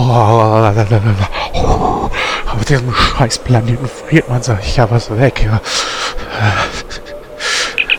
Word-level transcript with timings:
Oh, 0.00 0.70
auf 2.54 2.64
diesem 2.68 2.94
scheiß 2.94 3.40
Planeten 3.40 3.88
friert 3.88 4.28
man 4.28 4.40
sich 4.40 4.76
ja 4.76 4.88
was 4.88 5.10
weg. 5.10 5.44
Ja. 5.44 5.60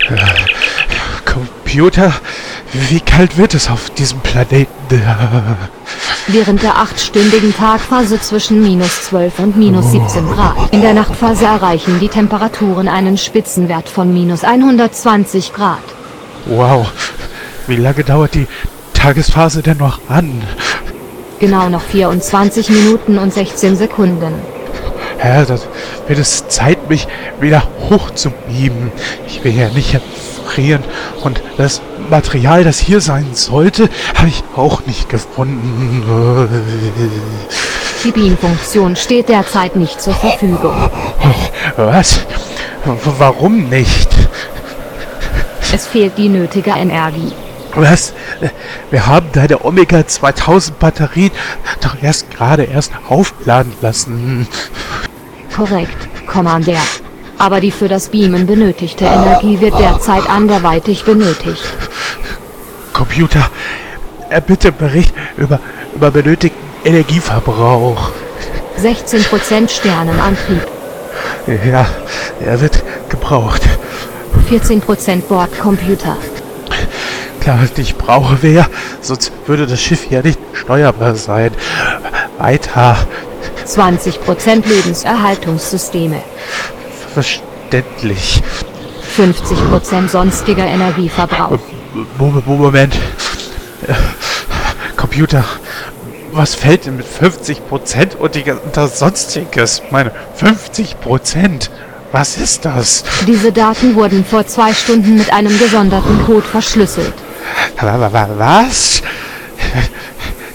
Äh, 0.07 0.13
äh, 0.13 0.17
Computer, 1.25 2.13
wie 2.71 3.01
kalt 3.01 3.37
wird 3.37 3.53
es 3.53 3.69
auf 3.69 3.89
diesem 3.89 4.21
Planeten? 4.21 4.69
Während 6.27 6.63
der 6.63 6.77
achtstündigen 6.77 7.53
Tagphase 7.53 8.21
zwischen 8.21 8.63
minus 8.63 9.03
12 9.03 9.39
und 9.39 9.57
minus 9.57 9.91
17 9.91 10.25
Grad. 10.31 10.55
In 10.71 10.81
der 10.81 10.93
Nachtphase 10.93 11.45
erreichen 11.45 11.99
die 11.99 12.07
Temperaturen 12.07 12.87
einen 12.87 13.17
Spitzenwert 13.17 13.89
von 13.89 14.13
minus 14.13 14.45
120 14.45 15.53
Grad. 15.53 15.83
Wow, 16.45 16.87
wie 17.67 17.75
lange 17.75 18.05
dauert 18.05 18.35
die 18.35 18.47
Tagesphase 18.93 19.61
denn 19.61 19.77
noch 19.77 19.99
an? 20.07 20.41
Genau 21.39 21.69
noch 21.69 21.81
24 21.81 22.69
Minuten 22.69 23.17
und 23.17 23.33
16 23.33 23.77
Sekunden. 23.77 24.33
Ja, 25.23 25.43
das 25.45 25.67
wird 26.07 26.19
es 26.19 26.47
Zeit, 26.47 26.89
mich 26.89 27.07
wieder 27.39 27.63
hoch 27.89 28.11
zu 28.11 28.31
beamen. 28.31 28.91
Ich 29.27 29.43
will 29.43 29.57
ja 29.57 29.69
nicht 29.69 29.99
frieren 30.45 30.83
und 31.23 31.41
das 31.57 31.81
Material, 32.09 32.63
das 32.63 32.79
hier 32.79 33.01
sein 33.01 33.27
sollte, 33.33 33.89
habe 34.15 34.27
ich 34.27 34.43
auch 34.55 34.85
nicht 34.85 35.09
gefunden. 35.09 36.03
Die 38.03 38.11
Beam-Funktion 38.11 38.95
steht 38.95 39.29
derzeit 39.29 39.75
nicht 39.75 40.01
zur 40.01 40.13
Verfügung. 40.13 40.89
Was? 41.77 42.21
Warum 43.17 43.69
nicht? 43.69 44.09
Es 45.73 45.85
fehlt 45.85 46.17
die 46.17 46.29
nötige 46.29 46.71
Energie. 46.71 47.31
Was? 47.75 48.13
Wir 48.89 49.05
haben 49.05 49.27
deine 49.31 49.63
Omega 49.63 50.05
2000 50.05 50.79
Batterien 50.79 51.31
doch 51.81 51.95
erst 52.01 52.31
gerade 52.31 52.63
erst 52.63 52.91
aufladen 53.07 53.73
lassen. 53.81 54.47
Korrekt, 55.55 56.09
Commander. 56.27 56.79
Aber 57.37 57.61
die 57.61 57.71
für 57.71 57.87
das 57.87 58.09
Beamen 58.09 58.47
benötigte 58.47 59.05
Energie 59.05 59.59
wird 59.61 59.79
derzeit 59.79 60.29
anderweitig 60.29 61.05
benötigt. 61.05 61.63
Computer, 62.91 63.49
bitte 64.45 64.71
Bericht 64.71 65.13
über, 65.37 65.59
über 65.95 66.11
benötigten 66.11 66.59
Energieverbrauch. 66.83 68.11
16% 68.81 69.69
Sternenantrieb. 69.69 70.67
Ja, 71.65 71.85
er 72.45 72.61
wird 72.61 72.83
gebraucht. 73.09 73.61
14% 74.49 75.21
Bordcomputer. 75.21 76.17
Klar, 77.49 77.67
ich 77.77 77.95
brauche 77.95 78.37
wer, 78.43 78.67
sonst 79.01 79.31
würde 79.47 79.65
das 79.65 79.81
Schiff 79.81 80.11
ja 80.11 80.21
nicht 80.21 80.37
steuerbar 80.53 81.15
sein. 81.15 81.49
Weiter. 82.37 82.95
20% 83.65 84.67
Lebenserhaltungssysteme. 84.67 86.21
Verständlich. 87.11 88.43
50% 89.17 90.09
sonstiger 90.09 90.63
Energieverbrauch. 90.63 91.57
Moment. 92.45 92.95
Computer, 94.95 95.43
was 96.31 96.53
fällt 96.53 96.85
denn 96.85 96.97
mit 96.97 97.07
50% 97.07 98.15
und 98.15 98.35
das 98.73 98.99
Sonstiges? 98.99 99.81
Meine 99.89 100.11
50%. 100.39 101.69
Was 102.11 102.37
ist 102.37 102.65
das? 102.65 103.03
Diese 103.25 103.51
Daten 103.51 103.95
wurden 103.95 104.23
vor 104.23 104.45
zwei 104.45 104.71
Stunden 104.71 105.15
mit 105.15 105.33
einem 105.33 105.57
gesonderten 105.57 106.23
Code 106.27 106.45
verschlüsselt. 106.45 107.13
Was? 108.37 109.01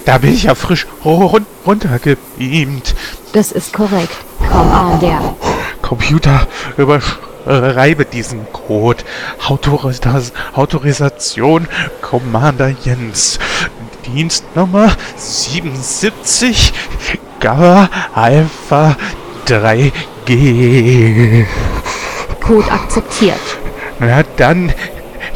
Da 0.05 0.19
bin 0.19 0.35
ich 0.35 0.45
ja 0.45 0.55
frisch 0.55 0.87
run 1.05 1.47
runtergebeamt. 1.67 2.95
Das 3.33 3.53
ist 3.53 3.73
korrekt. 3.73 4.15
Commander. 4.39 5.35
Computer, 5.81 6.47
überschreibe 6.77 8.05
diesen 8.05 8.47
Code. 8.53 9.03
Autoris 9.47 10.01
Autorisation 10.55 11.69
Commander 12.03 12.75
Jens. 12.85 13.39
Dienstnummer 14.07 14.93
77 15.17 16.73
Gamma 17.41 17.89
Alpha 18.15 18.97
3G. 19.47 21.47
Code 22.43 22.71
akzeptiert. 22.71 23.41
Na 24.01 24.23
dann 24.37 24.73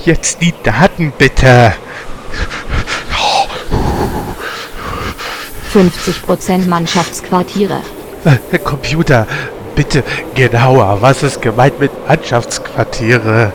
jetzt 0.08 0.40
die 0.40 0.54
Daten 0.62 1.12
bitte. 1.16 1.74
50% 5.74 6.66
Mannschaftsquartiere. 6.66 7.80
Äh, 8.24 8.58
Computer, 8.58 9.26
bitte 9.74 10.02
genauer. 10.34 10.98
Was 11.02 11.22
ist 11.22 11.42
gemeint 11.42 11.78
mit 11.78 11.90
Mannschaftsquartiere? 12.08 13.52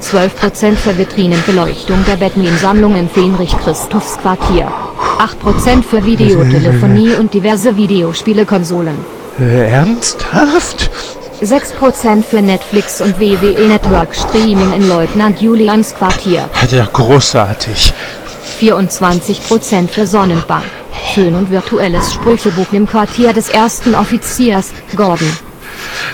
12% 0.00 0.76
für 0.76 0.96
Vitrinenbeleuchtung 0.96 2.02
der 2.06 2.16
Batman-Sammlung 2.16 2.96
in 2.96 3.10
Fenrich-Christophs 3.10 4.16
Quartier. 4.22 4.72
8% 5.18 5.82
für 5.82 6.02
Videotelefonie 6.02 7.14
und 7.16 7.34
diverse 7.34 7.76
Videospielekonsolen. 7.76 8.96
Äh, 9.38 9.70
ernsthaft? 9.70 10.90
6% 11.42 12.24
für 12.24 12.42
Netflix 12.42 13.00
und 13.00 13.18
WWE 13.20 13.68
Network 13.68 14.14
Streaming 14.14 14.72
in 14.72 14.88
Leutnant 14.88 15.40
Julians 15.40 15.94
Quartier. 15.94 16.48
Ja, 16.70 16.88
großartig. 16.92 17.92
24% 18.60 19.88
für 19.88 20.06
Sonnenbank. 20.06 20.64
Föhn 21.14 21.34
und 21.34 21.50
virtuelles 21.50 22.12
Sprüchebuch 22.12 22.72
im 22.72 22.88
Quartier 22.88 23.32
des 23.32 23.48
ersten 23.48 23.94
Offiziers, 23.94 24.72
Gordon. 24.96 25.30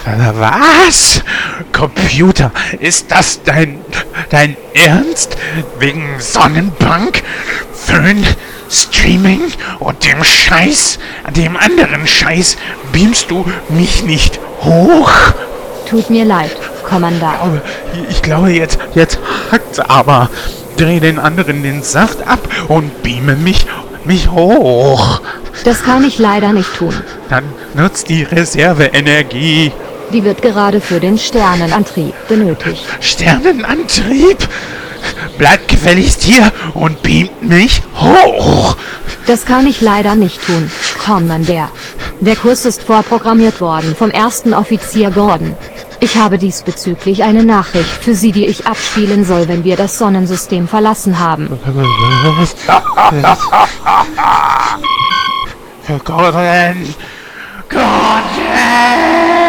Was? 0.05 1.23
Computer, 1.73 2.53
ist 2.81 3.11
das 3.11 3.43
dein, 3.43 3.81
dein 4.31 4.57
Ernst? 4.75 5.37
Wegen 5.79 6.17
Sonnenbank, 6.19 7.23
Föhn, 7.73 8.25
Streaming 8.71 9.41
und 9.81 10.05
dem 10.05 10.23
Scheiß, 10.25 10.99
dem 11.37 11.57
anderen 11.57 12.07
Scheiß 12.07 12.57
beamst 12.93 13.31
du 13.31 13.45
mich 13.69 14.03
nicht 14.05 14.41
hoch? 14.63 15.11
Tut 15.89 16.11
mir 16.11 16.25
leid, 16.25 16.57
Kommandant. 16.83 17.39
Aber 17.41 17.61
ich 18.09 18.23
glaube, 18.23 18.51
jetzt, 18.51 18.79
jetzt 18.95 19.19
hackt's 19.51 19.79
aber. 19.79 20.31
Dreh 20.77 20.99
den 20.99 21.19
anderen 21.19 21.63
den 21.63 21.83
Saft 21.83 22.27
ab 22.27 22.41
und 22.69 23.03
beame 23.03 23.37
mich, 23.37 23.67
mich 24.05 24.31
hoch. 24.31 25.21
Das 25.65 25.83
kann 25.85 26.05
ich 26.05 26.19
leider 26.19 26.53
nicht 26.53 26.75
tun. 26.75 26.95
Dann 27.29 27.45
nutzt 27.75 28.09
die 28.09 28.25
Reserveenergie. 28.25 29.73
Die 30.13 30.25
wird 30.25 30.43
gerade 30.43 30.81
für 30.81 31.01
den 31.01 31.17
Sternenantrieb 31.19 32.15
benötigt. 32.29 32.85
Sternenantrieb? 33.01 34.39
Bleibt 35.39 35.69
gefälligst 35.69 36.23
hier 36.23 36.53
und 36.75 37.03
beamt 37.03 37.43
mich 37.43 37.83
hoch. 37.97 38.77
Das 39.27 39.45
kann 39.47 39.67
ich 39.67 39.81
leider 39.81 40.15
nicht 40.15 40.45
tun, 40.47 40.71
Commander. 41.05 41.71
Der 42.21 42.37
Kurs 42.37 42.65
ist 42.65 42.83
vorprogrammiert 42.83 43.61
worden 43.61 43.95
vom 43.97 44.11
ersten 44.11 44.55
Offizier 44.55 45.11
Gordon. 45.11 45.57
Ich 46.01 46.17
habe 46.17 46.39
diesbezüglich 46.39 47.23
eine 47.23 47.45
Nachricht 47.45 47.89
für 47.89 48.15
Sie, 48.15 48.33
die 48.33 48.47
ich 48.47 48.67
abspielen 48.67 49.25
soll, 49.25 49.49
wenn 49.49 49.65
wir 49.65 49.77
das 49.77 49.99
Sonnensystem 49.99 50.69
verlassen 50.69 51.19
haben. 51.19 51.49
Gordon! 56.05 56.95
Gordon! 57.71 59.44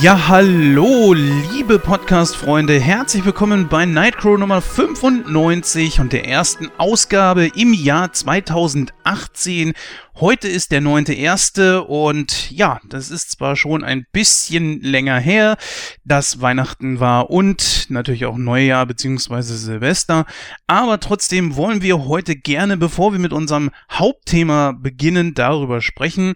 Ja, 0.00 0.28
hallo, 0.28 1.12
liebe 1.12 1.80
Podcast-Freunde. 1.80 2.78
Herzlich 2.78 3.24
willkommen 3.24 3.66
bei 3.68 3.84
Nightcrow 3.84 4.38
Nummer 4.38 4.60
95 4.62 5.98
und 5.98 6.12
der 6.12 6.24
ersten 6.24 6.70
Ausgabe 6.78 7.48
im 7.56 7.72
Jahr 7.72 8.12
2018. 8.12 9.72
Heute 10.14 10.46
ist 10.46 10.70
der 10.70 10.82
9.1. 10.82 11.78
und 11.78 12.48
ja, 12.52 12.80
das 12.88 13.10
ist 13.10 13.32
zwar 13.32 13.56
schon 13.56 13.82
ein 13.82 14.06
bisschen 14.12 14.80
länger 14.82 15.18
her, 15.18 15.56
dass 16.04 16.40
Weihnachten 16.40 17.00
war 17.00 17.30
und 17.30 17.90
natürlich 17.90 18.24
auch 18.24 18.36
Neujahr 18.36 18.86
bzw. 18.86 19.42
Silvester, 19.42 20.26
aber 20.68 21.00
trotzdem 21.00 21.56
wollen 21.56 21.82
wir 21.82 22.04
heute 22.04 22.36
gerne, 22.36 22.76
bevor 22.76 23.10
wir 23.10 23.18
mit 23.18 23.32
unserem 23.32 23.70
Hauptthema 23.90 24.72
beginnen, 24.72 25.34
darüber 25.34 25.80
sprechen, 25.80 26.34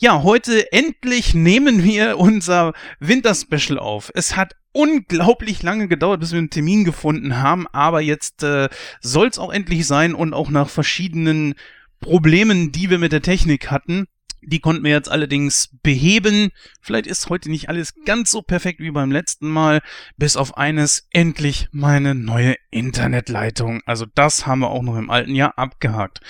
ja, 0.00 0.22
heute 0.22 0.72
endlich 0.72 1.34
nehmen 1.34 1.82
wir 1.82 2.18
unser 2.18 2.72
Winterspecial 3.00 3.80
auf. 3.80 4.12
Es 4.14 4.36
hat 4.36 4.54
unglaublich 4.72 5.62
lange 5.64 5.88
gedauert, 5.88 6.20
bis 6.20 6.30
wir 6.30 6.38
einen 6.38 6.50
Termin 6.50 6.84
gefunden 6.84 7.38
haben, 7.38 7.66
aber 7.72 8.00
jetzt 8.00 8.44
äh, 8.44 8.68
soll 9.00 9.26
es 9.26 9.40
auch 9.40 9.52
endlich 9.52 9.86
sein 9.88 10.14
und 10.14 10.34
auch 10.34 10.50
nach 10.50 10.68
verschiedenen 10.68 11.54
Problemen, 11.98 12.70
die 12.70 12.90
wir 12.90 12.98
mit 12.98 13.10
der 13.10 13.22
Technik 13.22 13.72
hatten, 13.72 14.06
die 14.42 14.60
konnten 14.60 14.84
wir 14.84 14.90
jetzt 14.90 15.10
allerdings 15.10 15.70
beheben. 15.82 16.50
Vielleicht 16.80 17.06
ist 17.06 17.28
heute 17.28 17.50
nicht 17.50 17.68
alles 17.68 17.94
ganz 18.04 18.30
so 18.30 18.42
perfekt 18.42 18.80
wie 18.80 18.90
beim 18.90 19.10
letzten 19.10 19.48
Mal. 19.48 19.80
Bis 20.16 20.36
auf 20.36 20.56
eines 20.56 21.08
endlich 21.10 21.68
meine 21.72 22.14
neue 22.14 22.56
Internetleitung. 22.70 23.80
Also 23.86 24.06
das 24.14 24.46
haben 24.46 24.60
wir 24.60 24.70
auch 24.70 24.82
noch 24.82 24.96
im 24.96 25.10
alten 25.10 25.34
Jahr 25.34 25.58
abgehakt. 25.58 26.20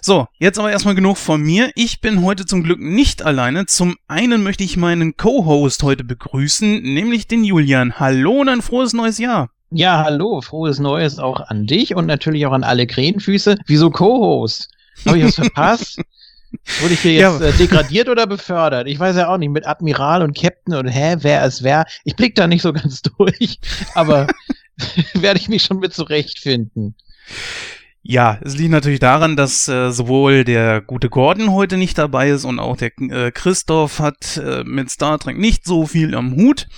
So, 0.00 0.26
jetzt 0.38 0.58
aber 0.58 0.70
erstmal 0.70 0.94
genug 0.94 1.16
von 1.16 1.40
mir. 1.40 1.70
Ich 1.74 2.00
bin 2.00 2.22
heute 2.22 2.46
zum 2.46 2.62
Glück 2.62 2.80
nicht 2.80 3.22
alleine. 3.22 3.66
Zum 3.66 3.96
einen 4.06 4.42
möchte 4.42 4.64
ich 4.64 4.76
meinen 4.76 5.16
Co-Host 5.16 5.82
heute 5.82 6.04
begrüßen, 6.04 6.82
nämlich 6.82 7.26
den 7.26 7.44
Julian. 7.44 7.98
Hallo 7.98 8.40
und 8.40 8.48
ein 8.48 8.62
frohes 8.62 8.92
neues 8.92 9.18
Jahr. 9.18 9.50
Ja, 9.70 10.02
hallo, 10.02 10.40
frohes 10.40 10.78
Neues 10.78 11.18
auch 11.18 11.40
an 11.40 11.66
dich 11.66 11.94
und 11.94 12.06
natürlich 12.06 12.46
auch 12.46 12.52
an 12.52 12.64
alle 12.64 12.86
Krähenfüße. 12.86 13.58
Wieso 13.66 13.90
Co-Host? 13.90 14.70
Habe 15.06 15.18
ich 15.18 15.24
was 15.24 15.34
verpasst? 15.34 16.00
Wurde 16.80 16.94
ich 16.94 17.00
hier 17.00 17.12
jetzt 17.12 17.40
ja. 17.40 17.46
äh, 17.46 17.52
degradiert 17.52 18.08
oder 18.08 18.26
befördert? 18.26 18.86
Ich 18.86 18.98
weiß 18.98 19.16
ja 19.16 19.28
auch 19.28 19.38
nicht, 19.38 19.50
mit 19.50 19.66
Admiral 19.66 20.22
und 20.22 20.36
Captain 20.36 20.74
und 20.74 20.88
hä, 20.88 21.16
wer 21.20 21.44
ist 21.44 21.62
wer? 21.62 21.84
Ich 22.04 22.16
blick 22.16 22.34
da 22.34 22.46
nicht 22.46 22.62
so 22.62 22.72
ganz 22.74 23.02
durch, 23.02 23.58
aber 23.94 24.26
werde 25.14 25.40
ich 25.40 25.48
mich 25.48 25.62
schon 25.62 25.78
mit 25.78 25.94
zurechtfinden. 25.94 26.94
Ja, 28.10 28.38
es 28.40 28.56
liegt 28.56 28.70
natürlich 28.70 29.00
daran, 29.00 29.36
dass 29.36 29.68
äh, 29.68 29.90
sowohl 29.90 30.42
der 30.42 30.80
gute 30.80 31.10
Gordon 31.10 31.52
heute 31.52 31.76
nicht 31.76 31.98
dabei 31.98 32.30
ist 32.30 32.46
und 32.46 32.58
auch 32.58 32.74
der 32.74 32.90
äh, 32.98 33.30
Christoph 33.32 33.98
hat 33.98 34.38
äh, 34.38 34.64
mit 34.64 34.88
Star 34.88 35.18
Trek 35.18 35.36
nicht 35.36 35.66
so 35.66 35.84
viel 35.84 36.14
am 36.14 36.34
Hut. 36.34 36.68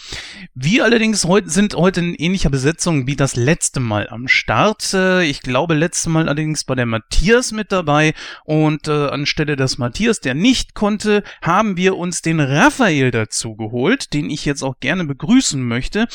Wir 0.57 0.85
allerdings 0.85 1.25
heut, 1.27 1.49
sind 1.49 1.77
heute 1.77 2.01
in 2.01 2.15
ähnlicher 2.17 2.51
Besetzung 2.51 3.07
wie 3.07 3.15
das 3.15 3.37
letzte 3.37 3.79
Mal 3.79 4.09
am 4.09 4.27
Start. 4.27 4.93
Äh, 4.93 5.23
ich 5.23 5.41
glaube, 5.41 5.75
letzte 5.75 6.11
Mal 6.11 6.29
allerdings 6.29 6.67
war 6.67 6.75
der 6.75 6.87
Matthias 6.87 7.53
mit 7.53 7.71
dabei 7.71 8.13
und 8.43 8.89
äh, 8.89 9.07
anstelle 9.07 9.55
des 9.55 9.79
Matthias, 9.79 10.19
der 10.19 10.35
nicht 10.35 10.75
konnte, 10.75 11.23
haben 11.43 11.77
wir 11.77 11.97
uns 11.97 12.23
den 12.23 12.41
Raphael 12.41 13.13
dazu 13.13 13.55
geholt, 13.55 14.15
den 14.15 14.31
ich 14.31 14.45
jetzt 14.47 14.65
auch 14.65 14.81
gerne 14.81 15.05
begrüßen 15.05 15.63
möchte. 15.63 16.09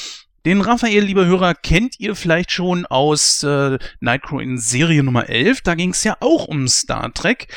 Den 0.45 0.61
Raphael, 0.61 1.03
lieber 1.03 1.25
Hörer, 1.25 1.55
kennt 1.55 1.99
ihr 1.99 2.13
vielleicht 2.13 2.51
schon 2.51 2.85
aus 2.85 3.41
äh, 3.41 3.79
Nightcrow 3.99 4.39
in 4.39 4.59
Serie 4.59 5.01
Nummer 5.01 5.27
11. 5.27 5.61
Da 5.61 5.73
ging 5.73 5.89
es 5.89 6.03
ja 6.03 6.17
auch 6.19 6.47
um 6.47 6.67
Star 6.67 7.11
Trek. 7.11 7.47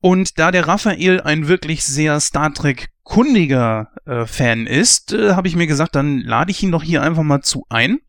Und 0.00 0.40
da 0.40 0.50
der 0.50 0.66
Raphael 0.66 1.20
ein 1.20 1.46
wirklich 1.46 1.84
sehr 1.84 2.18
Star 2.18 2.52
Trek 2.52 2.88
kundiger 3.04 3.92
äh, 4.06 4.26
Fan 4.26 4.66
ist, 4.66 5.12
äh, 5.12 5.34
habe 5.34 5.46
ich 5.46 5.54
mir 5.54 5.68
gesagt, 5.68 5.94
dann 5.94 6.18
lade 6.18 6.50
ich 6.50 6.60
ihn 6.64 6.72
doch 6.72 6.82
hier 6.82 7.02
einfach 7.02 7.22
mal 7.22 7.42
zu 7.42 7.64
ein. 7.68 8.00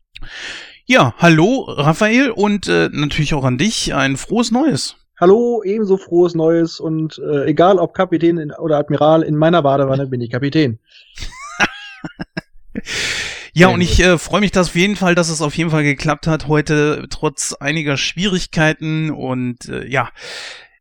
Ja, 0.84 1.14
hallo 1.18 1.66
Raphael 1.68 2.30
und 2.32 2.66
äh, 2.66 2.90
natürlich 2.92 3.34
auch 3.34 3.44
an 3.44 3.56
dich 3.56 3.94
ein 3.94 4.16
frohes 4.16 4.50
Neues. 4.50 4.96
Hallo, 5.20 5.62
ebenso 5.64 5.96
frohes 5.96 6.34
Neues 6.34 6.80
und 6.80 7.20
äh, 7.20 7.44
egal 7.44 7.78
ob 7.78 7.94
Kapitän 7.94 8.38
in, 8.38 8.50
oder 8.50 8.78
Admiral, 8.78 9.22
in 9.22 9.36
meiner 9.36 9.62
Badewanne 9.62 10.08
bin 10.08 10.20
ich 10.20 10.30
Kapitän. 10.30 10.80
Ja, 13.56 13.68
und 13.68 13.80
ich 13.80 14.00
äh, 14.00 14.18
freue 14.18 14.40
mich 14.40 14.50
dass 14.50 14.70
auf 14.70 14.74
jeden 14.74 14.96
Fall, 14.96 15.14
dass 15.14 15.28
es 15.28 15.40
auf 15.40 15.56
jeden 15.56 15.70
Fall 15.70 15.84
geklappt 15.84 16.26
hat 16.26 16.48
heute, 16.48 17.06
trotz 17.08 17.52
einiger 17.52 17.96
Schwierigkeiten. 17.96 19.12
Und 19.12 19.68
äh, 19.68 19.86
ja, 19.86 20.08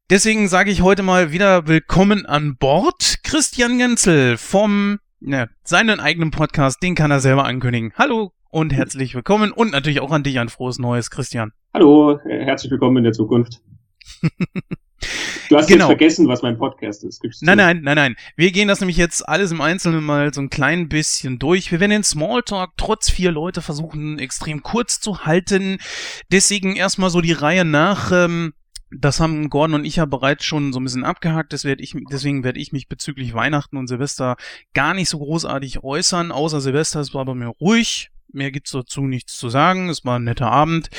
deswegen 0.10 0.48
sage 0.48 0.72
ich 0.72 0.82
heute 0.82 1.04
mal 1.04 1.32
wieder 1.32 1.68
willkommen 1.68 2.26
an 2.26 2.58
Bord. 2.58 3.20
Christian 3.24 3.78
Genzel 3.78 4.38
vom 4.38 4.98
ja, 5.22 5.46
seinen 5.64 6.00
eigenen 6.00 6.32
Podcast, 6.32 6.82
den 6.82 6.96
kann 6.96 7.12
er 7.12 7.20
selber 7.20 7.46
ankündigen. 7.46 7.94
Hallo 7.96 8.32
und 8.50 8.74
herzlich 8.74 9.14
willkommen 9.14 9.52
und 9.52 9.72
natürlich 9.72 10.00
auch 10.00 10.12
an 10.12 10.24
dich 10.24 10.40
ein 10.40 10.50
frohes 10.50 10.80
Neues, 10.80 11.12
Christian. 11.12 11.52
Hallo, 11.76 12.18
äh, 12.26 12.44
herzlich 12.44 12.72
willkommen 12.72 12.98
in 12.98 13.04
der 13.04 13.14
Zukunft. 13.14 13.62
Du 15.54 15.60
hast 15.60 15.68
genau. 15.68 15.86
jetzt 15.86 16.00
vergessen, 16.00 16.28
was 16.28 16.42
mein 16.42 16.58
Podcast 16.58 17.04
ist. 17.04 17.22
Gibst 17.22 17.44
nein, 17.44 17.58
nein, 17.58 17.82
nein, 17.84 17.96
nein. 17.96 18.16
Wir 18.36 18.52
gehen 18.52 18.68
das 18.68 18.80
nämlich 18.80 18.98
jetzt 18.98 19.30
alles 19.30 19.52
im 19.52 19.62
Einzelnen 19.62 20.04
mal 20.04 20.34
so 20.34 20.42
ein 20.42 20.50
klein 20.50 20.90
bisschen 20.90 21.38
durch. 21.38 21.72
Wir 21.72 21.80
werden 21.80 21.92
den 21.92 22.04
Smalltalk 22.04 22.72
trotz 22.76 23.12
vier 23.12 23.32
Leute 23.32 23.62
versuchen, 23.62 24.18
extrem 24.18 24.64
kurz 24.64 25.00
zu 25.00 25.28
halten. 25.28 25.78
Deswegen 26.32 26.76
erstmal 26.76 27.12
so 27.12 27.22
die 27.22 27.34
Reihe 27.34 27.66
nach. 27.66 28.12
Ähm, 28.12 28.54
das 28.90 29.20
haben 29.20 29.52
Gordon 29.52 29.76
und 29.76 29.86
ich 29.86 29.98
ja 29.98 30.06
bereits 30.06 30.44
schon 30.44 30.74
so 30.74 30.80
ein 30.80 30.86
bisschen 30.86 31.04
abgehakt. 31.04 31.54
Das 31.54 31.66
werd 31.66 31.82
ich, 31.82 31.96
deswegen 32.12 32.44
werde 32.44 32.60
ich 32.60 32.72
mich 32.72 32.88
bezüglich 32.88 33.36
Weihnachten 33.36 33.78
und 33.78 33.86
Silvester 33.86 34.38
gar 34.74 34.96
nicht 34.96 35.10
so 35.10 35.20
großartig 35.20 35.84
äußern. 35.84 36.32
Außer 36.32 36.62
Silvester, 36.62 37.00
es 37.00 37.14
war 37.14 37.26
bei 37.26 37.36
mir 37.36 37.50
ruhig. 37.50 38.10
Mehr 38.32 38.50
gibt's 38.50 38.72
dazu 38.72 39.02
nichts 39.02 39.38
zu 39.38 39.50
sagen. 39.50 39.90
Es 39.90 40.04
war 40.04 40.18
ein 40.18 40.24
netter 40.24 40.52
Abend. 40.52 40.90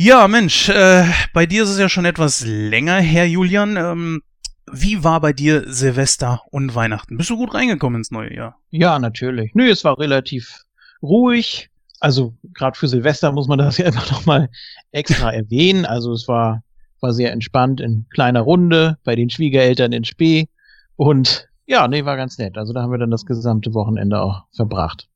Ja, 0.00 0.28
Mensch, 0.28 0.68
äh, 0.68 1.06
bei 1.32 1.44
dir 1.44 1.64
ist 1.64 1.70
es 1.70 1.78
ja 1.80 1.88
schon 1.88 2.04
etwas 2.04 2.44
länger 2.46 3.00
her, 3.00 3.28
Julian. 3.28 3.76
Ähm, 3.76 4.22
wie 4.70 5.02
war 5.02 5.20
bei 5.20 5.32
dir 5.32 5.64
Silvester 5.66 6.42
und 6.52 6.76
Weihnachten? 6.76 7.16
Bist 7.16 7.30
du 7.30 7.36
gut 7.36 7.52
reingekommen 7.52 7.98
ins 7.98 8.12
neue 8.12 8.32
Jahr? 8.32 8.54
Ja, 8.70 9.00
natürlich. 9.00 9.56
Nö, 9.56 9.68
es 9.68 9.82
war 9.82 9.98
relativ 9.98 10.62
ruhig. 11.02 11.68
Also 11.98 12.32
gerade 12.54 12.78
für 12.78 12.86
Silvester 12.86 13.32
muss 13.32 13.48
man 13.48 13.58
das 13.58 13.78
ja 13.78 13.86
immer 13.86 14.04
noch 14.12 14.24
mal 14.24 14.48
extra 14.92 15.32
erwähnen. 15.32 15.84
Also 15.84 16.12
es 16.12 16.28
war 16.28 16.62
war 17.00 17.12
sehr 17.12 17.32
entspannt 17.32 17.80
in 17.80 18.06
kleiner 18.08 18.42
Runde 18.42 18.98
bei 19.02 19.16
den 19.16 19.30
Schwiegereltern 19.30 19.90
in 19.90 20.04
Spee 20.04 20.46
und 20.94 21.48
ja, 21.66 21.88
nee, 21.88 22.04
war 22.04 22.16
ganz 22.16 22.38
nett. 22.38 22.56
Also 22.56 22.72
da 22.72 22.82
haben 22.82 22.92
wir 22.92 22.98
dann 22.98 23.10
das 23.10 23.26
gesamte 23.26 23.74
Wochenende 23.74 24.22
auch 24.22 24.44
verbracht. 24.52 25.08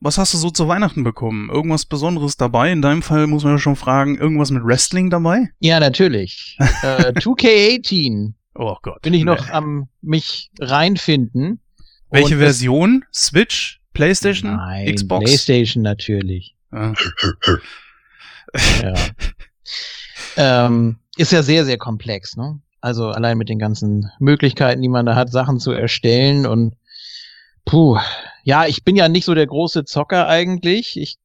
Was 0.00 0.18
hast 0.18 0.34
du 0.34 0.38
so 0.38 0.50
zu 0.50 0.68
Weihnachten 0.68 1.04
bekommen? 1.04 1.48
Irgendwas 1.50 1.86
Besonderes 1.86 2.36
dabei? 2.36 2.70
In 2.70 2.82
deinem 2.82 3.02
Fall 3.02 3.26
muss 3.26 3.44
man 3.44 3.54
ja 3.54 3.58
schon 3.58 3.76
fragen, 3.76 4.18
irgendwas 4.18 4.50
mit 4.50 4.64
Wrestling 4.64 5.10
dabei? 5.10 5.50
Ja, 5.58 5.80
natürlich. 5.80 6.56
äh, 6.82 7.12
2K18. 7.12 8.34
Oh 8.54 8.76
Gott. 8.82 9.02
Bin 9.02 9.14
ich 9.14 9.24
noch 9.24 9.46
nee. 9.46 9.52
am 9.52 9.88
mich 10.02 10.50
reinfinden. 10.58 11.60
Welche 12.10 12.38
Version? 12.38 13.04
Switch? 13.12 13.80
PlayStation? 13.92 14.56
Nein, 14.56 14.94
Xbox? 14.94 15.24
PlayStation 15.24 15.82
natürlich. 15.82 16.54
Ah. 16.70 16.92
ja. 18.82 18.94
ähm, 20.36 20.98
ist 21.16 21.32
ja 21.32 21.42
sehr, 21.42 21.64
sehr 21.64 21.78
komplex, 21.78 22.36
ne? 22.36 22.60
Also 22.80 23.08
allein 23.08 23.38
mit 23.38 23.48
den 23.48 23.58
ganzen 23.58 24.10
Möglichkeiten, 24.20 24.82
die 24.82 24.88
man 24.88 25.06
da 25.06 25.14
hat, 25.16 25.30
Sachen 25.32 25.58
zu 25.58 25.72
erstellen 25.72 26.46
und 26.46 26.76
puh, 27.66 27.98
ja, 28.44 28.64
ich 28.64 28.84
bin 28.84 28.96
ja 28.96 29.08
nicht 29.08 29.24
so 29.24 29.34
der 29.34 29.46
große 29.46 29.84
Zocker 29.84 30.28
eigentlich. 30.28 30.98
Ich 30.98 31.18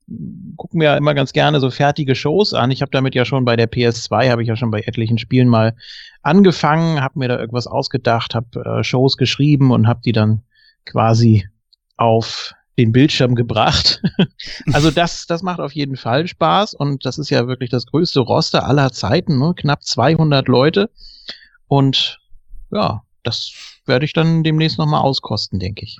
gucke 0.57 0.75
mir 0.75 0.85
ja 0.85 0.97
immer 0.97 1.13
ganz 1.13 1.31
gerne 1.33 1.59
so 1.59 1.69
fertige 1.69 2.15
Shows 2.15 2.53
an. 2.53 2.71
Ich 2.71 2.81
habe 2.81 2.91
damit 2.91 3.15
ja 3.15 3.23
schon 3.25 3.45
bei 3.45 3.55
der 3.55 3.71
PS2, 3.71 4.29
habe 4.29 4.41
ich 4.41 4.47
ja 4.49 4.55
schon 4.55 4.71
bei 4.71 4.81
etlichen 4.81 5.19
Spielen 5.19 5.47
mal 5.47 5.75
angefangen, 6.23 6.99
habe 6.99 7.19
mir 7.19 7.27
da 7.29 7.39
irgendwas 7.39 7.67
ausgedacht, 7.67 8.35
habe 8.35 8.79
äh, 8.79 8.83
Shows 8.83 9.17
geschrieben 9.17 9.71
und 9.71 9.87
habe 9.87 10.01
die 10.03 10.11
dann 10.11 10.41
quasi 10.85 11.47
auf 11.95 12.55
den 12.77 12.91
Bildschirm 12.91 13.35
gebracht. 13.35 14.01
also 14.73 14.89
das, 14.89 15.27
das 15.27 15.43
macht 15.43 15.59
auf 15.59 15.73
jeden 15.73 15.97
Fall 15.97 16.27
Spaß 16.27 16.73
und 16.73 17.05
das 17.05 17.19
ist 17.19 17.29
ja 17.29 17.47
wirklich 17.47 17.69
das 17.69 17.85
größte 17.85 18.19
Roster 18.19 18.65
aller 18.65 18.91
Zeiten, 18.91 19.37
ne? 19.37 19.53
knapp 19.55 19.83
200 19.83 20.47
Leute 20.47 20.89
und 21.67 22.19
ja, 22.71 23.03
das 23.21 23.51
werde 23.85 24.05
ich 24.05 24.13
dann 24.13 24.43
demnächst 24.43 24.79
nochmal 24.79 25.01
auskosten, 25.01 25.59
denke 25.59 25.85
ich. 25.85 25.99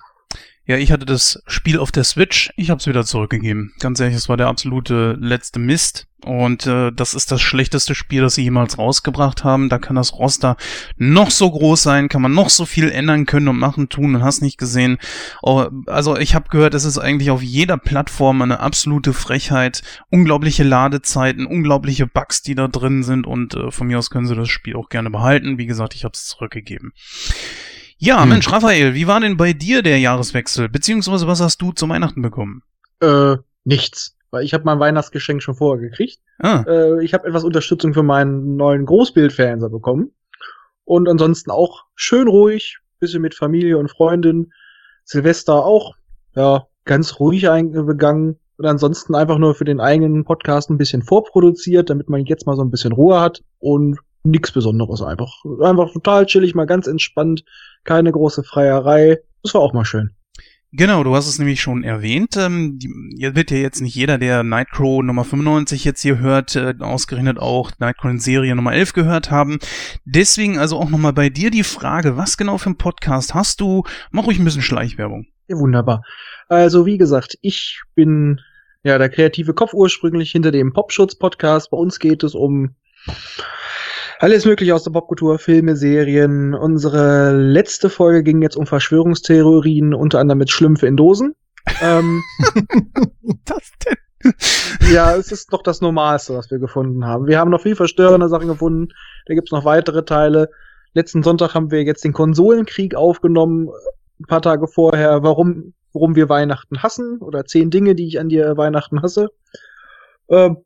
Ja, 0.65 0.77
ich 0.77 0.91
hatte 0.91 1.05
das 1.05 1.41
Spiel 1.47 1.79
auf 1.79 1.91
der 1.91 2.03
Switch. 2.03 2.51
Ich 2.55 2.69
habe 2.69 2.79
es 2.79 2.87
wieder 2.87 3.03
zurückgegeben. 3.03 3.73
Ganz 3.79 3.99
ehrlich, 3.99 4.15
es 4.15 4.29
war 4.29 4.37
der 4.37 4.47
absolute 4.47 5.17
letzte 5.19 5.59
Mist. 5.59 6.07
Und 6.23 6.67
äh, 6.67 6.91
das 6.91 7.15
ist 7.15 7.31
das 7.31 7.41
schlechteste 7.41 7.95
Spiel, 7.95 8.21
das 8.21 8.35
sie 8.35 8.43
jemals 8.43 8.77
rausgebracht 8.77 9.43
haben. 9.43 9.69
Da 9.69 9.79
kann 9.79 9.95
das 9.95 10.13
Roster 10.13 10.55
noch 10.97 11.31
so 11.31 11.49
groß 11.49 11.81
sein, 11.81 12.09
kann 12.09 12.21
man 12.21 12.33
noch 12.33 12.51
so 12.51 12.65
viel 12.65 12.91
ändern 12.91 13.25
können 13.25 13.47
und 13.47 13.57
machen, 13.57 13.89
tun 13.89 14.13
und 14.13 14.23
hast 14.23 14.43
nicht 14.43 14.59
gesehen. 14.59 14.99
Oh, 15.41 15.65
also 15.87 16.15
ich 16.15 16.35
habe 16.35 16.49
gehört, 16.49 16.75
es 16.75 16.85
ist 16.85 16.99
eigentlich 16.99 17.31
auf 17.31 17.41
jeder 17.41 17.77
Plattform 17.77 18.43
eine 18.43 18.59
absolute 18.59 19.13
Frechheit. 19.13 19.81
Unglaubliche 20.11 20.63
Ladezeiten, 20.63 21.47
unglaubliche 21.47 22.05
Bugs, 22.05 22.43
die 22.43 22.53
da 22.53 22.67
drin 22.67 23.01
sind. 23.01 23.25
Und 23.25 23.55
äh, 23.55 23.71
von 23.71 23.87
mir 23.87 23.97
aus 23.97 24.11
können 24.11 24.27
sie 24.27 24.35
das 24.35 24.49
Spiel 24.49 24.75
auch 24.75 24.89
gerne 24.89 25.09
behalten. 25.09 25.57
Wie 25.57 25.65
gesagt, 25.65 25.95
ich 25.95 26.03
habe 26.03 26.13
es 26.13 26.25
zurückgegeben. 26.27 26.93
Ja, 28.03 28.23
hm. 28.23 28.29
Mensch, 28.29 28.51
Raphael, 28.51 28.95
wie 28.95 29.05
war 29.05 29.19
denn 29.19 29.37
bei 29.37 29.53
dir 29.53 29.83
der 29.83 29.99
Jahreswechsel? 29.99 30.69
Beziehungsweise 30.69 31.27
was 31.27 31.39
hast 31.39 31.61
du 31.61 31.71
zu 31.71 31.87
Weihnachten 31.87 32.23
bekommen? 32.23 32.63
Äh, 32.99 33.37
nichts. 33.63 34.17
Weil 34.31 34.43
ich 34.43 34.55
habe 34.55 34.63
mein 34.63 34.79
Weihnachtsgeschenk 34.79 35.43
schon 35.43 35.53
vorher 35.53 35.87
gekriegt. 35.87 36.19
Ah. 36.39 36.63
Äh, 36.67 37.03
ich 37.05 37.13
habe 37.13 37.27
etwas 37.27 37.43
Unterstützung 37.43 37.93
für 37.93 38.01
meinen 38.01 38.55
neuen 38.55 38.87
Großbildfernseher 38.87 39.69
bekommen. 39.69 40.11
Und 40.83 41.07
ansonsten 41.07 41.51
auch 41.51 41.85
schön 41.93 42.27
ruhig, 42.27 42.79
bisschen 42.99 43.21
mit 43.21 43.35
Familie 43.35 43.77
und 43.77 43.91
Freundin. 43.91 44.51
Silvester 45.03 45.63
auch, 45.63 45.95
ja, 46.35 46.65
ganz 46.85 47.19
ruhig 47.19 47.49
eingegangen. 47.49 48.39
Und 48.57 48.65
ansonsten 48.65 49.13
einfach 49.13 49.37
nur 49.37 49.53
für 49.53 49.65
den 49.65 49.79
eigenen 49.79 50.23
Podcast 50.23 50.71
ein 50.71 50.79
bisschen 50.79 51.03
vorproduziert, 51.03 51.91
damit 51.91 52.09
man 52.09 52.25
jetzt 52.25 52.47
mal 52.47 52.55
so 52.55 52.63
ein 52.63 52.71
bisschen 52.71 52.93
Ruhe 52.93 53.19
hat 53.21 53.43
und 53.59 53.99
nichts 54.23 54.51
Besonderes 54.51 55.01
einfach. 55.01 55.43
Einfach 55.61 55.91
total 55.91 56.25
chillig, 56.25 56.55
mal 56.55 56.65
ganz 56.65 56.87
entspannt, 56.87 57.43
keine 57.83 58.11
große 58.11 58.43
Freierei. 58.43 59.19
Das 59.43 59.53
war 59.53 59.61
auch 59.61 59.73
mal 59.73 59.85
schön. 59.85 60.11
Genau, 60.73 61.03
du 61.03 61.13
hast 61.13 61.27
es 61.27 61.37
nämlich 61.37 61.59
schon 61.59 61.83
erwähnt. 61.83 62.37
Ähm, 62.37 62.79
wird 62.79 63.51
ja 63.51 63.57
jetzt 63.57 63.81
nicht 63.81 63.93
jeder, 63.93 64.17
der 64.17 64.43
Nightcrow 64.43 65.03
Nummer 65.03 65.25
95 65.25 65.83
jetzt 65.83 66.01
hier 66.01 66.19
hört, 66.19 66.55
äh, 66.55 66.75
ausgerechnet 66.79 67.39
auch 67.39 67.71
Nightcrow 67.79 68.09
in 68.09 68.19
Serie 68.19 68.55
Nummer 68.55 68.73
11 68.73 68.93
gehört 68.93 69.31
haben. 69.31 69.59
Deswegen 70.05 70.59
also 70.59 70.77
auch 70.77 70.89
nochmal 70.89 71.11
bei 71.11 71.27
dir 71.27 71.51
die 71.51 71.63
Frage, 71.63 72.15
was 72.15 72.37
genau 72.37 72.57
für 72.57 72.69
ein 72.69 72.77
Podcast 72.77 73.33
hast 73.33 73.59
du? 73.59 73.83
Mach 74.11 74.25
ruhig 74.25 74.39
ein 74.39 74.45
bisschen 74.45 74.61
Schleichwerbung. 74.61 75.25
Ja, 75.49 75.57
wunderbar. 75.57 76.03
Also 76.47 76.85
wie 76.85 76.97
gesagt, 76.97 77.37
ich 77.41 77.81
bin 77.93 78.39
ja 78.83 78.97
der 78.97 79.09
kreative 79.09 79.53
Kopf 79.53 79.73
ursprünglich 79.73 80.31
hinter 80.31 80.51
dem 80.51 80.71
Popschutz-Podcast. 80.71 81.69
Bei 81.71 81.77
uns 81.77 81.99
geht 81.99 82.23
es 82.23 82.33
um 82.33 82.75
alles 84.21 84.45
mögliche 84.45 84.75
aus 84.75 84.83
der 84.83 84.91
Popkultur, 84.91 85.39
Filme, 85.39 85.75
Serien. 85.75 86.53
Unsere 86.53 87.35
letzte 87.35 87.89
Folge 87.89 88.21
ging 88.21 88.43
jetzt 88.43 88.55
um 88.55 88.67
Verschwörungstheorien, 88.67 89.95
unter 89.95 90.19
anderem 90.19 90.37
mit 90.37 90.51
Schlümpfe 90.51 90.85
in 90.85 90.95
Dosen. 90.95 91.33
ähm, 91.81 92.21
das 93.45 93.71
denn? 93.83 94.33
ja, 94.93 95.15
es 95.15 95.31
ist 95.31 95.51
doch 95.51 95.63
das 95.63 95.81
Normalste, 95.81 96.35
was 96.35 96.51
wir 96.51 96.59
gefunden 96.59 97.03
haben. 97.03 97.25
Wir 97.25 97.39
haben 97.39 97.49
noch 97.49 97.61
viel 97.61 97.75
verstörende 97.75 98.29
Sachen 98.29 98.47
gefunden. 98.47 98.89
Da 99.25 99.33
gibt's 99.33 99.51
noch 99.51 99.65
weitere 99.65 100.05
Teile. 100.05 100.51
Letzten 100.93 101.23
Sonntag 101.23 101.55
haben 101.55 101.71
wir 101.71 101.81
jetzt 101.83 102.03
den 102.03 102.13
Konsolenkrieg 102.13 102.93
aufgenommen, 102.93 103.69
ein 104.19 104.25
paar 104.27 104.43
Tage 104.43 104.67
vorher, 104.67 105.23
warum, 105.23 105.73
warum 105.93 106.15
wir 106.15 106.29
Weihnachten 106.29 106.83
hassen 106.83 107.17
oder 107.21 107.45
zehn 107.45 107.71
Dinge, 107.71 107.95
die 107.95 108.07
ich 108.07 108.19
an 108.19 108.29
dir 108.29 108.55
Weihnachten 108.55 109.01
hasse. 109.01 109.29
Ähm, 110.29 110.57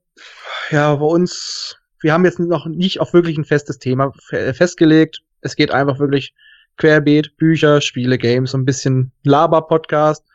ja, 0.72 0.94
bei 0.96 1.06
uns 1.06 1.78
wir 2.02 2.14
haben 2.14 2.26
jetzt 2.26 2.40
noch 2.40 2.68
nicht 2.68 3.00
auf 3.00 3.14
wirklich 3.14 3.38
ein 3.38 3.46
festes 3.46 3.80
Thema 3.80 4.14
festgelegt. 4.30 5.22
Es 5.42 5.56
geht 5.56 5.72
einfach 5.72 6.00
wirklich 6.00 6.34
querbeet, 6.78 7.38
Bücher, 7.38 7.82
Spiele, 7.82 8.18
Games, 8.18 8.52
so 8.52 8.58
ein 8.58 8.66
bisschen 8.66 9.12
Laber-Podcast 9.24 10.26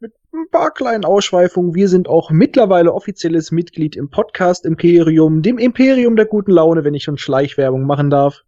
mit 0.00 0.12
ein 0.32 0.48
paar 0.50 0.72
kleinen 0.72 1.04
Ausschweifungen. 1.04 1.74
Wir 1.74 1.88
sind 1.88 2.08
auch 2.08 2.30
mittlerweile 2.30 2.92
offizielles 2.92 3.52
Mitglied 3.52 3.96
im 3.96 4.10
Podcast 4.10 4.66
Imperium, 4.66 5.42
dem 5.42 5.58
Imperium 5.58 6.16
der 6.16 6.26
guten 6.26 6.52
Laune, 6.52 6.84
wenn 6.84 6.94
ich 6.94 7.04
schon 7.04 7.18
Schleichwerbung 7.18 7.86
machen 7.86 8.10
darf. 8.10 8.42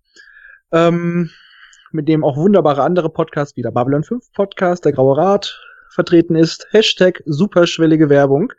Ähm, 0.73 1.31
mit 1.93 2.09
dem 2.09 2.25
auch 2.25 2.37
wunderbare 2.37 2.83
andere 2.83 3.09
Podcasts 3.09 3.57
wie 3.57 3.63
der 3.63 3.71
Babylon 3.71 4.03
5 4.03 4.33
Podcast, 4.33 4.85
der 4.85 4.93
Graue 4.93 5.17
Rat, 5.17 5.61
vertreten 5.95 6.35
ist. 6.35 6.67
Hashtag 6.73 7.23
superschwellige 7.25 8.09
Werbung. 8.09 8.53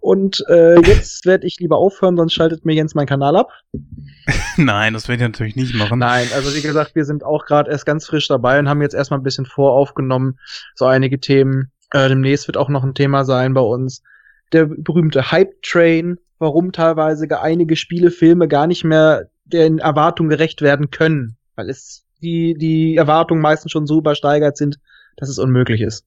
Und 0.00 0.44
äh, 0.48 0.80
jetzt 0.80 1.24
werde 1.24 1.46
ich 1.46 1.58
lieber 1.60 1.78
aufhören, 1.78 2.16
sonst 2.16 2.34
schaltet 2.34 2.64
mir 2.64 2.74
Jens 2.74 2.94
meinen 2.94 3.06
Kanal 3.06 3.36
ab. 3.36 3.52
Nein, 4.56 4.92
das 4.92 5.08
werde 5.08 5.22
ich 5.22 5.28
natürlich 5.28 5.56
nicht 5.56 5.74
machen. 5.74 6.00
Nein, 6.00 6.26
also 6.34 6.54
wie 6.54 6.62
gesagt, 6.62 6.94
wir 6.94 7.04
sind 7.04 7.24
auch 7.24 7.46
gerade 7.46 7.70
erst 7.70 7.86
ganz 7.86 8.06
frisch 8.06 8.28
dabei 8.28 8.58
und 8.58 8.68
haben 8.68 8.82
jetzt 8.82 8.94
erstmal 8.94 9.20
ein 9.20 9.24
bisschen 9.24 9.46
voraufgenommen, 9.46 10.38
so 10.74 10.86
einige 10.86 11.20
Themen. 11.20 11.70
Äh, 11.92 12.08
demnächst 12.08 12.48
wird 12.48 12.56
auch 12.56 12.68
noch 12.68 12.82
ein 12.82 12.94
Thema 12.94 13.24
sein 13.24 13.54
bei 13.54 13.60
uns. 13.60 14.02
Der 14.52 14.66
berühmte 14.66 15.30
Hype 15.30 15.62
Train, 15.62 16.18
warum 16.38 16.72
teilweise 16.72 17.26
einige 17.40 17.76
Spiele, 17.76 18.10
Filme 18.10 18.48
gar 18.48 18.66
nicht 18.66 18.84
mehr 18.84 19.28
den 19.44 19.78
Erwartungen 19.78 20.30
gerecht 20.30 20.62
werden 20.62 20.90
können, 20.90 21.36
weil 21.54 21.70
es 21.70 22.04
die, 22.20 22.54
die 22.54 22.96
Erwartungen 22.96 23.42
meistens 23.42 23.72
schon 23.72 23.86
so 23.86 23.98
übersteigert 23.98 24.56
sind, 24.56 24.78
dass 25.16 25.28
es 25.28 25.38
unmöglich 25.38 25.80
ist. 25.80 26.04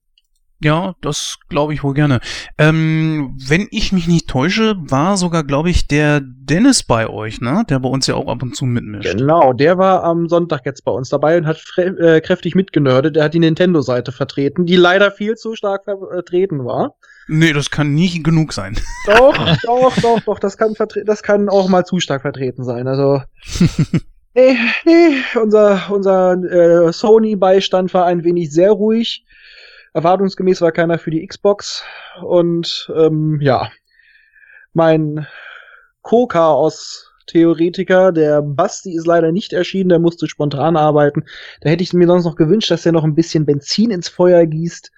Ja, 0.60 0.94
das 1.02 1.38
glaube 1.48 1.72
ich 1.72 1.84
wohl 1.84 1.94
gerne. 1.94 2.18
Ähm, 2.58 3.36
wenn 3.38 3.68
ich 3.70 3.92
mich 3.92 4.08
nicht 4.08 4.28
täusche, 4.28 4.74
war 4.80 5.16
sogar, 5.16 5.44
glaube 5.44 5.70
ich, 5.70 5.86
der 5.86 6.20
Dennis 6.20 6.82
bei 6.82 7.08
euch, 7.08 7.40
ne? 7.40 7.64
Der 7.68 7.78
bei 7.78 7.88
uns 7.88 8.08
ja 8.08 8.16
auch 8.16 8.26
ab 8.26 8.42
und 8.42 8.56
zu 8.56 8.64
mitmischt. 8.64 9.16
Genau, 9.16 9.52
der 9.52 9.78
war 9.78 10.02
am 10.02 10.28
Sonntag 10.28 10.66
jetzt 10.66 10.84
bei 10.84 10.90
uns 10.90 11.10
dabei 11.10 11.38
und 11.38 11.46
hat 11.46 11.62
äh, 11.76 12.20
kräftig 12.20 12.56
mitgenördet. 12.56 13.14
Der 13.14 13.24
hat 13.24 13.34
die 13.34 13.38
Nintendo-Seite 13.38 14.10
vertreten, 14.10 14.66
die 14.66 14.74
leider 14.74 15.12
viel 15.12 15.36
zu 15.36 15.54
stark 15.54 15.84
vertreten 15.84 16.64
war. 16.64 16.94
Nee, 17.28 17.52
das 17.52 17.70
kann 17.70 17.94
nie 17.94 18.20
genug 18.20 18.52
sein. 18.52 18.76
Doch, 19.06 19.36
doch, 19.62 19.96
doch, 20.00 20.20
doch, 20.20 20.38
das 20.40 20.56
kann, 20.56 20.74
das 21.04 21.22
kann 21.22 21.48
auch 21.48 21.68
mal 21.68 21.84
zu 21.84 22.00
stark 22.00 22.22
vertreten 22.22 22.64
sein. 22.64 22.88
Also. 22.88 23.22
nee, 24.34 24.56
nee, 24.84 25.14
unser, 25.40 25.82
unser 25.90 26.32
äh, 26.32 26.92
Sony-Beistand 26.92 27.94
war 27.94 28.06
ein 28.06 28.24
wenig 28.24 28.50
sehr 28.50 28.72
ruhig. 28.72 29.24
Erwartungsgemäß 29.98 30.60
war 30.60 30.70
keiner 30.70 30.98
für 30.98 31.10
die 31.10 31.26
Xbox. 31.26 31.82
Und 32.22 32.88
ähm, 32.96 33.40
ja, 33.40 33.68
mein 34.72 35.26
Co-Chaos-Theoretiker, 36.02 38.12
der 38.12 38.42
Basti, 38.42 38.94
ist 38.94 39.08
leider 39.08 39.32
nicht 39.32 39.52
erschienen, 39.52 39.88
der 39.88 39.98
musste 39.98 40.28
spontan 40.28 40.76
arbeiten. 40.76 41.24
Da 41.60 41.70
hätte 41.70 41.82
ich 41.82 41.92
mir 41.92 42.06
sonst 42.06 42.26
noch 42.26 42.36
gewünscht, 42.36 42.70
dass 42.70 42.86
er 42.86 42.92
noch 42.92 43.02
ein 43.02 43.16
bisschen 43.16 43.44
Benzin 43.44 43.90
ins 43.90 44.08
Feuer 44.08 44.46
gießt. 44.46 44.92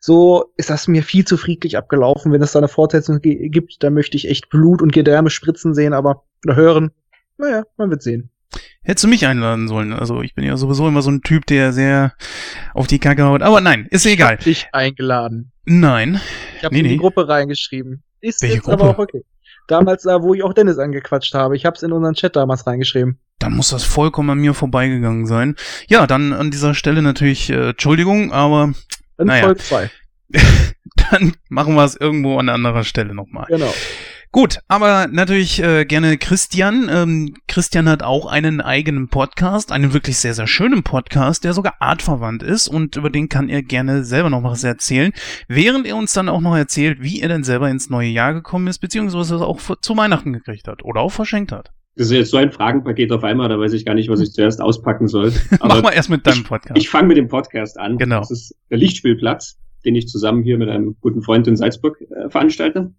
So 0.00 0.46
ist 0.56 0.70
das 0.70 0.88
mir 0.88 1.02
viel 1.02 1.26
zu 1.26 1.36
friedlich 1.36 1.76
abgelaufen. 1.76 2.32
Wenn 2.32 2.42
es 2.42 2.52
da 2.52 2.60
eine 2.60 2.68
Fortsetzung 2.68 3.20
gibt, 3.20 3.82
dann 3.82 3.92
möchte 3.92 4.16
ich 4.16 4.28
echt 4.28 4.48
Blut 4.48 4.80
und 4.80 4.92
Gedärme 4.92 5.28
spritzen 5.28 5.74
sehen, 5.74 5.92
aber 5.92 6.24
oder 6.46 6.56
hören. 6.56 6.92
Naja, 7.36 7.64
man 7.76 7.90
wird 7.90 8.02
sehen. 8.02 8.30
Hättest 8.82 9.04
du 9.04 9.08
mich 9.08 9.26
einladen 9.26 9.68
sollen. 9.68 9.92
Also 9.92 10.22
ich 10.22 10.34
bin 10.34 10.44
ja 10.44 10.56
sowieso 10.56 10.86
immer 10.86 11.02
so 11.02 11.10
ein 11.10 11.22
Typ, 11.22 11.46
der 11.46 11.72
sehr 11.72 12.14
auf 12.72 12.86
die 12.86 12.98
Kacke 12.98 13.24
haut. 13.24 13.42
Aber 13.42 13.60
nein, 13.60 13.86
ist 13.90 14.06
egal. 14.06 14.34
Ich 14.34 14.38
hab 14.38 14.44
dich 14.44 14.68
eingeladen. 14.72 15.52
Nein. 15.64 16.20
Ich 16.58 16.64
habe 16.64 16.74
nee, 16.74 16.80
in 16.80 16.84
die 16.86 16.92
nee. 16.92 16.96
Gruppe 16.98 17.28
reingeschrieben. 17.28 18.02
Ist 18.20 18.42
Welche 18.42 18.56
jetzt 18.56 18.64
Gruppe? 18.64 18.84
aber 18.84 18.90
auch 18.90 18.98
okay. 18.98 19.24
Damals, 19.66 20.04
da, 20.04 20.22
wo 20.22 20.34
ich 20.34 20.44
auch 20.44 20.54
Dennis 20.54 20.78
angequatscht 20.78 21.34
habe. 21.34 21.56
Ich 21.56 21.66
habe 21.66 21.74
es 21.74 21.82
in 21.82 21.90
unseren 21.90 22.14
Chat 22.14 22.36
damals 22.36 22.66
reingeschrieben. 22.66 23.18
Dann 23.40 23.54
muss 23.54 23.70
das 23.70 23.82
vollkommen 23.82 24.30
an 24.30 24.38
mir 24.38 24.54
vorbeigegangen 24.54 25.26
sein. 25.26 25.56
Ja, 25.88 26.06
dann 26.06 26.32
an 26.32 26.50
dieser 26.50 26.74
Stelle 26.74 27.02
natürlich 27.02 27.50
äh, 27.50 27.70
Entschuldigung, 27.70 28.32
aber 28.32 28.72
in 29.18 29.26
naja. 29.26 29.44
Folge 29.44 29.60
2. 29.60 29.90
dann 31.10 31.34
machen 31.48 31.74
wir 31.74 31.84
es 31.84 31.96
irgendwo 31.96 32.38
an 32.38 32.48
anderer 32.48 32.84
Stelle 32.84 33.14
nochmal. 33.14 33.46
Genau. 33.48 33.72
Gut, 34.32 34.58
aber 34.68 35.08
natürlich 35.10 35.62
äh, 35.62 35.84
gerne 35.84 36.18
Christian. 36.18 36.88
Ähm, 36.90 37.34
Christian 37.48 37.88
hat 37.88 38.02
auch 38.02 38.26
einen 38.26 38.60
eigenen 38.60 39.08
Podcast, 39.08 39.72
einen 39.72 39.92
wirklich 39.92 40.18
sehr, 40.18 40.34
sehr 40.34 40.46
schönen 40.46 40.82
Podcast, 40.82 41.44
der 41.44 41.52
sogar 41.52 41.74
artverwandt 41.80 42.42
ist 42.42 42.68
und 42.68 42.96
über 42.96 43.10
den 43.10 43.28
kann 43.28 43.48
er 43.48 43.62
gerne 43.62 44.04
selber 44.04 44.30
noch 44.30 44.42
was 44.42 44.64
erzählen, 44.64 45.12
während 45.48 45.86
er 45.86 45.96
uns 45.96 46.12
dann 46.12 46.28
auch 46.28 46.40
noch 46.40 46.56
erzählt, 46.56 46.98
wie 47.00 47.20
er 47.20 47.28
denn 47.28 47.44
selber 47.44 47.70
ins 47.70 47.88
neue 47.88 48.08
Jahr 48.08 48.34
gekommen 48.34 48.66
ist, 48.66 48.78
beziehungsweise 48.78 49.38
auch 49.38 49.60
zu 49.80 49.96
Weihnachten 49.96 50.32
gekriegt 50.32 50.68
hat 50.68 50.84
oder 50.84 51.00
auch 51.00 51.12
verschenkt 51.12 51.52
hat. 51.52 51.72
Das 51.96 52.08
ist 52.08 52.12
jetzt 52.12 52.30
so 52.30 52.36
ein 52.36 52.52
Fragenpaket 52.52 53.10
auf 53.12 53.24
einmal, 53.24 53.48
da 53.48 53.58
weiß 53.58 53.72
ich 53.72 53.86
gar 53.86 53.94
nicht, 53.94 54.10
was 54.10 54.20
ich 54.20 54.32
zuerst 54.32 54.60
auspacken 54.60 55.08
soll. 55.08 55.32
Aber 55.60 55.76
Mach 55.76 55.82
mal 55.82 55.92
erst 55.92 56.10
mit 56.10 56.26
deinem 56.26 56.44
Podcast. 56.44 56.76
Ich, 56.76 56.84
ich 56.84 56.90
fange 56.90 57.08
mit 57.08 57.16
dem 57.16 57.28
Podcast 57.28 57.78
an. 57.78 57.96
Genau. 57.96 58.18
Das 58.18 58.30
ist 58.30 58.54
der 58.70 58.76
Lichtspielplatz, 58.76 59.56
den 59.86 59.94
ich 59.94 60.06
zusammen 60.08 60.42
hier 60.42 60.58
mit 60.58 60.68
einem 60.68 60.96
guten 61.00 61.22
Freund 61.22 61.46
in 61.48 61.56
Salzburg 61.56 61.98
äh, 62.02 62.28
veranstalte. 62.28 62.92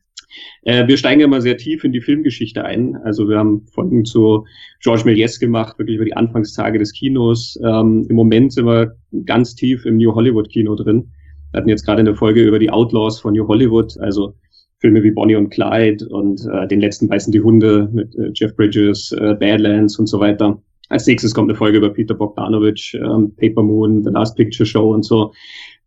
Äh, 0.64 0.88
wir 0.88 0.98
steigen 0.98 1.22
immer 1.22 1.42
sehr 1.42 1.58
tief 1.58 1.84
in 1.84 1.92
die 1.92 2.02
Filmgeschichte 2.02 2.64
ein. 2.64 2.96
Also 2.98 3.28
wir 3.30 3.38
haben 3.38 3.66
Folgen 3.74 4.06
zu 4.06 4.46
Georges 4.82 5.06
Méliès 5.06 5.40
gemacht, 5.40 5.78
wirklich 5.80 5.96
über 5.96 6.06
die 6.06 6.16
Anfangstage 6.16 6.80
des 6.80 6.94
Kinos. 6.94 7.60
Ähm, 7.64 8.06
Im 8.10 8.16
Moment 8.16 8.54
sind 8.54 8.66
wir 8.66 8.96
ganz 9.26 9.56
tief 9.56 9.86
im 9.86 9.98
New 9.98 10.14
Hollywood 10.14 10.50
Kino 10.50 10.76
drin. 10.76 11.12
Wir 11.52 11.60
hatten 11.60 11.70
jetzt 11.70 11.86
gerade 11.86 12.02
eine 12.02 12.16
Folge 12.16 12.44
über 12.44 12.60
die 12.60 12.70
Outlaws 12.70 13.20
von 13.22 13.34
New 13.34 13.48
Hollywood, 13.48 13.98
also 14.00 14.34
Filme 14.80 15.02
wie 15.02 15.12
Bonnie 15.12 15.36
und 15.36 15.50
Clyde 15.50 16.08
und 16.10 16.46
äh, 16.54 16.68
den 16.68 16.82
letzten 16.82 17.08
beißen 17.08 17.32
die 17.32 17.42
Hunde 17.42 17.90
mit 17.92 18.16
äh, 18.16 18.32
Jeff 18.34 18.56
Bridges, 18.56 19.12
äh, 19.14 19.34
Badlands 19.34 19.98
und 19.98 20.08
so 20.08 20.20
weiter. 20.20 20.62
Als 20.90 21.08
nächstes 21.08 21.34
kommt 21.34 21.50
eine 21.50 21.58
Folge 21.58 21.80
über 21.80 21.90
Peter 21.90 22.14
Bogdanovich, 22.14 22.98
ähm, 23.02 23.34
Paper 23.36 23.64
Moon, 23.64 24.04
The 24.04 24.12
Last 24.12 24.38
Picture 24.38 24.66
Show 24.66 24.94
und 24.94 25.04
so. 25.04 25.34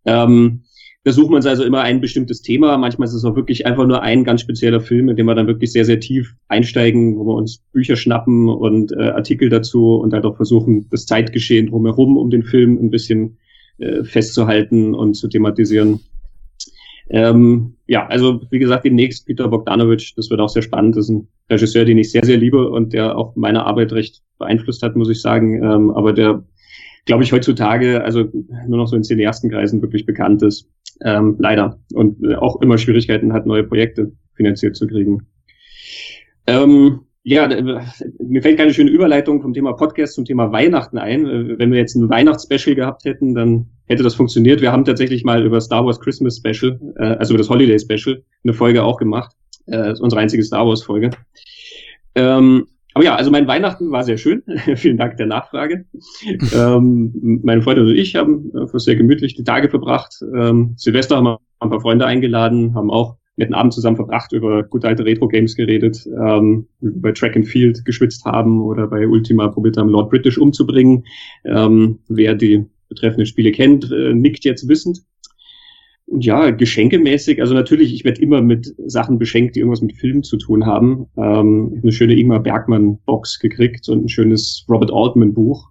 Ähm, 0.04 0.62
da 1.04 1.12
sucht 1.12 1.30
man 1.30 1.45
also 1.47 1.64
immer 1.64 1.80
ein 1.80 2.00
bestimmtes 2.00 2.42
Thema. 2.42 2.76
Manchmal 2.76 3.09
ist 3.09 3.14
es 3.14 3.25
auch 3.25 3.35
wirklich 3.35 3.64
einfach 3.64 3.87
nur 3.87 4.02
ein 4.02 4.23
ganz 4.23 4.42
spezieller 4.42 4.80
Film, 4.80 5.09
in 5.09 5.16
dem 5.16 5.26
wir 5.26 5.35
dann 5.35 5.47
wirklich 5.47 5.73
sehr, 5.73 5.87
sehr 5.87 5.99
tief 5.99 6.35
einsteigen, 6.49 7.16
wo 7.16 7.25
wir 7.25 7.35
uns 7.35 7.62
Bücher 7.73 7.97
schnappen 7.97 8.49
und 8.49 8.92
äh, 8.92 9.11
Artikel 9.11 9.49
dazu 9.49 9.95
und 9.95 10.12
halt 10.12 10.26
auch 10.26 10.37
versuchen, 10.37 10.88
das 10.90 11.07
Zeitgeschehen 11.07 11.69
drumherum 11.69 12.19
um 12.19 12.28
den 12.28 12.42
Film 12.42 12.78
ein 12.78 12.90
bisschen 12.90 13.38
äh, 13.78 14.04
festzuhalten 14.04 14.95
und 14.95 15.14
zu 15.14 15.28
thematisieren. 15.28 16.00
Ähm, 17.09 17.76
ja, 17.87 18.07
also 18.07 18.42
wie 18.50 18.59
gesagt, 18.59 18.85
demnächst 18.85 19.26
Peter 19.26 19.49
Bogdanovich, 19.49 20.14
das 20.16 20.28
wird 20.28 20.38
auch 20.40 20.50
sehr 20.50 20.62
spannend. 20.62 20.97
Das 20.97 21.07
ist 21.07 21.11
ein 21.11 21.28
Regisseur, 21.49 21.87
den 21.87 21.99
ich 21.99 22.12
sehr, 22.12 22.25
sehr 22.25 22.37
liebe 22.37 22.71
und 22.71 22.92
der 22.92 23.16
auch 23.16 23.35
meine 23.37 23.64
Arbeit 23.64 23.92
recht 23.92 24.23
beeinflusst 24.38 24.83
hat, 24.83 24.97
muss 24.97 25.09
ich 25.09 25.23
sagen. 25.23 25.62
Ähm, 25.64 25.90
aber 25.90 26.12
der 26.12 26.45
glaube 27.04 27.25
ich, 27.25 27.33
heutzutage 27.33 28.02
also 28.04 28.28
nur 28.69 28.78
noch 28.78 28.87
so 28.87 28.97
in 28.97 29.02
Cineastenkreisen 29.02 29.83
wirklich 29.83 30.07
bekannt 30.07 30.42
ist. 30.42 30.69
Ähm, 31.02 31.37
leider. 31.38 31.78
Und 31.95 32.23
äh, 32.23 32.35
auch 32.35 32.61
immer 32.61 32.78
Schwierigkeiten 32.78 33.33
hat, 33.33 33.47
neue 33.47 33.64
Projekte 33.64 34.12
finanziert 34.35 34.76
zu 34.76 34.87
kriegen. 34.87 35.26
Ähm, 36.47 37.00
ja, 37.23 37.49
mir 38.19 38.42
fällt 38.42 38.57
keine 38.57 38.73
schöne 38.73 38.90
Überleitung 38.90 39.42
vom 39.42 39.52
Thema 39.52 39.75
Podcast 39.75 40.14
zum 40.14 40.25
Thema 40.25 40.52
Weihnachten 40.52 40.97
ein. 40.97 41.59
Wenn 41.59 41.71
wir 41.71 41.78
jetzt 41.78 41.95
ein 41.95 42.09
Weihnachtsspecial 42.09 42.75
gehabt 42.75 43.04
hätten, 43.04 43.35
dann 43.35 43.66
hätte 43.87 44.02
das 44.02 44.14
funktioniert. 44.14 44.62
Wir 44.62 44.73
haben 44.73 44.87
tatsächlich 44.87 45.23
mal 45.23 45.45
über 45.45 45.61
Star 45.61 45.85
Wars 45.85 46.00
Christmas 46.00 46.38
Special, 46.38 46.80
äh, 46.97 47.16
also 47.16 47.35
über 47.35 47.38
das 47.38 47.50
Holiday 47.50 47.78
Special, 47.78 48.23
eine 48.42 48.54
Folge 48.54 48.83
auch 48.83 48.97
gemacht. 48.97 49.33
Äh, 49.66 49.95
unsere 50.00 50.21
einzige 50.21 50.42
Star 50.42 50.66
Wars 50.66 50.83
Folge. 50.83 51.11
Ähm, 52.14 52.66
aber 52.94 53.04
ja, 53.04 53.14
also 53.14 53.30
mein 53.30 53.47
Weihnachten 53.47 53.90
war 53.90 54.02
sehr 54.04 54.18
schön. 54.18 54.42
Vielen 54.76 54.97
Dank 54.97 55.16
der 55.16 55.26
Nachfrage. 55.26 55.85
ähm, 56.54 57.40
meine 57.42 57.62
Freundin 57.62 57.87
und 57.87 57.94
ich 57.94 58.16
haben 58.16 58.52
äh, 58.54 58.78
sehr 58.78 58.97
gemütlich 58.97 59.35
die 59.35 59.44
Tage 59.44 59.68
verbracht. 59.68 60.23
Ähm, 60.35 60.75
Silvester 60.76 61.16
haben 61.16 61.25
wir 61.25 61.38
ein 61.61 61.70
paar 61.70 61.80
Freunde 61.80 62.06
eingeladen, 62.06 62.75
haben 62.75 62.90
auch 62.90 63.16
netten 63.37 63.54
Abend 63.54 63.73
zusammen 63.73 63.97
verbracht, 63.97 64.32
über 64.32 64.62
gute 64.62 64.87
alte 64.87 65.04
Retro-Games 65.04 65.56
geredet, 65.56 66.06
ähm, 66.06 66.66
bei 66.80 67.12
Track 67.12 67.37
and 67.37 67.47
Field 67.47 67.85
geschwitzt 67.85 68.25
haben 68.25 68.61
oder 68.61 68.87
bei 68.87 69.06
Ultima 69.06 69.49
probiert 69.49 69.76
haben, 69.76 69.88
Lord 69.88 70.11
British 70.11 70.38
umzubringen. 70.38 71.04
Ähm, 71.44 72.00
wer 72.09 72.35
die 72.35 72.66
betreffenden 72.88 73.26
Spiele 73.26 73.52
kennt, 73.52 73.90
äh, 73.90 74.14
nickt 74.14 74.44
jetzt 74.44 74.68
wissend. 74.68 75.00
Und 76.11 76.25
ja, 76.25 76.50
geschenkemäßig, 76.50 77.40
also 77.40 77.55
natürlich, 77.55 77.95
ich 77.95 78.05
werde 78.05 78.21
immer 78.21 78.43
mit 78.43 78.75
Sachen 78.87 79.17
beschenkt, 79.17 79.55
die 79.55 79.61
irgendwas 79.61 79.81
mit 79.81 79.97
Filmen 79.97 80.25
zu 80.25 80.38
tun 80.38 80.67
haben. 80.67 81.07
Ähm, 81.17 81.69
ich 81.71 81.76
habe 81.76 81.83
eine 81.85 81.93
schöne 81.93 82.19
Ingmar 82.19 82.40
Bergmann-Box 82.40 83.38
gekriegt 83.38 83.88
und 83.88 84.05
ein 84.05 84.09
schönes 84.09 84.67
Robert 84.69 84.93
Altman-Buch. 84.93 85.71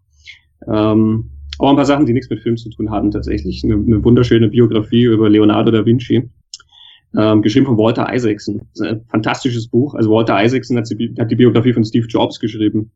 Ähm, 0.65 1.29
aber 1.58 1.72
ein 1.72 1.75
paar 1.75 1.86
Sachen, 1.86 2.05
die 2.05 2.13
nichts 2.13 2.29
mit 2.29 2.39
Film 2.39 2.55
zu 2.55 2.69
tun 2.69 2.89
haben, 2.89 3.12
tatsächlich. 3.12 3.65
Eine, 3.65 3.74
eine 3.74 4.01
wunderschöne 4.01 4.48
Biografie 4.48 5.03
über 5.03 5.29
Leonardo 5.29 5.72
da 5.72 5.86
Vinci, 5.86 6.29
ähm, 7.17 7.41
geschrieben 7.41 7.65
von 7.65 7.77
Walter 7.77 8.08
Isaacson. 8.13 8.62
ein 8.79 9.03
fantastisches 9.10 9.67
Buch. 9.67 9.93
Also 9.93 10.10
Walter 10.10 10.41
Isaacson 10.41 10.77
hat 10.77 10.89
die, 10.89 11.13
hat 11.19 11.31
die 11.31 11.36
Biografie 11.36 11.74
von 11.74 11.84
Steve 11.84 12.08
Jobs 12.08 12.39
geschrieben, 12.39 12.91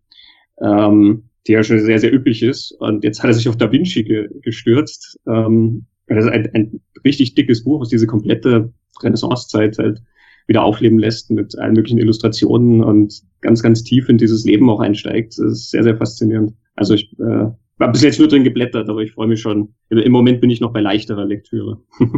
ähm, 0.62 1.24
die 1.46 1.52
ja 1.52 1.64
schon 1.64 1.80
sehr, 1.82 2.00
sehr 2.00 2.14
üppig 2.14 2.42
ist. 2.42 2.72
Und 2.80 3.04
jetzt 3.04 3.22
hat 3.22 3.32
er 3.32 3.34
sich 3.34 3.50
auf 3.50 3.58
Da 3.58 3.70
Vinci 3.70 4.06
ge 4.06 4.30
gestürzt. 4.42 5.20
Ähm, 5.28 5.88
das 6.08 6.26
ist 6.26 6.32
ein, 6.32 6.50
ein 6.54 6.82
richtig 7.04 7.36
dickes 7.36 7.64
Buch, 7.64 7.82
was 7.82 7.90
diese 7.90 8.08
komplette 8.08 8.74
Renaissancezeit 9.02 9.78
halt 9.78 10.02
wieder 10.48 10.64
aufleben 10.64 11.00
lässt 11.00 11.32
mit 11.32 11.58
allen 11.58 11.74
möglichen 11.74 12.00
Illustrationen 12.00 12.84
und 12.84 13.22
ganz, 13.42 13.64
ganz 13.64 13.84
tief 13.84 14.10
in 14.10 14.18
dieses 14.18 14.44
Leben 14.44 14.70
auch 14.70 14.80
einsteigt. 14.80 15.38
Das 15.38 15.52
ist 15.52 15.72
sehr, 15.72 15.84
sehr 15.84 15.98
faszinierend. 15.98 16.54
Also 16.76 16.96
ich 16.96 17.14
äh, 17.20 17.48
war 17.78 17.92
bis 17.92 18.02
jetzt 18.02 18.20
nur 18.20 18.28
drin 18.28 18.44
geblättert, 18.44 18.90
aber 18.90 19.02
ich 19.02 19.14
freue 19.14 19.28
mich 19.28 19.42
schon. 19.42 19.74
Im 19.90 20.12
Moment 20.12 20.42
bin 20.42 20.50
ich 20.50 20.60
noch 20.60 20.74
bei 20.74 20.82
leichterer 20.82 21.26
Lektüre. 21.26 21.82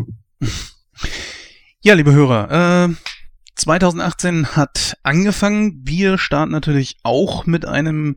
ja, 1.84 1.94
liebe 1.94 2.14
Hörer, 2.14 2.90
äh, 2.90 2.94
2018 3.56 4.56
hat 4.56 4.98
angefangen. 5.04 5.82
Wir 5.84 6.18
starten 6.18 6.52
natürlich 6.52 6.98
auch 7.04 7.46
mit 7.46 7.66
einem 7.66 8.16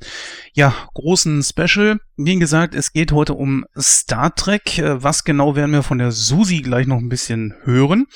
ja 0.52 0.74
großen 0.94 1.42
Special. 1.42 2.00
Wie 2.16 2.38
gesagt, 2.38 2.74
es 2.74 2.92
geht 2.92 3.12
heute 3.12 3.34
um 3.34 3.64
Star 3.78 4.34
Trek. 4.34 4.78
Äh, 4.78 5.02
was 5.02 5.24
genau 5.24 5.56
werden 5.56 5.72
wir 5.72 5.82
von 5.82 5.98
der 5.98 6.12
Susi 6.12 6.60
gleich 6.60 6.86
noch 6.86 6.98
ein 6.98 7.08
bisschen 7.08 7.54
hören. 7.62 8.06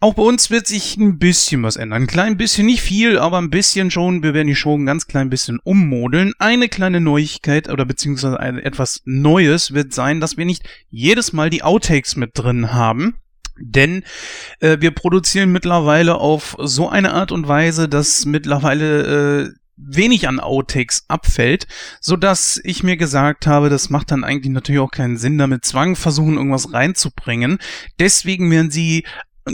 Auch 0.00 0.14
bei 0.14 0.22
uns 0.22 0.48
wird 0.50 0.68
sich 0.68 0.96
ein 0.96 1.18
bisschen 1.18 1.64
was 1.64 1.74
ändern. 1.74 2.02
Ein 2.02 2.06
klein 2.06 2.36
bisschen, 2.36 2.66
nicht 2.66 2.82
viel, 2.82 3.18
aber 3.18 3.38
ein 3.38 3.50
bisschen 3.50 3.90
schon. 3.90 4.22
Wir 4.22 4.32
werden 4.32 4.46
die 4.46 4.54
Show 4.54 4.76
ein 4.76 4.86
ganz 4.86 5.08
klein 5.08 5.28
bisschen 5.28 5.58
ummodeln. 5.64 6.34
Eine 6.38 6.68
kleine 6.68 7.00
Neuigkeit 7.00 7.68
oder 7.68 7.84
beziehungsweise 7.84 8.38
etwas 8.38 9.02
Neues 9.06 9.74
wird 9.74 9.92
sein, 9.92 10.20
dass 10.20 10.36
wir 10.36 10.44
nicht 10.44 10.62
jedes 10.88 11.32
Mal 11.32 11.50
die 11.50 11.64
Outtakes 11.64 12.14
mit 12.14 12.30
drin 12.34 12.72
haben. 12.72 13.16
Denn 13.60 14.04
äh, 14.60 14.78
wir 14.80 14.90
produzieren 14.90 15.52
mittlerweile 15.52 16.16
auf 16.16 16.56
so 16.58 16.88
eine 16.88 17.12
Art 17.12 17.32
und 17.32 17.48
Weise, 17.48 17.88
dass 17.88 18.24
mittlerweile 18.24 19.46
äh, 19.46 19.52
wenig 19.78 20.28
an 20.28 20.40
Outtakes 20.40 21.04
abfällt, 21.08 21.66
so 22.00 22.16
dass 22.16 22.60
ich 22.64 22.82
mir 22.82 22.96
gesagt 22.96 23.46
habe, 23.46 23.68
das 23.68 23.90
macht 23.90 24.10
dann 24.10 24.24
eigentlich 24.24 24.52
natürlich 24.52 24.80
auch 24.80 24.90
keinen 24.90 25.16
Sinn, 25.16 25.38
damit 25.38 25.64
Zwang 25.64 25.96
versuchen, 25.96 26.36
irgendwas 26.36 26.72
reinzubringen. 26.72 27.58
Deswegen 27.98 28.50
werden 28.50 28.70
sie 28.70 29.04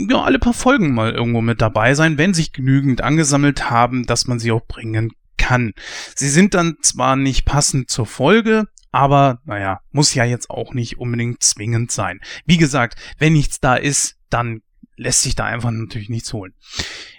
ja 0.09 0.21
alle 0.23 0.39
paar 0.39 0.53
Folgen 0.53 0.93
mal 0.93 1.13
irgendwo 1.13 1.41
mit 1.41 1.61
dabei 1.61 1.93
sein, 1.93 2.17
wenn 2.17 2.33
sich 2.33 2.51
genügend 2.51 3.01
angesammelt 3.01 3.69
haben, 3.69 4.05
dass 4.05 4.27
man 4.27 4.39
sie 4.39 4.51
auch 4.51 4.65
bringen 4.67 5.11
kann. 5.37 5.73
Sie 6.15 6.29
sind 6.29 6.53
dann 6.53 6.77
zwar 6.81 7.15
nicht 7.15 7.45
passend 7.45 7.89
zur 7.89 8.05
Folge, 8.05 8.65
aber 8.95 9.41
naja, 9.43 9.81
muss 9.91 10.13
ja 10.13 10.23
jetzt 10.23 10.49
auch 10.49 10.73
nicht 10.73 10.97
unbedingt 10.97 11.43
zwingend 11.43 11.91
sein. 11.91 12.21
Wie 12.45 12.55
gesagt, 12.55 12.97
wenn 13.19 13.33
nichts 13.33 13.59
da 13.59 13.75
ist, 13.75 14.15
dann 14.29 14.61
lässt 14.95 15.23
sich 15.23 15.35
da 15.35 15.43
einfach 15.43 15.69
natürlich 15.69 16.07
nichts 16.07 16.31
holen. 16.31 16.53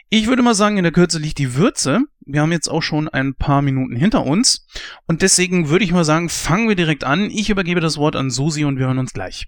Ich 0.08 0.26
würde 0.26 0.40
mal 0.40 0.54
sagen, 0.54 0.78
in 0.78 0.84
der 0.84 0.92
Kürze 0.92 1.18
liegt 1.18 1.36
die 1.36 1.54
Würze. 1.54 2.00
Wir 2.24 2.40
haben 2.40 2.52
jetzt 2.52 2.68
auch 2.68 2.80
schon 2.80 3.10
ein 3.10 3.34
paar 3.34 3.60
Minuten 3.60 3.94
hinter 3.94 4.24
uns. 4.24 4.66
Und 5.06 5.20
deswegen 5.20 5.68
würde 5.68 5.84
ich 5.84 5.92
mal 5.92 6.06
sagen, 6.06 6.30
fangen 6.30 6.66
wir 6.66 6.76
direkt 6.76 7.04
an. 7.04 7.30
Ich 7.30 7.50
übergebe 7.50 7.82
das 7.82 7.98
Wort 7.98 8.16
an 8.16 8.30
Susi 8.30 8.64
und 8.64 8.78
wir 8.78 8.86
hören 8.86 8.98
uns 8.98 9.12
gleich. 9.12 9.46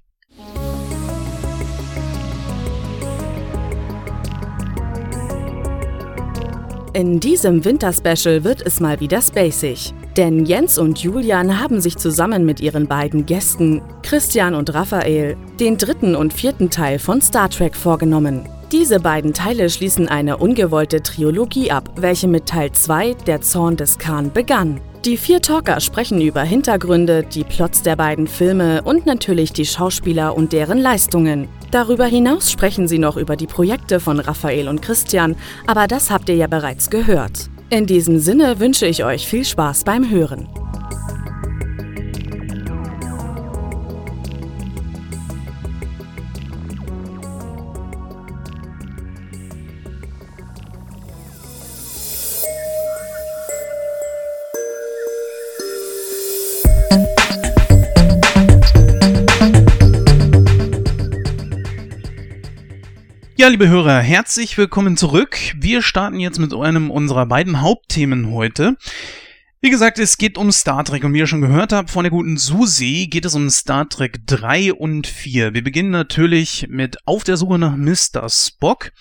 In 6.93 7.21
diesem 7.21 7.65
Winterspecial 7.65 8.45
wird 8.45 8.61
es 8.61 8.81
mal 8.81 9.01
wieder 9.01 9.23
spacig. 9.23 9.95
Denn 10.19 10.45
Jens 10.47 10.79
und 10.79 10.99
Julian 10.99 11.61
haben 11.61 11.81
sich 11.81 11.97
zusammen 11.97 12.45
mit 12.45 12.59
ihren 12.59 12.89
beiden 12.89 13.25
Gästen, 13.25 13.81
Christian 14.03 14.57
und 14.57 14.75
Raphael, 14.75 15.37
den 15.61 15.79
dritten 15.79 16.17
und 16.17 16.33
vierten 16.33 16.71
Teil 16.71 16.99
von 16.99 17.21
Star 17.21 17.49
Trek 17.49 17.77
vorgenommen. 17.77 18.49
Diese 18.73 18.99
beiden 18.99 19.33
Teile 19.33 19.71
schließen 19.71 20.09
eine 20.09 20.39
ungewollte 20.39 21.05
Trilogie 21.05 21.71
ab, 21.71 21.93
welche 21.95 22.27
mit 22.27 22.47
Teil 22.47 22.73
2, 22.73 23.15
der 23.29 23.43
Zorn 23.43 23.77
des 23.77 23.97
Khan, 23.97 24.33
begann. 24.33 24.81
Die 25.05 25.17
vier 25.17 25.41
Talker 25.41 25.79
sprechen 25.79 26.21
über 26.21 26.43
Hintergründe, 26.43 27.23
die 27.23 27.45
Plots 27.45 27.83
der 27.83 27.95
beiden 27.95 28.27
Filme 28.27 28.83
und 28.83 29.07
natürlich 29.07 29.53
die 29.53 29.67
Schauspieler 29.67 30.37
und 30.37 30.53
deren 30.53 30.79
Leistungen. 30.79 31.47
Darüber 31.71 32.07
hinaus 32.07 32.51
sprechen 32.51 32.89
sie 32.89 32.99
noch 32.99 33.17
über 33.17 33.37
die 33.37 33.47
Projekte 33.47 34.01
von 34.01 34.19
Raphael 34.19 34.67
und 34.67 34.83
Christian, 34.83 35.37
aber 35.69 35.87
das 35.87 36.11
habt 36.11 36.29
ihr 36.29 36.35
ja 36.35 36.49
bereits 36.49 36.91
gehört. 36.91 37.49
In 37.71 37.85
diesem 37.85 38.19
Sinne 38.19 38.61
wünsche 38.61 38.87
ich 38.87 39.05
euch 39.05 39.29
viel 39.29 39.45
Spaß 39.45 39.85
beim 39.85 40.09
Hören. 40.09 40.49
Ja, 63.49 63.53
liebe 63.53 63.71
Hörer, 63.71 64.01
herzlich 64.01 64.59
willkommen 64.59 64.99
zurück. 64.99 65.39
Wir 65.57 65.81
starten 65.81 66.21
jetzt 66.21 66.39
mit 66.39 66.53
einem 66.53 66.91
unserer 66.91 67.25
beiden 67.25 67.63
Hauptthemen 67.63 68.31
heute. 68.31 68.77
Wie 69.63 69.71
gesagt, 69.71 69.99
es 69.99 70.19
geht 70.19 70.37
um 70.37 70.53
Star 70.53 70.85
Trek 70.85 71.03
und 71.03 71.15
wie 71.15 71.21
ihr 71.21 71.27
schon 71.27 71.41
gehört 71.41 71.73
habt 71.73 71.89
von 71.89 72.05
der 72.05 72.11
guten 72.11 72.37
Susi, 72.37 73.09
geht 73.11 73.25
es 73.25 73.35
um 73.35 73.49
Star 73.49 73.89
Trek 73.89 74.27
3 74.27 74.75
und 74.75 75.07
4. 75.07 75.55
Wir 75.55 75.65
beginnen 75.65 75.89
natürlich 75.89 76.67
mit 76.69 76.99
Auf 77.07 77.25
der 77.25 77.39
Suche 77.39 77.59
nach 77.59 77.75
Mr. 77.75 78.29
Spock. 78.29 78.93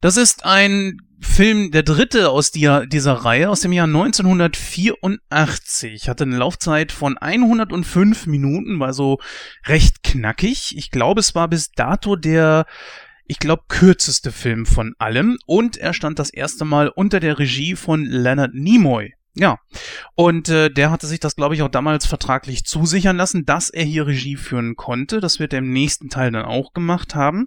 Das 0.00 0.16
ist 0.16 0.46
ein 0.46 0.96
Film, 1.20 1.70
der 1.70 1.82
dritte 1.82 2.30
aus 2.30 2.52
dieser, 2.52 2.86
dieser 2.86 3.12
Reihe 3.12 3.50
aus 3.50 3.60
dem 3.60 3.72
Jahr 3.72 3.88
1984. 3.88 6.08
Hatte 6.08 6.24
eine 6.24 6.38
Laufzeit 6.38 6.92
von 6.92 7.18
105 7.18 8.26
Minuten, 8.26 8.80
war 8.80 8.94
so 8.94 9.18
recht 9.66 10.02
knackig. 10.02 10.74
Ich 10.78 10.90
glaube, 10.90 11.20
es 11.20 11.34
war 11.34 11.48
bis 11.48 11.72
dato 11.72 12.16
der 12.16 12.64
ich 13.28 13.38
glaube, 13.38 13.64
kürzeste 13.68 14.32
Film 14.32 14.66
von 14.66 14.94
allem. 14.98 15.38
Und 15.46 15.76
er 15.76 15.92
stand 15.94 16.18
das 16.18 16.30
erste 16.30 16.64
Mal 16.64 16.88
unter 16.88 17.20
der 17.20 17.38
Regie 17.38 17.76
von 17.76 18.04
Leonard 18.04 18.54
Nimoy. 18.54 19.14
Ja, 19.38 19.58
und 20.14 20.48
äh, 20.48 20.70
der 20.70 20.90
hatte 20.90 21.06
sich 21.06 21.20
das, 21.20 21.36
glaube 21.36 21.54
ich, 21.54 21.60
auch 21.60 21.68
damals 21.68 22.06
vertraglich 22.06 22.64
zusichern 22.64 23.18
lassen, 23.18 23.44
dass 23.44 23.68
er 23.68 23.84
hier 23.84 24.06
Regie 24.06 24.36
führen 24.36 24.76
konnte. 24.76 25.20
Das 25.20 25.38
wird 25.38 25.52
er 25.52 25.58
im 25.58 25.72
nächsten 25.72 26.08
Teil 26.08 26.30
dann 26.30 26.46
auch 26.46 26.72
gemacht 26.72 27.14
haben. 27.14 27.46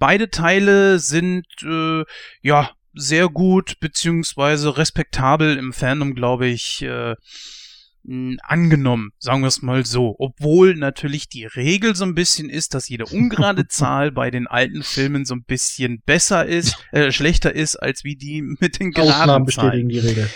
Beide 0.00 0.30
Teile 0.30 0.98
sind, 0.98 1.46
äh, 1.62 2.02
ja, 2.40 2.70
sehr 2.94 3.28
gut, 3.28 3.78
beziehungsweise 3.78 4.76
respektabel 4.76 5.56
im 5.56 5.72
Fandom, 5.72 6.14
glaube 6.14 6.48
ich, 6.48 6.82
äh, 6.82 7.14
angenommen, 8.42 9.10
sagen 9.18 9.42
wir 9.42 9.48
es 9.48 9.62
mal 9.62 9.84
so. 9.86 10.16
Obwohl 10.18 10.74
natürlich 10.74 11.28
die 11.28 11.44
Regel 11.44 11.94
so 11.94 12.04
ein 12.04 12.14
bisschen 12.14 12.50
ist, 12.50 12.74
dass 12.74 12.88
jede 12.88 13.06
ungerade 13.06 13.66
Zahl 13.68 14.12
bei 14.12 14.30
den 14.30 14.46
alten 14.46 14.82
Filmen 14.82 15.24
so 15.24 15.34
ein 15.34 15.44
bisschen 15.44 16.02
besser 16.04 16.46
ist, 16.46 16.76
äh, 16.92 17.12
schlechter 17.12 17.54
ist, 17.54 17.76
als 17.76 18.04
wie 18.04 18.16
die 18.16 18.42
mit 18.42 18.80
den 18.80 18.90
geraden 18.92 19.12
Ausnahmen 19.12 19.46
bestätigen 19.46 19.88
die 19.88 19.98
Regel. 19.98 20.28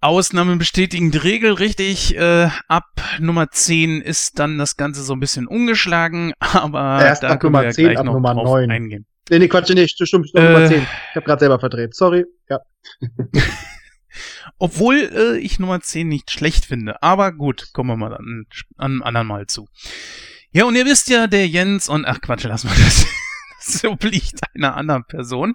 Ausnahmen 0.00 0.58
bestätigen 0.58 1.10
die 1.10 1.18
Regel 1.18 1.52
richtig. 1.52 2.16
Äh, 2.16 2.48
ab 2.68 2.84
Nummer 3.18 3.50
10 3.50 4.02
ist 4.02 4.38
dann 4.38 4.58
das 4.58 4.76
Ganze 4.76 5.02
so 5.02 5.14
ein 5.14 5.20
bisschen 5.20 5.46
umgeschlagen, 5.46 6.32
aber 6.38 7.00
Erst 7.02 7.22
da 7.22 7.28
ab 7.30 7.40
können 7.40 7.52
Nummer 7.52 7.64
wir 7.64 7.70
10, 7.72 7.84
gleich 7.86 7.98
ab 7.98 8.04
noch 8.06 8.12
Nummer 8.14 8.34
drauf 8.34 8.44
9. 8.44 8.70
eingehen. 8.70 9.06
Nee, 9.30 9.40
nee, 9.40 9.48
Quatsch, 9.48 9.70
nee, 9.74 9.88
stimmt, 9.88 10.08
stimmt, 10.08 10.30
Äh. 10.34 10.52
Nummer 10.52 10.66
10. 10.68 10.82
Ich 10.82 11.16
habe 11.16 11.26
gerade 11.26 11.40
selber 11.40 11.58
verdreht. 11.58 11.94
Sorry. 11.94 12.24
Ja. 12.48 12.60
Obwohl 14.58 15.10
äh, 15.12 15.38
ich 15.38 15.58
Nummer 15.58 15.80
10 15.80 16.08
nicht 16.08 16.30
schlecht 16.30 16.66
finde. 16.66 17.02
Aber 17.02 17.32
gut, 17.32 17.72
kommen 17.72 17.90
wir 17.90 17.96
mal 17.96 18.14
an, 18.14 18.46
an 18.76 18.92
einem 18.92 19.02
anderen 19.02 19.26
Mal 19.26 19.46
zu. 19.46 19.68
Ja, 20.52 20.64
und 20.64 20.76
ihr 20.76 20.86
wisst 20.86 21.08
ja, 21.08 21.26
der 21.26 21.46
Jens 21.48 21.88
und 21.88 22.04
ach 22.06 22.20
Quatsch, 22.20 22.44
lass 22.44 22.64
mal 22.64 22.74
das. 22.76 23.06
Das 23.66 23.84
obliegt 23.84 24.40
einer 24.54 24.76
anderen 24.76 25.04
Person. 25.06 25.54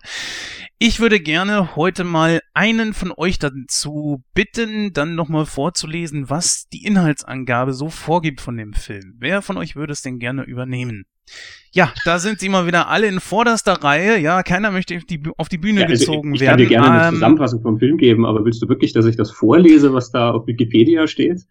Ich 0.80 1.00
würde 1.00 1.20
gerne 1.22 1.76
heute 1.76 2.04
mal 2.04 2.42
einen 2.54 2.94
von 2.94 3.14
euch 3.16 3.40
dazu 3.40 4.24
bitten, 4.34 4.92
dann 4.92 5.16
nochmal 5.16 5.46
vorzulesen, 5.46 6.30
was 6.30 6.68
die 6.68 6.84
Inhaltsangabe 6.84 7.74
so 7.74 7.90
vorgibt 7.90 8.42
von 8.42 8.58
dem 8.58 8.74
Film. 8.74 9.16
Wer 9.18 9.42
von 9.42 9.58
euch 9.58 9.76
würde 9.76 9.94
es 9.94 10.02
denn 10.02 10.20
gerne 10.20 10.44
übernehmen? 10.44 11.06
Ja, 11.74 11.94
da 12.04 12.20
sind 12.20 12.40
sie 12.40 12.50
mal 12.50 12.68
wieder 12.68 12.90
alle 12.90 13.08
in 13.08 13.20
vorderster 13.22 13.74
Reihe. 13.74 14.20
Ja, 14.20 14.44
keiner 14.44 14.72
möchte 14.72 14.98
auf 14.98 15.06
die, 15.06 15.22
auf 15.38 15.48
die 15.48 15.58
Bühne 15.58 15.82
Ja, 15.82 15.88
also 15.88 16.06
gezogen 16.06 16.36
ich, 16.36 16.42
ich 16.42 16.48
werden. 16.48 16.58
kann 16.58 16.68
dir 16.68 16.68
gerne 16.70 16.92
eine 16.92 17.08
Ähm, 17.08 17.14
Zusammenfassung 17.16 17.62
vom 17.62 17.78
Film 17.80 17.98
geben, 17.98 18.26
aber 18.26 18.44
willst 18.44 18.62
du 18.62 18.68
wirklich, 18.68 18.92
dass 18.94 19.06
ich 19.06 19.16
das 19.16 19.32
vorlese, 19.32 19.94
was 19.94 20.12
da 20.12 20.32
auf 20.32 20.48
Wikipedia 20.48 21.08
steht? 21.08 21.42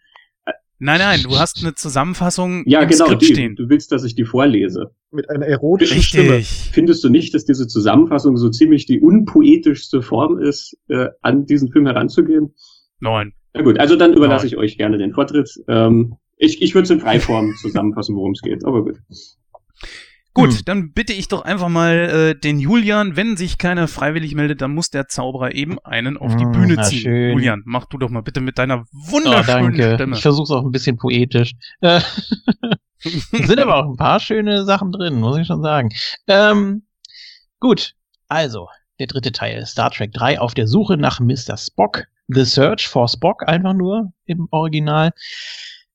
Nein, 0.83 0.99
nein, 0.99 1.21
du 1.23 1.39
hast 1.39 1.63
eine 1.63 1.75
Zusammenfassung 1.75 2.63
Ja, 2.67 2.81
im 2.81 2.89
genau, 2.89 3.05
Skript 3.05 3.23
die, 3.23 3.27
stehen. 3.35 3.55
du 3.55 3.69
willst, 3.69 3.93
dass 3.93 4.03
ich 4.03 4.15
die 4.15 4.25
vorlese. 4.25 4.91
Mit 5.11 5.29
einer 5.29 5.45
erotischen 5.47 6.01
Stimme. 6.03 6.37
Richtig. 6.37 6.71
Findest 6.73 7.05
du 7.05 7.11
nicht, 7.11 7.35
dass 7.35 7.45
diese 7.45 7.67
Zusammenfassung 7.69 8.39
so 8.39 8.49
ziemlich 8.49 8.87
die 8.87 8.99
unpoetischste 9.01 10.01
Form 10.01 10.39
ist, 10.39 10.77
äh, 10.89 11.09
an 11.21 11.45
diesen 11.45 11.71
Film 11.71 11.87
heranzugehen? 11.87 12.55
Nein. 12.99 13.35
Na 13.53 13.61
gut, 13.63 13.79
also 13.79 13.95
dann 13.97 14.15
überlasse 14.15 14.47
Nein. 14.47 14.55
ich 14.55 14.57
euch 14.59 14.79
gerne 14.79 14.97
den 14.97 15.13
Vortritt. 15.13 15.51
Ähm, 15.69 16.15
ich 16.39 16.63
ich 16.63 16.75
würde 16.75 16.85
es 16.85 16.91
in 16.91 17.01
Freiform 17.01 17.53
zusammenfassen, 17.61 18.17
worum 18.17 18.33
es 18.33 18.41
geht, 18.41 18.65
aber 18.65 18.83
gut. 18.85 18.97
Gut, 20.41 20.53
Hm. 20.53 20.65
dann 20.65 20.93
bitte 20.93 21.13
ich 21.13 21.29
doch 21.29 21.43
einfach 21.43 21.69
mal 21.69 21.95
äh, 22.35 22.39
den 22.39 22.59
Julian, 22.59 23.17
wenn 23.17 23.37
sich 23.37 23.59
keiner 23.59 23.89
freiwillig 23.89 24.35
meldet, 24.35 24.61
dann 24.63 24.75
muss 24.75 24.91
der 24.91 25.09
Zauberer 25.09 25.55
eben 25.55 25.79
einen 25.81 26.17
auf 26.17 26.37
die 26.37 26.45
Hm, 26.45 26.53
Bühne 26.53 26.83
ziehen. 26.83 27.01
schön. 27.01 27.33
Julian, 27.33 27.63
mach 27.65 27.87
du 27.87 27.99
doch 27.99 28.11
mal 28.11 28.23
bitte 28.23 28.41
mit 28.41 28.59
deiner 28.59 28.81
Oh, 28.83 29.13
wunderschönen 29.13 29.77
danke. 29.77 29.95
Stimme. 29.95 30.17
Ich 30.17 30.23
versuche 30.23 30.45
es 30.45 30.51
auch 30.51 30.65
ein 30.65 30.71
bisschen 30.71 30.97
poetisch. 30.97 31.53
Äh, 31.81 32.01
sind 33.01 33.59
aber 33.59 33.77
auch 33.77 33.87
ein 33.91 33.97
paar 33.97 34.21
schöne 34.21 34.65
Sachen 34.65 34.93
drin, 34.93 35.21
muss 35.21 35.39
ich 35.39 35.47
schon 35.47 35.63
sagen. 35.63 35.89
Ähm, 36.27 36.83
gut, 37.59 37.95
also, 38.29 38.69
der 38.99 39.07
dritte 39.07 39.33
Teil, 39.33 39.65
Star 39.67 39.91
Trek 39.91 40.13
3 40.13 40.41
auf 40.41 40.55
der 40.55 40.67
Suche 40.67 40.97
nach 40.97 41.21
Mr. 41.21 41.57
Spock. 41.57 42.05
The 42.29 42.45
Search 42.45 42.87
for 42.87 43.09
Spock, 43.09 43.49
einfach 43.49 43.73
nur 43.75 44.13
im 44.27 44.47
Original. 44.53 45.13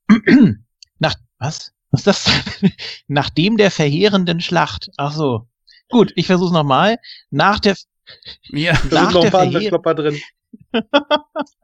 nach, 0.99 1.15
was? 1.39 1.71
Was 1.95 2.07
ist 2.07 2.07
das? 2.07 2.71
Nachdem 3.07 3.57
der 3.57 3.71
verheerenden 3.71 4.41
Schlacht. 4.41 4.89
Ach 4.97 5.11
so. 5.13 5.47
Gut, 5.89 6.11
ich 6.15 6.27
versuch's 6.27 6.51
nochmal. 6.51 6.97
Nach 7.31 7.59
der, 7.59 7.75
ja, 8.49 8.73
Da 8.89 9.03
nach 9.03 9.11
sind 9.11 9.13
noch 9.23 9.29
der 9.29 9.39
ein 9.39 9.51
paar 9.51 9.61
Klopper 9.61 9.95
drin. 9.95 10.17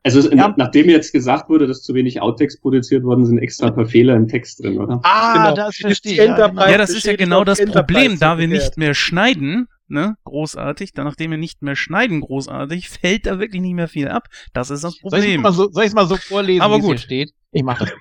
Also 0.04 0.20
es- 0.20 0.26
Ja. 0.26 0.36
na- 0.36 0.54
nachdem 0.58 0.90
jetzt 0.90 1.12
gesagt 1.14 1.50
wurde, 1.50 1.66
dass 1.68 1.82
zu 1.84 1.94
wenig 1.94 2.22
Outtakes 2.22 2.60
produziert 2.60 3.04
worden 3.04 3.26
sind, 3.26 3.38
extra 3.38 3.68
ein 3.68 3.76
paar 3.76 3.86
Fehler 3.86 4.16
im 4.16 4.28
Text 4.28 4.62
drin, 4.64 4.80
oder? 4.80 5.00
ah, 5.04 5.34
Genau. 5.34 5.56
das 5.56 5.70
Ist 5.70 5.78
die 5.78 5.84
verstehe 5.84 6.12
ich. 6.14 6.18
Ja, 6.18 6.24
Enterprise- 6.26 6.52
genau. 6.60 6.72
ja, 6.72 6.78
das 6.78 6.90
ist 6.90 7.06
ja 7.06 7.16
genau 7.16 7.44
das 7.44 7.60
Enterprise 7.60 8.00
Problem, 8.04 8.20
da 8.20 8.38
wir 8.38 8.48
nicht 8.48 8.78
mehr 8.78 8.94
schneiden, 8.94 9.68
ne, 9.88 10.16
großartig, 10.26 10.92
dann 10.94 11.06
nachdem 11.06 11.32
wir 11.32 11.38
nicht 11.38 11.62
mehr 11.62 11.76
schneiden, 11.76 12.20
großartig, 12.22 12.90
fällt 12.90 13.28
da 13.28 13.40
wirklich 13.40 13.62
nicht 13.62 13.76
mehr 13.76 13.88
viel 13.88 14.08
ab. 14.10 14.28
Das 14.54 14.70
ist 14.72 14.84
das 14.84 14.94
Soll 14.96 15.20
ich 15.20 15.26
Problem. 15.26 15.42
mal 15.42 15.54
so, 15.54 15.70
soll 15.72 15.84
ich's 15.86 15.94
mal 15.94 16.08
so 16.08 16.18
vorlesen, 16.18 16.62
Aber 16.62 16.76
wie 16.76 16.80
es 16.80 16.86
hier 16.86 16.94
gut. 16.96 17.00
steht? 17.02 17.34
Ich 17.52 17.64
mach 17.64 17.80
das. 17.80 17.92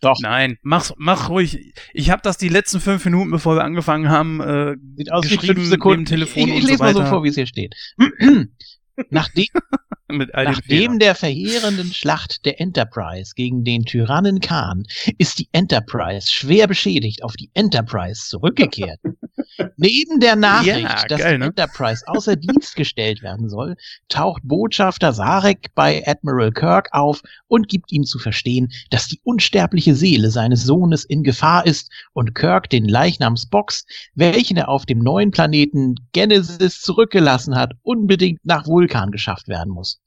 Doch. 0.00 0.18
Nein, 0.20 0.58
mach, 0.62 0.92
mach 0.96 1.28
ruhig. 1.28 1.74
Ich 1.92 2.10
habe 2.10 2.22
das 2.22 2.38
die 2.38 2.48
letzten 2.48 2.80
fünf 2.80 3.04
Minuten, 3.04 3.30
bevor 3.30 3.56
wir 3.56 3.64
angefangen 3.64 4.08
haben, 4.08 4.40
äh, 4.40 4.76
Sieht 4.96 5.12
aus 5.12 5.24
wie 5.24 5.36
geschrieben 5.36 5.54
fünf 5.56 5.68
Sekunden. 5.68 5.98
neben 6.02 6.04
Telefon 6.06 6.48
ich 6.48 6.54
ich 6.56 6.62
so 6.62 6.68
lese 6.68 6.82
mal 6.82 6.94
so 6.94 7.04
vor, 7.04 7.24
wie 7.24 7.28
es 7.28 7.34
hier 7.34 7.46
steht. 7.46 7.74
Nachdem, 9.10 9.46
mit 10.08 10.34
all 10.34 10.44
nachdem 10.44 10.98
der 10.98 11.14
verheerenden 11.14 11.92
Schlacht 11.92 12.44
der 12.44 12.60
Enterprise 12.60 13.32
gegen 13.34 13.64
den 13.64 13.84
Tyrannen 13.84 14.40
Khan 14.40 14.84
ist 15.18 15.38
die 15.38 15.48
Enterprise 15.52 16.32
schwer 16.32 16.66
beschädigt 16.66 17.22
auf 17.22 17.34
die 17.36 17.50
Enterprise 17.54 18.28
zurückgekehrt. 18.28 19.00
Neben 19.76 20.20
der 20.20 20.36
Nachricht, 20.36 20.78
Ja, 20.78 21.04
dass 21.08 21.20
geil, 21.20 21.34
die 21.34 21.38
ne? 21.38 21.46
Enterprise 21.46 22.04
außer 22.06 22.36
Dienst 22.36 22.76
gestellt 22.76 23.22
werden 23.22 23.48
soll, 23.48 23.76
taucht 24.08 24.42
Botschafter 24.44 25.12
Sarek 25.12 25.74
bei 25.74 26.06
Admiral 26.06 26.52
Kirk 26.52 26.88
auf 26.92 27.22
und 27.46 27.68
gibt 27.68 27.92
ihm 27.92 28.04
zu 28.04 28.18
verstehen, 28.18 28.72
dass 28.90 29.08
die 29.08 29.20
unsterbliche 29.24 29.94
Seele 29.94 30.30
seines 30.30 30.64
Sohnes 30.64 31.04
in 31.04 31.22
Gefahr 31.22 31.66
ist 31.66 31.90
und 32.12 32.34
Kirk 32.34 32.70
den 32.70 32.86
Leichnam 32.86 33.36
Spocks, 33.36 33.84
welchen 34.14 34.56
er 34.56 34.68
auf 34.68 34.86
dem 34.86 34.98
neuen 34.98 35.30
Planeten 35.30 35.96
Genesis 36.12 36.80
zurückgelassen 36.80 37.56
hat, 37.56 37.72
unbedingt 37.82 38.44
nach 38.44 38.66
Vulkan 38.66 39.10
geschafft 39.10 39.48
werden 39.48 39.72
muss. 39.72 39.97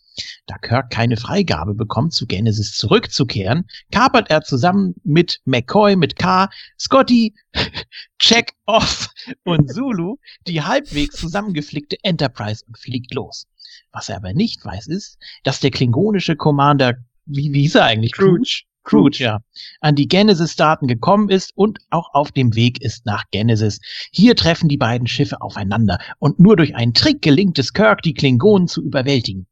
Da 0.46 0.58
Kirk 0.58 0.90
keine 0.90 1.18
Freigabe 1.18 1.74
bekommt, 1.74 2.14
zu 2.14 2.28
Genesis 2.28 2.76
zurückzukehren, 2.76 3.66
kapert 3.92 4.30
er 4.30 4.42
zusammen 4.42 4.96
mit 5.04 5.40
McCoy 5.46 5.96
mit 5.96 6.18
K, 6.18 6.50
Scotty, 6.80 7.34
Check 8.20 8.54
Off 8.66 9.10
und 9.44 9.72
Zulu 9.72 10.18
die 10.48 10.62
halbwegs 10.62 11.18
zusammengeflickte 11.18 11.98
Enterprise 12.04 12.64
und 12.68 12.78
fliegt 12.78 13.14
los. 13.14 13.48
Was 13.92 14.10
er 14.10 14.18
aber 14.18 14.34
nicht 14.34 14.64
weiß, 14.64 14.88
ist, 14.88 15.18
dass 15.44 15.60
der 15.60 15.72
klingonische 15.72 16.36
Commander, 16.36 16.96
wie, 17.26 17.52
wie 17.54 17.62
hieß 17.62 17.76
er 17.76 17.86
eigentlich? 17.86 18.14
Crouch. 18.14 18.66
Crouch, 18.84 19.20
ja, 19.20 19.42
an 19.80 19.96
die 19.96 20.08
Genesis-Daten 20.08 20.88
gekommen 20.88 21.30
ist 21.30 21.52
und 21.56 21.80
auch 21.92 22.14
auf 22.14 22.32
dem 22.32 22.56
Weg 22.56 22.82
ist 22.82 23.06
nach 23.06 23.26
Genesis. 23.30 23.80
Hier 24.12 24.36
treffen 24.36 24.70
die 24.70 24.78
beiden 24.78 25.08
Schiffe 25.08 25.42
aufeinander 25.42 26.00
und 26.18 26.40
nur 26.40 26.56
durch 26.56 26.76
einen 26.76 26.94
Trick 26.94 27.22
gelingt 27.22 27.60
es 27.60 27.74
Kirk, 27.74 28.02
die 28.02 28.16
Klingonen 28.16 28.68
zu 28.68 28.82
überwältigen. 28.82 29.46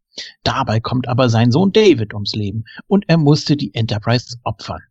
Dabei 0.43 0.79
kommt 0.79 1.08
aber 1.08 1.29
sein 1.29 1.51
Sohn 1.51 1.71
David 1.71 2.13
ums 2.13 2.36
Leben 2.36 2.65
und 2.88 3.05
er 3.08 3.17
musste 3.17 3.58
die 3.58 3.73
Enterprise 3.73 4.38
opfern. 4.43 4.82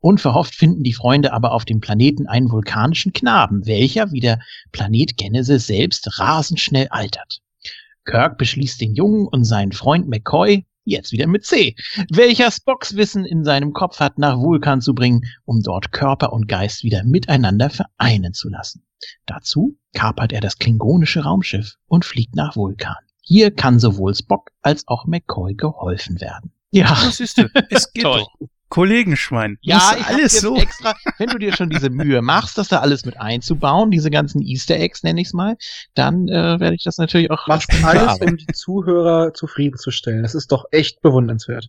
Unverhofft 0.00 0.54
finden 0.54 0.84
die 0.84 0.92
Freunde 0.92 1.32
aber 1.32 1.52
auf 1.52 1.64
dem 1.64 1.80
Planeten 1.80 2.26
einen 2.28 2.50
vulkanischen 2.50 3.12
Knaben, 3.12 3.66
welcher 3.66 4.12
wie 4.12 4.20
der 4.20 4.40
Planet 4.70 5.16
Genesis 5.16 5.66
selbst 5.66 6.20
rasend 6.20 6.60
schnell 6.60 6.86
altert. 6.88 7.40
Kirk 8.04 8.38
beschließt 8.38 8.80
den 8.80 8.94
Jungen 8.94 9.26
und 9.26 9.44
seinen 9.44 9.72
Freund 9.72 10.08
McCoy, 10.08 10.66
jetzt 10.84 11.12
wieder 11.12 11.26
mit 11.26 11.44
C, 11.44 11.74
welcher 12.10 12.50
Spocks 12.50 12.96
Wissen 12.96 13.24
in 13.24 13.44
seinem 13.44 13.72
Kopf 13.72 14.00
hat, 14.00 14.18
nach 14.18 14.38
Vulkan 14.38 14.80
zu 14.80 14.94
bringen, 14.94 15.22
um 15.44 15.62
dort 15.62 15.92
Körper 15.92 16.32
und 16.32 16.48
Geist 16.48 16.84
wieder 16.84 17.04
miteinander 17.04 17.68
vereinen 17.68 18.32
zu 18.32 18.48
lassen. 18.48 18.84
Dazu 19.26 19.76
kapert 19.94 20.32
er 20.32 20.40
das 20.40 20.58
klingonische 20.58 21.24
Raumschiff 21.24 21.74
und 21.86 22.04
fliegt 22.04 22.34
nach 22.34 22.56
Vulkan. 22.56 22.96
Hier 23.28 23.54
kann 23.54 23.78
sowohl 23.78 24.14
Spock 24.14 24.52
als 24.62 24.88
auch 24.88 25.04
McCoy 25.04 25.52
geholfen 25.54 26.18
werden. 26.18 26.50
Ja, 26.70 26.88
Das 27.04 27.20
ist 27.20 27.36
du. 27.36 27.46
Es 27.68 27.92
geht 27.92 28.02
Toll. 28.04 28.20
doch. 28.20 28.48
Kollegenschwein. 28.70 29.58
ja, 29.60 29.96
ich 29.98 30.06
alles 30.06 30.32
jetzt 30.32 30.40
so. 30.40 30.56
extra, 30.56 30.94
wenn 31.18 31.28
du 31.28 31.36
dir 31.38 31.54
schon 31.54 31.68
diese 31.68 31.90
Mühe 31.90 32.22
machst, 32.22 32.56
das 32.56 32.68
da 32.68 32.80
alles 32.80 33.04
mit 33.04 33.20
einzubauen, 33.20 33.90
diese 33.90 34.10
ganzen 34.10 34.40
Easter 34.40 34.76
Eggs 34.76 35.02
nenne 35.02 35.20
ich 35.20 35.26
es 35.28 35.32
mal, 35.34 35.56
dann 35.92 36.28
äh, 36.28 36.58
werde 36.58 36.74
ich 36.74 36.84
das 36.84 36.96
natürlich 36.96 37.30
auch 37.30 37.46
Machst 37.46 37.68
entsprechend 37.70 38.00
alles, 38.00 38.20
um 38.20 38.36
die 38.38 38.46
Zuhörer 38.46 39.34
zufriedenzustellen. 39.34 40.22
Das 40.22 40.34
ist 40.34 40.50
doch 40.50 40.64
echt 40.70 41.02
bewundernswert. 41.02 41.68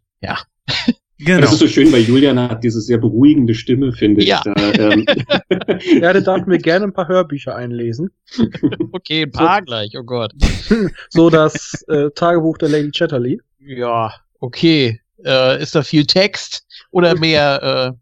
Genau. 1.19 1.41
Das 1.41 1.51
ist 1.51 1.59
so 1.59 1.67
schön, 1.67 1.91
weil 1.91 2.01
Julian 2.01 2.39
hat 2.39 2.63
diese 2.63 2.79
sehr 2.79 2.97
beruhigende 2.97 3.53
Stimme, 3.53 3.91
finde 3.91 4.23
Ja. 4.23 4.37
ich. 4.45 4.53
Da, 4.53 4.73
ähm, 4.91 5.05
Ja, 6.01 6.13
der 6.13 6.21
darf 6.21 6.45
mir 6.45 6.57
gerne 6.57 6.85
ein 6.85 6.93
paar 6.93 7.07
Hörbücher 7.07 7.55
einlesen. 7.55 8.09
Okay, 8.93 9.23
ein 9.23 9.31
paar 9.31 9.61
gleich, 9.61 9.91
oh 9.97 10.03
Gott. 10.03 10.31
So 11.09 11.29
das 11.29 11.83
äh, 11.89 12.09
Tagebuch 12.15 12.57
der 12.57 12.69
Lady 12.69 12.91
Chatterley. 12.91 13.39
Ja, 13.59 14.13
okay. 14.39 15.01
Äh, 15.25 15.61
ist 15.61 15.75
da 15.75 15.83
viel 15.83 16.05
Text 16.05 16.65
oder 16.91 17.17
mehr 17.19 17.93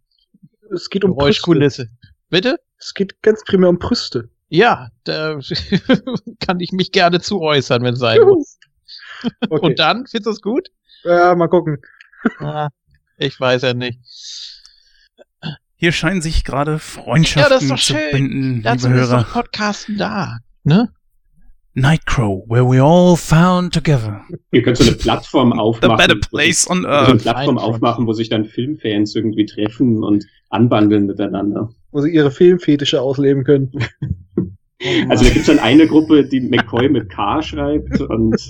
Es 0.71 0.89
geht 0.89 1.03
äh, 1.03 1.07
um 1.07 1.11
Brüste. 1.13 1.17
Geräuschkulisse? 1.23 1.89
Bitte? 2.29 2.59
Es 2.77 2.93
geht 2.93 3.19
ganz 3.23 3.43
primär 3.43 3.69
um 3.69 3.79
Brüste. 3.79 4.29
Ja, 4.49 4.89
da 5.03 5.39
kann 6.39 6.59
ich 6.59 6.71
mich 6.71 6.91
gerne 6.91 7.19
zu 7.19 7.41
äußern, 7.41 7.81
wenn 7.83 7.95
es 7.95 7.99
sein 7.99 8.17
Juhu. 8.17 8.35
muss. 8.35 8.59
Okay. 9.49 9.65
Und 9.65 9.79
dann, 9.79 10.05
findest 10.05 10.27
du 10.27 10.29
es 10.31 10.41
gut? 10.41 10.69
Ja, 11.03 11.33
mal 11.35 11.47
gucken. 11.47 11.79
Ah, 12.39 12.69
ich 13.17 13.39
weiß 13.39 13.61
ja 13.63 13.73
nicht. 13.73 13.99
Hier 15.75 15.91
scheinen 15.91 16.21
sich 16.21 16.43
gerade 16.43 16.71
Ja, 16.73 16.77
Freundschaften 16.79 17.51
das 17.53 17.63
ist 17.63 17.71
doch 17.71 17.77
zu 17.79 17.93
schön. 17.93 18.11
binden, 18.11 18.61
Dazu 18.63 18.87
liebe 18.87 18.99
ist 19.01 19.09
Hörer. 19.09 19.23
doch 19.23 19.33
Podcasten 19.33 19.97
da. 19.97 20.37
Ne? 20.63 20.89
Nightcrow, 21.75 22.43
where 22.49 22.65
we 22.67 22.81
all 22.81 23.15
found 23.15 23.71
together. 23.75 24.23
ihr 24.51 24.63
könnt 24.63 24.77
so 24.77 24.83
eine 24.85 24.93
Plattform 24.93 25.51
The 25.51 25.59
aufmachen. 25.59 25.97
better 25.97 26.15
wo 26.15 26.27
place 26.29 26.67
on 26.67 26.77
sich- 26.77 26.83
so 26.83 26.87
eine 26.89 27.07
earth. 27.09 27.21
Plattform 27.21 27.57
aufmachen, 27.59 28.07
wo 28.07 28.13
sich 28.13 28.29
dann 28.29 28.45
Filmfans 28.45 29.13
irgendwie 29.15 29.45
treffen 29.45 30.03
und 30.03 30.25
anbandeln 30.49 31.05
miteinander. 31.05 31.69
Wo 31.91 32.01
sie 32.01 32.09
ihre 32.11 32.31
Filmfetische 32.31 32.99
ausleben 32.99 33.43
können. 33.43 33.71
Also 35.09 35.25
da 35.25 35.31
gibt's 35.31 35.47
dann 35.47 35.59
eine 35.59 35.87
Gruppe, 35.87 36.25
die 36.25 36.41
McCoy 36.41 36.89
mit 36.89 37.09
K 37.09 37.41
schreibt 37.41 37.99
und 37.99 38.35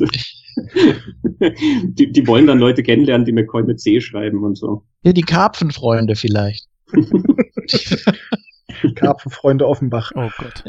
die, 1.98 2.12
die 2.12 2.28
wollen 2.28 2.48
dann 2.48 2.60
Leute 2.60 2.84
kennenlernen, 2.84 3.26
die 3.26 3.32
McCoy 3.32 3.64
mit 3.64 3.80
C 3.80 4.02
schreiben 4.02 4.44
und 4.44 4.58
so. 4.58 4.84
Ja, 5.04 5.14
die 5.14 5.22
Karpfenfreunde 5.22 6.16
vielleicht. 6.16 6.68
Karpfenfreunde 8.96 9.68
Offenbach. 9.68 10.12
Oh 10.16 10.30
Gott. 10.38 10.64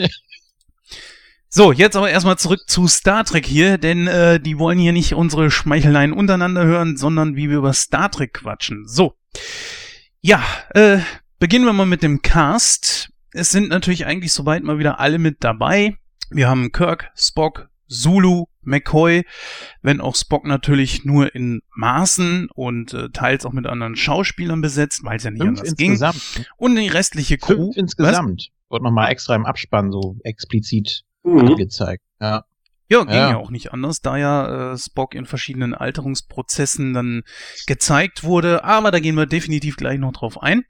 So, 1.50 1.72
jetzt 1.72 1.96
aber 1.96 2.10
erstmal 2.10 2.38
zurück 2.38 2.60
zu 2.66 2.86
Star 2.86 3.24
Trek 3.24 3.46
hier, 3.46 3.78
denn 3.78 4.06
äh, 4.06 4.38
die 4.38 4.58
wollen 4.58 4.78
hier 4.78 4.92
nicht 4.92 5.14
unsere 5.14 5.50
Schmeicheleien 5.50 6.12
untereinander 6.12 6.64
hören, 6.64 6.96
sondern 6.96 7.36
wie 7.36 7.48
wir 7.48 7.58
über 7.58 7.72
Star 7.72 8.10
Trek 8.10 8.34
quatschen. 8.34 8.86
So. 8.86 9.14
Ja, 10.20 10.42
äh, 10.74 10.98
beginnen 11.38 11.64
wir 11.64 11.72
mal 11.72 11.86
mit 11.86 12.02
dem 12.02 12.20
Cast. 12.20 13.10
Es 13.32 13.50
sind 13.50 13.68
natürlich 13.68 14.06
eigentlich 14.06 14.32
soweit 14.32 14.62
mal 14.62 14.78
wieder 14.78 15.00
alle 15.00 15.18
mit 15.18 15.38
dabei. 15.40 15.96
Wir 16.30 16.48
haben 16.48 16.72
Kirk, 16.72 17.10
Spock, 17.14 17.68
Zulu, 17.88 18.44
McCoy, 18.62 19.24
wenn 19.82 20.00
auch 20.00 20.14
Spock 20.14 20.44
natürlich 20.46 21.04
nur 21.04 21.34
in 21.34 21.62
Maßen 21.74 22.48
und 22.54 22.92
äh, 22.92 23.08
teils 23.10 23.46
auch 23.46 23.52
mit 23.52 23.66
anderen 23.66 23.96
Schauspielern 23.96 24.60
besetzt, 24.60 25.04
weil 25.04 25.16
es 25.16 25.24
ja 25.24 25.30
nicht 25.30 25.42
Fünf 25.42 25.60
anders 25.60 25.76
ging. 25.76 25.92
insgesamt. 25.92 26.46
Und 26.58 26.76
die 26.76 26.88
restliche 26.88 27.38
Crew. 27.38 27.72
Fünf 27.72 27.76
insgesamt. 27.78 28.50
Wurde 28.68 28.84
nochmal 28.84 29.10
extra 29.10 29.34
im 29.34 29.46
Abspann 29.46 29.90
so 29.90 30.16
explizit 30.24 31.02
Mhm. 31.22 31.40
angezeigt. 31.48 32.02
Ja. 32.20 32.44
Ja, 32.90 33.04
ging 33.04 33.14
ja. 33.14 33.30
Ja. 33.30 33.36
auch 33.36 33.50
nicht 33.50 33.72
anders, 33.72 34.00
da 34.00 34.16
ja 34.16 34.72
äh, 34.72 34.78
Spock 34.78 35.14
in 35.14 35.26
verschiedenen 35.26 35.74
Alterungsprozessen 35.74 36.94
dann 36.94 37.22
gezeigt 37.66 38.24
wurde. 38.24 38.64
Aber 38.64 38.90
da 38.90 38.98
gehen 39.00 39.14
wir 39.14 39.26
definitiv 39.26 39.76
gleich 39.76 39.98
noch 39.98 40.12
drauf 40.12 40.42
ein. 40.42 40.64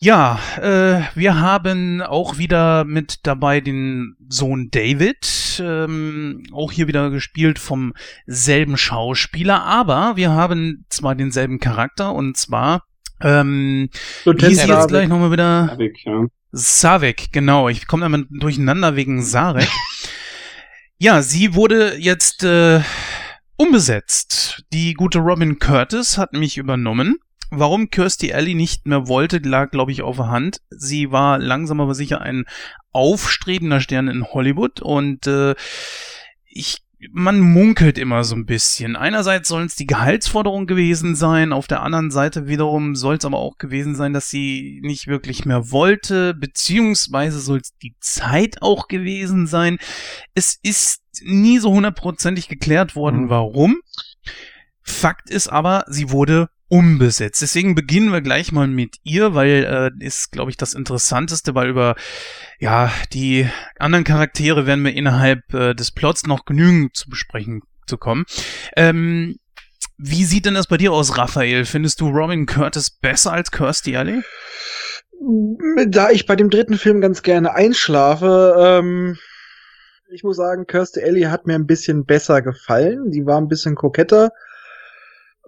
Ja, 0.00 0.38
äh, 0.58 1.02
wir 1.16 1.40
haben 1.40 2.02
auch 2.02 2.38
wieder 2.38 2.84
mit 2.84 3.26
dabei 3.26 3.60
den 3.60 4.16
Sohn 4.28 4.70
David, 4.70 5.60
ähm, 5.60 6.44
auch 6.52 6.70
hier 6.70 6.86
wieder 6.86 7.10
gespielt 7.10 7.58
vom 7.58 7.94
selben 8.24 8.76
Schauspieler, 8.76 9.64
aber 9.64 10.14
wir 10.14 10.30
haben 10.30 10.84
zwar 10.88 11.16
denselben 11.16 11.58
Charakter 11.58 12.14
und 12.14 12.36
zwar 12.36 12.84
ähm, 13.20 13.88
Lieutenant 14.24 14.52
hieß 14.52 14.66
jetzt 14.66 14.88
gleich 14.88 15.08
nochmal 15.08 15.32
wieder 15.32 15.66
Savik, 15.68 16.04
ja. 16.04 16.26
Savek, 16.52 17.32
genau. 17.32 17.68
Ich 17.68 17.88
komme 17.88 18.06
immer 18.06 18.22
durcheinander 18.30 18.94
wegen 18.94 19.22
Sarek. 19.22 19.68
ja, 20.98 21.22
sie 21.22 21.54
wurde 21.54 21.96
jetzt 21.96 22.44
äh, 22.44 22.80
umbesetzt. 23.56 24.62
Die 24.72 24.94
gute 24.94 25.18
Robin 25.18 25.58
Curtis 25.58 26.18
hat 26.18 26.32
mich 26.34 26.56
übernommen. 26.56 27.16
Warum 27.50 27.90
Kirstie 27.90 28.34
Alley 28.34 28.54
nicht 28.54 28.86
mehr 28.86 29.08
wollte, 29.08 29.38
lag, 29.38 29.70
glaube 29.70 29.92
ich, 29.92 30.02
auf 30.02 30.16
der 30.16 30.28
Hand. 30.28 30.60
Sie 30.70 31.10
war 31.10 31.38
langsam 31.38 31.80
aber 31.80 31.94
sicher 31.94 32.20
ein 32.20 32.44
aufstrebender 32.92 33.80
Stern 33.80 34.08
in 34.08 34.24
Hollywood 34.24 34.80
und 34.80 35.26
äh, 35.26 35.54
ich 36.46 36.78
man 37.12 37.38
munkelt 37.38 37.96
immer 37.96 38.24
so 38.24 38.34
ein 38.34 38.44
bisschen. 38.44 38.96
Einerseits 38.96 39.48
sollen 39.48 39.66
es 39.66 39.76
die 39.76 39.86
Gehaltsforderungen 39.86 40.66
gewesen 40.66 41.14
sein, 41.14 41.52
auf 41.52 41.68
der 41.68 41.82
anderen 41.82 42.10
Seite 42.10 42.48
wiederum 42.48 42.96
soll 42.96 43.16
es 43.18 43.24
aber 43.24 43.38
auch 43.38 43.56
gewesen 43.56 43.94
sein, 43.94 44.12
dass 44.12 44.30
sie 44.30 44.80
nicht 44.82 45.06
wirklich 45.06 45.44
mehr 45.44 45.70
wollte, 45.70 46.34
beziehungsweise 46.34 47.38
soll 47.38 47.58
es 47.58 47.76
die 47.78 47.94
Zeit 48.00 48.62
auch 48.62 48.88
gewesen 48.88 49.46
sein. 49.46 49.78
Es 50.34 50.58
ist 50.60 51.02
nie 51.22 51.60
so 51.60 51.70
hundertprozentig 51.70 52.48
geklärt 52.48 52.96
worden, 52.96 53.26
Mhm. 53.26 53.30
warum. 53.30 53.80
Fakt 54.82 55.30
ist 55.30 55.46
aber, 55.48 55.84
sie 55.86 56.10
wurde 56.10 56.48
umbesetzt. 56.68 57.42
Deswegen 57.42 57.74
beginnen 57.74 58.12
wir 58.12 58.20
gleich 58.20 58.52
mal 58.52 58.66
mit 58.66 58.96
ihr, 59.02 59.34
weil 59.34 59.92
äh, 60.00 60.04
ist, 60.04 60.32
glaube 60.32 60.50
ich, 60.50 60.56
das 60.56 60.74
Interessanteste, 60.74 61.54
weil 61.54 61.68
über 61.68 61.96
ja 62.58 62.92
die 63.12 63.48
anderen 63.78 64.04
Charaktere 64.04 64.66
werden 64.66 64.84
wir 64.84 64.94
innerhalb 64.94 65.52
äh, 65.54 65.74
des 65.74 65.90
Plots 65.90 66.26
noch 66.26 66.44
genügend 66.44 66.96
zu 66.96 67.08
besprechen 67.08 67.62
zu 67.86 67.96
kommen. 67.96 68.26
Ähm, 68.76 69.38
wie 69.96 70.24
sieht 70.24 70.46
denn 70.46 70.54
das 70.54 70.66
bei 70.66 70.76
dir 70.76 70.92
aus, 70.92 71.16
Raphael? 71.16 71.64
Findest 71.64 72.00
du 72.00 72.08
Robin 72.08 72.46
Curtis 72.46 72.90
besser 72.90 73.32
als 73.32 73.50
Kirstie 73.50 73.96
Alley? 73.96 74.22
Da 75.86 76.10
ich 76.10 76.26
bei 76.26 76.36
dem 76.36 76.50
dritten 76.50 76.74
Film 76.74 77.00
ganz 77.00 77.22
gerne 77.22 77.54
einschlafe, 77.54 78.54
ähm, 78.58 79.18
ich 80.10 80.22
muss 80.22 80.36
sagen, 80.36 80.66
Kirstie 80.66 81.02
Alley 81.02 81.22
hat 81.22 81.46
mir 81.46 81.54
ein 81.54 81.66
bisschen 81.66 82.04
besser 82.04 82.42
gefallen. 82.42 83.10
Sie 83.10 83.26
war 83.26 83.40
ein 83.40 83.48
bisschen 83.48 83.74
koketter. 83.74 84.30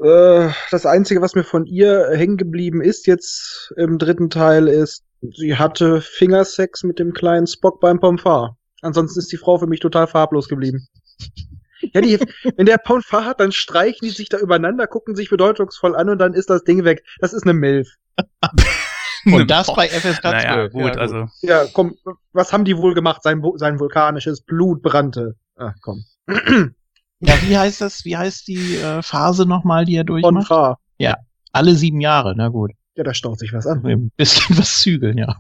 Äh, 0.03 0.51
das 0.71 0.87
Einzige, 0.87 1.21
was 1.21 1.35
mir 1.35 1.45
von 1.45 1.67
ihr 1.67 2.09
hängen 2.13 2.37
geblieben 2.37 2.81
ist 2.81 3.07
jetzt 3.07 3.73
im 3.77 3.99
dritten 3.99 4.31
Teil, 4.31 4.69
ist, 4.69 5.05
sie 5.21 5.57
hatte 5.57 6.01
Fingersex 6.01 6.83
mit 6.85 6.99
dem 6.99 7.13
kleinen 7.13 7.47
Spock 7.47 7.81
beim 7.81 8.01
Pomfar. 8.01 8.57
Ansonsten 8.81 9.19
ist 9.19 9.31
die 9.31 9.37
Frau 9.37 9.59
für 9.59 9.67
mich 9.67 9.81
total 9.81 10.07
farblos 10.07 10.49
geblieben. 10.49 10.89
Ja, 11.93 12.01
die, 12.01 12.19
wenn 12.57 12.67
der 12.67 12.79
Pomfar 12.79 13.27
hat, 13.27 13.41
dann 13.41 13.53
streichen 13.53 14.01
die 14.03 14.11
sich 14.11 14.31
da 14.31 14.39
übereinander, 14.39 14.87
gucken 14.87 15.15
sich 15.15 15.29
bedeutungsvoll 15.29 15.95
an 15.95 16.09
und 16.09 16.19
dann 16.19 16.33
ist 16.33 16.49
das 16.49 16.65
Ding 16.65 16.85
weg. 16.85 17.05
Das 17.19 17.33
ist 17.33 17.43
eine 17.43 17.55
Milf. 17.55 17.89
Und 19.27 19.51
das 19.51 19.67
bei 19.75 19.87
FSK 19.87 20.23
12. 20.23 20.23
Naja, 20.23 20.67
gut, 20.69 20.97
Ja, 20.97 21.01
also 21.01 21.27
Ja, 21.43 21.67
komm, 21.75 21.95
was 22.33 22.55
haben 22.55 22.65
die 22.65 22.79
wohl 22.79 22.95
gemacht? 22.95 23.23
Sein, 23.23 23.43
sein 23.57 23.79
vulkanisches 23.79 24.43
Blut 24.43 24.83
brannte. 24.83 25.37
Ach, 25.57 25.75
komm. 25.83 26.05
Ja, 27.21 27.35
wie 27.47 27.57
heißt 27.57 27.81
das? 27.81 28.05
Wie 28.05 28.17
heißt 28.17 28.49
die 28.49 28.77
äh, 28.77 29.03
Phase 29.03 29.47
nochmal, 29.47 29.85
die 29.85 29.97
er 29.97 30.05
durchmacht? 30.05 30.49
Fahr. 30.49 30.79
Alle 31.53 31.75
sieben 31.75 32.01
Jahre, 32.01 32.35
na 32.37 32.49
gut. 32.49 32.73
Ja, 32.97 33.05
da 33.05 33.15
staut 33.15 33.39
sich 33.39 33.53
was 33.53 33.67
an. 33.67 33.85
Ein 33.85 34.11
bisschen 34.17 34.57
was 34.59 34.81
zügeln, 34.81 35.19
ja. 35.19 35.37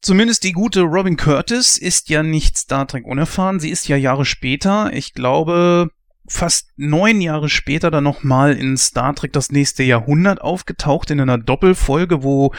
Zumindest 0.00 0.44
die 0.44 0.52
gute 0.52 0.82
Robin 0.82 1.16
Curtis 1.16 1.78
ist 1.78 2.10
ja 2.10 2.22
nicht 2.22 2.56
Star 2.56 2.86
Trek 2.86 3.06
unerfahren. 3.06 3.60
Sie 3.60 3.70
ist 3.70 3.88
ja 3.88 3.96
Jahre 3.96 4.24
später, 4.24 4.92
ich 4.92 5.14
glaube 5.14 5.90
fast 6.28 6.70
neun 6.76 7.20
Jahre 7.20 7.48
später 7.48 7.90
dann 7.90 8.04
nochmal 8.04 8.54
in 8.54 8.76
Star 8.76 9.14
Trek 9.14 9.32
das 9.32 9.50
nächste 9.52 9.82
Jahrhundert 9.82 10.40
aufgetaucht 10.40 11.10
in 11.10 11.20
einer 11.20 11.38
Doppelfolge, 11.38 12.22
wo 12.22 12.52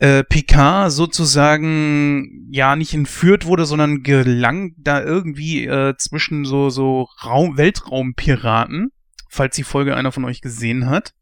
äh, 0.00 0.22
Picard 0.24 0.92
sozusagen 0.92 2.48
ja 2.50 2.76
nicht 2.76 2.94
entführt 2.94 3.46
wurde, 3.46 3.66
sondern 3.66 4.02
gelangt 4.02 4.74
da 4.78 5.02
irgendwie 5.02 5.66
äh, 5.66 5.94
zwischen 5.98 6.44
so 6.44 6.70
so 6.70 7.08
Raum 7.24 7.56
Weltraumpiraten, 7.56 8.92
falls 9.28 9.56
die 9.56 9.64
Folge 9.64 9.96
einer 9.96 10.12
von 10.12 10.24
euch 10.24 10.40
gesehen 10.40 10.88
hat. 10.88 11.14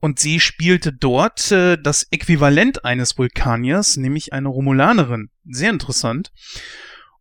Und 0.00 0.18
sie 0.18 0.38
spielte 0.38 0.92
dort 0.92 1.50
äh, 1.50 1.78
das 1.82 2.06
Äquivalent 2.10 2.84
eines 2.84 3.16
Vulkaniers, 3.16 3.96
nämlich 3.96 4.32
eine 4.32 4.48
Romulanerin. 4.48 5.30
Sehr 5.48 5.70
interessant. 5.70 6.30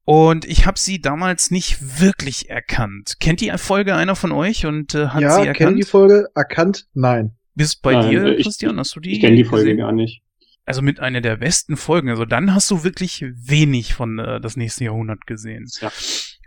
Und 0.05 0.43
ich 0.43 0.65
habe 0.65 0.77
sie 0.77 0.99
damals 0.99 1.49
nicht 1.49 2.01
wirklich 2.01 2.49
erkannt. 2.49 3.15
Kennt 3.21 3.39
die 3.39 3.51
Folge 3.55 3.95
einer 3.95 4.17
von 4.17 4.33
euch 4.33 4.65
und 4.65 4.95
äh, 4.95 5.07
hat 5.07 5.19
sie 5.19 5.23
ja, 5.23 5.37
erkannt? 5.37 5.57
kennen 5.57 5.75
die 5.77 5.83
Folge? 5.83 6.27
Erkannt? 6.35 6.87
Nein. 6.93 7.31
Bis 7.55 7.77
bei 7.77 7.93
Nein, 7.93 8.09
dir, 8.09 8.23
äh, 8.25 8.33
ich- 8.33 8.43
Christian, 8.43 8.77
hast 8.77 8.95
du 8.95 8.99
die? 8.99 9.13
Ich 9.13 9.21
kenne 9.21 9.37
die 9.37 9.45
Folge 9.45 9.65
gesehen? 9.65 9.77
gar 9.77 9.93
nicht. 9.93 10.21
Also 10.65 10.81
mit 10.81 10.99
einer 10.99 11.21
der 11.21 11.37
besten 11.37 11.75
Folgen. 11.75 12.09
Also 12.09 12.25
dann 12.25 12.53
hast 12.53 12.71
du 12.71 12.83
wirklich 12.83 13.25
wenig 13.35 13.93
von 13.93 14.19
äh, 14.19 14.39
das 14.39 14.55
nächste 14.55 14.85
Jahrhundert 14.85 15.27
gesehen. 15.27 15.67
Ja. 15.81 15.91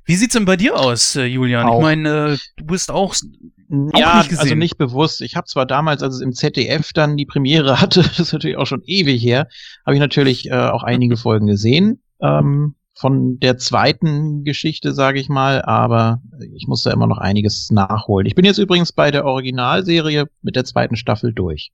Wie 0.06 0.14
sieht's 0.14 0.34
denn 0.34 0.44
bei 0.44 0.56
dir 0.56 0.76
aus, 0.76 1.16
äh, 1.16 1.24
Julian? 1.24 1.66
Auch. 1.66 1.78
Ich 1.78 1.82
meine, 1.82 2.32
äh, 2.32 2.38
du 2.56 2.64
bist 2.64 2.90
auch 2.90 3.14
ja, 3.68 4.18
nicht 4.18 4.28
gesehen. 4.28 4.42
also 4.42 4.54
nicht 4.54 4.78
bewusst. 4.78 5.20
Ich 5.20 5.36
habe 5.36 5.46
zwar 5.46 5.66
damals, 5.66 6.02
als 6.02 6.16
es 6.16 6.20
im 6.20 6.32
ZDF 6.32 6.92
dann 6.92 7.16
die 7.16 7.26
Premiere 7.26 7.80
hatte, 7.80 8.02
das 8.02 8.18
ist 8.18 8.32
natürlich 8.32 8.56
auch 8.56 8.66
schon 8.66 8.82
ewig 8.86 9.22
her, 9.22 9.48
habe 9.84 9.94
ich 9.94 10.00
natürlich 10.00 10.48
äh, 10.50 10.54
auch 10.54 10.84
einige 10.84 11.16
Folgen 11.16 11.46
gesehen. 11.46 12.00
Ähm, 12.20 12.76
von 12.98 13.38
der 13.40 13.58
zweiten 13.58 14.44
Geschichte, 14.44 14.94
sage 14.94 15.20
ich 15.20 15.28
mal, 15.28 15.60
aber 15.60 16.22
ich 16.54 16.66
muss 16.66 16.82
da 16.82 16.92
immer 16.92 17.06
noch 17.06 17.18
einiges 17.18 17.70
nachholen. 17.70 18.26
Ich 18.26 18.34
bin 18.34 18.46
jetzt 18.46 18.56
übrigens 18.56 18.92
bei 18.92 19.10
der 19.10 19.26
Originalserie 19.26 20.26
mit 20.40 20.56
der 20.56 20.64
zweiten 20.64 20.96
Staffel 20.96 21.34
durch. 21.34 21.72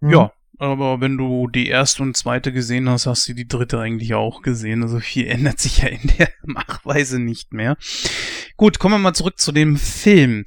Hm. 0.00 0.10
Ja, 0.10 0.32
aber 0.58 1.00
wenn 1.00 1.16
du 1.16 1.48
die 1.48 1.68
erste 1.68 2.02
und 2.02 2.16
zweite 2.16 2.52
gesehen 2.52 2.88
hast, 2.88 3.06
hast 3.06 3.28
du 3.28 3.34
die 3.34 3.46
dritte 3.48 3.78
eigentlich 3.78 4.14
auch 4.14 4.42
gesehen. 4.42 4.82
Also 4.82 5.00
viel 5.00 5.26
ändert 5.26 5.58
sich 5.60 5.78
ja 5.82 5.88
in 5.88 6.10
der 6.18 6.28
Machweise 6.44 7.18
nicht 7.18 7.52
mehr. 7.52 7.76
Gut, 8.56 8.78
kommen 8.78 8.94
wir 8.94 8.98
mal 8.98 9.14
zurück 9.14 9.38
zu 9.38 9.52
dem 9.52 9.76
Film. 9.76 10.44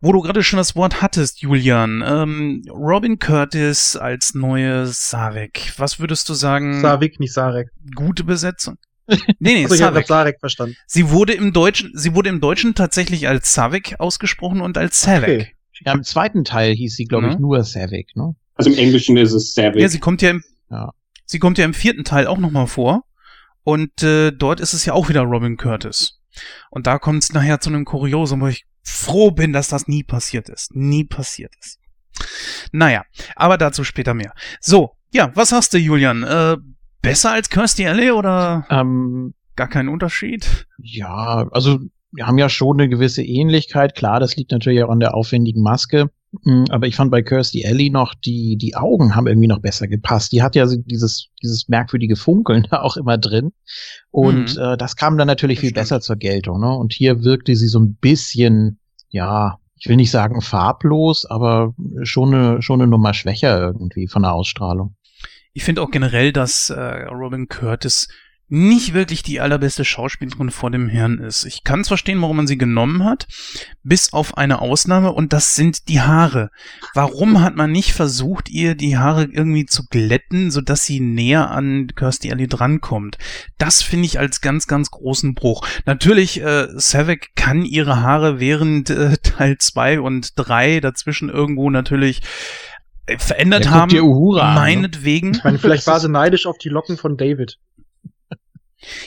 Wo 0.00 0.12
du 0.12 0.20
gerade 0.20 0.42
schon 0.42 0.58
das 0.58 0.76
Wort 0.76 1.00
hattest, 1.00 1.40
Julian. 1.40 2.04
Ähm, 2.06 2.62
Robin 2.68 3.18
Curtis 3.18 3.96
als 3.96 4.34
neue 4.34 4.86
Sarek. 4.86 5.72
Was 5.78 5.98
würdest 5.98 6.28
du 6.28 6.34
sagen? 6.34 6.80
Savik, 6.82 7.20
nicht 7.20 7.32
Sarek. 7.32 7.68
Gute 7.94 8.24
Besetzung? 8.24 8.76
Nee, 9.06 9.54
nee, 9.54 9.62
Also 9.64 9.74
ich 9.74 9.82
habe 9.82 9.94
Sarek. 9.96 10.06
Sarek 10.06 10.36
verstanden. 10.40 10.76
Sie 10.86 11.10
wurde 11.10 11.32
im 11.34 11.52
Deutschen, 11.52 11.90
sie 11.94 12.14
wurde 12.14 12.28
im 12.30 12.40
Deutschen 12.40 12.74
tatsächlich 12.74 13.28
als 13.28 13.52
Savik 13.54 13.96
ausgesprochen 13.98 14.60
und 14.62 14.78
als 14.78 15.00
Savik. 15.02 15.28
Okay. 15.28 15.48
Ja, 15.84 15.92
im 15.92 16.02
zweiten 16.04 16.44
Teil 16.44 16.72
hieß 16.74 16.94
sie, 16.96 17.04
glaube 17.04 17.26
ich, 17.26 17.34
Ja. 17.34 17.38
nur 17.40 17.62
Savik, 17.64 18.08
ne? 18.14 18.34
Also 18.54 18.70
im 18.70 18.78
Englischen 18.78 19.16
ist 19.16 19.32
es 19.32 19.54
Savage. 19.54 19.80
Ja, 19.80 19.88
sie 19.88 19.98
kommt 20.00 20.22
ja 20.22 20.30
im, 20.30 20.42
Ja. 20.70 20.92
sie 21.26 21.38
kommt 21.38 21.58
ja 21.58 21.64
im 21.64 21.74
vierten 21.74 22.04
Teil 22.04 22.26
auch 22.26 22.38
nochmal 22.38 22.66
vor. 22.66 23.04
Und 23.62 24.02
äh, 24.02 24.30
dort 24.30 24.60
ist 24.60 24.74
es 24.74 24.84
ja 24.84 24.92
auch 24.92 25.08
wieder 25.08 25.22
Robin 25.22 25.56
Curtis. 25.56 26.20
Und 26.70 26.86
da 26.86 26.98
kommt 26.98 27.22
es 27.22 27.32
nachher 27.32 27.60
zu 27.60 27.70
einem 27.70 27.84
Kuriosum, 27.84 28.40
wo 28.42 28.48
ich 28.48 28.66
froh 28.82 29.30
bin, 29.30 29.52
dass 29.52 29.68
das 29.68 29.88
nie 29.88 30.02
passiert 30.04 30.48
ist. 30.50 30.74
Nie 30.74 31.04
passiert 31.04 31.52
ist. 31.60 31.78
Naja, 32.72 33.04
aber 33.36 33.56
dazu 33.58 33.82
später 33.84 34.14
mehr. 34.14 34.34
So, 34.60 34.92
ja, 35.12 35.30
was 35.34 35.52
hast 35.52 35.72
du, 35.74 35.78
Julian? 35.78 36.22
Äh, 36.22 36.56
besser 37.02 37.32
als 37.32 37.48
Kirstie 37.48 37.86
Alley 37.86 38.10
oder 38.10 38.66
Ähm, 38.70 39.34
gar 39.56 39.68
kein 39.68 39.88
Unterschied? 39.88 40.66
ja, 40.78 41.48
also 41.50 41.78
wir 42.12 42.26
haben 42.26 42.38
ja 42.38 42.48
schon 42.48 42.78
eine 42.78 42.88
gewisse 42.88 43.22
Ähnlichkeit. 43.24 43.94
Klar, 43.96 44.20
das 44.20 44.36
liegt 44.36 44.52
natürlich 44.52 44.82
auch 44.84 44.90
an 44.90 45.00
der 45.00 45.14
aufwendigen 45.14 45.62
Maske. 45.62 46.10
Mm, 46.42 46.64
Aber 46.70 46.86
ich 46.86 46.96
fand 46.96 47.10
bei 47.10 47.22
Kirstie 47.22 47.64
Alley 47.66 47.90
noch, 47.90 48.14
die, 48.14 48.56
die 48.56 48.74
Augen 48.76 49.14
haben 49.14 49.26
irgendwie 49.26 49.46
noch 49.46 49.60
besser 49.60 49.86
gepasst. 49.88 50.32
Die 50.32 50.42
hat 50.42 50.54
ja 50.56 50.66
dieses, 50.66 51.28
dieses 51.42 51.68
merkwürdige 51.68 52.16
Funkeln 52.16 52.66
da 52.70 52.80
auch 52.82 52.96
immer 52.96 53.18
drin. 53.18 53.52
Und 54.10 54.56
Mhm. 54.56 54.60
äh, 54.62 54.76
das 54.76 54.96
kam 54.96 55.16
dann 55.18 55.26
natürlich 55.28 55.58
Das 55.58 55.60
viel 55.60 55.70
stimmt. 55.70 55.82
besser 55.82 56.00
zur 56.00 56.16
Geltung. 56.16 56.60
Ne? 56.60 56.70
Und 56.74 56.92
hier 56.92 57.22
wirkte 57.24 57.54
sie 57.56 57.68
so 57.68 57.78
ein 57.80 57.94
bisschen, 57.96 58.78
ja, 59.08 59.58
ich 59.76 59.88
will 59.88 59.96
nicht 59.96 60.10
sagen 60.10 60.40
farblos, 60.40 61.26
aber 61.26 61.74
schon 62.02 62.34
eine, 62.34 62.62
schon 62.62 62.80
eine 62.80 62.90
Nummer 62.90 63.12
schwächer 63.14 63.60
irgendwie 63.60 64.08
von 64.08 64.22
der 64.22 64.32
Ausstrahlung. 64.32 64.96
Ich 65.52 65.62
finde 65.62 65.82
auch 65.82 65.90
generell, 65.90 66.32
dass 66.32 66.70
äh, 66.70 66.80
Robin 66.80 67.46
Curtis 67.48 68.08
nicht 68.48 68.92
wirklich 68.92 69.22
die 69.22 69.40
allerbeste 69.40 69.84
Schauspielerin 69.84 70.50
vor 70.50 70.70
dem 70.70 70.88
Herrn 70.88 71.18
ist. 71.18 71.44
Ich 71.44 71.64
kann 71.64 71.80
es 71.80 71.88
verstehen, 71.88 72.20
warum 72.20 72.36
man 72.36 72.46
sie 72.46 72.58
genommen 72.58 73.04
hat, 73.04 73.26
bis 73.82 74.12
auf 74.12 74.36
eine 74.36 74.60
Ausnahme 74.60 75.12
und 75.12 75.32
das 75.32 75.56
sind 75.56 75.88
die 75.88 76.02
Haare. 76.02 76.50
Warum 76.94 77.40
hat 77.40 77.56
man 77.56 77.72
nicht 77.72 77.92
versucht, 77.92 78.50
ihr 78.50 78.74
die 78.74 78.98
Haare 78.98 79.24
irgendwie 79.24 79.64
zu 79.66 79.86
glätten, 79.88 80.50
sodass 80.50 80.84
sie 80.84 81.00
näher 81.00 81.50
an 81.50 81.88
Kirstie 81.96 82.32
Alley 82.32 82.46
drankommt? 82.46 83.18
Das 83.58 83.82
finde 83.82 84.06
ich 84.06 84.18
als 84.18 84.40
ganz, 84.40 84.66
ganz 84.66 84.90
großen 84.90 85.34
Bruch. 85.34 85.66
Natürlich, 85.86 86.40
äh, 86.42 86.68
Savik 86.74 87.30
kann 87.36 87.64
ihre 87.64 88.02
Haare 88.02 88.40
während 88.40 88.90
äh, 88.90 89.16
Teil 89.22 89.56
2 89.58 90.00
und 90.00 90.32
3 90.36 90.80
dazwischen 90.80 91.30
irgendwo 91.30 91.70
natürlich 91.70 92.22
äh, 93.06 93.18
verändert 93.18 93.64
Ja, 93.66 93.70
haben. 93.72 93.88
dir 93.90 94.04
Uhura 94.04 94.48
an, 94.48 94.54
ne? 94.54 94.60
meinetwegen. 94.60 95.32
Ich 95.34 95.44
meine, 95.44 95.58
vielleicht 95.58 95.86
war 95.86 95.98
sie 95.98 96.08
neidisch 96.08 96.46
auf 96.46 96.58
die 96.58 96.68
Locken 96.68 96.96
von 96.96 97.16
David. 97.16 97.58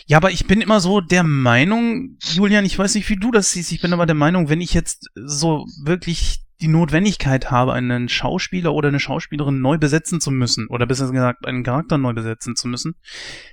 Ja, 0.06 0.18
aber 0.18 0.32
ich 0.32 0.48
bin 0.48 0.62
immer 0.62 0.80
so 0.80 1.02
der 1.02 1.24
Meinung, 1.24 2.18
Julian, 2.22 2.66
ich 2.66 2.78
weiß 2.78 2.96
nicht, 2.96 3.10
wie 3.10 3.18
du 3.18 3.32
das 3.32 3.52
siehst, 3.52 3.72
ich 3.72 3.82
bin 3.82 3.94
aber 3.94 4.06
der 4.06 4.16
Meinung, 4.16 4.50
wenn 4.50 4.62
ich 4.62 4.74
jetzt 4.74 5.10
so 5.16 5.66
wirklich 5.84 6.42
die 6.60 6.68
Notwendigkeit 6.68 7.52
habe, 7.52 7.74
einen 7.74 8.10
Schauspieler 8.10 8.74
oder 8.74 8.88
eine 8.88 9.00
Schauspielerin 9.00 9.62
neu 9.62 9.78
besetzen 9.78 10.20
zu 10.20 10.32
müssen, 10.32 10.68
oder 10.68 10.88
besser 10.88 11.12
gesagt, 11.12 11.46
einen 11.46 11.64
Charakter 11.64 11.98
neu 11.98 12.14
besetzen 12.14 12.56
zu 12.56 12.68
müssen, 12.68 12.96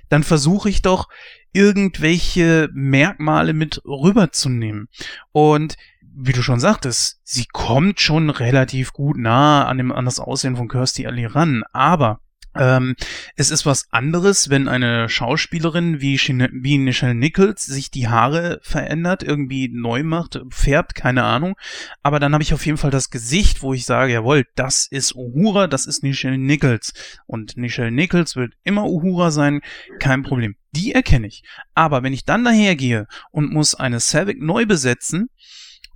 dann 0.09 0.23
versuche 0.23 0.69
ich 0.69 0.81
doch 0.81 1.07
irgendwelche 1.53 2.69
Merkmale 2.73 3.53
mit 3.53 3.81
rüberzunehmen. 3.85 4.87
Und 5.31 5.75
wie 6.17 6.31
du 6.31 6.41
schon 6.41 6.59
sagtest, 6.59 7.19
sie 7.23 7.45
kommt 7.45 7.99
schon 7.99 8.29
relativ 8.29 8.93
gut 8.93 9.17
nah 9.17 9.65
an, 9.65 9.77
dem, 9.77 9.91
an 9.91 10.05
das 10.05 10.19
Aussehen 10.19 10.55
von 10.55 10.67
Kirstie 10.67 11.05
Alley 11.05 11.25
ran, 11.25 11.63
aber 11.73 12.21
ähm, 12.55 12.95
es 13.35 13.51
ist 13.51 13.65
was 13.65 13.91
anderes, 13.91 14.49
wenn 14.49 14.67
eine 14.67 15.09
Schauspielerin 15.09 16.01
wie, 16.01 16.17
wie 16.17 16.77
Nichelle 16.77 17.15
Nichols 17.15 17.65
sich 17.65 17.91
die 17.91 18.07
Haare 18.07 18.59
verändert, 18.61 19.23
irgendwie 19.23 19.69
neu 19.71 20.03
macht, 20.03 20.41
färbt, 20.49 20.95
keine 20.95 21.23
Ahnung. 21.23 21.55
Aber 22.03 22.19
dann 22.19 22.33
habe 22.33 22.43
ich 22.43 22.53
auf 22.53 22.65
jeden 22.65 22.77
Fall 22.77 22.91
das 22.91 23.09
Gesicht, 23.09 23.61
wo 23.61 23.73
ich 23.73 23.85
sage, 23.85 24.13
jawohl, 24.13 24.45
das 24.55 24.87
ist 24.87 25.15
Uhura, 25.15 25.67
das 25.67 25.85
ist 25.85 26.03
Nichelle 26.03 26.37
Nichols. 26.37 26.93
Und 27.25 27.57
Nichelle 27.57 27.91
Nichols 27.91 28.35
wird 28.35 28.53
immer 28.63 28.85
Uhura 28.85 29.31
sein, 29.31 29.61
kein 29.99 30.23
Problem. 30.23 30.55
Die 30.71 30.93
erkenne 30.93 31.27
ich. 31.27 31.43
Aber 31.73 32.03
wenn 32.03 32.13
ich 32.13 32.25
dann 32.25 32.43
dahergehe 32.43 33.07
und 33.31 33.51
muss 33.51 33.75
eine 33.75 33.99
Savick 33.99 34.41
neu 34.41 34.65
besetzen, 34.65 35.29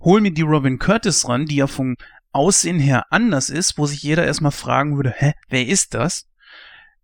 hol 0.00 0.20
mir 0.20 0.32
die 0.32 0.42
Robin 0.42 0.78
Curtis 0.78 1.28
ran, 1.28 1.46
die 1.46 1.56
ja 1.56 1.66
vom 1.66 1.96
Aussehen 2.32 2.78
her 2.78 3.06
anders 3.10 3.50
ist, 3.50 3.76
wo 3.76 3.86
sich 3.86 4.02
jeder 4.02 4.24
erstmal 4.24 4.52
fragen 4.52 4.96
würde, 4.96 5.14
hä, 5.16 5.32
wer 5.48 5.66
ist 5.66 5.94
das? 5.94 6.29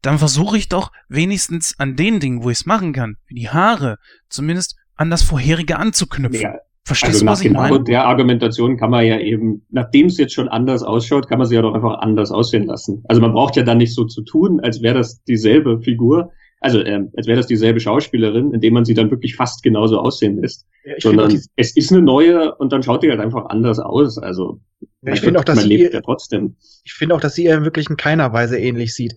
Dann 0.02 0.18
versuche 0.18 0.56
ich 0.58 0.68
doch 0.68 0.92
wenigstens 1.08 1.74
an 1.78 1.96
den 1.96 2.20
Dingen, 2.20 2.42
wo 2.42 2.50
ich 2.50 2.58
es 2.58 2.66
machen 2.66 2.92
kann, 2.92 3.16
wie 3.26 3.34
die 3.34 3.48
Haare, 3.48 3.98
zumindest 4.28 4.76
an 4.94 5.10
das 5.10 5.22
vorherige 5.22 5.78
anzuknüpfen. 5.78 6.40
Ja, 6.40 6.54
Verstehst 6.84 7.14
also 7.14 7.20
du, 7.20 7.24
nach 7.26 7.32
was 7.32 7.40
ich 7.40 7.48
genau 7.48 7.60
meine? 7.62 7.82
der 7.82 8.06
Argumentation 8.06 8.76
kann 8.76 8.90
man 8.90 9.04
ja 9.04 9.18
eben, 9.18 9.66
nachdem 9.70 10.06
es 10.06 10.18
jetzt 10.18 10.34
schon 10.34 10.48
anders 10.48 10.84
ausschaut, 10.84 11.28
kann 11.28 11.38
man 11.38 11.48
sie 11.48 11.56
ja 11.56 11.62
doch 11.62 11.74
einfach 11.74 11.98
anders 11.98 12.30
aussehen 12.30 12.64
lassen. 12.66 13.02
Also 13.08 13.20
man 13.20 13.32
braucht 13.32 13.56
ja 13.56 13.64
dann 13.64 13.78
nicht 13.78 13.92
so 13.92 14.04
zu 14.04 14.22
tun, 14.22 14.60
als 14.60 14.80
wäre 14.82 14.94
das 14.94 15.20
dieselbe 15.24 15.80
Figur, 15.80 16.30
also 16.60 16.80
ähm, 16.84 17.10
als 17.16 17.26
wäre 17.26 17.38
das 17.38 17.48
dieselbe 17.48 17.80
Schauspielerin, 17.80 18.54
indem 18.54 18.74
man 18.74 18.84
sie 18.84 18.94
dann 18.94 19.10
wirklich 19.10 19.34
fast 19.34 19.64
genauso 19.64 19.98
aussehen 19.98 20.40
lässt. 20.40 20.64
Ja, 20.84 20.94
ich 20.96 21.02
finde 21.02 21.24
auch, 21.24 21.28
Sondern 21.28 21.40
die- 21.42 21.48
es 21.56 21.76
ist 21.76 21.90
eine 21.92 22.02
neue 22.02 22.54
und 22.54 22.72
dann 22.72 22.84
schaut 22.84 23.02
die 23.02 23.10
halt 23.10 23.20
einfach 23.20 23.46
anders 23.46 23.80
aus. 23.80 24.16
Also 24.18 24.60
ja, 25.02 25.12
ich 25.12 25.20
finde 25.20 25.40
auch, 25.40 25.44
dass 25.44 25.56
man 25.56 25.64
sie 25.64 25.68
lebt 25.76 25.92
ja 25.92 25.98
ihr, 25.98 26.02
trotzdem. 26.04 26.54
ich 26.84 26.92
finde 26.94 27.16
auch, 27.16 27.20
dass 27.20 27.34
sie 27.34 27.44
ihr 27.46 27.64
wirklich 27.64 27.90
in 27.90 27.96
keiner 27.96 28.32
Weise 28.32 28.58
ähnlich 28.58 28.94
sieht. 28.94 29.16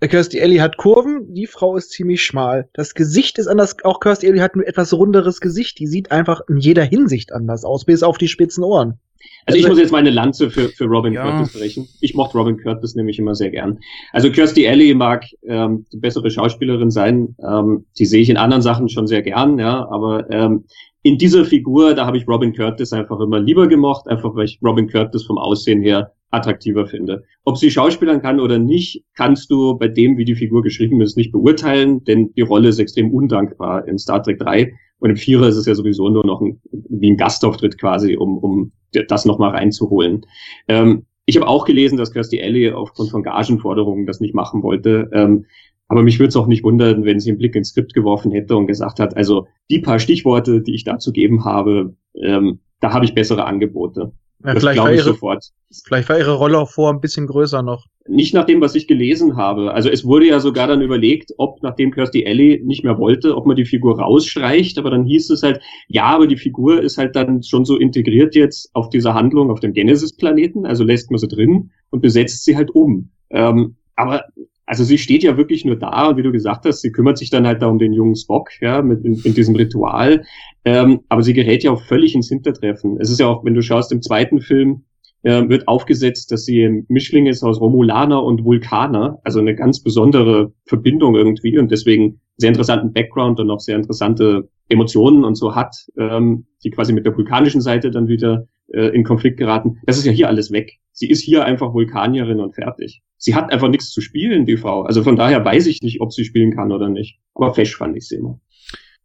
Äh, 0.00 0.08
Kirstie 0.08 0.40
Alley 0.40 0.56
hat 0.56 0.76
Kurven, 0.78 1.34
die 1.34 1.46
Frau 1.46 1.76
ist 1.76 1.90
ziemlich 1.90 2.22
schmal. 2.22 2.68
Das 2.72 2.94
Gesicht 2.94 3.38
ist 3.38 3.46
anders, 3.46 3.76
auch 3.84 4.00
Kirstie 4.00 4.28
Alley 4.28 4.38
hat 4.38 4.54
ein 4.54 4.62
etwas 4.62 4.92
runderes 4.94 5.40
Gesicht. 5.40 5.78
Die 5.78 5.86
sieht 5.86 6.10
einfach 6.10 6.40
in 6.48 6.56
jeder 6.56 6.84
Hinsicht 6.84 7.32
anders 7.32 7.64
aus, 7.64 7.84
bis 7.84 8.02
auf 8.02 8.16
die 8.18 8.28
spitzen 8.28 8.64
Ohren. 8.64 8.98
Also 9.44 9.58
ich 9.58 9.64
Also- 9.64 9.74
muss 9.74 9.78
jetzt 9.80 9.92
meine 9.92 10.08
Lanze 10.10 10.50
für, 10.50 10.68
für 10.70 10.84
Robin 10.86 11.12
Ja. 11.12 11.30
Curtis 11.30 11.52
brechen. 11.52 11.88
Ich 12.00 12.14
mochte 12.14 12.38
Robin 12.38 12.56
Curtis 12.56 12.94
nämlich 12.94 13.18
immer 13.18 13.34
sehr 13.34 13.50
gern. 13.50 13.78
Also 14.12 14.30
Kirstie 14.30 14.66
Alley 14.66 14.94
mag 14.94 15.24
ähm, 15.46 15.84
die 15.92 15.98
bessere 15.98 16.30
Schauspielerin 16.30 16.90
sein. 16.90 17.36
Ähm, 17.46 17.84
die 17.98 18.06
sehe 18.06 18.22
ich 18.22 18.30
in 18.30 18.38
anderen 18.38 18.62
Sachen 18.62 18.88
schon 18.88 19.06
sehr 19.06 19.20
gern, 19.22 19.58
ja. 19.58 19.86
Aber 19.90 20.30
ähm, 20.30 20.64
in 21.02 21.18
dieser 21.18 21.44
Figur, 21.44 21.94
da 21.94 22.06
habe 22.06 22.16
ich 22.16 22.26
Robin 22.28 22.54
Curtis 22.54 22.92
einfach 22.94 23.20
immer 23.20 23.40
lieber 23.40 23.68
gemocht, 23.68 24.06
einfach 24.08 24.34
weil 24.34 24.44
ich 24.46 24.58
Robin 24.62 24.88
Curtis 24.88 25.24
vom 25.24 25.36
Aussehen 25.38 25.82
her 25.82 26.12
attraktiver 26.30 26.86
finde. 26.86 27.24
Ob 27.44 27.58
sie 27.58 27.70
schauspielern 27.70 28.22
kann 28.22 28.40
oder 28.40 28.58
nicht, 28.58 29.04
kannst 29.14 29.50
du 29.50 29.76
bei 29.76 29.88
dem, 29.88 30.16
wie 30.16 30.24
die 30.24 30.34
Figur 30.34 30.62
geschrieben 30.62 31.00
ist, 31.00 31.16
nicht 31.16 31.32
beurteilen, 31.32 32.04
denn 32.04 32.32
die 32.34 32.42
Rolle 32.42 32.68
ist 32.68 32.78
extrem 32.78 33.12
undankbar 33.12 33.86
in 33.86 33.98
Star 33.98 34.22
Trek 34.22 34.38
3. 34.38 34.72
Und 34.98 35.10
im 35.10 35.16
Vierer 35.16 35.48
ist 35.48 35.56
es 35.56 35.66
ja 35.66 35.74
sowieso 35.74 36.08
nur 36.08 36.24
noch 36.24 36.40
ein, 36.40 36.60
wie 36.70 37.10
ein 37.10 37.16
Gastauftritt 37.16 37.78
quasi, 37.78 38.16
um, 38.16 38.38
um 38.38 38.72
das 39.08 39.24
nochmal 39.24 39.50
reinzuholen. 39.50 40.26
Ähm, 40.68 41.06
ich 41.26 41.36
habe 41.36 41.48
auch 41.48 41.64
gelesen, 41.64 41.96
dass 41.96 42.12
Kirstie 42.12 42.42
Alley 42.42 42.70
aufgrund 42.70 43.10
von 43.10 43.22
Gagenforderungen 43.22 44.06
das 44.06 44.20
nicht 44.20 44.34
machen 44.34 44.62
wollte. 44.62 45.08
Ähm, 45.12 45.46
aber 45.88 46.02
mich 46.02 46.18
würde 46.18 46.28
es 46.28 46.36
auch 46.36 46.46
nicht 46.46 46.62
wundern, 46.62 47.04
wenn 47.04 47.18
sie 47.18 47.30
einen 47.30 47.38
Blick 47.38 47.56
ins 47.56 47.70
Skript 47.70 47.94
geworfen 47.94 48.30
hätte 48.30 48.56
und 48.56 48.66
gesagt 48.66 49.00
hat, 49.00 49.16
also 49.16 49.48
die 49.70 49.80
paar 49.80 49.98
Stichworte, 49.98 50.62
die 50.62 50.74
ich 50.74 50.84
da 50.84 50.98
zu 50.98 51.12
geben 51.12 51.44
habe, 51.44 51.96
ähm, 52.14 52.60
da 52.80 52.92
habe 52.92 53.04
ich 53.04 53.14
bessere 53.14 53.44
Angebote. 53.44 54.12
Ja, 54.44 54.54
das 54.54 54.62
vielleicht, 54.62 54.78
war 54.78 54.86
glaube 54.86 54.92
ich 54.92 55.00
ihre, 55.00 55.14
sofort. 55.14 55.44
vielleicht 55.84 56.08
war 56.08 56.18
ihre 56.18 56.34
Rolle 56.34 56.58
auch 56.58 56.70
vor 56.70 56.90
ein 56.90 57.00
bisschen 57.00 57.26
größer 57.26 57.62
noch. 57.62 57.84
Nicht 58.08 58.32
nach 58.32 58.46
dem, 58.46 58.60
was 58.60 58.74
ich 58.74 58.88
gelesen 58.88 59.36
habe. 59.36 59.72
Also 59.74 59.90
es 59.90 60.04
wurde 60.04 60.26
ja 60.26 60.40
sogar 60.40 60.66
dann 60.66 60.80
überlegt, 60.80 61.32
ob 61.36 61.62
nachdem 61.62 61.90
Kirstie 61.90 62.26
Alley 62.26 62.62
nicht 62.64 62.82
mehr 62.82 62.98
wollte, 62.98 63.36
ob 63.36 63.46
man 63.46 63.56
die 63.56 63.66
Figur 63.66 64.00
rausstreicht. 64.00 64.78
Aber 64.78 64.90
dann 64.90 65.04
hieß 65.04 65.30
es 65.30 65.42
halt, 65.42 65.60
ja, 65.88 66.04
aber 66.04 66.26
die 66.26 66.38
Figur 66.38 66.80
ist 66.80 66.96
halt 66.96 67.14
dann 67.14 67.42
schon 67.42 67.64
so 67.64 67.76
integriert 67.76 68.34
jetzt 68.34 68.70
auf 68.72 68.88
dieser 68.88 69.14
Handlung 69.14 69.50
auf 69.50 69.60
dem 69.60 69.74
Genesis-Planeten. 69.74 70.64
Also 70.64 70.84
lässt 70.84 71.10
man 71.10 71.18
sie 71.18 71.28
drin 71.28 71.70
und 71.90 72.00
besetzt 72.00 72.44
sie 72.44 72.56
halt 72.56 72.70
um. 72.70 73.10
Ähm, 73.28 73.76
aber 73.94 74.24
also 74.70 74.84
sie 74.84 74.98
steht 74.98 75.24
ja 75.24 75.36
wirklich 75.36 75.64
nur 75.64 75.74
da 75.74 76.06
und 76.06 76.16
wie 76.16 76.22
du 76.22 76.30
gesagt 76.30 76.64
hast, 76.64 76.80
sie 76.80 76.92
kümmert 76.92 77.18
sich 77.18 77.28
dann 77.28 77.44
halt 77.44 77.60
da 77.60 77.66
um 77.66 77.80
den 77.80 77.92
jungen 77.92 78.14
Spock, 78.14 78.50
ja, 78.60 78.82
mit 78.82 79.04
in, 79.04 79.14
in 79.24 79.34
diesem 79.34 79.56
Ritual. 79.56 80.22
Ähm, 80.64 81.00
aber 81.08 81.24
sie 81.24 81.32
gerät 81.34 81.64
ja 81.64 81.72
auch 81.72 81.82
völlig 81.82 82.14
ins 82.14 82.28
Hintertreffen. 82.28 82.96
Es 83.00 83.10
ist 83.10 83.18
ja 83.18 83.26
auch, 83.26 83.44
wenn 83.44 83.54
du 83.54 83.62
schaust, 83.62 83.90
im 83.90 84.00
zweiten 84.00 84.40
Film 84.40 84.84
äh, 85.24 85.48
wird 85.48 85.66
aufgesetzt, 85.66 86.30
dass 86.30 86.44
sie 86.44 86.62
ein 86.62 86.86
Mischling 86.86 87.26
ist 87.26 87.42
aus 87.42 87.60
Romulaner 87.60 88.22
und 88.22 88.44
Vulkaner, 88.44 89.18
also 89.24 89.40
eine 89.40 89.56
ganz 89.56 89.82
besondere 89.82 90.52
Verbindung 90.66 91.16
irgendwie 91.16 91.58
und 91.58 91.72
deswegen 91.72 92.20
sehr 92.36 92.50
interessanten 92.50 92.92
Background 92.92 93.40
und 93.40 93.50
auch 93.50 93.58
sehr 93.58 93.74
interessante 93.74 94.48
Emotionen 94.68 95.24
und 95.24 95.34
so 95.34 95.56
hat, 95.56 95.74
ähm, 95.98 96.46
die 96.62 96.70
quasi 96.70 96.92
mit 96.92 97.04
der 97.04 97.16
vulkanischen 97.16 97.60
Seite 97.60 97.90
dann 97.90 98.06
wieder 98.06 98.46
äh, 98.72 98.88
in 98.88 99.04
Konflikt 99.04 99.38
geraten. 99.38 99.78
Das 99.84 99.98
ist 99.98 100.04
ja 100.04 100.12
hier 100.12 100.28
alles 100.28 100.50
weg. 100.50 100.78
Sie 100.92 101.08
ist 101.08 101.22
hier 101.22 101.44
einfach 101.44 101.72
Vulkanierin 101.72 102.40
und 102.40 102.54
fertig. 102.54 103.02
Sie 103.16 103.34
hat 103.34 103.52
einfach 103.52 103.68
nichts 103.68 103.90
zu 103.90 104.00
spielen, 104.00 104.46
die 104.46 104.56
Frau. 104.56 104.82
Also 104.82 105.02
von 105.02 105.16
daher 105.16 105.44
weiß 105.44 105.66
ich 105.66 105.82
nicht, 105.82 106.00
ob 106.00 106.12
sie 106.12 106.24
spielen 106.24 106.54
kann 106.54 106.72
oder 106.72 106.88
nicht. 106.88 107.20
Aber 107.34 107.54
fesch 107.54 107.76
fand 107.76 107.96
ich 107.96 108.08
sie 108.08 108.16
immer. 108.16 108.40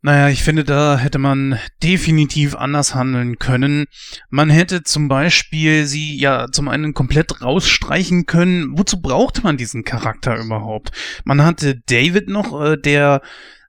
Naja, 0.01 0.30
ich 0.30 0.43
finde, 0.43 0.63
da 0.63 0.99
hätte 0.99 1.17
man 1.17 1.58
definitiv 1.82 2.54
anders 2.56 2.93
handeln 2.93 3.39
können. 3.39 3.86
Man 4.30 4.51
hätte 4.51 4.84
zum 4.84 5.08
Beispiel 5.08 5.86
sie 5.86 6.15
ja 6.19 6.45
zum 6.51 6.67
einen 6.67 6.93
komplett 6.93 7.41
rausstreichen 7.41 8.28
können. 8.28 8.78
Wozu 8.78 9.01
brauchte 9.01 9.41
man 9.41 9.58
diesen 9.58 9.84
Charakter 9.84 10.38
überhaupt? 10.38 10.91
Man 11.23 11.43
hatte 11.43 11.82
David 11.88 12.30
noch, 12.30 12.62
äh, 12.62 12.78
der 12.78 13.21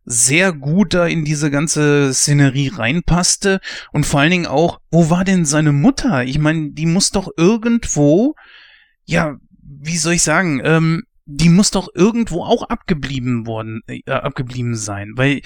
sehr 0.06 0.52
gut 0.52 0.94
da 0.94 1.06
in 1.06 1.24
diese 1.24 1.50
ganze 1.50 2.14
Szenerie 2.14 2.68
reinpasste 2.68 3.60
und 3.92 4.06
vor 4.06 4.20
allen 4.20 4.30
Dingen 4.30 4.46
auch, 4.46 4.80
wo 4.90 5.10
war 5.10 5.24
denn 5.24 5.44
seine 5.44 5.72
Mutter? 5.72 6.24
Ich 6.24 6.38
meine, 6.38 6.70
die 6.70 6.86
muss 6.86 7.10
doch 7.10 7.28
irgendwo, 7.36 8.34
ja, 9.04 9.36
wie 9.60 9.98
soll 9.98 10.14
ich 10.14 10.22
sagen, 10.22 10.60
ähm, 10.64 11.02
die 11.26 11.48
muss 11.48 11.72
doch 11.72 11.88
irgendwo 11.92 12.44
auch 12.44 12.62
abgeblieben 12.62 13.46
worden, 13.48 13.82
äh, 13.88 14.00
abgeblieben 14.10 14.76
sein, 14.76 15.12
weil 15.16 15.42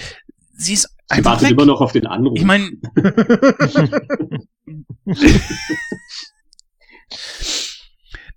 sie 0.52 0.74
ist 0.74 0.94
Sie 1.08 1.16
einfach 1.16 1.32
wartet 1.32 1.48
weg. 1.48 1.52
immer 1.52 1.66
noch 1.66 1.80
auf 1.80 1.92
den 1.92 2.06
Anruf. 2.06 2.38
Ich 2.38 2.44
meine, 2.44 2.70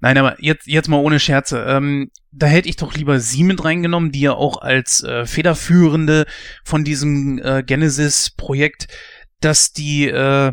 Nein, 0.04 0.18
aber 0.18 0.36
jetzt, 0.44 0.68
jetzt 0.68 0.90
mal 0.90 0.98
ohne 0.98 1.18
Scherze. 1.18 1.64
Ähm, 1.66 2.12
da 2.30 2.46
hätte 2.48 2.68
ich 2.68 2.76
doch 2.76 2.94
lieber 2.94 3.22
sie 3.22 3.44
mit 3.44 3.64
reingenommen, 3.64 4.12
die 4.12 4.20
ja 4.20 4.34
auch 4.34 4.58
als 4.58 5.02
äh, 5.02 5.26
Federführende 5.26 6.26
von 6.66 6.84
diesem 6.84 7.40
äh, 7.42 7.64
Genesis-Projekt, 7.64 8.90
dass 9.40 9.72
die, 9.72 10.10
äh, 10.10 10.52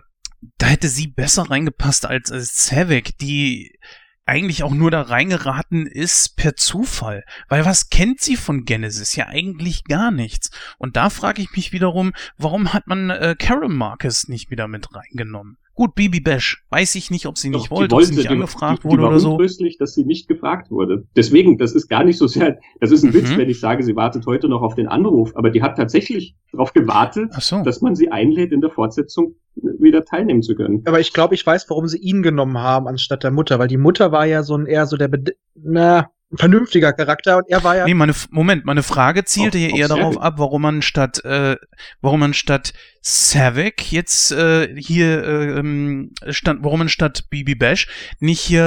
da 0.58 0.66
hätte 0.66 0.86
sie 0.86 1.08
besser 1.08 1.50
reingepasst 1.50 2.06
als, 2.06 2.30
als 2.30 2.64
Savik, 2.64 3.18
die 3.18 3.76
eigentlich 4.24 4.62
auch 4.62 4.70
nur 4.70 4.92
da 4.92 5.02
reingeraten 5.02 5.88
ist 5.88 6.36
per 6.36 6.54
Zufall. 6.54 7.24
Weil 7.48 7.64
was 7.64 7.90
kennt 7.90 8.20
sie 8.20 8.36
von 8.36 8.64
Genesis? 8.64 9.16
Ja, 9.16 9.26
eigentlich 9.26 9.82
gar 9.82 10.12
nichts. 10.12 10.52
Und 10.78 10.94
da 10.94 11.10
frage 11.10 11.42
ich 11.42 11.50
mich 11.56 11.72
wiederum, 11.72 12.12
warum 12.36 12.72
hat 12.72 12.86
man 12.86 13.10
äh, 13.10 13.34
Carol 13.36 13.68
Marcus 13.68 14.28
nicht 14.28 14.52
wieder 14.52 14.68
mit 14.68 14.94
reingenommen? 14.94 15.56
Gut, 15.80 15.94
Bibi 15.94 16.20
Bash. 16.20 16.62
Weiß 16.68 16.94
ich 16.96 17.10
nicht, 17.10 17.24
ob 17.24 17.38
sie 17.38 17.48
nicht 17.48 17.66
Doch, 17.66 17.70
wollte, 17.78 17.88
die 17.88 17.94
ob 17.94 18.02
sie 18.02 18.14
nicht 18.14 18.24
die- 18.24 18.28
angefragt 18.28 18.80
die, 18.80 18.84
wurde 18.84 18.96
die 18.98 19.02
war 19.02 19.08
oder 19.08 19.18
so. 19.18 19.30
untröstlich, 19.32 19.78
dass 19.78 19.94
sie 19.94 20.04
nicht 20.04 20.28
gefragt 20.28 20.70
wurde. 20.70 21.06
Deswegen, 21.16 21.56
das 21.56 21.72
ist 21.72 21.88
gar 21.88 22.04
nicht 22.04 22.18
so 22.18 22.26
sehr, 22.26 22.58
das 22.80 22.90
ist 22.90 23.02
ein 23.02 23.08
Mhm. 23.12 23.14
Witz, 23.14 23.36
wenn 23.38 23.48
ich 23.48 23.60
sage, 23.60 23.82
sie 23.82 23.96
wartet 23.96 24.26
heute 24.26 24.50
noch 24.50 24.60
auf 24.60 24.74
den 24.74 24.88
Anruf, 24.88 25.32
aber 25.36 25.48
die 25.48 25.62
hat 25.62 25.76
tatsächlich 25.78 26.36
darauf 26.52 26.74
gewartet, 26.74 27.32
so. 27.40 27.62
dass 27.62 27.80
man 27.80 27.94
sie 27.94 28.10
einlädt, 28.12 28.52
in 28.52 28.60
der 28.60 28.68
Fortsetzung 28.68 29.36
wieder 29.54 30.04
teilnehmen 30.04 30.42
zu 30.42 30.54
können. 30.54 30.82
Aber 30.84 31.00
ich 31.00 31.14
glaube, 31.14 31.34
ich 31.34 31.46
weiß, 31.46 31.64
warum 31.70 31.88
sie 31.88 31.96
ihn 31.98 32.22
genommen 32.22 32.58
haben 32.58 32.86
anstatt 32.86 33.24
der 33.24 33.30
Mutter, 33.30 33.58
weil 33.58 33.68
die 33.68 33.78
Mutter 33.78 34.12
war 34.12 34.26
ja 34.26 34.42
so 34.42 34.56
ein 34.58 34.66
eher 34.66 34.84
so 34.84 34.98
der 34.98 35.08
bed- 35.08 35.34
na, 35.54 36.10
vernünftiger 36.34 36.92
Charakter 36.92 37.38
und 37.38 37.44
er 37.48 37.64
war 37.64 37.76
ja 37.76 37.84
Nee, 37.86 37.94
meine, 37.94 38.12
F- 38.12 38.28
Moment, 38.30 38.64
meine 38.64 38.82
Frage 38.82 39.24
zielte 39.24 39.58
hier 39.58 39.74
eher 39.74 39.88
darauf 39.88 40.16
ab, 40.20 40.34
warum 40.36 40.62
man 40.62 40.82
statt, 40.82 41.24
äh, 41.24 41.56
warum 42.00 42.20
man 42.20 42.34
statt 42.34 42.72
Savik 43.02 43.90
jetzt 43.90 44.30
äh, 44.30 44.74
hier 44.76 45.24
äh, 45.24 45.58
ähm, 45.58 46.12
stand, 46.28 46.62
warum 46.62 46.80
man 46.80 46.88
statt 46.88 47.24
BB 47.30 47.58
Bash 47.58 47.88
nicht 48.20 48.40
hier 48.40 48.62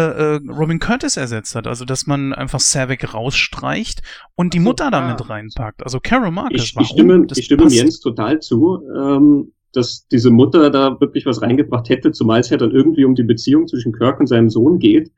äh, 0.46 0.52
Robin 0.52 0.80
Curtis 0.80 1.16
ersetzt 1.18 1.56
hat. 1.56 1.68
Also 1.68 1.86
dass 1.86 2.08
man 2.08 2.34
einfach 2.34 2.60
Savik 2.60 3.14
rausstreicht 3.14 4.02
und 4.36 4.54
die 4.54 4.58
Ach 4.58 4.64
so, 4.64 4.70
Mutter 4.70 4.92
da 4.92 5.00
ah. 5.00 5.12
mit 5.12 5.30
reinpackt. 5.30 5.84
Also 5.84 6.00
Carol 6.02 6.32
Marcus. 6.32 6.62
Ich, 6.64 6.76
warum? 6.76 6.86
ich 6.86 6.92
stimme, 6.92 7.28
Das 7.28 7.38
ich 7.38 7.46
stimme. 7.46 7.68
Jens 7.70 8.00
total 8.02 8.40
zu, 8.40 8.82
ähm, 8.96 9.54
dass 9.72 10.08
diese 10.08 10.30
Mutter 10.32 10.70
da 10.70 11.00
wirklich 11.00 11.26
was 11.26 11.42
reingebracht 11.42 11.90
hätte, 11.90 12.12
zumal 12.12 12.42
es 12.42 12.50
ja 12.50 12.58
dann 12.58 12.72
irgendwie 12.72 13.06
um 13.06 13.16
die 13.16 13.24
Beziehung 13.24 13.68
zwischen 13.68 13.94
Kirk 13.94 14.20
und 14.20 14.28
seinem 14.28 14.50
Sohn 14.50 14.80
geht, 14.80 15.12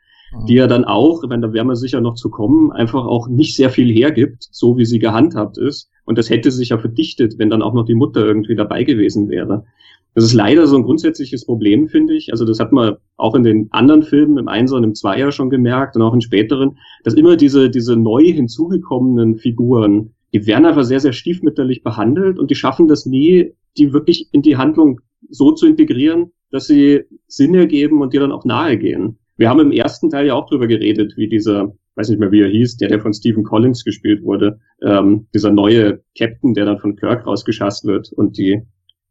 die 0.48 0.56
ja 0.56 0.68
dann 0.68 0.86
auch, 0.86 1.24
wenn 1.28 1.42
da 1.42 1.54
werden 1.54 1.68
wir 1.68 1.76
sicher 1.76 2.02
noch 2.02 2.16
zu 2.16 2.30
kommen, 2.30 2.72
einfach 2.72 3.06
auch 3.06 3.28
nicht 3.28 3.56
sehr 3.56 3.70
viel 3.70 3.92
hergibt, 3.94 4.48
so 4.52 4.78
wie 4.78 4.86
sie 4.86 5.00
gehandhabt 5.00 5.58
ist. 5.58 5.90
Und 6.06 6.18
das 6.18 6.30
hätte 6.30 6.52
sich 6.52 6.70
ja 6.70 6.78
verdichtet, 6.78 7.38
wenn 7.38 7.50
dann 7.50 7.62
auch 7.62 7.74
noch 7.74 7.86
die 7.86 7.96
Mutter 7.96 8.26
irgendwie 8.26 8.56
dabei 8.56 8.84
gewesen 8.84 9.30
wäre. 9.30 9.66
Das 10.14 10.24
ist 10.24 10.34
leider 10.34 10.66
so 10.66 10.78
ein 10.78 10.84
grundsätzliches 10.84 11.46
Problem, 11.46 11.90
finde 11.90 12.16
ich. 12.16 12.32
Also 12.32 12.46
das 12.46 12.60
hat 12.60 12.72
man 12.72 12.96
auch 13.18 13.36
in 13.36 13.44
den 13.44 13.68
anderen 13.72 14.02
Filmen, 14.02 14.38
im 14.38 14.48
Einser 14.48 14.78
und 14.78 14.86
im 14.86 14.96
Zweier 14.96 15.32
schon 15.32 15.50
gemerkt 15.50 15.96
und 15.96 16.02
auch 16.02 16.14
in 16.14 16.22
späteren, 16.22 16.78
dass 17.04 17.16
immer 17.16 17.36
diese, 17.36 17.70
diese 17.70 17.98
neu 17.98 18.24
hinzugekommenen 18.24 19.36
Figuren, 19.36 20.14
die 20.34 20.48
werden 20.48 20.66
einfach 20.66 20.84
sehr, 20.84 21.02
sehr 21.02 21.12
stiefmütterlich 21.12 21.84
behandelt 21.84 22.40
und 22.40 22.50
die 22.50 22.56
schaffen 22.56 22.88
das 22.88 23.06
nie, 23.06 23.54
die 23.78 23.92
wirklich 23.92 24.30
in 24.32 24.42
die 24.42 24.56
Handlung 24.56 25.02
so 25.30 25.52
zu 25.52 25.68
integrieren, 25.68 26.32
dass 26.50 26.68
sie 26.68 27.04
Sinn 27.28 27.54
ergeben 27.54 28.02
und 28.02 28.14
dir 28.14 28.22
dann 28.22 28.32
auch 28.32 28.46
nahe 28.46 28.78
gehen. 28.78 29.18
Wir 29.38 29.50
haben 29.50 29.60
im 29.60 29.72
ersten 29.72 30.10
Teil 30.10 30.28
ja 30.28 30.34
auch 30.34 30.48
drüber 30.48 30.68
geredet, 30.68 31.14
wie 31.18 31.28
dieser, 31.28 31.74
weiß 31.96 32.10
nicht 32.10 32.20
mehr 32.20 32.32
wie 32.32 32.42
er 32.42 32.50
hieß, 32.50 32.78
der, 32.78 32.90
der 32.90 33.00
von 33.02 33.14
Stephen 33.14 33.44
Collins 33.44 33.84
gespielt 33.84 34.24
wurde, 34.24 34.60
ähm, 34.82 35.28
dieser 35.34 35.52
neue 35.52 36.02
Captain, 36.18 36.54
der 36.54 36.66
dann 36.66 36.80
von 36.80 36.96
Kirk 36.96 37.26
rausgeschasst 37.28 37.86
wird 37.86 38.12
und 38.14 38.38
die 38.38 38.62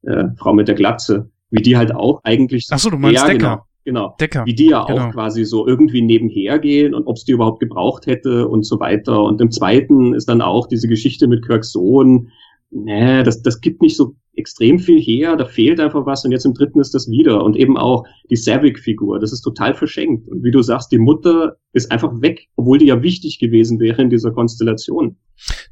äh, 0.02 0.24
Frau 0.38 0.52
mit 0.54 0.68
der 0.68 0.74
Glatze, 0.74 1.30
wie 1.50 1.62
die 1.62 1.76
halt 1.76 1.94
auch 1.94 2.20
eigentlich 2.24 2.66
Ach 2.70 2.78
so, 2.78 2.90
du 2.90 2.96
meinst 2.96 3.22
ja, 3.22 3.26
Decker. 3.28 3.38
genau, 3.38 3.62
genau 3.84 4.16
Decker. 4.18 4.46
wie 4.46 4.54
die 4.54 4.68
ja 4.70 4.84
Genau. 4.86 5.08
auch 5.08 5.12
quasi 5.12 5.44
so 5.44 5.66
irgendwie 5.66 6.00
nebenher 6.02 6.58
gehen 6.58 6.94
und 6.94 7.06
ob 7.06 7.16
es 7.16 7.24
die 7.24 7.32
überhaupt 7.32 7.60
gebraucht 7.60 8.06
hätte 8.06 8.48
und 8.48 8.64
so 8.64 8.80
weiter. 8.80 9.22
Und 9.22 9.40
im 9.40 9.50
zweiten 9.50 10.14
ist 10.14 10.28
dann 10.28 10.40
auch 10.40 10.66
diese 10.66 10.88
Geschichte 10.88 11.26
mit 11.26 11.44
Kirks 11.46 11.70
Sohn. 11.72 12.28
Nee, 12.70 13.22
das, 13.22 13.42
das 13.42 13.60
gibt 13.60 13.82
nicht 13.82 13.96
so 13.96 14.14
extrem 14.36 14.78
viel 14.78 15.00
her, 15.00 15.36
da 15.36 15.46
fehlt 15.46 15.80
einfach 15.80 16.06
was 16.06 16.24
und 16.24 16.32
jetzt 16.32 16.44
im 16.44 16.54
dritten 16.54 16.80
ist 16.80 16.94
das 16.94 17.08
wieder. 17.08 17.42
Und 17.42 17.56
eben 17.56 17.76
auch 17.76 18.04
die 18.30 18.36
Savik-Figur, 18.36 19.18
das 19.18 19.32
ist 19.32 19.42
total 19.42 19.74
verschenkt. 19.74 20.28
Und 20.28 20.42
wie 20.42 20.50
du 20.50 20.62
sagst, 20.62 20.92
die 20.92 20.98
Mutter 20.98 21.56
ist 21.74 21.90
einfach 21.92 22.10
weg, 22.22 22.48
obwohl 22.56 22.78
die 22.78 22.86
ja 22.86 23.02
wichtig 23.02 23.38
gewesen 23.38 23.80
wäre 23.80 24.00
in 24.00 24.08
dieser 24.10 24.30
Konstellation. 24.32 25.16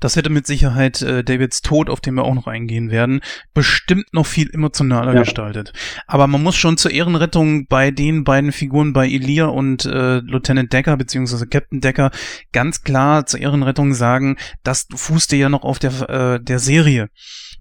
Das 0.00 0.16
hätte 0.16 0.28
mit 0.30 0.46
Sicherheit 0.46 1.00
äh, 1.02 1.22
Davids 1.22 1.62
Tod, 1.62 1.88
auf 1.88 2.00
den 2.00 2.14
wir 2.14 2.24
auch 2.24 2.34
noch 2.34 2.48
eingehen 2.48 2.90
werden, 2.90 3.20
bestimmt 3.54 4.12
noch 4.12 4.26
viel 4.26 4.50
emotionaler 4.52 5.14
Ja. 5.14 5.20
gestaltet. 5.20 5.72
Aber 6.08 6.26
man 6.26 6.42
muss 6.42 6.56
schon 6.56 6.76
zur 6.76 6.90
Ehrenrettung 6.90 7.66
bei 7.68 7.92
den 7.92 8.24
beiden 8.24 8.50
Figuren, 8.50 8.92
bei 8.92 9.06
Elia 9.08 9.46
und 9.46 9.84
äh, 9.84 10.18
Lieutenant 10.18 10.72
Decker 10.72 10.96
beziehungsweise 10.96 11.46
Captain 11.46 11.80
Decker, 11.80 12.10
ganz 12.52 12.82
klar 12.82 13.24
zur 13.26 13.38
Ehrenrettung 13.40 13.94
sagen, 13.94 14.36
das 14.64 14.88
fußte 14.92 15.36
ja 15.36 15.48
noch 15.48 15.62
auf 15.62 15.78
der, 15.78 16.10
äh, 16.10 16.40
der 16.42 16.58
Serie. 16.58 17.08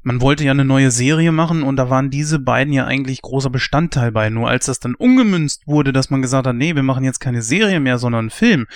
Man 0.04 0.20
wollte 0.20 0.44
ja 0.44 0.50
eine 0.50 0.66
neue 0.66 0.90
Serie 0.90 1.32
machen 1.32 1.62
und 1.62 1.76
da 1.76 1.92
waren 1.92 2.10
diese 2.10 2.40
beiden 2.40 2.74
ja 2.74 2.86
eigentlich 2.86 3.22
großer 3.22 3.52
Bestandteil 3.52 4.12
bei. 4.12 4.32
Nur 4.32 4.50
als 4.50 4.66
das 4.66 4.80
dann 4.80 4.96
umgemünzt 4.96 5.68
wurde, 5.68 5.94
dass 5.94 6.10
man 6.10 6.24
gesagt 6.24 6.48
hat, 6.48 6.56
nee, 6.56 6.74
wir 6.74 6.82
machen 6.82 7.04
jetzt 7.04 7.20
keine 7.20 7.44
Serie 7.44 7.80
mehr, 7.80 8.00
sondern 8.00 8.31
Film, 8.32 8.68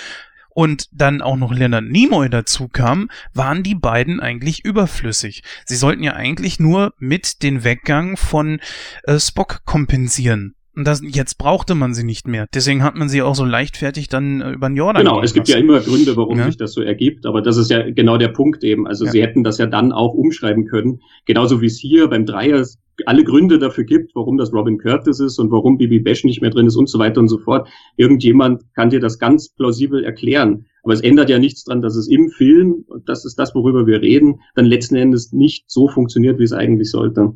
und 0.56 0.88
dann 0.93 1.22
auch 1.22 1.36
noch 1.36 1.51
Leonard 1.51 1.84
Nimoy 1.84 2.30
dazu 2.30 2.70
kam, 2.70 3.10
waren 3.34 3.62
die 3.62 3.76
beiden 3.76 4.22
eigentlich 4.22 4.64
überflüssig. 4.64 5.43
Sie 5.66 5.76
sollten 5.76 6.01
ja 6.01 6.14
eigentlich 6.14 6.60
nur 6.60 6.93
mit 6.97 7.43
den 7.43 7.64
Weggang 7.66 8.16
von 8.16 8.62
äh, 9.03 9.20
Spock 9.20 9.66
kompensieren. 9.66 10.55
Und 10.76 10.86
das, 10.86 11.01
jetzt 11.03 11.38
brauchte 11.38 11.73
man 11.76 11.93
sie 11.93 12.03
nicht 12.03 12.28
mehr. 12.28 12.47
Deswegen 12.53 12.84
hat 12.84 12.95
man 12.95 13.07
sie 13.07 13.21
auch 13.21 13.36
so 13.36 13.45
leichtfertig 13.45 14.09
dann 14.09 14.41
äh, 14.41 14.51
über 14.51 14.67
den 14.69 14.76
Jordan 14.76 15.03
Genau, 15.03 15.21
es 15.21 15.34
gibt 15.34 15.47
ja 15.47 15.57
immer 15.57 15.80
Gründe, 15.80 16.17
warum 16.17 16.38
Ja. 16.38 16.45
sich 16.45 16.57
das 16.57 16.73
so 16.73 16.82
ergibt, 16.82 17.26
aber 17.26 17.41
das 17.41 17.57
ist 17.57 17.71
ja 17.71 17.89
genau 17.89 18.17
der 18.17 18.30
Punkt 18.30 18.63
eben. 18.63 18.86
Also 18.88 19.05
Ja. 19.05 19.11
sie 19.11 19.21
hätten 19.21 19.43
das 19.43 19.57
ja 19.57 19.67
dann 19.67 19.91
auch 19.91 20.13
umschreiben 20.13 20.65
können, 20.65 20.99
genauso 21.26 21.61
wie 21.61 21.67
es 21.67 21.80
hier 21.80 22.07
beim 22.09 22.26
Dreier 22.26 22.65
alle 23.05 23.23
Gründe 23.26 23.59
dafür 23.59 23.84
gibt, 23.84 24.15
warum 24.15 24.38
das 24.38 24.53
Robin 24.53 24.78
Curtis 24.78 25.19
ist 25.19 25.38
und 25.39 25.51
warum 25.51 25.78
Bibi 25.78 25.99
Bash 25.99 26.23
nicht 26.23 26.41
mehr 26.41 26.49
drin 26.49 26.67
ist 26.67 26.78
und 26.78 26.89
so 26.89 26.97
weiter 26.97 27.19
und 27.19 27.28
so 27.28 27.38
fort. 27.39 27.67
Irgendjemand 27.97 28.63
kann 28.73 28.89
dir 28.89 28.99
das 29.01 29.19
ganz 29.19 29.49
plausibel 29.49 30.03
erklären. 30.03 30.65
Aber 30.84 30.93
es 30.93 31.01
ändert 31.01 31.30
ja 31.30 31.39
nichts 31.39 31.63
dran, 31.65 31.82
dass 31.82 31.95
es 31.95 32.07
im 32.07 32.30
Film, 32.30 32.86
und 32.88 33.09
das 33.09 33.26
ist 33.26 33.38
das, 33.38 33.53
worüber 33.55 33.86
wir 33.86 34.01
reden, 34.01 34.39
dann 34.55 34.65
letzten 34.65 34.95
Endes 34.95 35.34
nicht 35.34 35.65
so 35.67 35.88
funktioniert, 35.89 36.39
wie 36.39 36.43
es 36.43 36.53
eigentlich 36.53 36.89
sollte. 36.89 37.34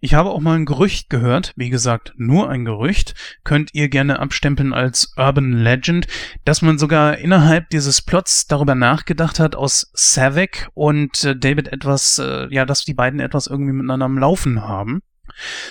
Ich 0.00 0.14
habe 0.14 0.30
auch 0.30 0.40
mal 0.40 0.56
ein 0.56 0.66
Gerücht 0.66 1.10
gehört, 1.10 1.52
wie 1.56 1.70
gesagt, 1.70 2.12
nur 2.16 2.48
ein 2.48 2.64
Gerücht, 2.64 3.14
könnt 3.44 3.74
ihr 3.74 3.88
gerne 3.88 4.18
abstempeln 4.18 4.72
als 4.72 5.12
Urban 5.16 5.52
Legend, 5.52 6.06
dass 6.44 6.62
man 6.62 6.78
sogar 6.78 7.18
innerhalb 7.18 7.70
dieses 7.70 8.02
Plots 8.02 8.46
darüber 8.46 8.74
nachgedacht 8.74 9.40
hat, 9.40 9.56
aus 9.56 9.90
Savik 9.94 10.68
und 10.74 11.24
äh, 11.24 11.36
David 11.36 11.68
etwas, 11.68 12.18
äh, 12.18 12.46
ja, 12.50 12.64
dass 12.64 12.84
die 12.84 12.94
beiden 12.94 13.20
etwas 13.20 13.46
irgendwie 13.46 13.72
miteinander 13.72 14.06
am 14.06 14.18
Laufen 14.18 14.62
haben. 14.62 15.02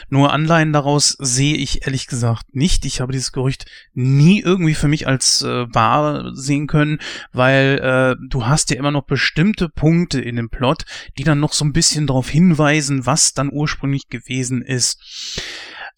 Nur 0.10 0.34
Anleihen 0.34 0.74
daraus 0.74 1.16
sehe 1.20 1.55
ich 1.55 1.86
ehrlich 1.86 2.07
gesagt 2.07 2.55
nicht. 2.55 2.86
Ich 2.86 3.01
habe 3.01 3.12
dieses 3.12 3.32
Gerücht 3.32 3.66
nie 3.93 4.41
irgendwie 4.41 4.76
für 4.76 4.88
mich 4.88 5.07
als 5.07 5.41
äh, 5.41 5.66
wahr 5.74 6.32
sehen 6.34 6.68
können, 6.68 6.99
weil 7.32 7.80
äh, 8.20 8.28
du 8.30 8.45
hast 8.45 8.70
ja 8.72 8.78
immer 8.78 8.91
noch 8.91 9.03
bestimmte 9.05 9.70
Punkte 9.70 10.22
in 10.22 10.36
dem 10.36 10.49
Plot, 10.49 10.84
die 11.18 11.24
dann 11.24 11.39
noch 11.39 11.53
so 11.53 11.66
ein 11.66 11.74
bisschen 11.74 12.07
darauf 12.07 12.30
hinweisen, 12.30 13.05
was 13.05 13.34
dann 13.34 13.49
ursprünglich 13.51 14.07
gewesen 14.10 14.62
ist. 14.62 15.41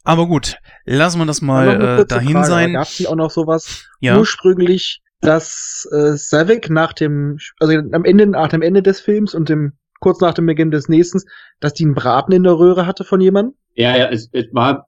Aber 0.03 0.27
gut, 0.27 0.57
lassen 0.85 1.19
wir 1.19 1.25
das 1.25 1.41
mal 1.41 1.99
äh, 1.99 2.05
dahin 2.05 2.33
Frage, 2.33 2.47
sein. 2.47 2.73
Gab 2.73 2.87
es 2.87 2.99
nicht 2.99 3.07
auch 3.09 3.15
noch 3.15 3.31
sowas 3.31 3.85
Ja. 3.99 4.17
ursprünglich, 4.17 5.01
dass 5.19 5.87
äh, 5.91 6.17
Savik 6.17 6.69
nach 6.69 6.93
dem, 6.93 7.37
also 7.59 7.77
am 7.91 8.03
Ende, 8.05 8.25
nach 8.25 8.47
dem 8.49 8.63
Ende 8.63 8.81
des 8.81 8.99
Films 8.99 9.35
und 9.35 9.49
dem 9.49 9.73
kurz 10.01 10.19
nach 10.19 10.33
dem 10.33 10.45
Beginn 10.47 10.71
des 10.71 10.89
nächsten, 10.89 11.21
dass 11.61 11.73
die 11.73 11.85
einen 11.85 11.95
Braten 11.95 12.33
in 12.33 12.43
der 12.43 12.59
Röhre 12.59 12.85
hatte 12.87 13.05
von 13.05 13.21
jemandem? 13.21 13.55
Ja, 13.75 13.95
ja, 13.97 14.09
es, 14.09 14.29
es 14.33 14.47
war 14.53 14.87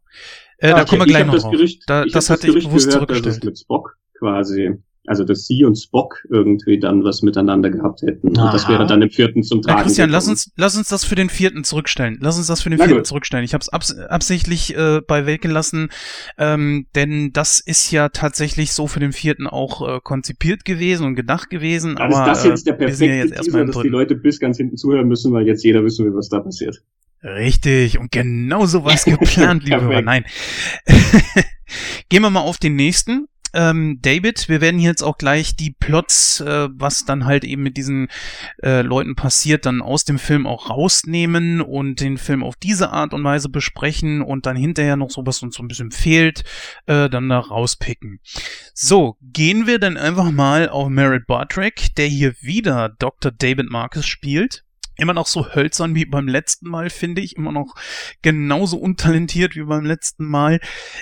Äh, 0.58 0.76
da 0.76 0.86
Ah, 0.86 0.86
kommen 0.86 1.02
wir 1.02 1.08
ich 1.08 1.08
gleich 1.08 1.26
noch 1.26 1.36
das 1.36 1.44
drauf. 1.44 1.52
Gerücht, 1.52 1.84
da, 1.88 2.04
ich 2.06 2.14
das 2.14 2.30
hatte 2.30 2.48
ich 2.48 2.54
Gerücht 2.54 2.68
bewusst 2.68 2.92
gehört, 2.92 3.10
dass 3.10 3.26
es 3.26 3.40
zurückgestellt. 3.40 3.46
mit 3.46 3.60
Spock 3.60 3.98
quasi, 4.18 4.78
also 5.06 5.24
dass 5.24 5.46
sie 5.46 5.66
und 5.66 5.76
Spock 5.76 6.26
irgendwie 6.30 6.80
dann 6.80 7.04
was 7.04 7.22
miteinander 7.22 7.70
gehabt 7.70 8.02
hätten. 8.02 8.30
Und 8.30 8.38
das 8.38 8.66
Aha. 8.66 8.72
wäre 8.74 8.88
dann 8.88 9.02
im 9.02 9.10
vierten 9.10 9.44
zum 9.44 9.60
Ja, 9.60 9.74
Tragen. 9.74 9.82
Christian, 9.84 10.10
lass 10.10 10.28
uns, 10.28 10.52
lass 10.56 10.78
uns 10.78 10.88
das 10.88 11.04
für 11.04 11.16
den 11.16 11.30
vierten 11.30 11.64
zurückstellen. 11.64 12.18
Lass 12.22 12.38
uns 12.38 12.48
das 12.48 12.62
für 12.62 12.70
den 12.70 12.80
Na 12.80 12.86
vierten 12.86 13.00
gut. 13.00 13.08
zurückstellen. 13.08 13.44
Ich 13.44 13.54
habe 13.54 13.62
es 13.62 13.70
abs 13.70 13.94
absichtlich 13.98 14.76
äh, 14.78 15.02
bei 15.06 15.26
weggelassen, 15.26 15.90
ähm, 16.38 16.88
denn 16.96 17.32
das 17.34 17.60
ist 17.60 17.92
ja 17.92 18.10
tatsächlich 18.10 18.72
so 18.74 18.88
für 18.88 19.00
den 19.00 19.12
vierten 19.12 19.48
auch 19.48 19.98
äh, 19.98 20.00
konzipiert 20.02 20.64
gewesen 20.66 21.06
und 21.06 21.16
gedacht 21.16 21.50
gewesen. 21.50 21.96
Dann 21.96 22.14
aber 22.14 22.22
ist 22.22 22.28
das 22.28 22.46
jetzt 22.46 22.68
der 22.68 22.76
äh, 22.80 22.88
wir 22.88 22.96
sind 22.96 23.10
ja 23.10 23.16
perfekte 23.16 23.36
jetzt 23.36 23.46
Teaser, 23.46 23.66
dass 23.66 23.82
die. 23.82 23.90
Leute 23.90 24.16
bis 24.16 24.40
ganz 24.40 24.58
hinten 24.58 24.78
zuhören 24.78 25.08
müssen, 25.08 25.34
weil 25.34 25.46
jetzt 25.46 25.64
jeder 25.64 25.84
wissen 25.84 26.06
will, 26.06 26.16
was 26.16 26.30
da 26.30 26.40
passiert. 26.40 26.82
Richtig, 27.24 28.00
und 28.00 28.12
genau 28.12 28.66
so 28.66 28.84
war 28.84 28.94
es 28.94 29.06
geplant, 29.06 29.64
liebe 29.64 29.82
Hörer. 29.82 30.02
Nein. 30.02 30.26
Gehen 32.10 32.22
wir 32.22 32.30
mal 32.30 32.42
auf 32.42 32.58
den 32.58 32.76
nächsten. 32.76 33.28
Ähm, 33.54 34.00
David, 34.02 34.50
wir 34.50 34.62
werden 34.62 34.80
jetzt 34.80 35.04
auch 35.04 35.18
gleich 35.18 35.56
die 35.56 35.72
Plots, 35.72 36.42
äh, 36.42 36.70
was 36.72 37.06
dann 37.06 37.26
halt 37.26 37.44
eben 37.44 37.64
mit 37.64 37.78
diesen 37.78 38.08
äh, 38.62 38.82
Leuten 38.82 39.16
passiert, 39.16 39.66
dann 39.66 39.82
aus 39.82 40.06
dem 40.06 40.20
Film 40.20 40.48
auch 40.48 40.70
rausnehmen 40.70 41.62
und 41.62 42.00
den 42.00 42.18
Film 42.18 42.44
auf 42.44 42.56
diese 42.56 42.92
Art 42.92 43.14
und 43.14 43.24
Weise 43.24 43.50
besprechen 43.50 44.22
und 44.22 44.46
dann 44.46 44.56
hinterher 44.56 44.96
noch 44.96 45.12
so, 45.12 45.26
was 45.26 45.44
uns 45.44 45.56
so 45.56 45.64
ein 45.64 45.68
bisschen 45.68 45.92
fehlt, 45.92 46.44
äh, 46.88 47.10
dann 47.10 47.30
da 47.30 47.40
rauspicken. 47.40 48.20
So, 48.74 49.18
gehen 49.22 49.68
wir 49.68 49.80
dann 49.80 49.98
einfach 49.98 50.32
mal 50.32 50.70
auf 50.70 50.90
Merritt 50.90 51.28
Bartrack, 51.28 51.96
der 51.96 52.08
hier 52.08 52.34
wieder 52.42 52.90
Dr. 52.90 53.32
David 53.32 53.70
Marcus 53.70 54.06
spielt 54.06 54.64
immer 54.96 55.14
noch 55.14 55.28
so 55.28 55.56
hölzern 55.56 55.96
wie 55.96 56.06
beim 56.06 56.28
letzten 56.28 56.70
Mal, 56.70 56.90
finde 56.90 57.22
ich. 57.22 57.36
Immer 57.36 57.52
noch 57.52 57.76
genauso 58.22 58.78
untalentiert 58.78 59.56
wie 59.56 59.64
beim 59.64 59.86
letzten 59.86 60.26
Mal. 60.26 60.60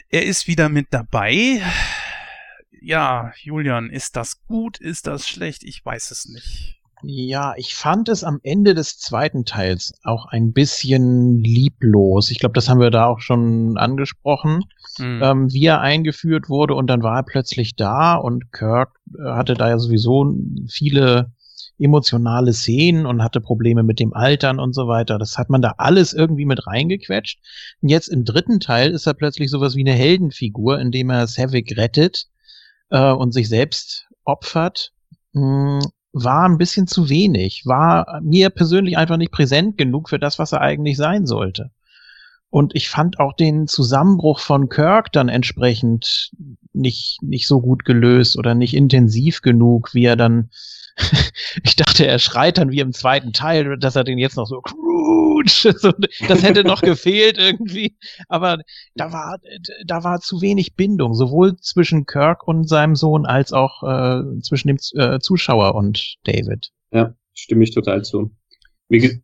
Er 0.09 0.25
ist 0.25 0.47
wieder 0.47 0.69
mit 0.69 0.87
dabei. 0.91 1.61
Ja, 2.81 3.31
Julian, 3.37 3.91
ist 3.91 4.15
das 4.15 4.43
gut? 4.47 4.79
Ist 4.79 5.05
das 5.05 5.27
schlecht? 5.27 5.63
Ich 5.63 5.85
weiß 5.85 6.09
es 6.09 6.25
nicht. 6.25 6.81
Ja, 7.03 7.53
ich 7.57 7.75
fand 7.75 8.09
es 8.09 8.23
am 8.23 8.39
Ende 8.43 8.73
des 8.73 8.97
zweiten 8.97 9.45
Teils 9.45 9.93
auch 10.03 10.25
ein 10.25 10.51
bisschen 10.51 11.39
lieblos. 11.39 12.31
Ich 12.31 12.39
glaube, 12.39 12.53
das 12.53 12.69
haben 12.69 12.79
wir 12.79 12.91
da 12.91 13.05
auch 13.05 13.19
schon 13.19 13.77
angesprochen, 13.77 14.63
mhm. 14.97 15.21
ähm, 15.23 15.53
wie 15.53 15.65
er 15.65 15.81
eingeführt 15.81 16.49
wurde 16.49 16.75
und 16.75 16.87
dann 16.87 17.03
war 17.03 17.17
er 17.17 17.23
plötzlich 17.23 17.75
da 17.75 18.15
und 18.15 18.51
Kirk 18.51 18.99
äh, 19.15 19.29
hatte 19.29 19.53
da 19.53 19.69
ja 19.69 19.79
sowieso 19.79 20.33
viele 20.69 21.31
emotionale 21.79 22.53
Szenen 22.53 23.07
und 23.07 23.23
hatte 23.23 23.41
Probleme 23.41 23.81
mit 23.81 23.99
dem 23.99 24.13
Altern 24.13 24.59
und 24.59 24.73
so 24.73 24.87
weiter. 24.87 25.17
Das 25.17 25.37
hat 25.37 25.49
man 25.49 25.61
da 25.63 25.75
alles 25.77 26.13
irgendwie 26.13 26.45
mit 26.45 26.67
reingequetscht. 26.67 27.39
Und 27.81 27.89
jetzt 27.89 28.07
im 28.07 28.25
dritten 28.25 28.59
Teil 28.59 28.91
ist 28.91 29.07
er 29.07 29.15
plötzlich 29.15 29.49
sowas 29.49 29.75
wie 29.75 29.81
eine 29.81 29.93
Heldenfigur, 29.93 30.79
indem 30.79 31.09
er 31.09 31.25
Savik 31.25 31.75
rettet 31.77 32.27
äh, 32.91 33.11
und 33.11 33.33
sich 33.33 33.49
selbst 33.49 34.07
opfert. 34.23 34.91
Hm, 35.33 35.79
war 36.13 36.43
ein 36.43 36.57
bisschen 36.57 36.87
zu 36.87 37.09
wenig, 37.09 37.63
war 37.65 38.19
mir 38.21 38.49
persönlich 38.49 38.97
einfach 38.97 39.17
nicht 39.17 39.31
präsent 39.31 39.77
genug 39.77 40.09
für 40.09 40.19
das, 40.19 40.39
was 40.39 40.51
er 40.51 40.61
eigentlich 40.61 40.97
sein 40.97 41.25
sollte. 41.25 41.71
Und 42.49 42.75
ich 42.75 42.89
fand 42.89 43.17
auch 43.19 43.31
den 43.33 43.67
Zusammenbruch 43.67 44.39
von 44.39 44.67
Kirk 44.67 45.13
dann 45.13 45.29
entsprechend 45.29 46.31
nicht, 46.73 47.19
nicht 47.21 47.47
so 47.47 47.61
gut 47.61 47.85
gelöst 47.85 48.37
oder 48.37 48.55
nicht 48.55 48.73
intensiv 48.73 49.41
genug, 49.41 49.93
wie 49.93 50.03
er 50.03 50.17
dann 50.17 50.49
ich 51.63 51.75
dachte, 51.75 52.05
er 52.05 52.19
schreit 52.19 52.57
dann 52.57 52.71
wie 52.71 52.79
im 52.79 52.93
zweiten 52.93 53.33
Teil, 53.33 53.77
dass 53.77 53.95
er 53.95 54.03
den 54.03 54.17
jetzt 54.17 54.37
noch 54.37 54.47
so 55.47 55.91
das 56.27 56.43
hätte 56.43 56.63
noch 56.63 56.81
gefehlt 56.81 57.37
irgendwie. 57.37 57.97
Aber 58.27 58.59
da 58.95 59.11
war, 59.11 59.39
da 59.85 60.03
war 60.03 60.19
zu 60.19 60.41
wenig 60.41 60.75
Bindung, 60.75 61.13
sowohl 61.13 61.57
zwischen 61.57 62.05
Kirk 62.05 62.47
und 62.47 62.67
seinem 62.67 62.95
Sohn 62.95 63.25
als 63.25 63.53
auch 63.53 63.83
äh, 63.83 64.39
zwischen 64.41 64.67
dem 64.67 64.77
äh, 64.95 65.19
Zuschauer 65.19 65.75
und 65.75 66.15
David. 66.23 66.71
Ja, 66.91 67.15
stimme 67.33 67.63
ich 67.63 67.73
total 67.73 68.03
zu. 68.03 68.31
Wie, 68.89 69.21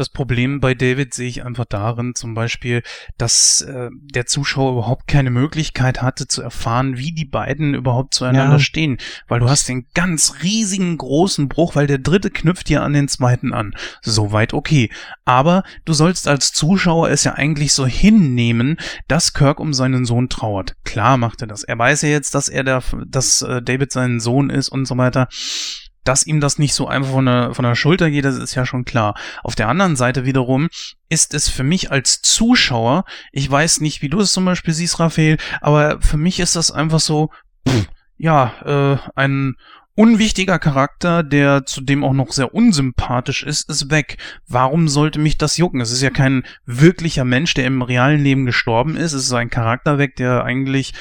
das 0.00 0.08
Problem 0.08 0.60
bei 0.60 0.74
David 0.74 1.14
sehe 1.14 1.28
ich 1.28 1.44
einfach 1.44 1.66
darin, 1.66 2.14
zum 2.14 2.34
Beispiel, 2.34 2.82
dass 3.18 3.60
äh, 3.60 3.90
der 3.92 4.26
Zuschauer 4.26 4.72
überhaupt 4.72 5.06
keine 5.06 5.30
Möglichkeit 5.30 6.02
hatte 6.02 6.26
zu 6.26 6.42
erfahren, 6.42 6.96
wie 6.96 7.12
die 7.12 7.26
beiden 7.26 7.74
überhaupt 7.74 8.14
zueinander 8.14 8.56
ja. 8.56 8.58
stehen. 8.58 8.96
Weil 9.28 9.40
du 9.40 9.48
hast 9.48 9.68
den 9.68 9.86
ganz 9.94 10.42
riesigen 10.42 10.96
großen 10.96 11.48
Bruch, 11.48 11.76
weil 11.76 11.86
der 11.86 11.98
dritte 11.98 12.30
knüpft 12.30 12.70
ja 12.70 12.82
an 12.82 12.94
den 12.94 13.08
zweiten 13.08 13.52
an. 13.52 13.74
Soweit 14.00 14.54
okay. 14.54 14.90
Aber 15.26 15.62
du 15.84 15.92
sollst 15.92 16.26
als 16.26 16.52
Zuschauer 16.52 17.10
es 17.10 17.24
ja 17.24 17.34
eigentlich 17.34 17.74
so 17.74 17.86
hinnehmen, 17.86 18.78
dass 19.06 19.34
Kirk 19.34 19.60
um 19.60 19.74
seinen 19.74 20.06
Sohn 20.06 20.30
trauert. 20.30 20.76
Klar 20.84 21.18
macht 21.18 21.42
er 21.42 21.46
das. 21.46 21.62
Er 21.62 21.78
weiß 21.78 22.02
ja 22.02 22.08
jetzt, 22.08 22.34
dass 22.34 22.48
er 22.48 22.64
der, 22.64 22.82
dass 23.06 23.42
äh, 23.42 23.60
David 23.60 23.92
sein 23.92 24.18
Sohn 24.18 24.48
ist 24.48 24.70
und 24.70 24.86
so 24.86 24.96
weiter 24.96 25.28
dass 26.04 26.26
ihm 26.26 26.40
das 26.40 26.58
nicht 26.58 26.74
so 26.74 26.86
einfach 26.88 27.12
von 27.12 27.26
der, 27.26 27.54
von 27.54 27.64
der 27.64 27.74
Schulter 27.74 28.10
geht, 28.10 28.24
das 28.24 28.36
ist 28.36 28.54
ja 28.54 28.66
schon 28.66 28.84
klar. 28.84 29.14
Auf 29.42 29.54
der 29.54 29.68
anderen 29.68 29.96
Seite 29.96 30.24
wiederum 30.24 30.68
ist 31.08 31.34
es 31.34 31.48
für 31.48 31.64
mich 31.64 31.90
als 31.90 32.22
Zuschauer, 32.22 33.04
ich 33.32 33.50
weiß 33.50 33.80
nicht, 33.80 34.02
wie 34.02 34.08
du 34.08 34.20
es 34.20 34.32
zum 34.32 34.44
Beispiel 34.44 34.74
siehst, 34.74 34.98
Raphael, 35.00 35.38
aber 35.60 36.00
für 36.00 36.16
mich 36.16 36.40
ist 36.40 36.56
das 36.56 36.70
einfach 36.70 37.00
so, 37.00 37.30
pff, 37.68 37.88
ja, 38.16 38.52
äh, 38.64 38.98
ein 39.14 39.54
unwichtiger 39.94 40.58
Charakter, 40.58 41.22
der 41.22 41.66
zudem 41.66 42.04
auch 42.04 42.12
noch 42.12 42.32
sehr 42.32 42.54
unsympathisch 42.54 43.42
ist, 43.42 43.68
ist 43.68 43.90
weg. 43.90 44.16
Warum 44.46 44.88
sollte 44.88 45.18
mich 45.18 45.36
das 45.36 45.56
jucken? 45.56 45.80
Es 45.80 45.90
ist 45.90 46.00
ja 46.00 46.10
kein 46.10 46.44
wirklicher 46.64 47.24
Mensch, 47.24 47.54
der 47.54 47.66
im 47.66 47.82
realen 47.82 48.22
Leben 48.22 48.46
gestorben 48.46 48.96
ist. 48.96 49.12
Es 49.12 49.24
ist 49.24 49.32
ein 49.32 49.50
Charakter 49.50 49.98
weg, 49.98 50.16
der 50.16 50.44
eigentlich 50.44 50.94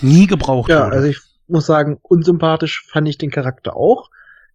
nie 0.00 0.26
gebraucht 0.26 0.70
ja, 0.70 0.84
wurde. 0.84 0.96
Also 0.96 1.08
ich 1.08 1.18
muss 1.50 1.66
sagen, 1.66 1.98
unsympathisch 2.02 2.84
fand 2.86 3.08
ich 3.08 3.18
den 3.18 3.30
Charakter 3.30 3.76
auch. 3.76 4.10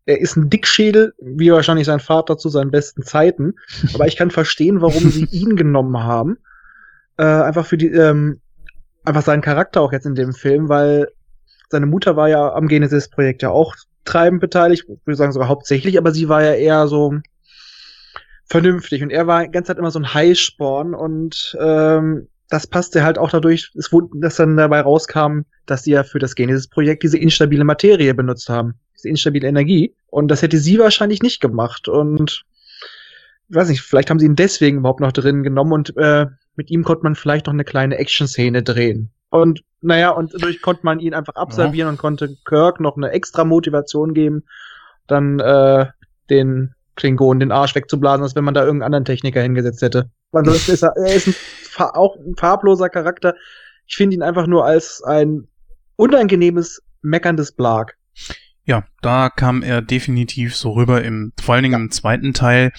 Er 0.06 0.22
ist 0.22 0.36
ein 0.36 0.50
Dickschädel, 0.50 1.14
wie 1.20 1.52
wahrscheinlich 1.52 1.88
sein 1.88 2.00
Vater 2.00 2.38
zu 2.38 2.50
seinen 2.50 2.72
besten 2.72 3.04
Zeiten. 3.04 3.54
Aber 3.94 4.08
ich 4.08 4.16
kann 4.16 4.32
verstehen, 4.32 4.82
warum 4.82 5.10
sie 5.10 5.26
ihn 5.26 5.56
genommen 5.56 5.98
haben. 6.04 6.38
Äh, 7.18 7.24
einfach 7.26 7.66
für 7.66 7.78
die, 7.78 7.88
ähm, 7.88 8.40
einfach 9.04 9.24
seinen 9.24 9.42
Charakter 9.42 9.82
auch 9.82 9.92
jetzt 9.92 10.06
in 10.06 10.16
dem 10.16 10.34
Film, 10.34 10.70
weil 10.70 11.10
seine 11.70 11.86
Mutter 11.86 12.16
war 12.16 12.30
ja 12.30 12.54
am 12.54 12.68
Genesis-Projekt 12.68 13.42
ja 13.42 13.50
auch 13.50 13.76
treibend 14.04 14.42
beteiligt, 14.42 14.88
würde 14.88 15.18
sagen 15.18 15.32
sogar 15.32 15.48
hauptsächlich, 15.48 15.98
aber 15.98 16.12
sie 16.12 16.30
war 16.30 16.44
ja 16.44 16.54
eher 16.54 16.88
so 16.88 17.16
vernünftig 18.46 19.02
und 19.02 19.10
er 19.10 19.26
war 19.26 19.44
die 19.44 19.52
ganze 19.52 19.70
Zeit 19.70 19.80
immer 19.80 19.92
so 19.92 20.00
ein 20.00 20.14
Heißsporn 20.14 20.94
und 20.94 21.58
ähm, 21.60 22.28
das 22.50 22.68
passte 22.68 23.04
halt 23.04 23.18
auch 23.18 23.30
dadurch, 23.32 23.72
dass 23.74 24.36
dann 24.36 24.58
dabei 24.58 24.82
rauskam, 24.82 25.42
dass 25.66 25.84
sie 25.84 25.92
ja 25.92 26.04
für 26.04 26.20
das 26.20 26.36
Genesis-Projekt 26.36 27.04
diese 27.04 27.18
instabile 27.18 27.64
Materie 27.64 28.14
benutzt 28.14 28.50
haben, 28.50 28.76
diese 28.96 29.10
instabile 29.10 29.48
Energie. 29.48 29.96
Und 30.08 30.30
das 30.30 30.42
hätte 30.42 30.58
sie 30.58 30.78
wahrscheinlich 30.78 31.22
nicht 31.22 31.42
gemacht. 31.42 31.88
Und 31.88 32.46
ich 33.50 33.56
weiß 33.56 33.70
nicht, 33.70 33.82
vielleicht 33.82 34.10
haben 34.10 34.20
sie 34.20 34.26
ihn 34.26 34.36
deswegen 34.36 34.78
überhaupt 34.78 35.00
noch 35.00 35.12
drin 35.12 35.44
genommen 35.44 35.74
und 35.74 35.98
äh, 35.98 36.28
mit 36.56 36.70
ihm 36.70 36.84
konnte 36.84 37.04
man 37.04 37.16
vielleicht 37.16 37.48
noch 37.48 37.54
eine 37.54 37.66
kleine 37.66 37.98
Action-Szene 37.98 38.64
drehen. 38.64 39.12
Und 39.30 39.64
naja, 39.82 40.12
und 40.12 40.34
dadurch 40.34 40.62
konnte 40.62 40.82
man 40.84 41.00
ihn 41.00 41.14
einfach 41.14 41.36
abservieren 41.36 41.88
ja. 41.88 41.90
und 41.90 41.98
konnte 41.98 42.38
Kirk 42.46 42.80
noch 42.80 42.96
eine 42.96 43.12
extra 43.12 43.44
Motivation 43.44 44.14
geben, 44.14 44.44
dann 45.08 45.40
äh, 45.40 45.88
den 46.30 46.74
Klingonen 46.96 47.40
den 47.40 47.52
Arsch 47.52 47.76
wegzublasen, 47.76 48.24
als 48.24 48.36
wenn 48.36 48.44
man 48.44 48.54
da 48.54 48.62
irgendeinen 48.62 48.88
anderen 48.88 49.06
Techniker 49.06 49.42
hingesetzt 49.42 49.82
hätte. 49.82 50.10
Ansonsten 50.32 50.72
ist 50.72 50.84
er, 50.84 50.94
er 50.98 51.16
ist 51.16 51.28
ein, 51.28 51.36
auch 51.78 52.16
ein 52.16 52.36
farbloser 52.38 52.90
Charakter. 52.90 53.36
Ich 53.86 53.96
finde 53.96 54.16
ihn 54.16 54.24
einfach 54.24 54.48
nur 54.48 54.66
als 54.66 55.04
ein 55.04 55.48
unangenehmes, 55.96 56.82
meckerndes 57.02 57.52
Blag. 57.52 57.98
Ja, 58.64 58.86
da 59.02 59.30
kam 59.30 59.62
er 59.62 59.82
definitiv 59.82 60.56
so 60.56 60.72
rüber 60.72 61.04
im, 61.04 61.34
vor 61.42 61.56
allen 61.56 61.64
Dingen 61.64 61.74
ja. 61.74 61.80
im 61.80 61.92
zweiten 61.92 62.34
Teil. 62.34 62.72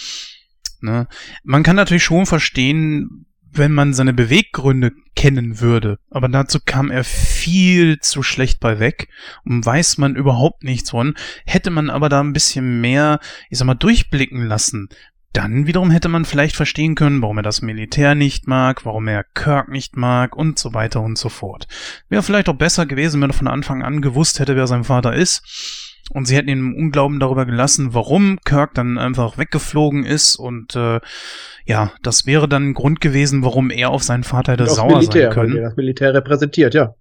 Ne? 0.80 1.06
Man 1.44 1.62
kann 1.62 1.76
natürlich 1.76 2.04
schon 2.04 2.26
verstehen, 2.26 3.26
wenn 3.58 3.72
man 3.72 3.94
seine 3.94 4.12
Beweggründe 4.12 4.92
kennen 5.14 5.60
würde. 5.60 5.98
Aber 6.10 6.28
dazu 6.28 6.58
kam 6.64 6.90
er 6.90 7.04
viel 7.04 7.98
zu 8.00 8.22
schlecht 8.22 8.60
bei 8.60 8.78
weg 8.78 9.08
und 9.44 9.64
weiß 9.64 9.98
man 9.98 10.16
überhaupt 10.16 10.64
nichts 10.64 10.90
von. 10.90 11.14
Hätte 11.44 11.70
man 11.70 11.90
aber 11.90 12.08
da 12.08 12.20
ein 12.20 12.32
bisschen 12.32 12.80
mehr, 12.80 13.20
ich 13.50 13.58
sag 13.58 13.66
mal, 13.66 13.74
durchblicken 13.74 14.46
lassen, 14.46 14.88
dann 15.36 15.66
wiederum 15.66 15.90
hätte 15.90 16.08
man 16.08 16.24
vielleicht 16.24 16.56
verstehen 16.56 16.94
können, 16.94 17.20
warum 17.20 17.36
er 17.38 17.42
das 17.42 17.60
Militär 17.60 18.14
nicht 18.14 18.46
mag, 18.46 18.86
warum 18.86 19.06
er 19.06 19.22
Kirk 19.22 19.68
nicht 19.68 19.94
mag 19.94 20.34
und 20.34 20.58
so 20.58 20.72
weiter 20.72 21.02
und 21.02 21.18
so 21.18 21.28
fort. 21.28 21.68
Wäre 22.08 22.22
vielleicht 22.22 22.48
auch 22.48 22.54
besser 22.54 22.86
gewesen, 22.86 23.20
wenn 23.20 23.28
er 23.28 23.34
von 23.34 23.46
Anfang 23.46 23.82
an 23.82 24.00
gewusst 24.00 24.40
hätte, 24.40 24.56
wer 24.56 24.66
sein 24.66 24.84
Vater 24.84 25.12
ist. 25.12 25.85
Und 26.10 26.26
sie 26.26 26.36
hätten 26.36 26.48
ihn 26.48 26.58
im 26.58 26.74
Unglauben 26.74 27.18
darüber 27.18 27.46
gelassen, 27.46 27.92
warum 27.92 28.38
Kirk 28.44 28.74
dann 28.74 28.96
einfach 28.96 29.38
weggeflogen 29.38 30.04
ist. 30.04 30.36
Und 30.36 30.76
äh, 30.76 31.00
ja, 31.64 31.92
das 32.02 32.26
wäre 32.26 32.48
dann 32.48 32.70
ein 32.70 32.74
Grund 32.74 33.00
gewesen, 33.00 33.42
warum 33.42 33.70
er 33.70 33.90
auf 33.90 34.02
seinen 34.02 34.24
Vater 34.24 34.52
hätte 34.52 34.66
sauer 34.66 34.98
Militär, 34.98 35.22
sein 35.22 35.32
können. 35.32 35.62
Das 35.62 35.76
Militär 35.76 36.14
repräsentiert, 36.14 36.74
ja. 36.74 36.94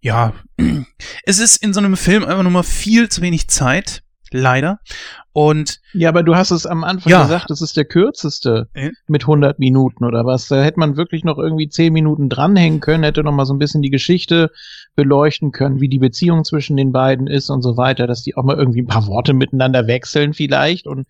Ja, 0.00 0.32
es 1.24 1.38
ist 1.38 1.62
in 1.62 1.74
so 1.74 1.80
einem 1.80 1.96
Film 1.96 2.24
einfach 2.24 2.42
nur 2.42 2.52
mal 2.52 2.62
viel 2.62 3.08
zu 3.08 3.20
wenig 3.20 3.48
Zeit 3.48 4.02
leider. 4.32 4.80
Und 5.32 5.80
ja, 5.92 6.08
aber 6.08 6.22
du 6.22 6.34
hast 6.34 6.50
es 6.50 6.66
am 6.66 6.82
Anfang 6.82 7.10
ja. 7.10 7.22
gesagt, 7.22 7.50
das 7.50 7.62
ist 7.62 7.76
der 7.76 7.84
kürzeste 7.84 8.68
äh? 8.74 8.90
mit 9.06 9.22
100 9.22 9.58
Minuten 9.58 10.04
oder 10.04 10.26
was. 10.26 10.48
Da 10.48 10.62
hätte 10.62 10.80
man 10.80 10.96
wirklich 10.96 11.24
noch 11.24 11.38
irgendwie 11.38 11.68
10 11.68 11.92
Minuten 11.92 12.28
dranhängen 12.28 12.80
können, 12.80 13.04
hätte 13.04 13.22
noch 13.22 13.32
mal 13.32 13.46
so 13.46 13.54
ein 13.54 13.58
bisschen 13.58 13.82
die 13.82 13.90
Geschichte 13.90 14.50
beleuchten 14.96 15.52
können, 15.52 15.80
wie 15.80 15.88
die 15.88 15.98
Beziehung 15.98 16.44
zwischen 16.44 16.76
den 16.76 16.92
beiden 16.92 17.26
ist 17.26 17.50
und 17.50 17.62
so 17.62 17.76
weiter, 17.76 18.06
dass 18.06 18.22
die 18.22 18.36
auch 18.36 18.42
mal 18.42 18.56
irgendwie 18.56 18.82
ein 18.82 18.88
paar 18.88 19.06
Worte 19.06 19.32
miteinander 19.32 19.86
wechseln 19.86 20.34
vielleicht 20.34 20.86
und 20.86 21.06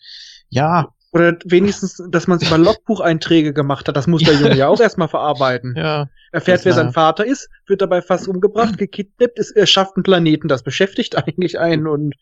ja. 0.51 0.89
Oder 1.13 1.37
wenigstens, 1.45 2.01
dass 2.09 2.27
man 2.27 2.39
über 2.41 2.59
Logbucheinträge 2.59 3.53
gemacht 3.53 3.89
hat, 3.89 3.97
das 3.97 4.07
muss 4.07 4.23
der 4.23 4.35
Junge 4.35 4.57
ja 4.57 4.69
auch 4.69 4.81
erstmal 4.81 5.09
verarbeiten. 5.09 5.75
Ja. 5.77 6.09
Erfährt, 6.31 6.65
wer 6.65 6.73
sein 6.73 6.93
Vater 6.93 7.27
ist, 7.27 7.49
wird 7.67 7.83
dabei 7.83 8.03
fast 8.03 8.29
umgebracht, 8.29 8.79
gekidnappt, 8.79 9.39
ist, 9.39 9.51
er 9.51 9.67
schafft 9.67 9.97
einen 9.97 10.05
Planeten, 10.05 10.47
das 10.47 10.63
beschäftigt 10.63 11.17
eigentlich 11.27 11.59
einen 11.59 11.89
und 11.89 12.15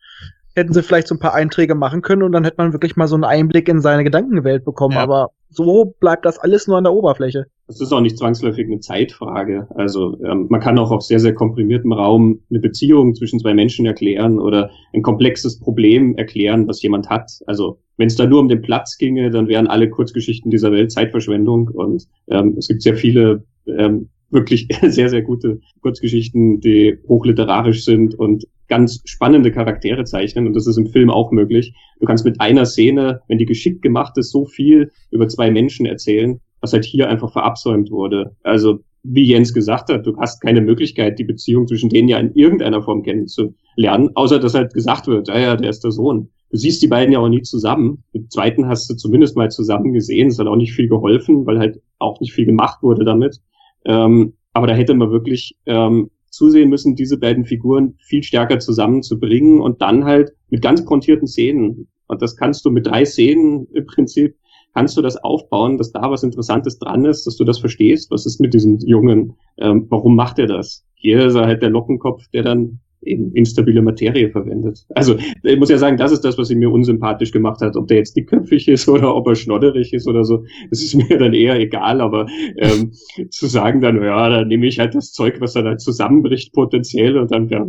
hätten 0.59 0.73
sie 0.73 0.83
vielleicht 0.83 1.09
so 1.09 1.15
ein 1.15 1.19
paar 1.19 1.35
Einträge 1.35 1.75
machen 1.75 2.03
können 2.03 2.23
und 2.23 2.33
dann 2.33 2.45
hätte 2.45 2.57
man 2.59 2.73
wirklich 2.73 2.97
mal 2.97 3.09
so 3.09 3.15
einen 3.15 3.25
Einblick 3.25 3.69
in 3.69 3.81
seine 3.81 4.05
Gedankenwelt 4.05 4.65
bekommen. 4.65 4.95
Ja. 4.95 5.03
Aber 5.03 5.31
so 5.51 5.95
bleibt 6.01 6.25
das 6.27 6.39
alles 6.39 6.67
nur 6.67 6.77
an 6.77 6.85
der 6.85 6.93
Oberfläche. 6.93 7.47
das 7.67 7.81
ist 7.81 7.93
auch 7.93 8.01
nicht 8.01 8.19
zwangsläufig 8.19 8.67
eine 8.67 8.81
Zeitfrage. 8.81 9.67
Also 9.75 10.19
ähm, 10.25 10.47
man 10.51 10.61
kann 10.61 10.79
auch 10.79 10.91
auf 10.91 11.03
sehr, 11.03 11.21
sehr 11.21 11.35
komprimiertem 11.35 11.93
Raum 11.93 12.41
eine 12.51 12.61
Beziehung 12.61 13.15
zwischen 13.15 13.41
zwei 13.41 13.55
Menschen 13.55 13.87
erklären 13.87 14.39
oder 14.39 14.71
ein 14.93 15.03
komplexes 15.03 15.59
Problem 15.59 16.17
erklären, 16.17 16.69
was 16.69 16.83
jemand 16.83 17.09
hat. 17.09 17.31
Also 17.47 17.79
wenn 17.97 18.09
es 18.09 18.17
da 18.17 18.27
nur 18.27 18.41
um 18.41 18.49
den 18.49 18.63
Platz 18.63 18.99
ginge, 18.99 19.31
dann 19.31 19.49
wären 19.49 19.67
alle 19.67 19.89
Kurzgeschichten 19.89 20.51
dieser 20.51 20.71
Welt 20.73 20.93
Zeitverschwendung. 20.93 21.69
Und 21.69 22.07
ähm, 22.29 22.57
es 22.59 22.69
gibt 22.69 22.83
sehr 22.83 22.97
viele 22.97 23.45
ähm, 23.67 24.09
wirklich 24.31 24.69
sehr, 24.83 25.09
sehr 25.09 25.23
gute 25.23 25.61
Kurzgeschichten, 25.83 26.61
die 26.61 26.99
hochliterarisch 27.09 27.85
sind 27.85 28.15
und 28.15 28.47
ganz 28.69 29.01
spannende 29.05 29.51
Charaktere 29.51 30.05
zeichnen. 30.05 30.47
Und 30.47 30.55
das 30.55 30.67
ist 30.67 30.77
im 30.77 30.87
Film 30.87 31.11
auch 31.11 31.33
möglich. 31.33 31.75
Du 32.01 32.07
kannst 32.07 32.25
mit 32.25 32.41
einer 32.41 32.67
Szene, 32.67 33.23
wenn 33.29 33.39
die 33.39 33.47
geschickt 33.47 33.83
gemacht 33.83 34.17
ist, 34.19 34.31
so 34.31 34.45
viel 34.45 34.91
über 35.11 35.27
zwei 35.29 35.51
Menschen 35.51 35.87
erzählen, 35.87 36.41
was 36.61 36.73
halt 36.73 36.85
hier 36.85 37.09
einfach 37.09 37.33
verabsäumt 37.33 37.91
wurde. 37.91 38.37
Also 38.43 38.81
wie 39.03 39.25
Jens 39.25 39.55
gesagt 39.55 39.91
hat, 39.91 40.07
du 40.07 40.17
hast 40.19 40.41
keine 40.41 40.61
Möglichkeit, 40.61 41.19
die 41.19 41.25
Beziehung 41.25 41.67
zwischen 41.67 41.89
denen 41.89 42.09
ja 42.09 42.19
in 42.19 42.35
irgendeiner 42.35 42.83
Form 42.83 43.03
kennenzulernen, 43.03 44.11
außer 44.15 44.39
dass 44.39 44.55
halt 44.55 44.75
gesagt 44.75 45.07
wird, 45.07 45.31
ah 45.31 45.39
ja, 45.39 45.57
der 45.57 45.71
ist 45.71 45.85
der 45.85 45.93
Sohn. 45.93 46.31
Du 46.51 46.57
siehst 46.57 46.83
die 46.83 46.89
beiden 46.89 47.13
ja 47.13 47.21
auch 47.21 47.29
nie 47.29 47.43
zusammen. 47.43 48.05
Mit 48.13 48.33
zweiten 48.33 48.67
hast 48.67 48.89
du 48.91 48.95
zumindest 48.95 49.37
mal 49.37 49.51
zusammen 49.51 49.93
gesehen. 49.93 50.29
Es 50.29 50.39
hat 50.39 50.47
auch 50.47 50.57
nicht 50.57 50.73
viel 50.73 50.89
geholfen, 50.89 51.47
weil 51.47 51.59
halt 51.59 51.81
auch 51.99 52.21
nicht 52.21 52.33
viel 52.33 52.47
gemacht 52.47 52.83
wurde 52.83 53.05
damit. 53.05 53.41
Ähm, 53.85 54.35
aber 54.53 54.67
da 54.67 54.75
hätte 54.75 54.95
man 54.95 55.11
wirklich 55.11 55.57
ähm, 55.67 56.11
zusehen 56.31 56.69
müssen, 56.69 56.95
diese 56.95 57.19
beiden 57.19 57.45
Figuren 57.45 57.95
viel 58.01 58.23
stärker 58.23 58.59
zusammenzubringen 58.59 59.61
und 59.61 59.81
dann 59.81 60.05
halt 60.05 60.33
mit 60.51 60.63
ganz 60.63 60.85
pointierten 60.85 61.27
Szenen. 61.27 61.89
Und 62.07 62.23
das 62.23 62.37
kannst 62.37 62.65
du 62.65 62.71
mit 62.71 62.87
drei 62.87 63.05
Szenen 63.05 63.67
im 63.73 63.87
Prinzip 63.87 64.37
kannst 64.75 64.97
du 64.97 65.03
das 65.03 65.17
aufbauen, 65.17 65.79
dass 65.79 65.93
da 65.93 66.11
was 66.11 66.23
Interessantes 66.23 66.79
dran 66.79 67.05
ist, 67.05 67.27
dass 67.27 67.37
du 67.37 67.45
das 67.45 67.59
verstehst, 67.59 68.11
was 68.11 68.27
ist 68.27 68.41
mit 68.41 68.55
diesem 68.55 68.79
Jungen, 68.79 69.35
ähm, 69.57 69.87
warum 69.89 70.15
macht 70.15 70.39
er 70.39 70.47
das? 70.47 70.85
Hier 70.95 71.27
ist 71.27 71.35
er 71.35 71.47
halt 71.47 71.63
der 71.63 71.71
Lockenkopf, 71.71 72.29
der 72.33 72.43
dann 72.43 72.81
eben 73.03 73.33
instabile 73.33 73.83
Materie 73.83 74.31
verwendet. 74.31 74.85
Also 74.95 75.17
ich 75.43 75.59
muss 75.59 75.71
ja 75.71 75.79
sagen, 75.79 75.97
das 75.97 76.13
ist 76.13 76.25
das, 76.25 76.37
was 76.39 76.51
ihn 76.51 76.59
mir 76.59 76.71
unsympathisch 76.71 77.33
gemacht 77.33 77.61
hat. 77.61 77.77
Ob 77.77 77.87
der 77.89 77.99
jetzt 77.99 78.17
dickköpfig 78.17 78.69
ist 78.69 78.89
oder 78.89 79.15
ob 79.15 79.27
er 79.29 79.35
schnodderig 79.35 79.93
ist 79.93 80.09
oder 80.09 80.25
so, 80.25 80.45
das 80.71 80.83
ist 80.83 80.95
mir 80.95 81.19
dann 81.19 81.35
eher 81.35 81.59
egal. 81.59 82.01
Aber 82.01 82.27
ähm, 82.57 82.93
zu 83.31 83.47
sagen 83.47 83.81
dann, 83.81 84.03
ja, 84.03 84.29
dann 84.29 84.49
nehme 84.49 84.67
ich 84.67 84.79
halt 84.79 84.95
das 84.95 85.13
Zeug, 85.13 85.41
was 85.41 85.53
dann 85.53 85.67
halt 85.67 85.81
zusammenbricht 85.81 86.53
potenziell 86.53 87.17
und 87.19 87.31
dann, 87.31 87.49
ja, 87.49 87.67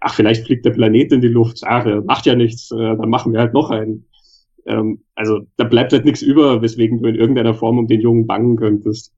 ach, 0.00 0.14
vielleicht 0.14 0.46
fliegt 0.46 0.64
der 0.64 0.72
Planet 0.72 1.12
in 1.12 1.20
die 1.20 1.28
Luft. 1.28 1.60
Ach, 1.64 1.86
macht 2.04 2.26
ja 2.26 2.34
nichts, 2.34 2.70
äh, 2.70 2.76
dann 2.76 3.08
machen 3.08 3.32
wir 3.32 3.40
halt 3.40 3.54
noch 3.54 3.70
einen. 3.70 4.06
Ähm, 4.66 5.02
also 5.14 5.40
da 5.56 5.64
bleibt 5.64 5.92
halt 5.92 6.04
nichts 6.04 6.22
über, 6.22 6.62
weswegen 6.62 7.02
du 7.02 7.08
in 7.08 7.16
irgendeiner 7.16 7.54
Form 7.54 7.78
um 7.78 7.86
den 7.86 8.00
Jungen 8.00 8.26
bangen 8.26 8.56
könntest. 8.56 9.12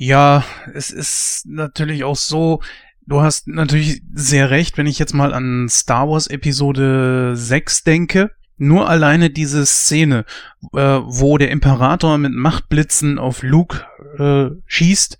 Ja, 0.00 0.44
es 0.74 0.90
ist 0.90 1.44
natürlich 1.46 2.04
auch 2.04 2.16
so, 2.16 2.60
du 3.08 3.22
hast 3.22 3.48
natürlich 3.48 4.02
sehr 4.12 4.50
recht, 4.50 4.78
wenn 4.78 4.86
ich 4.86 4.98
jetzt 4.98 5.14
mal 5.14 5.34
an 5.34 5.68
Star 5.68 6.08
Wars 6.08 6.26
Episode 6.26 7.32
6 7.34 7.84
denke. 7.84 8.30
Nur 8.60 8.88
alleine 8.88 9.30
diese 9.30 9.64
Szene, 9.66 10.24
äh, 10.72 10.78
wo 11.04 11.38
der 11.38 11.50
Imperator 11.50 12.18
mit 12.18 12.32
Machtblitzen 12.32 13.18
auf 13.18 13.42
Luke 13.42 13.84
äh, 14.18 14.50
schießt, 14.66 15.16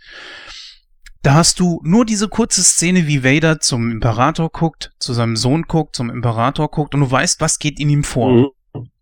da 1.22 1.34
hast 1.34 1.60
du 1.60 1.80
nur 1.84 2.04
diese 2.04 2.28
kurze 2.28 2.62
Szene, 2.62 3.06
wie 3.06 3.24
Vader 3.24 3.60
zum 3.60 3.90
Imperator 3.92 4.50
guckt, 4.50 4.92
zu 4.98 5.12
seinem 5.12 5.36
Sohn 5.36 5.62
guckt, 5.62 5.94
zum 5.94 6.10
Imperator 6.10 6.68
guckt 6.68 6.94
und 6.94 7.00
du 7.00 7.10
weißt, 7.10 7.40
was 7.40 7.58
geht 7.58 7.78
in 7.78 7.90
ihm 7.90 8.04
vor. 8.04 8.32
Mhm. 8.32 8.48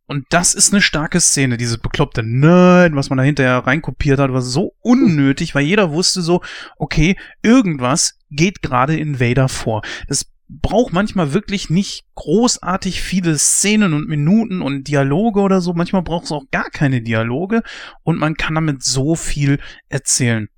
Und 0.07 0.25
das 0.31 0.55
ist 0.55 0.73
eine 0.73 0.83
starke 0.83 1.21
Szene, 1.21 1.57
diese 1.57 1.79
bekloppte 1.79 2.23
Nein, 2.23 2.95
was 2.95 3.11
man 3.11 3.19
da 3.19 3.25
hinterher 3.25 3.59
reinkopiert 3.59 4.21
hat, 4.21 4.33
war 4.33 4.43
so 4.43 4.75
unnötig, 4.81 5.55
weil 5.55 5.65
jeder 5.65 5.91
wusste 5.91 6.23
so, 6.23 6.43
okay, 6.79 7.17
irgendwas 7.43 8.19
geht 8.31 8.63
gerade 8.63 8.97
in 8.97 9.19
Vader 9.19 9.49
vor. 9.49 9.83
Das 10.07 10.27
braucht 10.49 10.93
manchmal 10.93 11.33
wirklich 11.33 11.71
nicht 11.71 12.05
großartig 12.15 13.03
viele 13.03 13.37
Szenen 13.37 13.95
und 13.95 14.09
Minuten 14.09 14.63
und 14.63 14.85
Dialoge 14.87 15.41
oder 15.41 15.61
so. 15.61 15.73
Manchmal 15.75 16.03
braucht 16.03 16.27
es 16.27 16.33
auch 16.33 16.45
gar 16.51 16.71
keine 16.71 17.03
Dialoge 17.03 17.63
und 18.05 18.19
man 18.19 18.37
kann 18.37 18.55
damit 18.55 18.85
so 18.85 19.17
viel 19.17 19.59
erzählen. 19.89 20.49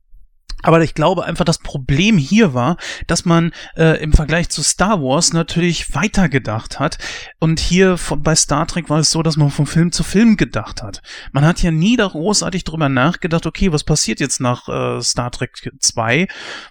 Aber 0.63 0.83
ich 0.83 0.95
glaube 0.95 1.25
einfach, 1.25 1.45
das 1.45 1.59
Problem 1.59 2.19
hier 2.19 2.53
war, 2.53 2.77
dass 3.07 3.25
man 3.25 3.53
äh, 3.77 4.03
im 4.03 4.13
Vergleich 4.13 4.49
zu 4.49 4.63
Star 4.63 5.01
Wars 5.01 5.33
natürlich 5.33 5.95
weitergedacht 5.95 6.81
hat. 6.81 6.99
Und 7.39 7.61
hier 7.61 7.97
von, 7.97 8.23
bei 8.23 8.35
Star 8.35 8.67
Trek 8.67 8.91
war 8.91 8.99
es 8.99 9.13
so, 9.13 9.23
dass 9.23 9.37
man 9.37 9.51
von 9.51 9.67
Film 9.67 9.93
zu 9.93 10.03
Film 10.03 10.37
gedacht 10.37 10.83
hat. 10.83 11.01
Man 11.33 11.45
hat 11.45 11.63
ja 11.63 11.71
nie 11.71 11.97
da 11.97 12.09
großartig 12.09 12.65
drüber 12.65 12.89
nachgedacht, 12.89 13.47
okay, 13.47 13.73
was 13.73 13.85
passiert 13.85 14.19
jetzt 14.19 14.41
nach 14.41 14.69
äh, 14.69 15.01
Star 15.01 15.31
Trek 15.31 15.71
2? 15.79 16.27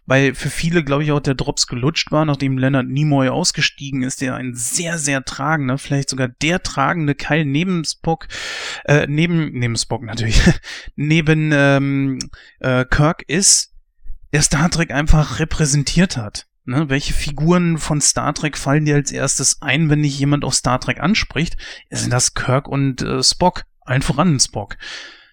Weil 0.05 0.35
für 0.35 0.49
viele, 0.49 0.83
glaube 0.83 1.03
ich, 1.03 1.11
auch 1.13 1.21
der 1.21 1.35
Drops 1.35 1.67
gelutscht 1.67 2.11
war, 2.11 2.25
nachdem 2.25 2.57
Leonard 2.57 2.87
Nimoy 2.87 3.29
ausgestiegen 3.29 4.03
ist, 4.03 4.19
der 4.19 4.35
ein 4.35 4.53
sehr, 4.53 4.97
sehr 4.97 5.23
tragender, 5.23 5.77
vielleicht 5.77 6.09
sogar 6.09 6.27
der 6.27 6.61
tragende 6.61 7.15
Keil 7.15 7.45
neben 7.45 7.85
Spock, 7.85 8.27
äh, 8.83 9.07
neben, 9.07 9.53
neben 9.53 9.77
Spock 9.77 10.03
natürlich, 10.03 10.41
neben 10.97 11.51
ähm, 11.53 12.19
äh, 12.59 12.83
Kirk 12.83 13.23
ist 13.27 13.76
der 14.33 14.41
Star 14.41 14.69
Trek 14.69 14.91
einfach 14.91 15.39
repräsentiert 15.39 16.17
hat. 16.17 16.47
Ne, 16.65 16.89
welche 16.89 17.13
Figuren 17.13 17.77
von 17.77 18.01
Star 18.01 18.33
Trek 18.33 18.57
fallen 18.57 18.83
dir 18.83 18.95
als 18.95 19.11
erstes 19.11 19.61
ein, 19.61 19.89
wenn 19.89 20.03
dich 20.03 20.19
jemand 20.19 20.43
auf 20.43 20.53
Star 20.53 20.81
Trek 20.81 20.99
anspricht? 20.99 21.55
Sind 21.89 22.11
das 22.11 22.33
Kirk 22.33 22.67
und 22.67 23.01
äh, 23.01 23.23
Spock? 23.23 23.63
Allen 23.85 24.01
voran 24.01 24.37
Spock. 24.37 24.75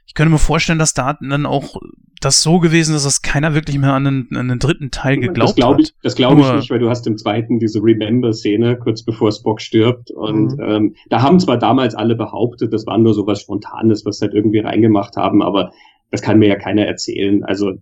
Ich 0.06 0.14
könnte 0.14 0.30
mir 0.30 0.38
vorstellen, 0.38 0.78
dass 0.78 0.94
da 0.94 1.18
dann 1.20 1.44
auch 1.44 1.74
das 2.20 2.42
so 2.42 2.60
gewesen 2.60 2.94
ist, 2.94 3.04
dass 3.04 3.22
keiner 3.22 3.54
wirklich 3.54 3.78
mehr 3.78 3.94
an 3.94 4.04
den, 4.04 4.28
an 4.36 4.48
den 4.48 4.58
dritten 4.58 4.90
Teil 4.90 5.18
geglaubt 5.18 5.50
das 5.50 5.54
glaub 5.56 5.78
ich, 5.80 5.86
hat. 5.88 5.94
Das 6.02 6.14
glaube 6.14 6.40
ich 6.40 6.52
nicht, 6.52 6.70
weil 6.70 6.78
du 6.78 6.88
hast 6.88 7.06
im 7.06 7.18
zweiten 7.18 7.58
diese 7.58 7.80
Remember-Szene, 7.82 8.78
kurz 8.78 9.02
bevor 9.02 9.32
Spock 9.32 9.60
stirbt. 9.60 10.12
Und 10.12 10.56
mhm. 10.56 10.62
ähm, 10.62 10.94
da 11.10 11.22
haben 11.22 11.40
zwar 11.40 11.58
damals 11.58 11.94
alle 11.94 12.14
behauptet, 12.14 12.72
das 12.72 12.86
war 12.86 12.96
nur 12.98 13.12
so 13.12 13.26
was 13.26 13.40
Spontanes, 13.40 14.06
was 14.06 14.18
sie 14.18 14.26
halt 14.26 14.34
irgendwie 14.34 14.60
reingemacht 14.60 15.16
haben, 15.16 15.42
aber 15.42 15.72
das 16.10 16.22
kann 16.22 16.38
mir 16.38 16.48
ja 16.48 16.56
keiner 16.56 16.86
erzählen. 16.86 17.42
Also 17.42 17.72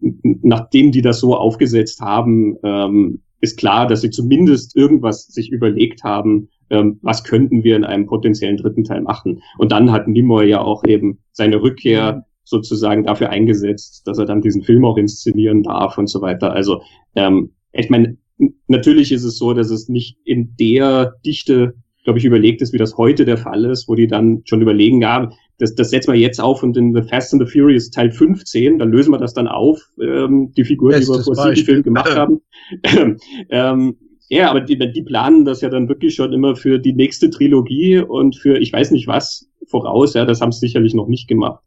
nachdem 0.00 0.92
die 0.92 1.02
das 1.02 1.20
so 1.20 1.36
aufgesetzt 1.36 2.00
haben, 2.00 2.56
ähm, 2.62 3.20
ist 3.40 3.58
klar, 3.58 3.86
dass 3.86 4.00
sie 4.00 4.10
zumindest 4.10 4.76
irgendwas 4.76 5.26
sich 5.26 5.50
überlegt 5.50 6.02
haben, 6.02 6.48
ähm, 6.70 6.98
was 7.02 7.24
könnten 7.24 7.62
wir 7.64 7.76
in 7.76 7.84
einem 7.84 8.06
potenziellen 8.06 8.56
dritten 8.56 8.84
Teil 8.84 9.00
machen. 9.02 9.42
Und 9.58 9.72
dann 9.72 9.92
hat 9.92 10.08
Nimoy 10.08 10.48
ja 10.48 10.60
auch 10.60 10.84
eben 10.84 11.18
seine 11.32 11.62
Rückkehr 11.62 12.12
mhm. 12.12 12.22
sozusagen 12.44 13.04
dafür 13.04 13.30
eingesetzt, 13.30 14.06
dass 14.06 14.18
er 14.18 14.26
dann 14.26 14.42
diesen 14.42 14.62
Film 14.62 14.84
auch 14.84 14.96
inszenieren 14.96 15.62
darf 15.62 15.98
und 15.98 16.08
so 16.08 16.20
weiter. 16.20 16.52
Also 16.52 16.82
ähm, 17.14 17.52
ich 17.72 17.90
meine, 17.90 18.16
natürlich 18.66 19.12
ist 19.12 19.24
es 19.24 19.38
so, 19.38 19.54
dass 19.54 19.70
es 19.70 19.88
nicht 19.88 20.18
in 20.24 20.56
der 20.56 21.14
Dichte 21.24 21.74
glaube 22.08 22.20
ich, 22.20 22.24
überlegt 22.24 22.62
ist, 22.62 22.72
wie 22.72 22.78
das 22.78 22.96
heute 22.96 23.26
der 23.26 23.36
Fall 23.36 23.66
ist, 23.66 23.86
wo 23.86 23.94
die 23.94 24.06
dann 24.06 24.40
schon 24.46 24.62
überlegen, 24.62 25.02
ja, 25.02 25.30
das, 25.58 25.74
das 25.74 25.90
setzen 25.90 26.12
wir 26.12 26.18
jetzt 26.18 26.40
auf 26.40 26.62
und 26.62 26.76
in 26.76 26.94
The 26.94 27.02
Fast 27.02 27.32
and 27.32 27.42
the 27.44 27.50
Furious 27.50 27.90
Teil 27.90 28.10
15, 28.10 28.78
dann 28.78 28.90
lösen 28.90 29.12
wir 29.12 29.18
das 29.18 29.34
dann 29.34 29.48
auf, 29.48 29.80
ähm, 30.00 30.52
die 30.56 30.64
Figuren, 30.64 30.92
Bestes 30.92 31.08
die 31.08 31.18
wir 31.18 31.24
vor 31.24 31.54
sieben 31.54 31.66
Filmen 31.66 31.82
gemacht 31.82 32.16
haben. 32.16 32.40
ähm, 33.50 33.96
ja, 34.28 34.50
aber 34.50 34.60
die, 34.60 34.78
die 34.78 35.02
planen 35.02 35.44
das 35.44 35.62
ja 35.62 35.70
dann 35.70 35.88
wirklich 35.88 36.14
schon 36.14 36.32
immer 36.32 36.54
für 36.54 36.78
die 36.78 36.92
nächste 36.92 37.30
Trilogie 37.30 37.98
und 37.98 38.36
für 38.36 38.58
ich 38.58 38.72
weiß 38.72 38.90
nicht 38.90 39.06
was 39.06 39.48
voraus, 39.66 40.14
ja, 40.14 40.24
das 40.24 40.40
haben 40.40 40.52
sie 40.52 40.60
sicherlich 40.60 40.94
noch 40.94 41.08
nicht 41.08 41.28
gemacht. 41.28 41.62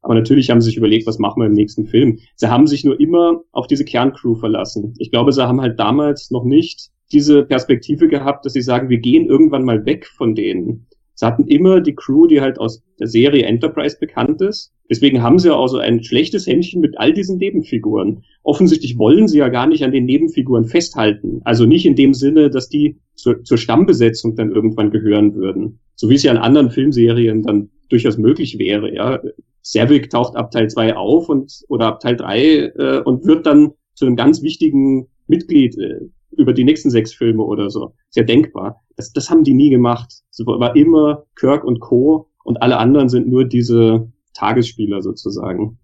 Aber 0.00 0.14
natürlich 0.14 0.50
haben 0.50 0.60
sie 0.60 0.66
sich 0.66 0.76
überlegt, 0.76 1.06
was 1.06 1.18
machen 1.18 1.40
wir 1.40 1.46
im 1.46 1.54
nächsten 1.54 1.86
Film. 1.86 2.18
Sie 2.36 2.48
haben 2.48 2.66
sich 2.66 2.84
nur 2.84 3.00
immer 3.00 3.40
auf 3.52 3.66
diese 3.66 3.84
Kerncrew 3.84 4.34
verlassen. 4.34 4.94
Ich 4.98 5.10
glaube, 5.10 5.32
sie 5.32 5.46
haben 5.46 5.62
halt 5.62 5.80
damals 5.80 6.30
noch 6.30 6.44
nicht 6.44 6.90
diese 7.10 7.42
Perspektive 7.42 8.08
gehabt, 8.08 8.44
dass 8.44 8.52
sie 8.52 8.60
sagen, 8.60 8.90
wir 8.90 8.98
gehen 8.98 9.26
irgendwann 9.26 9.64
mal 9.64 9.86
weg 9.86 10.06
von 10.06 10.34
denen. 10.34 10.86
Sie 11.14 11.26
hatten 11.26 11.46
immer 11.46 11.80
die 11.80 11.94
Crew, 11.94 12.26
die 12.26 12.40
halt 12.40 12.58
aus 12.58 12.82
der 12.98 13.06
Serie 13.06 13.44
Enterprise 13.44 13.96
bekannt 13.98 14.40
ist. 14.40 14.72
Deswegen 14.90 15.22
haben 15.22 15.38
sie 15.38 15.48
ja 15.48 15.54
auch 15.54 15.68
so 15.68 15.78
ein 15.78 16.02
schlechtes 16.02 16.46
Händchen 16.46 16.80
mit 16.80 16.98
all 16.98 17.12
diesen 17.12 17.38
Nebenfiguren. 17.38 18.24
Offensichtlich 18.42 18.98
wollen 18.98 19.28
sie 19.28 19.38
ja 19.38 19.48
gar 19.48 19.66
nicht 19.66 19.84
an 19.84 19.92
den 19.92 20.04
Nebenfiguren 20.04 20.64
festhalten. 20.64 21.40
Also 21.44 21.64
nicht 21.64 21.86
in 21.86 21.96
dem 21.96 22.14
Sinne, 22.14 22.50
dass 22.50 22.68
die 22.68 22.98
zur, 23.14 23.42
zur 23.44 23.58
Stammbesetzung 23.58 24.34
dann 24.36 24.52
irgendwann 24.52 24.90
gehören 24.90 25.34
würden. 25.34 25.78
So 25.94 26.10
wie 26.10 26.16
es 26.16 26.22
ja 26.22 26.32
in 26.32 26.38
anderen 26.38 26.70
Filmserien 26.70 27.42
dann 27.42 27.70
durchaus 27.88 28.18
möglich 28.18 28.58
wäre, 28.58 28.92
ja. 28.94 29.20
Servic 29.62 30.10
taucht 30.10 30.36
ab 30.36 30.50
Teil 30.50 30.68
2 30.68 30.94
auf 30.94 31.30
und 31.30 31.62
oder 31.68 31.86
ab 31.86 32.00
Teil 32.00 32.16
3 32.16 32.42
äh, 32.42 33.00
und 33.02 33.24
wird 33.24 33.46
dann 33.46 33.72
zu 33.94 34.04
einem 34.04 34.16
ganz 34.16 34.42
wichtigen 34.42 35.06
Mitglied 35.26 35.78
äh, 35.78 36.00
über 36.38 36.52
die 36.52 36.64
nächsten 36.64 36.90
sechs 36.90 37.12
Filme 37.12 37.42
oder 37.42 37.70
so. 37.70 37.94
Sehr 38.10 38.24
denkbar. 38.24 38.82
Das, 38.96 39.12
das 39.12 39.30
haben 39.30 39.44
die 39.44 39.54
nie 39.54 39.70
gemacht. 39.70 40.12
Es 40.30 40.44
war 40.46 40.76
immer 40.76 41.24
Kirk 41.36 41.64
und 41.64 41.80
Co. 41.80 42.30
und 42.44 42.62
alle 42.62 42.78
anderen 42.78 43.08
sind 43.08 43.28
nur 43.28 43.44
diese 43.44 44.10
Tagesspieler 44.34 45.02
sozusagen. 45.02 45.78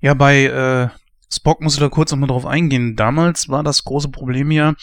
Ja, 0.00 0.14
bei 0.14 0.44
äh, 0.44 0.88
Spock 1.32 1.60
muss 1.60 1.74
ich 1.74 1.80
da 1.80 1.88
kurz 1.88 2.10
nochmal 2.10 2.28
drauf 2.28 2.46
eingehen. 2.46 2.96
Damals 2.96 3.48
war 3.48 3.62
das 3.62 3.84
große 3.84 4.10
Problem 4.10 4.50
ja, 4.50 4.74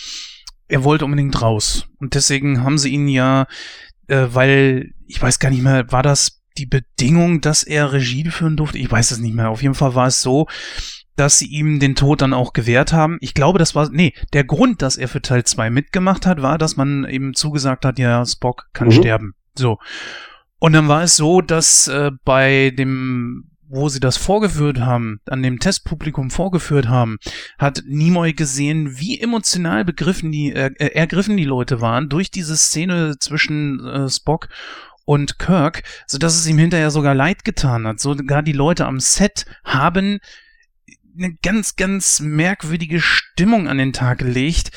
er 0.68 0.84
wollte 0.84 1.06
unbedingt 1.06 1.42
raus. 1.42 1.88
Und 2.00 2.16
deswegen 2.16 2.64
haben 2.64 2.78
sie 2.78 2.90
ihn 2.90 3.08
ja, 3.08 3.48
äh, 4.08 4.28
weil, 4.30 4.92
ich 5.08 5.22
weiß 5.22 5.40
gar 5.40 5.50
nicht 5.50 5.64
mehr, 5.64 5.92
war 5.92 6.04
das 6.04 6.42
die 6.58 6.66
Bedingung, 6.66 7.42
dass 7.42 7.64
er 7.64 7.94
Regie 7.94 8.30
führen 8.30 8.58
durfte? 8.58 8.78
Ich 8.78 8.92
weiß 8.92 9.12
es 9.12 9.20
nicht 9.20 9.36
mehr. 9.36 9.50
Auf 9.50 9.62
jeden 9.62 9.76
Fall 9.76 9.96
war 9.96 10.08
es 10.08 10.22
so, 10.22 10.48
dass 11.16 11.38
sie 11.40 11.48
ihm 11.48 11.80
den 11.80 11.96
Tod 11.96 12.22
dann 12.22 12.34
auch 12.34 12.54
gewährt 12.54 12.94
haben. 12.94 13.18
Ich 13.22 13.34
glaube, 13.34 13.60
das 13.60 13.76
war, 13.76 13.90
nee, 13.92 14.14
der 14.34 14.44
Grund, 14.44 14.82
dass 14.82 14.98
er 14.98 15.08
für 15.08 15.22
Teil 15.22 15.44
2 15.44 15.70
mitgemacht 15.70 16.26
hat, 16.26 16.42
war, 16.42 16.58
dass 16.58 16.76
man 16.76 17.06
eben 17.06 17.34
zugesagt 17.34 17.86
hat, 17.86 18.00
ja, 18.00 18.26
Spock 18.26 18.68
kann 18.74 18.88
Mhm. 18.88 18.92
sterben. 18.94 19.34
So. 19.56 19.78
Und 20.60 20.74
dann 20.74 20.88
war 20.88 21.04
es 21.04 21.16
so, 21.16 21.42
dass 21.42 21.88
äh, 21.88 22.12
bei 22.24 22.72
dem, 22.72 23.50
wo 23.68 23.90
sie 23.90 24.00
das 24.00 24.18
vorgeführt 24.18 24.80
haben, 24.80 25.20
an 25.28 25.44
dem 25.44 25.60
Testpublikum 25.60 26.32
vorgeführt 26.32 26.88
haben, 26.88 27.18
hat 27.58 27.84
Nimoy 27.86 28.34
gesehen, 28.34 28.98
wie 29.00 29.20
emotional 29.20 29.84
begriffen 29.84 30.32
die, 30.32 30.54
äh, 30.54 30.72
äh, 30.78 30.96
ergriffen 30.96 31.38
die 31.38 31.44
Leute 31.44 31.82
waren 31.82 32.08
durch 32.10 32.32
diese 32.32 32.56
Szene 32.56 33.16
zwischen 33.20 33.86
äh, 33.86 34.10
Spock 34.10 34.48
und 35.06 35.38
Kirk, 35.38 35.84
so 36.08 36.18
dass 36.18 36.36
es 36.36 36.48
ihm 36.48 36.58
hinterher 36.58 36.92
sogar 36.92 37.14
leid 37.14 37.44
getan 37.44 37.86
hat. 37.86 38.00
Sogar 38.00 38.42
die 38.42 38.54
Leute 38.54 38.86
am 38.86 39.00
Set 39.02 39.46
haben 39.66 40.20
eine 41.18 41.36
ganz, 41.42 41.76
ganz 41.76 42.20
merkwürdige 42.20 43.02
Stimmung 43.02 43.68
an 43.68 43.78
den 43.78 43.94
Tag 43.94 44.20
gelegt. 44.20 44.72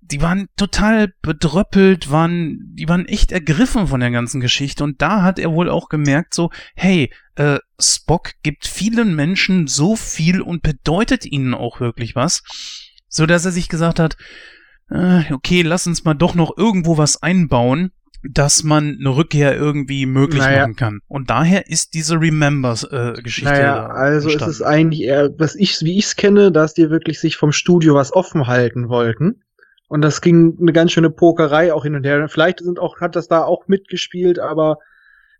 Die 0.00 0.20
waren 0.20 0.48
total 0.56 1.14
bedröppelt, 1.22 2.10
waren, 2.10 2.58
die 2.74 2.88
waren 2.88 3.06
echt 3.06 3.32
ergriffen 3.32 3.86
von 3.86 4.00
der 4.00 4.10
ganzen 4.10 4.40
Geschichte. 4.40 4.84
Und 4.84 5.00
da 5.00 5.22
hat 5.22 5.38
er 5.38 5.52
wohl 5.52 5.70
auch 5.70 5.88
gemerkt, 5.88 6.34
so, 6.34 6.50
hey, 6.74 7.10
äh, 7.36 7.58
Spock 7.80 8.32
gibt 8.42 8.66
vielen 8.66 9.16
Menschen 9.16 9.66
so 9.66 9.96
viel 9.96 10.40
und 10.40 10.62
bedeutet 10.62 11.24
ihnen 11.24 11.54
auch 11.54 11.80
wirklich 11.80 12.14
was, 12.14 12.42
so 13.08 13.26
dass 13.26 13.44
er 13.44 13.52
sich 13.52 13.68
gesagt 13.68 13.98
hat, 13.98 14.16
äh, 14.90 15.32
okay, 15.32 15.62
lass 15.62 15.86
uns 15.86 16.04
mal 16.04 16.14
doch 16.14 16.34
noch 16.34 16.56
irgendwo 16.56 16.98
was 16.98 17.22
einbauen, 17.22 17.92
dass 18.30 18.64
man 18.64 18.96
eine 18.98 19.16
Rückkehr 19.16 19.56
irgendwie 19.56 20.06
möglich 20.06 20.40
Naja. 20.40 20.62
machen 20.62 20.76
kann. 20.76 21.00
Und 21.08 21.30
daher 21.30 21.68
ist 21.68 21.94
diese 21.94 22.20
Remembers-Geschichte. 22.20 23.50
Naja, 23.50 23.88
da 23.88 23.94
also 23.94 24.28
ist 24.28 24.36
es 24.36 24.42
entstanden. 24.42 24.64
eigentlich 24.64 25.02
eher, 25.02 25.30
was 25.38 25.54
ich, 25.54 25.80
wie 25.82 25.98
ich 25.98 26.06
es 26.06 26.16
kenne, 26.16 26.50
dass 26.50 26.74
die 26.74 26.90
wirklich 26.90 27.20
sich 27.20 27.36
vom 27.36 27.52
Studio 27.52 27.94
was 27.94 28.12
offen 28.12 28.46
halten 28.46 28.88
wollten. 28.88 29.42
Und 29.88 30.02
das 30.02 30.20
ging 30.20 30.56
eine 30.60 30.72
ganz 30.72 30.92
schöne 30.92 31.10
Pokerei 31.10 31.72
auch 31.72 31.84
hin 31.84 31.94
und 31.94 32.04
her. 32.04 32.28
Vielleicht 32.28 32.60
sind 32.60 32.78
auch, 32.78 33.00
hat 33.00 33.16
das 33.16 33.28
da 33.28 33.44
auch 33.44 33.68
mitgespielt, 33.68 34.38
aber 34.38 34.78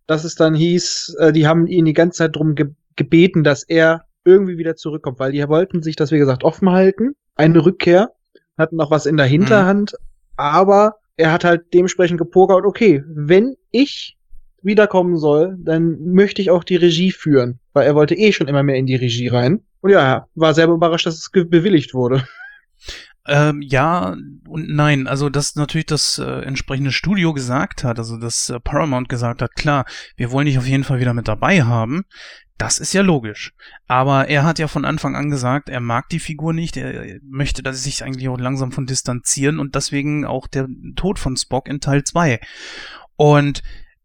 dass 0.06 0.24
es 0.24 0.34
dann 0.34 0.54
hieß, 0.54 1.16
äh, 1.18 1.32
die 1.32 1.46
haben 1.46 1.66
ihn 1.66 1.86
die 1.86 1.94
ganze 1.94 2.18
Zeit 2.18 2.36
drum 2.36 2.54
ge 2.54 2.66
gebeten, 2.96 3.42
dass 3.42 3.64
er 3.64 4.04
irgendwie 4.24 4.56
wieder 4.56 4.76
zurückkommt, 4.76 5.18
weil 5.18 5.32
die 5.32 5.48
wollten 5.48 5.82
sich 5.82 5.96
das, 5.96 6.12
wie 6.12 6.18
gesagt, 6.18 6.44
offen 6.44 6.70
halten. 6.70 7.16
Eine 7.34 7.64
Rückkehr, 7.64 8.12
hatten 8.56 8.76
noch 8.76 8.92
was 8.92 9.06
in 9.06 9.16
der 9.16 9.26
Hinterhand, 9.26 9.96
aber 10.36 10.98
er 11.16 11.32
hat 11.32 11.44
halt 11.44 11.72
dementsprechend 11.72 12.18
gepokert, 12.18 12.64
okay, 12.64 13.02
wenn 13.06 13.56
ich 13.70 14.16
wiederkommen 14.62 15.16
soll, 15.16 15.56
dann 15.58 15.98
möchte 16.12 16.40
ich 16.40 16.50
auch 16.50 16.64
die 16.64 16.76
Regie 16.76 17.12
führen, 17.12 17.60
weil 17.72 17.86
er 17.86 17.94
wollte 17.94 18.14
eh 18.14 18.32
schon 18.32 18.48
immer 18.48 18.62
mehr 18.62 18.76
in 18.76 18.86
die 18.86 18.96
Regie 18.96 19.28
rein. 19.28 19.60
Und 19.82 19.90
ja, 19.90 20.26
war 20.34 20.54
sehr 20.54 20.66
überrascht, 20.66 21.06
dass 21.06 21.16
es 21.16 21.30
bewilligt 21.30 21.92
wurde. 21.92 22.26
Ähm, 23.26 23.62
ja 23.62 24.16
und 24.46 24.68
nein. 24.68 25.06
Also, 25.06 25.30
dass 25.30 25.56
natürlich 25.56 25.86
das 25.86 26.18
äh, 26.18 26.42
entsprechende 26.42 26.92
Studio 26.92 27.32
gesagt 27.32 27.84
hat, 27.84 27.98
also 27.98 28.18
dass 28.18 28.50
äh, 28.50 28.60
Paramount 28.60 29.08
gesagt 29.08 29.42
hat, 29.42 29.56
klar, 29.56 29.86
wir 30.16 30.30
wollen 30.30 30.46
dich 30.46 30.58
auf 30.58 30.66
jeden 30.66 30.84
Fall 30.84 31.00
wieder 31.00 31.14
mit 31.14 31.28
dabei 31.28 31.62
haben. 31.62 32.04
Das 32.58 32.78
ist 32.78 32.92
ja 32.92 33.02
logisch. 33.02 33.52
Aber 33.88 34.28
er 34.28 34.44
hat 34.44 34.58
ja 34.58 34.68
von 34.68 34.84
Anfang 34.84 35.16
an 35.16 35.30
gesagt, 35.30 35.68
er 35.68 35.80
mag 35.80 36.08
die 36.10 36.20
Figur 36.20 36.52
nicht, 36.52 36.76
er 36.76 37.18
möchte 37.22 37.62
dass 37.62 37.76
sie 37.76 37.90
sich 37.90 38.04
eigentlich 38.04 38.28
auch 38.28 38.38
langsam 38.38 38.70
von 38.70 38.86
distanzieren 38.86 39.58
und 39.58 39.74
deswegen 39.74 40.24
auch 40.24 40.46
der 40.46 40.68
Tod 40.94 41.18
von 41.18 41.36
Spock 41.36 41.68
in 41.68 41.80
Teil 41.80 42.04
2. 42.04 42.40
Und 43.16 43.62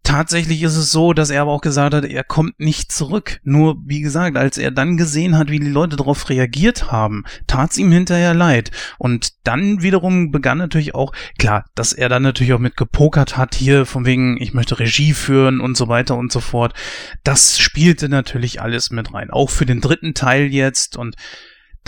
tatsächlich 0.10 0.64
ist 0.64 0.76
es 0.76 0.92
so, 0.92 1.14
dass 1.14 1.30
er 1.30 1.44
aber 1.44 1.52
auch 1.52 1.62
gesagt 1.62 1.94
hat, 1.94 2.04
er 2.04 2.24
kommt 2.24 2.60
nicht 2.60 2.92
zurück. 2.92 3.40
Nur, 3.44 3.78
wie 3.86 4.02
gesagt, 4.02 4.38
als 4.38 4.58
er 4.58 4.72
dann 4.72 4.98
gesehen 4.98 5.38
hat, 5.38 5.52
wie 5.52 5.60
die 5.60 5.70
Leute 5.70 5.98
darauf 5.98 6.30
reagiert 6.30 6.92
haben, 6.92 7.26
tat's 7.46 7.78
ihm 7.78 7.92
hinterher 7.92 8.34
leid. 8.34 8.72
Und 8.98 9.34
dann 9.44 9.84
wiederum 9.84 10.32
begann 10.32 10.58
natürlich 10.58 10.96
auch, 10.96 11.14
klar, 11.38 11.66
dass 11.76 11.94
er 11.94 12.10
dann 12.10 12.24
natürlich 12.24 12.54
auch 12.54 12.60
mit 12.60 12.76
gepokert 12.76 13.38
hat, 13.38 13.54
hier 13.54 13.86
von 13.86 14.04
wegen, 14.04 14.42
ich 14.42 14.56
möchte 14.56 14.80
Regie 14.80 15.14
führen 15.14 15.62
und 15.62 15.78
so 15.78 15.90
weiter 15.90 16.18
und 16.18 16.32
so 16.32 16.40
fort. 16.40 16.74
Das 17.24 17.60
spielte 17.60 18.10
natürlich 18.10 18.64
alles 18.64 18.90
mit 18.90 19.14
rein. 19.14 19.30
Auch 19.30 19.52
für 19.52 19.68
den 19.68 19.80
dritten 19.80 20.16
Teil 20.16 20.46
jetzt 20.46 20.98
und 20.98 21.18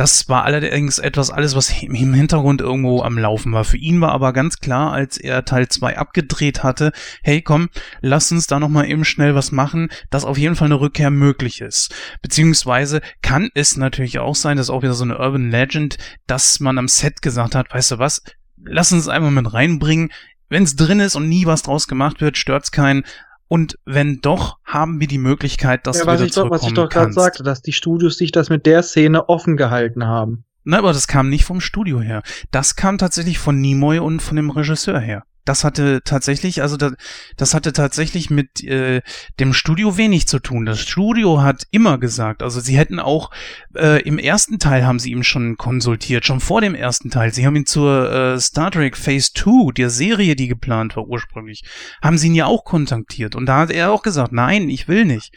das 0.02 0.28
war 0.30 0.46
allerdings 0.46 0.98
etwas 0.98 1.30
alles, 1.30 1.56
was 1.56 1.84
im 1.84 1.94
Hintergrund 1.94 2.60
irgendwo 2.60 3.04
am 3.04 3.20
Laufen 3.20 3.54
war. 3.54 3.64
Für 3.64 3.78
ihn 3.78 4.02
war 4.02 4.14
aber 4.14 4.34
ganz 4.34 4.58
klar, 4.58 4.92
als 4.92 5.20
er 5.20 5.46
Teil 5.46 5.68
2 5.68 5.96
abgedreht 5.96 6.64
hatte, 6.64 6.92
hey 7.22 7.44
komm, 7.44 7.70
lass 8.00 8.32
uns 8.32 8.48
da 8.48 8.60
nochmal 8.60 8.90
eben 8.90 9.06
schnell 9.06 9.36
was 9.36 9.52
machen, 9.52 9.90
dass 10.10 10.26
auf 10.26 10.40
jeden 10.40 10.56
Fall 10.56 10.70
eine 10.70 10.80
Rückkehr 10.80 11.12
möglich 11.12 11.62
ist. 11.62 11.94
Beziehungsweise 12.24 13.02
kann 13.22 13.52
es 13.54 13.78
natürlich 13.78 14.18
auch 14.18 14.34
sein, 14.34 14.58
dass 14.58 14.72
auch 14.72 14.82
wieder 14.82 14.96
so 14.96 15.04
eine 15.04 15.20
Urban 15.20 15.52
Legend, 15.52 16.00
dass 16.26 16.60
man 16.60 16.80
am 16.80 16.88
Set 16.88 17.22
gesagt 17.22 17.54
hat, 17.54 17.72
weißt 17.72 17.92
du 17.92 18.00
was, 18.00 18.24
lass 18.58 18.92
uns 18.92 19.08
einmal 19.08 19.30
mit 19.30 19.54
reinbringen. 19.54 20.12
Wenn 20.50 20.64
es 20.64 20.76
drin 20.76 21.00
ist 21.00 21.16
und 21.16 21.30
nie 21.30 21.46
was 21.46 21.62
draus 21.62 21.88
gemacht 21.88 22.22
wird, 22.22 22.40
stört's 22.40 22.72
keinen. 22.72 23.04
Und 23.52 23.78
wenn 23.84 24.22
doch, 24.22 24.60
haben 24.64 25.02
wir 25.02 25.08
die 25.08 25.18
Möglichkeit, 25.18 25.86
dass 25.86 25.98
ja, 25.98 26.06
du 26.06 26.14
wieder 26.14 26.24
ich 26.24 26.32
doch, 26.32 26.50
was 26.50 26.64
ich 26.64 26.74
doch 26.74 26.88
gerade 26.88 27.12
sagte, 27.12 27.44
dass 27.44 27.62
die 27.62 27.74
Studios 27.74 28.16
sich 28.16 28.32
das 28.32 28.50
mit 28.50 28.66
der 28.66 28.82
Szene 28.82 29.28
offen 29.28 29.58
gehalten 29.58 30.06
haben. 30.06 30.46
Na, 30.64 30.78
aber 30.78 30.94
das 30.94 31.06
kam 31.06 31.28
nicht 31.28 31.44
vom 31.44 31.60
Studio 31.60 32.00
her. 32.00 32.24
Das 32.52 32.78
kam 32.78 32.98
tatsächlich 32.98 33.40
von 33.40 33.60
Nimoy 33.60 34.00
und 34.00 34.22
von 34.22 34.38
dem 34.38 34.52
Regisseur 34.52 35.02
her. 35.02 35.26
Das 35.46 35.64
hatte 35.64 36.02
tatsächlich, 36.04 36.62
also 36.62 36.78
das, 36.78 36.94
das 37.36 37.54
hatte 37.54 37.74
tatsächlich 37.74 38.30
mit 38.30 38.64
äh, 38.64 39.02
dem 39.40 39.54
Studio 39.54 39.98
wenig 39.98 40.28
zu 40.28 40.40
tun. 40.40 40.66
Das 40.66 40.80
Studio 40.80 41.42
hat 41.42 41.66
immer 41.72 41.98
gesagt, 41.98 42.44
also 42.44 42.60
sie 42.60 42.78
hätten 42.78 43.00
auch 43.00 43.32
äh, 43.76 44.02
im 44.04 44.20
ersten 44.20 44.60
Teil 44.60 44.86
haben 44.86 45.00
sie 45.00 45.12
ihm 45.12 45.24
schon 45.24 45.58
konsultiert, 45.58 46.26
schon 46.26 46.40
vor 46.40 46.62
dem 46.62 46.76
ersten 46.76 47.10
Teil. 47.10 47.34
Sie 47.34 47.46
haben 47.46 47.56
ihn 47.56 47.66
zur 47.66 48.12
äh, 48.12 48.40
Star 48.40 48.72
Trek 48.72 48.96
Phase 48.98 49.32
2, 49.34 49.74
der 49.74 49.90
Serie, 49.90 50.36
die 50.36 50.48
geplant 50.48 50.96
war 50.96 51.08
ursprünglich, 51.08 51.64
haben 52.02 52.18
sie 52.18 52.28
ihn 52.28 52.36
ja 52.36 52.46
auch 52.46 52.64
kontaktiert. 52.64 53.36
Und 53.36 53.48
da 53.48 53.60
hat 53.60 53.72
er 53.72 53.92
auch 53.92 54.04
gesagt, 54.04 54.32
nein, 54.32 54.70
ich 54.70 54.88
will 54.88 55.06
nicht. 55.06 55.34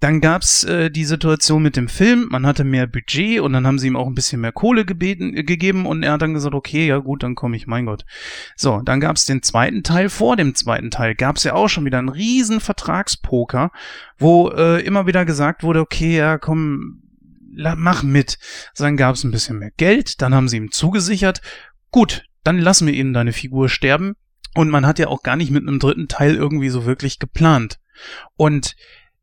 Dann 0.00 0.20
gab's 0.20 0.64
äh, 0.64 0.90
die 0.90 1.04
Situation 1.04 1.62
mit 1.62 1.76
dem 1.76 1.88
Film, 1.88 2.26
man 2.30 2.46
hatte 2.46 2.64
mehr 2.64 2.86
Budget 2.86 3.40
und 3.40 3.52
dann 3.52 3.66
haben 3.66 3.78
sie 3.78 3.86
ihm 3.86 3.96
auch 3.96 4.06
ein 4.06 4.14
bisschen 4.14 4.40
mehr 4.40 4.52
Kohle 4.52 4.84
gebeten, 4.84 5.36
äh, 5.36 5.44
gegeben 5.44 5.86
und 5.86 6.02
er 6.02 6.12
hat 6.12 6.22
dann 6.22 6.34
gesagt, 6.34 6.54
okay, 6.54 6.86
ja 6.86 6.98
gut, 6.98 7.22
dann 7.22 7.34
komme 7.34 7.56
ich, 7.56 7.66
mein 7.66 7.86
Gott. 7.86 8.04
So, 8.56 8.82
dann 8.84 9.00
gab's 9.00 9.24
den 9.24 9.42
zweiten 9.42 9.82
Teil. 9.82 10.08
Vor 10.10 10.36
dem 10.36 10.54
zweiten 10.54 10.90
Teil 10.90 11.14
gab's 11.14 11.44
ja 11.44 11.54
auch 11.54 11.68
schon 11.68 11.84
wieder 11.84 11.98
einen 11.98 12.10
riesen 12.10 12.60
Vertragspoker, 12.60 13.70
wo 14.18 14.50
äh, 14.50 14.84
immer 14.84 15.06
wieder 15.06 15.24
gesagt 15.24 15.62
wurde, 15.62 15.80
okay, 15.80 16.16
ja 16.16 16.38
komm, 16.38 17.02
mach 17.56 18.02
mit. 18.02 18.38
Dann 18.76 18.96
gab's 18.96 19.24
ein 19.24 19.30
bisschen 19.30 19.58
mehr 19.58 19.72
Geld, 19.76 20.20
dann 20.20 20.34
haben 20.34 20.48
sie 20.48 20.58
ihm 20.58 20.70
zugesichert, 20.70 21.40
gut, 21.90 22.24
dann 22.42 22.58
lassen 22.58 22.86
wir 22.86 22.94
eben 22.94 23.14
deine 23.14 23.32
Figur 23.32 23.68
sterben. 23.68 24.16
Und 24.54 24.70
man 24.70 24.86
hat 24.86 24.98
ja 25.00 25.08
auch 25.08 25.22
gar 25.22 25.36
nicht 25.36 25.50
mit 25.50 25.66
einem 25.66 25.80
dritten 25.80 26.06
Teil 26.06 26.36
irgendwie 26.36 26.68
so 26.68 26.84
wirklich 26.84 27.18
geplant. 27.18 27.80
Und 28.36 28.76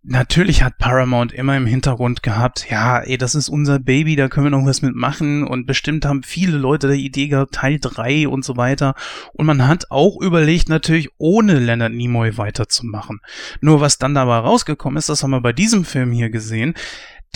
Natürlich 0.04 0.64
hat 0.64 0.80
Paramount 0.80 1.32
immer 1.32 1.56
im 1.56 1.68
Hintergrund 1.68 2.24
gehabt, 2.24 2.68
ja, 2.72 3.02
ey, 3.02 3.20
das 3.20 3.36
ist 3.36 3.50
unser 3.50 3.78
Baby, 3.78 4.16
da 4.16 4.30
können 4.30 4.48
wir 4.48 4.50
noch 4.50 4.66
was 4.66 4.82
mitmachen 4.82 5.46
und 5.46 5.68
bestimmt 5.68 6.06
haben 6.06 6.24
viele 6.24 6.58
Leute 6.58 6.92
die 6.92 7.06
Idee 7.06 7.28
gehabt, 7.28 7.54
Teil 7.54 7.78
3 7.80 8.28
und 8.28 8.44
so 8.44 8.58
weiter. 8.58 8.96
Und 9.34 9.46
man 9.46 9.68
hat 9.68 9.86
auch 9.92 10.20
überlegt, 10.20 10.70
natürlich 10.70 11.10
ohne 11.20 11.60
Leonard 11.60 11.94
Nimoy 11.94 12.36
weiterzumachen. 12.40 13.20
Nur 13.60 13.80
was 13.80 14.00
dann 14.00 14.16
dabei 14.16 14.38
rausgekommen 14.38 14.98
ist, 14.98 15.08
das 15.08 15.22
haben 15.22 15.32
wir 15.32 15.42
bei 15.42 15.54
diesem 15.54 15.86
Film 15.86 16.12
hier 16.12 16.32
gesehen, 16.32 16.74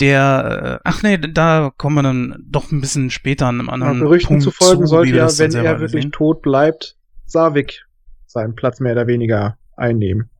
der, 0.00 0.80
äh, 0.80 0.80
ach 0.82 1.04
nee, 1.04 1.18
da 1.18 1.70
kommen 1.76 1.94
wir 1.94 2.02
dann 2.02 2.36
doch 2.48 2.72
ein 2.72 2.80
bisschen 2.80 3.10
später 3.10 3.46
an 3.46 3.60
einem 3.60 3.70
anderen 3.70 4.00
Gerüchten 4.00 4.28
Punkt 4.28 4.42
zu 4.42 4.50
folgen 4.50 4.82
zu, 4.82 4.88
sollte 4.88 5.14
ja, 5.14 5.28
wenn 5.38 5.54
er 5.54 5.80
wirklich 5.80 6.02
sehen. 6.02 6.12
tot 6.12 6.42
bleibt, 6.42 6.96
Savik 7.26 7.86
seinen 8.26 8.56
Platz 8.56 8.80
mehr 8.80 8.92
oder 8.92 9.06
weniger 9.06 9.56
einnehmen. 9.76 10.30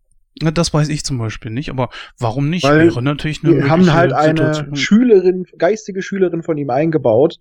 Na, 0.42 0.50
Das 0.50 0.72
weiß 0.74 0.88
ich 0.88 1.04
zum 1.04 1.18
Beispiel 1.18 1.50
nicht, 1.50 1.70
aber 1.70 1.88
warum 2.18 2.50
nicht? 2.50 2.64
Weil 2.64 2.86
Wäre 2.88 3.02
natürlich 3.02 3.42
eine 3.42 3.54
Wir 3.54 3.68
haben 3.68 3.92
halt 3.92 4.12
eine 4.12 4.36
Situation. 4.54 4.76
Schülerin, 4.76 5.46
geistige 5.58 6.02
Schülerin 6.02 6.42
von 6.42 6.58
ihm 6.58 6.70
eingebaut, 6.70 7.38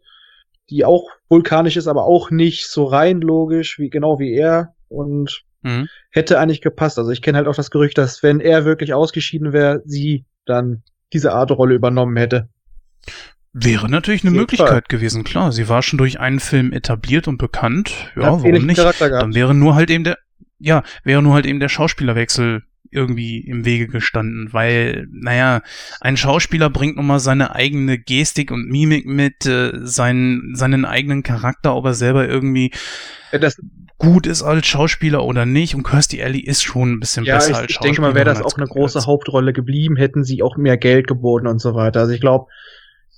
die 0.70 0.86
auch 0.86 1.10
vulkanisch 1.30 1.78
ist, 1.78 1.88
aber 1.88 2.06
auch 2.06 2.32
nicht 2.32 2.68
so 2.68 2.86
rein 2.86 3.22
logisch, 3.22 3.80
wie 3.80 3.90
genau 3.90 4.20
wie 4.20 4.34
er 4.34 4.74
und 4.88 5.44
Mhm. 5.62 5.88
hätte 6.12 6.40
eigentlich 6.40 6.62
gepasst. 6.62 7.00
Also 7.00 7.10
ich 7.12 7.22
kenne 7.24 7.40
halt 7.40 7.48
auch 7.48 7.56
das 7.56 7.72
Gerücht, 7.72 7.98
dass 7.98 8.22
wenn 8.22 8.40
er 8.40 8.66
wirklich 8.66 8.94
ausgeschieden 8.94 9.52
wäre, 9.52 9.82
sie 9.86 10.26
dann 10.46 10.84
diese 11.12 11.34
Art 11.34 11.50
Rolle 11.52 11.74
übernommen 11.74 12.16
hätte. 12.18 12.50
Wäre 13.52 13.90
natürlich 13.90 14.24
eine 14.24 14.32
Möglichkeit 14.36 14.70
Fall. 14.70 14.84
gewesen, 14.88 15.24
klar. 15.24 15.52
Sie 15.52 15.68
war 15.70 15.82
schon 15.82 15.98
durch 15.98 16.20
einen 16.20 16.40
Film 16.40 16.72
etabliert 16.72 17.28
und 17.28 17.38
bekannt. 17.38 17.90
Ja, 18.16 18.24
Hat 18.24 18.44
warum 18.44 18.66
nicht? 18.66 18.78
Dann 18.78 19.34
wäre 19.34 19.54
nur 19.56 19.76
halt 19.76 19.90
eben 19.90 20.04
der, 20.04 20.18
ja, 20.60 20.84
wäre 21.04 21.24
nur 21.24 21.34
halt 21.34 21.46
eben 21.46 21.60
der 21.60 21.70
Schauspielerwechsel 21.70 22.64
irgendwie 22.92 23.40
im 23.40 23.66
Wege 23.66 23.88
gestanden, 23.88 24.50
weil, 24.54 25.08
naja, 25.12 25.62
ein 26.02 26.18
Schauspieler 26.18 26.70
bringt 26.70 26.96
nun 26.98 27.08
mal 27.08 27.20
seine 27.20 27.56
eigene 27.56 27.98
Gestik 27.98 28.52
und 28.52 28.68
Mimik 28.70 29.06
mit, 29.06 29.46
äh, 29.46 29.72
seinen, 29.84 30.56
seinen 30.56 30.86
eigenen 30.86 31.24
Charakter, 31.24 31.76
ob 31.76 31.86
er 31.86 31.94
selber 31.94 32.28
irgendwie 32.28 32.72
Ja, 33.32 33.40
das, 33.40 33.58
gut 33.98 34.28
ist 34.28 34.44
als 34.44 34.68
Schauspieler 34.68 35.24
oder 35.24 35.46
nicht. 35.46 35.74
Und 35.76 35.84
Kirstie 35.84 36.22
Alley 36.22 36.40
ist 36.42 36.64
schon 36.64 36.94
ein 36.94 37.00
bisschen 37.00 37.26
ja, 37.26 37.36
besser 37.36 37.52
ich, 37.52 37.56
als 37.58 37.72
ich 37.72 37.80
denke 37.80 38.02
mal, 38.02 38.14
wäre 38.14 38.26
das 38.26 38.42
auch 38.42 38.58
eine 38.58 38.68
große 38.68 38.98
als- 39.00 39.08
Hauptrolle 39.08 39.54
geblieben, 39.54 39.96
hätten 39.96 40.24
sie 40.24 40.44
auch 40.44 40.58
mehr 40.58 40.78
Geld 40.78 41.08
geboten 41.08 41.48
und 41.48 41.60
so 41.60 41.76
weiter. 41.76 42.02
Also 42.02 42.12
ich 42.14 42.20
glaube, 42.22 42.48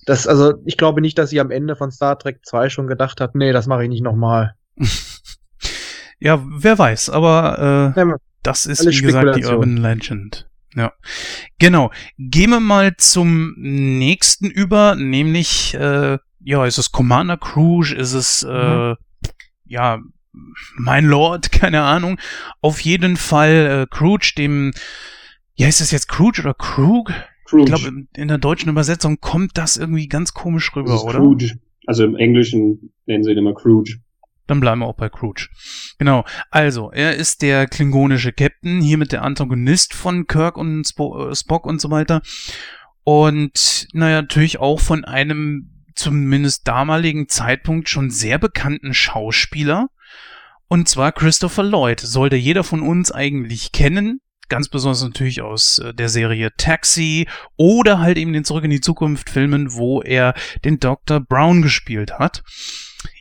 das, 0.06 0.28
also 0.28 0.54
ich 0.66 0.78
glaube 0.78 1.02
nicht, 1.02 1.18
dass 1.18 1.32
sie 1.32 1.40
am 1.40 1.52
Ende 1.52 1.76
von 1.76 1.92
Star 1.92 2.18
Trek 2.18 2.40
2 2.46 2.70
schon 2.70 2.88
gedacht 2.88 3.20
hat, 3.20 3.36
nee, 3.36 3.52
das 3.52 3.68
mache 3.68 3.84
ich 3.84 3.90
nicht 3.90 4.04
nochmal. 4.04 4.54
Ja, 6.20 6.44
wer 6.48 6.80
weiß, 6.80 7.12
aber 7.12 7.94
äh, 7.96 8.00
Ja, 8.00 8.16
das 8.44 8.66
ist, 8.66 8.82
alles 8.82 8.98
wie 8.98 9.02
gesagt, 9.02 9.36
die. 9.38 9.46
Urban 9.46 9.78
Legend. 9.78 10.50
Ja. 10.76 10.94
Genau. 11.60 11.92
Gehen 12.18 12.52
wir 12.52 12.60
mal 12.60 12.96
zum 12.98 13.54
nächsten 13.58 14.50
über, 14.50 14.96
nämlich, 14.96 15.74
äh, 15.74 16.18
ja, 16.44 16.66
ist 16.66 16.78
es 16.78 16.92
Commander 16.92 17.38
Cruise, 17.38 17.96
ist 17.96 18.14
es, 18.14 18.44
äh, 18.44 18.96
ja, 19.66 20.00
mein 20.78 21.06
Lord, 21.06 21.52
keine 21.52 21.82
Ahnung. 21.82 22.20
Auf 22.62 22.80
jeden 22.82 23.18
Fall 23.18 23.86
äh, 23.90 23.96
Cruge, 23.96 24.34
dem, 24.38 24.72
ja, 25.56 25.68
ist 25.68 25.82
es 25.82 25.92
jetzt 25.92 26.08
Cruge 26.08 26.42
oder 26.42 26.54
Krug? 26.54 27.12
Cruge. 27.46 27.64
Ich 27.64 27.68
glaube, 27.82 28.06
in- 28.14 28.28
der 28.28 28.38
deutschen 28.38 28.70
Übersetzung 28.70 29.20
kommt 29.20 29.58
das 29.58 29.78
irgendwie 29.78 30.08
ganz 30.08 30.34
komisch 30.34 30.76
rüber, 30.76 31.04
oder? 31.04 31.18
Cruge. 31.20 31.58
Also 31.88 32.04
im 32.04 32.16
Englischen 32.18 32.94
nennen 33.06 33.24
sie 33.24 33.32
ihn 33.32 33.38
immer 33.38 33.54
Cruge. 33.54 33.96
Dann 34.46 34.60
bleiben 34.60 34.80
wir 34.82 34.86
auch 34.88 34.96
bei 34.98 35.10
Cruge. 35.10 35.48
Genau. 35.98 36.26
Also, 36.52 36.92
er 36.92 37.16
ist 37.16 37.42
der 37.42 37.68
klingonische 37.68 38.32
Captain, 38.32 38.82
hiermit 38.82 39.12
der 39.12 39.24
Antagonist 39.24 39.94
von 39.94 40.28
Kirk 40.28 40.58
und 40.58 40.86
Spo 40.86 41.30
äh, 41.30 41.36
Spock 41.36 41.66
und 41.66 41.82
so 41.82 41.90
weiter. 41.90 42.22
Und, 43.04 43.88
naja, 43.94 44.22
natürlich 44.22 44.60
auch 44.60 44.80
von 44.80 45.06
einem 45.06 45.86
zumindest 45.96 46.68
damaligen 46.68 47.28
Zeitpunkt 47.28 47.90
schon 47.90 48.10
sehr 48.10 48.38
bekannten 48.38 48.94
Schauspieler. 48.94 49.90
Und 50.68 50.88
zwar 50.88 51.12
Christopher 51.12 51.64
Lloyd. 51.64 52.00
Sollte 52.00 52.36
jeder 52.36 52.64
von 52.64 52.82
uns 52.82 53.12
eigentlich 53.12 53.72
kennen. 53.72 54.22
Ganz 54.50 54.70
besonders 54.70 55.04
natürlich 55.04 55.42
aus 55.42 55.80
äh, 55.80 55.94
der 55.94 56.10
Serie 56.10 56.52
Taxi 56.56 57.28
oder 57.58 58.00
halt 58.00 58.18
eben 58.18 58.34
den 58.34 58.46
Zurück 58.46 58.64
in 58.64 58.70
die 58.70 58.82
Zukunft 58.82 59.30
Filmen, 59.30 59.74
wo 59.74 60.02
er 60.02 60.36
den 60.64 60.80
Dr. 60.80 61.20
Brown 61.20 61.62
gespielt 61.62 62.20
hat. 62.20 62.44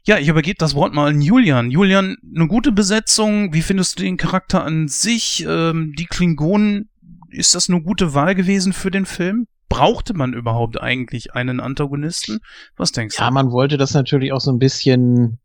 Ja, 0.05 0.18
ich 0.18 0.29
übergebe 0.29 0.57
das 0.59 0.74
Wort 0.74 0.95
mal 0.95 1.09
an 1.11 1.20
Julian. 1.20 1.70
Julian, 1.70 2.16
eine 2.35 2.47
gute 2.47 2.72
Besetzung. 2.72 3.53
Wie 3.53 3.62
findest 3.62 3.99
du 3.99 4.05
den 4.05 4.16
Charakter 4.16 4.64
an 4.64 4.89
sich? 4.89 5.45
Ähm, 5.49 5.95
die 5.99 6.07
Klingonen, 6.07 6.89
ist 7.31 7.55
das 7.55 7.68
eine 7.68 7.83
gute 7.83 8.14
Wahl 8.14 8.35
gewesen 8.35 8.72
für 8.72 8.91
den 8.91 9.05
Film? 9.07 9.47
Brauchte 9.68 10.14
man 10.14 10.33
überhaupt 10.33 10.81
eigentlich 10.81 11.35
einen 11.35 11.61
Antagonisten? 11.61 12.39
Was 12.77 12.93
denkst 12.93 13.18
Ja, 13.18 13.29
du? 13.29 13.35
man 13.35 13.51
wollte 13.51 13.77
das 13.77 13.95
natürlich 13.95 14.33
auch 14.33 14.41
so 14.41 14.53
ein 14.53 14.59
bisschen 14.59 15.39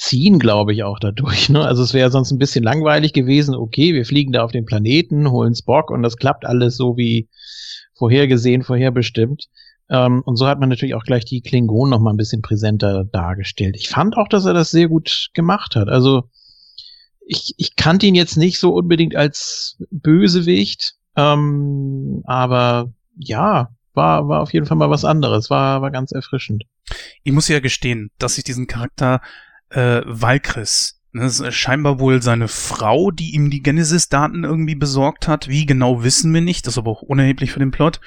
ziehen, 0.00 0.38
glaube 0.38 0.72
ich, 0.72 0.84
auch 0.84 0.98
dadurch. 0.98 1.48
Ne? 1.50 1.64
Also 1.64 1.82
es 1.82 1.92
wäre 1.92 2.10
sonst 2.10 2.30
ein 2.30 2.38
bisschen 2.38 2.64
langweilig 2.64 3.12
gewesen. 3.12 3.54
Okay, 3.54 3.94
wir 3.94 4.06
fliegen 4.06 4.32
da 4.32 4.42
auf 4.42 4.52
den 4.52 4.64
Planeten, 4.64 5.30
holen 5.30 5.54
Spock 5.54 5.90
und 5.90 6.02
das 6.02 6.16
klappt 6.16 6.46
alles 6.46 6.76
so 6.76 6.96
wie 6.96 7.28
vorhergesehen, 7.96 8.62
vorherbestimmt. 8.62 9.48
Ähm, 9.90 10.22
und 10.24 10.36
so 10.36 10.46
hat 10.46 10.60
man 10.60 10.68
natürlich 10.68 10.94
auch 10.94 11.04
gleich 11.04 11.24
die 11.24 11.40
Klingonen 11.40 11.90
noch 11.90 12.00
mal 12.00 12.10
ein 12.10 12.16
bisschen 12.18 12.42
präsenter 12.42 13.04
dargestellt. 13.04 13.76
Ich 13.76 13.88
fand 13.88 14.16
auch, 14.16 14.28
dass 14.28 14.44
er 14.44 14.54
das 14.54 14.70
sehr 14.70 14.88
gut 14.88 15.30
gemacht 15.34 15.76
hat. 15.76 15.88
Also 15.88 16.24
ich, 17.26 17.54
ich 17.56 17.76
kannte 17.76 18.06
ihn 18.06 18.14
jetzt 18.14 18.36
nicht 18.36 18.58
so 18.58 18.74
unbedingt 18.74 19.14
als 19.16 19.76
Bösewicht, 19.90 20.94
ähm, 21.16 22.22
aber 22.24 22.92
ja, 23.16 23.70
war, 23.94 24.28
war 24.28 24.40
auf 24.40 24.52
jeden 24.52 24.66
Fall 24.66 24.76
mal 24.76 24.90
was 24.90 25.04
anderes. 25.04 25.50
War, 25.50 25.82
war 25.82 25.90
ganz 25.90 26.12
erfrischend. 26.12 26.64
Ich 27.22 27.32
muss 27.32 27.48
ja 27.48 27.60
gestehen, 27.60 28.10
dass 28.18 28.38
ich 28.38 28.44
diesen 28.44 28.66
Charakter 28.66 29.20
äh, 29.70 30.02
Valkyris, 30.06 31.00
ne, 31.12 31.22
das 31.22 31.40
ist 31.40 31.54
scheinbar 31.54 32.00
wohl 32.00 32.22
seine 32.22 32.48
Frau, 32.48 33.10
die 33.10 33.34
ihm 33.34 33.50
die 33.50 33.62
Genesis-Daten 33.62 34.44
irgendwie 34.44 34.76
besorgt 34.76 35.28
hat. 35.28 35.48
Wie 35.48 35.66
genau 35.66 36.02
wissen 36.02 36.32
wir 36.32 36.40
nicht, 36.40 36.66
das 36.66 36.74
ist 36.74 36.78
aber 36.78 36.90
auch 36.90 37.02
unerheblich 37.02 37.52
für 37.52 37.58
den 37.58 37.72
Plot. 37.72 38.00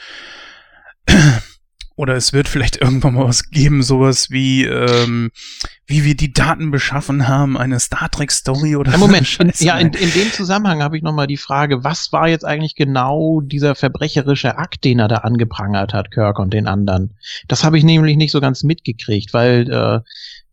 Oder 2.02 2.16
es 2.16 2.34
wird 2.34 2.50
vielleicht 2.50 2.78
irgendwann 2.82 3.14
mal 3.14 3.28
was 3.28 3.52
geben, 3.52 3.84
sowas 3.84 4.32
wie, 4.32 4.66
ähm, 4.66 5.30
wie 5.86 6.04
wir 6.04 6.16
die 6.16 6.34
Daten 6.34 6.72
beschaffen 6.72 7.28
haben, 7.28 7.56
eine 7.56 7.80
Star 7.80 8.10
Trek-Story 8.10 8.76
oder 8.76 8.94
Ja, 8.94 8.98
Moment, 8.98 9.28
so. 9.28 9.44
Scheiße. 9.44 9.64
ja, 9.64 9.78
in, 9.78 9.94
in 9.94 10.12
dem 10.12 10.32
Zusammenhang 10.32 10.82
habe 10.82 10.98
ich 10.98 11.04
noch 11.04 11.14
mal 11.14 11.28
die 11.28 11.38
Frage, 11.38 11.84
was 11.84 12.12
war 12.12 12.28
jetzt 12.28 12.44
eigentlich 12.44 12.74
genau 12.76 13.40
dieser 13.42 13.76
verbrecherische 13.76 14.58
Akt, 14.58 14.84
den 14.84 14.98
er 14.98 15.10
da 15.10 15.18
angeprangert 15.18 15.94
hat, 15.94 16.10
Kirk 16.10 16.40
und 16.40 16.56
den 16.56 16.66
anderen? 16.66 17.12
Das 17.48 17.64
habe 17.64 17.78
ich 17.78 17.84
nämlich 17.84 18.18
nicht 18.18 18.32
so 18.32 18.42
ganz 18.42 18.64
mitgekriegt, 18.64 19.32
weil 19.36 19.70
äh, 19.70 20.00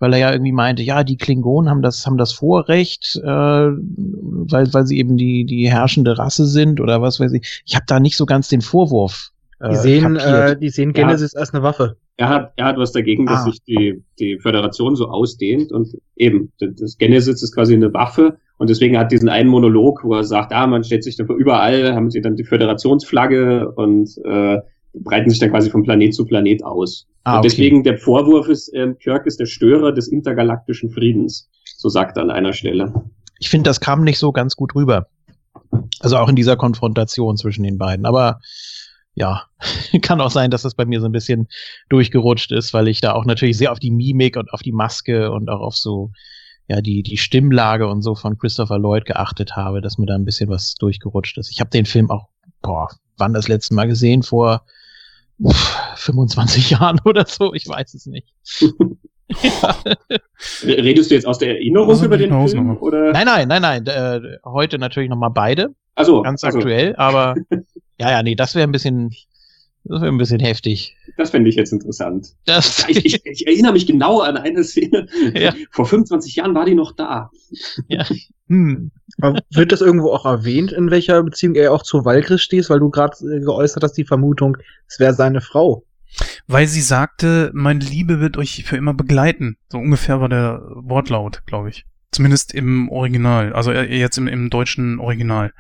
weil 0.00 0.12
er 0.12 0.18
ja 0.18 0.32
irgendwie 0.32 0.52
meinte, 0.52 0.82
ja, 0.82 1.02
die 1.02 1.16
Klingonen 1.16 1.70
haben 1.70 1.80
das 1.80 2.04
haben 2.04 2.18
das 2.18 2.32
Vorrecht, 2.32 3.18
äh, 3.24 3.26
weil 3.26 4.74
weil 4.74 4.86
sie 4.86 4.98
eben 4.98 5.16
die 5.16 5.46
die 5.46 5.70
herrschende 5.70 6.18
Rasse 6.18 6.46
sind 6.46 6.78
oder 6.78 7.00
was 7.00 7.20
weiß 7.20 7.32
ich. 7.32 7.62
Ich 7.64 7.74
habe 7.74 7.86
da 7.86 8.00
nicht 8.00 8.18
so 8.18 8.26
ganz 8.26 8.48
den 8.48 8.60
Vorwurf. 8.60 9.30
Äh, 9.60 9.70
Die 9.70 9.76
sehen, 9.76 10.14
kapiert. 10.16 10.50
äh, 10.50 10.58
die 10.58 10.68
sehen 10.68 10.92
Ja. 10.94 11.04
Genesis 11.06 11.34
als 11.34 11.52
eine 11.52 11.62
Waffe. 11.62 11.96
Er 12.16 12.28
hat, 12.28 12.52
er 12.56 12.64
hat 12.66 12.76
was 12.78 12.92
dagegen, 12.92 13.26
dass 13.26 13.40
Ah. 13.40 13.44
sich 13.50 13.62
die, 13.64 14.02
die 14.18 14.38
Föderation 14.38 14.94
so 14.96 15.08
ausdehnt 15.08 15.72
und 15.72 15.88
eben, 16.16 16.52
das- 16.60 16.96
Genesis 16.98 17.42
ist 17.42 17.54
quasi 17.54 17.74
eine 17.74 17.92
Waffe 17.94 18.38
und 18.58 18.70
deswegen 18.70 18.96
hat 18.98 19.10
diesen 19.12 19.28
einen 19.28 19.48
Monolog, 19.48 20.02
wo 20.04 20.14
er 20.14 20.24
sagt, 20.24 20.52
ah, 20.52 20.66
man 20.66 20.84
stellt 20.84 21.04
sich 21.04 21.16
dann 21.16 21.26
überall, 21.28 21.94
haben 21.94 22.10
sie 22.10 22.20
dann 22.20 22.36
die 22.36 22.44
Föderationsflagge 22.44 23.70
und 23.72 24.10
äh, 24.24 24.58
breiten 24.94 25.30
sich 25.30 25.38
dann 25.38 25.50
quasi 25.50 25.70
von 25.70 25.82
Planet 25.82 26.14
zu 26.14 26.24
Planet 26.24 26.64
aus. 26.64 27.06
Ah, 27.24 27.32
und 27.34 27.38
okay. 27.40 27.48
deswegen 27.48 27.82
der 27.84 27.98
Vorwurf 27.98 28.48
ist, 28.48 28.70
ähm, 28.74 28.96
Kirk 28.98 29.26
ist 29.26 29.38
der 29.38 29.46
Störer 29.46 29.92
des 29.92 30.08
intergalaktischen 30.08 30.90
Friedens. 30.90 31.48
So 31.76 31.88
sagt 31.88 32.16
er 32.16 32.22
an 32.24 32.30
einer 32.30 32.52
Stelle. 32.52 32.92
ich 33.40 33.50
finde, 33.50 33.68
das 33.70 33.78
kam 33.80 34.02
nicht 34.02 34.18
so 34.18 34.32
ganz 34.32 34.56
gut 34.56 34.74
rüber. 34.74 35.06
Also 36.00 36.16
auch 36.16 36.28
in 36.28 36.34
dieser 36.36 36.56
Konfrontation 36.56 37.36
zwischen 37.36 37.62
den 37.62 37.78
beiden. 37.78 38.04
Aber 38.06 38.40
ja, 39.18 39.44
kann 40.02 40.20
auch 40.20 40.30
sein, 40.30 40.50
dass 40.50 40.62
das 40.62 40.74
bei 40.74 40.84
mir 40.84 41.00
so 41.00 41.06
ein 41.06 41.12
bisschen 41.12 41.48
durchgerutscht 41.88 42.52
ist, 42.52 42.72
weil 42.72 42.88
ich 42.88 43.00
da 43.00 43.12
auch 43.12 43.24
natürlich 43.24 43.58
sehr 43.58 43.72
auf 43.72 43.78
die 43.78 43.90
Mimik 43.90 44.36
und 44.36 44.52
auf 44.52 44.62
die 44.62 44.72
Maske 44.72 45.30
und 45.30 45.50
auch 45.50 45.60
auf 45.60 45.76
so, 45.76 46.10
ja, 46.68 46.80
die, 46.80 47.02
die 47.02 47.16
Stimmlage 47.16 47.88
und 47.88 48.02
so 48.02 48.14
von 48.14 48.38
Christopher 48.38 48.78
Lloyd 48.78 49.04
geachtet 49.04 49.56
habe, 49.56 49.80
dass 49.80 49.98
mir 49.98 50.06
da 50.06 50.14
ein 50.14 50.24
bisschen 50.24 50.48
was 50.48 50.74
durchgerutscht 50.74 51.38
ist. 51.38 51.50
Ich 51.50 51.60
habe 51.60 51.70
den 51.70 51.86
Film 51.86 52.10
auch, 52.10 52.28
boah, 52.62 52.88
wann 53.16 53.32
das 53.32 53.48
letzte 53.48 53.74
Mal 53.74 53.88
gesehen? 53.88 54.22
Vor 54.22 54.62
uff, 55.38 55.78
25 55.96 56.70
Jahren 56.78 57.00
oder 57.04 57.26
so, 57.26 57.54
ich 57.54 57.68
weiß 57.68 57.94
es 57.94 58.06
nicht. 58.06 58.34
Redest 60.64 61.10
du 61.10 61.14
jetzt 61.14 61.26
aus 61.26 61.38
der 61.38 61.50
Erinnerung 61.50 61.90
Also 61.90 62.06
über 62.06 62.16
den 62.16 62.48
Film? 62.48 62.78
Oder? 62.78 63.12
Nein, 63.12 63.26
nein, 63.26 63.48
nein, 63.48 63.62
nein. 63.62 63.86
Äh, 63.86 64.38
heute 64.44 64.78
natürlich 64.78 65.10
nochmal 65.10 65.30
beide. 65.30 65.74
Also, 65.94 66.22
ganz 66.22 66.44
also, 66.44 66.58
aktuell, 66.58 66.94
aber 66.96 67.34
ja, 67.98 68.10
ja, 68.10 68.22
nee, 68.22 68.34
das 68.34 68.54
wäre 68.54 68.66
ein 68.66 68.72
bisschen, 68.72 69.10
das 69.84 70.00
wäre 70.00 70.12
ein 70.12 70.18
bisschen 70.18 70.40
heftig. 70.40 70.96
Das 71.16 71.30
fände 71.30 71.50
ich 71.50 71.56
jetzt 71.56 71.72
interessant. 71.72 72.34
Das, 72.44 72.86
Ich, 72.88 73.04
ich, 73.04 73.24
ich 73.24 73.46
erinnere 73.46 73.72
mich 73.72 73.86
genau 73.86 74.20
an 74.20 74.36
eine 74.36 74.64
Szene. 74.64 75.06
Ja. 75.34 75.54
Vor 75.70 75.86
25 75.86 76.36
Jahren 76.36 76.54
war 76.54 76.64
die 76.64 76.74
noch 76.74 76.92
da. 76.92 77.30
hm. 78.48 78.90
Aber 79.20 79.40
wird 79.50 79.72
das 79.72 79.80
irgendwo 79.80 80.10
auch 80.10 80.24
erwähnt, 80.24 80.72
in 80.72 80.90
welcher 80.90 81.22
Beziehung 81.22 81.54
er 81.54 81.72
auch 81.72 81.82
zu 81.82 82.04
Valkyris 82.04 82.42
stehst, 82.42 82.70
weil 82.70 82.80
du 82.80 82.90
gerade 82.90 83.16
äh, 83.24 83.40
geäußert 83.40 83.82
hast, 83.82 83.94
die 83.94 84.04
Vermutung, 84.04 84.56
es 84.86 85.00
wäre 85.00 85.14
seine 85.14 85.40
Frau. 85.40 85.84
Weil 86.46 86.66
sie 86.66 86.80
sagte, 86.80 87.50
meine 87.52 87.84
Liebe 87.84 88.20
wird 88.20 88.36
euch 88.36 88.64
für 88.64 88.76
immer 88.76 88.94
begleiten. 88.94 89.56
So 89.70 89.78
ungefähr 89.78 90.20
war 90.20 90.28
der 90.28 90.62
Wortlaut, 90.74 91.42
glaube 91.46 91.68
ich. 91.70 91.84
Zumindest 92.10 92.54
im 92.54 92.88
Original, 92.88 93.52
also 93.52 93.70
äh, 93.70 93.98
jetzt 93.98 94.16
im, 94.16 94.28
im 94.28 94.50
deutschen 94.50 94.98
Original. 94.98 95.52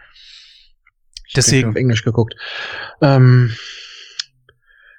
Ich 1.28 1.34
hab 1.34 1.44
Deswegen. 1.44 1.68
auf 1.70 1.76
Englisch 1.76 2.02
geguckt. 2.04 2.34
Ähm, 3.02 3.54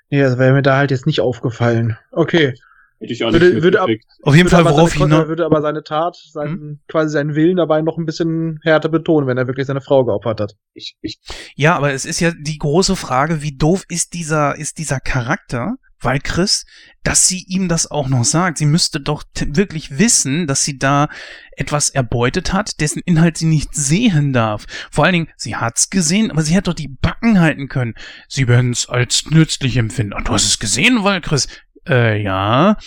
nee, 0.09 0.21
das 0.21 0.37
wäre 0.37 0.53
mir 0.53 0.61
da 0.61 0.77
halt 0.77 0.91
jetzt 0.91 1.05
nicht 1.07 1.21
aufgefallen. 1.21 1.97
Okay. 2.11 2.53
Hätte 3.01 3.13
ich 3.13 3.23
auch 3.23 3.31
Würde- 3.31 3.53
nicht 3.53 3.63
würde 3.63 3.81
ab-. 3.81 3.89
Auf 4.23 4.35
jeden 4.35 4.51
Würde 4.51 4.63
Fall, 4.63 4.65
worauf 4.73 4.93
ich 4.93 5.01
er 5.01 5.27
würde 5.29 5.45
aber 5.45 5.61
seine 5.61 5.83
Tat, 5.83 6.17
seinen, 6.17 6.81
quasi 6.89 7.13
seinen 7.13 7.33
Willen 7.33 7.55
dabei 7.55 7.81
noch 7.81 7.97
ein 7.97 8.05
bisschen 8.05 8.59
härter 8.61 8.89
betonen, 8.89 9.25
wenn 9.25 9.37
er 9.37 9.47
wirklich 9.47 9.67
seine 9.67 9.79
Frau 9.81 10.03
geopfert 10.03 10.41
hat. 10.41 10.55
Ich, 10.73 10.97
ich, 11.01 11.19
Ja, 11.55 11.75
aber 11.77 11.93
es 11.93 12.05
ist 12.05 12.19
ja 12.19 12.31
die 12.37 12.57
große 12.57 12.97
Frage, 12.97 13.41
wie 13.41 13.55
doof 13.57 13.85
ist 13.87 14.13
dieser, 14.13 14.57
ist 14.57 14.79
dieser 14.79 14.99
Charakter, 14.99 15.75
weil 16.01 16.19
Chris, 16.19 16.65
dass 17.03 17.27
sie 17.27 17.43
ihm 17.47 17.67
das 17.67 17.89
auch 17.89 18.07
noch 18.07 18.23
sagt. 18.23 18.57
Sie 18.57 18.65
müsste 18.65 18.99
doch 18.99 19.23
wirklich 19.39 19.97
wissen, 19.97 20.47
dass 20.47 20.63
sie 20.63 20.77
da 20.77 21.09
etwas 21.57 21.89
erbeutet 21.89 22.53
hat, 22.53 22.79
dessen 22.79 23.01
Inhalt 23.05 23.37
sie 23.37 23.45
nicht 23.45 23.73
sehen 23.73 24.33
darf. 24.33 24.65
Vor 24.91 25.05
allen 25.05 25.13
Dingen, 25.13 25.29
sie 25.35 25.55
hat's 25.55 25.89
gesehen, 25.89 26.31
aber 26.31 26.41
sie 26.41 26.53
hätte 26.53 26.69
doch 26.69 26.75
die 26.75 26.87
Backen 26.87 27.39
halten 27.39 27.67
können. 27.67 27.95
Sie 28.27 28.47
werden 28.47 28.71
es 28.71 28.87
als 28.87 29.25
nützlich 29.29 29.77
empfinden. 29.77 30.13
Ah, 30.13 30.21
du 30.21 30.33
hast 30.33 30.45
es 30.45 30.59
gesehen, 30.59 31.03
weil 31.03 31.21
Chris, 31.21 31.47
äh, 31.87 32.21
ja. 32.21 32.77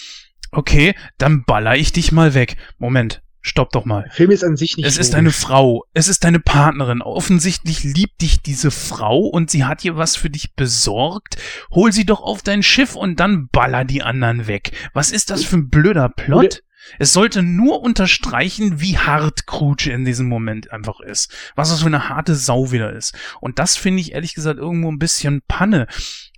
Okay, 0.50 0.94
dann 1.18 1.44
baller 1.44 1.76
ich 1.76 1.92
dich 1.92 2.12
mal 2.12 2.34
weg. 2.34 2.56
Moment. 2.78 3.22
Stopp 3.42 3.70
doch 3.72 3.84
mal. 3.84 4.08
Film 4.12 4.30
ist 4.30 4.44
an 4.44 4.56
sich 4.56 4.76
nicht 4.76 4.86
Es 4.86 4.96
ist 4.96 5.14
deine 5.14 5.32
Frau, 5.32 5.84
es 5.92 6.08
ist 6.08 6.24
deine 6.24 6.40
Partnerin. 6.40 7.02
Offensichtlich 7.02 7.84
liebt 7.84 8.22
dich 8.22 8.40
diese 8.40 8.70
Frau 8.70 9.18
und 9.18 9.50
sie 9.50 9.64
hat 9.64 9.82
dir 9.82 9.96
was 9.96 10.16
für 10.16 10.30
dich 10.30 10.54
besorgt. 10.54 11.36
Hol 11.70 11.92
sie 11.92 12.06
doch 12.06 12.22
auf 12.22 12.42
dein 12.42 12.62
Schiff 12.62 12.94
und 12.94 13.20
dann 13.20 13.48
baller 13.48 13.84
die 13.84 14.02
anderen 14.02 14.46
weg. 14.46 14.72
Was 14.94 15.10
ist 15.10 15.30
das 15.30 15.44
für 15.44 15.56
ein 15.56 15.68
blöder 15.68 16.08
Plot? 16.08 16.62
Es 16.98 17.12
sollte 17.12 17.42
nur 17.42 17.80
unterstreichen, 17.82 18.80
wie 18.80 18.98
hart 18.98 19.46
Crouch 19.46 19.86
in 19.86 20.04
diesem 20.04 20.28
Moment 20.28 20.72
einfach 20.72 21.00
ist. 21.00 21.32
Was 21.54 21.70
das 21.70 21.80
für 21.80 21.86
eine 21.86 22.08
harte 22.08 22.34
Sau 22.34 22.72
wieder 22.72 22.92
ist. 22.92 23.14
Und 23.40 23.58
das 23.58 23.76
finde 23.76 24.00
ich 24.00 24.12
ehrlich 24.12 24.34
gesagt 24.34 24.58
irgendwo 24.58 24.90
ein 24.90 24.98
bisschen 24.98 25.42
Panne. 25.46 25.86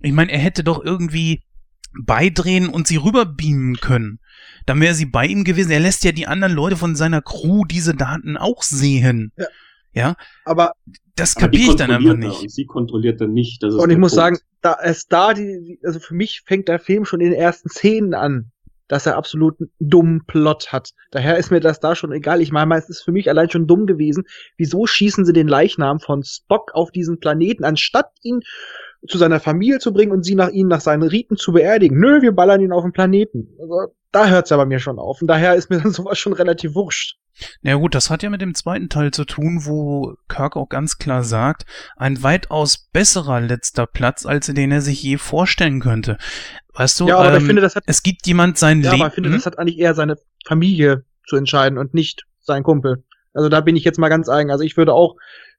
Ich 0.01 0.11
meine, 0.11 0.31
er 0.31 0.39
hätte 0.39 0.63
doch 0.63 0.83
irgendwie 0.83 1.41
beidrehen 1.99 2.69
und 2.69 2.87
sie 2.87 2.97
rüberbeamen 2.97 3.77
können. 3.77 4.19
Dann 4.65 4.81
wäre 4.81 4.93
sie 4.95 5.05
bei 5.05 5.25
ihm 5.25 5.43
gewesen. 5.43 5.71
Er 5.71 5.79
lässt 5.79 6.03
ja 6.03 6.11
die 6.11 6.27
anderen 6.27 6.53
Leute 6.53 6.75
von 6.77 6.95
seiner 6.95 7.21
Crew 7.21 7.65
diese 7.65 7.93
Daten 7.93 8.37
auch 8.37 8.63
sehen. 8.63 9.31
Ja. 9.37 9.45
Ja, 9.93 10.15
Aber 10.43 10.73
das 11.15 11.35
kapiere 11.35 11.69
ich 11.71 11.75
dann 11.77 11.89
einfach 11.89 12.17
nicht. 12.17 12.41
Und 12.41 12.51
sie 12.51 12.65
kontrolliert 12.65 13.21
dann 13.21 13.31
nicht. 13.31 13.63
Das 13.63 13.73
ist 13.73 13.79
und 13.79 13.89
ich 13.89 13.97
muss 13.97 14.11
Punkt. 14.11 14.21
sagen, 14.21 14.37
da 14.61 14.73
ist 14.73 15.13
da 15.13 15.33
die, 15.33 15.61
die- 15.63 15.79
also 15.85 15.99
für 15.99 16.13
mich 16.15 16.41
fängt 16.45 16.67
der 16.67 16.79
Film 16.79 17.05
schon 17.05 17.21
in 17.21 17.31
den 17.31 17.39
ersten 17.39 17.69
Szenen 17.69 18.13
an, 18.13 18.51
dass 18.89 19.05
er 19.05 19.15
absolut 19.15 19.57
einen 19.57 19.69
dummen 19.79 20.25
Plot 20.25 20.73
hat. 20.73 20.89
Daher 21.11 21.37
ist 21.37 21.49
mir 21.49 21.61
das 21.61 21.79
da 21.79 21.95
schon 21.95 22.11
egal. 22.11 22.41
Ich 22.41 22.51
meine, 22.51 22.75
es 22.75 22.89
ist 22.89 23.03
für 23.03 23.13
mich 23.13 23.29
allein 23.29 23.49
schon 23.49 23.67
dumm 23.67 23.85
gewesen. 23.85 24.25
Wieso 24.57 24.85
schießen 24.85 25.23
sie 25.23 25.31
den 25.31 25.47
Leichnam 25.47 26.01
von 26.01 26.23
Spock 26.25 26.71
auf 26.73 26.91
diesen 26.91 27.21
Planeten, 27.21 27.63
anstatt 27.63 28.11
ihn 28.21 28.41
zu 29.07 29.17
seiner 29.17 29.39
Familie 29.39 29.79
zu 29.79 29.93
bringen 29.93 30.11
und 30.11 30.23
sie 30.23 30.35
nach 30.35 30.49
ihnen 30.49 30.69
nach 30.69 30.81
seinen 30.81 31.03
Riten 31.03 31.37
zu 31.37 31.53
beerdigen? 31.53 31.99
Nö, 31.99 32.21
wir 32.21 32.31
ballern 32.33 32.61
ihn 32.61 32.71
auf 32.71 32.83
den 32.83 32.91
Planeten. 32.91 33.49
Also, 33.59 33.93
da 34.11 34.27
hört's 34.27 34.49
ja 34.49 34.57
bei 34.57 34.65
mir 34.65 34.79
schon 34.79 34.99
auf. 34.99 35.21
Und 35.21 35.27
daher 35.27 35.55
ist 35.55 35.69
mir 35.69 35.79
dann 35.79 35.91
sowas 35.93 36.17
schon 36.17 36.33
relativ 36.33 36.75
wurscht. 36.75 37.17
Na 37.61 37.71
ja, 37.71 37.77
gut, 37.77 37.95
das 37.95 38.09
hat 38.09 38.23
ja 38.23 38.29
mit 38.29 38.41
dem 38.41 38.55
zweiten 38.55 38.87
Teil 38.87 39.11
zu 39.11 39.25
tun, 39.25 39.65
wo 39.65 40.15
Kirk 40.29 40.55
auch 40.55 40.69
ganz 40.69 40.97
klar 40.97 41.23
sagt, 41.23 41.65
ein 41.97 42.23
weitaus 42.23 42.77
besserer 42.77 43.41
letzter 43.41 43.85
Platz, 43.87 44.25
als 44.25 44.47
den 44.47 44.71
er 44.71 44.81
sich 44.81 45.03
je 45.03 45.17
vorstellen 45.17 45.81
könnte. 45.81 46.17
Weißt 46.73 46.99
du, 46.99 47.07
ja, 47.07 47.17
aber 47.17 47.33
ähm, 47.33 47.37
ich 47.39 47.43
finde, 47.45 47.61
das 47.61 47.75
hat, 47.75 47.83
es 47.87 48.03
gibt 48.03 48.25
jemand 48.25 48.57
sein 48.57 48.81
ja, 48.81 48.91
Leben. 48.91 49.01
aber 49.01 49.09
ich 49.09 49.15
finde, 49.15 49.31
das 49.31 49.45
hat 49.45 49.59
eigentlich 49.59 49.79
eher 49.79 49.93
seine 49.95 50.17
Familie 50.45 51.03
zu 51.27 51.35
entscheiden 51.35 51.77
und 51.77 51.93
nicht 51.93 52.23
sein 52.41 52.63
Kumpel. 52.63 53.03
Also 53.33 53.49
da 53.49 53.59
bin 53.61 53.75
ich 53.75 53.83
jetzt 53.83 53.99
mal 53.99 54.09
ganz 54.09 54.29
eigen. 54.29 54.49
Also 54.49 54.63
ich 54.63 54.77
würde 54.77 54.93
auch, 54.93 55.15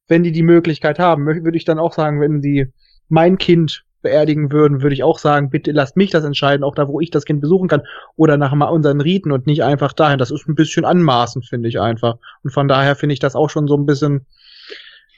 wenn 0.08 0.22
die 0.22 0.32
die 0.32 0.42
Möglichkeit 0.42 0.98
haben, 0.98 1.26
würde 1.26 1.56
ich 1.56 1.64
dann 1.64 1.78
auch 1.78 1.92
sagen, 1.92 2.20
wenn 2.20 2.40
sie 2.40 2.72
mein 3.08 3.38
Kind 3.38 3.84
beerdigen 4.02 4.52
würden, 4.52 4.82
würde 4.82 4.94
ich 4.94 5.02
auch 5.02 5.18
sagen, 5.18 5.50
bitte 5.50 5.72
lasst 5.72 5.96
mich 5.96 6.10
das 6.10 6.24
entscheiden, 6.24 6.62
auch 6.62 6.76
da, 6.76 6.86
wo 6.86 7.00
ich 7.00 7.10
das 7.10 7.24
Kind 7.24 7.40
besuchen 7.40 7.66
kann 7.68 7.82
oder 8.14 8.36
nach 8.36 8.54
mal 8.54 8.66
unseren 8.66 9.00
Riten 9.00 9.32
und 9.32 9.46
nicht 9.46 9.64
einfach 9.64 9.92
dahin. 9.92 10.18
Das 10.18 10.30
ist 10.30 10.46
ein 10.46 10.54
bisschen 10.54 10.84
anmaßend, 10.84 11.44
finde 11.44 11.68
ich 11.68 11.80
einfach. 11.80 12.16
Und 12.44 12.50
von 12.50 12.68
daher 12.68 12.94
finde 12.94 13.14
ich 13.14 13.18
das 13.18 13.34
auch 13.34 13.50
schon 13.50 13.66
so 13.66 13.76
ein 13.76 13.84
bisschen, 13.84 14.26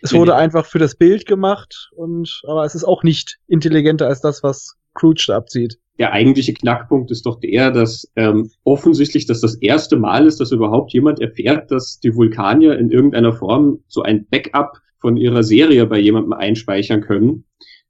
es 0.01 0.15
wurde 0.15 0.31
nee. 0.31 0.39
einfach 0.39 0.65
für 0.65 0.79
das 0.79 0.95
Bild 0.95 1.27
gemacht 1.27 1.91
und, 1.97 2.41
aber 2.47 2.65
es 2.65 2.75
ist 2.75 2.85
auch 2.85 3.03
nicht 3.03 3.39
intelligenter 3.47 4.07
als 4.07 4.23
das, 4.23 4.43
was 4.43 4.77
Crouch 4.95 5.27
da 5.27 5.37
abzieht. 5.37 5.79
der 5.99 6.13
eigentliche 6.13 6.55
Knackpunkt 6.55 7.11
ist 7.11 7.27
doch 7.27 7.41
der, 7.41 7.71
dass 7.71 8.11
ähm, 8.17 8.51
offensichtlich 8.65 9.27
das 9.27 9.41
das 9.41 9.57
erste 9.57 9.97
Mal 9.97 10.27
ist, 10.27 10.41
dass 10.41 10.51
überhaupt 10.51 10.93
jemand 10.93 11.21
erfährt, 11.21 11.71
dass 11.71 12.01
die 12.01 12.15
Vulkanier 12.15 12.79
in 12.79 12.91
irgendeiner 12.91 13.33
Form 13.35 13.81
so 13.87 14.03
ein 14.03 14.27
Backup 14.31 14.79
von 15.01 15.17
ihrer 15.17 15.43
Serie 15.43 15.87
bei 15.87 15.99
jemandem 15.99 16.33
einspeichern 16.33 17.01
können. 17.01 17.45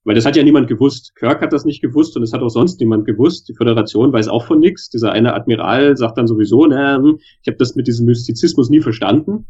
Weil 0.09 0.15
das 0.15 0.25
hat 0.25 0.37
ja 0.37 0.43
niemand 0.43 0.69
gewusst. 0.69 1.15
Kirk 1.17 1.43
hat 1.43 1.53
das 1.53 1.67
nicht 1.67 1.83
gewusst 1.83 2.17
und 2.17 2.23
es 2.23 2.33
hat 2.33 2.41
auch 2.41 2.49
sonst 2.49 2.81
niemand 2.81 3.05
gewusst. 3.05 3.47
Die 3.47 3.53
Föderation 3.53 4.11
weiß 4.11 4.29
auch 4.29 4.47
von 4.47 4.59
nichts. 4.59 4.89
Dieser 4.89 5.13
eine 5.13 5.35
Admiral 5.35 5.99
sagt 5.99 6.17
dann 6.17 6.27
sowieso, 6.27 6.65
na, 6.65 6.97
hm, 6.97 7.19
ich 7.43 7.47
habe 7.47 7.59
das 7.59 7.77
mit 7.77 7.87
diesem 7.87 8.07
Mystizismus 8.07 8.71
nie 8.71 8.81
verstanden. 8.81 9.45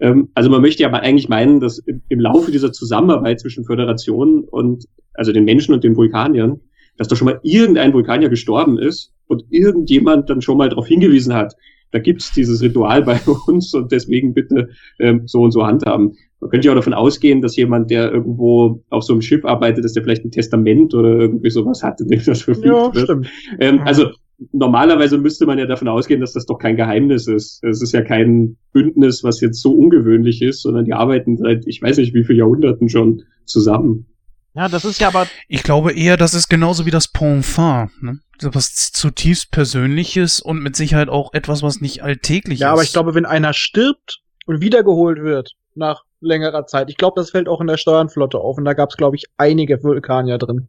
Ähm, 0.00 0.30
also 0.32 0.48
man 0.48 0.62
möchte 0.62 0.82
ja 0.82 0.88
aber 0.88 1.00
eigentlich 1.00 1.28
meinen, 1.28 1.60
dass 1.60 1.76
im, 1.80 2.00
im 2.08 2.20
Laufe 2.20 2.50
dieser 2.50 2.72
Zusammenarbeit 2.72 3.38
zwischen 3.40 3.66
Föderation 3.66 4.44
und 4.44 4.86
also 5.12 5.30
den 5.30 5.44
Menschen 5.44 5.74
und 5.74 5.84
den 5.84 5.94
Vulkaniern, 5.94 6.58
dass 6.96 7.08
da 7.08 7.14
schon 7.14 7.26
mal 7.26 7.40
irgendein 7.42 7.92
Vulkanier 7.92 8.30
gestorben 8.30 8.78
ist 8.78 9.12
und 9.26 9.44
irgendjemand 9.50 10.30
dann 10.30 10.40
schon 10.40 10.56
mal 10.56 10.70
darauf 10.70 10.86
hingewiesen 10.86 11.34
hat, 11.34 11.54
da 11.90 11.98
gibt's 11.98 12.32
dieses 12.32 12.62
Ritual 12.62 13.02
bei 13.04 13.20
uns 13.46 13.74
und 13.74 13.92
deswegen 13.92 14.34
bitte 14.34 14.68
ähm, 14.98 15.22
so 15.26 15.40
und 15.42 15.52
so 15.52 15.66
handhaben. 15.66 16.14
Man 16.40 16.50
könnte 16.50 16.66
ja 16.66 16.72
auch 16.72 16.76
davon 16.76 16.94
ausgehen, 16.94 17.42
dass 17.42 17.56
jemand, 17.56 17.90
der 17.90 18.12
irgendwo 18.12 18.82
auf 18.90 19.02
so 19.02 19.12
einem 19.12 19.22
Schiff 19.22 19.44
arbeitet, 19.44 19.84
dass 19.84 19.92
der 19.94 20.04
vielleicht 20.04 20.24
ein 20.24 20.30
Testament 20.30 20.94
oder 20.94 21.18
irgendwie 21.18 21.50
sowas 21.50 21.82
hat, 21.82 22.00
in 22.00 22.08
dem 22.08 22.22
das 22.24 22.42
verfügt 22.42 22.66
Ja, 22.66 22.94
wird. 22.94 23.04
stimmt. 23.04 23.28
Ähm, 23.58 23.80
also 23.84 24.10
normalerweise 24.52 25.18
müsste 25.18 25.46
man 25.46 25.58
ja 25.58 25.66
davon 25.66 25.88
ausgehen, 25.88 26.20
dass 26.20 26.32
das 26.32 26.46
doch 26.46 26.58
kein 26.58 26.76
Geheimnis 26.76 27.26
ist. 27.26 27.62
Es 27.64 27.82
ist 27.82 27.92
ja 27.92 28.02
kein 28.02 28.56
Bündnis, 28.72 29.24
was 29.24 29.40
jetzt 29.40 29.60
so 29.60 29.72
ungewöhnlich 29.72 30.42
ist, 30.42 30.62
sondern 30.62 30.84
die 30.84 30.92
arbeiten 30.92 31.36
seit 31.36 31.66
ich 31.66 31.82
weiß 31.82 31.98
nicht 31.98 32.14
wie 32.14 32.24
viele 32.24 32.38
Jahrhunderten 32.38 32.88
schon 32.88 33.22
zusammen. 33.44 34.06
Ja, 34.54 34.68
das 34.68 34.84
ist 34.84 35.00
ja 35.00 35.08
aber 35.08 35.26
Ich 35.46 35.62
glaube 35.62 35.92
eher, 35.92 36.16
das 36.16 36.34
ist 36.34 36.48
genauso 36.48 36.86
wie 36.86 36.90
das 36.90 37.08
Ponfin. 37.08 37.90
Ne? 38.00 38.18
So 38.40 38.54
Was 38.54 38.92
zutiefst 38.92 39.50
Persönliches 39.50 40.40
und 40.40 40.60
mit 40.62 40.76
Sicherheit 40.76 41.08
auch 41.08 41.32
etwas, 41.32 41.62
was 41.62 41.80
nicht 41.80 42.02
alltäglich 42.02 42.60
Ja, 42.60 42.68
ist. 42.68 42.72
aber 42.72 42.82
ich 42.82 42.92
glaube, 42.92 43.14
wenn 43.14 43.26
einer 43.26 43.52
stirbt 43.52 44.20
und 44.46 44.60
wiedergeholt 44.60 45.22
wird 45.22 45.52
nach 45.74 46.02
längerer 46.20 46.66
Zeit, 46.66 46.90
ich 46.90 46.96
glaube, 46.96 47.14
das 47.20 47.30
fällt 47.30 47.48
auch 47.48 47.60
in 47.60 47.66
der 47.66 47.76
Steuernflotte 47.76 48.38
auf 48.38 48.56
und 48.58 48.64
da 48.64 48.72
gab 48.74 48.90
es, 48.90 48.96
glaube 48.96 49.16
ich, 49.16 49.24
einige 49.36 49.82
Vulkanier 49.82 50.38
drin. 50.38 50.68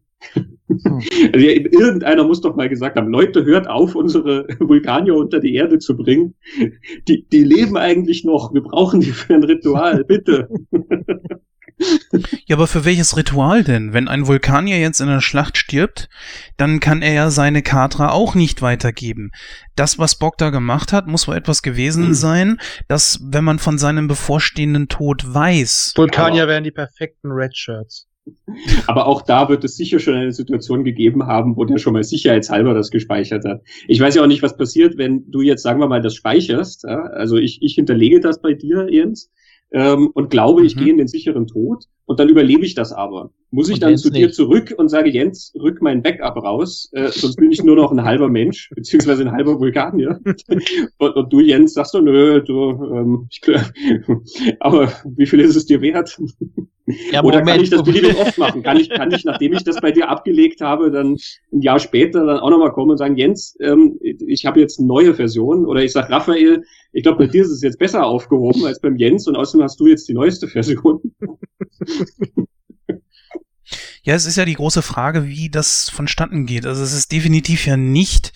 Also 0.70 1.38
ja, 1.40 1.52
irgendeiner 1.54 2.26
muss 2.26 2.42
doch 2.42 2.56
mal 2.56 2.68
gesagt 2.70 2.98
haben, 2.98 3.10
Leute, 3.10 3.46
hört 3.46 3.68
auf, 3.70 3.96
unsere 3.96 4.46
Vulkanier 4.60 5.16
unter 5.16 5.40
die 5.40 5.56
Erde 5.56 5.80
zu 5.80 5.96
bringen. 5.96 6.36
Die, 7.08 7.26
die 7.32 7.44
leben 7.44 7.78
eigentlich 7.78 8.26
noch. 8.26 8.54
Wir 8.54 8.62
brauchen 8.62 9.00
die 9.00 9.12
für 9.12 9.34
ein 9.36 9.44
Ritual, 9.44 10.04
bitte. 10.04 10.50
Ja, 12.46 12.56
aber 12.56 12.68
für 12.68 12.86
welches 12.86 13.16
Ritual 13.16 13.64
denn? 13.64 13.94
Wenn 13.94 14.08
ein 14.08 14.28
Vulkanier 14.28 14.80
jetzt 14.80 15.00
in 15.00 15.08
der 15.08 15.22
Schlacht 15.22 15.58
stirbt, 15.58 16.10
dann 16.58 16.80
kann 16.80 17.02
er 17.02 17.14
ja 17.14 17.30
seine 17.30 17.62
Katra 17.62 18.12
auch 18.12 18.36
nicht 18.36 18.62
weitergeben. 18.62 19.32
Das, 19.76 19.98
was 19.98 20.16
Bock 20.16 20.38
da 20.38 20.50
gemacht 20.50 20.92
hat, 20.92 21.08
muss 21.08 21.28
wohl 21.28 21.36
etwas 21.36 21.62
gewesen 21.62 22.10
Mhm. 22.10 22.14
sein, 22.14 22.58
dass, 22.88 23.20
wenn 23.24 23.44
man 23.44 23.60
von 23.60 23.78
seinem 23.78 24.08
bevorstehenden 24.08 24.88
Tod 24.90 25.34
weiß, 25.34 25.94
Vulkanier 25.96 26.48
wären 26.48 26.64
die 26.64 26.72
perfekten 26.72 27.32
Redshirts. 27.32 28.08
Aber 28.86 29.08
auch 29.08 29.24
da 29.24 29.50
wird 29.50 29.64
es 29.64 29.76
sicher 29.76 30.00
schon 30.00 30.14
eine 30.14 30.34
Situation 30.34 30.84
gegeben 30.84 31.26
haben, 31.26 31.56
wo 31.56 31.66
der 31.66 31.80
schon 31.80 31.94
mal 31.94 32.04
sicherheitshalber 32.04 32.74
das 32.76 32.92
gespeichert 32.92 33.44
hat. 33.46 33.62
Ich 33.88 34.00
weiß 34.00 34.16
ja 34.16 34.22
auch 34.22 34.28
nicht, 34.28 34.44
was 34.44 34.56
passiert, 34.56 34.98
wenn 34.98 35.30
du 35.32 35.42
jetzt, 35.42 35.64
sagen 35.64 35.80
wir 35.80 35.88
mal, 35.88 36.02
das 36.02 36.14
speicherst. 36.16 36.84
Ja? 36.84 37.02
Also 37.02 37.38
ich, 37.38 37.60
ich 37.62 37.74
hinterlege 37.74 38.20
das 38.20 38.42
bei 38.42 38.54
dir, 38.54 38.88
Jens, 38.92 39.32
ähm, 39.72 40.10
und 40.14 40.30
glaube, 40.30 40.66
ich 40.66 40.76
Mhm. 40.76 40.80
gehe 40.80 40.90
in 40.92 40.98
den 40.98 41.08
sicheren 41.08 41.48
Tod 41.48 41.86
und 42.06 42.20
dann 42.20 42.30
überlebe 42.30 42.66
ich 42.66 42.76
das 42.76 42.92
aber. 42.92 43.32
Muss 43.52 43.68
ich 43.70 43.76
Und 43.76 43.84
dann 43.84 43.98
zu 43.98 44.12
dir 44.12 44.28
nicht. 44.28 44.36
zurück 44.36 44.76
und 44.78 44.90
sage, 44.90 45.10
Jens, 45.10 45.54
rück 45.60 45.82
mein 45.82 46.04
Backup 46.04 46.38
raus, 46.38 46.90
äh, 46.94 47.08
sonst 47.08 47.36
bin 47.38 47.52
ich 47.52 47.64
nur 47.64 47.76
noch 47.76 47.92
ein 47.92 48.04
halber 48.04 48.30
Mensch, 48.30 48.70
beziehungsweise 48.76 49.24
ein 49.24 49.32
halber 49.32 49.60
Vulkanier. 49.60 50.20
und, 50.98 51.16
und 51.16 51.34
du, 51.34 51.40
Jens, 51.40 51.74
sagst 51.74 51.96
du, 51.96 52.02
nö, 52.02 52.42
du, 52.44 52.72
ähm, 52.94 53.28
ich, 53.32 53.42
glaub- 53.42 53.62
aber 54.60 54.92
wie 55.18 55.26
viel 55.26 55.40
ist 55.40 55.56
es 55.56 55.66
dir 55.66 55.82
wert? 55.82 56.16
ja, 57.12 57.24
Oder 57.24 57.42
kann 57.42 57.60
ich 57.60 57.72
das 57.72 57.82
beliebig 57.84 58.16
oft 58.20 58.38
machen? 58.38 58.62
Kann 58.62 58.78
ich, 58.78 58.90
kann 58.90 59.12
ich, 59.12 59.26
nachdem 59.26 59.54
ich 59.54 59.64
das 59.64 59.82
bei 59.82 59.92
dir 59.92 60.10
abgelegt 60.10 60.62
habe, 60.62 60.92
dann 60.92 61.18
ein 61.52 61.62
Jahr 61.62 61.80
später 61.80 62.26
dann 62.26 62.40
auch 62.40 62.52
nochmal 62.52 62.72
kommen 62.72 62.92
und 62.92 62.98
sagen, 62.98 63.18
Jens, 63.18 63.58
ähm, 63.62 63.98
ich 64.02 64.46
habe 64.46 64.60
jetzt 64.60 64.78
eine 64.80 64.88
neue 64.88 65.16
Version. 65.16 65.66
Oder 65.66 65.84
ich 65.84 65.92
sag, 65.92 66.10
Raphael, 66.12 66.64
ich 66.92 67.04
glaube, 67.04 67.18
bei 67.20 67.28
dir 67.28 67.42
ist 67.42 67.52
es 67.52 67.62
jetzt 67.62 67.80
besser 67.80 68.06
aufgehoben 68.06 68.66
als 68.66 68.80
beim 68.80 68.96
Jens 68.98 69.28
und 69.28 69.36
außerdem 69.36 69.64
hast 69.64 69.80
du 69.80 69.88
jetzt 69.88 70.08
die 70.08 70.14
neueste 70.14 70.48
Version. 70.48 71.02
Ja, 74.04 74.16
es 74.16 74.26
ist 74.26 74.38
ja 74.38 74.46
die 74.46 74.56
große 74.56 74.82
Frage, 74.82 75.28
wie 75.28 75.50
das 75.50 75.90
vonstatten 75.90 76.46
geht. 76.46 76.66
Also 76.66 76.84
es 76.84 76.94
ist 76.94 77.12
definitiv 77.12 77.66
ja 77.66 77.78
nicht, 77.78 78.34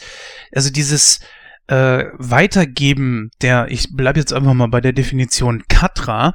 also 0.52 0.70
dieses 0.70 1.20
äh, 1.68 2.06
Weitergeben 2.14 3.32
der, 3.42 3.68
ich 3.70 3.88
bleib 3.96 4.18
jetzt 4.18 4.34
einfach 4.34 4.54
mal 4.54 4.68
bei 4.68 4.82
der 4.82 4.94
Definition 4.94 5.64
Katra, 5.68 6.34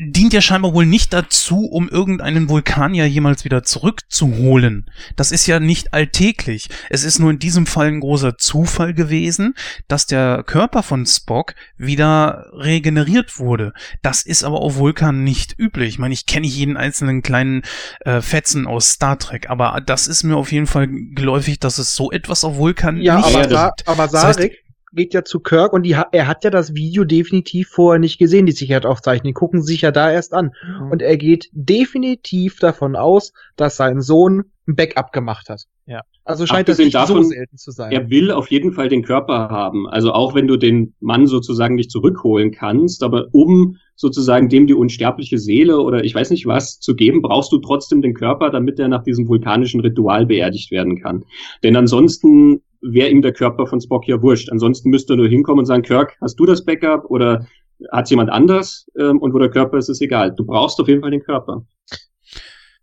dient 0.00 0.32
ja 0.32 0.40
scheinbar 0.40 0.74
wohl 0.74 0.86
nicht 0.86 1.12
dazu, 1.12 1.64
um 1.66 1.88
irgendeinen 1.88 2.48
Vulkanier 2.48 3.06
jemals 3.06 3.44
wieder 3.44 3.64
zurückzuholen. 3.64 4.86
Das 5.16 5.32
ist 5.32 5.46
ja 5.48 5.58
nicht 5.58 5.92
alltäglich. 5.92 6.68
Es 6.88 7.02
ist 7.02 7.18
nur 7.18 7.30
in 7.32 7.40
diesem 7.40 7.66
Fall 7.66 7.88
ein 7.88 7.98
großer 8.00 8.38
Zufall 8.38 8.94
gewesen, 8.94 9.54
dass 9.88 10.06
der 10.06 10.44
Körper 10.46 10.84
von 10.84 11.04
Spock 11.04 11.54
wieder 11.76 12.46
regeneriert 12.52 13.38
wurde. 13.40 13.72
Das 14.02 14.22
ist 14.22 14.44
aber 14.44 14.60
auf 14.60 14.76
Vulkan 14.76 15.24
nicht 15.24 15.58
üblich. 15.58 15.88
Ich 15.88 15.98
meine, 15.98 16.14
ich 16.14 16.26
kenne 16.26 16.42
nicht 16.46 16.56
jeden 16.56 16.76
einzelnen 16.76 17.22
kleinen 17.22 17.62
äh, 18.04 18.20
Fetzen 18.20 18.68
aus 18.68 18.90
Star 18.90 19.18
Trek, 19.18 19.50
aber 19.50 19.80
das 19.84 20.06
ist 20.06 20.22
mir 20.22 20.36
auf 20.36 20.52
jeden 20.52 20.66
Fall 20.68 20.86
geläufig, 20.88 21.58
dass 21.58 21.78
es 21.78 21.96
so 21.96 22.12
etwas 22.12 22.44
auf 22.44 22.56
Vulkan 22.56 23.00
Ja, 23.00 23.16
nicht 23.16 23.34
aber, 23.34 23.46
das- 23.48 23.50
Sa 23.50 23.72
aber 23.86 24.08
Sarek, 24.08 24.58
geht 24.92 25.14
ja 25.14 25.24
zu 25.24 25.40
Kirk 25.40 25.72
und 25.72 25.82
die, 25.84 25.96
er 26.12 26.26
hat 26.26 26.44
ja 26.44 26.50
das 26.50 26.74
Video 26.74 27.04
definitiv 27.04 27.68
vorher 27.68 27.98
nicht 27.98 28.18
gesehen, 28.18 28.46
die 28.46 28.52
Sicherheitsaufzeichnung. 28.52 29.30
Die 29.30 29.34
gucken 29.34 29.62
sich 29.62 29.82
ja 29.82 29.90
da 29.90 30.10
erst 30.10 30.32
an. 30.32 30.52
Mhm. 30.66 30.90
Und 30.90 31.02
er 31.02 31.16
geht 31.16 31.48
definitiv 31.52 32.58
davon 32.58 32.96
aus, 32.96 33.32
dass 33.56 33.76
sein 33.76 34.00
Sohn 34.00 34.44
ein 34.66 34.76
Backup 34.76 35.12
gemacht 35.12 35.48
hat. 35.48 35.64
Ja. 35.86 36.02
Also 36.24 36.44
scheint 36.44 36.68
das 36.68 36.74
Abgesehen 36.74 36.86
nicht 36.86 36.94
davon, 36.94 37.22
so 37.22 37.30
selten 37.30 37.56
zu 37.56 37.70
sein. 37.70 37.90
Er 37.90 38.10
will 38.10 38.30
auf 38.30 38.50
jeden 38.50 38.72
Fall 38.72 38.90
den 38.90 39.02
Körper 39.02 39.48
haben. 39.48 39.88
Also 39.88 40.12
auch 40.12 40.34
wenn 40.34 40.46
du 40.46 40.58
den 40.58 40.94
Mann 41.00 41.26
sozusagen 41.26 41.74
nicht 41.74 41.90
zurückholen 41.90 42.50
kannst, 42.52 43.02
aber 43.02 43.28
um 43.32 43.76
sozusagen 43.96 44.50
dem 44.50 44.66
die 44.66 44.74
unsterbliche 44.74 45.38
Seele 45.38 45.80
oder 45.80 46.04
ich 46.04 46.14
weiß 46.14 46.30
nicht 46.30 46.46
was 46.46 46.78
zu 46.78 46.94
geben, 46.94 47.22
brauchst 47.22 47.50
du 47.50 47.58
trotzdem 47.58 48.02
den 48.02 48.12
Körper, 48.12 48.50
damit 48.50 48.78
er 48.78 48.88
nach 48.88 49.02
diesem 49.02 49.26
vulkanischen 49.26 49.80
Ritual 49.80 50.26
beerdigt 50.26 50.70
werden 50.70 51.00
kann. 51.00 51.24
Denn 51.62 51.74
ansonsten 51.74 52.60
wäre 52.82 53.10
ihm 53.10 53.22
der 53.22 53.32
Körper 53.32 53.66
von 53.66 53.80
Spock 53.80 54.06
ja 54.06 54.20
wurscht. 54.22 54.50
Ansonsten 54.50 54.90
müsste 54.90 55.14
er 55.14 55.18
nur 55.18 55.28
hinkommen 55.28 55.60
und 55.60 55.66
sagen, 55.66 55.82
Kirk, 55.82 56.16
hast 56.20 56.38
du 56.38 56.46
das 56.46 56.64
Backup 56.64 57.04
oder 57.10 57.46
hat 57.92 58.10
jemand 58.10 58.30
anders? 58.30 58.86
Ähm, 58.98 59.18
und 59.18 59.32
wo 59.34 59.38
der 59.38 59.50
Körper 59.50 59.78
ist, 59.78 59.88
ist 59.88 60.00
egal. 60.00 60.34
Du 60.34 60.44
brauchst 60.44 60.80
auf 60.80 60.88
jeden 60.88 61.00
Fall 61.00 61.10
den 61.10 61.22
Körper. 61.22 61.64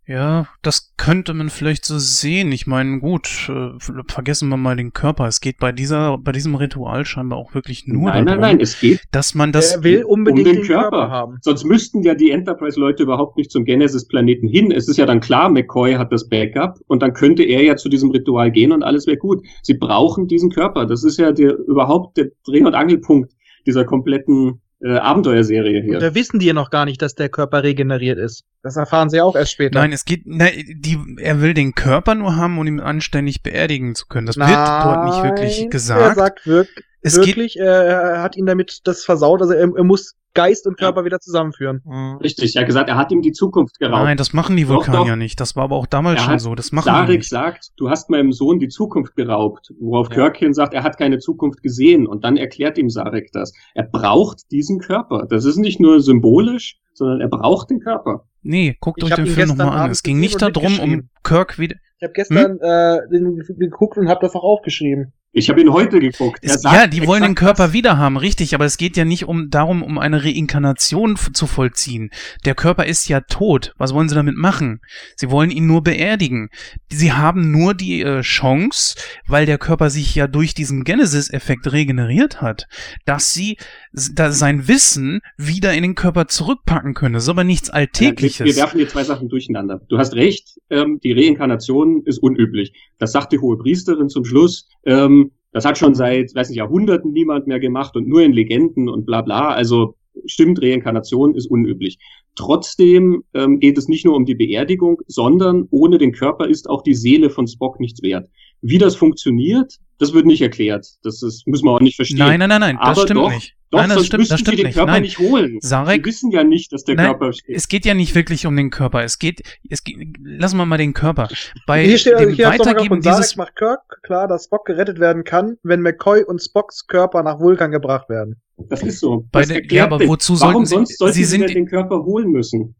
Ja, 0.08 0.46
das 0.62 0.92
könnte 0.96 1.34
man 1.34 1.50
vielleicht 1.50 1.84
so 1.84 1.98
sehen. 1.98 2.52
Ich 2.52 2.68
meine, 2.68 3.00
gut, 3.00 3.48
äh, 3.48 3.70
vergessen 4.06 4.48
wir 4.48 4.56
mal 4.56 4.76
den 4.76 4.92
Körper. 4.92 5.26
Es 5.26 5.40
geht 5.40 5.58
bei 5.58 5.72
dieser, 5.72 6.16
bei 6.18 6.30
diesem 6.30 6.54
Ritual 6.54 7.04
scheinbar 7.04 7.38
auch 7.38 7.54
wirklich 7.54 7.88
nur 7.88 8.10
nein, 8.10 8.24
darum, 8.24 8.40
nein, 8.40 8.56
nein, 8.56 8.60
es 8.60 8.78
geht 8.78 9.00
dass 9.10 9.34
man 9.34 9.50
das. 9.50 9.74
er 9.74 9.82
will 9.82 10.04
unbedingt 10.04 10.46
um 10.46 10.52
den, 10.52 10.62
den 10.62 10.66
Körper. 10.66 10.90
Körper. 10.90 11.10
haben. 11.10 11.38
Sonst 11.40 11.64
müssten 11.64 12.02
ja 12.02 12.14
die 12.14 12.30
Enterprise-Leute 12.30 13.02
überhaupt 13.02 13.36
nicht 13.36 13.50
zum 13.50 13.64
Genesis-Planeten 13.64 14.46
hin. 14.46 14.70
Es 14.70 14.86
ist 14.88 14.96
ja 14.96 15.06
dann 15.06 15.20
klar, 15.20 15.48
McCoy 15.48 15.94
hat 15.94 16.12
das 16.12 16.28
Backup 16.28 16.78
und 16.86 17.02
dann 17.02 17.12
könnte 17.12 17.42
er 17.42 17.62
ja 17.64 17.76
zu 17.76 17.88
diesem 17.88 18.10
Ritual 18.10 18.52
gehen 18.52 18.70
und 18.70 18.84
alles 18.84 19.08
wäre 19.08 19.16
gut. 19.16 19.44
Sie 19.62 19.74
brauchen 19.74 20.28
diesen 20.28 20.50
Körper. 20.50 20.86
Das 20.86 21.02
ist 21.02 21.18
ja 21.18 21.32
der, 21.32 21.56
überhaupt 21.56 22.16
der 22.16 22.28
Dreh- 22.44 22.64
und 22.64 22.74
Angelpunkt 22.74 23.32
dieser 23.66 23.84
kompletten 23.84 24.60
äh, 24.82 24.96
Abenteuerserie 24.96 25.80
Und 25.80 25.84
hier. 25.84 25.98
da 25.98 26.14
wissen 26.14 26.38
die 26.38 26.46
ja 26.46 26.52
noch 26.52 26.70
gar 26.70 26.84
nicht, 26.84 27.00
dass 27.02 27.14
der 27.14 27.28
Körper 27.28 27.62
regeneriert 27.62 28.18
ist. 28.18 28.44
Das 28.62 28.76
erfahren 28.76 29.10
sie 29.10 29.20
auch 29.20 29.36
erst 29.36 29.52
später. 29.52 29.78
Nein, 29.78 29.92
es 29.92 30.04
geht, 30.04 30.26
ne, 30.26 30.50
die, 30.52 30.98
er 31.18 31.40
will 31.40 31.54
den 31.54 31.74
Körper 31.74 32.14
nur 32.14 32.36
haben, 32.36 32.58
um 32.58 32.66
ihn 32.66 32.80
anständig 32.80 33.42
beerdigen 33.42 33.94
zu 33.94 34.06
können. 34.06 34.26
Das 34.26 34.36
wird 34.36 34.48
dort 34.48 35.04
nicht 35.04 35.22
wirklich 35.22 35.56
Nein, 35.58 35.66
Er 35.66 35.70
gesagt. 35.70 36.16
sagt 36.16 36.46
wirk 36.46 36.68
Es 37.06 37.16
geht- 37.20 37.28
wirklich, 37.36 37.56
er, 37.58 37.84
er 37.84 38.22
hat 38.22 38.36
ihn 38.36 38.46
damit 38.46 38.80
das 38.84 39.04
versaut. 39.04 39.40
Also 39.40 39.52
er, 39.54 39.70
er 39.76 39.84
muss 39.84 40.14
Geist 40.34 40.66
und 40.66 40.76
Körper 40.78 41.06
wieder 41.06 41.18
zusammenführen. 41.18 41.80
Mhm. 41.86 42.18
Richtig, 42.22 42.54
er 42.56 42.60
hat 42.60 42.66
gesagt, 42.66 42.90
er 42.90 42.96
hat 42.98 43.10
ihm 43.10 43.22
die 43.22 43.32
Zukunft 43.32 43.78
geraubt. 43.78 44.04
Nein, 44.04 44.18
das 44.18 44.34
machen 44.34 44.54
die 44.54 44.68
Vulkanier 44.68 45.12
doch. 45.12 45.16
nicht. 45.16 45.40
Das 45.40 45.56
war 45.56 45.64
aber 45.64 45.76
auch 45.76 45.86
damals 45.86 46.18
Er 46.20 46.24
schon 46.24 46.32
hat- 46.34 46.40
so. 46.42 46.54
Das 46.54 46.72
machen 46.72 46.84
die 46.84 46.90
Sarek 46.90 47.18
nicht. 47.20 47.30
sagt, 47.30 47.70
du 47.78 47.88
hast 47.88 48.10
meinem 48.10 48.32
Sohn 48.32 48.58
die 48.58 48.68
Zukunft 48.68 49.16
geraubt, 49.16 49.72
worauf 49.80 50.08
Ja. 50.10 50.14
Kirkin 50.16 50.52
sagt, 50.52 50.74
er 50.74 50.82
hat 50.82 50.98
keine 50.98 51.18
Zukunft 51.20 51.62
gesehen 51.62 52.06
und 52.06 52.22
dann 52.22 52.36
erklärt 52.36 52.76
ihm 52.76 52.90
Sarek 52.90 53.30
das. 53.32 53.54
Er 53.74 53.84
braucht 53.84 54.50
diesen 54.50 54.78
Körper. 54.78 55.26
Das 55.30 55.46
ist 55.46 55.56
nicht 55.56 55.80
nur 55.80 56.00
symbolisch, 56.02 56.76
sondern 56.92 57.22
er 57.22 57.28
braucht 57.28 57.70
den 57.70 57.80
Körper. 57.80 58.26
Nee, 58.42 58.76
guckt 58.78 58.98
Ich 59.02 59.04
euch 59.04 59.14
den 59.14 59.24
Film 59.26 59.36
gestern 59.48 59.56
nochmal 59.56 59.84
an. 59.86 59.90
Es 59.90 60.02
ging 60.02 60.20
nicht 60.20 60.40
darum, 60.42 60.78
um. 60.80 61.08
Kirk 61.24 61.58
wieder. 61.58 61.76
Ich 61.98 62.02
habe 62.02 62.12
gestern 62.12 62.58
äh, 62.60 62.98
den 63.10 63.42
geguckt 63.58 63.96
und 63.96 64.08
habe 64.08 64.20
das 64.20 64.34
auch 64.34 64.44
aufgeschrieben. 64.44 65.14
Ich 65.38 65.50
habe 65.50 65.60
ihn 65.60 65.70
heute 65.70 66.00
geguckt. 66.00 66.40
Sagt 66.42 66.74
ja, 66.74 66.86
die 66.86 67.06
wollen 67.06 67.22
den 67.22 67.34
Körper 67.34 67.74
wieder 67.74 67.98
haben, 67.98 68.16
richtig, 68.16 68.54
aber 68.54 68.64
es 68.64 68.78
geht 68.78 68.96
ja 68.96 69.04
nicht 69.04 69.28
um 69.28 69.50
darum, 69.50 69.82
um 69.82 69.98
eine 69.98 70.24
Reinkarnation 70.24 71.14
zu 71.34 71.46
vollziehen. 71.46 72.08
Der 72.46 72.54
Körper 72.54 72.86
ist 72.86 73.06
ja 73.08 73.20
tot. 73.20 73.74
Was 73.76 73.92
wollen 73.92 74.08
sie 74.08 74.14
damit 74.14 74.38
machen? 74.38 74.80
Sie 75.14 75.30
wollen 75.30 75.50
ihn 75.50 75.66
nur 75.66 75.82
beerdigen. 75.82 76.48
Sie 76.90 77.12
haben 77.12 77.50
nur 77.50 77.74
die 77.74 78.00
äh, 78.00 78.22
Chance, 78.22 78.96
weil 79.26 79.44
der 79.44 79.58
Körper 79.58 79.90
sich 79.90 80.14
ja 80.14 80.26
durch 80.26 80.54
diesen 80.54 80.84
Genesis-Effekt 80.84 81.70
regeneriert 81.70 82.40
hat, 82.40 82.66
dass 83.04 83.34
sie 83.34 83.58
sein 83.96 84.68
Wissen 84.68 85.20
wieder 85.38 85.72
in 85.72 85.82
den 85.82 85.94
Körper 85.94 86.28
zurückpacken 86.28 86.94
können. 86.94 87.14
Das 87.14 87.24
ist 87.24 87.28
aber 87.28 87.44
nichts 87.44 87.68
Wir, 87.68 87.74
Alltägliches. 87.74 88.46
wir 88.46 88.56
werfen 88.56 88.78
hier 88.78 88.88
zwei 88.88 89.04
Sachen 89.04 89.28
durcheinander. 89.28 89.80
Du 89.88 89.98
hast 89.98 90.14
recht, 90.14 90.58
ähm, 90.68 91.00
die 91.02 91.12
Reinkarnation 91.12 92.02
ist 92.04 92.18
unüblich. 92.18 92.72
Das 92.98 93.12
sagt 93.12 93.32
die 93.32 93.38
hohe 93.38 93.56
Priesterin 93.56 94.10
zum 94.10 94.24
Schluss. 94.24 94.68
Ähm, 94.84 95.32
das 95.52 95.64
hat 95.64 95.78
schon 95.78 95.94
seit, 95.94 96.34
weiß 96.34 96.50
nicht, 96.50 96.58
Jahrhunderten 96.58 97.12
niemand 97.12 97.46
mehr 97.46 97.58
gemacht 97.58 97.96
und 97.96 98.06
nur 98.06 98.22
in 98.22 98.32
Legenden 98.32 98.90
und 98.90 99.06
bla 99.06 99.22
bla. 99.22 99.48
Also 99.48 99.96
stimmt, 100.26 100.60
Reinkarnation 100.62 101.34
ist 101.34 101.46
unüblich. 101.46 101.98
Trotzdem 102.34 103.24
ähm, 103.32 103.60
geht 103.60 103.78
es 103.78 103.88
nicht 103.88 104.04
nur 104.04 104.14
um 104.14 104.26
die 104.26 104.34
Beerdigung, 104.34 105.00
sondern 105.06 105.66
ohne 105.70 105.96
den 105.96 106.12
Körper 106.12 106.46
ist 106.46 106.68
auch 106.68 106.82
die 106.82 106.94
Seele 106.94 107.30
von 107.30 107.46
Spock 107.46 107.80
nichts 107.80 108.02
wert. 108.02 108.28
Wie 108.60 108.78
das 108.78 108.96
funktioniert, 108.96 109.78
das 109.98 110.12
wird 110.12 110.26
nicht 110.26 110.42
erklärt. 110.42 110.86
Das 111.02 111.22
ist, 111.22 111.46
müssen 111.46 111.64
wir 111.64 111.72
auch 111.72 111.80
nicht 111.80 111.96
verstehen. 111.96 112.18
nein, 112.18 112.38
nein, 112.40 112.48
nein, 112.48 112.60
nein, 112.60 112.76
das 112.80 112.88
Aber 112.98 113.02
stimmt 113.02 113.20
doch, 113.20 113.30
nicht. 113.30 113.54
Doch, 113.70 113.80
nein, 113.80 113.88
das 113.88 113.94
sonst 113.96 114.06
stimmt, 114.06 114.22
das 114.30 114.38
sie 114.38 114.44
stimmt 114.44 114.58
den 114.58 114.66
nicht. 114.66 114.74
Körper 114.76 114.92
Nein. 114.92 115.02
nicht 115.02 115.18
holen. 115.18 115.58
Sarek- 115.60 115.96
Sie 115.96 116.04
wissen 116.04 116.30
ja 116.30 116.44
nicht, 116.44 116.72
dass 116.72 116.84
der 116.84 116.94
Nein, 116.94 117.06
Körper 117.06 117.32
steht. 117.32 117.56
Es 117.56 117.66
geht 117.66 117.84
ja 117.84 117.94
nicht 117.94 118.14
wirklich 118.14 118.46
um 118.46 118.54
den 118.56 118.70
Körper. 118.70 119.02
Es 119.02 119.18
geht, 119.18 119.42
es 119.68 119.82
geht, 119.82 119.96
lassen 120.22 120.56
wir 120.58 120.66
mal 120.66 120.76
den 120.78 120.92
Körper. 120.94 121.28
Bei 121.66 121.84
hier 121.84 121.98
steht 121.98 122.20
dem 122.20 122.30
hier 122.30 122.46
Weitergeben 122.46 122.88
von 122.88 123.02
Sarek 123.02 123.18
dieses, 123.22 123.36
macht 123.36 123.56
Kirk 123.56 123.80
klar, 124.04 124.28
dass 124.28 124.44
Spock 124.44 124.66
gerettet 124.66 125.00
werden 125.00 125.24
kann, 125.24 125.56
wenn 125.64 125.80
McCoy 125.80 126.22
und 126.22 126.40
Spocks 126.40 126.86
Körper 126.86 127.24
nach 127.24 127.40
Vulkan 127.40 127.72
gebracht 127.72 128.08
werden. 128.08 128.36
Das 128.56 128.82
ist 128.84 129.00
so. 129.00 129.26
Bei 129.32 129.40
Das 129.40 129.48
der- 129.48 129.56
erklärt 129.56 129.72
ja, 129.90 129.94
aber 129.96 130.06
wozu 130.06 130.40
Warum 130.40 130.64
sollten 130.64 130.66
Sie- 130.66 130.74
sonst 130.74 130.98
sollten 130.98 131.14
Sie 131.14 131.24
Sie, 131.24 131.30
sind- 131.30 131.40
denn 131.42 131.54
den 131.54 131.66
Körper 131.66 132.04
holen 132.04 132.30
müssen? 132.30 132.76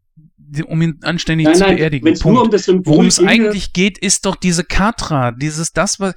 um 0.67 0.81
ihn 0.81 0.97
anständig 1.01 1.47
Nein, 1.47 1.55
zu 1.55 1.63
nein, 1.65 1.75
beerdigen. 1.75 2.05
nur 2.23 2.25
um 2.31 2.35
Punkt. 2.37 2.53
das 2.53 2.63
Symbol 2.63 2.93
Worum 2.93 3.07
es 3.07 3.19
eigentlich 3.19 3.73
geht, 3.73 3.97
ist 3.97 4.25
doch 4.25 4.37
diese 4.37 4.63
Katra, 4.63 5.31
dieses 5.33 5.73
das, 5.73 5.99
was 5.99 6.13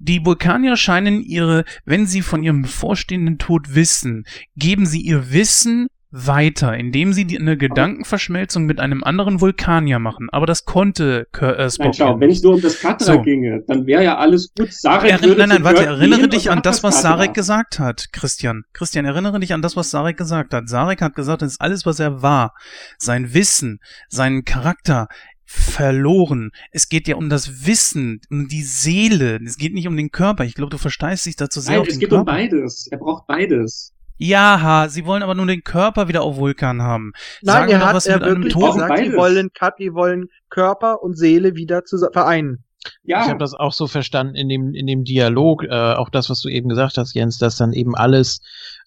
die 0.00 0.24
Vulkanier 0.24 0.76
scheinen 0.76 1.22
ihre, 1.22 1.64
wenn 1.84 2.06
sie 2.06 2.22
von 2.22 2.42
ihrem 2.42 2.62
bevorstehenden 2.62 3.38
Tod 3.38 3.74
wissen, 3.74 4.24
geben 4.56 4.86
sie 4.86 5.00
ihr 5.00 5.30
Wissen 5.32 5.86
weiter, 6.12 6.74
indem 6.76 7.12
sie 7.12 7.24
die, 7.24 7.38
eine 7.38 7.56
Gedankenverschmelzung 7.56 8.64
mit 8.64 8.80
einem 8.80 9.04
anderen 9.04 9.40
Vulkanier 9.40 10.00
machen. 10.00 10.28
Aber 10.32 10.44
das 10.44 10.64
konnte 10.64 11.28
Kir- 11.32 11.54
äh, 11.56 11.70
Spock 11.70 11.84
Nein, 11.84 11.94
schau, 11.94 12.18
wenn 12.18 12.30
es 12.30 12.42
nur 12.42 12.54
um 12.54 12.60
das 12.60 12.80
Katra 12.80 13.04
So. 13.04 13.22
ginge, 13.22 13.62
dann 13.68 13.86
wäre 13.86 14.02
ja 14.02 14.18
alles 14.18 14.52
gut. 14.56 14.72
Sarek 14.72 15.08
Errin 15.08 15.28
würde 15.28 15.40
nein, 15.42 15.48
nein, 15.50 15.62
warte, 15.64 15.84
erinnere 15.84 16.26
dich 16.28 16.50
an 16.50 16.62
das, 16.62 16.82
was. 16.82 17.00
Sarek 17.02 17.32
gesagt 17.34 17.78
hat, 17.78 18.08
Christian. 18.12 18.64
Christian, 18.72 19.04
erinnere 19.04 19.38
dich 19.38 19.54
an 19.54 19.62
das, 19.62 19.76
was 19.76 19.90
Sarek 19.92 20.16
gesagt 20.16 20.52
hat. 20.52 20.68
Sarek 20.68 21.00
hat 21.00 21.14
gesagt, 21.14 21.42
das 21.42 21.52
ist 21.52 21.60
alles, 21.60 21.86
was 21.86 22.00
er 22.00 22.22
war. 22.22 22.54
Sein 22.98 23.32
Wissen, 23.32 23.78
seinen 24.08 24.44
Charakter 24.44 25.06
verloren. 25.52 26.52
Es 26.70 26.88
geht 26.88 27.08
ja 27.08 27.16
um 27.16 27.28
das 27.28 27.66
Wissen, 27.66 28.20
um 28.30 28.46
die 28.48 28.62
Seele. 28.62 29.40
Es 29.44 29.56
geht 29.58 29.74
nicht 29.74 29.88
um 29.88 29.96
den 29.96 30.10
Körper. 30.12 30.44
Ich 30.44 30.54
glaube, 30.54 30.70
du 30.70 30.78
versteißt 30.78 31.26
dich 31.26 31.34
dazu 31.36 31.60
sehr 31.60 31.72
Nein, 31.72 31.80
auf 31.82 31.88
es 31.88 31.94
den 31.94 32.00
geht 32.00 32.08
Körper. 32.10 32.20
um 32.20 32.26
beides. 32.36 32.86
Er 32.90 32.98
braucht 32.98 33.26
beides. 33.26 33.92
Ja, 34.16 34.60
ha, 34.62 34.88
sie 34.88 35.06
wollen 35.06 35.22
aber 35.24 35.34
nur 35.34 35.46
den 35.46 35.64
Körper 35.64 36.06
wieder 36.06 36.22
auf 36.22 36.36
Vulkan 36.36 36.82
haben. 36.82 37.12
Nein, 37.42 37.54
Sagen 37.68 37.72
er 37.72 37.84
hat 37.86 37.94
was 37.96 38.06
er 38.06 38.18
mit 38.18 38.24
einem 38.26 38.36
wirklich 38.44 38.52
Toten. 38.52 38.74
gesagt, 38.74 38.98
die 38.98 39.02
Beides. 39.04 39.16
wollen, 39.16 39.48
Kat- 39.52 39.78
die 39.80 39.92
wollen 39.94 40.26
Körper 40.50 41.02
und 41.02 41.16
Seele 41.18 41.56
wieder 41.56 41.84
zusammen 41.84 42.12
vereinen. 42.12 42.64
Ja, 43.02 43.22
Ich 43.24 43.28
habe 43.28 43.38
das 43.38 43.52
auch 43.54 43.72
so 43.72 43.86
verstanden 43.86 44.34
in 44.36 44.48
dem, 44.48 44.72
in 44.74 44.86
dem 44.86 45.04
Dialog, 45.04 45.64
äh, 45.64 45.68
auch 45.70 46.08
das, 46.10 46.30
was 46.30 46.40
du 46.40 46.48
eben 46.48 46.68
gesagt 46.68 46.96
hast, 46.96 47.14
Jens, 47.14 47.38
dass 47.38 47.56
dann 47.56 47.72
eben 47.74 47.94
alles, 47.94 48.40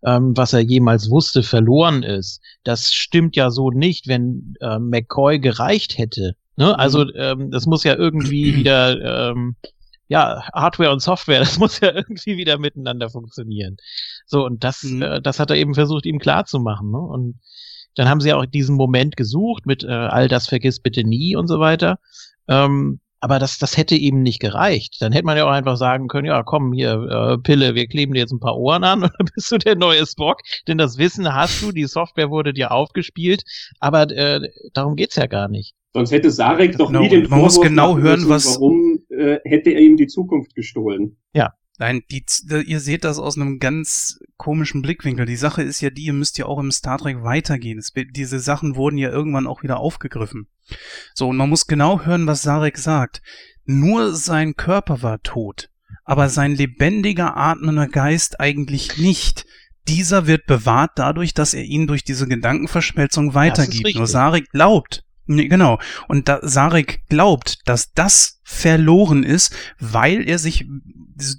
ähm, 0.04 0.34
was 0.36 0.54
er 0.54 0.62
jemals 0.62 1.10
wusste, 1.12 1.44
verloren 1.44 2.02
ist. 2.04 2.42
Das 2.64 2.92
stimmt 2.94 3.36
ja 3.36 3.52
so 3.52 3.70
nicht, 3.70 4.08
wenn 4.08 4.56
äh, 4.62 4.80
McCoy 4.80 5.40
gereicht 5.40 5.98
hätte. 5.98 6.36
Ne? 6.56 6.78
Also 6.78 7.12
ähm, 7.16 7.52
das 7.52 7.66
muss 7.66 7.84
ja 7.84 7.96
irgendwie 7.96 8.56
wieder, 8.56 9.30
ähm, 9.32 9.56
ja, 10.08 10.44
Hardware 10.54 10.92
und 10.92 11.02
Software, 11.02 11.40
das 11.42 11.58
muss 11.58 11.80
ja 11.80 11.94
irgendwie 11.94 12.38
wieder 12.38 12.58
miteinander 12.58 13.10
funktionieren. 13.10 13.78
So, 14.26 14.46
und 14.46 14.64
das, 14.64 14.84
Mhm. 14.84 15.02
äh, 15.02 15.22
das 15.22 15.40
hat 15.40 15.50
er 15.50 15.58
eben 15.58 15.74
versucht, 15.74 16.06
ihm 16.06 16.20
klarzumachen. 16.20 16.92
Ne? 16.92 17.00
Und 17.00 17.40
dann 17.96 18.10
haben 18.10 18.22
sie 18.22 18.34
auch 18.34 18.46
diesen 18.46 18.76
Moment 18.76 19.18
gesucht 19.18 19.66
mit 19.66 19.84
äh, 19.84 19.88
all 19.88 20.28
das 20.28 20.48
vergiss 20.48 20.80
bitte 20.80 21.04
nie 21.04 21.36
und 21.36 21.48
so 21.48 21.60
weiter. 21.60 22.00
Ähm, 22.48 23.00
aber 23.20 23.40
das, 23.40 23.58
das 23.58 23.78
hätte 23.78 23.96
ihm 23.96 24.22
nicht 24.22 24.42
gereicht. 24.42 24.98
Dann 25.00 25.14
hätte 25.14 25.26
man 25.26 25.38
ja 25.38 25.46
auch 25.46 25.52
einfach 25.52 25.78
sagen 25.78 26.10
können, 26.10 26.26
ja, 26.28 26.44
komm 26.44 26.74
hier, 26.74 26.94
äh, 26.94 27.38
Pille, 27.38 27.74
wir 27.74 27.88
kleben 27.88 28.14
dir 28.14 28.20
jetzt 28.20 28.34
ein 28.34 28.42
paar 28.42 28.58
Ohren 28.58 28.84
an 28.84 29.04
und 29.04 29.14
dann 29.18 29.28
bist 29.34 29.50
du 29.52 29.58
der 29.58 29.76
neue 29.78 30.06
Spock. 30.06 30.42
Denn 30.68 30.78
das 30.78 30.98
Wissen 30.98 31.34
hast 31.34 31.62
du, 31.62 31.72
die 31.72 31.86
Software 31.86 32.30
wurde 32.30 32.52
dir 32.54 32.72
aufgespielt, 32.74 33.44
aber 33.80 34.10
äh, 34.12 34.42
darum 34.74 34.96
geht's 34.98 35.16
ja 35.16 35.28
gar 35.28 35.48
nicht. 35.48 35.74
Sonst 35.94 36.12
hätte 36.12 36.32
Sarek 36.32 36.78
doch 36.78 36.88
Genau, 36.88 37.02
nie 37.02 37.10
den 37.10 37.30
man 37.30 37.40
muss 37.40 37.56
Vorwurf 37.56 37.70
genau 37.70 37.92
machen 37.94 38.04
hören, 38.04 38.20
müssen, 38.22 38.30
was- 38.30 38.56
Warum 38.56 39.00
äh, 39.10 39.40
hätte 39.46 39.70
er 39.72 39.80
ihm 39.82 39.98
die 39.98 40.08
Zukunft 40.08 40.56
gestohlen? 40.56 41.18
Nein, 41.80 42.04
die, 42.12 42.24
ihr 42.68 42.80
seht 42.80 43.04
das 43.04 43.18
aus 43.18 43.36
einem 43.36 43.58
ganz 43.58 44.20
komischen 44.38 44.84
Blickwinkel. 44.84 45.26
Die 45.26 45.36
Sache 45.36 45.64
ist 45.64 45.82
ja 45.82 45.90
die, 45.90 46.04
ihr 46.04 46.14
müsst 46.14 46.38
ja 46.38 46.46
auch 46.46 46.60
im 46.60 46.72
Star 46.72 47.00
Trek 47.00 47.24
weitergehen. 47.24 47.80
Es, 47.80 47.92
diese 48.12 48.40
Sachen 48.40 48.76
wurden 48.76 49.00
ja 49.00 49.10
irgendwann 49.10 49.48
auch 49.48 49.64
wieder 49.64 49.80
aufgegriffen. 49.80 50.46
So, 51.16 51.30
und 51.30 51.36
man 51.36 51.50
muss 51.50 51.66
genau 51.66 52.02
hören, 52.06 52.28
was 52.28 52.44
Sarek 52.44 52.78
sagt. 52.78 53.24
Nur 53.66 54.14
sein 54.14 54.56
Körper 54.56 55.02
war 55.02 55.24
tot, 55.24 55.72
aber 56.06 56.30
sein 56.30 56.54
lebendiger, 56.54 57.36
atmender 57.38 57.88
Geist 57.88 58.40
eigentlich 58.40 59.00
nicht. 59.00 59.48
Dieser 59.88 60.28
wird 60.28 60.46
bewahrt 60.46 60.92
dadurch, 60.98 61.34
dass 61.34 61.56
er 61.56 61.64
ihn 61.64 61.88
durch 61.88 62.04
diese 62.04 62.28
Gedankenverschmelzung 62.28 63.34
weitergibt. 63.34 63.96
Nur 63.96 64.06
Sarek 64.08 64.48
glaubt, 64.52 65.04
Nee, 65.26 65.48
genau. 65.48 65.80
Und 66.08 66.28
da 66.28 66.40
Sarek 66.42 67.02
glaubt, 67.10 67.60
dass 67.68 67.94
das 67.94 68.42
verloren 68.44 69.24
ist, 69.24 69.56
weil 69.80 70.28
er 70.28 70.38
sich, 70.38 70.66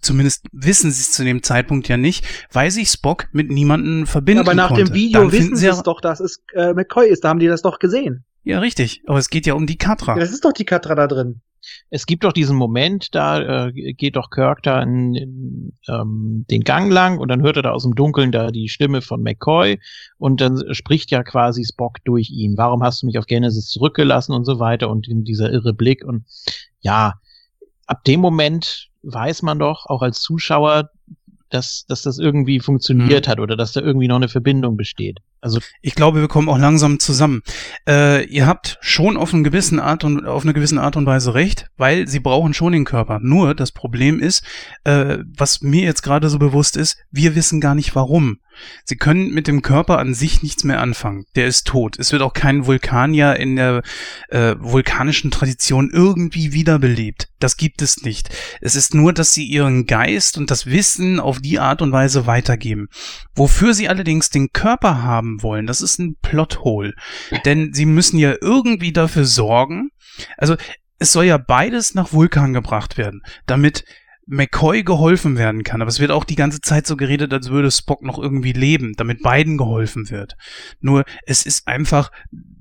zumindest 0.01 0.47
wissen 0.53 0.91
sie 0.91 1.01
es 1.03 1.13
zu 1.13 1.25
dem 1.25 1.43
Zeitpunkt 1.43 1.89
ja 1.89 1.97
nicht, 1.97 2.25
weil 2.53 2.71
sich 2.71 2.89
Spock 2.89 3.27
mit 3.33 3.51
niemandem 3.51 4.07
verbinden 4.07 4.41
Aber 4.41 4.55
nach 4.55 4.69
konnte. 4.69 4.85
dem 4.85 4.95
Video 4.95 5.21
Dann 5.23 5.33
wissen 5.33 5.57
sie 5.57 5.67
ja- 5.67 5.73
es 5.73 5.83
doch, 5.83 6.01
dass 6.01 6.21
es 6.21 6.43
äh, 6.55 6.73
McCoy 6.73 7.09
ist. 7.09 7.25
Da 7.25 7.29
haben 7.29 7.39
die 7.41 7.47
das 7.47 7.63
doch 7.63 7.79
gesehen. 7.79 8.25
Ja, 8.43 8.59
richtig. 8.61 9.03
Aber 9.07 9.19
es 9.19 9.29
geht 9.31 9.47
ja 9.47 9.55
um 9.55 9.67
die 9.67 9.77
Katra. 9.79 10.15
Ja, 10.15 10.21
das 10.21 10.31
ist 10.33 10.45
doch 10.45 10.53
die 10.53 10.65
Katra 10.65 10.95
da 10.95 11.07
drin. 11.07 11.41
Es 11.91 12.07
gibt 12.07 12.25
doch 12.25 12.33
diesen 12.33 12.57
Moment, 12.57 13.15
da 13.15 13.67
äh, 13.67 13.73
geht 13.73 14.17
doch 14.17 14.31
Kirk 14.31 14.63
da 14.63 14.83
in, 14.83 15.15
in 15.15 15.79
ähm, 15.89 16.45
den 16.51 16.63
Gang 16.63 16.91
lang 16.91 17.19
und 17.19 17.29
dann 17.29 17.43
hört 17.43 17.57
er 17.57 17.63
da 17.63 17.73
aus 17.73 17.85
dem 17.85 17.95
Dunkeln 17.95 18.33
da 18.33 18.51
die 18.51 18.69
Stimme 18.69 19.03
von 19.03 19.23
McCoy 19.23 19.79
und 20.19 20.41
dann 20.41 20.63
spricht 20.75 21.11
ja 21.11 21.23
quasi 21.23 21.65
Spock 21.65 21.99
durch 22.05 22.31
ihn. 22.31 22.57
Warum 22.57 22.83
hast 22.83 23.03
du 23.03 23.07
mich 23.07 23.19
auf 23.19 23.27
Genesis 23.27 23.69
zurückgelassen 23.69 24.33
und 24.33 24.45
so 24.45 24.59
weiter 24.59 24.91
und 24.91 25.09
in 25.09 25.25
dieser 25.25 25.51
irre 25.51 25.75
Blick 25.75 26.05
und 26.05 26.25
ja, 26.81 27.15
ab 27.87 28.05
dem 28.05 28.21
Moment 28.21 28.89
weiß 29.03 29.43
man 29.43 29.59
doch 29.59 29.87
auch 29.87 30.03
als 30.03 30.21
Zuschauer, 30.21 30.91
dass, 31.55 31.85
dass 31.87 32.03
das 32.03 32.19
irgendwie 32.19 32.59
funktioniert 32.61 33.29
hat 33.29 33.39
oder 33.39 33.57
dass 33.57 33.73
da 33.73 33.81
irgendwie 33.81 34.09
noch 34.09 34.17
eine 34.17 34.29
Verbindung 34.29 34.77
besteht. 34.77 35.19
Also 35.41 35.61
Ich 35.83 35.95
glaube, 35.95 36.21
wir 36.21 36.29
kommen 36.29 36.49
auch 36.49 36.59
langsam 36.59 36.99
zusammen. 36.99 37.43
Äh, 37.89 38.25
ihr 38.25 38.47
habt 38.47 38.79
schon 38.81 39.17
auf, 39.17 39.33
einen 39.33 39.45
gewissen 39.45 39.79
Art 39.79 40.03
und, 40.03 40.27
auf 40.27 40.43
eine 40.43 40.53
gewisse 40.53 40.81
Art 40.81 40.97
und 40.97 41.07
Weise 41.07 41.35
recht, 41.35 41.69
weil 41.77 42.09
sie 42.09 42.21
brauchen 42.21 42.55
schon 42.55 42.73
den 42.73 42.85
Körper. 42.85 43.21
Nur 43.21 43.55
das 43.55 43.71
Problem 43.71 44.19
ist, 44.19 44.45
äh, 44.85 45.19
was 45.37 45.61
mir 45.61 45.83
jetzt 45.83 46.03
gerade 46.03 46.29
so 46.29 46.39
bewusst 46.39 46.77
ist, 46.77 46.99
wir 47.11 47.37
wissen 47.37 47.61
gar 47.61 47.75
nicht 47.75 47.95
warum. 47.95 48.39
Sie 48.85 48.97
können 48.97 49.33
mit 49.33 49.47
dem 49.47 49.63
Körper 49.63 49.99
an 49.99 50.15
sich 50.15 50.43
nichts 50.43 50.65
mehr 50.65 50.81
anfangen. 50.81 51.25
Der 51.35 51.47
ist 51.47 51.67
tot. 51.67 51.99
Es 51.99 52.13
wird 52.13 52.23
auch 52.23 52.33
kein 52.33 52.67
Vulkanier 52.67 53.37
in 53.37 53.57
der 53.57 53.83
äh, 54.29 54.55
vulkanischen 54.59 55.31
Tradition 55.31 55.91
irgendwie 55.93 56.53
wiederbelebt. 56.53 57.29
Das 57.39 57.57
gibt 57.57 57.83
es 57.83 58.03
nicht. 58.03 58.31
Es 58.61 58.75
ist 58.75 58.95
nur, 58.95 59.13
dass 59.13 59.35
sie 59.35 59.45
ihren 59.45 59.87
Geist 59.87 60.39
und 60.39 60.51
das 60.51 60.67
Wissen 60.67 61.21
auf 61.21 61.41
die 61.41 61.59
Art 61.59 61.83
und 61.83 61.93
Weise 61.93 62.27
weitergeben. 62.27 62.89
Wofür 63.35 63.75
sie 63.75 63.89
allerdings 63.89 64.31
den 64.31 64.51
Körper 64.53 65.03
haben 65.03 65.43
wollen, 65.43 65.67
das 65.67 65.81
ist 65.81 65.99
ein 65.99 66.17
Plothole. 66.23 66.95
Denn 67.45 67.73
sie 67.75 67.87
müssen 67.87 68.19
ja 68.19 68.35
irgendwie 68.41 68.93
dafür 68.93 69.25
sorgen, 69.25 69.91
also 70.39 70.57
es 70.99 71.13
soll 71.13 71.25
ja 71.25 71.39
beides 71.39 71.95
nach 71.95 72.13
Vulkan 72.13 72.53
gebracht 72.53 72.97
werden, 72.97 73.23
damit 73.47 73.85
McCoy 74.27 74.83
geholfen 74.83 75.37
werden 75.37 75.63
kann. 75.63 75.83
Aber 75.83 75.89
es 75.89 76.01
wird 76.01 76.11
auch 76.11 76.25
die 76.25 76.37
ganze 76.37 76.61
Zeit 76.61 76.87
so 76.87 76.97
geredet, 76.97 77.33
als 77.33 77.51
würde 77.51 77.71
Spock 77.71 78.03
noch 78.03 78.19
irgendwie 78.19 78.53
leben, 78.53 78.95
damit 78.97 79.23
beiden 79.23 79.59
geholfen 79.59 80.11
wird. 80.11 80.37
Nur 80.81 81.05
es 81.27 81.47
ist 81.47 81.69
einfach, 81.69 82.11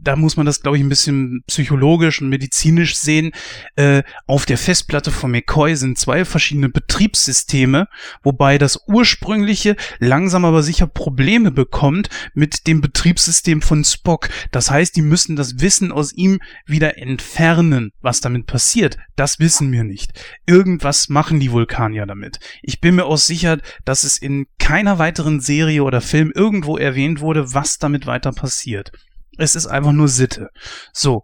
da 0.03 0.15
muss 0.15 0.37
man 0.37 0.45
das, 0.45 0.61
glaube 0.61 0.77
ich, 0.77 0.83
ein 0.83 0.89
bisschen 0.89 1.43
psychologisch 1.47 2.21
und 2.21 2.29
medizinisch 2.29 2.95
sehen. 2.95 3.31
Äh, 3.75 4.03
auf 4.27 4.45
der 4.45 4.57
Festplatte 4.57 5.11
von 5.11 5.31
McCoy 5.31 5.75
sind 5.75 5.97
zwei 5.97 6.25
verschiedene 6.25 6.69
Betriebssysteme, 6.69 7.87
wobei 8.21 8.57
das 8.57 8.79
ursprüngliche 8.87 9.75
langsam 9.99 10.45
aber 10.45 10.63
sicher 10.63 10.87
Probleme 10.87 11.51
bekommt 11.51 12.09
mit 12.33 12.67
dem 12.67 12.81
Betriebssystem 12.81 13.61
von 13.61 13.83
Spock. 13.83 14.29
Das 14.51 14.69
heißt, 14.69 14.95
die 14.95 15.01
müssen 15.01 15.35
das 15.35 15.59
Wissen 15.59 15.91
aus 15.91 16.13
ihm 16.13 16.39
wieder 16.65 16.97
entfernen. 16.97 17.91
Was 18.01 18.21
damit 18.21 18.45
passiert, 18.45 18.97
das 19.15 19.39
wissen 19.39 19.71
wir 19.71 19.83
nicht. 19.83 20.11
Irgendwas 20.45 21.09
machen 21.09 21.39
die 21.39 21.51
Vulkanier 21.51 22.05
damit. 22.05 22.39
Ich 22.61 22.81
bin 22.81 22.95
mir 22.95 23.05
auch 23.05 23.17
sicher, 23.17 23.59
dass 23.85 24.03
es 24.03 24.17
in 24.17 24.47
keiner 24.59 24.99
weiteren 24.99 25.39
Serie 25.39 25.83
oder 25.83 26.01
Film 26.01 26.31
irgendwo 26.33 26.77
erwähnt 26.77 27.21
wurde, 27.21 27.53
was 27.53 27.77
damit 27.77 28.05
weiter 28.05 28.31
passiert. 28.31 28.91
Es 29.37 29.55
ist 29.55 29.67
einfach 29.67 29.91
nur 29.91 30.07
Sitte. 30.07 30.49
So. 30.91 31.23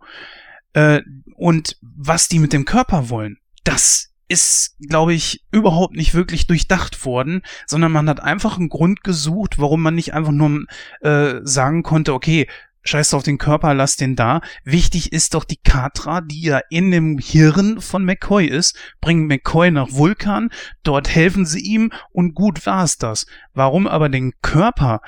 Äh, 0.73 1.01
und 1.35 1.77
was 1.81 2.27
die 2.27 2.39
mit 2.39 2.53
dem 2.53 2.65
Körper 2.65 3.09
wollen, 3.09 3.37
das 3.63 4.09
ist, 4.27 4.77
glaube 4.87 5.13
ich, 5.13 5.43
überhaupt 5.51 5.95
nicht 5.95 6.13
wirklich 6.13 6.45
durchdacht 6.45 7.03
worden, 7.03 7.41
sondern 7.65 7.91
man 7.91 8.07
hat 8.07 8.21
einfach 8.21 8.57
einen 8.57 8.69
Grund 8.69 9.03
gesucht, 9.03 9.57
warum 9.57 9.81
man 9.81 9.95
nicht 9.95 10.13
einfach 10.13 10.31
nur 10.31 10.65
äh, 11.01 11.39
sagen 11.43 11.81
konnte, 11.81 12.13
okay, 12.13 12.47
scheiß 12.83 13.13
auf 13.13 13.23
den 13.23 13.37
Körper, 13.37 13.73
lass 13.73 13.95
den 13.95 14.15
da. 14.15 14.41
Wichtig 14.63 15.11
ist 15.11 15.33
doch 15.33 15.43
die 15.43 15.57
Katra, 15.57 16.21
die 16.21 16.41
ja 16.41 16.61
in 16.69 16.91
dem 16.91 17.17
Hirn 17.17 17.81
von 17.81 18.03
McCoy 18.03 18.45
ist, 18.45 18.77
bringen 19.01 19.27
McCoy 19.27 19.71
nach 19.71 19.91
Vulkan, 19.91 20.49
dort 20.83 21.09
helfen 21.09 21.45
sie 21.45 21.59
ihm 21.59 21.91
und 22.11 22.33
gut 22.33 22.65
war's 22.65 22.97
das. 22.97 23.25
Warum 23.53 23.87
aber 23.87 24.09
den 24.09 24.33
Körper? 24.41 25.01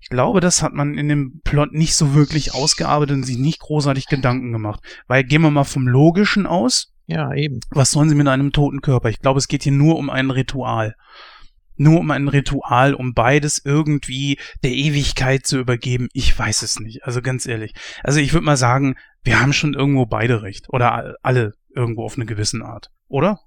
Ich 0.00 0.08
glaube, 0.08 0.40
das 0.40 0.62
hat 0.62 0.74
man 0.74 0.98
in 0.98 1.08
dem 1.08 1.40
Plot 1.44 1.72
nicht 1.72 1.94
so 1.94 2.14
wirklich 2.14 2.54
ausgearbeitet 2.54 3.16
und 3.16 3.22
sich 3.22 3.38
nicht 3.38 3.60
großartig 3.60 4.06
Gedanken 4.06 4.52
gemacht. 4.52 4.80
Weil 5.06 5.24
gehen 5.24 5.42
wir 5.42 5.50
mal 5.50 5.64
vom 5.64 5.88
Logischen 5.88 6.46
aus, 6.46 6.92
ja, 7.06 7.32
eben. 7.34 7.60
was 7.70 7.90
sollen 7.90 8.08
sie 8.08 8.14
mit 8.14 8.28
einem 8.28 8.52
toten 8.52 8.80
Körper? 8.80 9.08
Ich 9.08 9.20
glaube, 9.20 9.38
es 9.38 9.48
geht 9.48 9.62
hier 9.62 9.72
nur 9.72 9.96
um 9.96 10.10
ein 10.10 10.30
Ritual. 10.30 10.94
Nur 11.76 12.00
um 12.00 12.10
ein 12.10 12.28
Ritual, 12.28 12.94
um 12.94 13.14
beides 13.14 13.60
irgendwie 13.64 14.38
der 14.62 14.70
Ewigkeit 14.72 15.46
zu 15.46 15.58
übergeben. 15.58 16.08
Ich 16.12 16.38
weiß 16.38 16.62
es 16.62 16.78
nicht. 16.80 17.04
Also 17.04 17.20
ganz 17.22 17.46
ehrlich. 17.46 17.74
Also 18.02 18.20
ich 18.20 18.32
würde 18.32 18.46
mal 18.46 18.56
sagen, 18.56 18.94
wir 19.24 19.40
haben 19.40 19.52
schon 19.52 19.74
irgendwo 19.74 20.06
beide 20.06 20.42
recht. 20.42 20.66
Oder 20.68 21.16
alle 21.22 21.52
irgendwo 21.74 22.04
auf 22.04 22.14
eine 22.16 22.26
gewisse 22.26 22.60
Art. 22.64 22.90
Oder? 23.08 23.40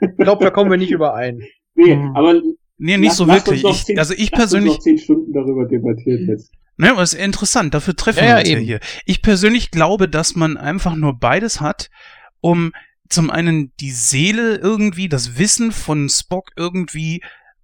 Ich 0.00 0.16
glaube, 0.18 0.44
da 0.44 0.50
kommen 0.50 0.70
wir 0.70 0.78
nicht 0.78 0.90
überein. 0.90 1.40
nee, 1.74 1.92
Hm. 1.94 2.12
aber 2.16 2.40
Nee, 2.82 2.96
nicht 2.96 3.08
lass- 3.08 3.16
so 3.18 3.26
wirklich. 3.28 3.62
Ich, 3.64 3.82
zehn- 3.84 3.98
also 3.98 4.14
ich 4.16 4.32
persönlich, 4.32 4.72
noch 4.72 4.78
zehn 4.78 4.98
Stunden 4.98 5.32
darüber 5.34 5.66
debattieren 5.66 6.26
jetzt. 6.28 6.50
Ne, 6.78 6.90
aber 6.92 7.02
ist 7.02 7.12
interessant, 7.12 7.74
dafür 7.74 7.94
treffen 7.94 8.20
Ja, 8.20 8.24
wir 8.24 8.30
ja, 8.30 8.38
uns 8.38 8.48
ja 8.48 8.58
hier. 8.58 8.80
Ich 9.04 9.20
persönlich 9.20 9.70
glaube, 9.70 10.08
dass 10.08 10.34
man 10.34 10.56
einfach 10.56 10.94
nur 10.96 11.18
beides 11.18 11.60
hat, 11.60 11.90
um 12.40 12.72
zum 13.10 13.30
einen 13.30 13.72
die 13.80 13.90
Seele 13.90 14.56
irgendwie, 14.56 15.08
das 15.08 15.36
Wissen 15.36 15.72
von 15.72 16.08
Spock 16.08 16.52
irgendwie 16.56 17.22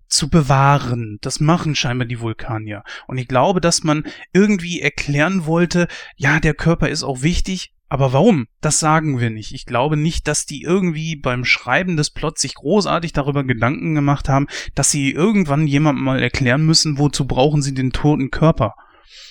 zu 0.08 0.28
bewahren. 0.28 1.18
Das 1.20 1.40
machen 1.40 1.74
scheinbar 1.74 2.06
die 2.06 2.20
Vulkanier. 2.20 2.82
Und 3.06 3.18
ich 3.18 3.28
glaube, 3.28 3.60
dass 3.60 3.82
man 3.82 4.04
irgendwie 4.32 4.80
erklären 4.80 5.46
wollte, 5.46 5.88
ja, 6.16 6.40
der 6.40 6.54
Körper 6.54 6.88
ist 6.88 7.02
auch 7.02 7.22
wichtig, 7.22 7.72
aber 7.88 8.12
warum? 8.12 8.48
Das 8.60 8.80
sagen 8.80 9.20
wir 9.20 9.30
nicht. 9.30 9.52
Ich 9.52 9.64
glaube 9.64 9.96
nicht, 9.96 10.26
dass 10.26 10.44
die 10.44 10.62
irgendwie 10.62 11.14
beim 11.14 11.44
Schreiben 11.44 11.96
des 11.96 12.10
Plots 12.10 12.42
sich 12.42 12.54
großartig 12.54 13.12
darüber 13.12 13.44
Gedanken 13.44 13.94
gemacht 13.94 14.28
haben, 14.28 14.48
dass 14.74 14.90
sie 14.90 15.12
irgendwann 15.12 15.68
jemandem 15.68 16.04
mal 16.04 16.20
erklären 16.20 16.66
müssen, 16.66 16.98
wozu 16.98 17.26
brauchen 17.26 17.62
sie 17.62 17.74
den 17.74 17.92
toten 17.92 18.30
Körper. 18.30 18.74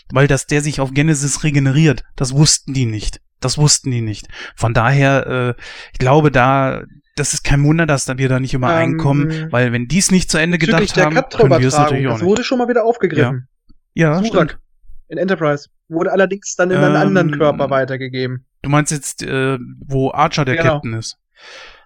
Weil 0.09 0.27
dass 0.27 0.47
der 0.47 0.61
sich 0.61 0.79
auf 0.79 0.93
Genesis 0.93 1.43
regeneriert, 1.43 2.03
das 2.15 2.33
wussten 2.33 2.73
die 2.73 2.85
nicht. 2.85 3.19
Das 3.45 3.57
wussten 3.57 3.91
die 3.91 4.01
nicht. 4.01 4.27
Von 4.55 4.73
daher, 4.73 5.55
äh, 5.57 5.61
ich 5.93 5.99
glaube, 5.99 6.31
da, 6.31 6.83
das 7.15 7.33
ist 7.33 7.43
kein 7.43 7.63
Wunder, 7.63 7.85
dass 7.85 8.05
da 8.05 8.17
wir 8.17 8.27
da 8.29 8.39
nicht 8.39 8.53
übereinkommen, 8.53 9.31
Ähm, 9.31 9.51
weil 9.51 9.71
wenn 9.71 9.87
die 9.87 9.99
es 9.99 10.11
nicht 10.11 10.29
zu 10.29 10.37
Ende 10.37 10.57
gedacht 10.57 10.97
haben, 10.97 11.15
können 11.15 11.49
wir 11.59 11.67
es 11.67 11.77
natürlich 11.77 12.07
auch 12.07 12.11
das 12.13 12.21
nicht. 12.21 12.29
wurde 12.29 12.43
schon 12.43 12.57
mal 12.57 12.67
wieder 12.67 12.83
aufgegriffen. 12.83 13.47
Ja, 13.93 14.15
stimmt. 14.19 14.33
Surak 14.33 14.59
in 15.07 15.17
Enterprise. 15.17 15.69
Wurde 15.87 16.11
allerdings 16.11 16.55
dann 16.55 16.71
in 16.71 16.77
einen 16.77 16.95
Ähm, 16.95 17.01
anderen 17.01 17.31
Körper 17.37 17.69
weitergegeben. 17.69 18.45
Du 18.63 18.69
meinst 18.71 18.91
jetzt, 18.91 19.21
äh, 19.21 19.57
wo 19.85 20.11
Archer 20.11 20.43
der 20.43 20.55
Genau. 20.57 20.73
Captain 20.73 20.93
ist? 20.93 21.17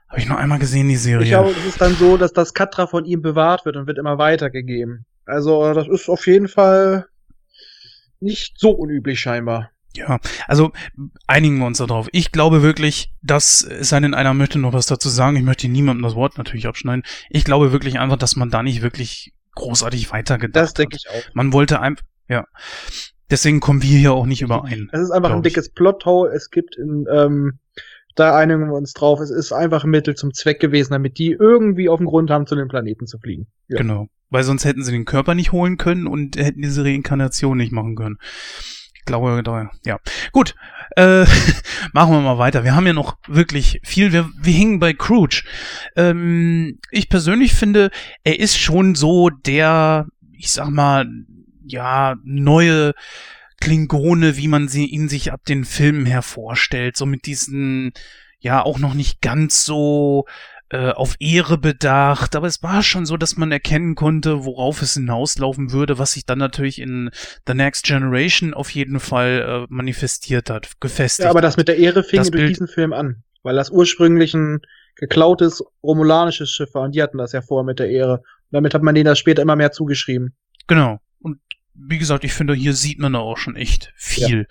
Habe 0.08 0.22
ich 0.22 0.28
noch 0.30 0.38
einmal 0.38 0.58
gesehen, 0.58 0.88
die 0.88 0.96
Serie. 0.96 1.24
Ich 1.26 1.30
glaube, 1.30 1.52
es 1.52 1.66
ist 1.66 1.82
dann 1.82 1.94
so, 1.96 2.16
dass 2.18 2.32
das 2.34 2.54
Katra 2.54 2.88
von 2.88 3.04
ihm 3.06 3.22
bewahrt 3.22 3.66
wird 3.66 3.76
und 3.76 3.86
wird 3.88 3.98
immer 3.98 4.18
weitergegeben. 4.18 5.06
Also, 5.26 5.74
das 5.74 5.88
ist 5.88 6.10
auf 6.10 6.26
jeden 6.26 6.48
Fall 6.48 7.06
nicht 8.22 8.58
so 8.58 8.72
unüblich 8.72 9.20
scheinbar. 9.20 9.70
Ja, 9.96 10.20
also 10.48 10.72
einigen 11.26 11.58
wir 11.58 11.66
uns 11.66 11.80
darauf. 11.80 12.08
Ich 12.12 12.32
glaube 12.32 12.62
wirklich, 12.62 13.12
dass, 13.22 13.64
es 13.64 13.90
sei 13.90 14.00
denn, 14.00 14.14
einer 14.14 14.34
möchte 14.34 14.60
noch 14.60 14.74
was 14.74 14.86
dazu 14.86 15.10
sagen, 15.10 15.36
ich 15.36 15.44
möchte 15.44 15.68
niemandem 15.68 16.04
das 16.04 16.16
Wort 16.16 16.38
natürlich 16.38 16.68
abschneiden. 16.68 17.04
Ich 17.30 17.44
glaube 17.44 17.72
wirklich 17.72 18.00
einfach, 18.00 18.18
dass 18.18 18.36
man 18.36 18.50
da 18.50 18.62
nicht 18.62 18.82
wirklich 18.82 19.34
großartig 19.56 20.12
weitergedacht 20.12 20.64
Das 20.64 20.74
denke 20.74 20.96
hat. 20.96 21.02
ich 21.02 21.10
auch. 21.10 21.34
Man 21.34 21.54
wollte 21.54 21.80
einfach, 21.80 22.06
ja. 22.28 22.46
Deswegen 23.32 23.60
kommen 23.60 23.84
wir 23.84 23.98
hier 23.98 24.14
auch 24.14 24.26
nicht 24.26 24.42
überein. 24.42 24.90
Es 24.92 25.02
ist 25.02 25.12
einfach 25.12 25.32
ein 25.32 25.44
dickes 25.44 25.70
Plothole. 25.72 26.32
Es 26.32 26.50
gibt 26.50 26.76
in, 26.78 27.06
ähm, 27.12 27.60
da 28.16 28.36
einigen 28.36 28.68
wir 28.68 28.74
uns 28.74 28.94
drauf. 28.94 29.20
Es 29.20 29.30
ist 29.30 29.52
einfach 29.52 29.84
ein 29.84 29.92
Mittel 29.92 30.16
zum 30.16 30.34
Zweck 30.34 30.60
gewesen, 30.60 30.94
damit 30.94 31.20
die 31.20 31.32
irgendwie 31.32 31.90
auf 31.90 32.00
den 32.00 32.08
Grund 32.08 32.32
haben, 32.32 32.48
zu 32.48 32.56
den 32.56 32.68
Planeten 32.68 33.06
zu 33.06 33.20
fliegen. 33.20 33.48
Ja. 33.68 33.78
Genau. 33.78 34.08
Weil 34.30 34.44
sonst 34.44 34.66
hätten 34.66 34.84
sie 34.84 34.92
den 34.92 35.06
Körper 35.06 35.36
nicht 35.36 35.52
holen 35.52 35.78
können 35.78 36.08
und 36.08 36.38
hätten 36.38 36.62
diese 36.62 36.84
Reinkarnation 36.84 37.58
nicht 37.58 37.72
machen 37.72 37.96
können. 37.96 38.18
Glaube, 39.10 39.42
ja. 39.86 39.98
Gut, 40.32 40.54
äh, 40.96 41.26
machen 41.94 42.14
wir 42.14 42.22
mal 42.22 42.38
weiter. 42.38 42.64
Wir 42.64 42.76
haben 42.76 42.86
ja 42.86 42.94
noch 42.94 43.18
wirklich 43.28 43.82
viel. 43.84 44.12
Wir, 44.12 44.30
wir 44.40 44.54
hingen 44.54 44.78
bei 44.78 44.94
Crouch. 44.94 45.46
Ähm, 45.96 46.78
ich 46.92 47.10
persönlich 47.10 47.56
finde, 47.56 47.90
er 48.24 48.40
ist 48.40 48.60
schon 48.60 48.94
so 48.94 49.32
der, 49.32 50.06
ich 50.34 50.52
sag 50.52 50.70
mal, 50.70 51.10
ja, 51.66 52.18
neue 52.24 52.94
Klingone, 53.60 54.38
wie 54.38 54.48
man 54.48 54.68
sie, 54.68 54.86
ihn 54.86 55.10
sich 55.10 55.34
ab 55.34 55.42
den 55.44 55.66
Filmen 55.66 56.06
her 56.06 56.22
vorstellt. 56.22 56.96
So 56.96 57.08
mit 57.08 57.26
diesen, 57.26 57.94
ja, 58.40 58.62
auch 58.62 58.78
noch 58.78 58.94
nicht 58.94 59.22
ganz 59.22 59.66
so 59.66 60.26
äh, 60.70 60.92
auf 60.92 61.16
Ehre 61.20 61.58
bedacht, 61.58 62.36
aber 62.36 62.48
es 62.48 62.62
war 62.62 62.84
schon 62.84 63.06
so, 63.06 63.18
dass 63.18 63.38
man 63.38 63.52
erkennen 63.52 63.96
konnte, 63.96 64.46
worauf 64.46 64.82
es 64.82 64.94
hinauslaufen 64.94 65.72
würde, 65.72 65.98
was 65.98 66.14
sich 66.14 66.26
dann 66.26 66.40
natürlich 66.40 66.80
in 66.80 67.10
The 67.48 67.54
Next 67.54 67.86
Generation 67.86 68.54
auf 68.54 68.70
jeden 68.70 69.00
Fall 69.00 69.66
äh, 69.68 69.74
manifestiert 69.74 70.50
hat, 70.50 70.80
gefestigt. 70.80 71.26
Ja, 71.26 71.32
aber 71.32 71.42
das 71.42 71.58
mit 71.58 71.68
der 71.68 71.78
Ehre 71.78 72.04
fing 72.04 72.22
durch 72.22 72.32
Bild- 72.32 72.50
diesen 72.50 72.68
Film 72.68 72.94
an, 72.94 73.24
weil 73.44 73.56
das 73.56 73.72
ursprünglich 73.72 74.34
ein 74.34 74.62
geklautes 74.96 75.64
romulanisches 75.82 76.52
Schiff 76.52 76.74
war 76.74 76.84
und 76.84 76.94
die 76.94 77.02
hatten 77.02 77.18
das 77.18 77.32
ja 77.32 77.42
vorher 77.42 77.66
mit 77.66 77.80
der 77.80 77.90
Ehre. 77.90 78.18
Und 78.18 78.52
damit 78.52 78.74
hat 78.74 78.84
man 78.84 78.94
denen 78.96 79.06
das 79.06 79.18
später 79.18 79.42
immer 79.42 79.56
mehr 79.56 79.72
zugeschrieben. 79.72 80.36
Genau. 80.68 81.00
Und 81.20 81.40
wie 81.74 81.98
gesagt, 81.98 82.26
ich 82.26 82.34
finde, 82.34 82.54
hier 82.54 82.74
sieht 82.74 83.00
man 83.00 83.14
da 83.14 83.20
auch 83.20 83.38
schon 83.38 83.56
echt 83.56 83.94
viel. 83.96 84.48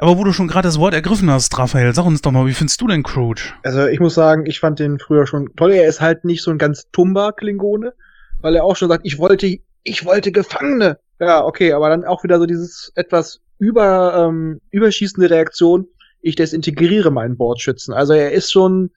Aber 0.00 0.16
wo 0.16 0.22
du 0.22 0.32
schon 0.32 0.46
gerade 0.46 0.68
das 0.68 0.78
Wort 0.78 0.94
ergriffen 0.94 1.28
hast, 1.28 1.58
Raphael, 1.58 1.92
sag 1.92 2.06
uns 2.06 2.22
doch 2.22 2.30
mal, 2.30 2.46
wie 2.46 2.54
findest 2.54 2.80
du 2.80 2.86
denn 2.86 3.02
Crouch? 3.02 3.52
Also 3.64 3.86
ich 3.88 3.98
muss 3.98 4.14
sagen, 4.14 4.46
ich 4.46 4.60
fand 4.60 4.78
den 4.78 5.00
früher 5.00 5.26
schon 5.26 5.54
toll. 5.56 5.72
Er 5.72 5.88
ist 5.88 6.00
halt 6.00 6.24
nicht 6.24 6.42
so 6.42 6.52
ein 6.52 6.58
ganz 6.58 6.88
tumber 6.92 7.32
Klingone, 7.32 7.92
weil 8.40 8.54
er 8.54 8.64
auch 8.64 8.76
schon 8.76 8.88
sagt, 8.88 9.04
ich 9.04 9.18
wollte, 9.18 9.58
ich 9.82 10.04
wollte 10.04 10.30
Gefangene. 10.30 11.00
Ja, 11.18 11.44
okay, 11.44 11.72
aber 11.72 11.88
dann 11.88 12.04
auch 12.04 12.22
wieder 12.22 12.38
so 12.38 12.46
dieses 12.46 12.92
etwas 12.94 13.40
über, 13.58 14.28
ähm, 14.28 14.60
überschießende 14.70 15.30
Reaktion. 15.30 15.88
Ich 16.20 16.36
desintegriere 16.36 17.10
meinen 17.10 17.36
Bordschützen. 17.36 17.92
Also 17.92 18.12
er 18.12 18.30
ist 18.30 18.52
schon 18.52 18.90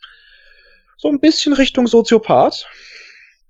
so 0.98 1.08
ein 1.08 1.20
bisschen 1.20 1.54
Richtung 1.54 1.88
Soziopath. 1.88 2.68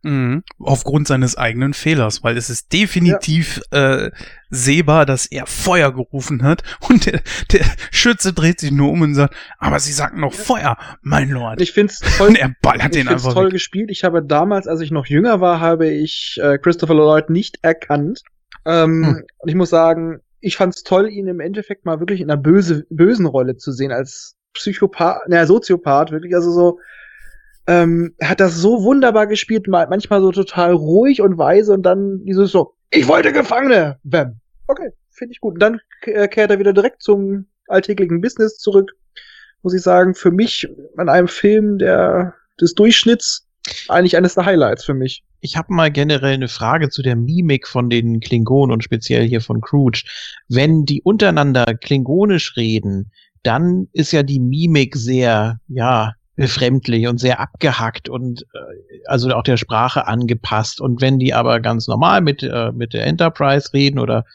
Mhm. 0.04 0.44
Aufgrund 0.60 1.08
seines 1.08 1.38
eigenen 1.38 1.74
Fehlers, 1.74 2.24
weil 2.24 2.36
es 2.36 2.50
ist 2.50 2.74
definitiv 2.74 3.62
äh, 3.72 4.10
sehbar, 4.50 5.06
dass 5.06 5.28
er 5.28 5.46
Feuer 5.46 5.94
gerufen 5.94 6.42
hat 6.44 6.64
und 6.90 7.06
der, 7.06 7.22
der 7.52 7.66
Schütze 7.92 8.34
dreht 8.34 8.60
sich 8.60 8.72
nur 8.72 8.90
um 8.92 9.02
und 9.02 9.14
sagt, 9.16 9.36
aber 9.60 9.80
sie 9.80 9.92
sagten 9.94 10.20
noch 10.20 10.34
Feuer, 10.34 10.78
mein 11.02 11.30
Lord. 11.30 11.62
Ich 11.62 11.72
find's 11.72 12.00
toll, 12.18 12.30
Und 12.30 12.36
er 12.40 12.54
ballert 12.62 12.88
ich 12.88 12.92
den 12.92 13.08
find's 13.08 13.24
einfach 13.26 13.34
toll 13.34 13.46
weg. 13.46 13.54
gespielt. 13.54 13.92
Ich 13.92 14.04
habe 14.04 14.24
damals, 14.24 14.68
als 14.68 14.82
ich 14.82 14.92
noch 14.92 15.06
jünger 15.06 15.40
war, 15.42 15.60
habe 15.60 15.88
ich 15.88 16.40
äh, 16.42 16.58
Christopher 16.58 16.96
Lloyd 16.96 17.30
nicht 17.30 17.60
erkannt. 17.62 18.22
Ähm, 18.66 19.06
Hm. 19.06 19.24
Und 19.38 19.50
ich 19.50 19.56
muss 19.56 19.70
sagen, 19.70 20.20
ich 20.40 20.58
fand's 20.58 20.84
toll, 20.84 21.08
ihn 21.10 21.28
im 21.28 21.40
Endeffekt 21.40 21.86
mal 21.86 22.00
wirklich 22.00 22.22
in 22.22 22.30
einer 22.32 22.42
böse, 22.42 22.86
bösen 22.90 23.28
Rolle 23.28 23.58
zu 23.58 23.72
sehen, 23.72 23.92
als 23.92 24.36
Psychopath, 24.54 25.28
naja, 25.30 25.46
Soziopath, 25.46 26.12
wirklich, 26.12 26.36
also 26.36 26.52
so, 26.52 26.80
ähm, 27.72 28.14
hat 28.22 28.40
das 28.40 28.56
so 28.56 28.84
wunderbar 28.84 29.28
gespielt, 29.28 29.68
ma- 29.68 29.88
manchmal 29.90 30.22
so 30.22 30.32
total 30.32 30.74
ruhig 30.74 31.22
und 31.22 31.38
weise 31.38 31.74
und 31.74 31.84
dann 31.84 32.24
dieses 32.26 32.52
so, 32.52 32.74
ich 32.92 33.08
wollte 33.08 33.32
Gefangene, 33.32 33.98
bam. 34.04 34.40
Okay, 34.68 34.90
finde 35.10 35.32
ich 35.34 35.40
gut. 35.40 35.54
Und 35.54 35.60
dann 35.62 35.80
äh, 36.04 36.28
kehrt 36.28 36.52
er 36.52 36.60
wieder 36.60 36.74
direkt 36.74 37.02
zum 37.02 37.46
alltäglichen 37.68 38.20
Business 38.20 38.58
zurück. 38.58 38.92
Muss 39.64 39.74
ich 39.74 39.82
sagen, 39.82 40.14
für 40.16 40.32
mich 40.32 40.68
an 40.98 41.08
einem 41.08 41.28
Film 41.28 41.78
der 41.78 42.34
des 42.60 42.74
Durchschnitts 42.74 43.48
eigentlich 43.88 44.18
eines 44.18 44.34
der 44.34 44.46
Highlights 44.46 44.84
für 44.84 44.94
mich. 44.94 45.24
Ich 45.40 45.56
habe 45.56 45.74
mal 45.74 45.92
generell 45.92 46.34
eine 46.34 46.48
Frage 46.48 46.90
zu 46.90 47.02
der 47.02 47.16
Mimik 47.16 47.68
von 47.68 47.90
den 47.90 48.20
Klingonen 48.20 48.74
und 48.74 48.84
speziell 48.84 49.26
hier 49.28 49.42
von 49.42 49.62
Crouch. 49.62 50.04
Wenn 50.50 50.86
die 50.86 51.02
untereinander 51.02 51.66
klingonisch 51.76 52.58
reden, 52.58 53.12
dann 53.44 53.88
ist 53.94 54.12
ja 54.12 54.24
die 54.24 54.40
Mimik 54.40 54.96
sehr, 54.96 55.60
ja, 55.68 56.14
befremdlich 56.42 57.08
und 57.08 57.20
sehr 57.20 57.40
abgehackt 57.40 58.10
und 58.10 58.42
äh, 58.56 59.00
also 59.06 59.30
auch 59.30 59.44
der 59.44 59.58
Sprache 59.58 60.08
angepasst. 60.08 60.82
Und 60.82 61.00
wenn 61.00 61.20
die 61.20 61.36
aber 61.36 61.60
ganz 61.60 61.88
normal 61.88 62.22
mit, 62.22 62.42
äh, 62.42 62.72
mit 62.72 62.94
der 62.94 63.06
Enterprise 63.06 63.72
reden 63.74 64.00
oder 64.00 64.26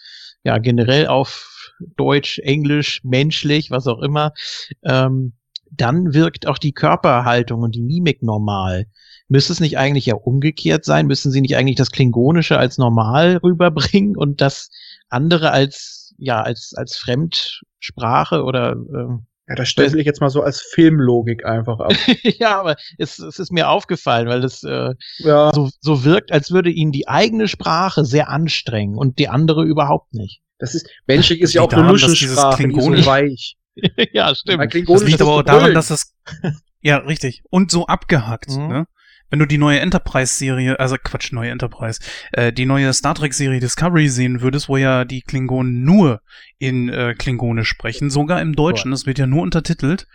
ja 0.45 0.59
generell 0.59 1.09
auf 1.09 1.73
Deutsch, 1.97 2.39
Englisch, 2.39 3.03
menschlich, 3.03 3.73
was 3.73 3.89
auch 3.89 4.01
immer, 4.01 4.33
ähm, 4.85 5.33
dann 5.73 6.15
wirkt 6.15 6.47
auch 6.47 6.59
die 6.59 6.73
Körperhaltung 6.73 7.62
und 7.62 7.74
die 7.74 7.83
Mimik 7.83 8.23
normal. 8.23 8.87
Müsste 9.27 9.53
es 9.53 9.59
nicht 9.59 9.77
eigentlich 9.77 10.07
ja 10.07 10.15
umgekehrt 10.15 10.85
sein? 10.85 11.09
Müssen 11.09 11.33
sie 11.33 11.41
nicht 11.41 11.57
eigentlich 11.57 11.74
das 11.74 11.91
Klingonische 11.91 12.57
als 12.57 12.78
normal 12.78 13.39
rüberbringen 13.43 14.16
und 14.16 14.41
das 14.41 14.70
andere 15.09 15.51
als, 15.51 16.15
ja, 16.19 16.41
als, 16.41 16.73
als 16.77 16.97
Fremdsprache 16.99 18.45
oder, 18.45 18.74
ähm, 18.74 19.27
Ja, 19.48 19.55
das 19.55 19.68
stelle 19.68 19.98
ich 20.01 20.06
jetzt 20.06 20.20
mal 20.20 20.28
so 20.31 20.43
als 20.43 20.60
Filmlogik 20.60 21.44
einfach 21.47 21.78
ab. 21.78 21.93
ja, 22.23 22.59
aber 22.60 22.77
es, 22.98 23.18
es 23.20 23.39
ist 23.39 23.52
mir 23.52 23.68
aufgefallen, 23.68 24.27
weil 24.28 24.43
es 24.43 24.64
äh, 24.64 24.94
ja, 25.18 25.52
so, 25.55 25.70
so 25.81 26.02
wirkt, 26.05 26.32
als 26.32 26.51
würde 26.51 26.70
ihnen 26.70 26.90
die 26.90 27.06
eigene 27.06 27.47
Sprache 27.47 28.05
sehr 28.05 28.28
anstrengen 28.28 28.97
und 28.97 29.18
die 29.20 29.28
andere 29.28 29.64
überhaupt 29.64 30.14
nicht. 30.14 30.40
das 30.59 30.74
ist 30.74 30.89
menschlich 31.06 31.40
ist 31.43 31.52
ja 31.52 31.62
auch 31.62 31.68
eine 31.70 31.82
daran, 31.82 31.93
Nuschensprache, 31.93 32.62
die 32.64 32.70
ist 32.70 32.74
so 32.85 32.90
Klingonisch- 32.90 33.06
weich. 33.06 33.56
ja, 34.12 34.35
stimmt. 34.35 34.70
Klingonisch 34.70 35.02
Das 35.02 35.10
liegt 35.10 35.20
aber 35.23 35.32
auch 35.36 35.43
daran, 35.43 35.74
dass 35.74 35.89
das, 35.89 36.14
ja, 36.81 36.97
richtig. 36.97 37.43
Und 37.51 37.70
so 37.70 37.86
abgehackt, 37.86 38.51
Mhm. 38.51 38.68
ne? 38.68 38.86
Wenn 39.31 39.39
du 39.40 39.47
die 39.47 39.59
neue 39.59 39.81
Enterprise-Serie, 39.81 40.78
also 40.78 40.97
Quatsch, 41.03 41.32
neue 41.32 41.51
Enterprise, 41.51 42.01
äh, 42.32 42.53
die 42.53 42.66
neue 42.66 42.93
Star 42.93 43.15
Trek-Serie 43.15 43.61
Discovery 43.61 44.09
sehen 44.09 44.40
würdest, 44.40 44.69
wo 44.69 44.77
ja 44.77 45.05
die 45.05 45.23
Klingonen 45.23 45.82
nur 45.82 46.20
in 46.59 46.89
äh, 46.89 47.15
Klingonisch 47.15 47.69
sprechen, 47.69 48.11
sogar 48.11 48.40
im 48.40 48.55
Deutschen, 48.55 48.90
das 48.93 49.07
wird 49.07 49.19
ja 49.19 49.27
nur 49.27 49.43
untertitelt, 49.43 50.07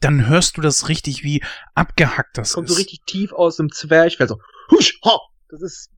dann 0.00 0.28
hörst 0.28 0.56
du 0.56 0.60
das 0.60 0.88
richtig, 0.88 1.24
wie 1.24 1.42
abgehackt 1.74 2.36
das 2.38 2.52
kommt 2.54 2.68
ist. 2.68 2.74
so 2.74 2.78
richtig 2.78 3.00
tief 3.06 3.32
aus 3.32 3.56
dem 3.56 3.70
Zwerchfell 3.70 4.28
so. 4.28 4.38
Husch, 4.70 4.98
ha! 5.04 5.18
Das 5.48 5.62
ist 5.62 5.90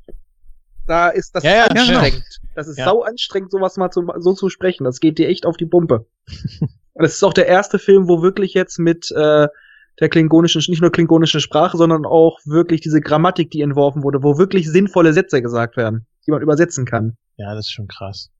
da 0.86 1.09
ist 1.10 1.34
das 1.34 1.44
Ja, 1.44 1.51
ja, 1.52 1.64
ist 1.64 1.68
genau. 1.86 2.01
anstrengend. 2.01 2.24
Das 2.56 2.66
ist 2.68 2.78
Ja. 2.78 2.86
sau 2.86 3.02
anstrengend, 3.02 3.51
sowas 3.52 3.76
mal 3.76 3.90
zu, 3.90 4.05
so 4.18 4.32
zu 4.34 4.48
sprechen. 4.48 4.84
Das 4.84 4.98
geht 4.98 5.18
dir 5.18 5.28
echt 5.28 5.47
auf 5.47 5.56
die 5.56 5.66
Pumpe. 5.66 6.06
Und 6.94 7.05
es 7.05 7.14
ist 7.14 7.22
auch 7.22 7.32
der 7.32 7.47
erste 7.47 7.78
Film, 7.78 8.09
wo 8.09 8.20
wirklich 8.22 8.52
jetzt 8.55 8.78
mit 8.78 9.10
äh, 9.12 9.47
der 10.02 10.08
klingonischen, 10.08 10.60
nicht 10.66 10.82
nur 10.82 10.90
klingonischen 10.90 11.40
Sprache, 11.40 11.76
sondern 11.76 12.04
auch 12.04 12.40
wirklich 12.44 12.80
diese 12.80 13.00
Grammatik, 13.00 13.52
die 13.52 13.62
entworfen 13.62 14.02
wurde, 14.02 14.22
wo 14.24 14.36
wirklich 14.36 14.68
sinnvolle 14.68 15.12
Sätze 15.12 15.40
gesagt 15.40 15.76
werden, 15.76 16.06
die 16.26 16.32
man 16.32 16.42
übersetzen 16.42 16.84
kann. 16.84 17.16
Ja, 17.36 17.54
das 17.54 17.66
ist 17.66 17.72
schon 17.72 17.86
krass. 17.86 18.30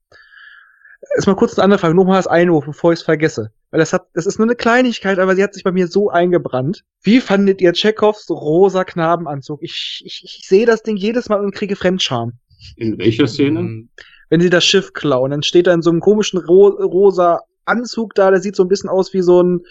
Erstmal 1.15 1.37
kurz 1.37 1.57
eine 1.57 1.63
andere 1.63 1.79
Frage, 1.79 1.95
nur 1.95 2.05
mal 2.05 2.17
als 2.17 2.27
Einwurf, 2.27 2.65
bevor 2.65 2.91
ich 2.91 2.99
es 2.99 3.05
vergesse. 3.05 3.51
Weil 3.71 3.79
das 3.79 3.93
hat, 3.93 4.07
das 4.13 4.25
ist 4.25 4.39
nur 4.39 4.47
eine 4.47 4.55
Kleinigkeit, 4.55 5.19
aber 5.19 5.37
sie 5.37 5.43
hat 5.43 5.53
sich 5.53 5.63
bei 5.63 5.71
mir 5.71 5.87
so 5.87 6.09
eingebrannt. 6.09 6.83
Wie 7.01 7.21
fandet 7.21 7.61
ihr 7.61 7.71
Tschechows 7.71 8.29
rosa 8.29 8.83
Knabenanzug? 8.83 9.63
Ich, 9.63 10.03
ich, 10.05 10.21
ich 10.23 10.47
sehe 10.47 10.65
das 10.65 10.83
Ding 10.83 10.97
jedes 10.97 11.29
Mal 11.29 11.39
und 11.39 11.55
kriege 11.55 11.77
Fremdscham. 11.77 12.33
In 12.75 12.97
welcher 12.97 13.27
Szene? 13.27 13.61
Mhm. 13.61 13.89
Wenn 14.29 14.41
sie 14.41 14.49
das 14.49 14.65
Schiff 14.65 14.91
klauen, 14.91 15.31
dann 15.31 15.43
steht 15.43 15.67
er 15.67 15.73
in 15.73 15.81
so 15.81 15.91
einem 15.91 16.01
komischen 16.01 16.39
ro 16.39 16.67
rosa 16.67 17.39
Anzug 17.65 18.15
da, 18.15 18.31
der 18.31 18.41
sieht 18.41 18.57
so 18.57 18.63
ein 18.63 18.69
bisschen 18.69 18.89
aus 18.89 19.13
wie 19.13 19.21
so 19.21 19.41
ein 19.41 19.61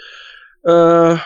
äh, 0.65 1.17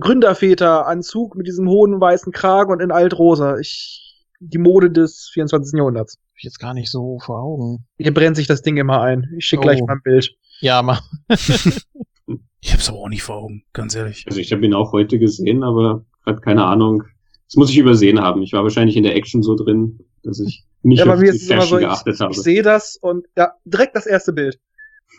Gründerväter-Anzug 0.00 1.36
mit 1.36 1.46
diesem 1.46 1.68
hohen 1.68 2.00
weißen 2.00 2.32
Kragen 2.32 2.72
und 2.72 2.80
in 2.80 2.90
altrosa. 2.90 3.58
Ich, 3.58 4.24
die 4.40 4.58
Mode 4.58 4.90
des 4.90 5.30
24. 5.32 5.76
Jahrhunderts. 5.76 6.14
Hab 6.16 6.36
ich 6.38 6.44
jetzt 6.44 6.58
gar 6.58 6.74
nicht 6.74 6.90
so 6.90 7.18
vor 7.20 7.40
Augen. 7.42 7.86
Hier 7.98 8.12
brennt 8.14 8.36
sich 8.36 8.46
das 8.46 8.62
Ding 8.62 8.76
immer 8.76 9.00
ein. 9.02 9.30
Ich 9.36 9.46
schicke 9.46 9.62
gleich 9.62 9.80
Oh. 9.82 9.86
mal 9.86 9.94
ein 9.94 10.02
Bild. 10.02 10.34
Ja, 10.60 10.82
mal. 10.82 11.00
Ich 12.66 12.72
hab's 12.72 12.88
aber 12.88 12.96
auch 13.00 13.08
nicht 13.10 13.22
vor 13.22 13.36
Augen, 13.36 13.62
ganz 13.74 13.94
ehrlich. 13.94 14.24
Also 14.26 14.40
ich 14.40 14.50
habe 14.50 14.64
ihn 14.64 14.72
auch 14.72 14.92
heute 14.92 15.18
gesehen, 15.18 15.62
aber 15.62 16.06
gerade 16.24 16.40
keine 16.40 16.64
Ahnung. 16.64 17.02
Das 17.46 17.56
muss 17.56 17.68
ich 17.68 17.76
übersehen 17.76 18.22
haben. 18.22 18.40
Ich 18.40 18.54
war 18.54 18.62
wahrscheinlich 18.62 18.96
in 18.96 19.02
der 19.02 19.14
Action 19.16 19.42
so 19.42 19.54
drin, 19.54 19.98
dass 20.22 20.40
ich 20.40 20.64
nicht 20.82 21.04
Ja, 21.04 21.12
auf 21.12 21.20
die 21.20 21.26
Fashion 21.38 21.68
so, 21.68 21.76
ich, 21.76 21.82
geachtet 21.84 22.20
habe. 22.20 22.32
ich 22.32 22.38
sehe 22.40 22.62
das 22.62 22.96
und 22.96 23.26
ja, 23.36 23.52
direkt 23.66 23.94
das 23.94 24.06
erste 24.06 24.32
Bild. 24.32 24.58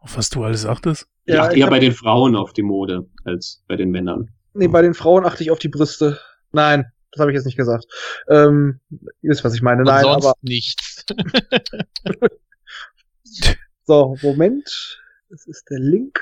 Auf 0.00 0.18
was 0.18 0.28
du 0.28 0.44
alles 0.44 0.66
achtest? 0.66 1.08
Ich 1.26 1.40
achte 1.40 1.54
ich 1.56 1.60
eher 1.60 1.70
bei 1.70 1.78
den 1.78 1.92
Frauen 1.92 2.36
auf 2.36 2.52
die 2.52 2.62
Mode 2.62 3.06
als 3.24 3.62
bei 3.68 3.76
den 3.76 3.90
Männern. 3.90 4.30
Nee, 4.54 4.68
bei 4.68 4.82
den 4.82 4.94
Frauen 4.94 5.24
achte 5.24 5.42
ich 5.42 5.50
auf 5.50 5.58
die 5.58 5.68
Brüste. 5.68 6.18
Nein, 6.52 6.86
das 7.12 7.20
habe 7.20 7.30
ich 7.30 7.34
jetzt 7.34 7.44
nicht 7.44 7.56
gesagt. 7.56 7.86
Ähm, 8.28 8.80
ihr 8.90 9.30
wisst, 9.30 9.44
was 9.44 9.54
ich 9.54 9.62
meine. 9.62 9.80
Und 9.80 9.86
Nein, 9.86 10.02
sonst 10.02 10.26
aber 10.26 10.34
nichts. 10.42 11.04
so, 13.86 14.16
Moment. 14.22 15.02
Das 15.28 15.46
ist 15.46 15.64
der 15.70 15.80
Link. 15.80 16.20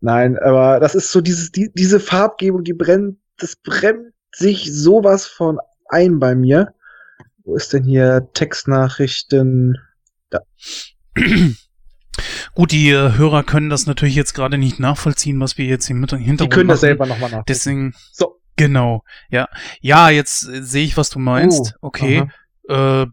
Nein, 0.00 0.38
aber 0.38 0.80
das 0.80 0.94
ist 0.94 1.12
so 1.12 1.20
dieses, 1.20 1.50
die, 1.50 1.70
diese 1.74 2.00
Farbgebung, 2.00 2.64
die 2.64 2.72
brennt, 2.72 3.18
das 3.36 3.56
brennt 3.56 4.14
sich 4.34 4.72
sowas 4.72 5.26
von 5.26 5.58
ein 5.88 6.18
bei 6.18 6.34
mir. 6.34 6.74
Wo 7.44 7.56
ist 7.56 7.72
denn 7.72 7.84
hier 7.84 8.28
Textnachrichten? 8.34 9.78
Gut, 12.54 12.72
die 12.72 12.90
äh, 12.90 13.12
Hörer 13.16 13.42
können 13.44 13.70
das 13.70 13.86
natürlich 13.86 14.14
jetzt 14.14 14.34
gerade 14.34 14.58
nicht 14.58 14.78
nachvollziehen, 14.80 15.40
was 15.40 15.58
wir 15.58 15.66
jetzt 15.66 15.86
hier 15.86 15.96
mit 15.96 16.12
im 16.12 16.18
Die 16.18 16.24
Hintergrund 16.24 16.54
können 16.54 16.68
das 16.68 16.76
machen. 16.78 16.88
selber 16.88 17.06
nochmal 17.06 17.30
nach. 17.30 17.44
Deswegen, 17.44 17.94
So. 18.12 18.40
genau, 18.56 19.02
ja. 19.30 19.48
Ja, 19.80 20.10
jetzt 20.10 20.48
äh, 20.48 20.62
sehe 20.62 20.84
ich, 20.84 20.96
was 20.96 21.10
du 21.10 21.18
meinst. 21.18 21.74
Oh, 21.80 21.88
okay. 21.88 22.28
Äh, 22.68 23.06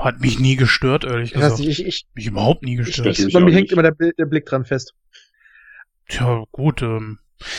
hat 0.00 0.20
mich 0.20 0.38
nie 0.38 0.56
gestört, 0.56 1.04
ehrlich 1.04 1.32
Ich, 1.32 1.36
weiß 1.36 1.42
gesagt. 1.52 1.60
nicht, 1.60 1.80
ich, 1.80 1.86
ich, 1.86 2.06
mich 2.14 2.26
überhaupt 2.26 2.62
nie 2.62 2.72
ich, 2.80 2.86
gestört. 2.86 3.14
stört 3.14 3.26
mich 3.26 3.34
bei 3.34 3.40
mir 3.40 3.52
hängt 3.54 3.70
immer 3.72 3.82
der, 3.82 3.92
der 4.18 4.24
Blick 4.26 4.46
dran 4.46 4.64
fest. 4.64 4.94
Tja, 6.08 6.44
gut. 6.52 6.82
Ähm, 6.82 7.18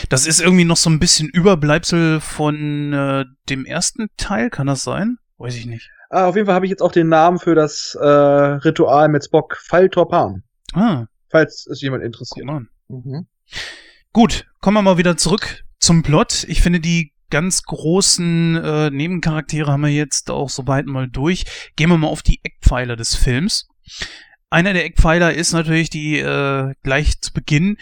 das 0.10 0.26
ist 0.26 0.42
irgendwie 0.42 0.64
noch 0.66 0.78
so 0.78 0.90
ein 0.90 1.00
bisschen 1.00 1.30
Überbleibsel 1.30 2.20
von 2.20 2.94
äh, 2.94 3.26
dem 3.50 3.66
ersten 3.66 4.08
Teil, 4.18 4.50
kann 4.50 4.68
das 4.68 4.84
sein? 4.84 5.18
Weiß 5.38 5.56
ich 5.56 5.66
nicht. 5.68 5.92
Ah, 6.10 6.26
auf 6.28 6.36
jeden 6.36 6.46
Fall 6.48 6.56
habe 6.56 6.66
ich 6.66 6.70
jetzt 6.72 6.82
auch 6.82 6.92
den 6.94 7.10
Namen 7.10 7.38
für 7.38 7.54
das 7.54 7.96
äh, 8.00 8.06
Ritual 8.08 9.10
mit 9.10 9.26
Spock, 9.26 9.58
Fall 9.58 9.90
Torpan. 9.90 10.44
Ah, 10.74 11.06
Falls 11.30 11.68
es 11.68 11.82
jemand 11.82 12.04
interessiert. 12.04 12.48
Mhm. 12.88 13.28
Gut, 14.14 14.46
kommen 14.62 14.78
wir 14.78 14.82
mal 14.82 14.98
wieder 14.98 15.18
zurück 15.18 15.64
zum 15.80 16.04
Plot. 16.04 16.46
Ich 16.48 16.62
finde, 16.62 16.80
die 16.80 17.14
ganz 17.30 17.64
großen 17.64 18.56
äh, 18.56 18.90
Nebencharaktere 18.90 19.72
haben 19.72 19.82
wir 19.82 19.92
jetzt 19.92 20.32
auch 20.32 20.50
soweit 20.50 20.86
mal 20.86 21.08
durch. 21.10 21.46
Gehen 21.76 21.90
wir 21.90 21.98
mal 21.98 22.08
auf 22.08 22.24
die 22.24 22.40
Eckpfeiler 22.44 22.96
des 22.96 23.16
Films. 23.16 23.68
Einer 24.50 24.74
der 24.74 24.86
Eckpfeiler 24.86 25.34
ist 25.34 25.52
natürlich 25.52 25.90
die 25.90 26.20
äh, 26.20 26.74
gleich 26.84 27.20
zu 27.20 27.34
Beginn. 27.34 27.78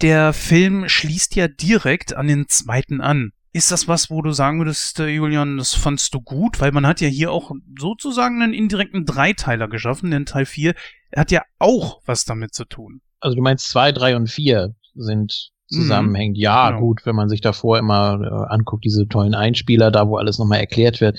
Der 0.00 0.32
Film 0.32 0.88
schließt 0.88 1.34
ja 1.36 1.48
direkt 1.48 2.14
an 2.14 2.28
den 2.28 2.48
zweiten 2.48 3.00
an. 3.00 3.32
Ist 3.58 3.72
das 3.72 3.88
was, 3.88 4.08
wo 4.08 4.22
du 4.22 4.30
sagen 4.30 4.60
würdest, 4.60 5.00
äh, 5.00 5.08
Julian, 5.08 5.58
das 5.58 5.74
fandst 5.74 6.14
du 6.14 6.20
gut? 6.20 6.60
Weil 6.60 6.70
man 6.70 6.86
hat 6.86 7.00
ja 7.00 7.08
hier 7.08 7.32
auch 7.32 7.50
sozusagen 7.76 8.40
einen 8.40 8.54
indirekten 8.54 9.04
Dreiteiler 9.04 9.66
geschaffen, 9.66 10.12
denn 10.12 10.26
Teil 10.26 10.46
4 10.46 10.76
hat 11.16 11.32
ja 11.32 11.42
auch 11.58 12.00
was 12.06 12.24
damit 12.24 12.54
zu 12.54 12.66
tun. 12.66 13.00
Also 13.18 13.34
du 13.34 13.42
meinst 13.42 13.68
zwei, 13.68 13.90
drei 13.90 14.14
und 14.14 14.28
vier 14.28 14.76
sind 14.94 15.50
zusammenhängend. 15.66 16.36
Mhm, 16.36 16.40
ja, 16.40 16.70
genau. 16.70 16.82
gut, 16.82 17.04
wenn 17.04 17.16
man 17.16 17.28
sich 17.28 17.40
davor 17.40 17.78
immer 17.78 18.20
äh, 18.22 18.54
anguckt, 18.54 18.84
diese 18.84 19.08
tollen 19.08 19.34
Einspieler, 19.34 19.90
da 19.90 20.06
wo 20.06 20.18
alles 20.18 20.38
nochmal 20.38 20.60
erklärt 20.60 21.00
wird. 21.00 21.18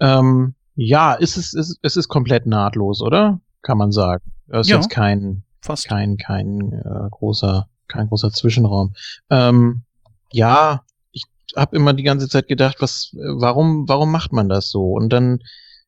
Ähm, 0.00 0.56
ja, 0.74 1.14
ist 1.14 1.36
es, 1.36 1.54
ist, 1.54 1.78
es 1.82 1.96
ist 1.96 2.08
komplett 2.08 2.44
nahtlos, 2.44 3.02
oder? 3.02 3.40
Kann 3.62 3.78
man 3.78 3.92
sagen. 3.92 4.24
Es 4.48 4.62
ist 4.62 4.70
ja, 4.70 4.76
jetzt 4.78 4.90
kein, 4.90 5.44
fast. 5.62 5.86
kein, 5.86 6.16
kein 6.16 6.72
äh, 6.72 7.08
großer, 7.08 7.68
kein 7.86 8.08
großer 8.08 8.32
Zwischenraum. 8.32 8.94
Ähm, 9.30 9.82
ja, 10.32 10.82
habe 11.56 11.76
immer 11.76 11.92
die 11.92 12.02
ganze 12.02 12.28
Zeit 12.28 12.48
gedacht, 12.48 12.76
was, 12.80 13.10
warum, 13.14 13.88
warum 13.88 14.10
macht 14.10 14.32
man 14.32 14.48
das 14.48 14.70
so? 14.70 14.92
Und 14.92 15.12
dann 15.12 15.40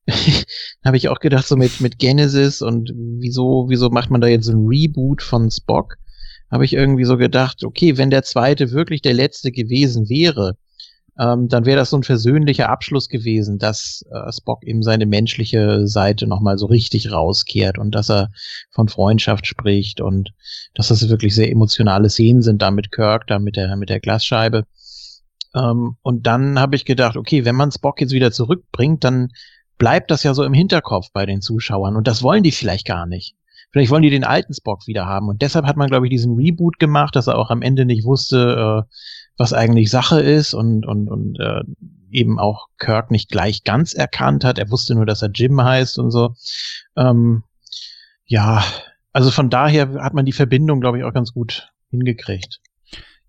habe 0.85 0.97
ich 0.97 1.09
auch 1.09 1.21
gedacht, 1.21 1.47
so 1.47 1.57
mit, 1.57 1.81
mit 1.81 1.99
Genesis 1.99 2.63
und 2.63 2.93
wieso, 2.95 3.67
wieso 3.69 3.91
macht 3.91 4.11
man 4.11 4.21
da 4.21 4.27
jetzt 4.27 4.49
ein 4.49 4.67
Reboot 4.67 5.23
von 5.23 5.51
Spock? 5.51 5.97
habe 6.51 6.65
ich 6.65 6.73
irgendwie 6.73 7.05
so 7.05 7.17
gedacht, 7.17 7.65
okay, 7.65 7.97
wenn 7.97 8.11
der 8.11 8.25
zweite 8.25 8.73
wirklich 8.73 9.03
der 9.03 9.15
letzte 9.15 9.53
gewesen 9.53 10.09
wäre, 10.09 10.57
ähm, 11.19 11.49
dann 11.49 11.65
wäre 11.65 11.79
das 11.79 11.91
so 11.91 11.97
ein 11.97 12.03
versöhnlicher 12.03 12.69
Abschluss 12.69 13.09
gewesen, 13.09 13.59
dass 13.59 14.05
äh, 14.11 14.33
Spock 14.33 14.65
eben 14.65 14.83
seine 14.83 15.07
menschliche 15.07 15.87
Seite 15.87 16.27
nochmal 16.27 16.59
so 16.59 16.67
richtig 16.67 17.13
rauskehrt 17.13 17.79
und 17.79 17.95
dass 17.95 18.11
er 18.11 18.31
von 18.71 18.89
Freundschaft 18.89 19.47
spricht 19.47 20.01
und 20.01 20.31
dass 20.75 20.89
das 20.89 21.09
wirklich 21.09 21.35
sehr 21.35 21.51
emotionale 21.51 22.11
Szenen 22.11 22.43
sind 22.43 22.63
da 22.63 22.71
mit 22.71 22.91
Kirk, 22.91 23.27
da 23.27 23.39
mit 23.39 23.57
der, 23.57 23.77
mit 23.77 23.89
der 23.89 24.01
Glasscheibe. 24.01 24.65
Ähm, 25.55 25.97
und 26.03 26.27
dann 26.27 26.59
habe 26.59 26.77
ich 26.77 26.85
gedacht, 26.85 27.17
okay, 27.17 27.45
wenn 27.45 27.57
man 27.57 27.73
Spock 27.73 28.01
jetzt 28.01 28.13
wieder 28.13 28.33
zurückbringt, 28.33 29.05
dann 29.05 29.29
bleibt 29.79 30.11
das 30.11 30.23
ja 30.23 30.35
so 30.35 30.45
im 30.45 30.53
Hinterkopf 30.53 31.09
bei 31.13 31.27
den 31.27 31.41
Zuschauern 31.41 31.97
und 31.97 32.07
das 32.07 32.23
wollen 32.23 32.43
die 32.43 32.53
vielleicht 32.53 32.87
gar 32.87 33.07
nicht. 33.07 33.35
Vielleicht 33.73 33.91
wollen 33.91 34.03
die 34.03 34.11
den 34.11 34.25
alten 34.25 34.53
Spock 34.53 34.87
wieder 34.87 35.07
haben. 35.07 35.29
Und 35.29 35.43
deshalb 35.43 35.65
hat 35.65 35.77
man, 35.77 35.89
glaube 35.89 36.07
ich, 36.07 36.11
diesen 36.11 36.35
Reboot 36.35 36.79
gemacht, 36.81 37.15
dass 37.15 37.29
er 37.29 37.39
auch 37.39 37.51
am 37.51 37.63
Ende 37.63 37.85
nicht 37.85 38.05
wusste, 38.05 38.87
äh, 38.89 38.95
was 39.37 39.53
eigentlich 39.53 39.91
Sache 39.91 40.21
ist 40.21 40.55
und, 40.55 40.85
und, 40.85 41.09
und 41.09 41.39
äh, 41.39 41.63
eben 42.11 42.41
auch 42.41 42.67
Kirk 42.79 43.13
nicht 43.13 43.31
gleich 43.31 43.63
ganz 43.63 43.95
erkannt 43.95 44.45
hat. 44.45 44.59
Er 44.59 44.71
wusste 44.71 44.97
nur, 44.97 45.07
dass 45.07 45.23
er 45.23 45.31
Jim 45.33 45.63
heißt 45.63 45.99
und 46.01 46.11
so. 46.11 46.35
Ähm, 46.97 47.45
ja, 48.27 48.65
also 49.13 49.31
von 49.31 49.51
daher 49.51 50.03
hat 50.03 50.15
man 50.15 50.25
die 50.25 50.33
Verbindung, 50.33 50.81
glaube 50.81 50.99
ich, 50.99 51.05
auch 51.05 51.15
ganz 51.15 51.33
gut 51.33 51.73
hingekriegt. 51.91 52.61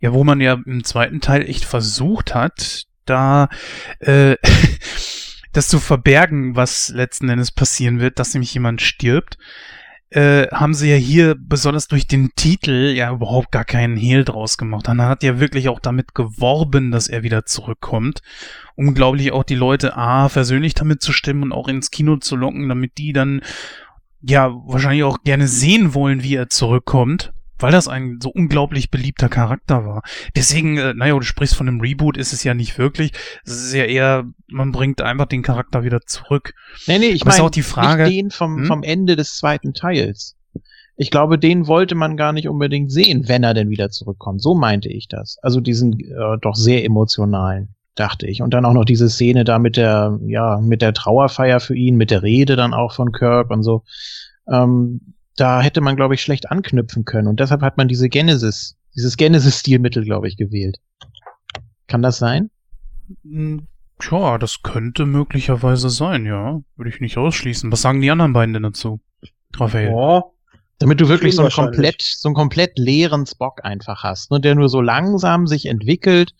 Ja, 0.01 0.13
wo 0.13 0.23
man 0.23 0.41
ja 0.41 0.59
im 0.65 0.83
zweiten 0.83 1.21
Teil 1.21 1.47
echt 1.47 1.63
versucht 1.63 2.35
hat, 2.35 2.83
da 3.05 3.49
äh, 3.99 4.35
das 5.53 5.69
zu 5.69 5.79
verbergen, 5.79 6.55
was 6.55 6.89
letzten 6.89 7.29
Endes 7.29 7.51
passieren 7.51 7.99
wird, 7.99 8.19
dass 8.19 8.33
nämlich 8.33 8.53
jemand 8.53 8.81
stirbt 8.81 9.37
äh, 10.11 10.47
haben 10.51 10.73
sie 10.73 10.91
ja 10.91 10.97
hier 10.97 11.35
besonders 11.39 11.87
durch 11.87 12.05
den 12.05 12.31
Titel 12.35 12.93
ja 12.93 13.11
überhaupt 13.11 13.51
gar 13.51 13.63
keinen 13.63 13.95
Hehl 13.95 14.25
draus 14.25 14.57
gemacht. 14.57 14.87
Dann 14.87 15.01
hat 15.01 15.23
ja 15.23 15.39
wirklich 15.39 15.69
auch 15.69 15.79
damit 15.79 16.13
geworben, 16.13 16.91
dass 16.91 17.07
er 17.07 17.23
wieder 17.23 17.45
zurückkommt. 17.45 18.21
Unglaublich 18.75 19.31
auch 19.31 19.43
die 19.43 19.55
Leute 19.55 19.95
A, 19.95 20.27
versöhnlich 20.27 20.73
damit 20.73 21.01
zu 21.01 21.13
stimmen 21.13 21.43
und 21.43 21.51
auch 21.53 21.69
ins 21.69 21.91
Kino 21.91 22.17
zu 22.17 22.35
locken, 22.35 22.67
damit 22.67 22.97
die 22.97 23.13
dann 23.13 23.41
ja 24.21 24.51
wahrscheinlich 24.65 25.05
auch 25.05 25.23
gerne 25.23 25.47
sehen 25.47 25.93
wollen, 25.93 26.23
wie 26.23 26.35
er 26.35 26.49
zurückkommt 26.49 27.31
weil 27.61 27.71
das 27.71 27.87
ein 27.87 28.19
so 28.21 28.29
unglaublich 28.29 28.91
beliebter 28.91 29.29
Charakter 29.29 29.85
war. 29.85 30.01
Deswegen, 30.35 30.77
äh, 30.77 30.93
naja, 30.93 31.13
du 31.13 31.21
sprichst 31.21 31.55
von 31.55 31.67
einem 31.67 31.81
Reboot, 31.81 32.17
ist 32.17 32.33
es 32.33 32.43
ja 32.43 32.53
nicht 32.53 32.77
wirklich. 32.77 33.11
Es 33.45 33.53
ist 33.53 33.73
ja 33.73 33.85
eher, 33.85 34.25
man 34.47 34.71
bringt 34.71 35.01
einfach 35.01 35.27
den 35.27 35.41
Charakter 35.41 35.83
wieder 35.83 36.01
zurück. 36.01 36.53
Nee, 36.87 36.99
nee, 36.99 37.07
ich 37.07 37.25
meine 37.25 37.43
auch 37.43 37.49
die 37.49 37.63
Frage, 37.63 38.03
nicht 38.03 38.17
den 38.17 38.31
vom, 38.31 38.57
hm? 38.57 38.65
vom 38.65 38.83
Ende 38.83 39.15
des 39.15 39.37
zweiten 39.37 39.73
Teils. 39.73 40.35
Ich 40.97 41.09
glaube, 41.09 41.39
den 41.39 41.67
wollte 41.67 41.95
man 41.95 42.17
gar 42.17 42.31
nicht 42.33 42.47
unbedingt 42.47 42.91
sehen, 42.91 43.27
wenn 43.27 43.43
er 43.43 43.53
denn 43.53 43.69
wieder 43.69 43.89
zurückkommt. 43.89 44.41
So 44.41 44.53
meinte 44.53 44.89
ich 44.89 45.07
das. 45.07 45.37
Also 45.41 45.59
diesen 45.59 45.99
äh, 45.99 46.37
doch 46.39 46.55
sehr 46.55 46.85
emotionalen, 46.85 47.69
dachte 47.95 48.27
ich. 48.27 48.41
Und 48.41 48.53
dann 48.53 48.65
auch 48.65 48.73
noch 48.73 48.85
diese 48.85 49.09
Szene 49.09 49.43
da 49.43 49.57
mit 49.57 49.77
der, 49.77 50.19
ja, 50.25 50.59
mit 50.61 50.81
der 50.81 50.93
Trauerfeier 50.93 51.59
für 51.59 51.75
ihn, 51.75 51.95
mit 51.95 52.11
der 52.11 52.21
Rede 52.21 52.55
dann 52.55 52.73
auch 52.73 52.93
von 52.93 53.11
Kirk 53.11 53.49
und 53.49 53.63
so. 53.63 53.83
Ähm, 54.47 55.15
da 55.37 55.61
hätte 55.61 55.81
man, 55.81 55.95
glaube 55.95 56.15
ich, 56.15 56.21
schlecht 56.21 56.51
anknüpfen 56.51 57.05
können. 57.05 57.27
Und 57.27 57.39
deshalb 57.39 57.61
hat 57.61 57.77
man 57.77 57.87
diese 57.87 58.09
Genesis, 58.09 58.77
dieses 58.95 59.17
Genesis-Stilmittel, 59.17 60.03
glaube 60.03 60.27
ich, 60.27 60.37
gewählt. 60.37 60.77
Kann 61.87 62.01
das 62.01 62.17
sein? 62.17 62.49
Hm, 63.23 63.67
tja, 63.99 64.37
das 64.37 64.61
könnte 64.63 65.05
möglicherweise 65.05 65.89
sein, 65.89 66.25
ja. 66.25 66.61
Würde 66.75 66.89
ich 66.89 67.01
nicht 67.01 67.17
ausschließen. 67.17 67.71
Was 67.71 67.81
sagen 67.81 68.01
die 68.01 68.11
anderen 68.11 68.33
beiden 68.33 68.53
denn 68.53 68.63
dazu? 68.63 68.99
Raphael. 69.55 69.91
Oh, 69.93 70.33
damit 70.81 70.99
du 70.99 71.09
wirklich 71.09 71.35
so 71.35 71.43
einen 71.43 71.51
komplett, 71.51 72.01
so 72.01 72.29
einen 72.29 72.35
komplett 72.35 72.77
leeren 72.77 73.25
Spock 73.27 73.63
einfach 73.63 74.03
hast, 74.03 74.31
ne, 74.31 74.39
der 74.39 74.55
nur 74.55 74.67
so 74.67 74.81
langsam 74.81 75.45
sich 75.45 75.67
entwickelt, 75.67 76.33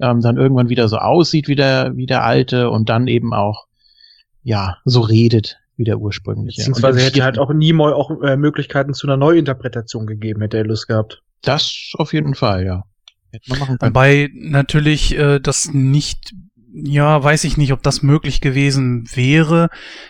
ähm, 0.00 0.20
dann 0.22 0.38
irgendwann 0.38 0.70
wieder 0.70 0.88
so 0.88 0.96
aussieht 0.96 1.48
wie 1.48 1.54
der, 1.54 1.94
wie 1.94 2.06
der 2.06 2.24
alte 2.24 2.70
und 2.70 2.88
dann 2.88 3.08
eben 3.08 3.34
auch, 3.34 3.66
ja, 4.42 4.78
so 4.84 5.00
redet 5.00 5.58
wie 5.76 5.84
der 5.84 5.98
ursprüngliche. 5.98 6.60
Beziehungsweise 6.60 7.00
hätte 7.00 7.22
halt 7.24 7.38
auch 7.38 7.52
Nimoy 7.52 7.92
auch 7.92 8.10
äh, 8.22 8.36
Möglichkeiten 8.36 8.94
zu 8.94 9.06
einer 9.06 9.16
Neuinterpretation 9.16 10.06
gegeben, 10.06 10.40
hätte 10.42 10.58
er 10.58 10.64
Lust 10.64 10.88
gehabt. 10.88 11.22
Das 11.42 11.92
auf 11.94 12.12
jeden 12.12 12.34
Fall, 12.34 12.64
ja. 12.64 12.84
Hätte 13.32 13.50
man 13.50 13.58
machen 13.58 13.78
können. 13.78 13.90
Wobei 13.94 14.30
natürlich 14.34 15.16
äh, 15.18 15.40
das 15.40 15.72
nicht 15.72 16.34
ja, 16.76 17.22
weiß 17.22 17.44
ich 17.44 17.56
nicht, 17.56 17.72
ob 17.72 17.82
das 17.82 18.02
möglich 18.02 18.40
gewesen 18.40 19.08
wäre. 19.14 19.68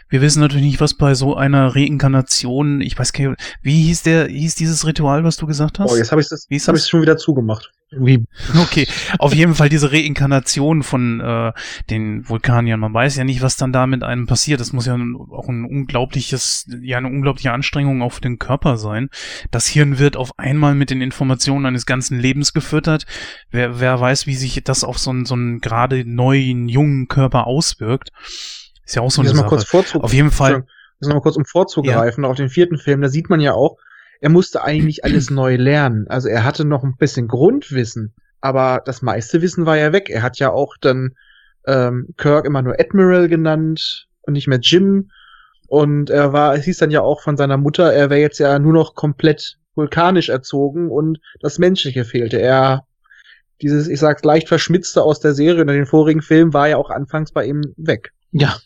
Wir 0.09 0.23
wissen 0.23 0.41
natürlich 0.41 0.65
nicht, 0.65 0.81
was 0.81 0.95
bei 0.95 1.15
so 1.15 1.36
einer 1.36 1.77
Reinkarnation, 1.77 2.81
ich 2.81 2.99
weiß 2.99 3.12
gar 3.12 3.31
nicht, 3.31 3.59
wie 3.61 3.82
hieß 3.82 4.03
der, 4.05 4.28
hieß 4.28 4.55
dieses 4.55 4.86
Ritual, 4.86 5.24
was 5.24 5.36
du 5.36 5.47
gesagt 5.47 5.78
hast? 5.78 5.93
Oh, 5.93 5.97
jetzt 5.97 6.11
habe 6.11 6.23
ich 6.23 6.28
das, 6.28 6.47
hab 6.66 6.74
ich 6.74 6.86
schon 6.86 7.03
wieder 7.03 7.19
zugemacht. 7.19 7.70
Wie? 7.99 8.25
Okay, 8.65 8.87
auf 9.19 9.35
jeden 9.35 9.55
Fall 9.55 9.69
diese 9.69 9.93
Reinkarnation 9.93 10.83
von 10.83 11.21
äh, 11.21 11.53
den 11.91 12.29
Vulkaniern. 12.29 12.81
Man 12.81 12.95
weiß 12.95 13.16
ja 13.16 13.25
nicht, 13.25 13.43
was 13.43 13.57
dann 13.57 13.73
da 13.73 13.87
mit 13.87 14.03
einem 14.03 14.27
passiert. 14.27 14.61
Das 14.61 14.73
muss 14.73 14.87
ja 14.87 14.95
auch 14.95 15.49
ein 15.49 15.65
unglaubliches, 15.65 16.66
ja 16.81 16.99
eine 16.99 17.09
unglaubliche 17.09 17.53
Anstrengung 17.53 18.03
auch 18.03 18.12
für 18.12 18.21
den 18.21 18.39
Körper 18.39 18.77
sein. 18.77 19.11
Das 19.51 19.66
Hirn 19.66 19.99
wird 19.99 20.16
auf 20.16 20.39
einmal 20.39 20.75
mit 20.75 20.91
den 20.91 21.01
Informationen 21.01 21.66
eines 21.66 21.87
ganzen 21.87 22.19
Lebens 22.19 22.53
gefüttert. 22.53 23.07
Wer, 23.51 23.81
wer 23.81 24.01
weiß, 24.01 24.27
wie 24.27 24.35
sich 24.35 24.62
das 24.65 24.85
auf 24.85 24.99
so 24.99 25.11
einen, 25.11 25.27
so 25.27 25.35
einen 25.35 25.61
gerade 25.61 26.05
neuen, 26.05 26.69
jungen 26.69 27.09
Körper 27.09 27.47
auswirkt. 27.47 28.11
Ist 28.85 28.97
ja 28.97 29.03
auch 29.03 29.11
so 29.11 29.23
eine 29.23 29.35
Sache. 29.35 29.99
Auf 30.01 30.12
jeden 30.12 30.31
Fall. 30.31 30.65
Müssen 31.01 31.11
wir 31.11 31.15
mal 31.15 31.21
kurz 31.21 31.37
um 31.37 31.45
vorzugreifen. 31.45 32.25
Ja. 32.25 32.31
Auf 32.31 32.37
den 32.37 32.49
vierten 32.49 32.79
Film, 32.79 33.01
da 33.03 33.09
sieht 33.09 33.31
man 33.31 33.41
ja 33.41 33.53
auch, 33.55 33.79
er 34.20 34.31
musste 34.31 34.62
eigentlich 34.62 35.05
alles 35.05 35.31
neu 35.31 35.57
lernen. 35.57 36.07
Also 36.09 36.28
er 36.28 36.45
hatte 36.45 36.65
noch 36.65 36.82
ein 36.82 36.97
bisschen 36.97 37.28
Grundwissen, 37.28 38.15
aber 38.41 38.82
das 38.85 39.03
meiste 39.03 39.43
Wissen 39.43 39.66
war 39.66 39.77
ja 39.77 39.93
weg. 39.93 40.11
Er 40.11 40.23
hat 40.23 40.39
ja 40.39 40.51
auch 40.51 40.77
dann 40.81 41.15
ähm, 41.66 42.09
Kirk 42.16 42.45
immer 42.45 42.62
nur 42.62 42.78
Admiral 42.78 43.28
genannt 43.28 44.07
und 44.23 44.35
nicht 44.35 44.49
mehr 44.49 44.61
Jim. 44.61 45.11
Und 45.66 46.11
er 46.11 46.32
war, 46.32 46.55
es 46.55 46.65
hieß 46.65 46.78
dann 46.78 46.91
ja 46.91 47.01
auch 47.01 47.23
von 47.23 47.36
seiner 47.36 47.57
Mutter, 47.57 47.93
er 47.93 48.11
wäre 48.11 48.20
jetzt 48.20 48.39
ja 48.39 48.59
nur 48.59 48.73
noch 48.73 48.95
komplett 48.95 49.59
vulkanisch 49.74 50.28
erzogen 50.28 50.91
und 50.91 51.19
das 51.41 51.59
Menschliche 51.59 52.05
fehlte. 52.05 52.41
Er, 52.41 52.86
dieses, 53.61 53.89
ich 53.89 53.99
sag's 53.99 54.24
leicht 54.24 54.49
verschmitzte 54.49 55.03
aus 55.03 55.20
der 55.20 55.35
Serie 55.35 55.62
und 55.62 55.69
den 55.69 55.86
vorigen 55.86 56.23
Film 56.23 56.53
war 56.53 56.69
ja 56.69 56.77
auch 56.77 56.91
anfangs 56.91 57.32
bei 57.32 57.47
ihm 57.47 57.62
weg. 57.77 58.12
Ja, 58.31 58.57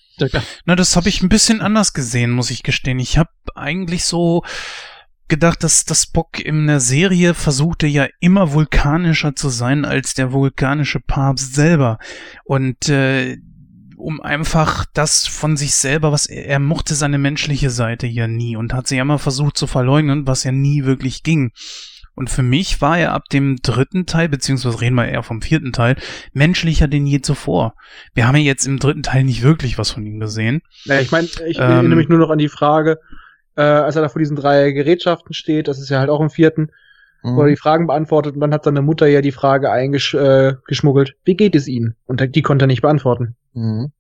na, 0.65 0.77
das 0.77 0.97
habe 0.97 1.09
ich 1.09 1.23
ein 1.23 1.29
bisschen 1.29 1.61
anders 1.61 1.93
gesehen, 1.93 2.31
muss 2.31 2.51
ich 2.51 2.63
gestehen. 2.63 2.99
Ich 2.99 3.19
habe 3.19 3.31
eigentlich 3.55 4.05
so 4.05 4.43
gedacht, 5.29 5.63
dass 5.63 5.85
das 5.85 6.05
Spock 6.05 6.41
in 6.41 6.67
der 6.67 6.81
Serie 6.81 7.35
versuchte 7.35 7.87
ja 7.87 8.07
immer 8.21 8.53
vulkanischer 8.53 9.37
zu 9.37 9.49
sein 9.49 9.85
als 9.85 10.15
der 10.15 10.33
vulkanische 10.33 11.01
Papst 11.01 11.55
selber. 11.55 11.99
Und 12.45 12.89
äh, 12.89 13.39
um 13.97 14.21
einfach 14.21 14.85
das 14.95 15.27
von 15.27 15.57
sich 15.57 15.75
selber, 15.75 16.13
was 16.13 16.27
er, 16.27 16.47
er 16.47 16.59
mochte 16.59 16.95
seine 16.95 17.19
menschliche 17.19 17.71
Seite 17.71 18.07
ja 18.07 18.27
nie 18.27 18.57
und 18.57 18.73
hat 18.73 18.87
sie 18.87 18.97
ja 18.97 19.03
immer 19.03 19.19
versucht 19.19 19.57
zu 19.57 19.67
verleugnen, 19.67 20.27
was 20.27 20.45
ja 20.45 20.53
nie 20.53 20.85
wirklich 20.85 21.23
ging. 21.23 21.53
Und 22.15 22.31
für 22.31 22.43
mich 22.43 22.81
war 22.81 22.99
er 22.99 23.13
ab 23.13 23.29
dem 23.29 23.59
dritten 23.63 24.05
Teil, 24.05 24.29
beziehungsweise 24.29 24.81
reden 24.81 24.97
wir 24.97 25.07
eher 25.07 25.23
vom 25.23 25.41
vierten 25.41 25.73
Teil, 25.73 25.95
menschlicher 26.33 26.89
denn 26.89 27.07
je 27.07 27.21
zuvor. 27.21 27.75
Wir 28.13 28.27
haben 28.27 28.35
ja 28.35 28.43
jetzt 28.43 28.67
im 28.67 28.81
dritten 28.81 29.05
Teil 29.05 29.23
nicht 29.23 29.45
wirklich 29.45 29.79
was 29.79 29.93
von 29.93 30.05
ihm 30.05 30.19
gesehen. 30.19 30.63
Ja, 30.85 30.99
ich 30.99 31.13
meine, 31.13 31.29
ich 31.47 31.59
ähm, 31.59 31.71
erinnere 31.71 31.97
mich 31.97 32.09
nur 32.09 32.19
noch 32.19 32.31
an 32.31 32.39
die 32.39 32.49
Frage, 32.49 32.99
äh, 33.59 33.63
als 33.63 33.97
er 33.97 34.03
da 34.03 34.09
vor 34.09 34.21
diesen 34.21 34.37
drei 34.37 34.71
Gerätschaften 34.73 35.35
steht, 35.35 35.69
das 35.69 35.79
ist 35.79 35.91
ja 35.91 35.99
halt 35.99 36.09
auch 36.11 36.21
im 36.21 36.31
vierten, 36.31 36.71
Mhm. 37.25 37.37
oder 37.37 37.49
die 37.49 37.57
Fragen 37.57 37.89
beantwortet 37.89 38.35
und 38.35 38.41
dann 38.41 38.55
hat 38.55 38.63
seine 38.65 38.81
Mutter 38.81 39.09
ja 39.09 39.21
die 39.21 39.33
Frage 39.33 39.73
eingeschmuggelt, 39.73 41.17
wie 41.25 41.37
geht 41.37 41.57
es 41.57 41.67
Ihnen? 41.67 41.97
Und 42.07 42.23
die 42.35 42.43
konnte 42.43 42.65
er 42.65 42.69
nicht 42.69 42.83
beantworten. 42.83 43.35
Mhm. 43.55 43.91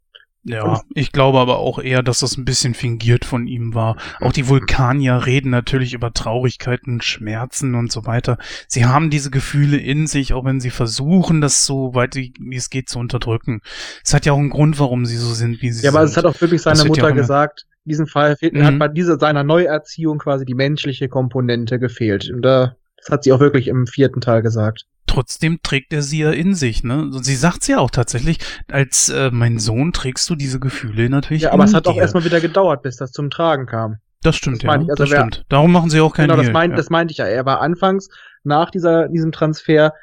Ja, 0.44 0.80
ich 0.94 1.10
glaube 1.12 1.38
aber 1.40 1.58
auch 1.58 1.78
eher, 1.80 2.02
dass 2.02 2.20
das 2.20 2.36
ein 2.38 2.44
bisschen 2.44 2.72
fingiert 2.74 3.24
von 3.26 3.46
ihm 3.48 3.74
war. 3.74 3.96
Auch 4.20 4.32
die 4.32 4.48
Vulkanier 4.48 5.26
reden 5.26 5.50
natürlich 5.50 5.92
über 5.94 6.12
Traurigkeiten, 6.14 7.00
Schmerzen 7.02 7.74
und 7.74 7.90
so 7.92 8.06
weiter. 8.06 8.38
Sie 8.68 8.86
haben 8.86 9.10
diese 9.10 9.30
Gefühle 9.30 9.76
in 9.78 10.06
sich, 10.06 10.32
auch 10.32 10.44
wenn 10.44 10.60
sie 10.60 10.70
versuchen, 10.70 11.40
das 11.40 11.66
so 11.66 11.94
weit 11.94 12.14
wie 12.14 12.32
es 12.54 12.70
geht 12.70 12.88
zu 12.88 12.98
unterdrücken. 13.00 13.60
Es 14.04 14.14
hat 14.14 14.24
ja 14.26 14.32
auch 14.32 14.38
einen 14.38 14.48
Grund, 14.50 14.78
warum 14.78 15.04
sie 15.06 15.16
so 15.16 15.34
sind, 15.34 15.60
wie 15.60 15.70
sie 15.72 15.84
Ja, 15.84 15.90
sind. 15.90 15.98
aber 15.98 16.04
es 16.06 16.16
hat 16.16 16.24
auch 16.24 16.40
wirklich 16.40 16.62
seine 16.62 16.78
ja 16.78 16.84
Mutter 16.84 17.08
immer- 17.08 17.16
gesagt, 17.16 17.66
in 17.88 17.90
diesem 17.90 18.06
Fall 18.06 18.36
fehlt, 18.36 18.52
Mhm. 18.54 18.64
hat 18.64 18.78
bei 18.78 18.88
dieser 18.88 19.18
seiner 19.18 19.44
Neuerziehung 19.44 20.18
quasi 20.18 20.44
die 20.44 20.54
menschliche 20.54 21.08
Komponente 21.08 21.78
gefehlt. 21.78 22.30
Und 22.30 22.42
da, 22.42 22.76
das 22.98 23.08
hat 23.10 23.24
sie 23.24 23.32
auch 23.32 23.40
wirklich 23.40 23.66
im 23.68 23.86
vierten 23.86 24.20
Teil 24.20 24.42
gesagt. 24.42 24.84
Trotzdem 25.06 25.60
trägt 25.62 25.94
er 25.94 26.02
sie 26.02 26.18
ja 26.20 26.30
in 26.32 26.54
sich, 26.54 26.84
ne? 26.84 26.98
Und 27.00 27.24
sie 27.24 27.34
sagt 27.34 27.66
ja 27.66 27.78
auch 27.78 27.90
tatsächlich, 27.90 28.38
als 28.70 29.08
äh, 29.08 29.30
mein 29.32 29.58
Sohn 29.58 29.94
trägst 29.94 30.28
du 30.28 30.34
diese 30.34 30.60
Gefühle 30.60 31.08
natürlich 31.08 31.44
Ja, 31.44 31.52
aber 31.52 31.64
es 31.64 31.72
hat 31.72 31.88
auch 31.88 31.94
dir. 31.94 32.02
erstmal 32.02 32.24
wieder 32.26 32.40
gedauert, 32.42 32.82
bis 32.82 32.96
das 32.96 33.10
zum 33.12 33.30
Tragen 33.30 33.64
kam. 33.64 33.96
Das 34.22 34.36
stimmt, 34.36 34.62
das 34.64 34.74
ja. 34.74 34.82
ich. 34.82 34.90
Also 34.90 34.94
das 35.04 35.10
wer- 35.10 35.18
stimmt. 35.20 35.44
Darum 35.48 35.72
machen 35.72 35.88
sie 35.88 36.00
auch 36.00 36.12
keinen 36.14 36.28
genau, 36.28 36.42
das, 36.42 36.52
meint, 36.52 36.72
ja. 36.72 36.76
das 36.76 36.90
meinte 36.90 37.12
ich 37.12 37.18
ja. 37.18 37.24
Er 37.24 37.46
war 37.46 37.62
anfangs 37.62 38.08
nach 38.44 38.70
dieser, 38.70 39.08
diesem 39.08 39.32
Transfer, 39.32 39.94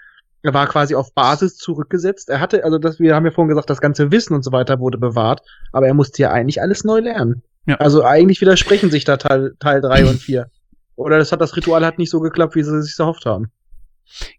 er 0.41 0.53
war 0.53 0.67
quasi 0.67 0.95
auf 0.95 1.13
Basis 1.13 1.57
zurückgesetzt. 1.57 2.29
Er 2.29 2.39
hatte, 2.39 2.63
also 2.63 2.77
das, 2.77 2.99
wir 2.99 3.15
haben 3.15 3.25
ja 3.25 3.31
vorhin 3.31 3.49
gesagt, 3.49 3.69
das 3.69 3.81
ganze 3.81 4.11
Wissen 4.11 4.33
und 4.33 4.43
so 4.43 4.51
weiter 4.51 4.79
wurde 4.79 4.97
bewahrt, 4.97 5.41
aber 5.71 5.87
er 5.87 5.93
musste 5.93 6.21
ja 6.21 6.31
eigentlich 6.31 6.61
alles 6.61 6.83
neu 6.83 6.99
lernen. 6.99 7.41
Ja. 7.65 7.75
Also 7.75 8.03
eigentlich 8.03 8.41
widersprechen 8.41 8.91
sich 8.91 9.05
da 9.05 9.17
Teil, 9.17 9.55
Teil 9.59 9.81
3 9.81 10.05
und 10.05 10.21
4. 10.21 10.49
Oder 10.95 11.17
das 11.17 11.31
hat 11.31 11.41
das 11.41 11.55
Ritual 11.55 11.85
hat 11.85 11.97
nicht 11.97 12.09
so 12.09 12.19
geklappt, 12.19 12.55
wie 12.55 12.63
sie 12.63 12.81
sich 12.81 12.97
erhofft 12.97 13.25
haben. 13.25 13.51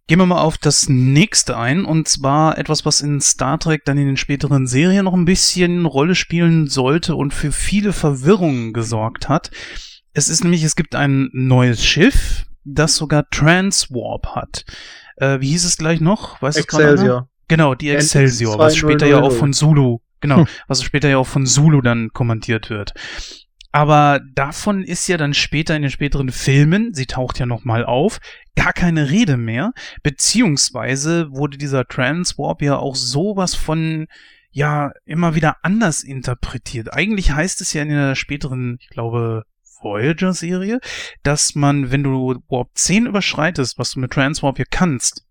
Gehen 0.07 0.21
wir 0.21 0.27
mal 0.27 0.41
auf 0.41 0.59
das 0.59 0.89
nächste 0.89 1.57
ein, 1.57 1.85
und 1.85 2.07
zwar 2.07 2.57
etwas, 2.57 2.87
was 2.87 3.01
in 3.01 3.21
Star 3.21 3.59
Trek 3.59 3.85
dann 3.85 3.99
in 3.99 4.07
den 4.07 4.17
späteren 4.17 4.67
Serien 4.67 5.05
noch 5.05 5.13
ein 5.13 5.25
bisschen 5.25 5.87
Rolle 5.87 6.15
spielen 6.15 6.69
sollte 6.69 7.17
und 7.17 7.35
für 7.35 7.51
viele 7.51 7.93
Verwirrungen 7.93 8.73
gesorgt 8.73 9.29
hat. 9.29 9.51
Es 10.13 10.29
ist 10.29 10.45
nämlich, 10.45 10.63
es 10.63 10.77
gibt 10.77 10.95
ein 10.95 11.29
neues 11.33 11.85
Schiff, 11.85 12.45
das 12.65 12.97
sogar 12.97 13.29
Transwarp 13.31 14.35
hat. 14.35 14.65
Äh, 15.17 15.41
wie 15.41 15.49
hieß 15.49 15.65
es 15.65 15.77
gleich 15.77 16.01
noch? 16.01 16.41
Anna? 16.41 16.57
Excelsior. 16.57 17.29
Genau, 17.49 17.75
die 17.75 17.91
Excelsior, 17.91 18.59
was 18.59 18.77
später 18.77 19.07
ja 19.07 19.17
auch 19.19 19.31
2000. 19.31 19.39
von 19.39 19.53
Zulu, 19.53 19.99
genau, 20.21 20.47
was 20.69 20.83
später 20.83 21.09
ja 21.09 21.19
auch 21.19 21.27
von 21.27 21.47
Zulu 21.47 21.81
dann 21.81 22.11
kommentiert 22.13 22.71
wird. 22.71 22.95
Aber 23.73 24.21
davon 24.33 24.83
ist 24.83 25.07
ja 25.07 25.19
dann 25.19 25.35
später 25.35 25.77
in 25.77 25.83
den 25.83 25.91
späteren 25.91 26.31
Filmen, 26.31 26.95
sie 26.95 27.05
taucht 27.05 27.39
ja 27.39 27.45
nochmal 27.45 27.85
auf, 27.85 28.21
gar 28.55 28.73
keine 28.73 29.11
Rede 29.11 29.37
mehr, 29.37 29.73
beziehungsweise 30.03 31.31
wurde 31.31 31.59
dieser 31.59 31.85
Transwarp 31.85 32.63
ja 32.63 32.79
auch 32.79 32.97
sowas 32.97 33.55
von, 33.55 34.07
ja, 34.51 34.93
immer 35.05 35.35
wieder 35.35 35.59
anders 35.63 36.05
interpretiert. 36.05 36.95
Eigentlich 36.95 37.33
heißt 37.33 37.61
es 37.61 37.75
ja 37.75 37.83
in 37.83 37.91
der 37.91 38.15
späteren, 38.15 38.79
ich 38.81 38.89
glaube, 38.89 39.45
Voyager-Serie, 39.83 40.81
dass 41.23 41.55
man, 41.55 41.91
wenn 41.91 42.03
du 42.03 42.43
Warp 42.49 42.71
10 42.75 43.05
überschreitest, 43.05 43.79
was 43.79 43.93
du 43.93 44.01
mit 44.01 44.13
Transwarp 44.13 44.57
hier 44.57 44.67
kannst, 44.71 45.26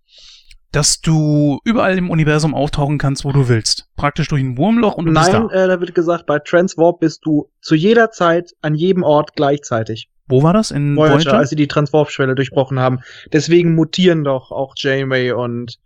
dass 0.75 0.99
du 0.99 1.59
überall 1.63 1.97
im 1.97 2.09
Universum 2.09 2.53
auftauchen 2.53 2.97
kannst, 2.97 3.23
wo 3.23 3.31
du 3.31 3.47
willst. 3.47 3.87
Praktisch 3.95 4.27
durch 4.27 4.43
ein 4.43 4.57
Wurmloch 4.57 4.95
und 4.95 5.05
du 5.05 5.13
bist 5.13 5.31
Nein, 5.31 5.47
da. 5.49 5.63
äh, 5.63 5.67
da 5.67 5.79
wird 5.79 5.95
gesagt, 5.95 6.25
bei 6.25 6.39
Transwarp 6.39 6.99
bist 6.99 7.25
du 7.25 7.49
zu 7.61 7.75
jeder 7.75 8.11
Zeit 8.11 8.51
an 8.61 8.75
jedem 8.75 9.03
Ort 9.03 9.35
gleichzeitig. 9.35 10.09
Wo 10.27 10.43
war 10.43 10.51
das? 10.51 10.71
In 10.71 10.97
Voyager, 10.97 11.13
Voyager? 11.13 11.37
als 11.37 11.49
sie 11.51 11.55
die 11.55 11.67
Transwarp-Schwelle 11.67 12.35
durchbrochen 12.35 12.79
haben. 12.79 12.99
Deswegen 13.31 13.73
mutieren 13.73 14.25
doch 14.25 14.51
auch 14.51 14.73
Janeway 14.75 15.31
und 15.31 15.77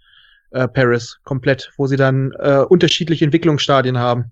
äh, 0.52 0.68
Paris 0.68 1.20
komplett, 1.24 1.72
wo 1.78 1.86
sie 1.86 1.98
dann 1.98 2.32
äh, 2.40 2.60
unterschiedliche 2.60 3.26
Entwicklungsstadien 3.26 3.99
haben. 3.99 4.32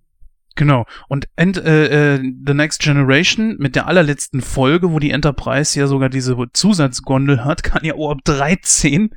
Genau. 0.56 0.86
Und 1.08 1.28
End, 1.36 1.58
äh, 1.58 2.16
äh, 2.16 2.34
The 2.48 2.56
Next 2.56 2.82
Generation 2.82 3.58
mit 3.60 3.76
der 3.76 3.86
allerletzten 3.86 4.42
Folge, 4.42 4.92
wo 4.92 4.98
die 4.98 5.12
Enterprise 5.12 5.80
ja 5.80 5.86
sogar 5.86 6.10
diese 6.10 6.36
Zusatzgondel 6.52 7.46
hat, 7.46 7.62
kann 7.62 7.86
ja 7.86 7.94
Warp 7.94 8.24
13. 8.24 9.12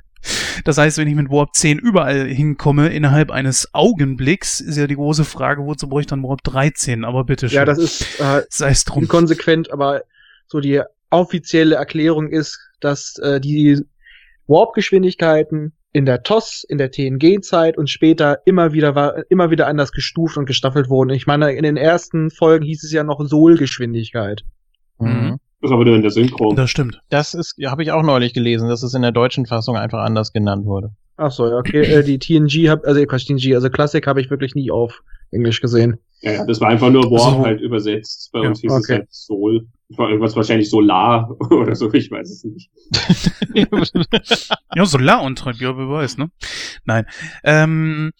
Das 0.65 0.79
heißt, 0.79 0.99
wenn 0.99 1.09
ich 1.09 1.15
mit 1.15 1.31
Warp 1.31 1.55
10 1.55 1.79
überall 1.79 2.27
hinkomme, 2.27 2.89
innerhalb 2.89 3.31
eines 3.31 3.73
Augenblicks, 3.73 4.61
ist 4.61 4.77
ja 4.77 4.87
die 4.87 4.97
große 4.97 5.25
Frage, 5.25 5.65
wozu 5.65 5.89
brauche 5.89 6.03
ich 6.03 6.07
dann 6.07 6.23
Warp 6.23 6.43
13? 6.45 7.05
Aber 7.05 7.25
bitteschön. 7.25 7.57
Ja, 7.57 7.65
das 7.65 7.79
ist 7.79 8.21
äh, 8.21 8.43
Sei 8.51 8.71
es 8.71 8.85
drum. 8.85 9.05
inkonsequent, 9.05 9.73
aber 9.73 10.03
so 10.47 10.61
die 10.61 10.83
offizielle 11.11 11.77
Erklärung 11.77 12.29
ist, 12.29 12.59
dass 12.81 13.17
äh, 13.19 13.41
die 13.41 13.81
Warp-Geschwindigkeiten 14.47 15.73
in 15.93 16.07
der 16.07 16.23
TOS, 16.23 16.65
in 16.69 16.79
der 16.79 16.91
TNG-Zeit 16.91 17.77
und 17.77 17.91
später 17.91 18.41
immer 18.45 18.73
wieder 18.73 18.95
war, 18.95 19.25
immer 19.29 19.51
wieder 19.51 19.67
anders 19.67 19.93
gestuft 19.93 20.37
und 20.37 20.47
gestaffelt 20.47 20.89
wurden. 20.89 21.11
Ich 21.11 21.27
meine, 21.27 21.53
in 21.53 21.65
den 21.65 21.77
ersten 21.77 22.31
Folgen 22.31 22.65
hieß 22.65 22.85
es 22.85 22.93
ja 22.93 23.03
noch 23.03 23.21
Sol-Geschwindigkeit. 23.21 24.43
Mhm. 24.99 25.39
Das 25.61 25.70
ist 25.70 25.74
aber 25.74 25.85
nur 25.85 25.95
in 25.97 26.03
der 26.03 26.11
Synchro. 26.11 26.55
Das 26.55 26.70
stimmt. 26.70 27.01
Das 27.11 27.35
ist, 27.35 27.55
ja, 27.59 27.70
habe 27.70 27.82
ich 27.82 27.93
auch 27.93 28.03
neulich 28.03 28.32
gelesen, 28.32 28.69
dass 28.69 28.82
es 28.82 28.95
in 28.95 29.03
der 29.03 29.12
deutschen 29.12 29.45
Fassung 29.47 29.77
einfach 29.77 30.01
anders 30.01 30.32
genannt 30.32 30.65
wurde. 30.65 30.91
Ach 31.19 31.31
so, 31.31 31.47
ja, 31.47 31.57
okay. 31.59 31.82
äh, 31.82 32.03
die 32.03 32.19
TNG 32.19 32.70
hab, 32.70 32.87
also 32.87 33.05
Quatsch, 33.05 33.27
TNG, 33.27 33.55
also 33.55 33.69
Classic 33.69 34.07
habe 34.07 34.23
ich 34.23 34.31
wirklich 34.31 34.55
nie 34.55 34.70
auf 34.70 35.03
Englisch 35.31 35.61
gesehen. 35.61 35.99
Ja, 36.23 36.32
ja, 36.32 36.47
das 36.47 36.61
war 36.62 36.69
einfach 36.69 36.89
nur 36.91 37.05
Warp 37.11 37.32
Also- 37.35 37.45
halt 37.45 37.61
übersetzt. 37.61 38.31
Bei 38.32 38.43
Ja, 38.43 38.49
uns 38.49 38.61
hieß 38.61 38.73
es 38.73 38.78
okay. 38.85 38.93
halt 39.01 39.09
Sol. 39.11 39.66
War 39.91 40.09
irgendwas 40.09 40.35
wahrscheinlich 40.37 40.70
Solar 40.70 41.31
oder 41.51 41.74
so, 41.74 41.93
ich 41.93 42.11
weiß 42.11 42.31
es 42.31 42.45
nicht. 42.45 42.70
Ja, 44.74 44.87
Solarantrieb, 44.87 45.61
ja, 45.61 45.77
wer 45.77 45.89
weiß, 45.89 46.16
ne? 46.19 46.31
Nein. 46.85 47.05
Ähm, 47.45 48.12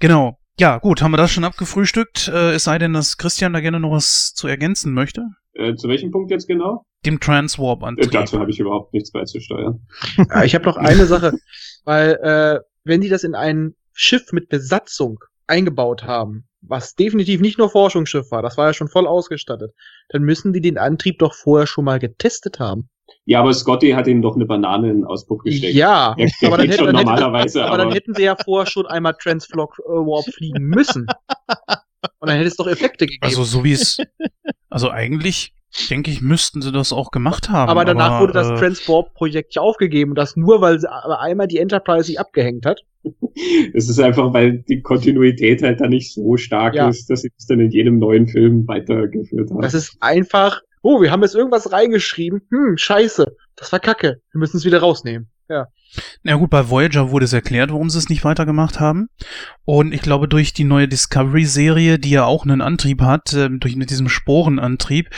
genau. 0.00 0.38
Ja, 0.60 0.76
gut, 0.76 1.00
haben 1.00 1.12
wir 1.12 1.16
das 1.16 1.30
schon 1.30 1.44
abgefrühstückt. 1.44 2.28
Äh, 2.28 2.52
es 2.52 2.64
sei 2.64 2.76
denn, 2.76 2.92
dass 2.92 3.16
Christian 3.16 3.54
da 3.54 3.60
gerne 3.60 3.80
noch 3.80 3.92
was 3.92 4.34
zu 4.34 4.46
ergänzen 4.46 4.92
möchte. 4.92 5.22
Äh, 5.54 5.74
zu 5.74 5.88
welchem 5.88 6.10
Punkt 6.10 6.30
jetzt 6.30 6.46
genau? 6.48 6.84
Dem 7.06 7.14
Äh, 7.14 7.18
Transwarp-Antrieb. 7.18 8.10
dazu 8.10 8.38
habe 8.38 8.50
ich 8.50 8.60
überhaupt 8.60 8.92
nichts 8.92 9.10
beizusteuern. 9.10 9.80
Ja, 10.18 10.44
ich 10.44 10.54
habe 10.54 10.66
noch 10.66 10.76
eine 10.76 11.06
Sache, 11.06 11.32
weil 11.84 12.10
äh, 12.22 12.60
wenn 12.84 13.00
die 13.00 13.08
das 13.08 13.24
in 13.24 13.34
ein 13.34 13.74
Schiff 13.94 14.32
mit 14.32 14.50
Besatzung 14.50 15.20
eingebaut 15.46 16.02
haben, 16.02 16.46
was 16.60 16.94
definitiv 16.94 17.40
nicht 17.40 17.56
nur 17.56 17.70
Forschungsschiff 17.70 18.30
war, 18.30 18.42
das 18.42 18.58
war 18.58 18.66
ja 18.66 18.74
schon 18.74 18.88
voll 18.88 19.06
ausgestattet, 19.06 19.72
dann 20.10 20.24
müssen 20.24 20.52
die 20.52 20.60
den 20.60 20.76
Antrieb 20.76 21.20
doch 21.20 21.32
vorher 21.32 21.66
schon 21.66 21.86
mal 21.86 21.98
getestet 21.98 22.60
haben. 22.60 22.90
Ja, 23.24 23.40
aber 23.40 23.52
Scotty 23.52 23.90
hat 23.90 24.06
ihm 24.06 24.22
doch 24.22 24.34
eine 24.36 24.46
Banane 24.46 24.90
in 24.90 24.96
den 24.98 25.04
Auspuff 25.04 25.42
gesteckt. 25.42 25.74
Ja, 25.74 26.14
der 26.18 26.28
aber 26.46 26.56
dann, 26.58 26.66
hätte, 26.66 26.78
schon 26.78 26.86
dann, 26.86 26.96
hätte, 26.96 27.06
normalerweise, 27.06 27.62
aber 27.64 27.74
aber, 27.74 27.84
dann 27.84 27.92
hätten 27.92 28.14
sie 28.14 28.22
ja 28.22 28.36
vorher 28.36 28.66
schon 28.66 28.86
einmal 28.86 29.14
Transflock 29.14 29.78
äh, 29.78 29.88
Warp 29.88 30.24
fliegen 30.32 30.64
müssen. 30.64 31.06
Und 32.18 32.28
dann 32.28 32.36
hätte 32.36 32.48
es 32.48 32.56
doch 32.56 32.66
Effekte 32.66 33.06
gegeben. 33.06 33.22
Also 33.22 33.44
so 33.44 33.62
wie 33.64 33.72
es, 33.72 33.98
also 34.68 34.90
eigentlich 34.90 35.54
denke 35.88 36.10
ich, 36.10 36.20
müssten 36.20 36.62
sie 36.62 36.72
das 36.72 36.92
auch 36.92 37.10
gemacht 37.10 37.48
haben. 37.50 37.70
aber 37.70 37.84
danach 37.84 38.20
wurde 38.20 38.32
das 38.32 38.50
äh, 38.50 38.54
Transwarp-Projekt 38.54 39.54
ja 39.54 39.62
aufgegeben. 39.62 40.12
Und 40.12 40.16
das 40.16 40.36
nur, 40.36 40.60
weil 40.60 40.80
sie 40.80 40.90
aber 40.90 41.20
einmal 41.20 41.46
die 41.46 41.58
Enterprise 41.58 42.04
sich 42.04 42.18
abgehängt 42.18 42.66
hat. 42.66 42.80
es 43.74 43.88
ist 43.88 44.00
einfach, 44.00 44.32
weil 44.32 44.58
die 44.68 44.82
Kontinuität 44.82 45.62
halt 45.62 45.80
da 45.80 45.86
nicht 45.86 46.12
so 46.12 46.36
stark 46.36 46.74
Ja. 46.74 46.88
ist, 46.88 47.08
dass 47.08 47.22
sie 47.22 47.30
das 47.36 47.46
dann 47.46 47.60
in 47.60 47.70
jedem 47.70 47.98
neuen 47.98 48.26
Film 48.26 48.66
weitergeführt 48.66 49.50
haben. 49.50 49.60
Das 49.60 49.74
ist 49.74 49.96
einfach, 50.00 50.60
oh, 50.82 51.00
wir 51.00 51.10
haben 51.10 51.22
jetzt 51.22 51.34
irgendwas 51.34 51.72
reingeschrieben. 51.72 52.42
Hm, 52.50 52.76
scheiße. 52.76 53.26
Das 53.56 53.72
war 53.72 53.80
kacke. 53.80 54.20
Wir 54.32 54.38
müssen 54.38 54.56
es 54.56 54.64
wieder 54.64 54.80
rausnehmen. 54.80 55.30
Ja. 55.48 55.66
Na 56.22 56.36
gut, 56.36 56.48
bei 56.50 56.70
Voyager 56.70 57.10
wurde 57.10 57.24
es 57.24 57.32
erklärt, 57.32 57.72
warum 57.72 57.90
sie 57.90 57.98
es 57.98 58.08
nicht 58.08 58.24
weitergemacht 58.24 58.78
haben. 58.78 59.08
Und 59.64 59.92
ich 59.92 60.00
glaube, 60.00 60.28
durch 60.28 60.52
die 60.52 60.62
neue 60.64 60.86
Discovery-Serie, 60.86 61.98
die 61.98 62.10
ja 62.10 62.24
auch 62.24 62.44
einen 62.44 62.60
Antrieb 62.60 63.02
hat, 63.02 63.32
äh, 63.32 63.48
durch 63.50 63.74
mit 63.74 63.90
diesem 63.90 64.08
Sporenantrieb, 64.08 65.10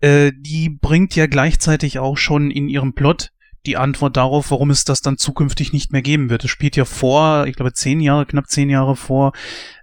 äh, 0.00 0.32
die 0.36 0.68
bringt 0.68 1.14
ja 1.14 1.26
gleichzeitig 1.26 1.98
auch 2.00 2.16
schon 2.16 2.50
in 2.50 2.68
ihrem 2.68 2.94
Plot 2.94 3.30
die 3.66 3.76
Antwort 3.76 4.16
darauf, 4.16 4.50
warum 4.50 4.70
es 4.70 4.84
das 4.84 5.02
dann 5.02 5.18
zukünftig 5.18 5.72
nicht 5.72 5.92
mehr 5.92 6.02
geben 6.02 6.30
wird. 6.30 6.44
Es 6.44 6.50
spielt 6.50 6.76
ja 6.76 6.84
vor, 6.84 7.46
ich 7.46 7.54
glaube, 7.56 7.72
zehn 7.72 8.00
Jahre, 8.00 8.24
knapp 8.24 8.46
zehn 8.48 8.70
Jahre 8.70 8.96
vor 8.96 9.32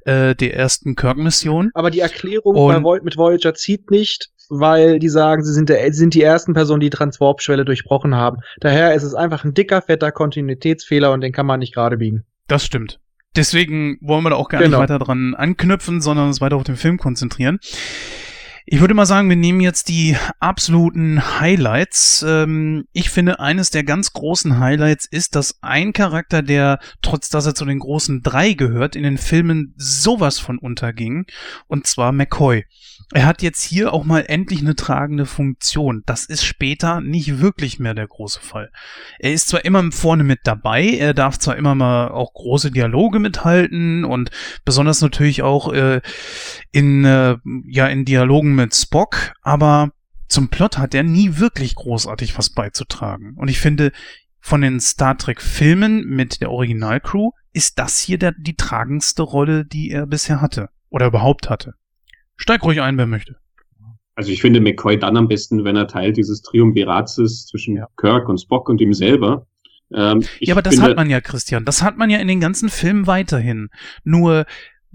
äh, 0.05 0.33
der 0.35 0.55
ersten 0.55 0.95
Kirk-Mission. 0.95 1.71
Aber 1.73 1.91
die 1.91 1.99
Erklärung 1.99 2.55
Und- 2.55 2.73
bei 2.73 2.83
Voy 2.83 2.99
mit 3.03 3.17
Voyager 3.17 3.53
zieht 3.53 3.91
nicht, 3.91 4.29
weil 4.49 4.99
die 4.99 5.09
sagen, 5.09 5.43
sie 5.43 5.53
sind, 5.53 5.69
der, 5.69 5.91
sind 5.93 6.13
die 6.13 6.21
ersten 6.21 6.53
Personen, 6.53 6.79
die 6.79 6.89
die 6.89 6.97
Transwarp-Schwelle 6.97 7.65
durchbrochen 7.65 8.15
haben. 8.15 8.37
Daher 8.59 8.93
ist 8.93 9.03
es 9.03 9.13
einfach 9.13 9.43
ein 9.43 9.53
dicker, 9.53 9.81
fetter 9.81 10.11
Kontinuitätsfehler 10.11 11.11
und 11.11 11.21
den 11.21 11.31
kann 11.31 11.45
man 11.45 11.59
nicht 11.59 11.73
gerade 11.73 11.97
biegen. 11.97 12.23
Das 12.47 12.65
stimmt. 12.65 12.99
Deswegen 13.35 13.97
wollen 14.01 14.23
wir 14.23 14.29
da 14.29 14.35
auch 14.37 14.47
gar 14.49 14.61
Genau. 14.61 14.77
nicht 14.79 14.89
weiter 14.89 14.99
dran 15.03 15.35
anknüpfen, 15.35 15.99
sondern 16.01 16.27
uns 16.27 16.39
weiter 16.41 16.55
auf 16.55 16.63
den 16.63 16.77
Film 16.77 16.97
konzentrieren. 16.97 17.59
Ich 18.67 18.79
würde 18.79 18.95
mal 18.95 19.05
sagen, 19.05 19.29
wir 19.29 19.35
nehmen 19.35 19.61
jetzt 19.61 19.89
die 19.89 20.17
absoluten 20.39 21.39
Highlights. 21.39 22.25
Ähm, 22.27 22.85
ich 22.93 23.11
finde, 23.11 23.39
eines 23.39 23.69
der 23.69 23.83
ganz 23.83 24.11
großen 24.11 24.59
Highlights 24.59 25.05
ist, 25.05 25.35
dass 25.35 25.61
ein 25.61 25.93
Charakter, 25.93 26.41
der 26.41 26.79
trotz 27.03 27.29
dass 27.29 27.45
er 27.45 27.53
zu 27.53 27.65
den 27.65 27.77
großen 27.77 28.23
drei 28.23 28.53
gehört, 28.53 28.95
in 28.95 29.03
den 29.03 29.19
Filmen 29.19 29.75
sowas 29.77 30.39
von 30.39 30.57
unterging, 30.57 31.27
und 31.67 31.85
zwar 31.85 32.11
McCoy. 32.11 32.65
Er 33.13 33.27
hat 33.27 33.43
jetzt 33.43 33.61
hier 33.61 33.93
auch 33.93 34.03
mal 34.03 34.25
endlich 34.27 34.61
eine 34.61 34.75
tragende 34.75 35.27
Funktion. 35.27 36.01
Das 36.07 36.25
ist 36.25 36.43
später 36.43 37.01
nicht 37.01 37.39
wirklich 37.39 37.77
mehr 37.77 37.93
der 37.93 38.07
große 38.07 38.39
Fall. 38.39 38.71
Er 39.19 39.31
ist 39.31 39.49
zwar 39.49 39.63
immer 39.63 39.91
vorne 39.91 40.23
mit 40.23 40.39
dabei, 40.45 40.89
er 40.89 41.13
darf 41.13 41.37
zwar 41.37 41.55
immer 41.55 41.75
mal 41.75 42.09
auch 42.09 42.33
große 42.33 42.71
Dialoge 42.71 43.19
mithalten 43.19 44.05
und 44.05 44.31
besonders 44.63 45.01
natürlich 45.01 45.43
auch 45.43 45.71
äh, 45.71 46.01
in 46.71 47.05
äh, 47.05 47.37
ja 47.67 47.85
in 47.87 48.05
Dialogen 48.05 48.54
mit 48.55 48.75
Spock, 48.75 49.33
aber 49.41 49.91
zum 50.27 50.49
Plot 50.49 50.77
hat 50.77 50.95
er 50.95 51.03
nie 51.03 51.37
wirklich 51.37 51.75
großartig 51.75 52.37
was 52.37 52.49
beizutragen. 52.49 53.35
Und 53.35 53.49
ich 53.49 53.59
finde, 53.59 53.91
von 54.39 54.61
den 54.61 54.79
Star 54.79 55.17
Trek 55.17 55.41
Filmen 55.41 56.05
mit 56.05 56.41
der 56.41 56.51
Originalcrew 56.51 57.31
ist 57.53 57.79
das 57.79 57.99
hier 57.99 58.17
der, 58.17 58.33
die 58.37 58.55
tragendste 58.55 59.23
Rolle, 59.23 59.65
die 59.65 59.91
er 59.91 60.05
bisher 60.05 60.41
hatte 60.41 60.69
oder 60.89 61.07
überhaupt 61.07 61.49
hatte. 61.49 61.73
Steig 62.35 62.63
ruhig 62.63 62.81
ein, 62.81 62.97
wer 62.97 63.07
möchte. 63.07 63.37
Also 64.15 64.31
ich 64.31 64.41
finde 64.41 64.61
McCoy 64.61 64.97
dann 64.97 65.17
am 65.17 65.27
besten, 65.27 65.63
wenn 65.63 65.75
er 65.75 65.87
Teil 65.87 66.13
dieses 66.13 66.41
Triumvirats 66.41 67.17
ist 67.17 67.49
zwischen. 67.49 67.83
Kirk 67.97 68.29
und 68.29 68.39
Spock 68.39 68.69
und 68.69 68.79
ihm 68.81 68.93
selber. 68.93 69.45
Ähm, 69.93 70.23
Ja, 70.39 70.53
aber 70.53 70.61
das 70.61 70.75
finde, 70.75 70.89
hat 70.89 70.97
man 70.97 71.09
ja, 71.09 71.21
Christian. 71.21 71.65
Das 71.65 71.81
hat 71.83 71.97
man 71.97 72.09
ja 72.09 72.19
in 72.19 72.27
den 72.27 72.39
ganzen 72.39 72.69
Filmen 72.69 73.07
weiterhin. 73.07 73.69
Nur, 74.03 74.45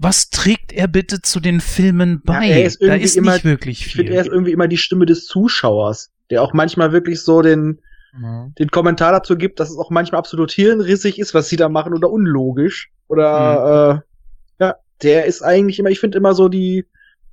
was 0.01 0.29
trägt 0.29 0.71
er 0.73 0.87
bitte 0.87 1.21
zu 1.21 1.39
den 1.39 1.61
Filmen 1.61 2.21
bei? 2.23 2.47
er 2.49 2.63
ist 2.65 2.81
da 2.81 2.85
irgendwie 2.87 3.03
ist 3.05 3.17
immer- 3.17 3.33
nicht 3.33 3.45
wirklich 3.45 3.85
Ich 3.85 3.93
finde, 3.93 4.07
viel. 4.11 4.15
er 4.15 4.21
ist 4.21 4.31
irgendwie 4.31 4.51
immer 4.51 4.67
die 4.67 4.77
Stimme 4.77 5.05
des 5.05 5.25
Zuschauers, 5.27 6.09
der 6.29 6.41
auch 6.41 6.53
manchmal 6.53 6.91
wirklich 6.91 7.21
so 7.21 7.41
den, 7.41 7.79
den 8.13 8.69
Kommentar 8.71 9.11
dazu 9.11 9.37
gibt, 9.37 9.59
dass 9.59 9.69
es 9.69 9.77
auch 9.77 9.89
manchmal 9.89 10.19
absolut 10.19 10.51
hirnrissig 10.51 11.17
ist, 11.19 11.33
was 11.33 11.47
sie 11.49 11.55
da 11.55 11.69
machen 11.69 11.93
oder 11.93 12.09
unlogisch. 12.09 12.89
Oder 13.07 14.03
äh, 14.59 14.63
ja, 14.63 14.75
der 15.03 15.25
ist 15.25 15.41
eigentlich 15.43 15.79
immer, 15.79 15.89
ich 15.89 15.99
finde 15.99 16.17
immer 16.17 16.33
so 16.33 16.49
die, 16.49 16.85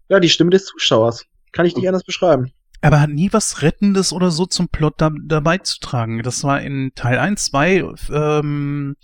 ja, 0.09 0.21
die 0.21 0.29
Stimme 0.29 0.51
des 0.51 0.67
Zuschauers. 0.67 1.25
Kann 1.53 1.67
ich 1.67 1.75
nicht 1.75 1.89
anders 1.89 2.05
beschreiben. 2.05 2.53
Aber 2.81 2.97
er 2.97 3.03
hat 3.03 3.11
nie 3.11 3.29
was 3.33 3.63
Rettendes 3.63 4.13
oder 4.13 4.31
so 4.31 4.47
zum 4.47 4.69
Plot 4.69 4.95
da, 4.99 5.11
dabei 5.25 5.59
zu 5.59 5.81
tragen. 5.81 6.23
Das 6.23 6.45
war 6.45 6.61
in 6.61 6.93
Teil 6.95 7.19
1, 7.19 7.47
2, 7.47 7.85
ähm, 8.13 8.95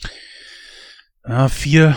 ja, 1.27 1.49
4, 1.49 1.97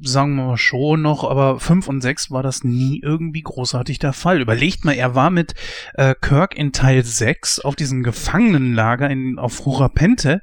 sagen 0.00 0.34
wir 0.34 0.46
mal 0.46 0.56
schon 0.56 1.02
noch, 1.02 1.22
aber 1.22 1.60
5 1.60 1.86
und 1.88 2.00
6 2.00 2.30
war 2.32 2.42
das 2.42 2.64
nie 2.64 3.00
irgendwie 3.02 3.42
großartig 3.42 4.00
der 4.00 4.12
Fall. 4.12 4.40
Überlegt 4.40 4.84
mal, 4.84 4.94
er 4.94 5.14
war 5.14 5.30
mit 5.30 5.54
äh, 5.94 6.14
Kirk 6.20 6.56
in 6.56 6.72
Teil 6.72 7.04
6 7.04 7.60
auf 7.60 7.76
diesem 7.76 8.02
Gefangenenlager 8.02 9.08
in, 9.08 9.38
auf 9.38 9.64
Rurapente. 9.64 10.40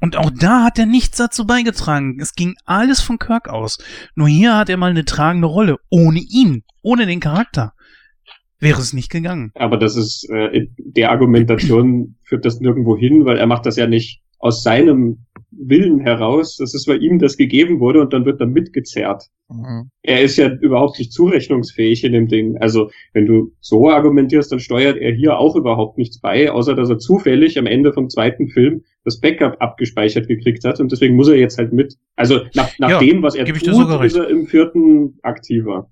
Und 0.00 0.16
auch 0.16 0.30
da 0.30 0.62
hat 0.62 0.78
er 0.78 0.86
nichts 0.86 1.16
dazu 1.18 1.46
beigetragen. 1.46 2.18
Es 2.20 2.34
ging 2.34 2.54
alles 2.64 3.00
von 3.00 3.18
Kirk 3.18 3.48
aus. 3.48 3.78
Nur 4.14 4.28
hier 4.28 4.56
hat 4.56 4.68
er 4.68 4.76
mal 4.76 4.90
eine 4.90 5.04
tragende 5.04 5.48
Rolle. 5.48 5.78
Ohne 5.90 6.20
ihn, 6.20 6.62
ohne 6.82 7.06
den 7.06 7.18
Charakter, 7.18 7.72
wäre 8.60 8.80
es 8.80 8.92
nicht 8.92 9.10
gegangen. 9.10 9.50
aber 9.54 9.76
das 9.76 9.96
ist 9.96 10.28
äh, 10.30 10.68
der 10.78 11.10
Argumentation 11.10 12.16
führt 12.22 12.44
das 12.44 12.60
nirgendwo 12.60 12.96
hin, 12.96 13.24
weil 13.24 13.38
er 13.38 13.46
macht 13.46 13.66
das 13.66 13.76
ja 13.76 13.86
nicht 13.88 14.22
aus 14.38 14.62
seinem 14.62 15.26
Willen 15.60 16.00
heraus. 16.00 16.56
Das 16.56 16.74
ist, 16.74 16.86
weil 16.88 17.02
ihm 17.02 17.18
das 17.18 17.36
gegeben 17.36 17.80
wurde 17.80 18.00
und 18.00 18.12
dann 18.12 18.24
wird 18.24 18.40
er 18.40 18.46
mitgezerrt. 18.46 19.24
Mhm. 19.48 19.90
Er 20.02 20.22
ist 20.22 20.36
ja 20.36 20.48
überhaupt 20.48 20.98
nicht 20.98 21.12
zurechnungsfähig 21.12 22.04
in 22.04 22.12
dem 22.12 22.28
Ding. 22.28 22.56
Also, 22.58 22.90
wenn 23.12 23.26
du 23.26 23.52
so 23.60 23.88
argumentierst, 23.88 24.52
dann 24.52 24.60
steuert 24.60 24.96
er 24.98 25.12
hier 25.12 25.38
auch 25.38 25.56
überhaupt 25.56 25.98
nichts 25.98 26.20
bei, 26.20 26.50
außer 26.50 26.74
dass 26.74 26.90
er 26.90 26.98
zufällig 26.98 27.58
am 27.58 27.66
Ende 27.66 27.92
vom 27.92 28.08
zweiten 28.08 28.48
Film 28.48 28.82
das 29.04 29.20
Backup 29.20 29.56
abgespeichert 29.60 30.28
gekriegt 30.28 30.64
hat 30.64 30.80
und 30.80 30.92
deswegen 30.92 31.16
muss 31.16 31.28
er 31.28 31.36
jetzt 31.36 31.58
halt 31.58 31.72
mit. 31.72 31.94
Also, 32.16 32.40
nach, 32.54 32.70
nach 32.78 32.90
Ja, 32.90 32.98
dem, 32.98 33.22
was 33.22 33.34
er 33.34 33.46
tut, 33.46 34.04
ist 34.04 34.16
er 34.16 34.28
im 34.28 34.46
vierten 34.46 35.18
aktiver. 35.22 35.88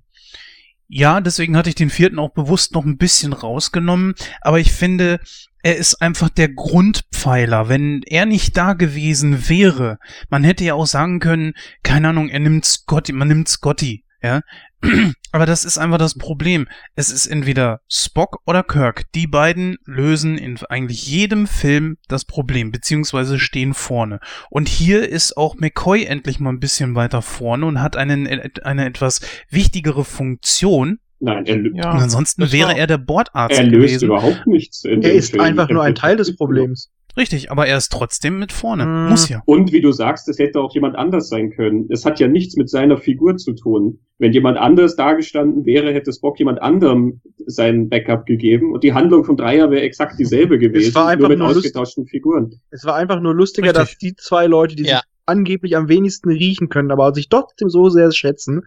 Ja, 0.89 1.21
deswegen 1.21 1.57
hatte 1.57 1.69
ich 1.69 1.75
den 1.75 1.91
vierten 1.91 2.19
auch 2.19 2.33
bewusst 2.33 2.73
noch 2.73 2.85
ein 2.85 2.97
bisschen 2.97 3.33
rausgenommen. 3.33 4.15
Aber 4.41 4.61
ich 4.61 4.73
finde, 4.73 5.19
er 5.63 5.77
ist 5.77 6.01
einfach 6.01 6.29
der 6.29 6.49
Grundpfeiler. 6.49 7.69
Wenn 7.69 8.03
er 8.07 8.25
nicht 8.25 8.57
da 8.57 8.75
gewesen 8.75 9.49
wäre, 9.49 9.99
man 10.31 10.45
hätte 10.45 10.65
ja 10.65 10.75
auch 10.75 10.87
sagen 10.87 11.19
können, 11.19 11.55
keine 11.83 12.11
Ahnung, 12.11 12.29
er 12.29 12.39
nimmt 12.39 12.65
Scotty, 12.65 13.13
man 13.13 13.29
nimmt 13.29 13.49
Scotty, 13.49 14.05
ja. 14.27 14.41
Aber 15.33 15.47
das 15.47 15.65
ist 15.65 15.79
einfach 15.79 15.99
das 15.99 16.15
Problem. 16.17 16.69
Es 16.95 17.11
ist 17.11 17.27
entweder 17.27 17.81
Spock 17.89 18.41
oder 18.47 18.63
Kirk. 18.63 19.05
Die 19.15 19.27
beiden 19.27 19.77
lösen 19.85 20.37
in 20.39 20.59
eigentlich 20.69 21.07
jedem 21.07 21.47
Film 21.47 21.97
das 22.09 22.25
Problem, 22.25 22.73
beziehungsweise 22.73 23.39
stehen 23.39 23.75
vorne. 23.75 24.21
Und 24.51 24.69
hier 24.69 25.09
ist 25.09 25.37
auch 25.37 25.55
McCoy 25.57 26.05
endlich 26.05 26.41
mal 26.41 26.51
ein 26.51 26.61
bisschen 26.61 26.95
weiter 26.95 27.23
vorne 27.23 27.67
und 27.67 27.81
hat 27.83 27.97
einen, 27.97 28.27
eine 28.63 28.85
etwas 28.87 29.21
wichtigere 29.51 30.05
Funktion. 30.05 30.99
Nein, 31.21 31.47
er, 31.47 31.57
lö- 31.57 31.75
Ja. 31.77 31.91
Ansonsten 31.93 32.53
wäre 32.53 32.77
er 32.77 32.87
der 32.87 32.99
Bordarzt 32.99 33.57
er 33.59 33.65
löst 33.65 33.73
gewesen. 33.87 34.05
überhaupt 34.07 34.47
nichts. 34.47 34.85
in 34.85 35.03
Er 35.03 35.13
ist 35.15 35.31
Film. 35.31 35.43
einfach 35.43 35.69
nur 35.71 35.83
ein 35.83 35.95
Teil 35.95 36.17
des 36.17 36.37
Problems. 36.37 36.91
Richtig, 37.17 37.51
aber 37.51 37.67
er 37.67 37.79
ist 37.79 37.91
trotzdem 37.93 38.39
mit 38.39 38.53
vorne. 38.53 38.85
Mm. 38.85 39.09
Muss 39.09 39.29
ja. 39.29 39.43
Und 39.47 39.73
wie 39.73 39.81
du 39.81 39.91
sagst, 39.93 40.29
es 40.29 40.39
hätte 40.39 40.61
auch 40.61 40.75
jemand 40.75 40.97
anders 40.97 41.29
sein 41.29 41.51
können. 41.51 41.87
Es 41.89 42.05
hat 42.05 42.21
ja 42.21 42.29
nichts 42.29 42.57
mit 42.57 42.69
seiner 42.69 42.99
Figur 42.99 43.37
zu 43.39 43.55
tun. 43.55 44.01
Wenn 44.19 44.33
jemand 44.33 44.59
anders 44.59 44.97
dagestanden 44.97 45.65
wäre, 45.65 45.93
hätte 45.95 46.13
Spock 46.13 46.39
jemand 46.39 46.61
anderem 46.61 47.21
sein 47.47 47.89
Backup 47.89 48.27
gegeben 48.27 48.73
und 48.73 48.85
die 48.85 48.93
Handlung 48.93 49.25
vom 49.25 49.37
Dreier 49.37 49.71
wäre 49.71 49.83
exakt 49.83 50.19
dieselbe 50.19 50.59
gewesen, 50.59 50.95
war 50.95 51.09
einfach 51.09 51.21
nur 51.23 51.29
mit 51.31 51.39
nur 51.39 51.49
lust- 51.49 51.59
ausgetauschten 51.59 52.07
Figuren. 52.07 52.61
Es 52.71 52.85
war 52.85 52.97
einfach 52.97 53.21
nur 53.21 53.35
lustiger, 53.35 53.69
Richtig. 53.69 53.83
dass 53.85 53.99
die 53.99 54.15
zwei 54.17 54.47
Leute, 54.47 54.77
die 54.77 54.85
Ja. 54.85 54.97
sich 54.97 55.05
angeblich 55.27 55.77
am 55.77 55.89
wenigsten 55.89 56.31
riechen 56.31 56.69
können, 56.69 56.91
aber 56.91 57.15
sich 57.15 57.29
trotzdem 57.29 57.69
so 57.71 57.89
sehr 57.89 58.13
schätzen, 58.13 58.63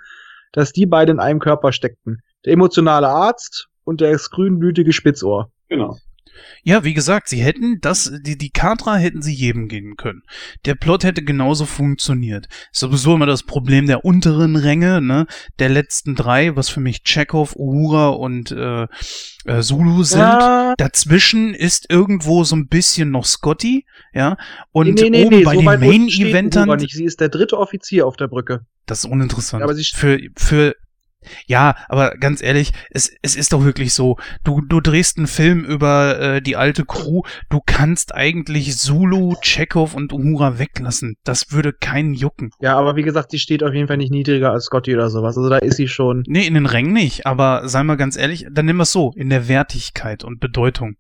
dass 0.51 0.71
die 0.73 0.85
beide 0.87 1.11
in 1.11 1.19
einem 1.19 1.39
Körper 1.39 1.71
steckten. 1.71 2.21
Der 2.45 2.53
emotionale 2.53 3.07
Arzt 3.07 3.67
und 3.83 4.01
das 4.01 4.29
grünblütige 4.31 4.91
Spitzohr. 4.93 5.51
Genau. 5.69 5.97
Ja, 6.63 6.83
wie 6.83 6.93
gesagt, 6.93 7.29
sie 7.29 7.41
hätten 7.41 7.79
das, 7.81 8.11
die, 8.21 8.37
die 8.37 8.49
Kadra 8.49 8.95
hätten 8.97 9.21
sie 9.21 9.33
jedem 9.33 9.67
geben 9.67 9.95
können. 9.95 10.21
Der 10.65 10.75
Plot 10.75 11.03
hätte 11.03 11.23
genauso 11.23 11.65
funktioniert. 11.65 12.47
Ist 12.71 12.79
sowieso 12.79 13.15
immer 13.15 13.25
das 13.25 13.43
Problem 13.43 13.87
der 13.87 14.05
unteren 14.05 14.55
Ränge, 14.55 15.01
ne, 15.01 15.25
der 15.59 15.69
letzten 15.69 16.15
drei, 16.15 16.55
was 16.55 16.69
für 16.69 16.79
mich 16.79 17.03
Chekhov, 17.03 17.55
Uhura 17.55 18.09
und 18.09 18.51
äh, 18.51 18.87
äh, 19.45 19.61
Zulu 19.61 20.03
sind. 20.03 20.19
Ja, 20.19 20.73
Dazwischen 20.77 21.53
ist 21.53 21.89
irgendwo 21.89 22.43
so 22.43 22.55
ein 22.55 22.67
bisschen 22.67 23.11
noch 23.11 23.25
Scotty, 23.25 23.85
ja, 24.13 24.37
und 24.71 24.93
nee, 24.95 25.09
nee, 25.09 25.25
oben 25.25 25.37
nee, 25.37 25.43
bei 25.43 25.53
so 25.55 25.61
den 25.61 25.79
Main-Eventern. 25.79 26.79
Sie 26.79 27.03
ist 27.03 27.19
der 27.21 27.29
dritte 27.29 27.57
Offizier 27.57 28.05
auf 28.07 28.15
der 28.17 28.27
Brücke. 28.27 28.65
das 28.85 29.03
ist 29.03 29.11
uninteressant. 29.11 29.61
Ja, 29.61 29.65
aber 29.65 29.75
sie- 29.75 29.83
für, 29.93 30.19
für, 30.35 30.75
ja, 31.47 31.75
aber 31.87 32.11
ganz 32.11 32.41
ehrlich, 32.41 32.71
es, 32.91 33.11
es 33.21 33.35
ist 33.35 33.53
doch 33.53 33.63
wirklich 33.63 33.93
so, 33.93 34.17
du, 34.43 34.61
du 34.61 34.79
drehst 34.79 35.17
einen 35.17 35.27
Film 35.27 35.63
über 35.63 36.19
äh, 36.19 36.41
die 36.41 36.55
alte 36.55 36.85
Crew, 36.85 37.21
du 37.49 37.59
kannst 37.65 38.13
eigentlich 38.15 38.77
Zulu, 38.77 39.35
Chekhov 39.41 39.95
und 39.95 40.13
Uhura 40.13 40.59
weglassen. 40.59 41.15
Das 41.23 41.51
würde 41.51 41.73
keinen 41.73 42.13
jucken. 42.13 42.51
Ja, 42.61 42.77
aber 42.77 42.95
wie 42.95 43.03
gesagt, 43.03 43.31
sie 43.31 43.39
steht 43.39 43.63
auf 43.63 43.73
jeden 43.73 43.87
Fall 43.87 43.97
nicht 43.97 44.11
niedriger 44.11 44.51
als 44.51 44.65
Scotty 44.65 44.93
oder 44.93 45.09
sowas. 45.09 45.37
Also 45.37 45.49
da 45.49 45.57
ist 45.57 45.77
sie 45.77 45.87
schon. 45.87 46.23
Nee, 46.27 46.45
in 46.45 46.53
den 46.53 46.65
Rängen 46.65 46.93
nicht, 46.93 47.25
aber 47.25 47.67
sei 47.67 47.83
mal 47.83 47.97
ganz 47.97 48.17
ehrlich, 48.17 48.45
dann 48.51 48.65
nimm 48.65 48.79
es 48.79 48.91
so, 48.91 49.13
in 49.15 49.29
der 49.29 49.47
Wertigkeit 49.47 50.23
und 50.23 50.39
Bedeutung. 50.39 50.95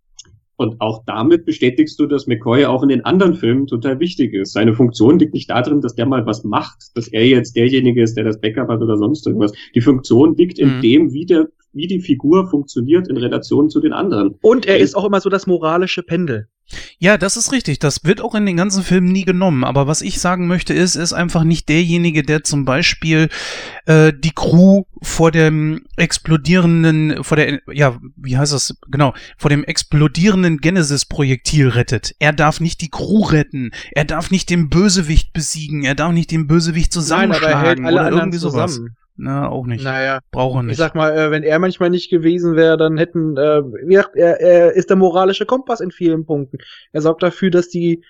Und 0.59 0.81
auch 0.81 1.03
damit 1.05 1.45
bestätigst 1.45 1.97
du, 2.01 2.05
dass 2.05 2.27
McCoy 2.27 2.65
auch 2.65 2.83
in 2.83 2.89
den 2.89 3.05
anderen 3.05 3.33
Filmen 3.35 3.65
total 3.65 4.01
wichtig 4.01 4.33
ist. 4.33 4.51
Seine 4.51 4.73
Funktion 4.73 5.17
liegt 5.17 5.33
nicht 5.33 5.49
darin, 5.49 5.79
dass 5.79 5.95
der 5.95 6.05
mal 6.05 6.25
was 6.25 6.43
macht, 6.43 6.91
dass 6.95 7.07
er 7.07 7.25
jetzt 7.25 7.55
derjenige 7.55 8.03
ist, 8.03 8.17
der 8.17 8.25
das 8.25 8.41
Backup 8.41 8.67
hat 8.67 8.81
oder 8.81 8.97
sonst 8.97 9.25
irgendwas. 9.25 9.53
Die 9.73 9.79
Funktion 9.79 10.35
liegt 10.35 10.59
in 10.59 10.77
Mhm. 10.77 10.81
dem, 10.81 11.13
wie 11.13 11.25
der, 11.25 11.47
wie 11.73 11.87
die 11.87 12.01
Figur 12.01 12.49
funktioniert 12.49 13.07
in 13.07 13.17
Relation 13.17 13.69
zu 13.69 13.79
den 13.79 13.93
anderen. 13.93 14.35
Und 14.41 14.65
er 14.65 14.77
ist 14.77 14.95
auch 14.95 15.05
immer 15.05 15.21
so 15.21 15.29
das 15.29 15.47
moralische 15.47 16.03
Pendel. 16.03 16.47
Ja, 16.99 17.17
das 17.17 17.37
ist 17.37 17.51
richtig. 17.51 17.79
Das 17.79 18.03
wird 18.03 18.21
auch 18.21 18.35
in 18.35 18.45
den 18.45 18.57
ganzen 18.57 18.83
Filmen 18.83 19.11
nie 19.11 19.25
genommen. 19.25 19.63
Aber 19.63 19.87
was 19.87 20.01
ich 20.01 20.19
sagen 20.19 20.47
möchte, 20.47 20.73
ist, 20.73 20.95
ist 20.95 21.13
einfach 21.13 21.43
nicht 21.43 21.69
derjenige, 21.69 22.23
der 22.23 22.43
zum 22.43 22.65
Beispiel 22.65 23.29
äh, 23.85 24.13
die 24.15 24.33
Crew 24.35 24.83
vor 25.01 25.31
dem 25.31 25.85
explodierenden, 25.95 27.23
vor 27.23 27.37
der, 27.37 27.61
ja, 27.71 27.97
wie 28.15 28.37
heißt 28.37 28.53
das? 28.53 28.77
Genau, 28.89 29.13
vor 29.37 29.49
dem 29.49 29.63
explodierenden 29.63 30.59
Genesis-Projektil 30.59 31.69
rettet. 31.69 32.15
Er 32.19 32.33
darf 32.33 32.59
nicht 32.59 32.81
die 32.81 32.89
Crew 32.89 33.23
retten. 33.23 33.71
Er 33.91 34.05
darf 34.05 34.29
nicht 34.29 34.49
den 34.49 34.69
Bösewicht 34.69 35.33
besiegen. 35.33 35.83
Er 35.83 35.95
darf 35.95 36.11
nicht 36.11 36.31
den 36.31 36.47
Bösewicht 36.47 36.95
Nein, 36.95 37.31
aber 37.31 37.47
er 37.47 37.61
hält 37.61 37.77
zusammenschlagen 37.77 37.85
alle 37.85 37.93
oder 37.95 38.05
anderen 38.05 38.19
irgendwie 38.25 38.37
sowas. 38.37 38.73
zusammen. 38.73 38.95
Na, 39.21 39.49
auch 39.49 39.65
nicht. 39.65 39.83
Naja, 39.83 40.19
Braucht 40.31 40.55
er 40.55 40.61
ich 40.61 40.67
nicht. 40.67 40.77
sag 40.77 40.95
mal, 40.95 41.11
äh, 41.11 41.29
wenn 41.29 41.43
er 41.43 41.59
manchmal 41.59 41.89
nicht 41.89 42.09
gewesen 42.09 42.55
wäre, 42.55 42.77
dann 42.77 42.97
hätten, 42.97 43.35
äh, 43.35 43.61
wie 43.85 43.93
gesagt, 43.95 44.15
er, 44.15 44.39
er 44.39 44.71
ist 44.71 44.89
der 44.89 44.95
moralische 44.95 45.45
Kompass 45.45 45.81
in 45.81 45.91
vielen 45.91 46.25
Punkten. 46.25 46.57
Er 46.93 47.01
sorgt 47.01 47.21
dafür, 47.21 47.51
dass 47.51 47.67
die, 47.67 48.05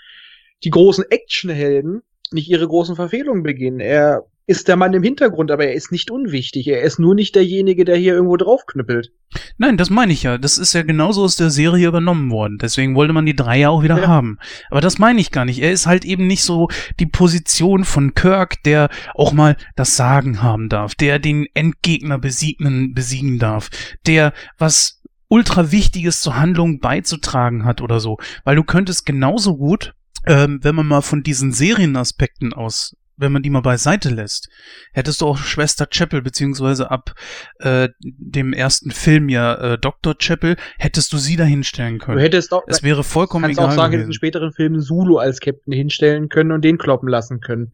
die 0.64 0.70
großen 0.70 1.06
Actionhelden 1.10 2.04
nicht 2.32 2.48
ihre 2.48 2.68
großen 2.68 2.96
Verfehlungen 2.96 3.42
begehen. 3.42 3.80
Er 3.80 4.26
ist 4.50 4.68
der 4.68 4.78
Mann 4.78 4.96
im 4.96 5.04
Hintergrund, 5.04 5.52
aber 5.52 5.68
er 5.68 5.74
ist 5.76 5.92
nicht 5.92 6.10
unwichtig. 6.10 6.68
Er 6.68 6.82
ist 6.82 6.98
nur 6.98 7.14
nicht 7.14 7.36
derjenige, 7.36 7.86
der 7.86 7.98
hier 7.98 8.16
irgendwo 8.16 8.36
draufknüppelt. 8.36 9.12
Nein, 9.60 9.78
das 9.78 9.92
meine 9.92 10.12
ich 10.12 10.24
ja. 10.24 10.40
Das 10.40 10.58
ist 10.58 10.74
ja 10.74 10.82
genauso 10.82 11.22
aus 11.24 11.36
der 11.36 11.52
Serie 11.52 11.88
übernommen 11.88 12.32
worden. 12.32 12.58
Deswegen 12.60 12.96
wollte 12.96 13.14
man 13.14 13.28
die 13.28 13.36
drei 13.36 13.60
ja 13.60 13.70
auch 13.70 13.84
wieder 13.84 14.00
Ja. 14.00 14.08
haben. 14.08 14.40
Aber 14.72 14.82
das 14.82 14.98
meine 14.98 15.22
ich 15.22 15.30
gar 15.30 15.46
nicht. 15.46 15.60
Er 15.62 15.72
ist 15.72 15.86
halt 15.86 16.04
eben 16.04 16.26
nicht 16.26 16.42
so 16.42 16.68
die 17.00 17.06
Position 17.06 17.84
von 17.84 18.16
Kirk, 18.16 18.64
der 18.64 18.90
auch 19.14 19.34
mal 19.34 19.56
das 19.76 19.96
Sagen 19.96 20.42
haben 20.42 20.68
darf, 20.68 20.96
der 20.96 21.20
den 21.20 21.46
Endgegner 21.54 22.18
besiegen, 22.18 22.96
besiegen 22.96 23.38
darf, 23.38 23.70
der 24.08 24.34
was 24.58 25.04
ultra 25.28 25.72
Wichtiges 25.72 26.22
zur 26.22 26.38
Handlung 26.38 26.80
beizutragen 26.80 27.66
hat 27.66 27.82
oder 27.82 28.00
so. 28.00 28.18
Weil 28.46 28.56
du 28.56 28.64
könntest 28.64 29.06
genauso 29.06 29.58
gut, 29.58 29.94
ähm, 30.26 30.58
wenn 30.64 30.74
man 30.74 30.88
mal 30.88 31.02
von 31.02 31.22
diesen 31.22 31.52
Serienaspekten 31.52 32.52
aus 32.52 32.96
wenn 33.20 33.32
man 33.32 33.42
die 33.44 33.50
mal 33.50 33.62
beiseite 33.62 34.10
lässt, 34.10 34.50
hättest 34.94 35.22
du 35.22 35.28
auch 35.28 35.38
Schwester 35.38 35.86
Chapel, 35.88 36.22
beziehungsweise 36.22 36.90
ab 36.90 37.14
äh, 37.60 37.90
dem 38.02 38.54
ersten 38.54 38.92
Film 38.92 39.30
ja 39.30 39.74
äh, 39.74 39.78
Dr. 39.78 40.16
Chapel, 40.18 40.56
hättest 40.78 41.14
du 41.14 41.18
sie 41.18 41.36
da 41.36 41.44
hinstellen 41.44 42.00
Du 42.00 42.06
können. 42.06 42.20
hättest 42.20 42.54
auch, 42.54 42.64
Es 42.68 42.82
wäre 42.84 43.04
vollkommen 43.04 43.44
kannst 43.46 43.60
egal 43.60 43.72
auch 43.72 43.76
sagen, 43.76 43.94
in 43.94 44.00
gewesen. 44.00 44.10
den 44.10 44.14
späteren 44.14 44.52
Filmen 44.54 44.82
Zulu 44.82 45.18
als 45.18 45.40
Captain 45.40 45.74
hinstellen 45.74 46.30
können 46.30 46.52
und 46.52 46.64
den 46.64 46.78
kloppen 46.78 47.10
lassen 47.10 47.40
können. 47.42 47.74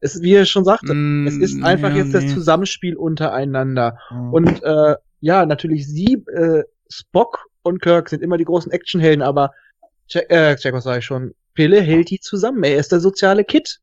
Es, 0.00 0.22
wie 0.22 0.34
er 0.34 0.46
schon 0.46 0.64
sagte, 0.64 0.94
Mm, 0.94 1.26
es 1.26 1.36
ist 1.36 1.62
einfach 1.62 1.90
ja, 1.90 1.96
jetzt 1.96 2.14
das 2.14 2.24
nee. 2.24 2.34
Zusammenspiel 2.34 2.96
untereinander. 2.96 3.98
Und 4.30 4.62
äh, 4.62 4.94
ja, 5.20 5.44
natürlich 5.44 5.86
sie, 5.88 6.22
äh, 6.32 6.62
Spock 6.88 7.46
und 7.62 7.82
Kirk 7.82 8.08
sind 8.08 8.22
immer 8.22 8.38
die 8.38 8.44
großen 8.44 8.70
Actionhelden, 8.72 9.22
aber 9.22 9.50
Jack, 10.08 10.30
äh, 10.30 10.56
Jack, 10.58 10.72
was 10.72 10.84
sag 10.84 10.98
ich 10.98 11.04
schon? 11.04 11.34
Pille 11.54 11.80
hält 11.80 12.10
die 12.10 12.20
zusammen. 12.20 12.62
Er 12.62 12.76
ist 12.76 12.92
der 12.92 13.00
soziale 13.00 13.44
Kid. 13.44 13.80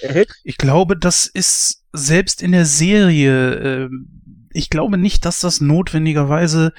Hält 0.00 0.30
Ich 0.44 0.58
glaube, 0.58 0.96
das 0.96 1.26
ist 1.26 1.84
selbst 1.92 2.42
in 2.42 2.52
der 2.52 2.66
Serie, 2.66 3.54
äh, 3.54 3.88
ich 4.52 4.70
glaube 4.70 4.98
nicht, 4.98 5.24
dass 5.24 5.40
das 5.40 5.60
notwendigerweise 5.60 6.72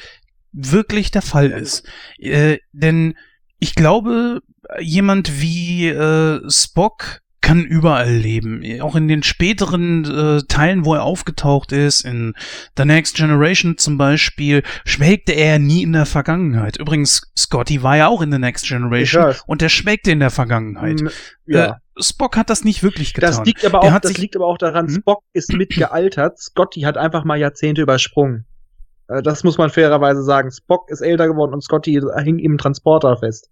wirklich 0.51 1.11
der 1.11 1.21
Fall 1.21 1.51
ist. 1.51 1.87
Äh, 2.17 2.59
denn 2.71 3.15
ich 3.59 3.75
glaube, 3.75 4.41
jemand 4.79 5.41
wie 5.41 5.87
äh, 5.87 6.41
Spock 6.49 7.21
kann 7.45 7.63
überall 7.63 8.11
leben. 8.11 8.63
Auch 8.81 8.95
in 8.95 9.07
den 9.07 9.21
späteren 9.21 10.03
äh, 10.03 10.41
Teilen, 10.47 10.83
wo 10.83 10.95
er 10.95 11.03
aufgetaucht 11.03 11.71
ist, 11.71 12.01
in 12.01 12.33
The 12.75 12.85
Next 12.85 13.15
Generation 13.15 13.77
zum 13.77 13.99
Beispiel, 13.99 14.63
schwelgte 14.83 15.31
er 15.33 15.59
nie 15.59 15.83
in 15.83 15.93
der 15.93 16.07
Vergangenheit. 16.07 16.77
Übrigens, 16.77 17.31
Scotty 17.37 17.83
war 17.83 17.97
ja 17.97 18.07
auch 18.07 18.23
in 18.23 18.31
The 18.31 18.39
Next 18.39 18.67
Generation 18.67 19.35
und 19.45 19.61
der 19.61 19.69
schwelgte 19.69 20.09
in 20.09 20.19
der 20.19 20.31
Vergangenheit. 20.31 21.01
Mm, 21.01 21.07
ja. 21.45 21.65
Äh, 21.65 21.73
Spock 22.01 22.35
hat 22.35 22.49
das 22.49 22.63
nicht 22.63 22.81
wirklich 22.81 23.13
getan. 23.13 23.29
das 23.29 23.45
liegt 23.45 23.63
aber 23.63 23.79
Der 23.81 23.95
auch, 23.95 23.99
das 23.99 24.17
liegt 24.17 24.35
aber 24.35 24.47
auch 24.47 24.57
daran, 24.57 24.87
Hm? 24.87 24.95
Spock 24.95 25.23
ist 25.33 25.53
mitgealtert. 25.53 26.39
Scotty 26.39 26.81
hat 26.81 26.97
einfach 26.97 27.25
mal 27.25 27.37
Jahrzehnte 27.37 27.83
übersprungen. 27.83 28.45
Äh, 29.07 29.21
Das 29.21 29.43
muss 29.43 29.59
man 29.59 29.69
fairerweise 29.69 30.23
sagen. 30.23 30.49
Spock 30.51 30.89
ist 30.89 31.01
älter 31.01 31.27
geworden 31.27 31.53
und 31.53 31.61
Scotty 31.63 32.01
hing 32.23 32.39
im 32.39 32.57
Transporter 32.57 33.17
fest. 33.17 33.51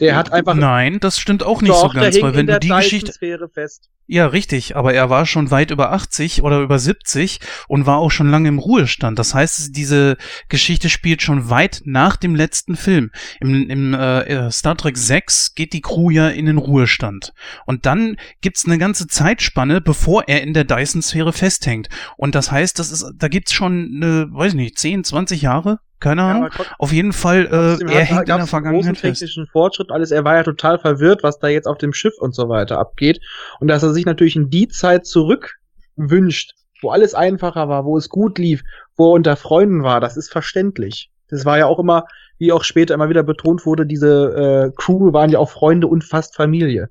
Der 0.00 0.16
hat 0.16 0.32
einfach 0.32 0.54
Nein, 0.54 0.98
das 1.00 1.18
stimmt 1.18 1.42
auch 1.42 1.60
nicht 1.60 1.72
Doch, 1.72 1.92
so 1.92 2.00
ganz, 2.00 2.20
weil 2.20 2.32
wenn 2.34 2.40
in 2.40 2.46
du 2.46 2.52
der 2.52 2.60
die 2.60 2.68
Geschichte. 2.68 3.06
Dyson-Sphäre 3.06 3.48
fest. 3.48 3.90
Ja, 4.08 4.28
richtig, 4.28 4.76
aber 4.76 4.94
er 4.94 5.10
war 5.10 5.26
schon 5.26 5.50
weit 5.50 5.72
über 5.72 5.90
80 5.92 6.42
oder 6.42 6.60
über 6.60 6.78
70 6.78 7.40
und 7.66 7.86
war 7.86 7.98
auch 7.98 8.12
schon 8.12 8.30
lange 8.30 8.48
im 8.48 8.60
Ruhestand. 8.60 9.18
Das 9.18 9.34
heißt, 9.34 9.76
diese 9.76 10.16
Geschichte 10.48 10.88
spielt 10.88 11.22
schon 11.22 11.50
weit 11.50 11.82
nach 11.84 12.16
dem 12.16 12.36
letzten 12.36 12.76
Film. 12.76 13.10
Im, 13.40 13.68
im 13.68 13.94
äh, 13.94 14.20
äh, 14.20 14.50
Star 14.52 14.76
Trek 14.76 14.96
6 14.96 15.56
geht 15.56 15.72
die 15.72 15.80
Crew 15.80 16.10
ja 16.10 16.28
in 16.28 16.46
den 16.46 16.58
Ruhestand. 16.58 17.32
Und 17.66 17.84
dann 17.84 18.16
gibt's 18.40 18.64
eine 18.64 18.78
ganze 18.78 19.08
Zeitspanne, 19.08 19.80
bevor 19.80 20.28
er 20.28 20.42
in 20.42 20.54
der 20.54 20.64
Dyson-Sphäre 20.64 21.32
festhängt. 21.32 21.88
Und 22.16 22.36
das 22.36 22.52
heißt, 22.52 22.78
das 22.78 22.92
ist, 22.92 23.04
da 23.16 23.26
gibt's 23.26 23.52
schon, 23.52 23.90
eine, 23.96 24.28
weiß 24.30 24.52
ich 24.52 24.56
nicht, 24.56 24.78
10, 24.78 25.02
20 25.02 25.42
Jahre? 25.42 25.80
Keine 26.00 26.20
Ja, 26.22 26.30
Ahnung. 26.30 26.48
trotzdem 26.54 26.74
Auf 26.78 26.92
jeden 26.92 27.12
Fall, 27.12 27.46
äh, 27.46 27.84
er 27.92 28.04
hängt 28.04 28.28
in 28.28 28.36
der 28.36 28.46
Vergangenheit 28.46 28.82
großen 28.82 28.94
fest. 28.96 29.20
technischen 29.20 29.46
Fortschritt, 29.46 29.90
alles. 29.90 30.10
Er 30.10 30.24
war 30.24 30.36
ja 30.36 30.42
total 30.42 30.78
verwirrt, 30.78 31.22
was 31.22 31.38
da 31.38 31.48
jetzt 31.48 31.66
auf 31.66 31.78
dem 31.78 31.92
Schiff 31.92 32.14
und 32.18 32.34
so 32.34 32.48
weiter 32.48 32.78
abgeht. 32.78 33.20
Und 33.60 33.68
dass 33.68 33.82
er 33.82 33.92
sich 33.92 34.04
natürlich 34.04 34.36
in 34.36 34.50
die 34.50 34.68
Zeit 34.68 35.06
zurück 35.06 35.54
wünscht, 35.96 36.52
wo 36.82 36.90
alles 36.90 37.14
einfacher 37.14 37.68
war, 37.68 37.84
wo 37.84 37.96
es 37.96 38.08
gut 38.08 38.38
lief, 38.38 38.62
wo 38.96 39.10
er 39.10 39.14
unter 39.14 39.36
Freunden 39.36 39.82
war, 39.82 40.00
das 40.00 40.16
ist 40.16 40.30
verständlich. 40.30 41.10
Das 41.28 41.44
war 41.44 41.58
ja 41.58 41.66
auch 41.66 41.78
immer, 41.78 42.04
wie 42.38 42.52
auch 42.52 42.64
später 42.64 42.94
immer 42.94 43.08
wieder 43.08 43.22
betont 43.22 43.64
wurde, 43.64 43.86
diese 43.86 44.68
äh, 44.68 44.72
Crew 44.76 45.12
waren 45.12 45.30
ja 45.30 45.38
auch 45.38 45.50
Freunde 45.50 45.86
und 45.86 46.04
fast 46.04 46.36
Familie. 46.36 46.90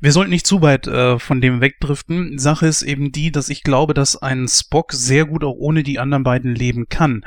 Wir 0.00 0.12
sollten 0.12 0.30
nicht 0.30 0.46
zu 0.46 0.62
weit 0.62 0.86
äh, 0.86 1.18
von 1.18 1.40
dem 1.40 1.60
wegdriften. 1.60 2.38
Sache 2.38 2.68
ist 2.68 2.82
eben 2.82 3.10
die, 3.10 3.32
dass 3.32 3.48
ich 3.48 3.64
glaube, 3.64 3.92
dass 3.92 4.16
ein 4.20 4.46
Spock 4.46 4.92
sehr 4.92 5.24
gut 5.24 5.42
auch 5.42 5.56
ohne 5.58 5.82
die 5.82 5.98
anderen 5.98 6.22
beiden 6.22 6.54
leben 6.54 6.88
kann. 6.88 7.24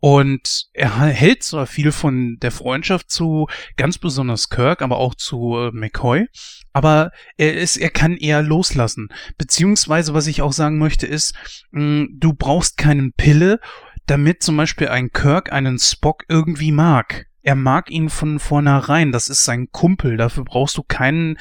Und 0.00 0.68
er 0.72 1.02
hält 1.02 1.42
zwar 1.42 1.66
viel 1.66 1.92
von 1.92 2.38
der 2.40 2.50
Freundschaft 2.50 3.10
zu 3.10 3.46
ganz 3.76 3.98
besonders 3.98 4.48
Kirk, 4.48 4.80
aber 4.80 4.96
auch 4.96 5.14
zu 5.14 5.56
äh, 5.58 5.70
McCoy, 5.72 6.26
aber 6.72 7.10
er 7.36 7.54
ist, 7.54 7.76
er 7.76 7.90
kann 7.90 8.16
eher 8.16 8.42
loslassen. 8.42 9.08
Beziehungsweise, 9.36 10.14
was 10.14 10.26
ich 10.26 10.40
auch 10.40 10.52
sagen 10.52 10.78
möchte, 10.78 11.06
ist, 11.06 11.34
mh, 11.72 12.06
du 12.12 12.32
brauchst 12.32 12.78
keinen 12.78 13.12
Pille, 13.12 13.60
damit 14.06 14.42
zum 14.42 14.56
Beispiel 14.56 14.88
ein 14.88 15.10
Kirk 15.12 15.52
einen 15.52 15.78
Spock 15.78 16.24
irgendwie 16.28 16.72
mag. 16.72 17.26
Er 17.42 17.54
mag 17.54 17.90
ihn 17.90 18.08
von 18.08 18.38
vornherein. 18.38 19.12
Das 19.12 19.28
ist 19.28 19.44
sein 19.44 19.68
Kumpel. 19.70 20.16
Dafür 20.16 20.44
brauchst 20.44 20.76
du 20.76 20.82
keinen 20.82 21.36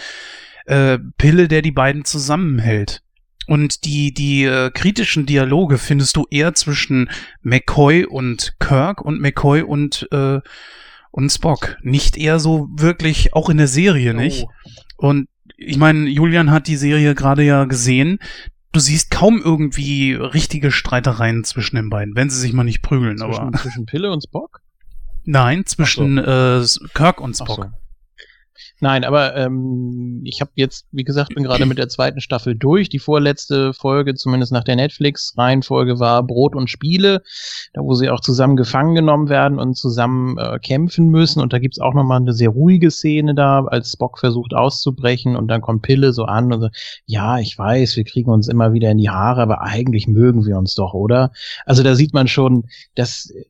äh, 0.66 0.98
Pille, 1.18 1.48
der 1.48 1.62
die 1.62 1.72
beiden 1.72 2.06
zusammenhält. 2.06 3.02
Und 3.50 3.84
die, 3.84 4.14
die 4.14 4.44
äh, 4.44 4.70
kritischen 4.70 5.26
Dialoge 5.26 5.80
findest 5.80 6.16
du 6.16 6.28
eher 6.30 6.54
zwischen 6.54 7.10
McCoy 7.42 8.06
und 8.06 8.54
Kirk 8.60 9.02
und 9.02 9.20
McCoy 9.20 9.64
und, 9.64 10.08
äh, 10.12 10.40
und 11.10 11.30
Spock. 11.32 11.78
Nicht 11.82 12.16
eher 12.16 12.40
so 12.40 12.70
wirklich, 12.72 13.34
auch 13.34 13.50
in 13.50 13.58
der 13.58 13.68
Serie 13.68 14.14
nicht. 14.14 14.46
Oh. 14.98 15.08
Und 15.08 15.30
ich 15.58 15.78
meine, 15.78 16.08
Julian 16.08 16.52
hat 16.52 16.68
die 16.68 16.76
Serie 16.76 17.16
gerade 17.16 17.42
ja 17.42 17.66
gesehen. 17.66 18.20
Du 18.72 18.80
siehst 18.80 19.10
kaum 19.10 19.42
irgendwie 19.44 20.14
richtige 20.14 20.72
Streitereien 20.72 21.44
zwischen 21.44 21.76
den 21.76 21.90
beiden, 21.90 22.16
wenn 22.16 22.30
sie 22.30 22.40
sich 22.40 22.54
mal 22.54 22.64
nicht 22.64 22.84
prügeln. 22.84 23.18
Zwischen, 23.18 23.42
aber 23.42 23.58
zwischen 23.58 23.88
Pille 23.88 24.12
und 24.12 24.22
Spock? 24.22 24.62
nein, 25.26 25.66
zwischen 25.66 26.20
äh, 26.20 26.64
Kirk 26.94 27.20
und 27.20 27.36
Spock. 27.36 27.72
Nein, 28.80 29.04
aber 29.04 29.36
ähm, 29.36 30.22
ich 30.24 30.42
habe 30.42 30.52
jetzt, 30.56 30.86
wie 30.92 31.04
gesagt, 31.04 31.36
bin 31.36 31.44
gerade 31.44 31.66
mit 31.66 31.78
der 31.78 31.90
zweiten 31.90 32.22
Staffel 32.22 32.56
durch. 32.56 32.90
Die 32.90 33.00
vorletzte 33.00 33.74
Folge, 33.74 34.16
zumindest 34.16 34.52
nach 34.52 34.64
der 34.64 34.76
Netflix-Reihenfolge, 34.76 36.00
war 36.00 36.24
Brot 36.24 36.56
und 36.56 36.70
Spiele, 36.70 37.22
da 37.74 37.82
wo 37.82 37.94
sie 37.94 38.10
auch 38.10 38.20
zusammen 38.20 38.56
gefangen 38.56 38.96
genommen 38.96 39.30
werden 39.30 39.60
und 39.60 39.76
zusammen 39.76 40.38
äh, 40.38 40.60
kämpfen 40.60 41.10
müssen. 41.10 41.42
Und 41.42 41.54
da 41.54 41.60
gibt's 41.60 41.80
auch 41.80 41.94
nochmal 41.94 42.22
eine 42.22 42.34
sehr 42.34 42.50
ruhige 42.50 42.92
Szene 42.92 43.36
da, 43.36 43.64
als 43.66 43.92
Spock 43.92 44.20
versucht 44.20 44.54
auszubrechen 44.54 45.36
und 45.36 45.48
dann 45.48 45.62
kommt 45.62 45.82
Pille 45.82 46.14
so 46.14 46.26
an 46.26 46.52
und 46.54 46.62
so, 46.62 46.70
ja, 47.06 47.40
ich 47.40 47.58
weiß, 47.58 47.96
wir 47.98 48.04
kriegen 48.04 48.32
uns 48.32 48.48
immer 48.48 48.74
wieder 48.74 48.92
in 48.92 48.98
die 48.98 49.10
Haare, 49.10 49.42
aber 49.42 49.62
eigentlich 49.62 50.08
mögen 50.08 50.46
wir 50.46 50.58
uns 50.58 50.76
doch, 50.76 50.94
oder? 50.94 51.32
Also 51.66 51.84
da 51.84 51.96
sieht 51.96 52.14
man 52.14 52.28
schon, 52.28 52.66
dass 52.96 53.32
äh, 53.32 53.46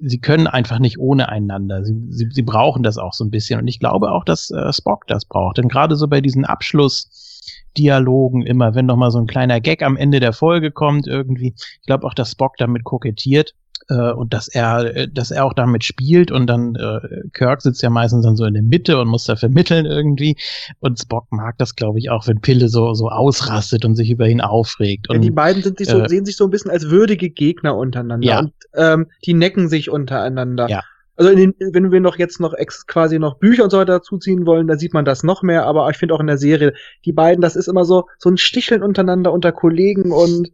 sie 0.00 0.20
können 0.20 0.46
einfach 0.46 0.78
nicht 0.78 0.98
ohne 0.98 1.28
einander. 1.28 1.84
Sie, 1.84 1.94
sie, 2.08 2.28
sie 2.30 2.42
brauchen 2.42 2.82
das 2.82 2.98
auch 2.98 3.12
so 3.12 3.24
ein 3.24 3.30
bisschen. 3.30 3.60
Und 3.60 3.68
ich 3.68 3.78
glaube 3.78 4.12
auch, 4.12 4.24
dass 4.24 4.49
äh, 4.50 4.72
Spock 4.72 5.06
das 5.06 5.24
braucht. 5.24 5.58
Denn 5.58 5.68
gerade 5.68 5.96
so 5.96 6.08
bei 6.08 6.20
diesen 6.20 6.44
Abschlussdialogen 6.44 8.42
immer, 8.42 8.74
wenn 8.74 8.86
noch 8.86 8.96
mal 8.96 9.10
so 9.10 9.18
ein 9.18 9.26
kleiner 9.26 9.60
Gag 9.60 9.82
am 9.82 9.96
Ende 9.96 10.20
der 10.20 10.32
Folge 10.32 10.70
kommt, 10.70 11.06
irgendwie, 11.06 11.54
ich 11.56 11.86
glaube 11.86 12.06
auch, 12.06 12.14
dass 12.14 12.32
Spock 12.32 12.56
damit 12.58 12.84
kokettiert 12.84 13.54
äh, 13.90 14.12
und 14.12 14.32
dass 14.32 14.48
er, 14.48 14.96
äh, 14.96 15.08
dass 15.08 15.30
er 15.30 15.44
auch 15.44 15.52
damit 15.52 15.84
spielt 15.84 16.30
und 16.30 16.46
dann 16.46 16.76
äh, 16.76 17.28
Kirk 17.32 17.60
sitzt 17.62 17.82
ja 17.82 17.90
meistens 17.90 18.24
dann 18.24 18.36
so 18.36 18.44
in 18.44 18.54
der 18.54 18.62
Mitte 18.62 18.98
und 18.98 19.08
muss 19.08 19.24
da 19.24 19.36
vermitteln 19.36 19.84
irgendwie 19.84 20.36
und 20.78 20.98
Spock 20.98 21.26
mag 21.30 21.58
das, 21.58 21.74
glaube 21.74 21.98
ich, 21.98 22.10
auch, 22.10 22.26
wenn 22.26 22.40
Pille 22.40 22.68
so 22.68 22.94
so 22.94 23.08
ausrastet 23.08 23.84
und 23.84 23.96
sich 23.96 24.10
über 24.10 24.28
ihn 24.28 24.40
aufregt. 24.40 25.06
Ja, 25.08 25.16
Und 25.16 25.22
die 25.22 25.30
beiden 25.30 25.62
sind 25.62 25.78
sich 25.78 25.88
so, 25.88 26.00
äh, 26.00 26.08
sehen 26.08 26.24
sich 26.24 26.36
so 26.36 26.44
ein 26.44 26.50
bisschen 26.50 26.70
als 26.70 26.88
würdige 26.88 27.30
Gegner 27.30 27.76
untereinander. 27.76 28.26
Ja. 28.26 28.38
Und 28.40 28.52
ähm, 28.74 29.06
die 29.26 29.34
necken 29.34 29.68
sich 29.68 29.90
untereinander. 29.90 30.68
Ja. 30.68 30.82
Also 31.20 31.34
den, 31.34 31.54
wenn 31.58 31.92
wir 31.92 32.00
noch 32.00 32.16
jetzt 32.16 32.40
noch 32.40 32.54
ex 32.54 32.86
quasi 32.86 33.18
noch 33.18 33.36
Bücher 33.36 33.64
und 33.64 33.68
so 33.68 33.76
weiter 33.76 33.98
dazuziehen 33.98 34.46
wollen, 34.46 34.66
da 34.66 34.78
sieht 34.78 34.94
man 34.94 35.04
das 35.04 35.22
noch 35.22 35.42
mehr, 35.42 35.66
aber 35.66 35.86
ich 35.90 35.98
finde 35.98 36.14
auch 36.14 36.20
in 36.20 36.26
der 36.26 36.38
Serie, 36.38 36.72
die 37.04 37.12
beiden, 37.12 37.42
das 37.42 37.56
ist 37.56 37.68
immer 37.68 37.84
so, 37.84 38.06
so 38.16 38.30
ein 38.30 38.38
Sticheln 38.38 38.82
untereinander 38.82 39.30
unter 39.30 39.52
Kollegen 39.52 40.12
und 40.12 40.50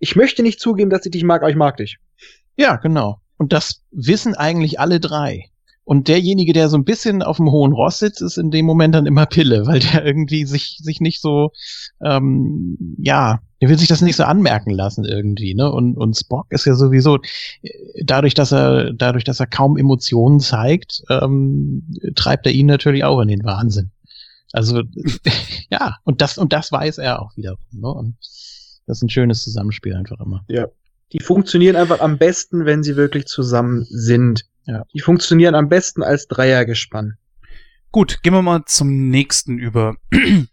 ich 0.00 0.16
möchte 0.16 0.42
nicht 0.42 0.58
zugeben, 0.58 0.90
dass 0.90 1.06
ich 1.06 1.12
dich 1.12 1.22
mag, 1.22 1.42
aber 1.42 1.50
ich 1.50 1.56
mag 1.56 1.76
dich. 1.76 1.98
Ja, 2.56 2.74
genau. 2.74 3.20
Und 3.36 3.52
das 3.52 3.82
wissen 3.92 4.34
eigentlich 4.34 4.80
alle 4.80 4.98
drei. 4.98 5.44
Und 5.84 6.08
derjenige, 6.08 6.54
der 6.54 6.70
so 6.70 6.78
ein 6.78 6.84
bisschen 6.84 7.22
auf 7.22 7.36
dem 7.36 7.50
hohen 7.50 7.72
Ross 7.72 7.98
sitzt, 7.98 8.22
ist 8.22 8.38
in 8.38 8.50
dem 8.50 8.64
Moment 8.64 8.94
dann 8.94 9.06
immer 9.06 9.26
Pille, 9.26 9.66
weil 9.66 9.80
der 9.80 10.04
irgendwie 10.04 10.46
sich, 10.46 10.78
sich 10.82 11.00
nicht 11.00 11.20
so, 11.20 11.52
ähm, 12.02 12.96
ja, 12.98 13.40
der 13.60 13.68
will 13.68 13.78
sich 13.78 13.88
das 13.88 14.00
nicht 14.00 14.16
so 14.16 14.24
anmerken 14.24 14.70
lassen 14.70 15.04
irgendwie, 15.04 15.54
ne? 15.54 15.70
Und, 15.70 15.96
und 15.96 16.16
Spock 16.16 16.46
ist 16.50 16.64
ja 16.64 16.74
sowieso, 16.74 17.18
dadurch, 18.02 18.34
dass 18.34 18.52
er, 18.52 18.92
dadurch, 18.94 19.24
dass 19.24 19.40
er 19.40 19.46
kaum 19.46 19.76
Emotionen 19.76 20.40
zeigt, 20.40 21.02
ähm, 21.10 21.86
treibt 22.14 22.46
er 22.46 22.52
ihn 22.52 22.66
natürlich 22.66 23.04
auch 23.04 23.20
in 23.20 23.28
den 23.28 23.44
Wahnsinn. 23.44 23.90
Also, 24.52 24.82
ja, 25.70 25.96
und 26.04 26.20
das, 26.22 26.38
und 26.38 26.52
das 26.52 26.72
weiß 26.72 26.98
er 26.98 27.20
auch 27.20 27.36
wiederum. 27.36 27.58
Ne? 27.72 27.88
Und 27.88 28.16
das 28.86 28.98
ist 28.98 29.02
ein 29.02 29.10
schönes 29.10 29.42
Zusammenspiel 29.42 29.94
einfach 29.94 30.20
immer. 30.20 30.44
Ja. 30.48 30.68
Die 31.12 31.20
funktionieren 31.20 31.76
einfach 31.76 32.00
am 32.00 32.18
besten, 32.18 32.64
wenn 32.64 32.82
sie 32.82 32.96
wirklich 32.96 33.26
zusammen 33.26 33.86
sind. 33.88 34.46
Ja. 34.66 34.84
Die 34.94 35.00
funktionieren 35.00 35.54
am 35.54 35.68
besten 35.68 36.02
als 36.02 36.26
Dreiergespann. 36.26 37.14
Gut, 37.90 38.22
gehen 38.22 38.32
wir 38.32 38.42
mal 38.42 38.64
zum 38.66 39.08
nächsten 39.10 39.58
über. 39.58 39.96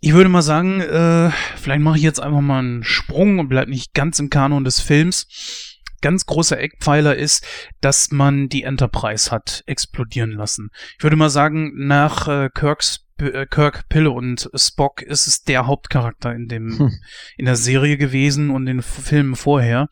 Ich 0.00 0.12
würde 0.12 0.28
mal 0.28 0.42
sagen, 0.42 0.82
äh, 0.82 1.30
vielleicht 1.56 1.80
mache 1.80 1.96
ich 1.96 2.02
jetzt 2.02 2.20
einfach 2.20 2.42
mal 2.42 2.58
einen 2.58 2.84
Sprung 2.84 3.38
und 3.38 3.48
bleib 3.48 3.66
nicht 3.66 3.94
ganz 3.94 4.18
im 4.18 4.28
Kanon 4.28 4.62
des 4.62 4.78
Films. 4.78 5.80
Ganz 6.02 6.26
großer 6.26 6.60
Eckpfeiler 6.60 7.16
ist, 7.16 7.44
dass 7.80 8.12
man 8.12 8.50
die 8.50 8.62
Enterprise 8.62 9.30
hat 9.30 9.64
explodieren 9.66 10.32
lassen. 10.32 10.68
Ich 10.98 11.02
würde 11.02 11.16
mal 11.16 11.30
sagen, 11.30 11.72
nach 11.74 12.28
äh, 12.28 12.50
Kirks 12.54 13.06
äh, 13.18 13.46
Kirk, 13.46 13.88
Pille 13.88 14.10
und 14.10 14.50
Spock 14.54 15.02
ist 15.02 15.26
es 15.26 15.42
der 15.42 15.66
Hauptcharakter 15.66 16.34
in 16.34 16.48
dem 16.48 16.78
Hm. 16.78 16.92
in 17.38 17.46
der 17.46 17.56
Serie 17.56 17.96
gewesen 17.96 18.50
und 18.50 18.66
in 18.66 18.78
den 18.78 18.82
Filmen 18.82 19.36
vorher. 19.36 19.88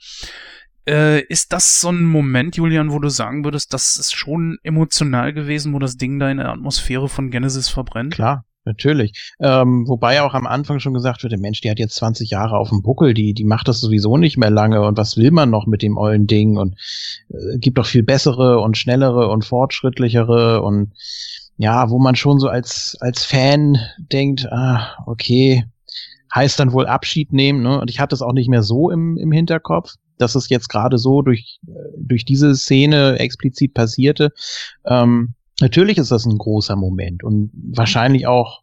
Äh, 0.86 1.22
ist 1.26 1.52
das 1.52 1.80
so 1.80 1.88
ein 1.88 2.04
Moment, 2.04 2.56
Julian, 2.56 2.92
wo 2.92 2.98
du 2.98 3.08
sagen 3.08 3.44
würdest, 3.44 3.72
das 3.72 3.96
ist 3.96 4.14
schon 4.14 4.58
emotional 4.62 5.32
gewesen, 5.32 5.72
wo 5.72 5.78
das 5.78 5.96
Ding 5.96 6.18
da 6.18 6.30
in 6.30 6.36
der 6.36 6.50
Atmosphäre 6.50 7.08
von 7.08 7.30
Genesis 7.30 7.70
verbrennt? 7.70 8.14
Klar, 8.14 8.44
natürlich. 8.66 9.32
Ähm, 9.40 9.88
wobei 9.88 10.20
auch 10.20 10.34
am 10.34 10.46
Anfang 10.46 10.80
schon 10.80 10.92
gesagt 10.92 11.22
wird, 11.22 11.38
Mensch, 11.38 11.62
die 11.62 11.70
hat 11.70 11.78
jetzt 11.78 11.96
20 11.96 12.28
Jahre 12.30 12.58
auf 12.58 12.68
dem 12.68 12.82
Buckel, 12.82 13.14
die, 13.14 13.32
die 13.32 13.44
macht 13.44 13.68
das 13.68 13.80
sowieso 13.80 14.18
nicht 14.18 14.36
mehr 14.36 14.50
lange 14.50 14.82
und 14.82 14.98
was 14.98 15.16
will 15.16 15.30
man 15.30 15.48
noch 15.48 15.66
mit 15.66 15.80
dem 15.80 15.96
ollen 15.96 16.26
Ding 16.26 16.58
und 16.58 16.74
äh, 17.30 17.58
gibt 17.58 17.78
doch 17.78 17.86
viel 17.86 18.02
bessere 18.02 18.60
und 18.60 18.76
schnellere 18.76 19.28
und 19.28 19.44
fortschrittlichere 19.46 20.60
und 20.62 20.92
ja, 21.56 21.88
wo 21.88 21.98
man 21.98 22.16
schon 22.16 22.38
so 22.40 22.48
als, 22.48 22.96
als 23.00 23.24
Fan 23.24 23.78
denkt, 23.98 24.52
ah, 24.52 24.96
okay, 25.06 25.64
heißt 26.34 26.58
dann 26.58 26.72
wohl 26.72 26.86
Abschied 26.86 27.32
nehmen, 27.32 27.62
ne? 27.62 27.80
Und 27.80 27.90
ich 27.90 28.00
hatte 28.00 28.14
es 28.14 28.22
auch 28.22 28.32
nicht 28.32 28.48
mehr 28.48 28.62
so 28.62 28.90
im, 28.90 29.16
im 29.16 29.30
Hinterkopf, 29.30 29.94
dass 30.18 30.34
es 30.34 30.48
jetzt 30.48 30.68
gerade 30.68 30.98
so 30.98 31.22
durch, 31.22 31.60
äh, 31.66 31.72
durch 31.96 32.24
diese 32.24 32.54
Szene 32.54 33.18
explizit 33.18 33.74
passierte. 33.74 34.32
Ähm, 34.86 35.34
natürlich 35.60 35.98
ist 35.98 36.10
das 36.10 36.26
ein 36.26 36.38
großer 36.38 36.76
Moment 36.76 37.24
und 37.24 37.50
wahrscheinlich 37.54 38.26
auch, 38.26 38.62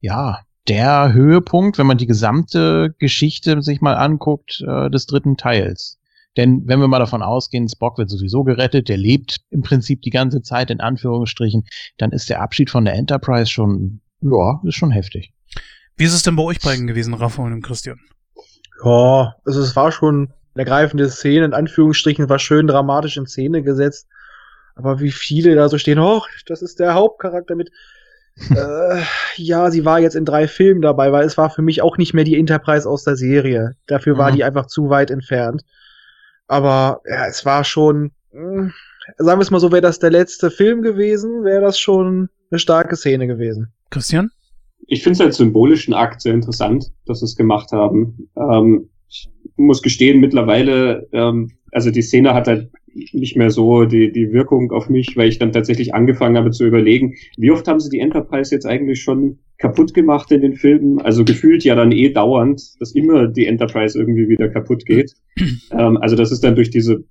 ja, 0.00 0.40
der 0.68 1.12
Höhepunkt, 1.12 1.78
wenn 1.78 1.86
man 1.86 1.98
die 1.98 2.06
gesamte 2.06 2.94
Geschichte 2.98 3.62
sich 3.62 3.80
mal 3.80 3.94
anguckt, 3.94 4.62
äh, 4.66 4.90
des 4.90 5.06
dritten 5.06 5.36
Teils. 5.36 5.98
Denn 6.36 6.62
wenn 6.66 6.80
wir 6.80 6.88
mal 6.88 6.98
davon 6.98 7.22
ausgehen, 7.22 7.68
Spock 7.68 7.98
wird 7.98 8.08
sowieso 8.08 8.42
gerettet, 8.42 8.88
der 8.88 8.96
lebt 8.96 9.40
im 9.50 9.62
Prinzip 9.62 10.02
die 10.02 10.10
ganze 10.10 10.40
Zeit 10.40 10.70
in 10.70 10.80
Anführungsstrichen, 10.80 11.64
dann 11.98 12.12
ist 12.12 12.30
der 12.30 12.40
Abschied 12.40 12.70
von 12.70 12.84
der 12.84 12.94
Enterprise 12.94 13.50
schon, 13.50 14.00
ja, 14.20 14.60
ist 14.64 14.76
schon 14.76 14.92
heftig. 14.92 15.32
Wie 15.96 16.04
ist 16.04 16.14
es 16.14 16.22
denn 16.22 16.36
bei 16.36 16.42
euch 16.42 16.60
beiden 16.60 16.86
gewesen, 16.86 17.12
Raphael 17.12 17.52
und 17.52 17.62
Christian? 17.62 18.00
Ja, 18.84 19.34
also 19.44 19.60
es 19.60 19.76
war 19.76 19.92
schon 19.92 20.32
eine 20.54 20.64
greifende 20.64 21.08
Szene, 21.08 21.44
in 21.46 21.54
Anführungsstrichen, 21.54 22.28
war 22.28 22.38
schön 22.38 22.66
dramatisch 22.66 23.16
in 23.16 23.26
Szene 23.26 23.62
gesetzt. 23.62 24.08
Aber 24.74 25.00
wie 25.00 25.12
viele 25.12 25.54
da 25.54 25.68
so 25.68 25.78
stehen, 25.78 25.98
oh, 25.98 26.22
das 26.46 26.62
ist 26.62 26.80
der 26.80 26.94
Hauptcharakter 26.94 27.54
mit. 27.54 27.70
äh, 28.50 29.02
ja, 29.36 29.70
sie 29.70 29.84
war 29.84 30.00
jetzt 30.00 30.16
in 30.16 30.24
drei 30.24 30.48
Filmen 30.48 30.80
dabei, 30.80 31.12
weil 31.12 31.24
es 31.26 31.36
war 31.36 31.50
für 31.50 31.60
mich 31.60 31.82
auch 31.82 31.98
nicht 31.98 32.14
mehr 32.14 32.24
die 32.24 32.38
Enterprise 32.38 32.88
aus 32.88 33.04
der 33.04 33.16
Serie. 33.16 33.76
Dafür 33.86 34.16
war 34.16 34.30
Mhm. 34.30 34.36
die 34.36 34.44
einfach 34.44 34.66
zu 34.66 34.88
weit 34.88 35.10
entfernt. 35.10 35.62
Aber 36.46 37.02
ja, 37.06 37.26
es 37.26 37.44
war 37.44 37.64
schon, 37.64 38.12
mh, 38.32 38.72
sagen 39.18 39.38
wir 39.38 39.42
es 39.42 39.50
mal 39.50 39.60
so, 39.60 39.70
wäre 39.70 39.82
das 39.82 39.98
der 39.98 40.10
letzte 40.10 40.50
Film 40.50 40.80
gewesen, 40.82 41.44
wäre 41.44 41.60
das 41.60 41.78
schon 41.78 42.30
eine 42.50 42.58
starke 42.58 42.96
Szene 42.96 43.26
gewesen. 43.26 43.72
Christian? 43.90 44.30
Ich 44.86 45.02
finde 45.02 45.14
es 45.18 45.20
als 45.20 45.36
symbolischen 45.36 45.94
Akt 45.94 46.22
sehr 46.22 46.34
interessant, 46.34 46.86
dass 47.06 47.20
sie 47.20 47.26
es 47.26 47.36
gemacht 47.36 47.70
haben. 47.72 48.28
Ähm, 48.36 48.88
muss 49.56 49.82
gestehen, 49.82 50.20
mittlerweile, 50.20 51.08
ähm, 51.12 51.52
also 51.70 51.90
die 51.90 52.02
Szene 52.02 52.34
hat 52.34 52.48
halt 52.48 52.70
nicht 53.12 53.36
mehr 53.36 53.50
so 53.50 53.84
die, 53.84 54.12
die 54.12 54.32
Wirkung 54.32 54.70
auf 54.72 54.88
mich, 54.88 55.16
weil 55.16 55.28
ich 55.28 55.38
dann 55.38 55.52
tatsächlich 55.52 55.94
angefangen 55.94 56.36
habe 56.36 56.50
zu 56.50 56.66
überlegen, 56.66 57.14
wie 57.36 57.50
oft 57.50 57.66
haben 57.66 57.80
sie 57.80 57.90
die 57.90 58.00
Enterprise 58.00 58.54
jetzt 58.54 58.66
eigentlich 58.66 59.02
schon 59.02 59.38
kaputt 59.58 59.94
gemacht 59.94 60.30
in 60.32 60.42
den 60.42 60.54
Filmen? 60.54 61.00
Also 61.00 61.24
gefühlt 61.24 61.64
ja 61.64 61.74
dann 61.74 61.92
eh 61.92 62.10
dauernd, 62.10 62.60
dass 62.80 62.94
immer 62.94 63.28
die 63.28 63.46
Enterprise 63.46 63.98
irgendwie 63.98 64.28
wieder 64.28 64.48
kaputt 64.48 64.84
geht. 64.84 65.14
ähm, 65.72 65.96
also 65.98 66.16
das 66.16 66.32
ist 66.32 66.44
dann 66.44 66.54
durch 66.54 66.70
diese 66.70 67.04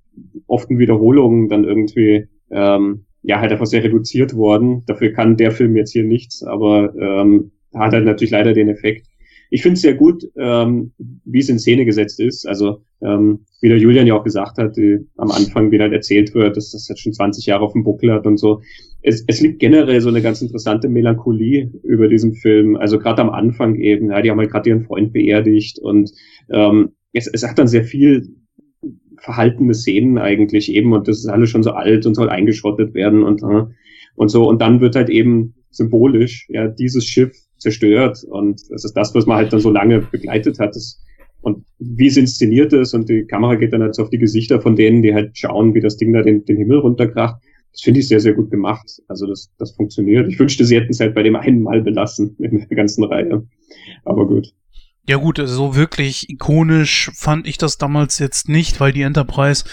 often 0.46 0.78
Wiederholungen 0.78 1.48
dann 1.48 1.64
irgendwie 1.64 2.26
ähm, 2.50 3.04
ja 3.22 3.40
halt 3.40 3.52
einfach 3.52 3.66
sehr 3.66 3.84
reduziert 3.84 4.34
worden. 4.34 4.84
Dafür 4.86 5.12
kann 5.12 5.36
der 5.36 5.50
Film 5.50 5.76
jetzt 5.76 5.92
hier 5.92 6.04
nichts, 6.04 6.42
aber 6.42 6.94
ähm, 6.96 7.52
hat 7.74 7.92
halt 7.92 8.04
natürlich 8.04 8.32
leider 8.32 8.52
den 8.52 8.68
Effekt. 8.68 9.06
Ich 9.54 9.60
finde 9.60 9.74
es 9.74 9.82
sehr 9.82 9.94
gut, 9.94 10.24
ähm, 10.38 10.92
wie 11.26 11.40
es 11.40 11.50
in 11.50 11.58
Szene 11.58 11.84
gesetzt 11.84 12.18
ist. 12.20 12.48
Also 12.48 12.84
ähm, 13.02 13.40
wie 13.60 13.68
der 13.68 13.76
Julian 13.76 14.06
ja 14.06 14.14
auch 14.14 14.24
gesagt 14.24 14.56
hat, 14.56 14.78
die, 14.78 15.00
am 15.18 15.30
Anfang, 15.30 15.70
wie 15.70 15.78
halt 15.78 15.92
erzählt 15.92 16.34
wird, 16.34 16.56
dass 16.56 16.72
das 16.72 16.88
jetzt 16.88 17.02
schon 17.02 17.12
20 17.12 17.44
Jahre 17.44 17.62
auf 17.62 17.74
dem 17.74 17.84
Buckel 17.84 18.10
hat 18.12 18.26
und 18.26 18.38
so. 18.38 18.62
Es, 19.02 19.22
es 19.26 19.42
liegt 19.42 19.58
generell 19.58 20.00
so 20.00 20.08
eine 20.08 20.22
ganz 20.22 20.40
interessante 20.40 20.88
Melancholie 20.88 21.70
über 21.82 22.08
diesem 22.08 22.32
Film. 22.32 22.76
Also 22.76 22.98
gerade 22.98 23.20
am 23.20 23.28
Anfang 23.28 23.74
eben, 23.74 24.10
ja, 24.10 24.22
die 24.22 24.30
haben 24.30 24.38
halt 24.38 24.50
gerade 24.50 24.70
ihren 24.70 24.86
Freund 24.86 25.12
beerdigt 25.12 25.78
und 25.78 26.10
ähm, 26.50 26.92
es, 27.12 27.26
es 27.26 27.46
hat 27.46 27.58
dann 27.58 27.68
sehr 27.68 27.84
viel 27.84 28.34
verhaltene 29.18 29.74
Szenen 29.74 30.16
eigentlich 30.16 30.72
eben 30.72 30.94
und 30.94 31.08
das 31.08 31.18
ist 31.18 31.28
alles 31.28 31.50
schon 31.50 31.62
so 31.62 31.72
alt 31.72 32.06
und 32.06 32.14
soll 32.14 32.30
eingeschrottet 32.30 32.94
werden 32.94 33.22
und 33.22 33.42
äh, 33.42 33.64
und 34.14 34.28
so 34.30 34.48
und 34.48 34.62
dann 34.62 34.80
wird 34.80 34.96
halt 34.96 35.10
eben 35.10 35.54
symbolisch 35.70 36.46
ja 36.48 36.68
dieses 36.68 37.04
Schiff 37.04 37.36
zerstört 37.62 38.22
und 38.24 38.60
das 38.70 38.84
ist 38.84 38.94
das, 38.94 39.14
was 39.14 39.26
man 39.26 39.38
halt 39.38 39.52
dann 39.52 39.60
so 39.60 39.70
lange 39.70 40.00
begleitet 40.00 40.58
hat. 40.58 40.76
Das, 40.76 41.00
und 41.40 41.64
wie 41.78 42.06
es 42.06 42.16
inszeniert 42.16 42.72
ist 42.72 42.94
und 42.94 43.08
die 43.08 43.24
Kamera 43.24 43.56
geht 43.56 43.72
dann 43.72 43.82
halt 43.82 43.94
so 43.94 44.02
auf 44.02 44.10
die 44.10 44.18
Gesichter 44.18 44.60
von 44.60 44.76
denen, 44.76 45.02
die 45.02 45.12
halt 45.12 45.36
schauen, 45.36 45.74
wie 45.74 45.80
das 45.80 45.96
Ding 45.96 46.12
da 46.12 46.22
den, 46.22 46.44
den 46.44 46.56
Himmel 46.56 46.78
runterkracht. 46.78 47.42
Das 47.72 47.80
finde 47.80 48.00
ich 48.00 48.08
sehr, 48.08 48.20
sehr 48.20 48.34
gut 48.34 48.50
gemacht. 48.50 49.00
Also 49.08 49.26
das, 49.26 49.50
das 49.58 49.72
funktioniert. 49.72 50.28
Ich 50.28 50.38
wünschte, 50.38 50.64
sie 50.64 50.76
hätten 50.76 50.90
es 50.90 51.00
halt 51.00 51.14
bei 51.14 51.22
dem 51.22 51.36
einen 51.36 51.62
Mal 51.62 51.82
belassen 51.82 52.36
in 52.38 52.66
der 52.68 52.76
ganzen 52.76 53.04
Reihe. 53.04 53.46
Aber 54.04 54.26
gut. 54.26 54.52
Ja 55.08 55.16
gut, 55.16 55.40
also 55.40 55.54
so 55.54 55.76
wirklich 55.76 56.30
ikonisch 56.30 57.10
fand 57.14 57.48
ich 57.48 57.58
das 57.58 57.76
damals 57.76 58.20
jetzt 58.20 58.48
nicht, 58.48 58.78
weil 58.78 58.92
die 58.92 59.02
Enterprise, 59.02 59.64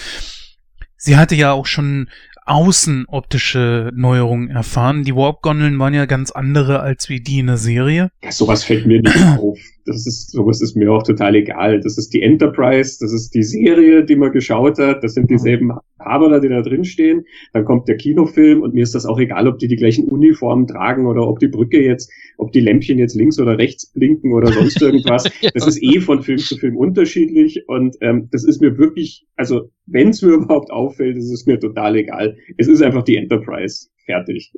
sie 0.97 1.17
hatte 1.17 1.35
ja 1.35 1.51
auch 1.51 1.67
schon 1.67 2.09
außenoptische 2.49 3.91
Neuerungen 3.93 4.49
erfahren. 4.49 5.03
Die 5.03 5.15
Warp-Gondeln 5.15 5.77
waren 5.77 5.93
ja 5.93 6.05
ganz 6.05 6.31
andere 6.31 6.79
als 6.79 7.07
wie 7.07 7.21
die 7.21 7.39
in 7.39 7.47
der 7.47 7.57
Serie. 7.57 8.11
Ja, 8.23 8.31
sowas 8.31 8.63
fällt 8.63 8.87
mir 8.87 9.01
nicht 9.01 9.15
auf. 9.37 9.59
Das 9.89 10.05
ist, 10.05 10.29
sowas 10.29 10.61
ist 10.61 10.75
mir 10.75 10.91
auch 10.91 11.01
total 11.01 11.33
egal. 11.33 11.81
Das 11.81 11.97
ist 11.97 12.13
die 12.13 12.21
Enterprise, 12.21 12.97
das 12.99 13.11
ist 13.11 13.33
die 13.33 13.41
Serie, 13.41 14.05
die 14.05 14.15
man 14.15 14.31
geschaut 14.31 14.77
hat, 14.77 15.03
das 15.03 15.15
sind 15.15 15.31
dieselben 15.31 15.71
Haberer, 15.97 16.39
die 16.39 16.49
da 16.49 16.61
drin 16.61 16.85
stehen. 16.85 17.25
Dann 17.53 17.65
kommt 17.65 17.87
der 17.87 17.97
Kinofilm 17.97 18.61
und 18.61 18.75
mir 18.75 18.83
ist 18.83 18.93
das 18.93 19.07
auch 19.07 19.19
egal, 19.19 19.47
ob 19.47 19.57
die 19.57 19.67
die 19.67 19.77
gleichen 19.77 20.07
Uniformen 20.07 20.67
tragen 20.67 21.07
oder 21.07 21.27
ob 21.27 21.39
die 21.39 21.47
Brücke 21.47 21.81
jetzt, 21.81 22.11
ob 22.37 22.51
die 22.51 22.59
Lämpchen 22.59 22.99
jetzt 22.99 23.15
links 23.15 23.39
oder 23.39 23.57
rechts 23.57 23.91
blinken 23.91 24.31
oder 24.31 24.51
sonst 24.51 24.79
irgendwas. 24.79 25.23
Das 25.53 25.65
ist 25.65 25.81
eh 25.81 25.99
von 25.99 26.21
Film 26.21 26.37
zu 26.37 26.57
Film 26.57 26.77
unterschiedlich 26.77 27.63
und 27.67 27.97
ähm, 28.01 28.29
das 28.31 28.43
ist 28.43 28.61
mir 28.61 28.77
wirklich, 28.77 29.25
also 29.35 29.71
wenn 29.87 30.09
es 30.09 30.21
mir 30.21 30.33
überhaupt 30.33 30.69
auffällt, 30.71 31.17
ist 31.17 31.31
es 31.31 31.47
mir 31.47 31.59
total 31.59 31.95
egal. 31.95 32.37
Es 32.57 32.67
ist 32.67 32.83
einfach 32.83 33.03
die 33.03 33.15
Enterprise. 33.15 33.87
Fertig. 34.05 34.53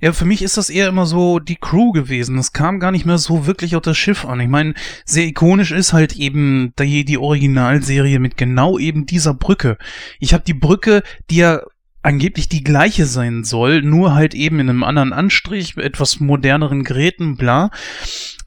Ja, 0.00 0.12
für 0.12 0.24
mich 0.24 0.42
ist 0.42 0.56
das 0.56 0.70
eher 0.70 0.88
immer 0.88 1.04
so 1.04 1.38
die 1.38 1.56
Crew 1.56 1.92
gewesen. 1.92 2.38
Es 2.38 2.52
kam 2.52 2.80
gar 2.80 2.90
nicht 2.90 3.04
mehr 3.04 3.18
so 3.18 3.46
wirklich 3.46 3.76
auf 3.76 3.82
das 3.82 3.98
Schiff 3.98 4.24
an. 4.24 4.40
Ich 4.40 4.48
meine, 4.48 4.74
sehr 5.04 5.26
ikonisch 5.26 5.72
ist 5.72 5.92
halt 5.92 6.16
eben 6.16 6.72
die, 6.78 7.04
die 7.04 7.18
Originalserie 7.18 8.18
mit 8.18 8.36
genau 8.36 8.78
eben 8.78 9.04
dieser 9.04 9.34
Brücke. 9.34 9.76
Ich 10.18 10.32
habe 10.32 10.44
die 10.44 10.54
Brücke, 10.54 11.02
die 11.28 11.36
ja 11.36 11.60
angeblich 12.02 12.48
die 12.48 12.64
gleiche 12.64 13.06
sein 13.06 13.44
soll, 13.44 13.82
nur 13.82 14.14
halt 14.14 14.34
eben 14.34 14.58
in 14.60 14.70
einem 14.70 14.84
anderen 14.84 15.12
Anstrich, 15.12 15.76
mit 15.76 15.84
etwas 15.84 16.20
moderneren 16.20 16.84
Geräten, 16.84 17.36
bla, 17.36 17.70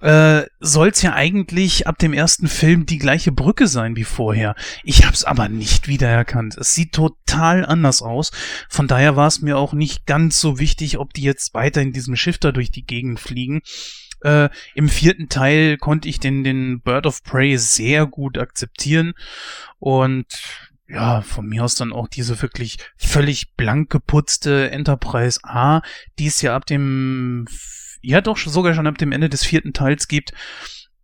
äh, 0.01 0.43
soll's 0.59 1.01
ja 1.01 1.13
eigentlich 1.13 1.87
ab 1.87 1.99
dem 1.99 2.13
ersten 2.13 2.47
Film 2.47 2.85
die 2.85 2.97
gleiche 2.97 3.31
Brücke 3.31 3.67
sein 3.67 3.95
wie 3.95 4.03
vorher. 4.03 4.55
Ich 4.83 5.05
hab's 5.05 5.23
aber 5.23 5.49
nicht 5.49 5.87
wiedererkannt. 5.87 6.57
Es 6.57 6.73
sieht 6.73 6.93
total 6.93 7.65
anders 7.65 8.01
aus. 8.01 8.31
Von 8.69 8.87
daher 8.87 9.15
war 9.15 9.27
es 9.27 9.41
mir 9.41 9.57
auch 9.57 9.73
nicht 9.73 10.05
ganz 10.05 10.39
so 10.39 10.59
wichtig, 10.59 10.97
ob 10.97 11.13
die 11.13 11.23
jetzt 11.23 11.53
weiter 11.53 11.81
in 11.81 11.93
diesem 11.93 12.15
Schiff 12.15 12.37
da 12.37 12.51
durch 12.51 12.71
die 12.71 12.85
Gegend 12.85 13.19
fliegen. 13.19 13.61
Äh, 14.23 14.49
Im 14.73 14.89
vierten 14.89 15.29
Teil 15.29 15.77
konnte 15.77 16.09
ich 16.09 16.19
den, 16.19 16.43
den 16.43 16.81
Bird 16.81 17.05
of 17.05 17.23
Prey 17.23 17.57
sehr 17.57 18.05
gut 18.05 18.37
akzeptieren 18.37 19.13
und 19.79 20.25
ja, 20.93 21.21
von 21.21 21.47
mir 21.47 21.63
aus 21.63 21.75
dann 21.75 21.91
auch 21.91 22.07
diese 22.07 22.41
wirklich 22.41 22.77
völlig 22.97 23.55
blank 23.55 23.89
geputzte 23.89 24.69
Enterprise 24.71 25.39
A, 25.43 25.81
die 26.19 26.27
es 26.27 26.41
ja 26.41 26.55
ab 26.55 26.65
dem, 26.65 27.45
ja 28.01 28.21
doch 28.21 28.37
sogar 28.37 28.73
schon 28.73 28.87
ab 28.87 28.97
dem 28.97 29.11
Ende 29.11 29.29
des 29.29 29.43
vierten 29.43 29.73
Teils 29.73 30.07
gibt. 30.07 30.33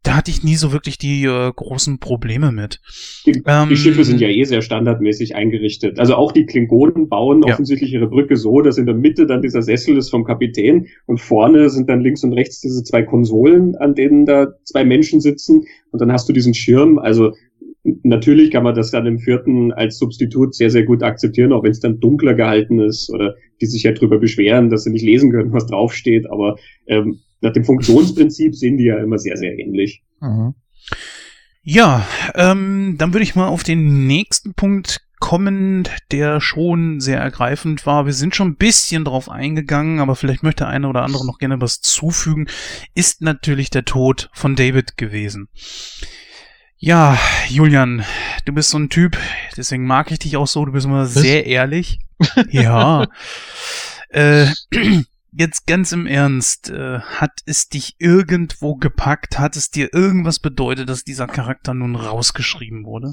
da 0.04 0.16
hatte 0.16 0.32
ich 0.32 0.44
nie 0.44 0.56
so 0.56 0.72
wirklich 0.72 0.98
die 0.98 1.26
äh, 1.26 1.52
großen 1.54 2.00
Probleme 2.00 2.52
mit. 2.52 2.80
Die, 3.26 3.42
ähm, 3.46 3.68
die, 3.68 3.76
Schiffe 3.76 4.06
sind 4.06 4.22
ja 4.22 4.30
eh 4.30 4.44
sehr 4.46 4.62
standardmäßig 4.62 5.36
eingerichtet. 5.36 6.00
Also 6.00 6.16
auch 6.16 6.32
die 6.32 6.46
Klingonen 6.46 7.10
bauen 7.10 7.44
ja. 7.46 7.54
offensichtlich 7.54 7.92
ihre 7.92 8.08
Brücke 8.08 8.38
so, 8.38 8.62
dass 8.62 8.78
in 8.78 8.86
der 8.86 8.96
Mitte 8.96 9.28
dann 9.28 9.42
dieser 9.42 9.62
Sessel 9.62 9.98
ist 9.98 10.10
vom 10.10 10.24
Kapitän 10.24 10.88
und 11.06 11.20
vorne 11.20 11.70
sind 11.70 11.90
dann 11.90 12.00
links 12.00 12.24
und 12.24 12.34
rechts 12.34 12.62
diese 12.62 12.84
zwei 12.84 13.04
Konsolen, 13.04 13.76
an 13.76 13.94
denen 13.94 14.26
da 14.26 14.48
zwei 14.64 14.86
Menschen 14.86 15.20
sitzen 15.20 15.66
und 15.92 16.00
dann 16.00 16.14
hast 16.14 16.30
du 16.30 16.34
diesen 16.34 16.54
Schirm. 16.54 16.98
Also 16.98 17.34
natürlich 18.04 18.52
kann 18.52 18.64
man 18.64 18.76
das 18.76 18.92
dann 18.92 19.06
im 19.06 19.20
vierten 19.20 19.72
als 19.72 19.98
Substitut 19.98 20.56
sehr, 20.56 20.70
sehr 20.70 20.84
gut 20.84 21.04
akzeptieren, 21.04 21.54
auch 21.54 21.64
wenn 21.64 21.72
es 21.72 21.80
dann 21.80 22.00
dunkler 22.00 22.34
gehalten 22.34 22.80
ist 22.80 23.10
oder 23.10 23.36
die 23.62 23.66
sich 23.66 23.84
ja 23.84 23.92
drüber 23.92 24.20
beschweren, 24.20 24.70
dass 24.70 24.84
sie 24.84 24.92
nicht 24.92 25.06
lesen 25.06 25.32
können, 25.32 25.54
was 25.54 25.68
draufsteht. 25.68 26.30
Aber 26.30 26.58
ähm, 26.88 27.20
nach 27.42 27.54
dem 27.54 27.64
Funktionsprinzip 27.66 28.56
sind 28.56 28.78
die 28.78 28.86
ja 28.86 28.98
immer 28.98 29.18
sehr, 29.18 29.38
sehr 29.38 29.58
ähnlich. 29.58 30.04
Mhm. 30.22 30.56
Ja, 31.62 32.08
ähm, 32.36 32.96
dann 32.98 33.14
würde 33.14 33.24
ich 33.24 33.36
mal 33.36 33.48
auf 33.48 33.64
den 33.64 34.08
nächsten 34.08 34.54
Punkt 34.54 35.02
kommen, 35.20 35.88
der 36.12 36.40
schon 36.40 37.02
sehr 37.02 37.20
ergreifend 37.20 37.86
war. 37.86 38.06
Wir 38.06 38.14
sind 38.14 38.36
schon 38.36 38.50
ein 38.50 38.56
bisschen 38.56 39.04
drauf 39.04 39.30
eingegangen, 39.30 40.00
aber 40.00 40.16
vielleicht 40.16 40.44
möchte 40.44 40.68
eine 40.68 40.88
oder 40.88 41.04
andere 41.04 41.26
noch 41.26 41.38
gerne 41.38 41.60
was 41.62 41.82
zufügen, 41.82 42.48
ist 42.96 43.22
natürlich 43.22 43.70
der 43.70 43.86
Tod 43.86 44.30
von 44.34 44.56
David 44.56 44.98
gewesen. 44.98 45.50
Ja, 46.82 47.18
Julian, 47.50 48.06
du 48.46 48.54
bist 48.54 48.70
so 48.70 48.80
ein 48.80 48.88
Typ, 48.88 49.18
deswegen 49.58 49.86
mag 49.86 50.12
ich 50.12 50.20
dich 50.20 50.38
auch 50.38 50.48
so, 50.48 50.64
du 50.64 50.72
bist 50.72 50.86
immer 50.86 51.08
sehr 51.08 51.46
ehrlich. 51.46 52.00
ja. 52.52 53.06
Äh, 54.08 54.48
jetzt 55.34 55.68
ganz 55.68 55.92
im 55.92 56.08
Ernst, 56.08 56.70
äh, 56.70 57.02
hat 57.02 57.42
es 57.46 57.68
dich 57.68 57.98
irgendwo 58.00 58.76
gepackt? 58.76 59.40
Hat 59.40 59.58
es 59.58 59.72
dir 59.72 59.94
irgendwas 59.94 60.40
bedeutet, 60.40 60.88
dass 60.88 61.04
dieser 61.04 61.28
Charakter 61.28 61.74
nun 61.74 61.98
rausgeschrieben 61.98 62.86
wurde? 62.86 63.12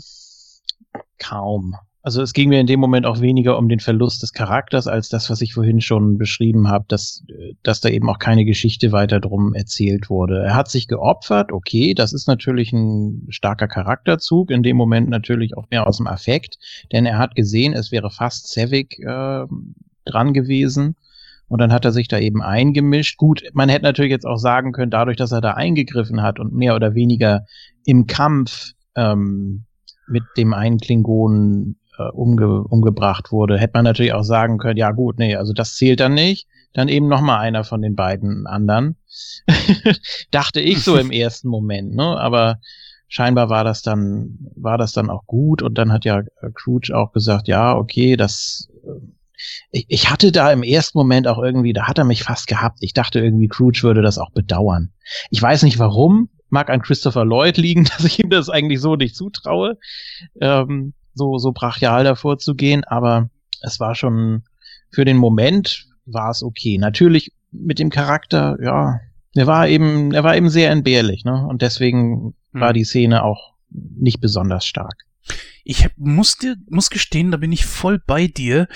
Kaum. 1.18 1.74
Also 2.06 2.22
es 2.22 2.34
ging 2.34 2.50
mir 2.50 2.60
in 2.60 2.68
dem 2.68 2.78
Moment 2.78 3.04
auch 3.04 3.20
weniger 3.20 3.58
um 3.58 3.68
den 3.68 3.80
Verlust 3.80 4.22
des 4.22 4.32
Charakters 4.32 4.86
als 4.86 5.08
das, 5.08 5.28
was 5.28 5.40
ich 5.40 5.54
vorhin 5.54 5.80
schon 5.80 6.18
beschrieben 6.18 6.68
habe, 6.68 6.84
dass, 6.86 7.24
dass 7.64 7.80
da 7.80 7.88
eben 7.88 8.08
auch 8.08 8.20
keine 8.20 8.44
Geschichte 8.44 8.92
weiter 8.92 9.18
drum 9.18 9.54
erzählt 9.54 10.08
wurde. 10.08 10.40
Er 10.40 10.54
hat 10.54 10.70
sich 10.70 10.86
geopfert, 10.86 11.50
okay, 11.50 11.94
das 11.94 12.12
ist 12.12 12.28
natürlich 12.28 12.72
ein 12.72 13.26
starker 13.30 13.66
Charakterzug, 13.66 14.52
in 14.52 14.62
dem 14.62 14.76
Moment 14.76 15.08
natürlich 15.08 15.56
auch 15.56 15.68
mehr 15.72 15.88
aus 15.88 15.96
dem 15.96 16.06
Affekt, 16.06 16.58
denn 16.92 17.06
er 17.06 17.18
hat 17.18 17.34
gesehen, 17.34 17.72
es 17.72 17.90
wäre 17.90 18.10
fast 18.10 18.52
Sevik 18.52 19.00
äh, 19.00 19.44
dran 20.04 20.32
gewesen. 20.32 20.94
Und 21.48 21.60
dann 21.60 21.72
hat 21.72 21.84
er 21.84 21.92
sich 21.92 22.06
da 22.06 22.20
eben 22.20 22.40
eingemischt. 22.40 23.18
Gut, 23.18 23.42
man 23.52 23.68
hätte 23.68 23.84
natürlich 23.84 24.12
jetzt 24.12 24.26
auch 24.26 24.38
sagen 24.38 24.70
können, 24.70 24.92
dadurch, 24.92 25.16
dass 25.16 25.32
er 25.32 25.40
da 25.40 25.54
eingegriffen 25.54 26.22
hat 26.22 26.38
und 26.38 26.52
mehr 26.52 26.76
oder 26.76 26.94
weniger 26.94 27.46
im 27.84 28.06
Kampf 28.06 28.74
ähm, 28.94 29.64
mit 30.06 30.22
dem 30.36 30.54
einen 30.54 30.78
Klingonen 30.78 31.80
äh, 31.98 32.10
umge 32.10 32.62
umgebracht 32.62 33.32
wurde, 33.32 33.58
hätte 33.58 33.72
man 33.74 33.84
natürlich 33.84 34.12
auch 34.12 34.24
sagen 34.24 34.58
können, 34.58 34.76
ja 34.76 34.92
gut, 34.92 35.18
nee, 35.18 35.36
also 35.36 35.52
das 35.52 35.76
zählt 35.76 36.00
dann 36.00 36.14
nicht. 36.14 36.46
Dann 36.72 36.88
eben 36.88 37.08
noch 37.08 37.22
mal 37.22 37.38
einer 37.38 37.64
von 37.64 37.80
den 37.80 37.96
beiden 37.96 38.46
anderen. 38.46 38.96
Dachte 40.30 40.60
ich 40.60 40.82
so 40.82 40.96
im 40.98 41.10
ersten 41.10 41.48
Moment, 41.48 41.94
ne? 41.94 42.20
Aber 42.20 42.60
scheinbar 43.08 43.48
war 43.48 43.64
das 43.64 43.82
dann, 43.82 44.38
war 44.56 44.76
das 44.76 44.92
dann 44.92 45.08
auch 45.08 45.24
gut 45.26 45.62
und 45.62 45.78
dann 45.78 45.92
hat 45.92 46.04
ja 46.04 46.22
Crouch 46.54 46.92
auch 46.92 47.12
gesagt, 47.12 47.48
ja, 47.48 47.74
okay, 47.74 48.16
das, 48.16 48.68
äh, 48.84 49.00
ich, 49.70 49.86
ich 49.88 50.10
hatte 50.10 50.32
da 50.32 50.52
im 50.52 50.62
ersten 50.62 50.98
Moment 50.98 51.28
auch 51.28 51.38
irgendwie, 51.38 51.72
da 51.72 51.86
hat 51.86 51.98
er 51.98 52.04
mich 52.04 52.24
fast 52.24 52.46
gehabt. 52.46 52.78
Ich 52.82 52.92
dachte 52.92 53.20
irgendwie, 53.20 53.48
Crouch 53.48 53.82
würde 53.82 54.02
das 54.02 54.18
auch 54.18 54.30
bedauern. 54.30 54.92
Ich 55.30 55.40
weiß 55.40 55.62
nicht 55.62 55.78
warum, 55.78 56.28
mag 56.50 56.70
an 56.70 56.82
Christopher 56.82 57.24
Lloyd 57.24 57.56
liegen, 57.56 57.84
dass 57.96 58.04
ich 58.04 58.18
ihm 58.18 58.30
das 58.30 58.50
eigentlich 58.50 58.80
so 58.80 58.96
nicht 58.96 59.16
zutraue. 59.16 59.78
Ähm, 60.40 60.94
so, 61.16 61.38
so 61.38 61.52
brachial 61.52 62.04
davor 62.04 62.38
zu 62.38 62.54
gehen, 62.54 62.84
aber 62.84 63.30
es 63.62 63.80
war 63.80 63.94
schon 63.94 64.44
für 64.90 65.04
den 65.04 65.16
Moment 65.16 65.86
war 66.04 66.30
es 66.30 66.42
okay. 66.42 66.78
Natürlich 66.78 67.32
mit 67.50 67.78
dem 67.78 67.90
Charakter, 67.90 68.56
ja, 68.62 69.00
er 69.34 69.46
war 69.46 69.66
eben, 69.68 70.12
er 70.12 70.24
war 70.24 70.36
eben 70.36 70.48
sehr 70.48 70.70
entbehrlich, 70.70 71.24
ne? 71.24 71.46
Und 71.46 71.62
deswegen 71.62 72.34
hm. 72.52 72.60
war 72.60 72.72
die 72.72 72.84
Szene 72.84 73.24
auch 73.24 73.54
nicht 73.70 74.20
besonders 74.20 74.64
stark. 74.64 75.04
Ich 75.64 75.88
muss 75.96 76.36
dir, 76.36 76.56
muss 76.68 76.90
gestehen, 76.90 77.32
da 77.32 77.36
bin 77.36 77.50
ich 77.50 77.66
voll 77.66 77.98
bei 77.98 78.28
dir 78.28 78.68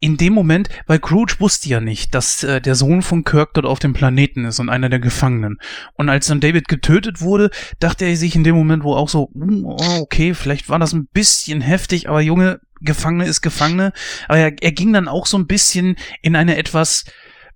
in 0.00 0.16
dem 0.16 0.32
Moment, 0.32 0.68
weil 0.86 0.98
Scrooge 0.98 1.36
wusste 1.38 1.68
ja 1.68 1.80
nicht, 1.80 2.14
dass 2.14 2.44
äh, 2.44 2.60
der 2.60 2.74
Sohn 2.74 3.02
von 3.02 3.24
Kirk 3.24 3.54
dort 3.54 3.66
auf 3.66 3.78
dem 3.78 3.92
Planeten 3.92 4.44
ist 4.44 4.60
und 4.60 4.68
einer 4.68 4.88
der 4.88 5.00
Gefangenen. 5.00 5.58
Und 5.94 6.08
als 6.08 6.26
dann 6.26 6.40
David 6.40 6.68
getötet 6.68 7.20
wurde, 7.20 7.50
dachte 7.80 8.04
er 8.04 8.16
sich 8.16 8.36
in 8.36 8.44
dem 8.44 8.54
Moment 8.54 8.84
wo 8.84 8.94
auch 8.94 9.08
so, 9.08 9.30
hm, 9.34 9.64
oh, 9.64 10.00
okay, 10.00 10.34
vielleicht 10.34 10.68
war 10.68 10.78
das 10.78 10.92
ein 10.92 11.08
bisschen 11.12 11.60
heftig, 11.60 12.08
aber 12.08 12.20
Junge, 12.20 12.60
Gefangene 12.80 13.26
ist 13.26 13.40
Gefangene. 13.40 13.92
Aber 14.28 14.38
er, 14.38 14.52
er 14.62 14.72
ging 14.72 14.92
dann 14.92 15.08
auch 15.08 15.26
so 15.26 15.36
ein 15.36 15.46
bisschen 15.46 15.96
in 16.22 16.36
eine 16.36 16.56
etwas 16.56 17.04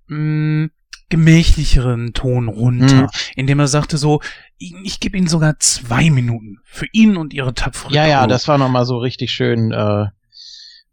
mh, 0.07 0.17
hm, 0.17 0.71
gemächlicheren 1.09 2.13
Ton 2.13 2.47
runter, 2.47 3.03
mhm. 3.03 3.09
indem 3.35 3.59
er 3.59 3.67
sagte 3.67 3.97
so, 3.97 4.19
ich, 4.57 4.73
ich 4.83 4.99
gebe 4.99 5.15
ihnen 5.15 5.27
sogar 5.27 5.59
zwei 5.59 6.09
Minuten 6.09 6.57
für 6.65 6.87
ihn 6.91 7.17
und 7.17 7.33
ihre 7.33 7.53
tapfere 7.53 7.93
Ja, 7.93 8.07
ja, 8.07 8.25
das 8.25 8.47
war 8.47 8.57
nochmal 8.57 8.85
so 8.85 8.97
richtig 8.97 9.31
schön 9.31 9.71
äh, 9.71 10.07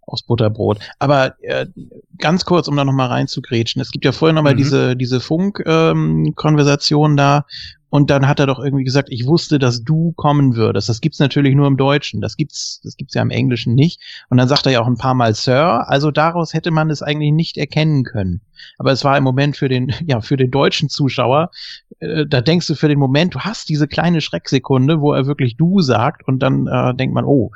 aus 0.06 0.22
Butterbrot. 0.22 0.78
Aber 0.98 1.34
äh, 1.42 1.66
ganz 2.18 2.44
kurz, 2.44 2.68
um 2.68 2.76
da 2.76 2.84
nochmal 2.84 3.08
reinzugrätschen. 3.08 3.80
Es 3.80 3.90
gibt 3.90 4.04
ja 4.04 4.12
vorhin 4.12 4.34
nochmal 4.34 4.54
mhm. 4.54 4.58
diese, 4.58 4.96
diese 4.96 5.20
Funk-Konversation 5.20 7.12
ähm, 7.12 7.16
da, 7.16 7.46
und 7.90 8.08
dann 8.08 8.28
hat 8.28 8.38
er 8.38 8.46
doch 8.46 8.60
irgendwie 8.60 8.84
gesagt, 8.84 9.08
ich 9.10 9.26
wusste, 9.26 9.58
dass 9.58 9.82
du 9.82 10.12
kommen 10.12 10.54
würdest. 10.54 10.88
Das 10.88 11.00
gibt's 11.00 11.18
natürlich 11.18 11.56
nur 11.56 11.66
im 11.66 11.76
Deutschen. 11.76 12.20
Das 12.20 12.36
gibt's, 12.36 12.80
das 12.84 12.96
gibt's 12.96 13.14
ja 13.14 13.22
im 13.22 13.30
Englischen 13.30 13.74
nicht. 13.74 14.00
Und 14.30 14.38
dann 14.38 14.48
sagt 14.48 14.66
er 14.66 14.72
ja 14.72 14.80
auch 14.80 14.86
ein 14.86 14.96
paar 14.96 15.14
Mal 15.14 15.34
Sir. 15.34 15.88
Also 15.88 16.12
daraus 16.12 16.54
hätte 16.54 16.70
man 16.70 16.88
es 16.88 17.02
eigentlich 17.02 17.32
nicht 17.32 17.58
erkennen 17.58 18.04
können. 18.04 18.42
Aber 18.78 18.92
es 18.92 19.04
war 19.04 19.18
im 19.18 19.24
Moment 19.24 19.56
für 19.56 19.68
den, 19.68 19.92
ja, 20.06 20.20
für 20.20 20.36
den 20.36 20.52
deutschen 20.52 20.88
Zuschauer, 20.88 21.50
äh, 21.98 22.26
da 22.26 22.40
denkst 22.40 22.68
du 22.68 22.76
für 22.76 22.88
den 22.88 22.98
Moment, 22.98 23.34
du 23.34 23.40
hast 23.40 23.68
diese 23.68 23.88
kleine 23.88 24.20
Schrecksekunde, 24.20 25.00
wo 25.00 25.12
er 25.12 25.26
wirklich 25.26 25.56
du 25.56 25.80
sagt 25.80 26.26
und 26.28 26.38
dann 26.40 26.68
äh, 26.68 26.94
denkt 26.94 27.14
man, 27.14 27.24
oh, 27.24 27.50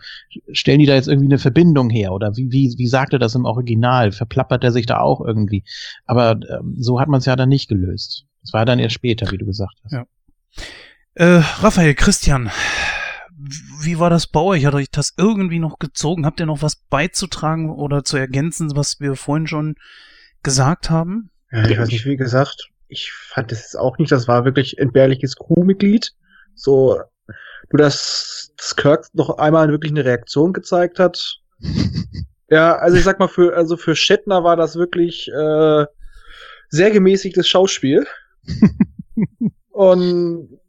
stellen 0.50 0.80
die 0.80 0.86
da 0.86 0.94
jetzt 0.94 1.08
irgendwie 1.08 1.28
eine 1.28 1.38
Verbindung 1.38 1.90
her 1.90 2.12
oder 2.12 2.36
wie, 2.36 2.50
wie, 2.50 2.74
wie 2.76 2.86
sagt 2.88 3.12
er 3.12 3.20
das 3.20 3.36
im 3.36 3.44
Original? 3.44 4.10
Verplappert 4.10 4.64
er 4.64 4.72
sich 4.72 4.86
da 4.86 4.98
auch 4.98 5.20
irgendwie? 5.20 5.62
Aber 6.06 6.32
äh, 6.32 6.58
so 6.76 6.98
hat 6.98 7.08
man 7.08 7.18
es 7.18 7.26
ja 7.26 7.36
dann 7.36 7.48
nicht 7.48 7.68
gelöst. 7.68 8.26
Das 8.42 8.52
war 8.52 8.66
dann 8.66 8.78
erst 8.78 8.94
später, 8.94 9.30
wie 9.30 9.38
du 9.38 9.46
gesagt 9.46 9.74
hast. 9.84 9.92
Ja. 9.92 10.04
Äh, 11.14 11.42
Raphael, 11.60 11.94
Christian, 11.94 12.50
wie 13.80 13.98
war 13.98 14.10
das 14.10 14.26
bei 14.26 14.40
euch? 14.40 14.66
Hat 14.66 14.74
euch 14.74 14.90
das 14.90 15.14
irgendwie 15.16 15.58
noch 15.58 15.78
gezogen? 15.78 16.26
Habt 16.26 16.40
ihr 16.40 16.46
noch 16.46 16.62
was 16.62 16.76
beizutragen 16.76 17.70
oder 17.70 18.04
zu 18.04 18.16
ergänzen, 18.16 18.74
was 18.74 19.00
wir 19.00 19.14
vorhin 19.14 19.46
schon 19.46 19.76
gesagt 20.42 20.90
haben? 20.90 21.30
Ja, 21.52 21.68
ich 21.68 21.78
weiß 21.78 21.88
nicht, 21.88 22.06
wie 22.06 22.16
gesagt, 22.16 22.70
ich 22.88 23.12
fand 23.12 23.52
es 23.52 23.76
auch 23.76 23.98
nicht, 23.98 24.10
das 24.10 24.28
war 24.28 24.44
wirklich 24.44 24.78
entbehrliches 24.78 25.36
Crewmitglied. 25.36 26.12
So, 26.54 27.00
nur 27.70 27.78
dass, 27.78 28.52
dass 28.56 28.76
Kirk 28.76 29.06
noch 29.12 29.38
einmal 29.38 29.68
wirklich 29.68 29.92
eine 29.92 30.04
Reaktion 30.04 30.52
gezeigt 30.52 30.98
hat. 30.98 31.40
ja, 32.48 32.76
also 32.76 32.96
ich 32.96 33.04
sag 33.04 33.18
mal, 33.18 33.28
für, 33.28 33.56
also 33.56 33.76
für 33.76 33.96
Shatner 33.96 34.44
war 34.44 34.56
das 34.56 34.76
wirklich 34.76 35.28
äh, 35.28 35.86
sehr 36.68 36.90
gemäßigtes 36.90 37.48
Schauspiel. 37.48 38.06
Und 39.74 40.60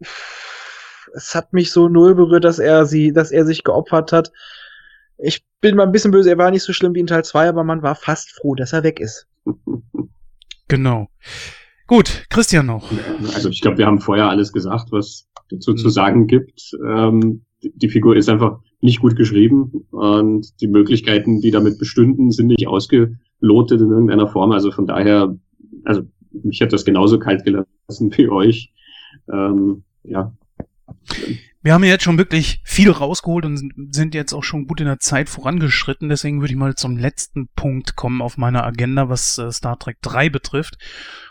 es 1.13 1.35
hat 1.35 1.53
mich 1.53 1.71
so 1.71 1.87
null 1.87 2.15
berührt, 2.15 2.43
dass 2.43 2.57
er 2.57 2.87
sie, 2.87 3.13
dass 3.13 3.31
er 3.31 3.45
sich 3.45 3.63
geopfert 3.63 4.11
hat. 4.11 4.31
Ich 5.19 5.45
bin 5.61 5.75
mal 5.75 5.83
ein 5.83 5.91
bisschen 5.91 6.09
böse, 6.09 6.31
er 6.31 6.39
war 6.39 6.49
nicht 6.49 6.63
so 6.63 6.73
schlimm 6.73 6.95
wie 6.95 7.01
in 7.01 7.07
Teil 7.07 7.23
2, 7.23 7.49
aber 7.49 7.63
man 7.63 7.83
war 7.83 7.93
fast 7.93 8.31
froh, 8.31 8.55
dass 8.55 8.73
er 8.73 8.83
weg 8.83 8.99
ist. 8.99 9.27
Genau. 10.67 11.09
Gut, 11.85 12.25
Christian 12.31 12.65
noch. 12.65 12.91
Also 13.35 13.49
ich 13.49 13.61
glaube, 13.61 13.77
wir 13.77 13.85
haben 13.85 14.01
vorher 14.01 14.27
alles 14.29 14.51
gesagt, 14.51 14.87
was 14.91 15.27
dazu 15.51 15.73
mhm. 15.73 15.77
zu 15.77 15.89
sagen 15.89 16.25
gibt. 16.25 16.71
Ähm, 16.83 17.45
die 17.61 17.89
Figur 17.89 18.15
ist 18.15 18.29
einfach 18.29 18.61
nicht 18.81 18.99
gut 18.99 19.15
geschrieben 19.15 19.85
und 19.91 20.59
die 20.59 20.67
Möglichkeiten, 20.67 21.39
die 21.39 21.51
damit 21.51 21.77
bestünden, 21.77 22.31
sind 22.31 22.47
nicht 22.47 22.67
ausgelotet 22.67 23.79
in 23.79 23.91
irgendeiner 23.91 24.27
Form. 24.27 24.53
Also 24.53 24.71
von 24.71 24.87
daher, 24.87 25.37
also 25.83 26.01
mich 26.31 26.61
hat 26.61 26.73
das 26.73 26.83
genauso 26.83 27.19
kalt 27.19 27.43
gelassen 27.43 27.67
wie 28.17 28.27
euch. 28.27 28.73
Ähm, 29.31 29.83
ja. 30.03 30.33
Wir 31.61 31.73
haben 31.73 31.83
jetzt 31.83 32.03
schon 32.03 32.19
wirklich 32.19 32.61
viel 32.63 32.91
rausgeholt 32.91 33.43
und 33.45 33.73
sind 33.91 34.13
jetzt 34.13 34.33
auch 34.33 34.43
schon 34.43 34.67
gut 34.67 34.81
in 34.81 34.85
der 34.85 34.99
Zeit 34.99 35.29
vorangeschritten. 35.29 36.09
Deswegen 36.09 36.39
würde 36.39 36.53
ich 36.53 36.59
mal 36.59 36.75
zum 36.75 36.95
letzten 36.95 37.47
Punkt 37.55 37.95
kommen 37.95 38.21
auf 38.21 38.37
meiner 38.37 38.63
Agenda, 38.63 39.09
was 39.09 39.37
äh, 39.39 39.51
Star 39.51 39.79
Trek 39.79 39.97
3 40.01 40.29
betrifft. 40.29 40.77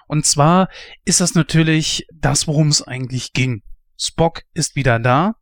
Und 0.08 0.26
zwar 0.26 0.68
ist 1.04 1.20
das 1.20 1.34
natürlich 1.34 2.06
das, 2.12 2.48
worum 2.48 2.68
es 2.68 2.82
eigentlich 2.82 3.32
ging. 3.32 3.62
Spock 3.96 4.42
ist 4.54 4.74
wieder 4.74 4.98
da. 4.98 5.36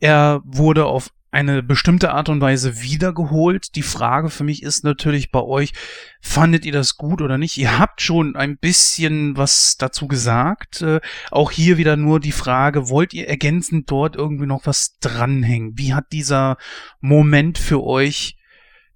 Er 0.00 0.40
wurde 0.44 0.86
auf 0.86 1.10
eine 1.30 1.62
bestimmte 1.62 2.12
Art 2.12 2.28
und 2.28 2.40
Weise 2.40 2.82
wiedergeholt. 2.82 3.76
Die 3.76 3.82
Frage 3.82 4.30
für 4.30 4.44
mich 4.44 4.62
ist 4.62 4.82
natürlich 4.84 5.30
bei 5.30 5.40
euch, 5.40 5.72
fandet 6.20 6.64
ihr 6.64 6.72
das 6.72 6.96
gut 6.96 7.22
oder 7.22 7.38
nicht? 7.38 7.56
Ihr 7.56 7.78
habt 7.78 8.00
schon 8.00 8.34
ein 8.36 8.58
bisschen 8.58 9.36
was 9.36 9.76
dazu 9.76 10.08
gesagt. 10.08 10.82
Äh, 10.82 11.00
auch 11.30 11.50
hier 11.50 11.78
wieder 11.78 11.96
nur 11.96 12.20
die 12.20 12.32
Frage, 12.32 12.88
wollt 12.88 13.14
ihr 13.14 13.28
ergänzend 13.28 13.90
dort 13.90 14.16
irgendwie 14.16 14.46
noch 14.46 14.66
was 14.66 14.98
dranhängen? 14.98 15.78
Wie 15.78 15.94
hat 15.94 16.12
dieser 16.12 16.56
Moment 17.00 17.58
für 17.58 17.82
euch 17.82 18.36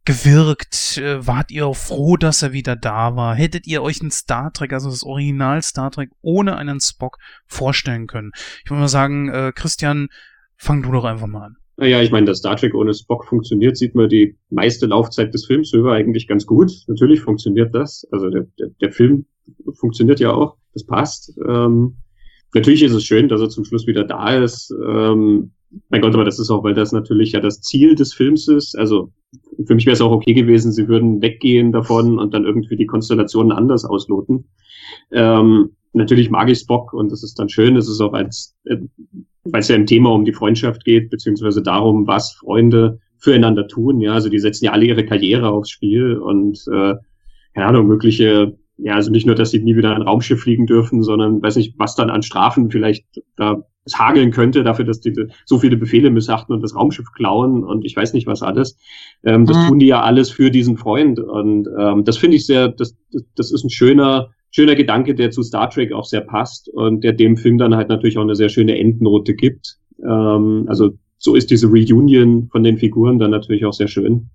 gewirkt? 0.05 0.99
Äh, 0.99 1.25
wart 1.25 1.53
ihr 1.53 1.67
auch 1.67 1.77
froh, 1.77 2.17
dass 2.17 2.43
er 2.43 2.53
wieder 2.53 2.75
da 2.75 3.15
war? 3.15 3.37
Hättet 3.37 3.69
ihr 3.69 3.81
euch 3.81 4.03
ein 4.03 4.11
Star 4.11 4.53
Trek, 4.53 4.73
also 4.73 4.91
das 4.91 5.05
Original 5.05 5.63
Star 5.63 5.93
Trek, 5.93 6.11
ohne 6.21 6.57
einen 6.57 6.81
Spock 6.81 7.19
vorstellen 7.47 8.09
können? 8.09 8.33
Ich 8.65 8.71
würde 8.71 8.81
mal 8.81 8.89
sagen, 8.89 9.29
äh, 9.29 9.53
Christian, 9.55 10.09
fang 10.57 10.83
du 10.83 10.91
doch 10.91 11.05
einfach 11.05 11.29
mal 11.29 11.47
an. 11.47 11.57
Naja, 11.77 12.03
ich 12.03 12.11
meine, 12.11 12.27
dass 12.27 12.39
Star 12.39 12.57
Trek 12.57 12.75
ohne 12.75 12.95
Spock 12.95 13.27
funktioniert, 13.27 13.77
sieht 13.77 13.95
man 13.95 14.09
die 14.09 14.37
meiste 14.51 14.87
Laufzeit 14.87 15.35
des 15.35 15.47
Films 15.47 15.73
über 15.73 15.93
eigentlich 15.93 16.29
ganz 16.29 16.47
gut. 16.47 16.71
Natürlich 16.87 17.21
funktioniert 17.21 17.75
das. 17.75 18.07
Also 18.13 18.31
der, 18.31 18.47
der, 18.59 18.69
der 18.81 18.93
Film 18.93 19.27
funktioniert 19.75 20.21
ja 20.21 20.33
auch. 20.33 20.57
Das 20.73 20.87
passt. 20.87 21.37
Ähm, 21.49 21.97
natürlich 22.55 22.83
ist 22.83 22.93
es 22.93 23.05
schön, 23.05 23.29
dass 23.29 23.41
er 23.41 23.49
zum 23.49 23.65
Schluss 23.65 23.87
wieder 23.87 24.05
da 24.05 24.37
ist. 24.37 24.73
Ähm, 24.87 25.53
mein 25.89 26.01
Gott, 26.01 26.15
aber 26.15 26.25
das 26.25 26.39
ist 26.39 26.51
auch, 26.51 26.63
weil 26.63 26.75
das 26.75 26.93
natürlich 26.93 27.33
ja 27.33 27.41
das 27.41 27.61
Ziel 27.61 27.97
des 27.97 28.15
Films 28.15 28.47
ist. 28.47 28.79
Also 28.79 29.13
für 29.67 29.75
mich 29.75 29.87
wäre 29.87 29.95
es 29.95 30.01
auch 30.01 30.13
okay 30.13 30.33
gewesen, 30.33 30.73
sie 30.73 30.87
würden 30.87 31.21
weggehen 31.21 31.73
davon 31.73 32.19
und 32.21 32.33
dann 32.33 32.45
irgendwie 32.45 32.77
die 32.77 32.87
Konstellationen 32.87 33.51
anders 33.51 33.85
ausloten. 33.85 34.47
Ähm, 35.11 35.71
natürlich 35.95 36.31
mag 36.31 36.51
ich 36.51 36.59
Spock 36.59 36.93
und 36.93 37.11
das 37.11 37.23
ist 37.23 37.39
dann 37.39 37.49
schön. 37.49 37.77
Es 37.77 37.89
ist 37.89 38.01
auch 38.01 38.13
als, 38.13 38.55
äh, 38.65 38.77
weil 39.45 39.61
es 39.61 39.69
ja 39.69 39.77
im 39.77 39.87
Thema 39.87 40.11
um 40.13 40.25
die 40.25 40.33
Freundschaft 40.33 40.85
geht, 40.85 41.11
beziehungsweise 41.11 41.63
darum, 41.63 42.07
was 42.07 42.33
Freunde 42.33 42.99
füreinander 43.19 43.69
tun. 43.69 44.01
Ja, 44.01 44.13
also 44.13 44.29
die 44.29 44.39
setzen 44.39 44.67
ja 44.67 44.73
alle 44.73 44.87
ihre 44.87 45.05
Karriere 45.05 45.51
aufs 45.51 45.71
Spiel 45.71 46.17
und 46.17 46.59
äh, 46.73 46.95
keine 47.55 47.67
Ahnung, 47.67 47.87
mögliche, 47.87 48.59
ja, 48.77 48.95
also 48.95 49.11
nicht 49.11 49.27
nur, 49.27 49.37
dass 49.37 49.53
sie 49.53 49.61
nie 49.61 49.77
wieder 49.77 49.95
ein 49.95 50.03
Raumschiff 50.03 50.43
fliegen 50.43 50.67
dürfen, 50.67 51.03
sondern 51.03 51.41
weiß 51.41 51.57
nicht, 51.57 51.75
was 51.79 51.95
dann 51.95 52.11
an 52.11 52.23
Strafen 52.23 52.71
vielleicht 52.71 53.07
da 53.37 53.63
es 53.87 53.99
hageln 53.99 54.31
könnte, 54.31 54.65
dafür, 54.65 54.85
dass 54.85 55.01
die 55.01 55.13
so 55.45 55.59
viele 55.59 55.77
Befehle 55.77 56.11
missachten 56.11 56.55
und 56.55 56.63
das 56.63 56.75
Raumschiff 56.75 57.13
klauen 57.13 57.65
und 57.65 57.85
ich 57.85 57.95
weiß 57.95 58.15
nicht 58.15 58.27
was 58.27 58.43
alles. 58.43 58.79
Ähm, 59.25 59.47
das 59.47 59.59
mhm. 59.59 59.69
tun 59.69 59.79
die 59.79 59.87
ja 59.87 60.01
alles 60.01 60.31
für 60.31 60.51
diesen 60.51 60.79
Freund. 60.79 61.21
Und 61.21 61.69
ähm, 61.79 62.05
das 62.05 62.17
finde 62.17 62.37
ich 62.37 62.47
sehr, 62.47 62.69
das, 62.69 62.97
das, 63.13 63.25
das 63.37 63.53
ist 63.53 63.65
ein 63.65 63.71
schöner, 63.71 64.31
schöner 64.55 64.77
Gedanke, 64.77 65.17
der 65.17 65.33
zu 65.33 65.43
Star 65.43 65.69
Trek 65.69 65.93
auch 65.93 66.05
sehr 66.05 66.21
passt 66.21 66.69
und 66.69 67.03
der 67.03 67.13
dem 67.13 67.37
Film 67.37 67.59
dann 67.59 67.75
halt 67.75 67.89
natürlich 67.89 68.17
auch 68.17 68.23
eine 68.23 68.37
sehr 68.37 68.49
schöne 68.49 68.79
Endnote 68.79 69.35
gibt. 69.35 69.79
Ähm, 70.01 70.67
also 70.69 70.93
so 71.19 71.35
ist 71.35 71.51
diese 71.51 71.67
Reunion 71.67 72.49
von 72.53 72.63
den 72.63 72.79
Figuren 72.79 73.19
dann 73.19 73.33
natürlich 73.33 73.65
auch 73.65 73.73
sehr 73.73 73.89
schön. 73.89 74.31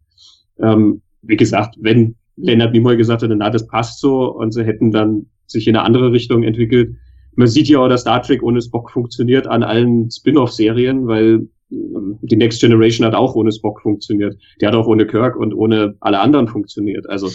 Ähm, 0.61 1.01
wie 1.21 1.37
gesagt, 1.37 1.75
wenn 1.79 2.15
Leonard 2.35 2.73
Nimoy 2.73 2.97
gesagt 2.97 3.21
hätte, 3.21 3.33
na, 3.33 3.49
das 3.49 3.65
passt 3.67 4.01
so 4.01 4.25
und 4.35 4.53
sie 4.53 4.65
hätten 4.65 4.91
dann 4.91 5.27
sich 5.45 5.67
in 5.67 5.77
eine 5.77 5.85
andere 5.85 6.11
Richtung 6.11 6.43
entwickelt. 6.43 6.95
Man 7.35 7.47
sieht 7.47 7.69
ja 7.69 7.79
auch, 7.79 7.87
dass 7.87 8.01
Star 8.01 8.21
Trek 8.21 8.43
ohne 8.43 8.61
Spock 8.61 8.91
funktioniert 8.91 9.47
an 9.47 9.63
allen 9.63 10.11
Spin-off-Serien, 10.11 11.07
weil 11.07 11.47
ähm, 11.71 12.19
die 12.23 12.35
Next 12.35 12.59
Generation 12.59 13.07
hat 13.07 13.15
auch 13.15 13.35
ohne 13.35 13.53
Spock 13.53 13.81
funktioniert. 13.81 14.37
Der 14.59 14.67
hat 14.67 14.75
auch 14.75 14.87
ohne 14.87 15.07
Kirk 15.07 15.37
und 15.37 15.53
ohne 15.53 15.95
alle 16.01 16.19
anderen 16.19 16.49
funktioniert. 16.49 17.09
Also 17.09 17.29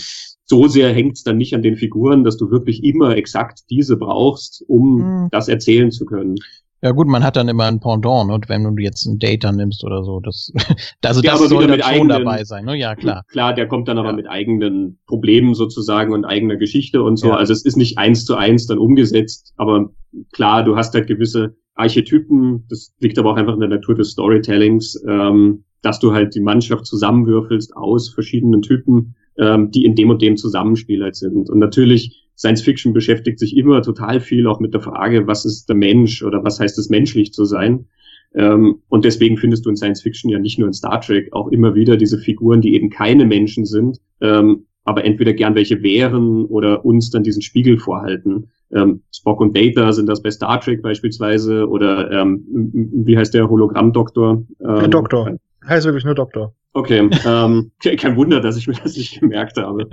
so 0.46 0.68
sehr 0.68 0.92
hängt 0.92 1.16
es 1.16 1.22
dann 1.22 1.38
nicht 1.38 1.54
an 1.54 1.62
den 1.62 1.76
Figuren, 1.76 2.24
dass 2.24 2.36
du 2.36 2.50
wirklich 2.50 2.84
immer 2.84 3.16
exakt 3.16 3.60
diese 3.70 3.96
brauchst, 3.96 4.64
um 4.68 4.96
mhm. 4.98 5.28
das 5.30 5.48
erzählen 5.48 5.90
zu 5.90 6.04
können. 6.04 6.36
Ja 6.84 6.90
gut, 6.90 7.06
man 7.06 7.24
hat 7.24 7.36
dann 7.36 7.48
immer 7.48 7.64
ein 7.64 7.80
Pendant, 7.80 8.30
und 8.30 8.50
wenn 8.50 8.62
du 8.62 8.82
jetzt 8.82 9.06
ein 9.06 9.18
Data 9.18 9.50
nimmst 9.52 9.82
oder 9.84 10.04
so, 10.04 10.20
das, 10.20 10.52
also 11.02 11.22
der 11.22 11.32
das 11.32 11.48
soll 11.48 11.66
dann 11.66 11.80
schon 11.80 11.90
eigenen, 11.90 12.08
dabei 12.10 12.44
sein, 12.44 12.66
ne? 12.66 12.76
Ja, 12.76 12.94
klar. 12.94 13.22
Klar, 13.28 13.54
der 13.54 13.68
kommt 13.68 13.88
dann 13.88 13.96
aber 13.96 14.10
ja. 14.10 14.16
mit 14.16 14.28
eigenen 14.28 14.98
Problemen 15.06 15.54
sozusagen 15.54 16.12
und 16.12 16.26
eigener 16.26 16.56
Geschichte 16.56 17.02
und 17.02 17.16
so. 17.16 17.28
Ja. 17.28 17.36
Also 17.36 17.54
es 17.54 17.64
ist 17.64 17.78
nicht 17.78 17.96
eins 17.96 18.26
zu 18.26 18.34
eins 18.34 18.66
dann 18.66 18.76
umgesetzt, 18.76 19.54
aber 19.56 19.92
klar, 20.32 20.62
du 20.62 20.76
hast 20.76 20.92
halt 20.92 21.06
gewisse 21.06 21.56
Archetypen, 21.74 22.66
das 22.68 22.92
liegt 23.00 23.18
aber 23.18 23.32
auch 23.32 23.36
einfach 23.36 23.54
in 23.54 23.60
der 23.60 23.70
Natur 23.70 23.94
des 23.94 24.10
Storytellings, 24.10 25.02
ähm, 25.08 25.64
dass 25.80 26.00
du 26.00 26.12
halt 26.12 26.34
die 26.34 26.40
Mannschaft 26.40 26.84
zusammenwürfelst 26.84 27.74
aus 27.74 28.10
verschiedenen 28.10 28.60
Typen 28.60 29.14
ähm, 29.38 29.70
die 29.70 29.84
in 29.84 29.94
dem 29.94 30.10
und 30.10 30.22
dem 30.22 30.36
Zusammenspiel 30.36 31.02
halt 31.02 31.16
sind. 31.16 31.48
Und 31.50 31.58
natürlich, 31.58 32.20
Science 32.36 32.62
Fiction 32.62 32.92
beschäftigt 32.92 33.38
sich 33.38 33.56
immer 33.56 33.82
total 33.82 34.20
viel 34.20 34.46
auch 34.46 34.60
mit 34.60 34.74
der 34.74 34.80
Frage, 34.80 35.26
was 35.26 35.44
ist 35.44 35.68
der 35.68 35.76
Mensch 35.76 36.22
oder 36.22 36.42
was 36.42 36.58
heißt 36.58 36.78
es 36.78 36.90
menschlich 36.90 37.32
zu 37.32 37.44
sein. 37.44 37.86
Ähm, 38.34 38.82
und 38.88 39.04
deswegen 39.04 39.36
findest 39.36 39.64
du 39.64 39.70
in 39.70 39.76
Science 39.76 40.02
Fiction 40.02 40.30
ja 40.30 40.38
nicht 40.38 40.58
nur 40.58 40.66
in 40.66 40.74
Star 40.74 41.00
Trek 41.00 41.32
auch 41.32 41.48
immer 41.48 41.74
wieder 41.74 41.96
diese 41.96 42.18
Figuren, 42.18 42.60
die 42.60 42.74
eben 42.74 42.90
keine 42.90 43.24
Menschen 43.24 43.64
sind, 43.64 44.00
ähm, 44.20 44.66
aber 44.84 45.04
entweder 45.04 45.32
gern 45.32 45.54
welche 45.54 45.82
wären 45.82 46.44
oder 46.44 46.84
uns 46.84 47.10
dann 47.10 47.22
diesen 47.22 47.42
Spiegel 47.42 47.78
vorhalten. 47.78 48.50
Ähm, 48.72 49.02
Spock 49.12 49.40
und 49.40 49.56
Data 49.56 49.92
sind 49.92 50.08
das 50.08 50.20
bei 50.20 50.30
Star 50.30 50.60
Trek 50.60 50.82
beispielsweise 50.82 51.68
oder 51.68 52.10
ähm, 52.10 52.44
wie 52.72 53.16
heißt 53.16 53.32
der 53.32 53.48
Hologrammdoktor? 53.48 54.44
Ähm, 54.60 54.78
der 54.80 54.88
Doktor. 54.88 55.36
Heißt 55.66 55.86
wirklich 55.86 56.04
nur 56.04 56.14
Doktor. 56.14 56.54
Okay, 56.76 57.08
ähm, 57.24 57.70
kein 57.98 58.16
Wunder, 58.16 58.40
dass 58.40 58.56
ich 58.56 58.66
mir 58.66 58.74
das 58.74 58.96
nicht 58.96 59.20
gemerkt 59.20 59.56
habe. 59.56 59.88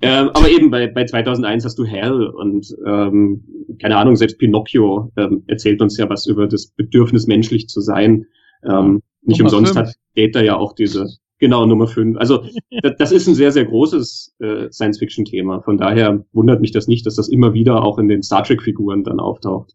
ähm, 0.00 0.30
aber 0.32 0.48
eben 0.48 0.70
bei, 0.70 0.86
bei 0.86 1.04
2001 1.04 1.64
hast 1.64 1.78
du 1.78 1.84
Hell 1.84 2.26
und 2.26 2.74
ähm, 2.86 3.44
keine 3.80 3.98
Ahnung, 3.98 4.16
selbst 4.16 4.38
Pinocchio 4.38 5.12
ähm, 5.18 5.44
erzählt 5.46 5.82
uns 5.82 5.98
ja 5.98 6.08
was 6.08 6.26
über 6.26 6.46
das 6.46 6.68
Bedürfnis, 6.68 7.26
menschlich 7.26 7.68
zu 7.68 7.82
sein. 7.82 8.24
Ähm, 8.64 9.02
nicht 9.22 9.38
Nummer 9.38 9.52
umsonst 9.52 9.74
fünf. 9.74 9.88
hat 9.88 9.96
Data 10.16 10.40
ja 10.40 10.56
auch 10.56 10.72
diese, 10.72 11.06
genau, 11.38 11.66
Nummer 11.66 11.86
5. 11.86 12.16
Also 12.16 12.46
das, 12.82 12.92
das 12.98 13.12
ist 13.12 13.26
ein 13.26 13.34
sehr, 13.34 13.52
sehr 13.52 13.66
großes 13.66 14.34
äh, 14.40 14.70
Science-Fiction-Thema. 14.70 15.60
Von 15.60 15.76
daher 15.76 16.24
wundert 16.32 16.62
mich 16.62 16.72
das 16.72 16.88
nicht, 16.88 17.04
dass 17.04 17.16
das 17.16 17.28
immer 17.28 17.52
wieder 17.52 17.84
auch 17.84 17.98
in 17.98 18.08
den 18.08 18.22
Star 18.22 18.42
Trek-Figuren 18.42 19.04
dann 19.04 19.20
auftaucht. 19.20 19.74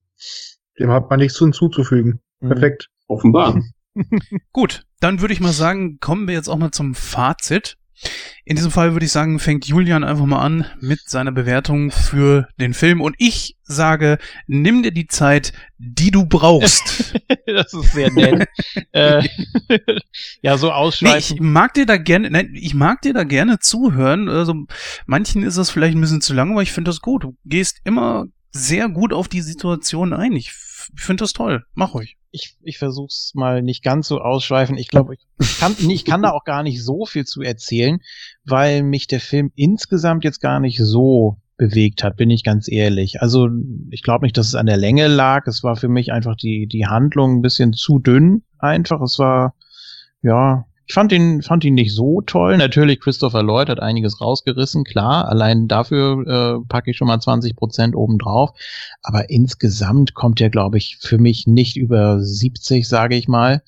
Dem 0.80 0.90
hat 0.90 1.08
man 1.10 1.20
nichts 1.20 1.38
hinzuzufügen. 1.38 2.20
Mhm. 2.40 2.50
Perfekt. 2.50 2.90
Offenbar. 3.08 3.62
Gut, 4.54 4.84
dann 4.99 5.22
würde 5.22 5.34
ich 5.34 5.40
mal 5.40 5.53
sagen, 5.53 5.99
kommen 5.99 6.28
wir 6.28 6.36
jetzt 6.36 6.49
auch 6.49 6.57
mal 6.57 6.72
zum 6.72 6.95
Fazit. 6.95 7.78
In 8.45 8.56
diesem 8.56 8.72
Fall 8.72 8.94
würde 8.94 9.06
ich 9.06 9.11
sagen, 9.11 9.40
fängt 9.40 9.65
Julian 9.65 10.03
einfach 10.03 10.26
mal 10.26 10.40
an 10.40 10.65
mit 10.80 11.10
seiner 11.10 11.32
Bewertung 11.32 11.91
für 11.91 12.48
den 12.60 12.76
Film 12.76 13.02
und 13.02 13.15
ich 13.18 13.57
sage, 13.64 14.19
nimm 14.45 14.84
dir 14.84 14.91
die 14.91 15.07
Zeit, 15.07 15.52
die 15.80 16.11
du 16.11 16.26
brauchst. 16.26 17.15
das 17.48 17.74
ist 17.74 17.94
sehr 17.94 18.11
nett. 18.11 18.48
äh, 18.91 19.28
ja, 20.41 20.57
so 20.57 20.72
ausschweifend. 20.72 21.32
Nee, 21.32 21.36
ich 21.36 21.41
mag 21.41 21.74
dir 21.74 21.88
da 21.88 21.98
gerne, 21.98 22.30
nein, 22.30 22.52
ich 22.53 22.76
mag 22.76 23.02
dir 23.02 23.14
da 23.14 23.24
gerne 23.24 23.60
zuhören. 23.60 24.30
Also 24.30 24.53
manchen 25.07 25.44
ist 25.44 25.57
das 25.57 25.72
vielleicht 25.72 25.98
ein 25.98 26.02
bisschen 26.02 26.22
zu 26.22 26.34
lang, 26.34 26.52
aber 26.52 26.61
ich 26.61 26.72
finde 26.72 26.90
das 26.90 27.02
gut. 27.02 27.24
Du 27.24 27.36
gehst 27.45 27.82
immer 27.84 28.28
sehr 28.52 28.90
gut 28.90 29.11
auf 29.11 29.28
die 29.28 29.41
Situation 29.41 30.14
ein. 30.14 30.34
Ich 30.34 30.52
finde 30.95 31.23
das 31.23 31.34
toll. 31.34 31.65
Mach 31.73 31.93
ruhig 31.93 32.18
ich, 32.31 32.57
ich 32.61 32.77
versuche 32.77 33.07
es 33.07 33.31
mal 33.35 33.61
nicht 33.61 33.84
ganz 33.84 34.07
so 34.07 34.19
ausschweifen. 34.19 34.77
Ich 34.77 34.88
glaube, 34.88 35.15
ich 35.15 35.59
kann, 35.59 35.76
ich 35.77 36.05
kann 36.05 36.22
da 36.22 36.31
auch 36.31 36.43
gar 36.43 36.64
nicht 36.64 36.84
so 36.84 37.05
viel 37.05 37.26
zu 37.26 37.41
erzählen, 37.41 37.99
weil 38.45 38.84
mich 38.84 39.07
der 39.07 39.19
Film 39.19 39.51
insgesamt 39.55 40.23
jetzt 40.23 40.41
gar 40.41 40.59
nicht 40.59 40.80
so 40.80 41.38
bewegt 41.57 42.03
hat, 42.03 42.18
bin 42.18 42.30
ich 42.30 42.43
ganz 42.43 42.72
ehrlich. 42.72 43.22
Also 43.22 43.49
ich 43.89 44.03
glaube 44.03 44.26
nicht, 44.26 44.38
dass 44.38 44.47
es 44.47 44.55
an 44.55 44.68
der 44.68 44.77
Länge 44.77 45.07
lag. 45.07 45.47
Es 45.47 45.64
war 45.64 45.76
für 45.76 45.88
mich 45.88 46.11
einfach 46.11 46.35
die, 46.35 46.68
die 46.68 46.85
Handlung 46.85 47.38
ein 47.38 47.41
bisschen 47.41 47.73
zu 47.73 47.97
dünn 47.97 48.43
einfach. 48.59 49.01
Es 49.01 49.18
war, 49.18 49.55
ja, 50.22 50.65
ich 50.88 50.93
fand 50.93 51.11
ihn, 51.11 51.41
fand 51.41 51.65
ihn 51.65 51.73
nicht 51.73 51.93
so 51.93 52.22
toll. 52.22 52.57
Natürlich, 52.57 53.01
Christopher 53.01 53.43
Lloyd 53.43 53.68
hat 53.68 53.81
einiges 53.81 54.22
rausgerissen, 54.22 54.85
klar. 54.85 55.27
Allein 55.27 55.68
dafür 55.68 56.26
äh, 56.26 56.68
packe 56.69 56.91
ich 56.91 56.97
schon 56.97 57.09
mal 57.09 57.19
20 57.19 57.57
Prozent 57.57 57.93
obendrauf. 57.93 58.51
Aber 59.03 59.30
insgesamt 59.30 60.14
kommt 60.14 60.39
er, 60.39 60.49
glaube 60.49 60.77
ich, 60.77 60.97
für 61.01 61.18
mich 61.18 61.45
nicht 61.45 61.76
über 61.76 62.22
70, 62.22 62.88
sage 62.88 63.18
ich 63.18 63.27
mal. 63.27 63.64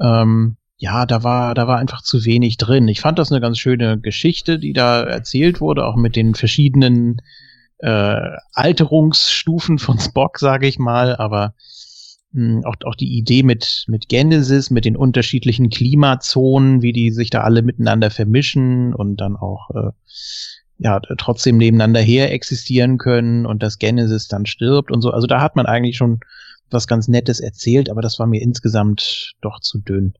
Ähm, 0.00 0.56
ja, 0.76 1.06
da 1.06 1.22
war, 1.22 1.54
da 1.54 1.68
war 1.68 1.78
einfach 1.78 2.02
zu 2.02 2.24
wenig 2.24 2.56
drin. 2.56 2.88
Ich 2.88 3.00
fand 3.00 3.20
das 3.20 3.30
eine 3.30 3.40
ganz 3.40 3.58
schöne 3.58 4.00
Geschichte, 4.00 4.58
die 4.58 4.72
da 4.72 5.04
erzählt 5.04 5.60
wurde, 5.60 5.86
auch 5.86 5.94
mit 5.94 6.16
den 6.16 6.34
verschiedenen 6.34 7.22
äh, 7.78 8.20
Alterungsstufen 8.54 9.78
von 9.78 10.00
Spock, 10.00 10.40
sage 10.40 10.66
ich 10.66 10.80
mal. 10.80 11.14
Aber 11.14 11.54
auch, 12.64 12.74
auch 12.84 12.94
die 12.94 13.16
Idee 13.16 13.42
mit, 13.42 13.84
mit 13.88 14.08
Genesis, 14.08 14.70
mit 14.70 14.84
den 14.84 14.96
unterschiedlichen 14.96 15.70
Klimazonen, 15.70 16.82
wie 16.82 16.92
die 16.92 17.10
sich 17.10 17.30
da 17.30 17.42
alle 17.42 17.62
miteinander 17.62 18.10
vermischen 18.10 18.94
und 18.94 19.16
dann 19.16 19.36
auch 19.36 19.70
äh, 19.70 19.90
ja 20.78 21.00
trotzdem 21.18 21.56
nebeneinander 21.56 22.00
her 22.00 22.32
existieren 22.32 22.98
können 22.98 23.46
und 23.46 23.62
dass 23.62 23.78
Genesis 23.78 24.28
dann 24.28 24.46
stirbt 24.46 24.92
und 24.92 25.00
so. 25.00 25.10
Also 25.10 25.26
da 25.26 25.40
hat 25.40 25.56
man 25.56 25.66
eigentlich 25.66 25.96
schon 25.96 26.20
was 26.70 26.86
ganz 26.86 27.08
Nettes 27.08 27.40
erzählt, 27.40 27.90
aber 27.90 28.02
das 28.02 28.18
war 28.18 28.26
mir 28.26 28.42
insgesamt 28.42 29.34
doch 29.40 29.60
zu 29.60 29.78
dünn. 29.78 30.14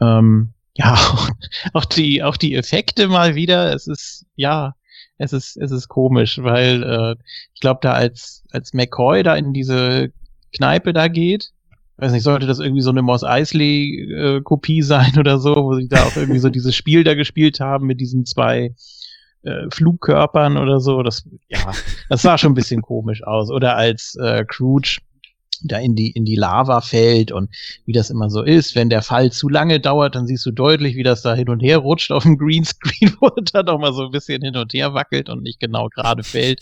Ähm, 0.00 0.54
ja, 0.74 0.96
auch 1.72 1.84
die, 1.84 2.22
auch 2.22 2.36
die 2.36 2.54
Effekte 2.54 3.08
mal 3.08 3.34
wieder. 3.34 3.74
Es 3.74 3.86
ist, 3.86 4.24
ja, 4.36 4.74
es 5.18 5.32
ist, 5.32 5.56
es 5.56 5.70
ist 5.70 5.88
komisch, 5.88 6.38
weil 6.42 6.82
äh, 6.82 7.16
ich 7.54 7.60
glaube, 7.60 7.80
da 7.82 7.92
als, 7.92 8.44
als 8.52 8.72
McCoy 8.72 9.22
da 9.22 9.34
in 9.34 9.52
diese 9.52 10.12
Kneipe 10.52 10.92
da 10.92 11.08
geht, 11.08 11.52
weiß 11.98 12.12
nicht, 12.12 12.22
sollte 12.22 12.46
das 12.46 12.58
irgendwie 12.58 12.82
so 12.82 12.90
eine 12.90 13.02
Moss 13.02 13.24
Eisley-Kopie 13.24 14.82
sein 14.82 15.18
oder 15.18 15.38
so, 15.38 15.54
wo 15.56 15.74
sie 15.74 15.88
da 15.88 16.04
auch 16.04 16.16
irgendwie 16.16 16.38
so 16.38 16.48
dieses 16.48 16.74
Spiel 16.74 17.04
da 17.04 17.14
gespielt 17.14 17.60
haben 17.60 17.86
mit 17.86 18.00
diesen 18.00 18.24
zwei 18.24 18.74
äh, 19.42 19.70
Flugkörpern 19.70 20.56
oder 20.56 20.80
so. 20.80 21.02
Das, 21.02 21.28
ja, 21.48 21.72
das 22.08 22.22
sah 22.22 22.38
schon 22.38 22.52
ein 22.52 22.56
bisschen 22.56 22.82
komisch 22.82 23.22
aus. 23.22 23.50
Oder 23.50 23.76
als 23.76 24.16
äh, 24.16 24.44
Scrooge 24.44 24.98
da 25.62 25.78
in 25.78 25.94
die, 25.94 26.10
in 26.10 26.24
die 26.24 26.36
Lava 26.36 26.80
fällt 26.80 27.32
und 27.32 27.50
wie 27.84 27.92
das 27.92 28.10
immer 28.10 28.30
so 28.30 28.42
ist. 28.42 28.74
Wenn 28.74 28.90
der 28.90 29.02
Fall 29.02 29.32
zu 29.32 29.48
lange 29.48 29.80
dauert, 29.80 30.14
dann 30.14 30.26
siehst 30.26 30.46
du 30.46 30.50
deutlich, 30.50 30.96
wie 30.96 31.02
das 31.02 31.22
da 31.22 31.34
hin 31.34 31.48
und 31.48 31.60
her 31.60 31.78
rutscht 31.78 32.12
auf 32.12 32.22
dem 32.22 32.38
Greenscreen, 32.38 33.16
wo 33.20 33.28
es 33.28 33.52
dann 33.52 33.68
auch 33.68 33.78
mal 33.78 33.92
so 33.92 34.04
ein 34.04 34.10
bisschen 34.10 34.42
hin 34.42 34.56
und 34.56 34.72
her 34.72 34.94
wackelt 34.94 35.28
und 35.28 35.42
nicht 35.42 35.60
genau 35.60 35.88
gerade 35.88 36.22
fällt. 36.22 36.60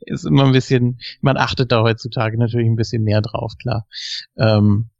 Ist 0.00 0.24
immer 0.24 0.44
ein 0.44 0.52
bisschen, 0.52 1.00
man 1.20 1.36
achtet 1.36 1.72
da 1.72 1.82
heutzutage 1.82 2.38
natürlich 2.38 2.68
ein 2.68 2.76
bisschen 2.76 3.02
mehr 3.04 3.20
drauf, 3.20 3.52
klar. 3.58 3.86
Ähm, 4.36 4.90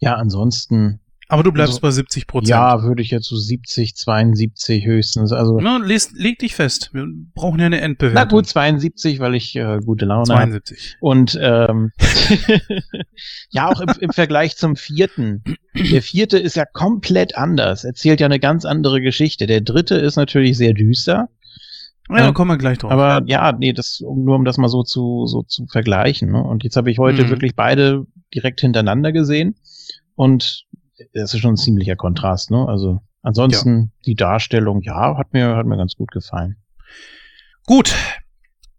ja, 0.00 0.14
ansonsten 0.14 1.00
Aber 1.30 1.42
du 1.42 1.52
bleibst 1.52 1.72
Also, 1.74 1.80
bei 1.82 1.90
70 1.90 2.26
Prozent. 2.26 2.48
ja, 2.48 2.82
würde 2.82 3.02
ich 3.02 3.10
jetzt 3.10 3.28
so 3.28 3.36
70, 3.36 3.94
72 3.96 4.86
höchstens. 4.86 5.30
Also, 5.32 5.58
Na, 5.60 5.76
leg, 5.76 6.00
leg 6.14 6.38
dich 6.38 6.54
fest. 6.54 6.88
Wir 6.94 7.06
brauchen 7.34 7.60
ja 7.60 7.66
eine 7.66 7.76
na 7.76 7.82
Endbewertung. 7.82 8.38
gut, 8.38 8.46
72, 8.46 9.20
weil 9.20 9.34
ich 9.34 9.54
äh, 9.54 9.78
gute 9.84 10.06
Laune 10.06 10.22
habe. 10.34 10.50
72. 10.50 10.96
Und 11.00 11.38
ähm, 11.40 11.92
ja, 13.50 13.68
auch 13.68 13.80
im, 13.80 13.88
im 14.00 14.10
Vergleich 14.10 14.56
zum 14.56 14.76
vierten. 14.76 15.42
Der 15.74 16.02
vierte 16.02 16.38
ist 16.38 16.56
ja 16.56 16.64
komplett 16.64 17.36
anders, 17.36 17.84
erzählt 17.84 18.20
ja 18.20 18.26
eine 18.26 18.40
ganz 18.40 18.64
andere 18.64 19.00
Geschichte. 19.00 19.46
Der 19.46 19.60
dritte 19.60 19.96
ist 19.96 20.16
natürlich 20.16 20.56
sehr 20.56 20.72
düster. 20.74 21.28
Ja, 22.10 22.16
da 22.18 22.32
kommen 22.32 22.50
wir 22.50 22.56
gleich 22.58 22.78
drauf. 22.78 22.90
Aber 22.90 23.22
ja, 23.26 23.52
nee, 23.52 23.74
das, 23.74 24.00
nur 24.00 24.34
um 24.36 24.46
das 24.46 24.56
mal 24.56 24.68
so 24.68 24.82
zu, 24.82 25.26
so 25.26 25.42
zu 25.42 25.66
vergleichen. 25.66 26.32
Ne? 26.32 26.42
Und 26.42 26.64
jetzt 26.64 26.76
habe 26.76 26.90
ich 26.90 26.98
heute 26.98 27.24
Mhm. 27.24 27.28
wirklich 27.28 27.54
beide 27.54 28.06
direkt 28.34 28.62
hintereinander 28.62 29.12
gesehen. 29.12 29.56
Und 30.14 30.64
das 31.14 31.34
ist 31.34 31.40
schon 31.40 31.54
ein 31.54 31.56
ziemlicher 31.56 31.96
Kontrast, 31.96 32.50
ne? 32.50 32.66
Also 32.68 33.00
ansonsten 33.22 33.92
die 34.06 34.14
Darstellung, 34.14 34.82
ja, 34.82 35.16
hat 35.16 35.32
mir, 35.32 35.56
hat 35.56 35.66
mir 35.66 35.76
ganz 35.76 35.94
gut 35.94 36.10
gefallen. 36.10 36.56
Gut. 37.66 37.94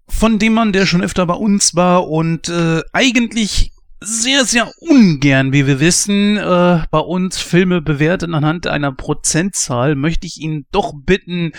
Von 0.08 0.40
dem 0.40 0.54
Mann, 0.54 0.74
der 0.74 0.88
schon 0.88 1.04
öfter 1.04 1.26
bei 1.28 1.36
uns 1.36 1.76
war 1.76 2.10
und 2.10 2.50
äh, 2.50 2.82
eigentlich 2.94 3.72
sehr, 4.02 4.46
sehr 4.46 4.72
ungern, 4.80 5.52
wie 5.52 5.68
wir 5.68 5.80
wissen, 5.80 6.38
äh, 6.38 6.84
bei 6.90 7.00
uns 7.00 7.38
Filme 7.38 7.82
bewertet 7.82 8.34
anhand 8.34 8.66
einer 8.66 8.94
Prozentzahl, 8.94 9.96
möchte 9.96 10.26
ich 10.26 10.40
ihn 10.40 10.66
doch 10.72 10.94
bitten, 10.96 11.52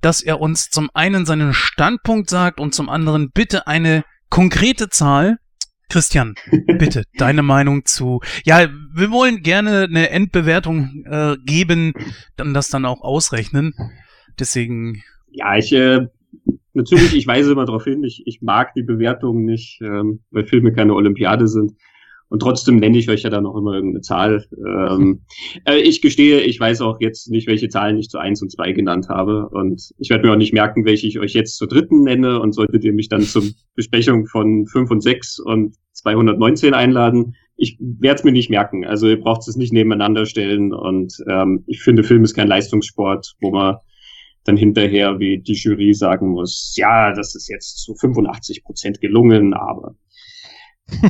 dass 0.00 0.22
er 0.22 0.40
uns 0.40 0.68
zum 0.68 0.90
einen 0.92 1.24
seinen 1.24 1.54
Standpunkt 1.54 2.28
sagt 2.28 2.60
und 2.60 2.74
zum 2.74 2.88
anderen 2.88 3.30
bitte 3.30 3.66
eine 3.66 4.04
konkrete 4.28 4.90
Zahl. 4.90 5.38
Christian, 5.90 6.34
bitte 6.78 7.04
deine 7.18 7.42
Meinung 7.42 7.84
zu. 7.84 8.20
Ja, 8.44 8.68
wir 8.94 9.10
wollen 9.10 9.42
gerne 9.42 9.84
eine 9.84 10.10
Endbewertung 10.10 11.04
äh, 11.04 11.36
geben, 11.44 11.92
dann 12.36 12.54
das 12.54 12.68
dann 12.68 12.86
auch 12.86 13.02
ausrechnen. 13.02 13.74
Deswegen 14.38 15.02
Ja, 15.32 15.56
ich, 15.56 15.72
äh, 15.72 16.06
natürlich, 16.72 17.14
ich 17.14 17.26
weise 17.26 17.52
immer 17.52 17.66
darauf 17.66 17.84
hin, 17.84 18.04
ich, 18.04 18.22
ich 18.26 18.40
mag 18.40 18.72
die 18.74 18.82
Bewertungen 18.82 19.44
nicht, 19.44 19.80
ähm, 19.82 20.20
weil 20.30 20.46
Filme 20.46 20.72
keine 20.72 20.94
Olympiade 20.94 21.46
sind. 21.48 21.72
Und 22.30 22.40
trotzdem 22.40 22.76
nenne 22.76 22.96
ich 22.96 23.10
euch 23.10 23.22
ja 23.22 23.30
dann 23.30 23.44
auch 23.44 23.56
immer 23.56 23.74
irgendeine 23.74 24.02
Zahl. 24.02 24.46
Ähm, 24.56 25.22
äh, 25.66 25.78
ich 25.78 26.00
gestehe, 26.00 26.40
ich 26.40 26.58
weiß 26.58 26.80
auch 26.80 27.00
jetzt 27.00 27.28
nicht, 27.28 27.48
welche 27.48 27.68
Zahlen 27.68 27.98
ich 27.98 28.08
zu 28.08 28.18
eins 28.18 28.40
und 28.40 28.50
zwei 28.50 28.72
genannt 28.72 29.08
habe. 29.08 29.48
Und 29.48 29.90
ich 29.98 30.10
werde 30.10 30.26
mir 30.26 30.32
auch 30.32 30.38
nicht 30.38 30.54
merken, 30.54 30.84
welche 30.84 31.08
ich 31.08 31.18
euch 31.18 31.34
jetzt 31.34 31.56
zur 31.56 31.68
dritten 31.68 32.04
nenne. 32.04 32.40
Und 32.40 32.52
solltet 32.52 32.84
ihr 32.84 32.92
mich 32.92 33.08
dann 33.08 33.22
zur 33.22 33.42
Besprechung 33.74 34.26
von 34.26 34.66
fünf 34.66 34.90
und 34.90 35.02
sechs 35.02 35.40
und 35.40 35.74
219 35.92 36.72
einladen, 36.72 37.34
ich 37.56 37.76
werde 37.80 38.20
es 38.20 38.24
mir 38.24 38.32
nicht 38.32 38.48
merken. 38.48 38.86
Also 38.86 39.08
ihr 39.08 39.20
braucht 39.20 39.46
es 39.46 39.56
nicht 39.56 39.72
nebeneinander 39.72 40.24
stellen. 40.24 40.72
Und 40.72 41.22
ähm, 41.28 41.64
ich 41.66 41.82
finde, 41.82 42.04
Film 42.04 42.24
ist 42.24 42.34
kein 42.34 42.48
Leistungssport, 42.48 43.34
wo 43.40 43.50
man 43.50 43.76
dann 44.44 44.56
hinterher 44.56 45.18
wie 45.18 45.38
die 45.38 45.52
Jury 45.52 45.92
sagen 45.92 46.28
muss, 46.28 46.74
ja, 46.76 47.12
das 47.12 47.34
ist 47.34 47.48
jetzt 47.48 47.78
zu 47.78 47.94
85 47.94 48.64
Prozent 48.64 49.00
gelungen, 49.00 49.52
aber 49.52 49.94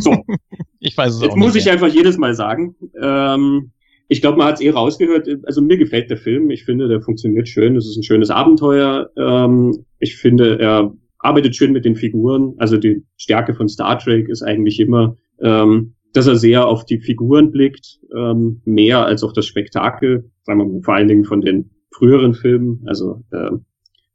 so, 0.01 0.25
Ich 0.81 0.97
weiß 0.97 1.15
es 1.15 1.23
jetzt 1.23 1.33
auch 1.33 1.37
muss 1.37 1.55
nicht. 1.55 1.67
ich 1.67 1.73
einfach 1.73 1.89
jedes 1.89 2.17
Mal 2.17 2.35
sagen. 2.35 2.75
Ähm, 3.01 3.71
ich 4.09 4.21
glaube, 4.21 4.39
man 4.39 4.49
hat 4.49 4.55
es 4.55 4.61
eh 4.63 4.71
rausgehört. 4.71 5.29
Also 5.45 5.61
mir 5.61 5.77
gefällt 5.77 6.11
der 6.11 6.17
Film. 6.17 6.51
Ich 6.51 6.65
finde, 6.65 6.89
der 6.89 7.03
funktioniert 7.03 7.49
schön. 7.49 7.77
Es 7.77 7.87
ist 7.87 7.97
ein 7.97 8.03
schönes 8.03 8.31
Abenteuer. 8.31 9.11
Ähm, 9.17 9.85
ich 10.01 10.17
finde, 10.17 10.59
er 10.59 10.93
arbeitet 11.19 11.55
schön 11.55 11.73
mit 11.73 11.85
den 11.85 11.97
Figuren. 11.97 12.55
Also 12.59 12.79
die 12.79 13.05
Stärke 13.17 13.55
von 13.55 13.69
Star 13.69 13.99
Trek 13.99 14.29
ist 14.29 14.43
eigentlich 14.43 14.81
immer, 14.81 15.17
ähm, 15.41 15.95
dass 16.13 16.27
er 16.27 16.37
sehr 16.37 16.67
auf 16.67 16.87
die 16.87 16.99
Figuren 16.99 17.53
blickt, 17.53 18.01
ähm, 18.17 18.63
mehr 18.65 19.05
als 19.05 19.23
auf 19.23 19.33
das 19.35 19.47
Spektakel. 19.47 20.31
Sagen 20.43 20.59
wir 20.59 20.65
mal, 20.65 20.83
vor 20.83 20.95
allen 20.95 21.09
Dingen 21.09 21.25
von 21.25 21.43
den 21.43 21.71
früheren 21.93 22.35
Filmen, 22.35 22.83
also 22.87 23.23
äh, 23.31 23.51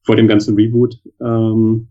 vor 0.03 0.15
dem 0.15 0.27
ganzen 0.27 0.55
Reboot. 0.55 0.99
Ähm, 1.21 1.89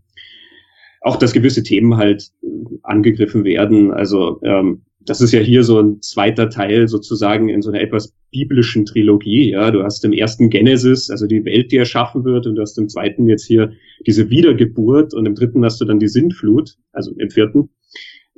auch, 1.05 1.17
dass 1.17 1.33
gewisse 1.33 1.61
Themen 1.61 1.97
halt 1.97 2.31
äh, 2.41 2.47
angegriffen 2.81 3.43
werden. 3.43 3.91
Also 3.91 4.41
ähm, 4.43 4.81
das 5.01 5.21
ist 5.21 5.33
ja 5.33 5.39
hier 5.39 5.63
so 5.63 5.79
ein 5.79 6.01
zweiter 6.01 6.49
Teil 6.49 6.87
sozusagen 6.87 7.47
in 7.47 7.61
so 7.61 7.69
einer 7.69 7.79
etwas 7.79 8.15
biblischen 8.31 8.85
Trilogie. 8.85 9.51
Ja, 9.51 9.69
du 9.69 9.83
hast 9.83 10.03
im 10.03 10.13
ersten 10.13 10.49
Genesis, 10.49 11.11
also 11.11 11.27
die 11.27 11.45
Welt, 11.45 11.71
die 11.71 11.77
erschaffen 11.77 12.25
wird, 12.25 12.47
und 12.47 12.55
du 12.55 12.61
hast 12.63 12.79
im 12.79 12.89
zweiten 12.89 13.27
jetzt 13.27 13.45
hier 13.45 13.71
diese 14.07 14.31
Wiedergeburt 14.31 15.13
und 15.13 15.27
im 15.27 15.35
dritten 15.35 15.63
hast 15.63 15.79
du 15.79 15.85
dann 15.85 15.99
die 15.99 16.07
Sintflut, 16.07 16.75
also 16.91 17.13
im 17.19 17.29
vierten. 17.29 17.69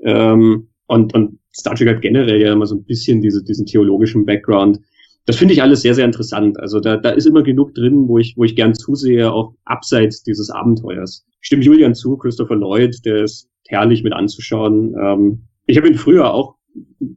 Ähm, 0.03 0.67
und, 0.87 1.13
und 1.13 1.39
Star 1.55 1.73
Trek 1.73 1.87
hat 1.87 2.01
generell 2.01 2.41
ja 2.41 2.51
immer 2.51 2.65
so 2.65 2.75
ein 2.75 2.83
bisschen 2.83 3.21
diese, 3.21 3.45
diesen 3.45 3.65
theologischen 3.65 4.25
Background. 4.25 4.81
Das 5.27 5.35
finde 5.35 5.53
ich 5.53 5.61
alles 5.61 5.81
sehr, 5.81 5.93
sehr 5.93 6.05
interessant. 6.05 6.57
Also 6.57 6.79
da, 6.79 6.95
da 6.95 7.09
ist 7.09 7.25
immer 7.25 7.43
genug 7.43 7.75
drin, 7.75 8.07
wo 8.07 8.17
ich, 8.17 8.35
wo 8.37 8.45
ich 8.45 8.55
gern 8.55 8.73
zusehe, 8.73 9.31
auch 9.31 9.53
abseits 9.65 10.23
dieses 10.23 10.49
Abenteuers. 10.49 11.25
Ich 11.41 11.47
stimme 11.47 11.63
Julian 11.63 11.93
zu, 11.95 12.15
Christopher 12.15 12.55
Lloyd, 12.55 13.05
der 13.05 13.23
ist 13.23 13.49
herrlich 13.67 14.03
mit 14.03 14.13
anzuschauen. 14.13 14.95
Ähm, 14.97 15.41
ich 15.65 15.77
habe 15.77 15.89
ihn 15.89 15.95
früher 15.95 16.33
auch 16.33 16.55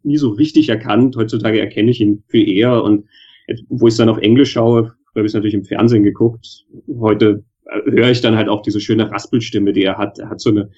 nie 0.03 0.17
so 0.17 0.31
richtig 0.31 0.69
erkannt. 0.69 1.15
Heutzutage 1.17 1.61
erkenne 1.61 1.93
ich 1.93 2.01
ihn 2.01 2.25
viel 2.27 2.49
eher. 2.49 2.83
Und 2.83 3.07
jetzt, 3.47 3.63
wo 3.69 3.87
ich 3.87 3.93
es 3.93 3.99
dann 3.99 4.09
auf 4.09 4.19
Englisch 4.19 4.51
schaue, 4.51 4.93
habe 5.15 5.21
ich 5.21 5.27
es 5.27 5.35
natürlich 5.35 5.55
im 5.55 5.65
Fernsehen 5.65 6.03
geguckt. 6.03 6.65
Heute 6.99 7.45
äh, 7.67 7.93
höre 7.93 8.11
ich 8.11 8.23
dann 8.23 8.37
halt 8.37 8.49
auch 8.49 8.63
diese 8.63 8.81
schöne 8.81 9.09
Raspelstimme, 9.09 9.73
die 9.73 9.85
er 9.85 9.99
hat. 9.99 10.19
Er 10.19 10.31
hat 10.31 10.41
so 10.41 10.51
eine 10.51 10.69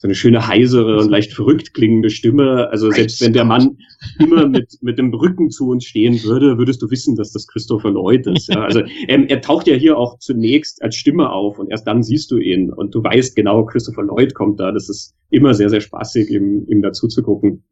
so 0.00 0.08
eine 0.08 0.14
schöne 0.14 0.48
heisere 0.48 0.96
und 0.96 1.10
leicht 1.10 1.34
verrückt 1.34 1.74
klingende 1.74 2.08
Stimme. 2.08 2.70
Also 2.70 2.90
selbst 2.90 3.20
wenn 3.20 3.34
der 3.34 3.44
Mann 3.44 3.76
immer 4.18 4.48
mit, 4.48 4.78
mit 4.80 4.98
dem 4.98 5.12
Rücken 5.12 5.50
zu 5.50 5.68
uns 5.68 5.84
stehen 5.84 6.22
würde, 6.24 6.56
würdest 6.56 6.80
du 6.80 6.90
wissen, 6.90 7.16
dass 7.16 7.32
das 7.32 7.46
Christopher 7.46 7.90
Lloyd 7.90 8.26
ist. 8.26 8.48
Ja? 8.48 8.62
Also 8.64 8.80
ähm, 9.08 9.26
er 9.28 9.42
taucht 9.42 9.66
ja 9.66 9.74
hier 9.74 9.98
auch 9.98 10.18
zunächst 10.18 10.82
als 10.82 10.96
Stimme 10.96 11.30
auf 11.30 11.58
und 11.58 11.70
erst 11.70 11.86
dann 11.86 12.02
siehst 12.02 12.30
du 12.30 12.38
ihn 12.38 12.72
und 12.72 12.94
du 12.94 13.04
weißt 13.04 13.36
genau, 13.36 13.66
Christopher 13.66 14.04
Lloyd 14.04 14.34
kommt 14.34 14.58
da. 14.58 14.72
Das 14.72 14.88
ist 14.88 15.14
immer 15.28 15.52
sehr, 15.52 15.68
sehr 15.68 15.82
spaßig, 15.82 16.30
ihm, 16.30 16.64
ihm 16.66 16.80
dazu 16.80 17.06
zu 17.06 17.22
gucken. 17.22 17.62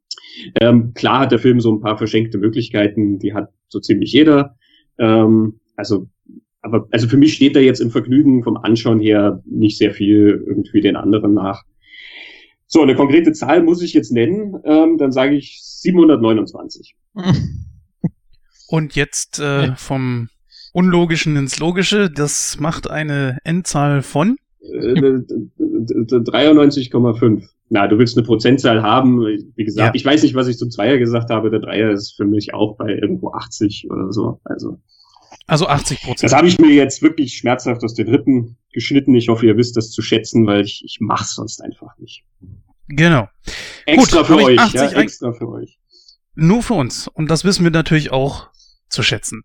Ähm, 0.61 0.93
klar 0.93 1.21
hat 1.21 1.33
der 1.33 1.39
Film 1.39 1.61
so 1.61 1.73
ein 1.73 1.81
paar 1.81 1.97
verschenkte 1.97 2.37
Möglichkeiten, 2.37 3.19
die 3.19 3.33
hat 3.33 3.49
so 3.69 3.81
ziemlich 3.81 4.13
jeder. 4.13 4.55
Ähm, 4.99 5.61
also 5.77 6.09
aber 6.61 6.89
also 6.91 7.09
für 7.09 7.17
mich 7.17 7.33
steht 7.33 7.57
da 7.57 7.61
jetzt 7.61 7.81
im 7.81 7.91
Vergnügen 7.91 8.43
vom 8.43 8.59
Anschauen 8.59 9.01
her 9.01 9.43
nicht 9.47 9.79
sehr 9.79 9.93
viel 9.93 10.45
irgendwie 10.47 10.83
den 10.83 10.97
anderen 10.97 11.33
nach. 11.33 11.63
So, 12.71 12.83
eine 12.83 12.95
konkrete 12.95 13.33
Zahl 13.33 13.63
muss 13.63 13.83
ich 13.83 13.95
jetzt 13.95 14.13
nennen. 14.13 14.55
Ähm, 14.65 14.99
dann 14.99 15.11
sage 15.11 15.35
ich 15.37 15.61
729. 15.63 16.95
Und 18.69 18.95
jetzt 18.95 19.39
äh, 19.41 19.75
vom 19.77 20.29
Unlogischen 20.75 21.37
ins 21.37 21.59
Logische, 21.59 22.11
das 22.11 22.61
macht 22.61 22.91
eine 22.91 23.39
Endzahl 23.45 24.03
von. 24.03 24.37
Äh, 24.61 24.95
d- 24.95 25.19
d- 25.27 26.05
d- 26.05 26.17
93,5. 26.17 27.49
Na, 27.71 27.87
du 27.87 27.99
willst 27.99 28.17
eine 28.19 28.27
Prozentzahl 28.27 28.83
haben. 28.83 29.21
Wie 29.57 29.65
gesagt, 29.65 29.95
Ja. 29.95 29.99
ich 29.99 30.05
weiß 30.05 30.23
nicht, 30.23 30.35
was 30.35 30.49
ich 30.49 30.59
zum 30.59 30.71
Zweier 30.71 30.99
gesagt 30.99 31.31
habe. 31.31 31.51
Der 31.51 31.61
Dreier 31.61 31.91
ist 31.91 32.17
für 32.17 32.27
mich 32.27 32.53
auch 32.53 32.77
bei 32.77 32.91
irgendwo 32.91 33.33
80 33.33 33.89
oder 33.91 34.13
so. 34.13 34.41
Also, 34.45 34.79
Also 35.49 35.67
80 35.67 36.03
Prozent. 36.03 36.23
das 36.25 36.37
habe 36.37 36.47
ich 36.47 36.59
mir 36.59 36.75
jetzt 36.75 37.01
wirklich 37.01 37.39
schmerzhaft 37.39 37.83
aus 37.83 37.95
den 37.95 38.07
Rippen 38.09 38.59
geschnitten. 38.71 39.15
Ich 39.15 39.29
hoffe, 39.29 39.47
ihr 39.47 39.57
wisst 39.57 39.79
das 39.79 39.91
zu 39.91 40.03
schätzen, 40.03 40.47
weil 40.47 40.61
ich, 40.61 40.85
ich 40.85 40.99
mach's 41.01 41.35
sonst 41.35 41.65
einfach 41.65 41.97
nicht. 41.97 42.23
Genau. 42.89 43.29
Extra 43.87 44.19
Gut, 44.19 44.27
für 44.27 44.37
euch, 44.37 44.59
80 44.59 44.75
ja, 44.75 44.91
extra 45.01 45.33
für 45.33 45.49
euch. 45.49 45.79
Nur 46.35 46.63
für 46.63 46.75
uns. 46.75 47.09
Und 47.09 47.31
das 47.31 47.45
wissen 47.45 47.65
wir 47.65 47.71
natürlich 47.71 48.13
auch 48.13 48.51
zu 48.91 49.03
schätzen. 49.03 49.43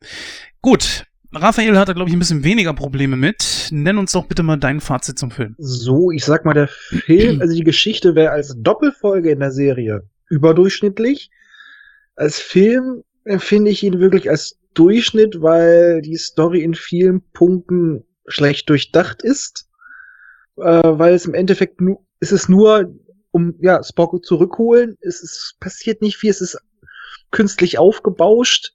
Gut. 0.61 1.05
Raphael 1.31 1.77
hatte, 1.77 1.95
glaube 1.95 2.09
ich, 2.09 2.15
ein 2.15 2.19
bisschen 2.19 2.43
weniger 2.43 2.73
Probleme 2.73 3.15
mit. 3.15 3.69
Nenn 3.71 3.97
uns 3.97 4.11
doch 4.11 4.25
bitte 4.25 4.43
mal 4.43 4.57
dein 4.57 4.81
Fazit 4.81 5.17
zum 5.17 5.31
Film. 5.31 5.55
So, 5.57 6.11
ich 6.11 6.25
sag 6.25 6.43
mal, 6.43 6.53
der 6.53 6.67
Film, 6.67 7.41
also 7.41 7.55
die 7.55 7.63
Geschichte 7.63 8.13
wäre 8.13 8.31
als 8.31 8.53
Doppelfolge 8.57 9.31
in 9.31 9.39
der 9.39 9.51
Serie 9.51 10.03
überdurchschnittlich. 10.29 11.31
Als 12.15 12.39
Film 12.39 13.03
empfinde 13.23 13.71
ich 13.71 13.83
ihn 13.83 13.99
wirklich 13.99 14.29
als 14.29 14.59
Durchschnitt, 14.73 15.41
weil 15.41 16.01
die 16.01 16.17
Story 16.17 16.63
in 16.63 16.73
vielen 16.73 17.21
Punkten 17.31 18.05
schlecht 18.27 18.69
durchdacht 18.69 19.21
ist. 19.21 19.69
Äh, 20.57 20.81
weil 20.83 21.13
es 21.13 21.25
im 21.25 21.33
Endeffekt 21.33 21.81
nur, 21.81 22.05
ist 22.19 22.31
es 22.31 22.47
nur, 22.47 22.93
um 23.31 23.55
ja, 23.59 23.83
Spock 23.83 24.23
zurückholen. 24.23 24.97
Es 25.01 25.21
ist, 25.21 25.57
passiert 25.59 26.01
nicht 26.01 26.17
viel, 26.17 26.29
es 26.29 26.41
ist 26.41 26.57
künstlich 27.31 27.79
aufgebauscht. 27.79 28.73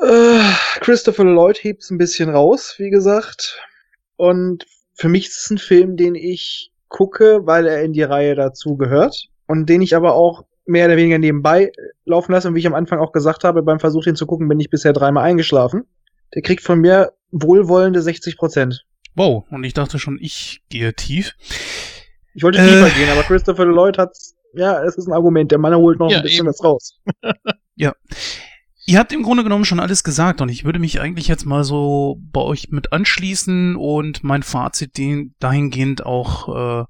Äh, 0.00 0.40
Christopher 0.80 1.24
Lloyd 1.24 1.62
hebt's 1.62 1.90
ein 1.90 1.98
bisschen 1.98 2.30
raus, 2.30 2.76
wie 2.78 2.90
gesagt. 2.90 3.60
Und 4.16 4.66
für 4.94 5.08
mich 5.08 5.28
ist 5.28 5.44
es 5.44 5.50
ein 5.50 5.58
Film, 5.58 5.96
den 5.96 6.14
ich 6.14 6.72
gucke, 6.88 7.40
weil 7.44 7.66
er 7.66 7.82
in 7.82 7.92
die 7.92 8.02
Reihe 8.02 8.34
dazu 8.34 8.76
gehört 8.76 9.28
und 9.46 9.66
den 9.66 9.82
ich 9.82 9.96
aber 9.96 10.14
auch 10.14 10.44
mehr 10.68 10.86
oder 10.86 10.96
weniger 10.96 11.18
nebenbei 11.18 11.72
laufen 12.04 12.32
lasse. 12.32 12.48
Und 12.48 12.54
wie 12.54 12.60
ich 12.60 12.66
am 12.66 12.74
Anfang 12.74 12.98
auch 13.00 13.12
gesagt 13.12 13.44
habe, 13.44 13.62
beim 13.62 13.80
Versuch, 13.80 14.04
den 14.04 14.16
zu 14.16 14.26
gucken, 14.26 14.48
bin 14.48 14.60
ich 14.60 14.70
bisher 14.70 14.92
dreimal 14.92 15.24
eingeschlafen. 15.24 15.84
Der 16.34 16.42
kriegt 16.42 16.62
von 16.62 16.80
mir 16.80 17.12
wohlwollende 17.30 18.02
60 18.02 18.36
Prozent. 18.36 18.84
Wow, 19.14 19.44
und 19.50 19.64
ich 19.64 19.74
dachte 19.74 19.98
schon, 19.98 20.18
ich 20.20 20.62
gehe 20.68 20.94
tief. 20.94 21.34
Ich 22.34 22.42
wollte 22.42 22.58
Äh. 22.58 22.66
tiefer 22.66 22.90
gehen, 22.90 23.08
aber 23.10 23.22
Christopher 23.22 23.64
Lloyd 23.64 23.98
hat's, 23.98 24.36
ja, 24.54 24.82
es 24.84 24.96
ist 24.96 25.06
ein 25.08 25.12
Argument. 25.12 25.50
Der 25.50 25.58
Mann 25.58 25.74
holt 25.74 25.98
noch 25.98 26.10
Ja, 26.10 26.18
ein 26.18 26.22
bisschen 26.22 26.46
eben. 26.46 26.48
was 26.48 26.62
raus. 26.62 27.00
Ihr 28.86 28.98
habt 28.98 29.12
im 29.12 29.22
Grunde 29.22 29.42
genommen 29.42 29.66
schon 29.66 29.80
alles 29.80 30.02
gesagt 30.02 30.40
und 30.40 30.48
ich 30.48 30.64
würde 30.64 30.78
mich 30.78 30.98
eigentlich 31.00 31.28
jetzt 31.28 31.44
mal 31.44 31.62
so 31.62 32.18
bei 32.32 32.40
euch 32.40 32.70
mit 32.70 32.90
anschließen 32.92 33.76
und 33.76 34.24
mein 34.24 34.42
Fazit 34.42 34.98
dahingehend 35.40 36.06
auch, 36.06 36.82
äh, 36.82 36.84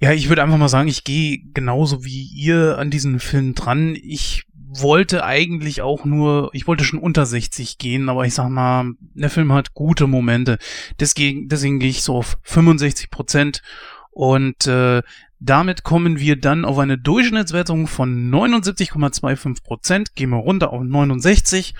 ja, 0.00 0.12
ich 0.12 0.28
würde 0.30 0.42
einfach 0.42 0.56
mal 0.56 0.68
sagen, 0.68 0.88
ich 0.88 1.04
gehe 1.04 1.40
genauso 1.52 2.04
wie 2.04 2.24
ihr 2.24 2.78
an 2.78 2.90
diesen 2.90 3.20
Film 3.20 3.54
dran. 3.54 3.94
Ich 3.94 4.44
wollte 4.54 5.24
eigentlich 5.24 5.82
auch 5.82 6.04
nur, 6.06 6.50
ich 6.54 6.66
wollte 6.66 6.84
schon 6.84 6.98
unter 6.98 7.26
60 7.26 7.76
gehen, 7.76 8.08
aber 8.08 8.24
ich 8.24 8.34
sag 8.34 8.48
mal, 8.48 8.92
der 9.14 9.28
Film 9.28 9.52
hat 9.52 9.74
gute 9.74 10.06
Momente. 10.06 10.58
Deswegen, 10.98 11.48
deswegen 11.48 11.80
gehe 11.80 11.90
ich 11.90 12.02
so 12.02 12.16
auf 12.16 12.38
65 12.44 13.10
Prozent 13.10 13.62
und 14.10 14.66
äh, 14.66 15.02
damit 15.38 15.82
kommen 15.82 16.18
wir 16.18 16.36
dann 16.36 16.64
auf 16.64 16.78
eine 16.78 16.96
Durchschnittswertung 16.96 17.86
von 17.86 18.30
79,25 18.30 19.62
Prozent. 19.62 20.14
Gehen 20.14 20.30
wir 20.30 20.36
runter 20.36 20.72
auf 20.72 20.82
69. 20.82 21.74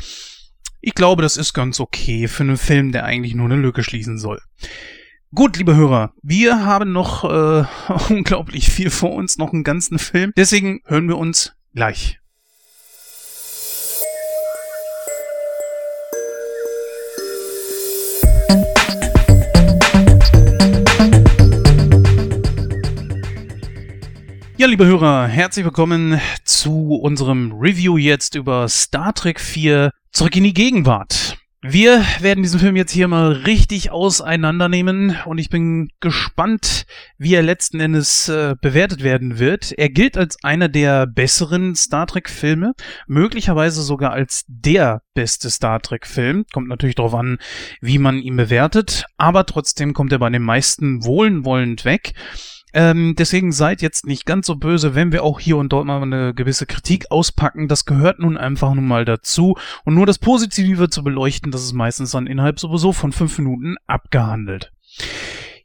Ich 0.81 0.95
glaube, 0.95 1.23
das 1.23 1.37
ist 1.37 1.53
ganz 1.53 1.79
okay 1.81 2.27
für 2.27 2.43
einen 2.43 2.57
Film, 2.57 2.93
der 2.93 3.05
eigentlich 3.05 3.35
nur 3.35 3.47
eine 3.47 3.57
Lücke 3.57 3.83
schließen 3.83 4.19
soll. 4.19 4.41
Gut, 5.33 5.57
liebe 5.59 5.77
Hörer, 5.77 6.13
wir 6.25 6.65
haben 6.65 6.91
noch 6.91 7.23
äh, 7.23 7.65
unglaublich 8.09 8.69
viel 8.69 8.91
vor 8.91 9.13
uns, 9.13 9.39
noch 9.39 9.53
einen 9.53 9.63
ganzen 9.63 10.01
Film. 10.01 10.33
Deswegen 10.37 10.81
hören 10.87 11.07
wir 11.07 11.19
uns 11.19 11.55
gleich. 11.73 12.19
Ja, 24.57 24.67
liebe 24.67 24.85
Hörer, 24.85 25.29
herzlich 25.29 25.65
willkommen 25.65 26.21
zu 26.45 26.97
unserem 26.97 27.53
Review 27.53 27.99
jetzt 27.99 28.35
über 28.35 28.69
Star 28.69 29.15
Trek 29.15 29.39
4 29.39 29.93
Zurück 30.11 30.35
in 30.35 30.43
die 30.43 30.55
Gegenwart. 30.55 31.40
Wir 31.63 32.03
werden 32.21 32.43
diesen 32.43 32.59
Film 32.59 32.75
jetzt 32.75 32.93
hier 32.93 33.07
mal 33.07 33.33
richtig 33.33 33.91
auseinandernehmen 33.91 35.19
und 35.27 35.37
ich 35.37 35.51
bin 35.51 35.91
gespannt, 36.01 36.87
wie 37.19 37.35
er 37.35 37.43
letzten 37.43 37.81
Endes 37.81 38.31
äh, 38.31 38.55
bewertet 38.59 39.03
werden 39.03 39.39
wird. 39.39 39.73
Er 39.73 39.91
gilt 39.91 40.17
als 40.17 40.43
einer 40.43 40.71
der 40.71 41.07
besseren 41.07 41.75
Star 41.77 42.07
Trek-Filme, 42.07 42.73
möglicherweise 43.07 43.83
sogar 43.83 44.13
als 44.13 44.47
der 44.49 45.03
beste 45.13 45.51
Star 45.51 45.83
Trek-Film. 45.83 46.47
Kommt 46.51 46.69
natürlich 46.69 46.95
darauf 46.95 47.15
an, 47.15 47.37
wie 47.83 47.99
man 47.99 48.17
ihn 48.17 48.37
bewertet, 48.37 49.05
aber 49.19 49.45
trotzdem 49.45 49.93
kommt 49.93 50.13
er 50.13 50.19
bei 50.19 50.31
den 50.31 50.43
meisten 50.43 51.05
wohlwollend 51.05 51.85
weg. 51.85 52.15
Ähm, 52.73 53.15
deswegen 53.17 53.53
seid 53.53 53.83
jetzt 53.83 54.07
nicht 54.07 54.27
ganz 54.27 54.47
so 54.47 54.57
böse, 54.57 54.95
wenn 54.95 55.13
wir 55.13 55.25
auch 55.25 55.41
hier 55.41 55.57
und 55.57 55.73
dort 55.73 55.87
mal 55.87 56.03
eine 56.03 56.35
gewisse 56.35 56.67
Kritik 56.67 57.11
auspacken. 57.11 57.69
Das 57.69 57.85
gehört 57.85 58.19
nun 58.19 58.37
einfach 58.37 58.75
nun 58.75 58.87
mal 58.87 59.05
dazu. 59.05 59.57
Und 59.85 59.95
nur 59.95 60.07
das 60.07 60.19
Positive 60.19 60.91
zu 60.91 61.03
beleuchten, 61.03 61.51
das 61.51 61.63
ist 61.63 61.73
meistens 61.73 62.13
dann 62.13 62.27
innerhalb 62.27 62.61
sowieso 62.61 62.93
von 62.93 63.13
fünf 63.13 63.39
Minuten 63.39 63.77
abgehandelt. 63.87 64.73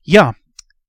Ja, 0.02 0.36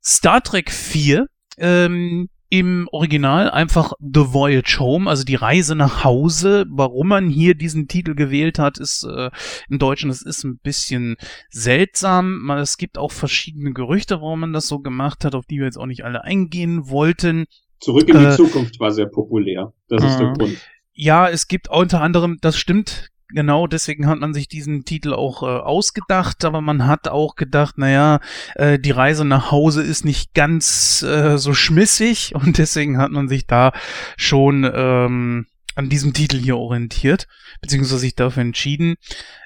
Star 0.04 0.42
Trek 0.42 0.70
4, 0.70 1.26
ähm, 1.58 2.28
im 2.48 2.88
Original 2.92 3.50
einfach 3.50 3.92
The 4.00 4.32
Voyage 4.32 4.78
Home, 4.78 5.08
also 5.10 5.24
die 5.24 5.34
Reise 5.34 5.74
nach 5.74 6.04
Hause. 6.04 6.64
Warum 6.68 7.08
man 7.08 7.28
hier 7.28 7.54
diesen 7.54 7.88
Titel 7.88 8.14
gewählt 8.14 8.58
hat, 8.58 8.78
ist 8.78 9.04
äh, 9.04 9.30
im 9.68 9.78
Deutschen, 9.78 10.08
das 10.08 10.22
ist 10.22 10.44
ein 10.44 10.58
bisschen 10.58 11.16
seltsam. 11.50 12.48
Es 12.50 12.76
gibt 12.78 12.98
auch 12.98 13.12
verschiedene 13.12 13.72
Gerüchte, 13.72 14.20
warum 14.20 14.40
man 14.40 14.52
das 14.52 14.68
so 14.68 14.78
gemacht 14.78 15.24
hat, 15.24 15.34
auf 15.34 15.46
die 15.46 15.58
wir 15.58 15.64
jetzt 15.66 15.78
auch 15.78 15.86
nicht 15.86 16.04
alle 16.04 16.22
eingehen 16.24 16.88
wollten. 16.88 17.46
Zurück 17.80 18.08
in 18.08 18.18
die 18.18 18.24
Äh, 18.24 18.36
Zukunft 18.36 18.78
war 18.80 18.90
sehr 18.92 19.06
populär. 19.06 19.72
Das 19.88 20.02
ist 20.04 20.18
der 20.18 20.28
Mhm. 20.28 20.34
Grund. 20.34 20.58
Ja, 20.92 21.28
es 21.28 21.48
gibt 21.48 21.68
unter 21.68 22.00
anderem, 22.00 22.38
das 22.40 22.56
stimmt, 22.56 23.10
genau, 23.28 23.66
deswegen 23.66 24.06
hat 24.06 24.18
man 24.18 24.34
sich 24.34 24.48
diesen 24.48 24.84
Titel 24.84 25.12
auch 25.12 25.42
äh, 25.42 25.46
ausgedacht, 25.46 26.44
aber 26.44 26.60
man 26.60 26.86
hat 26.86 27.08
auch 27.08 27.34
gedacht, 27.36 27.78
naja, 27.78 28.20
äh, 28.54 28.78
die 28.78 28.90
Reise 28.90 29.24
nach 29.24 29.50
Hause 29.50 29.82
ist 29.82 30.04
nicht 30.04 30.34
ganz 30.34 31.02
äh, 31.02 31.38
so 31.38 31.54
schmissig 31.54 32.34
und 32.34 32.58
deswegen 32.58 32.98
hat 32.98 33.10
man 33.10 33.28
sich 33.28 33.46
da 33.46 33.72
schon 34.16 34.70
ähm, 34.72 35.46
an 35.76 35.90
diesem 35.90 36.14
Titel 36.14 36.38
hier 36.38 36.56
orientiert, 36.56 37.28
beziehungsweise 37.60 37.98
sich 37.98 38.14
dafür 38.14 38.42
entschieden. 38.42 38.96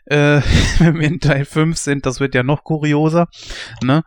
Äh, 0.06 0.40
wenn 0.78 0.98
wir 0.98 1.08
in 1.08 1.20
Teil 1.20 1.44
5 1.44 1.76
sind, 1.76 2.06
das 2.06 2.20
wird 2.20 2.34
ja 2.34 2.42
noch 2.42 2.64
kurioser, 2.64 3.28
ne? 3.82 4.04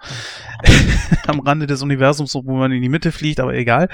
Am 1.28 1.42
Rande 1.42 1.68
des 1.68 1.82
Universums, 1.82 2.34
wo 2.36 2.56
man 2.56 2.72
in 2.72 2.82
die 2.82 2.90
Mitte 2.90 3.12
fliegt, 3.12 3.40
aber 3.40 3.54
egal. 3.54 3.90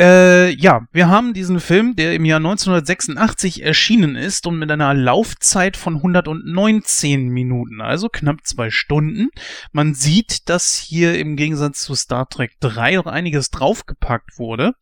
Äh, 0.00 0.50
ja, 0.50 0.86
wir 0.92 1.08
haben 1.08 1.34
diesen 1.34 1.60
Film, 1.60 1.96
der 1.96 2.14
im 2.14 2.24
Jahr 2.24 2.38
1986 2.38 3.62
erschienen 3.62 4.16
ist 4.16 4.46
und 4.46 4.58
mit 4.58 4.70
einer 4.70 4.94
Laufzeit 4.94 5.76
von 5.76 5.96
119 5.96 7.28
Minuten, 7.28 7.80
also 7.80 8.08
knapp 8.08 8.38
zwei 8.44 8.70
Stunden. 8.70 9.28
Man 9.72 9.94
sieht, 9.94 10.48
dass 10.48 10.76
hier 10.76 11.18
im 11.18 11.36
Gegensatz 11.36 11.82
zu 11.82 11.94
Star 11.94 12.28
Trek 12.28 12.52
3 12.60 12.96
noch 12.96 13.06
einiges 13.06 13.50
draufgepackt 13.50 14.38
wurde. 14.38 14.74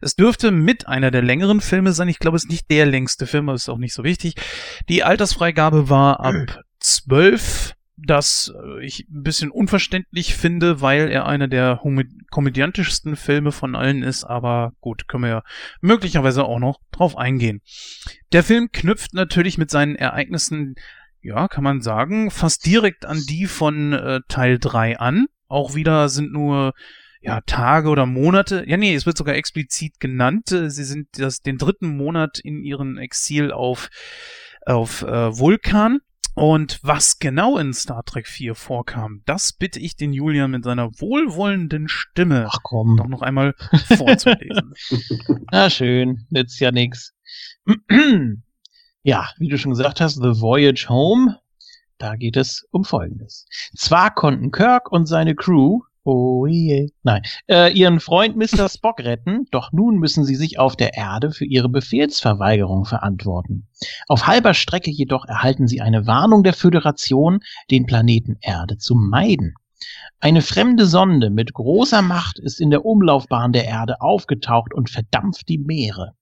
Es 0.00 0.16
dürfte 0.16 0.50
mit 0.50 0.86
einer 0.86 1.10
der 1.10 1.22
längeren 1.22 1.60
Filme 1.60 1.92
sein. 1.92 2.08
Ich 2.08 2.18
glaube, 2.18 2.36
es 2.36 2.44
ist 2.44 2.50
nicht 2.50 2.70
der 2.70 2.86
längste 2.86 3.26
Film, 3.26 3.48
aber 3.48 3.56
ist 3.56 3.68
auch 3.68 3.78
nicht 3.78 3.94
so 3.94 4.04
wichtig. 4.04 4.34
Die 4.88 5.02
Altersfreigabe 5.02 5.88
war 5.88 6.20
ab 6.20 6.34
12 6.80 7.74
das 8.06 8.52
äh, 8.54 8.84
ich 8.84 9.06
ein 9.08 9.22
bisschen 9.22 9.50
unverständlich 9.50 10.34
finde, 10.34 10.80
weil 10.80 11.10
er 11.10 11.26
einer 11.26 11.48
der 11.48 11.80
komödiantischsten 12.30 13.16
Filme 13.16 13.52
von 13.52 13.74
allen 13.74 14.02
ist, 14.02 14.24
aber 14.24 14.72
gut, 14.80 15.08
können 15.08 15.24
wir 15.24 15.30
ja 15.30 15.42
möglicherweise 15.80 16.44
auch 16.44 16.58
noch 16.58 16.80
drauf 16.92 17.16
eingehen. 17.16 17.60
Der 18.32 18.44
Film 18.44 18.70
knüpft 18.72 19.14
natürlich 19.14 19.58
mit 19.58 19.70
seinen 19.70 19.96
Ereignissen, 19.96 20.76
ja, 21.20 21.48
kann 21.48 21.64
man 21.64 21.80
sagen, 21.80 22.30
fast 22.30 22.64
direkt 22.66 23.04
an 23.04 23.20
die 23.28 23.46
von 23.46 23.92
äh, 23.92 24.20
Teil 24.28 24.58
3 24.58 24.98
an. 24.98 25.26
Auch 25.48 25.74
wieder 25.74 26.08
sind 26.08 26.32
nur 26.32 26.74
ja, 27.20 27.40
Tage 27.40 27.88
oder 27.88 28.06
Monate. 28.06 28.64
Ja, 28.66 28.76
nee, 28.76 28.94
es 28.94 29.06
wird 29.06 29.18
sogar 29.18 29.34
explizit 29.34 29.98
genannt. 29.98 30.52
Äh, 30.52 30.70
Sie 30.70 30.84
sind 30.84 31.08
das, 31.18 31.40
den 31.40 31.58
dritten 31.58 31.96
Monat 31.96 32.38
in 32.38 32.62
ihrem 32.62 32.96
Exil 32.96 33.50
auf, 33.50 33.90
auf 34.64 35.02
äh, 35.02 35.36
Vulkan. 35.36 36.00
Und 36.38 36.78
was 36.82 37.18
genau 37.18 37.58
in 37.58 37.72
Star 37.72 38.04
Trek 38.04 38.28
4 38.28 38.54
vorkam, 38.54 39.22
das 39.26 39.52
bitte 39.52 39.80
ich 39.80 39.96
den 39.96 40.12
Julian 40.12 40.52
mit 40.52 40.62
seiner 40.62 40.88
wohlwollenden 41.00 41.88
Stimme 41.88 42.46
Ach 42.48 42.60
komm. 42.62 42.96
doch 42.96 43.08
noch 43.08 43.22
einmal 43.22 43.54
vorzulesen. 43.96 44.72
Na 45.50 45.68
schön, 45.68 46.26
nützt 46.30 46.60
ja 46.60 46.70
nix. 46.70 47.12
ja, 49.02 49.28
wie 49.38 49.48
du 49.48 49.58
schon 49.58 49.72
gesagt 49.72 50.00
hast, 50.00 50.14
The 50.14 50.40
Voyage 50.40 50.88
Home, 50.88 51.40
da 51.98 52.14
geht 52.14 52.36
es 52.36 52.68
um 52.70 52.84
Folgendes. 52.84 53.48
Zwar 53.76 54.14
konnten 54.14 54.52
Kirk 54.52 54.92
und 54.92 55.06
seine 55.06 55.34
Crew, 55.34 55.80
oh 56.08 56.46
je, 56.46 56.88
nein, 57.02 57.20
äh, 57.48 57.70
ihren 57.70 58.00
Freund 58.00 58.34
Mr. 58.34 58.68
Spock 58.70 59.00
retten, 59.00 59.44
doch 59.50 59.72
nun 59.72 59.98
müssen 59.98 60.24
sie 60.24 60.36
sich 60.36 60.58
auf 60.58 60.74
der 60.74 60.94
Erde 60.94 61.32
für 61.32 61.44
ihre 61.44 61.68
Befehlsverweigerung 61.68 62.86
verantworten. 62.86 63.68
Auf 64.08 64.26
halber 64.26 64.54
Strecke 64.54 64.90
jedoch 64.90 65.26
erhalten 65.26 65.68
sie 65.68 65.82
eine 65.82 66.06
Warnung 66.06 66.42
der 66.42 66.54
Föderation, 66.54 67.40
den 67.70 67.84
Planeten 67.84 68.38
Erde 68.40 68.78
zu 68.78 68.94
meiden. 68.94 69.54
Eine 70.18 70.40
fremde 70.40 70.86
Sonde 70.86 71.28
mit 71.28 71.52
großer 71.52 72.00
Macht 72.00 72.38
ist 72.38 72.58
in 72.58 72.70
der 72.70 72.86
Umlaufbahn 72.86 73.52
der 73.52 73.66
Erde 73.66 74.00
aufgetaucht 74.00 74.72
und 74.72 74.88
verdampft 74.88 75.48
die 75.48 75.58
Meere. 75.58 76.14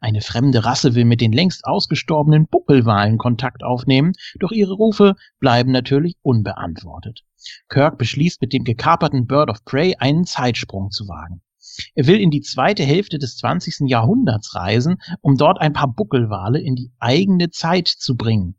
Eine 0.00 0.20
fremde 0.20 0.64
Rasse 0.64 0.94
will 0.94 1.04
mit 1.04 1.20
den 1.20 1.32
längst 1.32 1.64
ausgestorbenen 1.64 2.46
Buckelwalen 2.46 3.18
Kontakt 3.18 3.62
aufnehmen, 3.62 4.12
doch 4.38 4.52
ihre 4.52 4.74
Rufe 4.74 5.14
bleiben 5.40 5.72
natürlich 5.72 6.16
unbeantwortet. 6.22 7.22
Kirk 7.68 7.98
beschließt 7.98 8.40
mit 8.40 8.52
dem 8.52 8.64
gekaperten 8.64 9.26
Bird 9.26 9.50
of 9.50 9.64
Prey 9.64 9.96
einen 9.98 10.24
Zeitsprung 10.24 10.90
zu 10.90 11.08
wagen. 11.08 11.42
Er 11.94 12.06
will 12.06 12.20
in 12.20 12.30
die 12.30 12.42
zweite 12.42 12.84
Hälfte 12.84 13.18
des 13.18 13.36
20. 13.36 13.88
Jahrhunderts 13.88 14.54
reisen, 14.54 14.98
um 15.20 15.36
dort 15.36 15.60
ein 15.60 15.72
paar 15.72 15.92
Buckelwale 15.92 16.60
in 16.60 16.76
die 16.76 16.92
eigene 16.98 17.50
Zeit 17.50 17.88
zu 17.88 18.16
bringen. 18.16 18.56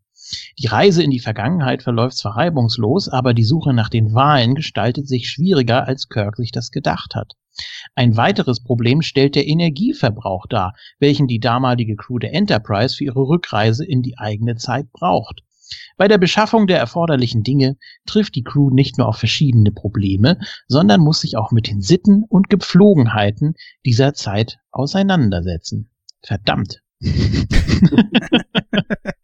Die 0.58 0.68
Reise 0.68 1.04
in 1.04 1.12
die 1.12 1.20
Vergangenheit 1.20 1.84
verläuft 1.84 2.18
zwar 2.18 2.36
reibungslos, 2.36 3.10
aber 3.10 3.34
die 3.34 3.44
Suche 3.44 3.74
nach 3.74 3.90
den 3.90 4.14
Walen 4.14 4.56
gestaltet 4.56 5.08
sich 5.08 5.30
schwieriger, 5.30 5.88
als 5.88 6.10
Kirk 6.10 6.38
sich 6.38 6.52
das 6.52 6.72
gedacht 6.72 7.16
hat. 7.16 7.34
Ein 7.96 8.18
weiteres 8.18 8.64
Problem 8.64 9.02
stellt 9.02 9.36
der 9.36 9.48
Energieverbrauch 9.48 10.46
dar, 10.48 10.76
welchen 11.00 11.28
die 11.28 11.40
damalige 11.40 11.96
Crew 11.96 12.20
der 12.20 12.34
Enterprise 12.34 12.96
für 12.96 13.06
ihre 13.06 13.28
Rückreise 13.28 13.86
in 13.86 14.02
die 14.02 14.18
eigene 14.18 14.56
Zeit 14.56 14.92
braucht. 14.92 15.42
Bei 15.98 16.08
der 16.08 16.18
Beschaffung 16.18 16.68
der 16.68 16.78
erforderlichen 16.78 17.44
Dinge 17.44 17.78
trifft 18.06 18.36
die 18.36 18.44
Crew 18.44 18.70
nicht 18.70 18.98
nur 18.98 19.08
auf 19.08 19.18
verschiedene 19.18 19.72
Probleme, 19.72 20.40
sondern 20.68 21.02
muss 21.02 21.22
sich 21.22 21.38
auch 21.38 21.52
mit 21.52 21.68
den 21.68 21.82
Sitten 21.82 22.24
und 22.28 22.50
Gepflogenheiten 22.50 23.56
dieser 23.86 24.14
Zeit 24.14 24.58
auseinandersetzen. 24.72 25.90
Verdammt. 26.22 26.82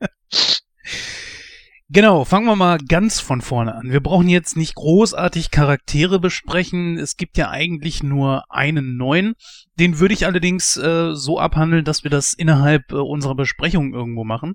Genau, 1.93 2.23
fangen 2.23 2.45
wir 2.45 2.55
mal 2.55 2.77
ganz 2.77 3.19
von 3.19 3.41
vorne 3.41 3.75
an. 3.75 3.91
Wir 3.91 3.99
brauchen 3.99 4.29
jetzt 4.29 4.55
nicht 4.55 4.75
großartig 4.75 5.51
Charaktere 5.51 6.21
besprechen. 6.21 6.97
Es 6.97 7.17
gibt 7.17 7.37
ja 7.37 7.49
eigentlich 7.49 8.01
nur 8.01 8.45
einen 8.49 8.95
neuen. 8.95 9.33
Den 9.77 9.99
würde 9.99 10.13
ich 10.13 10.25
allerdings 10.25 10.77
äh, 10.77 11.13
so 11.13 11.37
abhandeln, 11.37 11.83
dass 11.83 12.05
wir 12.05 12.09
das 12.09 12.33
innerhalb 12.33 12.93
äh, 12.93 12.95
unserer 12.95 13.35
Besprechung 13.35 13.93
irgendwo 13.93 14.23
machen. 14.23 14.53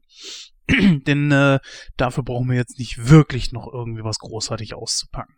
Denn 0.71 1.31
äh, 1.31 1.59
dafür 1.99 2.25
brauchen 2.25 2.49
wir 2.49 2.57
jetzt 2.57 2.79
nicht 2.79 3.11
wirklich 3.11 3.53
noch 3.53 3.71
irgendwie 3.71 4.03
was 4.03 4.19
großartig 4.19 4.73
auszupacken. 4.73 5.35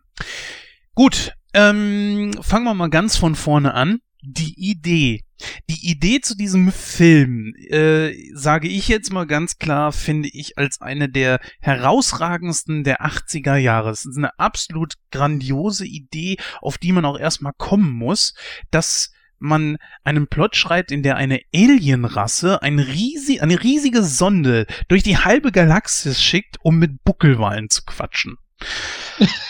Gut, 0.95 1.33
ähm, 1.53 2.31
fangen 2.39 2.63
wir 2.63 2.75
mal 2.75 2.89
ganz 2.89 3.17
von 3.17 3.35
vorne 3.35 3.73
an. 3.73 3.99
Die 4.21 4.53
Idee. 4.57 5.23
Die 5.69 5.89
Idee 5.89 6.19
zu 6.19 6.35
diesem 6.35 6.73
Film, 6.73 7.53
äh, 7.69 8.13
sage 8.33 8.67
ich 8.67 8.89
jetzt 8.89 9.13
mal 9.13 9.25
ganz 9.25 9.57
klar, 9.57 9.93
finde 9.93 10.27
ich 10.27 10.57
als 10.57 10.81
eine 10.81 11.07
der 11.07 11.39
herausragendsten 11.61 12.83
der 12.83 13.01
80er 13.01 13.55
Jahre. 13.55 13.91
Es 13.91 14.05
ist 14.05 14.17
eine 14.17 14.37
absolut 14.37 14.95
grandiose 15.11 15.85
Idee, 15.85 16.35
auf 16.61 16.77
die 16.77 16.91
man 16.91 17.05
auch 17.05 17.17
erstmal 17.17 17.53
kommen 17.57 17.91
muss, 17.91 18.33
dass 18.71 19.13
man 19.39 19.77
einen 20.03 20.27
Plot 20.27 20.57
schreibt, 20.57 20.91
in 20.91 21.01
der 21.01 21.15
eine 21.15 21.39
Alienrasse 21.55 22.61
ein 22.61 22.79
riesig, 22.79 23.41
eine 23.41 23.63
riesige 23.63 24.03
Sonde 24.03 24.67
durch 24.89 25.03
die 25.03 25.17
halbe 25.17 25.53
Galaxis 25.53 26.21
schickt, 26.21 26.57
um 26.61 26.77
mit 26.77 27.05
Buckelwalen 27.05 27.69
zu 27.69 27.83
quatschen. 27.85 28.37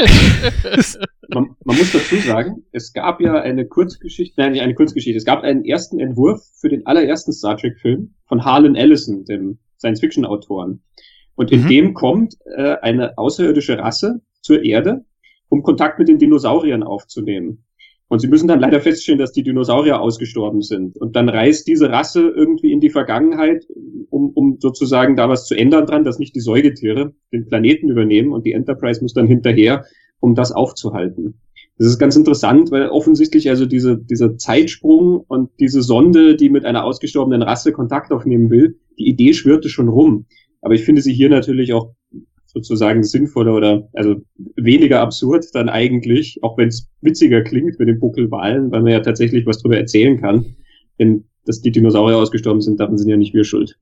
man, 1.28 1.56
man, 1.64 1.76
muss 1.76 1.92
dazu 1.92 2.16
sagen, 2.16 2.64
es 2.72 2.92
gab 2.92 3.20
ja 3.20 3.34
eine 3.40 3.66
Kurzgeschichte, 3.66 4.40
nein, 4.40 4.52
nicht 4.52 4.62
eine 4.62 4.74
Kurzgeschichte, 4.74 5.16
es 5.16 5.24
gab 5.24 5.42
einen 5.42 5.64
ersten 5.64 6.00
Entwurf 6.00 6.42
für 6.58 6.68
den 6.68 6.86
allerersten 6.86 7.32
Star 7.32 7.56
Trek-Film 7.56 8.14
von 8.26 8.44
Harlan 8.44 8.76
Ellison, 8.76 9.24
dem 9.24 9.58
Science-Fiction-Autoren. 9.78 10.82
Und 11.34 11.52
in 11.52 11.64
mhm. 11.64 11.68
dem 11.68 11.94
kommt 11.94 12.36
äh, 12.56 12.76
eine 12.82 13.16
außerirdische 13.18 13.78
Rasse 13.78 14.20
zur 14.40 14.62
Erde, 14.62 15.04
um 15.48 15.62
Kontakt 15.62 15.98
mit 15.98 16.08
den 16.08 16.18
Dinosauriern 16.18 16.82
aufzunehmen. 16.82 17.64
Und 18.10 18.18
sie 18.18 18.26
müssen 18.26 18.48
dann 18.48 18.58
leider 18.58 18.80
feststellen, 18.80 19.20
dass 19.20 19.30
die 19.30 19.44
Dinosaurier 19.44 20.00
ausgestorben 20.00 20.62
sind. 20.62 20.96
Und 20.96 21.14
dann 21.14 21.28
reist 21.28 21.68
diese 21.68 21.90
Rasse 21.90 22.28
irgendwie 22.28 22.72
in 22.72 22.80
die 22.80 22.90
Vergangenheit, 22.90 23.68
um, 24.10 24.30
um 24.30 24.56
sozusagen 24.58 25.14
da 25.14 25.28
was 25.28 25.46
zu 25.46 25.54
ändern 25.54 25.86
dran, 25.86 26.02
dass 26.02 26.18
nicht 26.18 26.34
die 26.34 26.40
Säugetiere 26.40 27.14
den 27.32 27.46
Planeten 27.46 27.88
übernehmen 27.88 28.32
und 28.32 28.44
die 28.44 28.52
Enterprise 28.52 29.00
muss 29.00 29.14
dann 29.14 29.28
hinterher, 29.28 29.84
um 30.18 30.34
das 30.34 30.50
aufzuhalten. 30.50 31.40
Das 31.78 31.86
ist 31.86 32.00
ganz 32.00 32.16
interessant, 32.16 32.72
weil 32.72 32.88
offensichtlich 32.88 33.48
also 33.48 33.64
diese, 33.64 33.96
dieser 33.96 34.36
Zeitsprung 34.36 35.24
und 35.28 35.50
diese 35.60 35.80
Sonde, 35.80 36.34
die 36.34 36.50
mit 36.50 36.64
einer 36.64 36.84
ausgestorbenen 36.84 37.42
Rasse 37.42 37.70
Kontakt 37.70 38.10
aufnehmen 38.10 38.50
will, 38.50 38.80
die 38.98 39.08
Idee 39.08 39.34
schwirrte 39.34 39.68
schon 39.68 39.88
rum. 39.88 40.26
Aber 40.62 40.74
ich 40.74 40.84
finde 40.84 41.00
sie 41.00 41.12
hier 41.12 41.30
natürlich 41.30 41.72
auch 41.74 41.94
sozusagen 42.52 43.02
sinnvoller 43.02 43.54
oder 43.54 43.88
also 43.92 44.16
weniger 44.56 45.00
absurd 45.00 45.46
dann 45.52 45.68
eigentlich, 45.68 46.38
auch 46.42 46.58
wenn 46.58 46.68
es 46.68 46.90
witziger 47.00 47.42
klingt 47.42 47.78
mit 47.78 47.88
den 47.88 48.00
Buckelwalen, 48.00 48.70
weil 48.70 48.82
man 48.82 48.92
ja 48.92 49.00
tatsächlich 49.00 49.46
was 49.46 49.58
drüber 49.58 49.76
erzählen 49.76 50.20
kann. 50.20 50.56
Denn 50.98 51.24
dass 51.46 51.60
die 51.60 51.70
Dinosaurier 51.70 52.16
ausgestorben 52.16 52.60
sind, 52.60 52.80
daran 52.80 52.98
sind 52.98 53.08
ja 53.08 53.16
nicht 53.16 53.34
wir 53.34 53.44
schuld. 53.44 53.78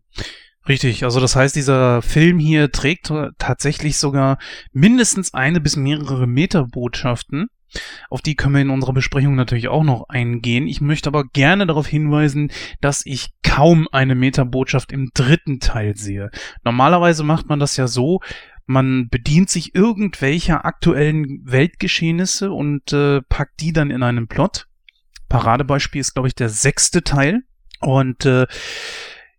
Richtig, 0.69 1.05
also 1.05 1.19
das 1.19 1.35
heißt, 1.35 1.57
dieser 1.57 2.03
Film 2.03 2.39
hier 2.39 2.71
trägt 2.71 3.11
tatsächlich 3.39 3.97
sogar 3.97 4.39
mindestens 4.73 5.33
eine 5.33 5.61
bis 5.61 5.77
mehrere 5.77 6.27
Meterbotschaften. 6.27 7.49
Auf 8.11 8.23
die 8.23 8.35
können 8.35 8.55
wir 8.55 8.63
in 8.63 8.71
unserer 8.71 8.93
Besprechung 8.93 9.35
natürlich 9.35 9.69
auch 9.69 9.83
noch 9.83 10.09
eingehen. 10.09 10.67
Ich 10.67 10.81
möchte 10.81 11.09
aber 11.09 11.25
gerne 11.25 11.67
darauf 11.67 11.87
hinweisen, 11.87 12.51
dass 12.81 13.05
ich 13.05 13.31
kaum 13.43 13.89
eine 13.93 14.15
Metabotschaft 14.15 14.93
im 14.93 15.11
dritten 15.15 15.59
Teil 15.61 15.97
sehe. 15.97 16.31
Normalerweise 16.65 17.25
macht 17.25 17.49
man 17.49 17.61
das 17.61 17.77
ja 17.77 17.89
so, 17.89 18.21
man 18.69 19.09
bedient 19.09 19.49
sich 19.49 19.75
irgendwelcher 19.75 20.67
aktuellen 20.67 21.41
Weltgeschehnisse 21.45 22.53
und 22.53 22.93
äh, 22.93 23.23
packt 23.23 23.61
die 23.61 23.73
dann 23.73 23.91
in 23.91 24.03
einen 24.03 24.29
Plot. 24.29 24.67
Paradebeispiel 25.31 26.03
ist, 26.03 26.13
glaube 26.13 26.29
ich, 26.29 26.35
der 26.35 26.51
sechste 26.51 27.03
Teil. 27.03 27.41
Und 27.81 28.27
äh, 28.27 28.47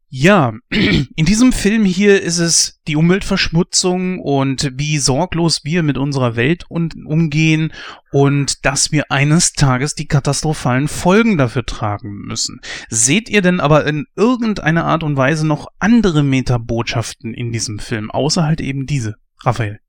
ja, 0.09 0.53
in 0.69 1.25
diesem 1.25 1.51
Film 1.51 1.85
hier 1.85 2.21
ist 2.21 2.39
es 2.39 2.79
die 2.87 2.95
Umweltverschmutzung 2.95 4.19
und 4.19 4.71
wie 4.75 4.97
sorglos 4.97 5.63
wir 5.63 5.83
mit 5.83 5.97
unserer 5.97 6.35
Welt 6.35 6.65
umgehen 6.69 7.71
und 8.11 8.65
dass 8.65 8.91
wir 8.91 9.11
eines 9.11 9.53
Tages 9.53 9.93
die 9.93 10.07
katastrophalen 10.07 10.87
Folgen 10.87 11.37
dafür 11.37 11.65
tragen 11.65 12.25
müssen. 12.25 12.59
Seht 12.89 13.29
ihr 13.29 13.41
denn 13.41 13.59
aber 13.59 13.85
in 13.85 14.07
irgendeiner 14.15 14.85
Art 14.85 15.03
und 15.03 15.15
Weise 15.15 15.45
noch 15.45 15.67
andere 15.77 16.23
Metabotschaften 16.23 17.33
in 17.35 17.51
diesem 17.51 17.77
Film, 17.77 18.09
außer 18.09 18.45
halt 18.45 18.61
eben 18.61 18.87
diese? 18.87 19.15
Raphael. 19.43 19.79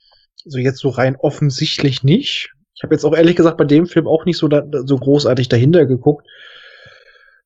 Also 0.45 0.59
jetzt 0.59 0.79
so 0.79 0.91
rein 0.91 1.17
offensichtlich 1.17 2.03
nicht. 2.03 2.51
Ich 2.75 2.83
habe 2.83 2.95
jetzt 2.95 3.05
auch 3.05 3.15
ehrlich 3.15 3.37
gesagt 3.37 3.57
bei 3.57 3.65
dem 3.65 3.87
Film 3.87 4.07
auch 4.07 4.25
nicht 4.25 4.39
so, 4.39 4.49
da, 4.49 4.65
so 4.85 4.97
großartig 4.97 5.49
dahinter 5.49 5.87
geguckt. 5.87 6.27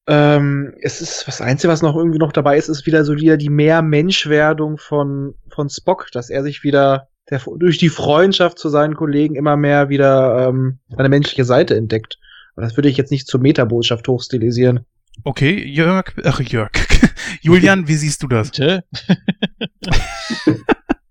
Ähm, 0.07 0.75
es 0.83 1.01
ist 1.01 1.27
das 1.27 1.41
Einzige, 1.41 1.73
was 1.73 1.83
noch 1.83 1.97
irgendwie 1.97 2.19
noch 2.19 2.33
dabei 2.33 2.59
ist, 2.59 2.69
ist 2.69 2.87
wieder 2.87 3.05
so 3.05 3.15
wieder 3.15 3.37
die 3.37 3.49
mehr 3.49 3.81
Menschwerdung 3.83 4.77
von, 4.77 5.35
von 5.49 5.71
Spock, 5.71 6.11
dass 6.13 6.29
er 6.31 6.43
sich 6.43 6.63
wieder 6.63 7.09
der, 7.31 7.41
durch 7.57 7.79
die 7.79 7.89
Freundschaft 7.89 8.59
zu 8.59 8.69
seinen 8.69 8.97
Kollegen 8.97 9.35
immer 9.35 9.57
mehr 9.57 9.89
wieder 9.89 10.49
ähm, 10.49 10.79
eine 10.97 11.09
menschliche 11.09 11.45
Seite 11.45 11.75
entdeckt. 11.77 12.19
Aber 12.55 12.67
das 12.67 12.77
würde 12.77 12.89
ich 12.89 12.97
jetzt 12.97 13.11
nicht 13.11 13.27
zur 13.27 13.41
Metabotschaft 13.41 14.07
hochstilisieren. 14.07 14.81
Okay, 15.23 15.65
Jörg, 15.65 16.13
ach 16.25 16.41
Jörg. 16.41 16.71
Julian, 17.41 17.89
wie 17.89 17.95
siehst 17.95 18.23
du 18.23 18.29
das? 18.29 18.51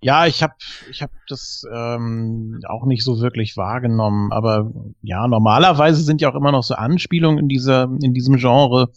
Ja, 0.04 0.26
ich 0.28 0.44
habe 0.44 0.54
ich 0.90 1.02
hab 1.02 1.12
das 1.28 1.64
ähm, 1.74 2.60
auch 2.68 2.86
nicht 2.86 3.04
so 3.04 3.20
wirklich 3.20 3.58
wahrgenommen, 3.58 4.32
aber 4.32 4.72
ja, 5.02 5.28
normalerweise 5.28 6.04
sind 6.04 6.22
ja 6.22 6.32
auch 6.32 6.36
immer 6.36 6.52
noch 6.52 6.64
so 6.64 6.76
Anspielungen 6.76 7.40
in 7.40 7.48
dieser 7.48 7.90
in 8.02 8.14
diesem 8.14 8.38
Genre 8.38 8.90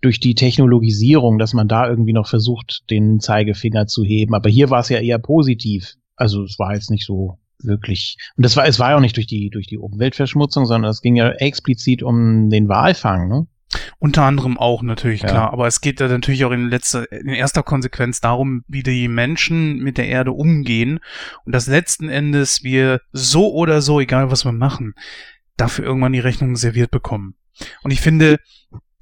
durch 0.00 0.20
die 0.20 0.34
Technologisierung, 0.34 1.38
dass 1.38 1.54
man 1.54 1.68
da 1.68 1.88
irgendwie 1.88 2.12
noch 2.12 2.28
versucht, 2.28 2.84
den 2.90 3.20
Zeigefinger 3.20 3.86
zu 3.86 4.04
heben. 4.04 4.34
Aber 4.34 4.48
hier 4.48 4.70
war 4.70 4.80
es 4.80 4.88
ja 4.88 5.00
eher 5.00 5.18
positiv. 5.18 5.94
Also 6.16 6.44
es 6.44 6.58
war 6.58 6.74
jetzt 6.74 6.90
nicht 6.90 7.04
so 7.04 7.38
wirklich. 7.60 8.16
Und 8.36 8.44
das 8.44 8.56
war 8.56 8.66
es 8.66 8.78
war 8.78 8.90
ja 8.90 8.96
auch 8.96 9.00
nicht 9.00 9.16
durch 9.16 9.26
die 9.26 9.50
durch 9.50 9.66
die 9.66 9.78
Umweltverschmutzung, 9.78 10.66
sondern 10.66 10.90
es 10.90 11.02
ging 11.02 11.16
ja 11.16 11.30
explizit 11.30 12.02
um 12.02 12.50
den 12.50 12.68
Walfang. 12.68 13.28
Ne? 13.28 13.46
Unter 13.98 14.22
anderem 14.22 14.56
auch 14.56 14.82
natürlich, 14.82 15.22
ja. 15.22 15.28
klar. 15.28 15.52
Aber 15.52 15.66
es 15.66 15.80
geht 15.80 16.00
ja 16.00 16.08
natürlich 16.08 16.44
auch 16.44 16.52
in 16.52 16.68
letzter, 16.68 17.10
in 17.12 17.28
erster 17.28 17.62
Konsequenz 17.62 18.20
darum, 18.20 18.64
wie 18.66 18.82
die 18.82 19.08
Menschen 19.08 19.78
mit 19.78 19.98
der 19.98 20.08
Erde 20.08 20.32
umgehen 20.32 21.00
und 21.44 21.54
dass 21.54 21.66
letzten 21.66 22.08
Endes 22.08 22.62
wir 22.62 23.00
so 23.12 23.52
oder 23.52 23.82
so, 23.82 24.00
egal 24.00 24.30
was 24.30 24.44
wir 24.44 24.52
machen, 24.52 24.94
dafür 25.56 25.84
irgendwann 25.84 26.12
die 26.12 26.20
Rechnung 26.20 26.56
serviert 26.56 26.90
bekommen. 26.90 27.34
Und 27.82 27.90
ich 27.90 28.00
finde, 28.00 28.38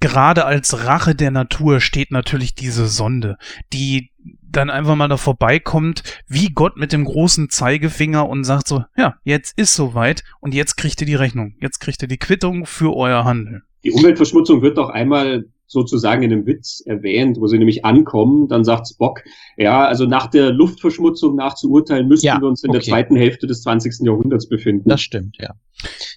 gerade 0.01 0.45
als 0.45 0.85
Rache 0.85 1.15
der 1.15 1.31
Natur 1.31 1.81
steht 1.81 2.11
natürlich 2.11 2.55
diese 2.55 2.87
Sonde, 2.87 3.37
die 3.73 4.11
dann 4.43 4.71
einfach 4.71 4.97
mal 4.97 5.09
da 5.09 5.17
vorbeikommt, 5.17 6.03
wie 6.27 6.49
Gott 6.49 6.77
mit 6.77 6.93
dem 6.93 7.05
großen 7.05 7.51
Zeigefinger 7.51 8.29
und 8.29 8.45
sagt 8.45 8.67
so, 8.67 8.85
ja, 8.97 9.17
jetzt 9.25 9.57
ist 9.59 9.75
soweit 9.75 10.25
und 10.41 10.55
jetzt 10.55 10.77
kriegt 10.77 11.01
ihr 11.01 11.07
die 11.07 11.15
Rechnung. 11.15 11.55
Jetzt 11.61 11.79
kriegt 11.81 12.03
ihr 12.03 12.09
die 12.09 12.19
Quittung 12.19 12.67
für 12.67 12.97
euer 12.97 13.25
Handeln. 13.25 13.63
Die 13.85 13.93
Umweltverschmutzung 13.93 14.63
wird 14.63 14.79
doch 14.79 14.91
einmal 14.91 15.45
sozusagen 15.69 16.23
in 16.23 16.33
einem 16.33 16.47
Witz 16.47 16.81
erwähnt, 16.87 17.39
wo 17.41 17.47
sie 17.49 17.59
nämlich 17.59 17.85
ankommen, 17.85 18.49
dann 18.49 18.65
sagt 18.65 18.89
Spock, 18.89 19.23
ja, 19.57 19.85
also 19.85 20.07
nach 20.07 20.29
der 20.29 20.53
Luftverschmutzung 20.53 21.35
nachzuurteilen, 21.35 22.07
müssten 22.07 22.27
ja, 22.27 22.41
wir 22.41 22.49
uns 22.49 22.63
in 22.63 22.71
okay. 22.71 22.79
der 22.79 22.89
zweiten 22.89 23.17
Hälfte 23.17 23.47
des 23.47 23.63
20. 23.63 24.07
Jahrhunderts 24.07 24.49
befinden. 24.49 24.89
Das 24.89 25.01
stimmt, 25.01 25.37
ja. 25.41 25.55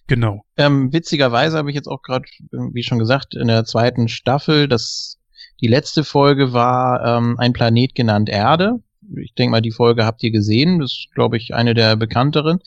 Genau. 0.08 0.44
Ähm, 0.56 0.94
witzigerweise 0.94 1.58
habe 1.58 1.70
ich 1.70 1.76
jetzt 1.76 1.88
auch 1.88 2.02
gerade, 2.02 2.26
wie 2.52 2.84
schon 2.84 3.00
gesagt, 3.00 3.36
in 3.36 3.48
der 3.48 3.66
zweiten 3.66 4.08
Staffel, 4.08 4.68
das 4.68 5.18
die 5.62 5.68
letzte 5.68 6.04
Folge 6.04 6.54
war 6.54 7.18
ähm, 7.18 7.36
ein 7.38 7.54
Planet 7.54 7.94
genannt 7.96 8.30
Erde 8.30 8.80
ich 9.18 9.34
denke 9.34 9.52
mal, 9.52 9.62
die 9.62 9.72
Folge 9.72 10.06
habt 10.06 10.22
ihr 10.24 10.32
gesehen. 10.32 10.80
Das 10.80 10.92
ist, 10.92 11.08
glaube 11.14 11.38
ich, 11.38 11.54
eine 11.54 11.74
der 11.74 11.96
bekannteren. 11.96 12.60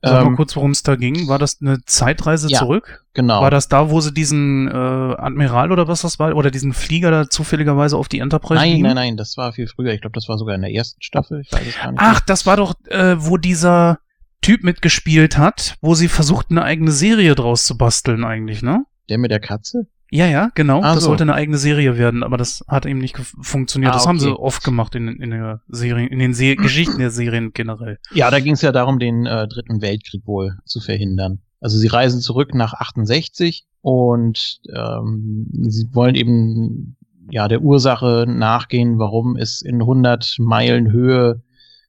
Sag 0.00 0.22
ähm, 0.22 0.30
mal 0.30 0.36
kurz, 0.36 0.56
worum 0.56 0.72
es 0.72 0.82
da 0.82 0.96
ging. 0.96 1.28
War 1.28 1.38
das 1.38 1.58
eine 1.60 1.84
Zeitreise 1.84 2.48
ja, 2.48 2.58
zurück? 2.58 3.04
Genau. 3.14 3.40
War 3.40 3.50
das 3.50 3.68
da, 3.68 3.90
wo 3.90 4.00
sie 4.00 4.12
diesen 4.12 4.68
äh, 4.68 4.72
Admiral 4.72 5.70
oder 5.70 5.86
was 5.86 6.02
das 6.02 6.18
war, 6.18 6.34
oder 6.34 6.50
diesen 6.50 6.72
Flieger 6.72 7.10
da 7.10 7.30
zufälligerweise 7.30 7.96
auf 7.96 8.08
die 8.08 8.18
Enterprise 8.18 8.60
Nein, 8.60 8.72
gingen? 8.72 8.82
nein, 8.86 8.94
nein, 8.94 9.16
das 9.16 9.36
war 9.36 9.52
viel 9.52 9.68
früher. 9.68 9.92
Ich 9.92 10.00
glaube, 10.00 10.14
das 10.14 10.28
war 10.28 10.38
sogar 10.38 10.54
in 10.54 10.62
der 10.62 10.72
ersten 10.72 11.02
Staffel. 11.02 11.40
Ich 11.40 11.52
weiß 11.52 11.66
es 11.66 11.76
gar 11.76 11.92
nicht. 11.92 12.00
Ach, 12.02 12.20
das 12.20 12.46
war 12.46 12.56
doch, 12.56 12.74
äh, 12.88 13.14
wo 13.18 13.36
dieser 13.36 14.00
Typ 14.40 14.64
mitgespielt 14.64 15.38
hat, 15.38 15.76
wo 15.80 15.94
sie 15.94 16.08
versucht, 16.08 16.50
eine 16.50 16.64
eigene 16.64 16.90
Serie 16.90 17.36
draus 17.36 17.64
zu 17.64 17.78
basteln 17.78 18.24
eigentlich, 18.24 18.62
ne? 18.62 18.84
Der 19.08 19.18
mit 19.18 19.30
der 19.30 19.40
Katze? 19.40 19.86
Ja, 20.14 20.26
ja, 20.26 20.50
genau. 20.54 20.80
Ah, 20.82 20.94
das 20.94 21.04
so. 21.04 21.08
sollte 21.08 21.22
eine 21.22 21.32
eigene 21.32 21.56
Serie 21.56 21.96
werden, 21.96 22.22
aber 22.22 22.36
das 22.36 22.62
hat 22.68 22.84
eben 22.84 22.98
nicht 22.98 23.16
funktioniert. 23.16 23.92
Ah, 23.92 23.94
das 23.94 24.06
haben 24.06 24.20
sie 24.20 24.30
okay. 24.30 24.42
oft 24.42 24.62
gemacht 24.62 24.94
in, 24.94 25.08
in 25.08 25.30
der 25.30 25.62
Serie, 25.68 26.06
in 26.06 26.18
den 26.18 26.34
Se 26.34 26.54
Geschichten 26.56 26.98
der 26.98 27.10
Serien 27.10 27.52
generell. 27.54 27.98
Ja, 28.12 28.30
da 28.30 28.38
ging 28.38 28.52
es 28.52 28.60
ja 28.60 28.72
darum, 28.72 28.98
den 28.98 29.24
äh, 29.24 29.48
dritten 29.48 29.80
Weltkrieg 29.80 30.26
wohl 30.26 30.58
zu 30.66 30.80
verhindern. 30.80 31.40
Also 31.60 31.78
sie 31.78 31.86
reisen 31.86 32.20
zurück 32.20 32.54
nach 32.54 32.74
68 32.74 33.64
und 33.80 34.60
ähm, 34.76 35.48
sie 35.62 35.88
wollen 35.94 36.14
eben 36.14 36.96
ja 37.30 37.48
der 37.48 37.62
Ursache 37.62 38.26
nachgehen, 38.28 38.98
warum 38.98 39.36
es 39.36 39.62
in 39.62 39.80
100 39.80 40.36
Meilen 40.38 40.92
Höhe 40.92 41.42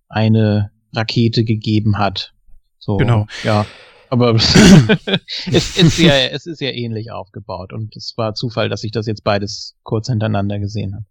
eine 0.08 0.72
Rakete 0.96 1.44
gegeben 1.44 1.98
hat. 1.98 2.34
So, 2.80 2.96
Genau. 2.96 3.28
Ja, 3.44 3.66
aber 4.14 4.36
es 5.52 5.78
ist 5.78 5.98
ja 5.98 6.14
es 6.32 6.46
ist 6.46 6.62
ja 6.62 6.70
ähnlich 6.70 7.12
aufgebaut 7.12 7.74
und 7.74 7.96
es 7.96 8.14
war 8.16 8.34
Zufall, 8.36 8.70
dass 8.70 8.84
ich 8.84 8.92
das 8.92 9.08
jetzt 9.08 9.24
beides 9.24 9.76
kurz 9.84 10.08
hintereinander 10.08 10.60
gesehen 10.60 10.94
habe. 10.96 11.06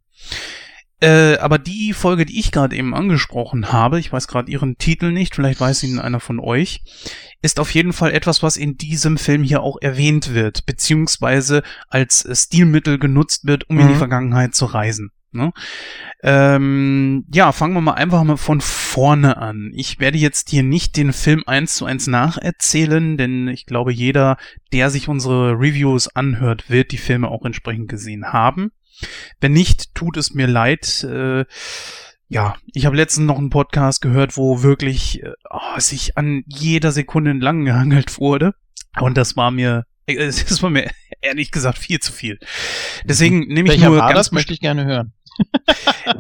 Äh, 1.00 1.38
aber 1.38 1.58
die 1.58 1.92
Folge, 1.94 2.24
die 2.24 2.38
ich 2.38 2.52
gerade 2.52 2.76
eben 2.76 2.94
angesprochen 2.94 3.72
habe, 3.72 3.98
ich 3.98 4.12
weiß 4.12 4.28
gerade 4.28 4.50
ihren 4.50 4.78
Titel 4.78 5.10
nicht, 5.10 5.34
vielleicht 5.34 5.60
weiß 5.60 5.82
ihn 5.82 5.98
einer 5.98 6.20
von 6.20 6.38
euch, 6.38 6.80
ist 7.42 7.58
auf 7.58 7.74
jeden 7.74 7.92
Fall 7.92 8.12
etwas, 8.12 8.44
was 8.44 8.56
in 8.56 8.76
diesem 8.76 9.18
Film 9.18 9.42
hier 9.42 9.64
auch 9.64 9.78
erwähnt 9.80 10.32
wird, 10.32 10.64
beziehungsweise 10.64 11.64
als 11.88 12.24
Stilmittel 12.32 13.00
genutzt 13.00 13.48
wird, 13.48 13.68
um 13.68 13.80
in 13.80 13.88
die 13.88 13.94
Mhm. 13.94 13.98
Vergangenheit 13.98 14.54
zu 14.54 14.64
reisen. 14.66 15.10
Ne? 15.32 15.50
Ähm, 16.22 17.24
ja, 17.32 17.50
fangen 17.52 17.74
wir 17.74 17.80
mal 17.80 17.94
einfach 17.94 18.22
mal 18.22 18.36
von 18.36 18.60
vorne 18.92 19.38
an. 19.38 19.72
Ich 19.74 20.00
werde 20.00 20.18
jetzt 20.18 20.50
hier 20.50 20.62
nicht 20.62 20.98
den 20.98 21.14
Film 21.14 21.44
eins 21.46 21.76
zu 21.76 21.86
eins 21.86 22.08
nacherzählen, 22.08 23.16
denn 23.16 23.48
ich 23.48 23.64
glaube, 23.64 23.90
jeder, 23.90 24.36
der 24.72 24.90
sich 24.90 25.08
unsere 25.08 25.52
Reviews 25.52 26.08
anhört, 26.08 26.68
wird 26.68 26.92
die 26.92 26.98
Filme 26.98 27.28
auch 27.28 27.46
entsprechend 27.46 27.88
gesehen 27.88 28.34
haben. 28.34 28.70
Wenn 29.40 29.54
nicht, 29.54 29.94
tut 29.94 30.18
es 30.18 30.34
mir 30.34 30.46
leid. 30.46 31.04
Äh, 31.04 31.46
ja, 32.28 32.54
ich 32.74 32.84
habe 32.84 32.96
letztens 32.96 33.26
noch 33.26 33.38
einen 33.38 33.48
Podcast 33.48 34.02
gehört, 34.02 34.36
wo 34.36 34.62
wirklich 34.62 35.22
äh, 35.22 35.32
oh, 35.48 35.78
sich 35.78 36.18
an 36.18 36.42
jeder 36.46 36.92
Sekunde 36.92 37.30
entlang 37.30 37.64
gehangelt 37.64 38.18
wurde. 38.18 38.52
Und 39.00 39.16
das 39.16 39.38
war 39.38 39.50
mir, 39.50 39.86
äh, 40.04 40.16
es 40.16 40.62
war 40.62 40.68
mir 40.68 40.90
ehrlich 41.22 41.50
gesagt 41.50 41.78
viel 41.78 42.00
zu 42.00 42.12
viel. 42.12 42.38
Deswegen 43.04 43.46
nehme 43.48 43.70
ich 43.70 43.76
Welcher 43.76 43.88
nur 43.88 43.98
war 44.00 44.08
ganz 44.08 44.26
das? 44.26 44.32
Möchte 44.32 44.52
ich 44.52 44.60
gerne 44.60 44.84
hören. 44.84 45.14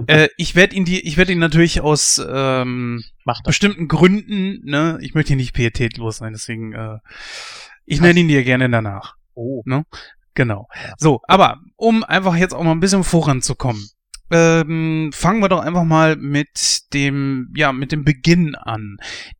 Äh, 0.06 0.28
ich 0.36 0.54
werde 0.54 0.76
ihn 0.76 0.84
die, 0.84 1.00
ich 1.00 1.16
werde 1.16 1.32
ihn 1.32 1.38
natürlich 1.38 1.80
aus 1.80 2.20
ähm, 2.26 3.02
bestimmten 3.44 3.88
Gründen, 3.88 4.60
ne, 4.64 4.98
ich 5.00 5.14
möchte 5.14 5.28
hier 5.28 5.36
nicht 5.36 5.54
pietätlos 5.54 6.18
sein, 6.18 6.32
deswegen, 6.32 6.72
äh, 6.72 6.98
ich 7.84 8.00
nenne 8.00 8.20
ihn 8.20 8.28
dir 8.28 8.44
gerne 8.44 8.70
danach. 8.70 9.16
Oh. 9.34 9.62
Ne? 9.64 9.84
Genau. 10.34 10.68
So, 10.96 11.20
aber 11.28 11.60
um 11.76 12.04
einfach 12.04 12.36
jetzt 12.36 12.54
auch 12.54 12.62
mal 12.62 12.72
ein 12.72 12.80
bisschen 12.80 13.04
voranzukommen, 13.04 13.88
ähm, 14.32 15.10
fangen 15.12 15.40
wir 15.40 15.48
doch 15.48 15.60
einfach 15.60 15.84
mal 15.84 16.16
mit 16.16 16.92
dem, 16.94 17.52
ja, 17.54 17.72
mit 17.72 17.92
dem 17.92 18.04
Beginn 18.04 18.54
an. 18.54 18.96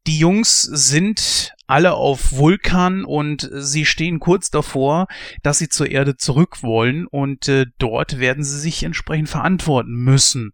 Die 0.06 0.18
Jungs 0.18 0.62
sind 0.62 1.54
alle 1.66 1.94
auf 1.94 2.32
Vulkan 2.32 3.04
und 3.04 3.48
sie 3.52 3.86
stehen 3.86 4.20
kurz 4.20 4.50
davor, 4.50 5.06
dass 5.42 5.58
sie 5.58 5.70
zur 5.70 5.90
Erde 5.90 6.16
zurück 6.16 6.62
wollen 6.62 7.06
und 7.06 7.48
äh, 7.48 7.66
dort 7.78 8.18
werden 8.18 8.44
sie 8.44 8.60
sich 8.60 8.82
entsprechend 8.84 9.30
verantworten 9.30 9.94
müssen. 9.94 10.52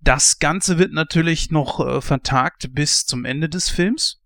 Das 0.00 0.38
Ganze 0.38 0.78
wird 0.78 0.92
natürlich 0.92 1.50
noch 1.50 1.84
äh, 1.84 2.00
vertagt 2.00 2.74
bis 2.74 3.04
zum 3.04 3.24
Ende 3.24 3.48
des 3.48 3.68
Films. 3.68 4.20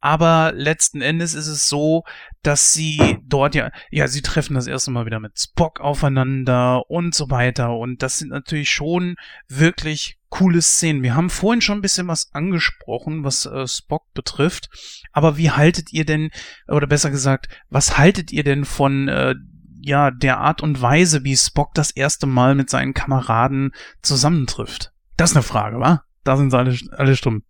Aber 0.00 0.52
letzten 0.54 1.02
Endes 1.02 1.34
ist 1.34 1.46
es 1.46 1.68
so, 1.68 2.04
dass 2.42 2.72
sie 2.72 3.18
dort 3.26 3.54
ja, 3.54 3.70
ja, 3.90 4.08
sie 4.08 4.22
treffen 4.22 4.54
das 4.54 4.66
erste 4.66 4.90
Mal 4.90 5.06
wieder 5.06 5.20
mit 5.20 5.38
Spock 5.38 5.80
aufeinander 5.80 6.88
und 6.90 7.14
so 7.14 7.30
weiter. 7.30 7.76
Und 7.76 8.02
das 8.02 8.18
sind 8.18 8.30
natürlich 8.30 8.70
schon 8.70 9.16
wirklich 9.48 10.18
coole 10.30 10.62
Szenen. 10.62 11.02
Wir 11.02 11.14
haben 11.14 11.28
vorhin 11.28 11.60
schon 11.60 11.78
ein 11.78 11.82
bisschen 11.82 12.08
was 12.08 12.32
angesprochen, 12.32 13.24
was 13.24 13.46
äh, 13.46 13.66
Spock 13.66 14.04
betrifft. 14.14 14.70
Aber 15.12 15.36
wie 15.36 15.50
haltet 15.50 15.92
ihr 15.92 16.06
denn, 16.06 16.30
oder 16.68 16.86
besser 16.86 17.10
gesagt, 17.10 17.48
was 17.68 17.98
haltet 17.98 18.32
ihr 18.32 18.44
denn 18.44 18.64
von, 18.64 19.08
äh, 19.08 19.34
ja, 19.82 20.10
der 20.10 20.38
Art 20.38 20.62
und 20.62 20.80
Weise, 20.80 21.24
wie 21.24 21.36
Spock 21.36 21.74
das 21.74 21.90
erste 21.90 22.26
Mal 22.26 22.54
mit 22.54 22.70
seinen 22.70 22.94
Kameraden 22.94 23.72
zusammentrifft? 24.02 24.92
Das 25.16 25.30
ist 25.30 25.36
eine 25.36 25.42
Frage, 25.42 25.80
wa? 25.80 26.04
Da 26.24 26.36
sind 26.36 26.50
sie 26.50 26.58
alle, 26.58 26.78
alle 26.92 27.16
stumm. 27.16 27.42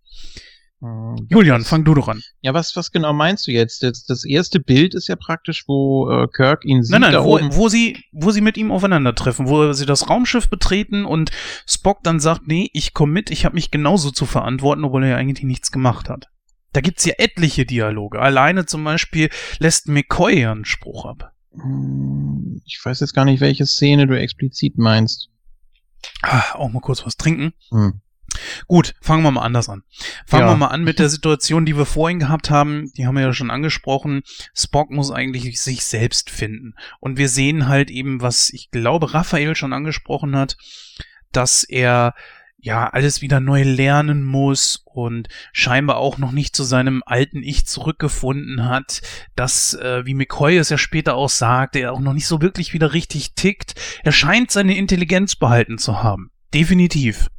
Hm, 0.81 1.27
Julian, 1.29 1.63
fang 1.63 1.83
du 1.83 1.93
doch 1.93 2.07
an. 2.07 2.21
Ja, 2.41 2.53
was, 2.55 2.75
was 2.75 2.91
genau 2.91 3.13
meinst 3.13 3.45
du 3.47 3.51
jetzt? 3.51 3.83
Das, 3.83 4.03
das 4.05 4.25
erste 4.25 4.59
Bild 4.59 4.95
ist 4.95 5.07
ja 5.07 5.15
praktisch, 5.15 5.65
wo 5.67 6.09
äh, 6.09 6.27
Kirk 6.27 6.65
ihn 6.65 6.83
sieht. 6.83 6.91
Nein, 6.91 7.01
nein, 7.01 7.13
da 7.13 7.23
wo, 7.23 7.35
oben. 7.37 7.55
wo 7.55 7.69
sie, 7.69 8.03
wo 8.11 8.31
sie 8.31 8.41
mit 8.41 8.57
ihm 8.57 8.71
aufeinandertreffen, 8.71 9.47
wo 9.47 9.71
sie 9.73 9.85
das 9.85 10.09
Raumschiff 10.09 10.49
betreten 10.49 11.05
und 11.05 11.29
Spock 11.67 12.03
dann 12.03 12.19
sagt, 12.19 12.47
nee, 12.47 12.69
ich 12.73 12.93
komm 12.93 13.11
mit, 13.11 13.29
ich 13.29 13.45
habe 13.45 13.55
mich 13.55 13.69
genauso 13.69 14.09
zu 14.11 14.25
verantworten, 14.25 14.83
obwohl 14.83 15.03
er 15.03 15.09
ja 15.11 15.17
eigentlich 15.17 15.45
nichts 15.45 15.71
gemacht 15.71 16.09
hat. 16.09 16.25
Da 16.73 16.81
gibt's 16.81 17.05
ja 17.05 17.13
etliche 17.17 17.65
Dialoge. 17.65 18.19
Alleine 18.19 18.65
zum 18.65 18.83
Beispiel 18.83 19.29
lässt 19.59 19.87
McCoy 19.87 20.45
einen 20.47 20.65
Spruch 20.65 21.05
ab. 21.05 21.31
Hm, 21.53 22.61
Ich 22.65 22.79
weiß 22.83 23.01
jetzt 23.01 23.13
gar 23.13 23.25
nicht, 23.25 23.39
welche 23.41 23.65
Szene 23.67 24.07
du 24.07 24.17
explizit 24.19 24.77
meinst. 24.77 25.29
Ah, 26.23 26.55
auch 26.55 26.69
mal 26.71 26.79
kurz 26.79 27.05
was 27.05 27.17
trinken. 27.17 27.53
Hm. 27.69 28.00
Gut, 28.67 28.93
fangen 29.01 29.23
wir 29.23 29.31
mal 29.31 29.41
anders 29.41 29.69
an. 29.69 29.83
Fangen 30.25 30.43
Ja. 30.45 30.49
wir 30.51 30.57
mal 30.57 30.67
an 30.67 30.83
mit 30.83 30.99
der 30.99 31.09
Situation, 31.09 31.65
die 31.65 31.77
wir 31.77 31.85
vorhin 31.85 32.19
gehabt 32.19 32.49
haben. 32.49 32.91
Die 32.97 33.05
haben 33.05 33.15
wir 33.15 33.23
ja 33.23 33.33
schon 33.33 33.51
angesprochen. 33.51 34.21
Spock 34.53 34.91
muss 34.91 35.11
eigentlich 35.11 35.59
sich 35.61 35.83
selbst 35.85 36.29
finden. 36.29 36.75
Und 36.99 37.17
wir 37.17 37.29
sehen 37.29 37.67
halt 37.67 37.89
eben, 37.91 38.21
was 38.21 38.49
ich 38.49 38.71
glaube, 38.71 39.13
Raphael 39.13 39.55
schon 39.55 39.73
angesprochen 39.73 40.35
hat, 40.35 40.57
dass 41.31 41.63
er 41.63 42.13
ja 42.63 42.87
alles 42.89 43.21
wieder 43.21 43.39
neu 43.39 43.63
lernen 43.63 44.23
muss 44.23 44.83
und 44.85 45.29
scheinbar 45.51 45.97
auch 45.97 46.19
noch 46.19 46.31
nicht 46.31 46.55
zu 46.55 46.63
seinem 46.63 47.01
alten 47.05 47.41
Ich 47.41 47.65
zurückgefunden 47.65 48.65
hat, 48.65 49.01
dass, 49.35 49.73
äh, 49.73 50.05
wie 50.05 50.13
McCoy 50.13 50.57
es 50.57 50.69
ja 50.69 50.77
später 50.77 51.15
auch 51.15 51.29
sagt, 51.29 51.75
er 51.75 51.91
auch 51.91 51.99
noch 51.99 52.13
nicht 52.13 52.27
so 52.27 52.39
wirklich 52.41 52.73
wieder 52.73 52.93
richtig 52.93 53.33
tickt. 53.33 53.73
Er 54.03 54.11
scheint 54.11 54.51
seine 54.51 54.77
Intelligenz 54.77 55.35
behalten 55.35 55.79
zu 55.79 56.03
haben. 56.03 56.29
Definitiv 56.53 57.29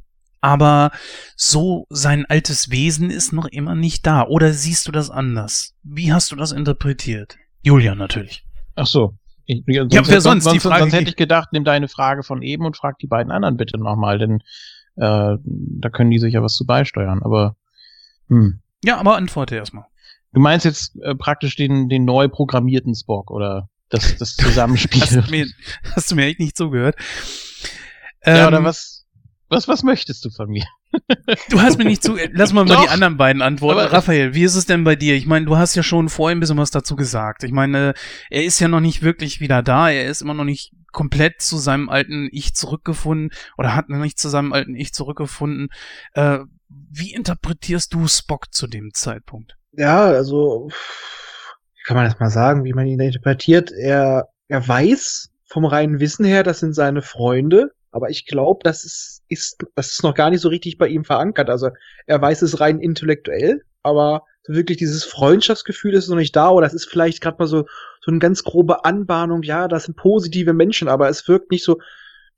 aber 0.43 0.91
so 1.37 1.87
sein 1.89 2.25
altes 2.27 2.69
Wesen 2.69 3.09
ist 3.09 3.31
noch 3.31 3.45
immer 3.45 3.75
nicht 3.75 4.05
da. 4.05 4.27
Oder 4.27 4.51
siehst 4.51 4.87
du 4.87 4.91
das 4.91 5.09
anders? 5.09 5.73
Wie 5.83 6.11
hast 6.11 6.31
du 6.31 6.35
das 6.35 6.51
interpretiert? 6.51 7.37
Julian 7.61 7.97
natürlich. 7.97 8.45
Ach 8.75 8.85
so. 8.85 9.13
Ich, 9.45 9.63
ja, 9.67 9.85
Ja, 9.89 10.05
wer 10.05 10.19
sonst? 10.19 10.43
Sonst, 10.43 10.63
Frage 10.63 10.81
sonst 10.81 10.93
hätte 10.93 11.09
ich 11.09 11.15
gedacht, 11.15 11.49
nimm 11.53 11.63
deine 11.63 11.87
Frage 11.87 12.23
von 12.23 12.41
eben 12.41 12.65
und 12.65 12.75
frag 12.75 12.99
die 12.99 13.07
beiden 13.07 13.31
anderen 13.31 13.55
bitte 13.55 13.77
nochmal, 13.77 14.17
denn 14.17 14.43
äh, 14.97 15.37
da 15.45 15.89
können 15.89 16.11
die 16.11 16.19
sich 16.19 16.33
ja 16.33 16.43
was 16.43 16.55
zu 16.55 16.65
beisteuern. 16.65 17.23
Aber 17.23 17.55
hm. 18.27 18.59
Ja, 18.83 18.97
aber 18.97 19.15
antworte 19.15 19.55
erstmal. 19.55 19.85
du 20.33 20.41
meinst 20.41 20.65
jetzt 20.65 20.97
äh, 21.01 21.15
praktisch 21.15 21.55
den, 21.55 21.87
den 21.87 22.03
neu 22.03 22.27
programmierten 22.27 22.95
Spock 22.95 23.31
oder 23.31 23.69
das, 23.87 24.17
das 24.17 24.35
Zusammenspiel? 24.35 25.03
Hast 25.03 25.15
du 25.15 25.31
mir, 25.31 25.47
hast 25.95 26.11
du 26.11 26.15
mir 26.15 26.25
echt 26.25 26.39
nicht 26.39 26.57
zugehört? 26.57 26.97
ja, 28.25 28.41
Ähm, 28.41 28.47
oder 28.47 28.63
was, 28.65 28.92
was, 29.53 29.67
was 29.67 29.83
möchtest 29.83 30.25
du 30.25 30.29
von 30.29 30.49
mir? 30.49 30.65
Du 31.49 31.59
hast 31.59 31.77
mir 31.79 31.85
nicht 31.85 32.03
zu. 32.03 32.15
Lass 32.33 32.53
mal 32.53 32.65
mal 32.65 32.83
die 32.83 32.89
anderen 32.89 33.17
beiden 33.17 33.41
antworten. 33.41 33.79
Aber- 33.79 33.91
Raphael, 33.91 34.35
wie 34.35 34.43
ist 34.43 34.55
es 34.55 34.65
denn 34.67 34.83
bei 34.83 34.95
dir? 34.95 35.15
Ich 35.15 35.25
meine, 35.25 35.45
du 35.47 35.57
hast 35.57 35.73
ja 35.75 35.81
schon 35.81 36.07
vorhin 36.09 36.37
ein 36.37 36.39
bisschen 36.39 36.57
was 36.57 36.69
dazu 36.69 36.95
gesagt. 36.95 37.43
Ich 37.43 37.51
meine, 37.51 37.93
er 38.29 38.43
ist 38.43 38.59
ja 38.59 38.67
noch 38.67 38.79
nicht 38.79 39.01
wirklich 39.01 39.39
wieder 39.39 39.63
da. 39.63 39.89
Er 39.89 40.05
ist 40.07 40.21
immer 40.21 40.35
noch 40.35 40.43
nicht 40.43 40.71
komplett 40.91 41.41
zu 41.41 41.57
seinem 41.57 41.89
alten 41.89 42.29
Ich 42.31 42.53
zurückgefunden 42.53 43.31
oder 43.57 43.75
hat 43.75 43.89
noch 43.89 43.97
nicht 43.97 44.19
zu 44.19 44.29
seinem 44.29 44.53
alten 44.53 44.75
Ich 44.75 44.93
zurückgefunden. 44.93 45.69
Äh, 46.13 46.39
wie 46.69 47.13
interpretierst 47.13 47.91
du 47.93 48.07
Spock 48.07 48.53
zu 48.53 48.67
dem 48.67 48.91
Zeitpunkt? 48.93 49.55
Ja, 49.71 50.03
also, 50.05 50.69
wie 50.69 51.81
kann 51.87 51.97
man 51.97 52.05
das 52.05 52.19
mal 52.19 52.29
sagen, 52.29 52.63
wie 52.65 52.73
man 52.73 52.85
ihn 52.85 52.99
interpretiert? 52.99 53.71
Er, 53.71 54.27
er 54.47 54.67
weiß 54.67 55.29
vom 55.47 55.65
reinen 55.65 55.99
Wissen 55.99 56.25
her, 56.25 56.43
das 56.43 56.59
sind 56.59 56.73
seine 56.73 57.01
Freunde, 57.01 57.71
aber 57.93 58.09
ich 58.09 58.25
glaube, 58.25 58.59
das 58.63 58.83
ist, 58.83 59.21
ist, 59.29 59.63
das 59.75 59.91
ist 59.93 60.03
noch 60.03 60.13
gar 60.15 60.29
nicht 60.29 60.41
so 60.41 60.49
richtig 60.49 60.77
bei 60.77 60.87
ihm 60.87 61.05
verankert. 61.05 61.49
Also, 61.49 61.69
er 62.05 62.21
weiß 62.21 62.41
es 62.41 62.59
rein 62.59 62.79
intellektuell, 62.79 63.63
aber 63.83 64.23
wirklich 64.47 64.77
dieses 64.77 65.05
Freundschaftsgefühl 65.05 65.93
ist 65.93 66.09
noch 66.09 66.17
nicht 66.17 66.35
da, 66.35 66.49
oder 66.49 66.65
das 66.65 66.73
ist 66.73 66.89
vielleicht 66.89 67.21
gerade 67.21 67.37
mal 67.39 67.47
so, 67.47 67.65
so 68.01 68.11
eine 68.11 68.19
ganz 68.19 68.43
grobe 68.43 68.83
Anbahnung, 68.83 69.43
ja, 69.43 69.67
das 69.69 69.85
sind 69.85 69.95
positive 69.95 70.51
Menschen, 70.53 70.89
aber 70.89 71.07
es 71.07 71.25
wirkt 71.27 71.51
nicht 71.51 71.63
so, 71.63 71.79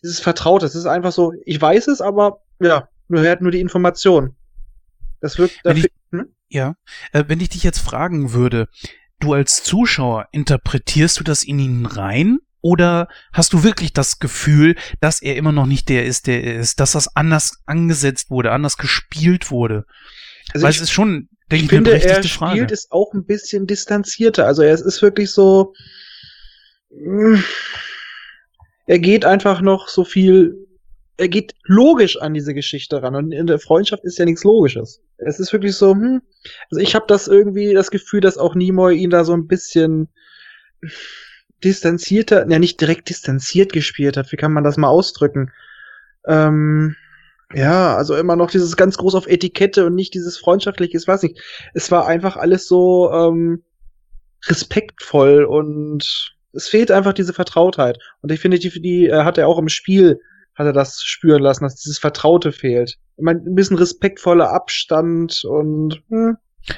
dieses 0.04 0.20
Vertraute. 0.20 0.66
Es 0.68 0.76
ist 0.76 0.86
einfach 0.86 1.12
so, 1.12 1.34
ich 1.46 1.60
weiß 1.60 1.88
es, 1.88 2.02
aber 2.02 2.42
ja, 2.60 2.88
nur 3.08 3.28
hat 3.28 3.42
nur 3.42 3.52
die 3.52 3.62
Information. 3.62 4.36
Das 5.22 5.40
wirkt, 5.40 5.56
Wenn 5.64 5.78
ich- 5.78 5.84
dafür, 6.12 6.26
hm? 6.26 6.36
Ja, 6.50 6.76
äh, 7.12 7.24
wenn 7.28 7.40
ich 7.40 7.50
dich 7.50 7.64
jetzt 7.64 7.80
fragen 7.80 8.34
würde, 8.34 8.68
du 9.20 9.34
als 9.34 9.64
Zuschauer, 9.64 10.28
interpretierst 10.32 11.20
du 11.20 11.24
das 11.24 11.44
in 11.44 11.58
ihn 11.58 11.86
rein? 11.88 12.38
Oder 12.66 13.10
hast 13.32 13.54
du 13.54 13.64
wirklich 13.64 13.94
das 13.94 14.18
Gefühl, 14.18 14.74
dass 15.00 15.22
er 15.22 15.36
immer 15.36 15.52
noch 15.52 15.68
nicht 15.68 15.88
der 15.88 16.04
ist, 16.04 16.26
der 16.26 16.44
er 16.44 16.60
ist, 16.60 16.80
dass 16.80 16.94
das 16.94 17.16
anders 17.16 17.62
angesetzt 17.68 18.32
wurde, 18.32 18.52
anders 18.52 18.78
gespielt 18.78 19.52
wurde? 19.52 19.86
Also 20.52 20.64
Weil 20.64 20.72
ich, 20.72 20.78
es 20.78 20.82
ist 20.82 20.92
schon, 20.92 21.30
denke 21.52 21.58
ich, 21.58 21.64
ich 21.66 21.70
finde, 21.70 21.92
er 21.92 22.24
spielt 22.24 22.28
Frage. 22.32 22.66
es 22.74 22.90
auch 22.90 23.14
ein 23.14 23.24
bisschen 23.24 23.68
distanzierter. 23.68 24.48
Also 24.48 24.64
es 24.64 24.82
ist 24.82 25.04
wirklich 25.04 25.30
so, 25.30 25.74
mm, 26.90 27.36
er 28.88 28.98
geht 28.98 29.26
einfach 29.26 29.62
noch 29.62 29.88
so 29.88 30.04
viel, 30.04 30.58
er 31.18 31.28
geht 31.28 31.54
logisch 31.66 32.20
an 32.20 32.34
diese 32.34 32.56
Geschichte 32.56 33.04
ran. 33.04 33.14
Und 33.14 33.32
in 33.32 33.46
der 33.46 33.60
Freundschaft 33.60 34.04
ist 34.06 34.18
ja 34.18 34.26
nichts 34.26 34.44
Logisches. 34.44 35.04
Es 35.18 35.40
ist 35.40 35.54
wirklich 35.54 35.76
so, 35.76 35.92
hm, 35.92 36.24
also 36.72 36.82
ich 36.82 36.96
habe 36.96 37.06
das 37.08 37.28
irgendwie 37.28 37.76
das 37.76 37.92
Gefühl, 37.92 38.22
dass 38.22 38.40
auch 38.40 38.56
Nimoy 38.56 38.96
ihn 38.96 39.12
da 39.12 39.24
so 39.24 39.34
ein 39.34 39.46
bisschen 39.46 40.10
distanzierter, 41.64 42.48
ja 42.50 42.60
nicht 42.60 42.82
direkt 42.82 43.10
distanziert 43.10 43.72
gespielt 43.74 44.18
hat. 44.18 44.32
Wie 44.32 44.38
kann 44.38 44.54
man 44.54 44.64
das 44.64 44.78
mal 44.78 44.90
ausdrücken? 44.90 45.52
Ähm, 46.28 46.96
ja, 47.54 47.96
also 47.96 48.16
immer 48.16 48.36
noch 48.36 48.50
dieses 48.50 48.76
ganz 48.76 48.98
groß 48.98 49.16
auf 49.16 49.28
Etikette 49.28 49.86
und 49.86 49.96
nicht 49.96 50.14
dieses 50.14 50.38
freundschaftliche, 50.38 50.98
ich 50.98 51.08
weiß 51.08 51.24
nicht. 51.24 51.40
Es 51.74 51.92
war 51.92 52.08
einfach 52.08 52.38
alles 52.38 52.68
so 52.68 53.12
ähm, 53.12 53.64
respektvoll 54.48 55.44
und 55.44 56.36
es 56.54 56.68
fehlt 56.68 56.92
einfach 56.92 57.14
diese 57.14 57.34
Vertrautheit. 57.34 58.00
Und 58.22 58.32
ich 58.32 58.40
finde, 58.40 58.60
die, 58.60 58.82
die 58.82 59.08
äh, 59.08 59.24
hat 59.24 59.38
er 59.38 59.48
auch 59.48 59.60
im 59.60 59.70
Spiel, 59.70 60.20
hat 60.56 60.66
er 60.66 60.74
das 60.74 61.04
spüren 61.04 61.42
lassen, 61.42 61.64
dass 61.64 61.76
dieses 61.76 62.00
Vertraute 62.00 62.52
fehlt. 62.52 62.98
Ich 63.18 63.24
meine, 63.24 63.42
ein 63.42 63.56
bisschen 63.56 63.78
respektvoller 63.78 64.52
Abstand 64.52 65.44
und 65.44 66.02
hm. 66.10 66.38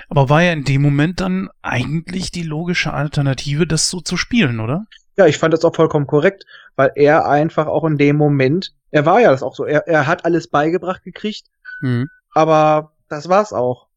Aber 0.09 0.29
war 0.29 0.43
ja 0.43 0.53
in 0.53 0.63
dem 0.63 0.81
Moment 0.81 1.21
dann 1.21 1.49
eigentlich 1.61 2.31
die 2.31 2.43
logische 2.43 2.93
Alternative, 2.93 3.67
das 3.67 3.89
so 3.89 4.01
zu 4.01 4.17
spielen, 4.17 4.59
oder? 4.59 4.85
Ja, 5.17 5.25
ich 5.25 5.37
fand 5.37 5.53
das 5.53 5.65
auch 5.65 5.75
vollkommen 5.75 6.07
korrekt, 6.07 6.45
weil 6.75 6.91
er 6.95 7.27
einfach 7.27 7.67
auch 7.67 7.85
in 7.85 7.97
dem 7.97 8.17
Moment, 8.17 8.73
er 8.91 9.05
war 9.05 9.19
ja 9.19 9.31
das 9.31 9.43
auch 9.43 9.55
so, 9.55 9.65
er, 9.65 9.87
er 9.87 10.07
hat 10.07 10.25
alles 10.25 10.47
beigebracht 10.47 11.03
gekriegt, 11.03 11.47
mhm. 11.81 12.09
aber 12.33 12.93
das 13.09 13.27
war's 13.29 13.53
auch. 13.53 13.87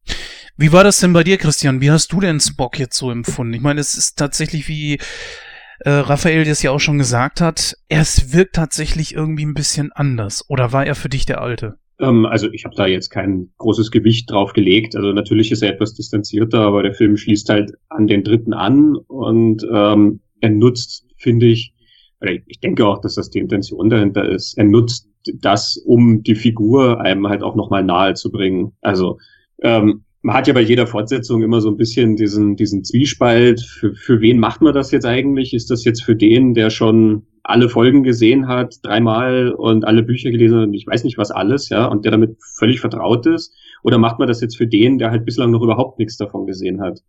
Wie 0.57 0.73
war 0.73 0.83
das 0.83 0.99
denn 0.99 1.13
bei 1.13 1.23
dir, 1.23 1.37
Christian? 1.37 1.81
Wie 1.81 1.91
hast 1.91 2.11
du 2.11 2.19
denn 2.19 2.39
Spock 2.39 2.77
jetzt 2.77 2.97
so 2.97 3.11
empfunden? 3.11 3.53
Ich 3.53 3.61
meine, 3.61 3.79
es 3.79 3.95
ist 3.95 4.17
tatsächlich 4.17 4.67
wie 4.67 4.99
äh, 5.79 5.89
Raphael 5.89 6.45
das 6.45 6.61
ja 6.61 6.71
auch 6.71 6.79
schon 6.79 6.97
gesagt 6.97 7.41
hat, 7.41 7.75
es 7.87 8.33
wirkt 8.33 8.55
tatsächlich 8.55 9.15
irgendwie 9.15 9.45
ein 9.45 9.53
bisschen 9.53 9.91
anders. 9.91 10.45
Oder 10.49 10.71
war 10.71 10.85
er 10.85 10.95
für 10.95 11.09
dich 11.09 11.25
der 11.25 11.41
Alte? 11.41 11.77
Ähm, 12.01 12.25
also 12.25 12.51
ich 12.51 12.65
habe 12.65 12.75
da 12.75 12.87
jetzt 12.87 13.09
kein 13.09 13.49
großes 13.57 13.91
Gewicht 13.91 14.29
drauf 14.29 14.53
gelegt. 14.53 14.95
Also 14.95 15.13
natürlich 15.13 15.51
ist 15.51 15.61
er 15.61 15.73
etwas 15.73 15.93
distanzierter, 15.93 16.59
aber 16.59 16.83
der 16.83 16.93
Film 16.93 17.15
schließt 17.15 17.49
halt 17.49 17.71
an 17.89 18.07
den 18.07 18.23
dritten 18.23 18.53
an 18.53 18.95
und 18.95 19.65
ähm, 19.71 20.19
er 20.41 20.49
nutzt, 20.49 21.05
finde 21.17 21.45
ich, 21.45 21.73
ich 22.45 22.59
denke 22.59 22.85
auch, 22.85 23.01
dass 23.01 23.15
das 23.15 23.29
die 23.29 23.39
Intention 23.39 23.89
dahinter 23.89 24.27
ist. 24.27 24.57
Er 24.57 24.65
nutzt 24.65 25.07
das, 25.41 25.77
um 25.77 26.23
die 26.23 26.35
Figur 26.35 27.01
einem 27.01 27.27
halt 27.27 27.43
auch 27.43 27.55
nochmal 27.55 27.83
nahe 27.83 28.13
zu 28.13 28.31
bringen. 28.31 28.73
Also 28.81 29.17
ähm, 29.61 30.03
man 30.23 30.35
hat 30.35 30.47
ja 30.47 30.53
bei 30.53 30.61
jeder 30.61 30.85
Fortsetzung 30.85 31.41
immer 31.41 31.61
so 31.61 31.69
ein 31.69 31.77
bisschen 31.77 32.15
diesen, 32.15 32.55
diesen 32.55 32.83
Zwiespalt. 32.83 33.61
Für, 33.61 33.95
für 33.95 34.21
wen 34.21 34.39
macht 34.39 34.61
man 34.61 34.73
das 34.73 34.91
jetzt 34.91 35.05
eigentlich? 35.05 35.53
Ist 35.53 35.71
das 35.71 35.83
jetzt 35.83 36.03
für 36.03 36.15
den, 36.15 36.53
der 36.53 36.69
schon 36.69 37.23
alle 37.43 37.69
Folgen 37.69 38.03
gesehen 38.03 38.47
hat, 38.47 38.75
dreimal 38.83 39.51
und 39.51 39.83
alle 39.83 40.03
Bücher 40.03 40.29
gelesen 40.29 40.59
hat 40.59 40.67
und 40.67 40.73
ich 40.75 40.85
weiß 40.85 41.03
nicht 41.03 41.17
was 41.17 41.31
alles, 41.31 41.69
ja, 41.69 41.85
und 41.85 42.05
der 42.05 42.11
damit 42.11 42.37
völlig 42.57 42.79
vertraut 42.79 43.25
ist? 43.25 43.55
Oder 43.83 43.97
macht 43.97 44.19
man 44.19 44.27
das 44.27 44.41
jetzt 44.41 44.57
für 44.57 44.67
den, 44.67 44.99
der 44.99 45.09
halt 45.09 45.25
bislang 45.25 45.49
noch 45.49 45.63
überhaupt 45.63 45.97
nichts 45.97 46.17
davon 46.17 46.45
gesehen 46.45 46.81
hat? 46.81 47.01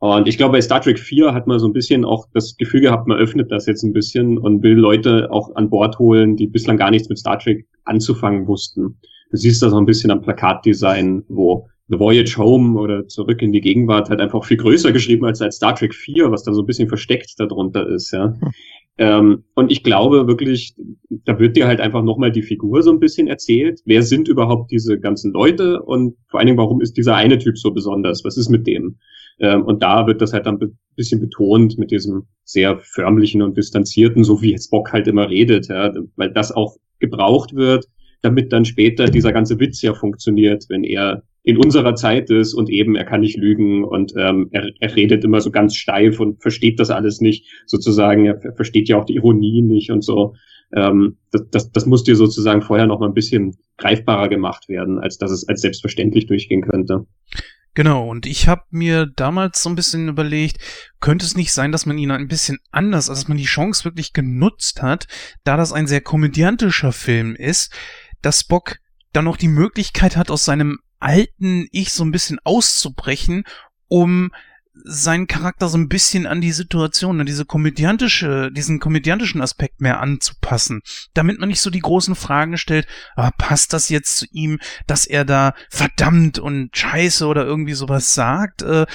Und 0.00 0.28
ich 0.28 0.36
glaube, 0.36 0.52
bei 0.52 0.60
Star 0.60 0.82
Trek 0.82 0.98
4 0.98 1.32
hat 1.32 1.46
man 1.46 1.58
so 1.58 1.66
ein 1.66 1.72
bisschen 1.72 2.04
auch 2.04 2.26
das 2.34 2.58
Gefühl 2.58 2.82
gehabt, 2.82 3.06
man 3.06 3.16
öffnet 3.16 3.50
das 3.50 3.64
jetzt 3.64 3.84
ein 3.84 3.94
bisschen 3.94 4.36
und 4.36 4.62
will 4.62 4.74
Leute 4.74 5.28
auch 5.30 5.54
an 5.56 5.70
Bord 5.70 5.98
holen, 5.98 6.36
die 6.36 6.46
bislang 6.46 6.76
gar 6.76 6.90
nichts 6.90 7.08
mit 7.08 7.18
Star 7.18 7.38
Trek 7.38 7.66
anzufangen 7.84 8.46
wussten. 8.46 8.98
Du 9.30 9.38
siehst 9.38 9.62
das 9.62 9.72
auch 9.72 9.78
ein 9.78 9.86
bisschen 9.86 10.10
am 10.10 10.20
Plakatdesign, 10.20 11.24
wo 11.28 11.68
The 11.88 11.98
Voyage 11.98 12.38
Home 12.38 12.78
oder 12.78 13.06
Zurück 13.08 13.42
in 13.42 13.52
die 13.52 13.60
Gegenwart 13.60 14.08
halt 14.08 14.20
einfach 14.20 14.44
viel 14.44 14.56
größer 14.56 14.92
geschrieben 14.92 15.24
als 15.26 15.42
als 15.42 15.56
Star 15.56 15.74
Trek 15.74 15.94
4, 15.94 16.30
was 16.30 16.42
dann 16.42 16.54
so 16.54 16.62
ein 16.62 16.66
bisschen 16.66 16.88
versteckt 16.88 17.34
darunter 17.38 17.86
ist, 17.88 18.12
ja. 18.12 18.34
Hm. 18.40 18.52
Ähm, 18.96 19.44
und 19.54 19.72
ich 19.72 19.82
glaube 19.82 20.28
wirklich, 20.28 20.76
da 21.24 21.38
wird 21.40 21.56
dir 21.56 21.66
halt 21.66 21.80
einfach 21.80 22.02
nochmal 22.02 22.30
die 22.30 22.42
Figur 22.42 22.82
so 22.82 22.92
ein 22.92 23.00
bisschen 23.00 23.26
erzählt. 23.26 23.80
Wer 23.84 24.02
sind 24.02 24.28
überhaupt 24.28 24.70
diese 24.70 25.00
ganzen 25.00 25.32
Leute 25.32 25.82
und 25.82 26.16
vor 26.28 26.38
allen 26.38 26.46
Dingen, 26.46 26.58
warum 26.58 26.80
ist 26.80 26.96
dieser 26.96 27.16
eine 27.16 27.38
Typ 27.38 27.58
so 27.58 27.72
besonders? 27.72 28.24
Was 28.24 28.36
ist 28.36 28.50
mit 28.50 28.68
dem? 28.68 28.98
Ähm, 29.40 29.64
und 29.64 29.82
da 29.82 30.06
wird 30.06 30.22
das 30.22 30.32
halt 30.32 30.46
dann 30.46 30.60
ein 30.60 30.78
bisschen 30.94 31.20
betont 31.20 31.76
mit 31.76 31.90
diesem 31.90 32.26
sehr 32.44 32.78
förmlichen 32.78 33.42
und 33.42 33.56
distanzierten, 33.56 34.22
so 34.22 34.40
wie 34.42 34.52
jetzt 34.52 34.70
Bock 34.70 34.92
halt 34.92 35.08
immer 35.08 35.28
redet, 35.28 35.68
ja, 35.68 35.92
weil 36.14 36.32
das 36.32 36.52
auch 36.52 36.76
gebraucht 37.00 37.54
wird, 37.56 37.86
damit 38.22 38.52
dann 38.52 38.64
später 38.64 39.06
dieser 39.06 39.32
ganze 39.32 39.58
Witz 39.58 39.82
ja 39.82 39.92
funktioniert, 39.92 40.66
wenn 40.68 40.84
er 40.84 41.24
in 41.44 41.58
unserer 41.58 41.94
Zeit 41.94 42.30
ist 42.30 42.54
und 42.54 42.70
eben 42.70 42.96
er 42.96 43.04
kann 43.04 43.20
nicht 43.20 43.36
lügen 43.36 43.84
und 43.84 44.14
ähm, 44.16 44.48
er, 44.50 44.70
er 44.80 44.96
redet 44.96 45.24
immer 45.24 45.42
so 45.42 45.50
ganz 45.50 45.76
steif 45.76 46.18
und 46.18 46.40
versteht 46.40 46.80
das 46.80 46.90
alles 46.90 47.20
nicht, 47.20 47.46
sozusagen, 47.66 48.24
er, 48.24 48.42
er 48.42 48.54
versteht 48.54 48.88
ja 48.88 48.98
auch 48.98 49.04
die 49.04 49.16
Ironie 49.16 49.60
nicht 49.60 49.90
und 49.90 50.02
so. 50.02 50.34
Ähm, 50.74 51.18
das, 51.30 51.42
das, 51.50 51.70
das 51.70 51.86
muss 51.86 52.02
dir 52.02 52.16
sozusagen 52.16 52.62
vorher 52.62 52.86
noch 52.86 52.98
mal 52.98 53.08
ein 53.08 53.14
bisschen 53.14 53.56
greifbarer 53.76 54.30
gemacht 54.30 54.70
werden, 54.70 54.98
als 54.98 55.18
dass 55.18 55.30
es 55.30 55.46
als 55.46 55.60
selbstverständlich 55.60 56.26
durchgehen 56.26 56.62
könnte. 56.62 57.06
Genau, 57.74 58.08
und 58.08 58.24
ich 58.24 58.48
habe 58.48 58.62
mir 58.70 59.06
damals 59.14 59.62
so 59.62 59.68
ein 59.68 59.74
bisschen 59.74 60.08
überlegt, 60.08 60.58
könnte 61.00 61.26
es 61.26 61.36
nicht 61.36 61.52
sein, 61.52 61.72
dass 61.72 61.86
man 61.86 61.98
ihn 61.98 62.10
ein 62.10 62.28
bisschen 62.28 62.58
anders, 62.70 63.10
also 63.10 63.20
dass 63.20 63.28
man 63.28 63.36
die 63.36 63.44
Chance 63.44 63.84
wirklich 63.84 64.14
genutzt 64.14 64.80
hat, 64.80 65.08
da 65.42 65.58
das 65.58 65.72
ein 65.72 65.88
sehr 65.88 66.00
komödiantischer 66.00 66.92
Film 66.92 67.34
ist, 67.34 67.74
dass 68.22 68.40
Spock 68.40 68.76
dann 69.12 69.26
noch 69.26 69.36
die 69.36 69.48
Möglichkeit 69.48 70.16
hat, 70.16 70.30
aus 70.30 70.44
seinem 70.44 70.78
alten 71.04 71.68
Ich 71.70 71.92
so 71.92 72.04
ein 72.04 72.10
bisschen 72.10 72.38
auszubrechen, 72.44 73.44
um 73.88 74.32
seinen 74.82 75.28
Charakter 75.28 75.68
so 75.68 75.78
ein 75.78 75.88
bisschen 75.88 76.26
an 76.26 76.40
die 76.40 76.50
Situation, 76.50 77.20
an 77.20 77.26
diese 77.26 77.44
komödiantische, 77.44 78.50
diesen 78.50 78.80
komödiantischen 78.80 79.40
Aspekt 79.40 79.80
mehr 79.80 80.00
anzupassen, 80.00 80.82
damit 81.12 81.38
man 81.38 81.48
nicht 81.48 81.60
so 81.60 81.70
die 81.70 81.80
großen 81.80 82.16
Fragen 82.16 82.58
stellt, 82.58 82.86
ah, 83.14 83.30
passt 83.38 83.72
das 83.72 83.88
jetzt 83.88 84.16
zu 84.16 84.26
ihm, 84.32 84.58
dass 84.86 85.06
er 85.06 85.24
da 85.24 85.54
verdammt 85.70 86.38
und 86.38 86.76
scheiße 86.76 87.26
oder 87.26 87.44
irgendwie 87.44 87.74
sowas 87.74 88.14
sagt? 88.14 88.62
Äh, 88.62 88.86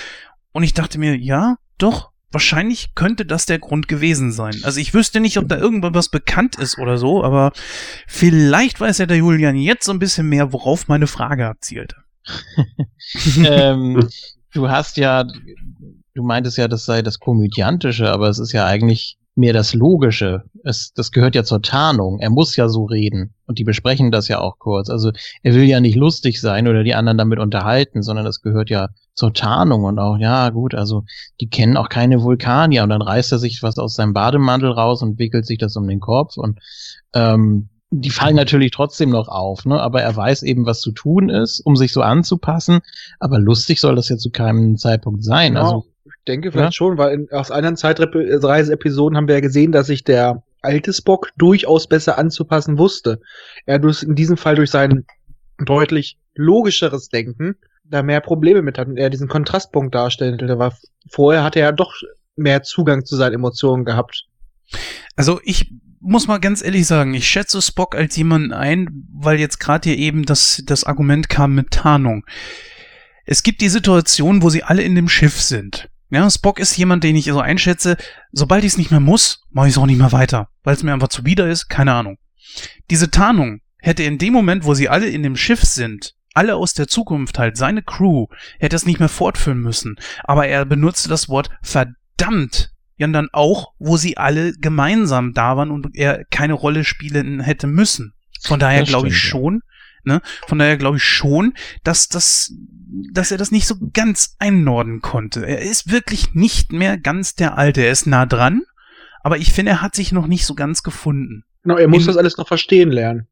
und 0.52 0.64
ich 0.64 0.74
dachte 0.74 1.00
mir, 1.00 1.16
ja, 1.18 1.56
doch, 1.78 2.12
wahrscheinlich 2.32 2.96
könnte 2.96 3.26
das 3.26 3.46
der 3.46 3.60
Grund 3.60 3.88
gewesen 3.88 4.32
sein. 4.32 4.56
Also 4.64 4.80
ich 4.80 4.94
wüsste 4.94 5.20
nicht, 5.20 5.38
ob 5.38 5.48
da 5.48 5.58
irgendwas 5.58 6.10
bekannt 6.10 6.58
ist 6.58 6.78
oder 6.78 6.98
so, 6.98 7.24
aber 7.24 7.52
vielleicht 8.08 8.80
weiß 8.80 9.00
ja 9.00 9.06
der 9.06 9.18
Julian 9.18 9.56
jetzt 9.56 9.86
so 9.86 9.92
ein 9.92 10.00
bisschen 10.00 10.30
mehr, 10.30 10.54
worauf 10.54 10.88
meine 10.88 11.08
Frage 11.08 11.48
abzielte. 11.48 11.96
ähm, 13.46 14.08
du 14.54 14.70
hast 14.70 14.98
ja, 14.98 15.26
du 16.14 16.24
meintest 16.24 16.58
ja, 16.58 16.68
das 16.68 16.86
sei 16.86 17.02
das 17.02 17.20
Komödiantische, 17.20 18.12
aber 18.12 18.30
es 18.30 18.40
ist 18.40 18.52
ja 18.52 18.66
eigentlich 18.66 19.18
mehr 19.36 19.54
das 19.54 19.74
Logische. 19.74 20.44
Es, 20.64 20.92
das 20.94 21.12
gehört 21.12 21.34
ja 21.34 21.44
zur 21.44 21.62
Tarnung. 21.62 22.20
Er 22.20 22.30
muss 22.30 22.56
ja 22.56 22.68
so 22.68 22.86
reden. 22.86 23.34
Und 23.46 23.58
die 23.58 23.64
besprechen 23.64 24.12
das 24.12 24.28
ja 24.28 24.40
auch 24.40 24.60
kurz. 24.60 24.90
Also 24.90 25.12
er 25.44 25.56
will 25.56 25.64
ja 25.64 25.80
nicht 25.80 25.96
lustig 25.96 26.42
sein 26.42 26.68
oder 26.68 26.84
die 26.84 26.94
anderen 26.94 27.18
damit 27.18 27.40
unterhalten, 27.40 28.04
sondern 28.04 28.26
das 28.26 28.42
gehört 28.42 28.70
ja 28.70 28.90
zur 29.20 29.34
Tarnung 29.34 29.84
und 29.84 30.00
auch, 30.00 30.18
ja 30.18 30.50
gut, 30.50 30.74
also 30.74 31.04
die 31.42 31.50
kennen 31.50 31.78
auch 31.78 31.90
keine 31.90 32.24
Vulkanier 32.24 32.84
und 32.84 32.90
dann 32.90 33.02
reißt 33.02 33.32
er 33.32 33.38
sich 33.38 33.62
was 33.62 33.78
aus 33.78 33.96
seinem 33.96 34.14
Bademantel 34.14 34.72
raus 34.72 35.04
und 35.04 35.20
wickelt 35.20 35.46
sich 35.46 35.58
das 35.58 35.76
um 35.76 35.88
den 35.88 36.00
Kopf 36.00 36.38
und 36.38 36.60
ähm, 37.14 37.70
die 37.92 38.12
fallen 38.12 38.36
natürlich 38.36 38.72
trotzdem 38.72 39.10
noch 39.10 39.28
auf, 39.28 39.66
ne? 39.66 39.82
aber 39.82 40.02
er 40.02 40.16
weiß 40.16 40.44
eben, 40.44 40.66
was 40.66 40.80
zu 40.80 40.92
tun 40.92 41.30
ist, 41.30 41.60
um 41.60 41.76
sich 41.76 41.92
so 41.92 42.02
anzupassen. 42.02 42.82
Aber 43.20 43.40
lustig 43.40 43.80
soll 43.80 43.96
das 43.96 44.10
ja 44.10 44.18
zu 44.18 44.30
keinem 44.30 44.78
Zeitpunkt 44.78 45.24
sein. 45.24 45.56
Genau. 45.56 45.64
Also, 45.64 45.86
ich 46.06 46.24
denke 46.28 46.52
vielleicht 46.52 46.68
ja? 46.68 46.72
schon, 46.72 47.00
weil 47.00 47.14
in, 47.16 47.32
aus 47.32 47.50
anderen 47.50 47.78
Zeitreise-Episoden 47.78 49.18
haben 49.18 49.28
wir 49.28 49.36
ja 49.36 49.42
gesehen, 49.42 49.72
dass 49.72 49.88
sich 49.88 50.04
der 50.04 50.44
alte 50.62 50.94
Spock 50.94 51.32
durchaus 51.36 51.88
besser 51.88 52.20
anzupassen 52.20 52.78
wusste. 52.78 53.22
Er 53.66 53.80
durch, 53.80 54.04
in 54.04 54.14
diesem 54.14 54.38
Fall 54.38 54.56
durch 54.56 54.70
sein 54.70 55.06
deutlich 55.58 56.20
logischeres 56.36 57.10
Denken 57.10 57.56
da 57.90 58.04
mehr 58.04 58.22
Probleme 58.22 58.62
mit 58.62 58.78
hat 58.78 58.88
und 58.88 58.98
er 58.98 59.10
diesen 59.10 59.28
Kontrastpunkt 59.28 59.94
darstellte. 59.94 60.46
Der 60.46 60.60
war, 60.60 60.78
vorher 61.10 61.44
hatte 61.44 61.60
er 61.60 61.74
doch 61.74 61.94
mehr 62.36 62.64
Zugang 62.64 63.06
zu 63.06 63.16
seinen 63.16 63.34
Emotionen 63.34 63.86
gehabt. 63.86 64.26
Also 65.16 65.40
ich 65.44 65.74
muss 66.00 66.28
mal 66.28 66.40
ganz 66.40 66.64
ehrlich 66.64 66.88
sagen, 66.88 67.14
ich 67.14 67.28
schätze 67.28 67.62
Spock 67.62 67.96
als 67.96 68.16
jemanden 68.16 68.54
ein, 68.54 69.06
weil 69.12 69.40
jetzt 69.40 69.60
gerade 69.60 69.90
hier 69.90 69.98
eben 69.98 70.26
das, 70.26 70.64
das 70.66 70.84
Argument 70.84 71.28
kam 71.28 71.56
mit 71.56 71.72
Tarnung. 71.72 72.26
Es 73.26 73.44
gibt 73.44 73.62
die 73.62 73.70
Situation, 73.70 74.42
wo 74.42 74.50
sie 74.50 74.64
alle 74.64 74.82
in 74.82 74.96
dem 74.96 75.10
Schiff 75.10 75.42
sind. 75.42 75.90
Ja, 76.10 76.30
Spock 76.30 76.60
ist 76.60 76.78
jemand, 76.78 77.04
den 77.04 77.16
ich 77.16 77.26
so 77.26 77.40
einschätze, 77.40 77.98
sobald 78.32 78.64
ich 78.64 78.72
es 78.72 78.78
nicht 78.78 78.90
mehr 78.92 79.00
muss, 79.00 79.44
mache 79.52 79.68
ich 79.68 79.74
es 79.74 79.78
auch 79.78 79.86
nicht 79.86 80.00
mehr 80.00 80.12
weiter, 80.12 80.50
weil 80.64 80.74
es 80.74 80.82
mir 80.82 80.94
einfach 80.94 81.10
zuwider 81.10 81.48
ist, 81.48 81.68
keine 81.68 81.94
Ahnung. 81.94 82.18
Diese 82.90 83.12
Tarnung 83.12 83.62
hätte 83.78 84.04
in 84.04 84.18
dem 84.18 84.34
Moment, 84.34 84.64
wo 84.64 84.74
sie 84.74 84.90
alle 84.90 85.08
in 85.08 85.22
dem 85.22 85.36
Schiff 85.36 85.64
sind, 85.64 86.16
alle 86.40 86.56
aus 86.56 86.74
der 86.74 86.88
Zukunft 86.88 87.38
halt, 87.38 87.58
seine 87.58 87.84
Crew, 87.84 88.28
hätte 88.60 88.78
es 88.78 88.86
nicht 88.86 89.00
mehr 89.00 89.10
fortführen 89.10 89.60
müssen. 89.60 89.98
Aber 90.24 90.48
er 90.48 90.64
benutzte 90.64 91.10
das 91.10 91.28
Wort 91.28 91.50
verdammt 91.62 92.72
ja 92.96 93.08
dann 93.08 93.28
auch, 93.34 93.74
wo 93.78 93.98
sie 93.98 94.16
alle 94.16 94.54
gemeinsam 94.54 95.34
da 95.34 95.58
waren 95.58 95.70
und 95.70 95.90
er 95.96 96.24
keine 96.32 96.54
Rolle 96.54 96.86
spielen 96.86 97.42
hätte 97.42 97.68
müssen. 97.68 98.14
Von 98.42 98.58
daher 98.58 98.84
glaube 98.84 99.10
ich 99.10 99.18
schon, 99.18 99.62
Ne? 100.06 100.22
Von 100.48 100.60
daher 100.60 100.78
glaube 100.78 100.96
ich 100.96 101.04
schon, 101.04 101.54
dass 101.84 102.08
das, 102.08 102.54
dass 103.12 103.32
er 103.32 103.38
das 103.38 103.52
nicht 103.52 103.68
so 103.68 103.76
ganz 103.92 104.38
einnorden 104.40 105.02
konnte. 105.02 105.46
Er 105.46 105.60
ist 105.60 105.92
wirklich 105.92 106.34
nicht 106.34 106.72
mehr 106.72 106.98
ganz 106.98 107.36
der 107.36 107.58
Alte. 107.58 107.82
Er 107.82 107.92
ist 107.92 108.08
nah 108.08 108.26
dran, 108.26 108.62
aber 109.24 109.38
ich 109.40 109.52
finde, 109.52 109.74
er 109.74 109.82
hat 109.82 109.96
sich 109.96 110.14
noch 110.14 110.28
nicht 110.28 110.46
so 110.46 110.56
ganz 110.56 110.84
gefunden. 110.84 111.44
Genau, 111.64 111.76
er 111.76 111.90
muss 111.90 112.04
In- 112.04 112.08
das 112.08 112.18
alles 112.18 112.38
noch 112.38 112.48
verstehen 112.48 112.92
lernen. 112.92 113.28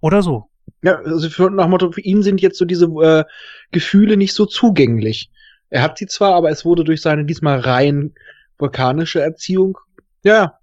Oder 0.00 0.22
so. 0.22 0.49
Ja, 0.82 0.96
also 0.96 1.28
für, 1.28 1.50
nach 1.50 1.68
Motto, 1.68 1.92
für 1.92 2.00
ihn 2.00 2.22
sind 2.22 2.40
jetzt 2.40 2.58
so 2.58 2.64
diese 2.64 2.86
äh, 2.86 3.24
Gefühle 3.70 4.16
nicht 4.16 4.34
so 4.34 4.46
zugänglich. 4.46 5.30
Er 5.68 5.82
hat 5.82 5.98
sie 5.98 6.06
zwar, 6.06 6.34
aber 6.34 6.50
es 6.50 6.64
wurde 6.64 6.84
durch 6.84 7.02
seine 7.02 7.24
diesmal 7.24 7.60
rein 7.60 8.14
vulkanische 8.58 9.20
Erziehung, 9.20 9.78
ja, 10.22 10.58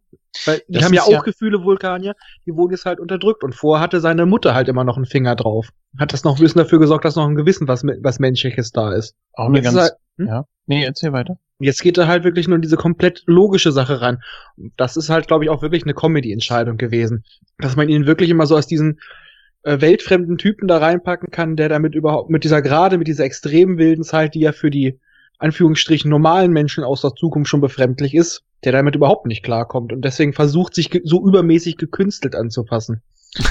weil 0.46 0.62
die 0.68 0.74
Das 0.74 0.84
haben 0.84 0.94
ja 0.94 1.04
auch 1.04 1.12
ja- 1.12 1.22
Gefühle, 1.22 1.64
Vulkanier, 1.64 2.16
die 2.46 2.56
wurden 2.56 2.72
jetzt 2.72 2.86
halt 2.86 3.00
unterdrückt 3.00 3.44
und 3.44 3.54
vorher 3.56 3.82
hatte 3.82 4.00
seine 4.00 4.26
Mutter 4.26 4.54
halt 4.54 4.68
immer 4.68 4.84
noch 4.84 4.98
einen 4.98 5.06
Finger 5.06 5.36
drauf. 5.36 5.70
Hat 5.98 6.14
das 6.14 6.24
noch 6.24 6.38
ein 6.38 6.42
bisschen 6.42 6.60
dafür 6.60 6.80
gesorgt, 6.80 7.06
dass 7.06 7.16
noch 7.16 7.28
ein 7.28 7.36
Gewissen 7.36 7.68
was, 7.68 7.84
was 7.84 8.20
Menschliches 8.20 8.72
da 8.72 8.94
ist. 8.94 9.16
Auch 9.34 9.48
eine 9.48 9.62
ganz. 9.62 9.78
halt, 9.78 9.94
hm? 10.18 10.28
ja. 10.28 10.46
Nee, 10.68 10.84
erzähl 10.84 11.14
weiter. 11.14 11.38
Jetzt 11.60 11.82
geht 11.82 11.98
er 11.98 12.08
halt 12.08 12.24
wirklich 12.24 12.48
nur 12.48 12.58
in 12.58 12.62
diese 12.62 12.78
komplett 12.78 13.24
logische 13.26 13.72
Sache 13.72 14.02
rein. 14.02 14.20
Das 14.76 14.96
ist 14.96 15.10
halt, 15.10 15.28
glaube 15.28 15.44
ich, 15.44 15.50
auch 15.50 15.62
wirklich 15.64 15.84
eine 15.84 15.96
Comedy-Entscheidung 15.96 16.78
gewesen. 16.78 17.24
Dass 17.58 17.76
man 17.76 17.90
ihn 17.90 18.06
wirklich 18.06 18.30
immer 18.30 18.46
so 18.46 18.56
aus 18.58 18.68
diesen 18.68 19.00
äh, 19.64 19.82
weltfremden 19.82 20.38
Typen 20.38 20.68
da 20.68 20.78
reinpacken 20.78 21.30
kann, 21.32 21.56
der 21.56 21.70
damit 21.70 21.96
überhaupt, 21.96 22.30
mit 22.30 22.44
dieser 22.44 22.62
gerade, 22.62 22.98
mit 22.98 23.08
dieser 23.08 23.26
extrem 23.26 23.78
wilden 23.78 24.04
Zeit, 24.04 24.36
die 24.36 24.42
ja 24.42 24.52
für 24.52 24.70
die 24.72 25.00
Anführungsstrichen 25.40 26.10
normalen 26.10 26.52
Menschen 26.52 26.84
aus 26.84 27.02
der 27.02 27.14
Zukunft 27.14 27.50
schon 27.50 27.62
befremdlich 27.62 28.16
ist, 28.16 28.44
der 28.64 28.72
damit 28.72 28.96
überhaupt 28.96 29.28
nicht 29.28 29.44
klarkommt 29.44 29.94
und 29.94 30.04
deswegen 30.04 30.34
versucht, 30.34 30.74
sich 30.74 30.90
so 31.04 31.26
übermäßig 31.26 31.78
gekünstelt 31.78 32.36
anzupassen. 32.36 33.02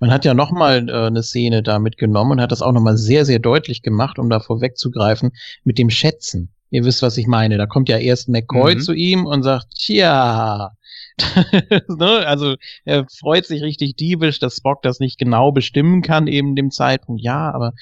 Man 0.00 0.10
hat 0.10 0.24
ja 0.24 0.32
nochmal 0.32 0.88
äh, 0.88 0.92
eine 0.92 1.22
Szene 1.22 1.62
da 1.62 1.78
mitgenommen 1.78 2.32
und 2.32 2.40
hat 2.40 2.52
das 2.52 2.62
auch 2.62 2.72
nochmal 2.72 2.96
sehr, 2.96 3.26
sehr 3.26 3.38
deutlich 3.38 3.82
gemacht, 3.82 4.18
um 4.18 4.30
da 4.30 4.40
vorwegzugreifen, 4.40 5.30
mit 5.62 5.76
dem 5.76 5.90
Schätzen. 5.90 6.48
Ihr 6.70 6.84
wisst, 6.84 7.02
was 7.02 7.18
ich 7.18 7.26
meine. 7.26 7.58
Da 7.58 7.66
kommt 7.66 7.88
ja 7.90 7.98
erst 7.98 8.28
McCoy 8.28 8.76
Mhm. 8.76 8.80
zu 8.80 8.92
ihm 8.94 9.26
und 9.26 9.42
sagt, 9.42 9.66
tja. 9.76 10.70
ne? 11.88 12.26
Also 12.26 12.56
er 12.84 13.06
freut 13.08 13.46
sich 13.46 13.62
richtig 13.62 13.96
diebisch, 13.96 14.38
dass 14.38 14.56
Spock 14.56 14.82
das 14.82 15.00
nicht 15.00 15.18
genau 15.18 15.52
bestimmen 15.52 16.02
kann, 16.02 16.26
eben 16.26 16.56
dem 16.56 16.70
Zeitpunkt. 16.70 17.22
Ja, 17.22 17.52
aber 17.52 17.72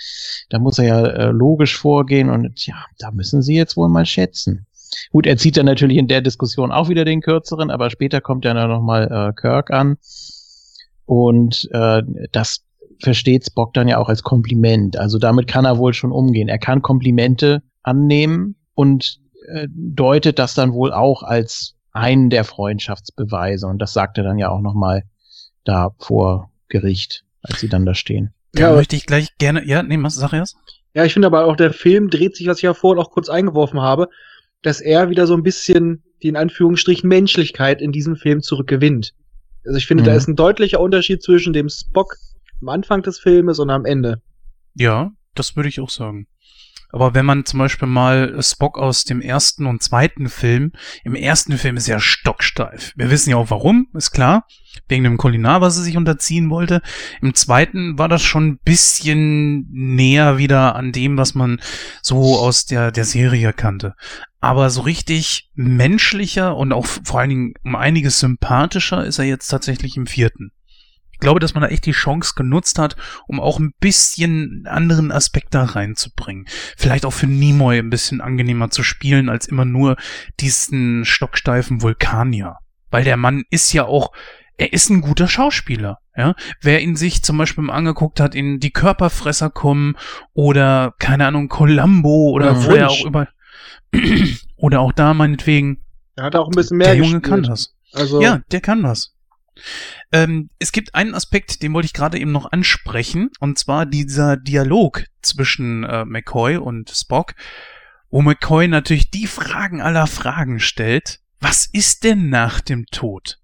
da 0.48 0.58
muss 0.58 0.78
er 0.78 0.84
ja 0.86 1.06
äh, 1.06 1.30
logisch 1.30 1.76
vorgehen 1.76 2.30
und 2.30 2.56
tja, 2.56 2.76
da 2.98 3.10
müssen 3.10 3.42
sie 3.42 3.56
jetzt 3.56 3.76
wohl 3.76 3.88
mal 3.88 4.06
schätzen. 4.06 4.66
Gut, 5.10 5.26
er 5.26 5.36
zieht 5.36 5.56
dann 5.56 5.66
natürlich 5.66 5.98
in 5.98 6.08
der 6.08 6.20
Diskussion 6.20 6.72
auch 6.72 6.88
wieder 6.88 7.04
den 7.04 7.20
kürzeren, 7.20 7.70
aber 7.70 7.90
später 7.90 8.20
kommt 8.20 8.44
ja 8.44 8.54
dann 8.54 8.70
nochmal 8.70 9.08
äh, 9.10 9.32
Kirk 9.40 9.70
an. 9.70 9.98
Und 11.04 11.68
äh, 11.72 12.02
das 12.32 12.64
versteht 13.02 13.46
Spock 13.46 13.74
dann 13.74 13.88
ja 13.88 13.98
auch 13.98 14.08
als 14.08 14.22
Kompliment. 14.22 14.98
Also 14.98 15.18
damit 15.18 15.46
kann 15.46 15.64
er 15.64 15.78
wohl 15.78 15.94
schon 15.94 16.12
umgehen. 16.12 16.48
Er 16.48 16.58
kann 16.58 16.82
Komplimente 16.82 17.62
annehmen 17.82 18.56
und 18.74 19.18
äh, 19.46 19.68
deutet 19.70 20.38
das 20.38 20.54
dann 20.54 20.72
wohl 20.72 20.92
auch 20.92 21.22
als 21.22 21.74
einen 21.98 22.30
der 22.30 22.44
Freundschaftsbeweise. 22.44 23.66
Und 23.66 23.78
das 23.80 23.92
sagt 23.92 24.18
er 24.18 24.24
dann 24.24 24.38
ja 24.38 24.48
auch 24.48 24.60
nochmal 24.60 25.02
da 25.64 25.90
vor 25.98 26.50
Gericht, 26.68 27.24
als 27.42 27.60
sie 27.60 27.68
dann 27.68 27.84
da 27.86 27.94
stehen. 27.94 28.32
Da 28.52 28.60
Ja, 28.62 28.68
aber- 28.68 28.76
möchte 28.78 28.96
ich 28.96 29.06
gleich 29.06 29.36
gerne, 29.38 29.64
ja, 29.66 29.82
nee, 29.82 29.98
was, 30.02 30.14
sag 30.14 30.32
erst. 30.32 30.56
Ja, 30.94 31.04
ich 31.04 31.12
finde 31.12 31.26
aber 31.26 31.44
auch, 31.44 31.56
der 31.56 31.72
Film 31.72 32.08
dreht 32.10 32.34
sich, 32.36 32.46
was 32.46 32.58
ich 32.58 32.62
ja 32.62 32.74
vorhin 32.74 33.02
auch 33.02 33.10
kurz 33.10 33.28
eingeworfen 33.28 33.80
habe, 33.80 34.08
dass 34.62 34.80
er 34.80 35.10
wieder 35.10 35.26
so 35.26 35.34
ein 35.34 35.42
bisschen 35.42 36.02
die 36.22 36.28
in 36.28 36.36
Anführungsstrichen 36.36 37.06
Menschlichkeit 37.08 37.80
in 37.80 37.92
diesem 37.92 38.16
Film 38.16 38.42
zurückgewinnt. 38.42 39.14
Also 39.64 39.76
ich 39.78 39.86
finde, 39.86 40.02
da 40.02 40.10
Mhm. 40.12 40.16
ist 40.16 40.28
ein 40.28 40.34
deutlicher 40.36 40.80
Unterschied 40.80 41.22
zwischen 41.22 41.52
dem 41.52 41.68
Spock 41.68 42.16
am 42.60 42.68
Anfang 42.70 43.02
des 43.02 43.18
Filmes 43.20 43.58
und 43.60 43.70
am 43.70 43.84
Ende. 43.84 44.20
Ja, 44.74 45.12
das 45.34 45.54
würde 45.54 45.68
ich 45.68 45.78
auch 45.80 45.90
sagen. 45.90 46.26
Aber 46.90 47.14
wenn 47.14 47.26
man 47.26 47.44
zum 47.44 47.58
Beispiel 47.58 47.88
mal 47.88 48.42
Spock 48.42 48.78
aus 48.78 49.04
dem 49.04 49.20
ersten 49.20 49.66
und 49.66 49.82
zweiten 49.82 50.28
Film, 50.28 50.72
im 51.04 51.14
ersten 51.14 51.58
Film 51.58 51.76
ist 51.76 51.88
er 51.88 52.00
stocksteif. 52.00 52.92
Wir 52.96 53.10
wissen 53.10 53.30
ja 53.30 53.36
auch 53.36 53.50
warum, 53.50 53.88
ist 53.94 54.10
klar. 54.10 54.46
Wegen 54.88 55.04
dem 55.04 55.16
Kulinar, 55.16 55.60
was 55.60 55.76
er 55.76 55.82
sich 55.82 55.96
unterziehen 55.96 56.50
wollte. 56.50 56.82
Im 57.20 57.34
zweiten 57.34 57.98
war 57.98 58.08
das 58.08 58.22
schon 58.22 58.46
ein 58.46 58.58
bisschen 58.64 59.66
näher 59.70 60.38
wieder 60.38 60.76
an 60.76 60.92
dem, 60.92 61.16
was 61.16 61.34
man 61.34 61.60
so 62.02 62.38
aus 62.38 62.64
der, 62.64 62.92
der 62.92 63.04
Serie 63.04 63.52
kannte. 63.52 63.94
Aber 64.40 64.70
so 64.70 64.82
richtig 64.82 65.50
menschlicher 65.54 66.56
und 66.56 66.72
auch 66.72 66.86
vor 66.86 67.20
allen 67.20 67.30
Dingen 67.30 67.54
um 67.64 67.74
einiges 67.74 68.20
sympathischer 68.20 69.04
ist 69.04 69.18
er 69.18 69.24
jetzt 69.24 69.48
tatsächlich 69.48 69.96
im 69.96 70.06
vierten. 70.06 70.52
Ich 71.18 71.20
glaube, 71.20 71.40
dass 71.40 71.54
man 71.54 71.62
da 71.64 71.68
echt 71.68 71.84
die 71.84 71.90
Chance 71.92 72.34
genutzt 72.36 72.78
hat, 72.78 72.94
um 73.26 73.40
auch 73.40 73.58
ein 73.58 73.72
bisschen 73.80 74.66
anderen 74.68 75.10
Aspekt 75.10 75.52
da 75.52 75.64
reinzubringen. 75.64 76.46
Vielleicht 76.76 77.04
auch 77.04 77.12
für 77.12 77.26
Nimoy 77.26 77.76
ein 77.78 77.90
bisschen 77.90 78.20
angenehmer 78.20 78.70
zu 78.70 78.84
spielen, 78.84 79.28
als 79.28 79.48
immer 79.48 79.64
nur 79.64 79.96
diesen 80.38 81.04
stocksteifen 81.04 81.82
Vulkanier. 81.82 82.58
Weil 82.90 83.02
der 83.02 83.16
Mann 83.16 83.42
ist 83.50 83.72
ja 83.72 83.84
auch, 83.84 84.12
er 84.56 84.72
ist 84.72 84.90
ein 84.90 85.00
guter 85.00 85.26
Schauspieler. 85.26 85.98
Ja? 86.16 86.34
Wer 86.60 86.82
ihn 86.82 86.94
sich 86.94 87.22
zum 87.24 87.36
Beispiel 87.36 87.64
mal 87.64 87.74
angeguckt 87.74 88.20
hat, 88.20 88.36
in 88.36 88.60
Die 88.60 88.70
Körperfresser 88.70 89.50
kommen 89.50 89.96
oder, 90.34 90.94
keine 91.00 91.26
Ahnung, 91.26 91.48
Columbo 91.48 92.30
oder 92.30 92.54
Mhm. 92.54 92.64
wo 92.64 92.70
er 92.70 92.88
Wunsch. 92.88 93.00
auch 93.02 93.06
über, 93.06 93.28
oder 94.56 94.80
auch 94.80 94.92
da 94.92 95.14
meinetwegen, 95.14 95.82
Er 96.16 96.24
hat 96.24 96.36
auch 96.36 96.46
ein 96.48 96.54
bisschen 96.54 96.78
mehr 96.78 96.88
der 96.88 96.96
Junge 96.96 97.20
gespielt. 97.20 97.24
kann 97.24 97.42
das. 97.42 97.74
Also, 97.92 98.20
Ja, 98.22 98.40
der 98.52 98.60
kann 98.60 98.82
das. 98.82 99.14
Ähm, 100.12 100.50
es 100.58 100.72
gibt 100.72 100.94
einen 100.94 101.14
Aspekt, 101.14 101.62
den 101.62 101.72
wollte 101.72 101.86
ich 101.86 101.92
gerade 101.92 102.18
eben 102.18 102.32
noch 102.32 102.52
ansprechen, 102.52 103.30
und 103.40 103.58
zwar 103.58 103.86
dieser 103.86 104.36
Dialog 104.36 105.04
zwischen 105.22 105.84
äh, 105.84 106.04
McCoy 106.04 106.56
und 106.56 106.90
Spock, 106.90 107.34
wo 108.10 108.22
McCoy 108.22 108.68
natürlich 108.68 109.10
die 109.10 109.26
Fragen 109.26 109.80
aller 109.80 110.06
Fragen 110.06 110.60
stellt. 110.60 111.20
Was 111.40 111.66
ist 111.66 112.04
denn 112.04 112.30
nach 112.30 112.60
dem 112.60 112.86
Tod? 112.86 113.38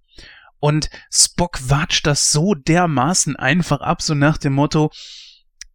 Und 0.58 0.88
Spock 1.12 1.58
watscht 1.68 2.06
das 2.06 2.32
so 2.32 2.54
dermaßen 2.54 3.36
einfach 3.36 3.80
ab, 3.82 4.00
so 4.00 4.14
nach 4.14 4.38
dem 4.38 4.54
Motto, 4.54 4.90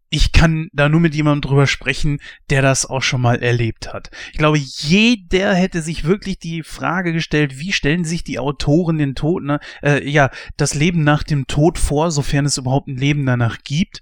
ich 0.09 0.31
kann 0.31 0.69
da 0.73 0.89
nur 0.89 0.99
mit 0.99 1.13
jemandem 1.13 1.49
drüber 1.49 1.67
sprechen, 1.67 2.19
der 2.49 2.61
das 2.61 2.85
auch 2.85 3.03
schon 3.03 3.21
mal 3.21 3.41
erlebt 3.41 3.93
hat. 3.93 4.09
Ich 4.31 4.39
glaube, 4.39 4.57
jeder 4.57 5.53
hätte 5.53 5.81
sich 5.81 6.03
wirklich 6.03 6.39
die 6.39 6.63
Frage 6.63 7.13
gestellt, 7.13 7.59
wie 7.59 7.71
stellen 7.71 8.05
sich 8.05 8.23
die 8.23 8.39
Autoren 8.39 8.97
den 8.97 9.15
Tod, 9.15 9.43
ne, 9.43 9.59
äh, 9.83 10.07
ja, 10.09 10.31
das 10.57 10.73
Leben 10.73 11.03
nach 11.03 11.23
dem 11.23 11.45
Tod 11.47 11.77
vor, 11.77 12.11
sofern 12.11 12.45
es 12.45 12.57
überhaupt 12.57 12.87
ein 12.87 12.97
Leben 12.97 13.25
danach 13.25 13.59
gibt. 13.63 14.01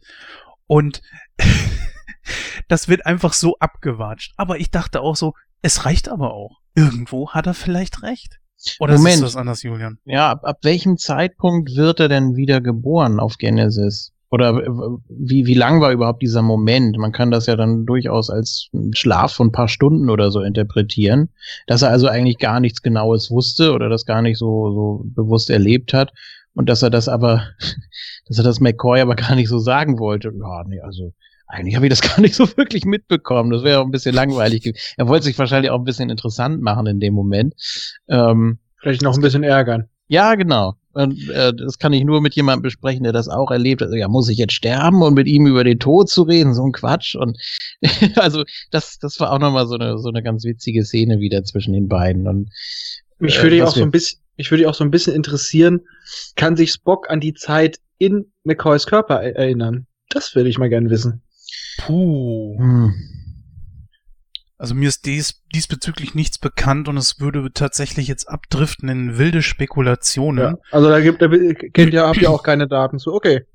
Und 0.66 1.02
das 2.68 2.88
wird 2.88 3.06
einfach 3.06 3.34
so 3.34 3.58
abgewatscht. 3.60 4.34
Aber 4.38 4.60
ich 4.60 4.72
dachte 4.72 5.02
auch 5.02 5.16
so, 5.16 5.34
es 5.62 5.86
reicht 5.86 6.08
aber 6.08 6.34
auch. 6.34 6.60
Irgendwo 6.76 7.32
hat 7.32 7.48
er 7.48 7.54
vielleicht 7.54 8.04
recht. 8.04 8.40
Oder 8.80 8.98
Moment. 8.98 9.18
du 9.18 9.22
das 9.24 9.36
anders, 9.36 9.62
Julian? 9.64 10.00
Ja, 10.06 10.32
ab, 10.32 10.44
ab 10.44 10.60
welchem 10.64 10.98
Zeitpunkt 10.98 11.76
wird 11.76 12.00
er 12.00 12.08
denn 12.08 12.36
wieder 12.36 12.62
geboren 12.62 13.20
auf 13.20 13.38
Genesis? 13.38 14.14
Oder 14.30 14.62
wie, 15.08 15.46
wie 15.46 15.54
lang 15.54 15.80
war 15.80 15.92
überhaupt 15.92 16.22
dieser 16.22 16.42
Moment? 16.42 16.98
Man 16.98 17.14
kann 17.14 17.32
das 17.32 17.46
ja 17.46 17.56
dann 17.56 17.86
durchaus 17.86 18.30
als 18.30 18.70
Schlaf 18.92 19.34
von 19.34 19.48
ein 19.48 19.52
paar 19.54 19.70
Stunden 19.70 20.10
oder 20.10 20.32
so 20.32 20.42
interpretieren, 20.42 21.30
dass 21.66 21.82
er 21.82 21.92
also 21.92 22.08
eigentlich 22.08 22.38
gar 22.38 22.60
nichts 22.60 22.82
Genaues 22.82 23.32
wusste 23.32 23.72
oder 23.74 23.88
das 23.88 24.06
gar 24.06 24.22
nicht 24.22 24.38
so, 24.38 24.72
so 24.72 25.02
bewusst 25.16 25.50
erlebt 25.50 25.94
hat 25.94 26.12
und 26.54 26.68
dass 26.68 26.82
er 26.82 26.90
das 26.90 27.08
aber, 27.08 27.48
dass 28.28 28.38
er 28.38 28.44
das 28.44 28.60
McCoy 28.60 29.00
aber 29.00 29.16
gar 29.16 29.36
nicht 29.36 29.48
so 29.48 29.60
sagen 29.60 29.98
wollte. 30.00 30.34
Ja, 30.38 30.64
nee, 30.66 30.82
also 30.82 31.14
eigentlich 31.48 31.76
habe 31.76 31.86
ich 31.86 31.90
das 31.90 32.02
gar 32.16 32.20
nicht 32.20 32.36
so 32.36 32.46
wirklich 32.58 32.84
mitbekommen. 32.86 33.52
Das 33.52 33.64
wäre 33.64 33.80
auch 33.80 33.86
ein 33.86 33.92
bisschen 33.92 34.14
langweilig. 34.16 34.64
gewesen. 34.64 34.80
Er 34.98 35.08
wollte 35.08 35.26
sich 35.26 35.40
wahrscheinlich 35.40 35.72
auch 35.72 35.80
ein 35.80 35.86
bisschen 35.86 36.10
interessant 36.10 36.62
machen 36.62 36.88
in 36.88 37.00
dem 37.00 37.14
Moment. 37.14 37.54
Ähm, 38.10 38.60
vielleicht 38.80 39.02
noch 39.02 39.16
ein 39.16 39.22
bisschen 39.22 39.44
ärgern. 39.44 39.88
ja, 40.08 40.36
genau. 40.36 40.76
Und, 40.98 41.30
äh, 41.30 41.54
das 41.54 41.78
kann 41.80 41.94
ich 41.94 42.04
nur 42.04 42.22
mit 42.22 42.36
jemandem 42.36 42.64
besprechen, 42.64 43.04
der 43.04 43.14
das 43.14 43.30
auch 43.30 43.52
erlebt 43.52 43.82
hat. 43.82 43.88
Also, 43.88 43.98
ja, 43.98 44.08
muss 44.08 44.30
ich 44.30 44.38
jetzt 44.38 44.54
sterben 44.54 45.02
und 45.02 45.14
mit 45.14 45.28
ihm 45.28 45.46
über 45.48 45.64
den 45.64 45.80
Tod 45.80 46.10
zu 46.10 46.24
reden, 46.24 46.54
so 46.54 46.64
ein 46.64 46.72
Quatsch. 46.72 47.16
Und 47.16 47.38
also 48.16 48.44
das, 48.72 48.98
das 49.00 49.20
war 49.20 49.32
auch 49.32 49.40
nochmal 49.40 49.68
so 49.68 49.76
eine, 49.76 49.98
so 50.00 50.10
eine 50.10 50.24
ganz 50.24 50.44
witzige 50.44 50.84
Szene 50.84 51.20
wieder 51.20 51.44
zwischen 51.44 51.74
den 51.74 51.88
beiden. 51.88 52.28
Und 52.28 52.50
Mich 53.20 53.38
Äh, 53.40 53.44
würde 53.44 53.62
was 53.62 53.70
auch 53.70 53.76
so 53.76 53.84
ein 53.84 53.92
bisschen, 53.92 54.20
mich 54.38 54.52
würde 54.52 54.70
auch 54.70 54.74
so 54.76 54.84
ein 54.84 54.92
bisschen 54.92 55.14
interessieren, 55.16 55.82
kann 56.36 56.56
sich 56.58 56.72
Spock 56.72 57.10
an 57.10 57.20
die 57.20 57.34
Zeit 57.34 57.80
in 58.00 58.26
McCoys 58.44 58.86
Körper 58.86 59.22
er- 59.22 59.36
erinnern? 59.36 59.86
Das 60.10 60.36
würde 60.36 60.50
ich 60.50 60.58
mal 60.58 60.70
gerne 60.70 60.90
wissen. 60.90 61.22
Puh. 61.80 62.58
hm, 62.58 62.94
Also 64.60 64.74
mir 64.74 64.90
ist 64.90 65.06
dies, 65.06 65.44
diesbezüglich 65.54 66.16
nichts 66.16 66.40
bekannt 66.40 66.88
und 66.88 66.98
es 66.98 67.20
würde 67.20 67.52
tatsächlich 67.54 68.08
jetzt 68.08 68.28
abdriften 68.28 68.90
in 68.90 69.18
wilde 69.20 69.44
Spekulationen. 69.44 70.44
Ja. 70.44 70.58
Also 70.72 70.90
da 70.90 71.00
gibt, 71.00 71.20
kennt 71.20 71.94
ihr, 71.94 72.08
habt 72.08 72.18
ihr 72.18 72.32
auch 72.32 72.44
keine 72.44 72.68
Daten 72.68 72.98
zu. 72.98 73.14
Okay. 73.14 73.46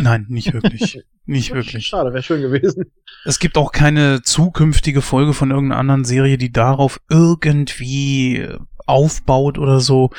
Nein, 0.00 0.26
nicht 0.28 0.52
wirklich. 0.52 1.02
nicht 1.26 1.52
wirklich. 1.52 1.86
Schade, 1.86 2.12
wäre 2.12 2.22
schön 2.22 2.42
gewesen. 2.42 2.92
Es 3.24 3.40
gibt 3.40 3.58
auch 3.58 3.72
keine 3.72 4.22
zukünftige 4.22 5.02
Folge 5.02 5.34
von 5.34 5.50
irgendeiner 5.50 5.80
anderen 5.80 6.04
Serie, 6.04 6.38
die 6.38 6.52
darauf 6.52 7.00
irgendwie 7.10 8.38
äh, 8.38 8.58
aufbaut 8.86 9.58
oder 9.58 9.80
so. 9.80 10.10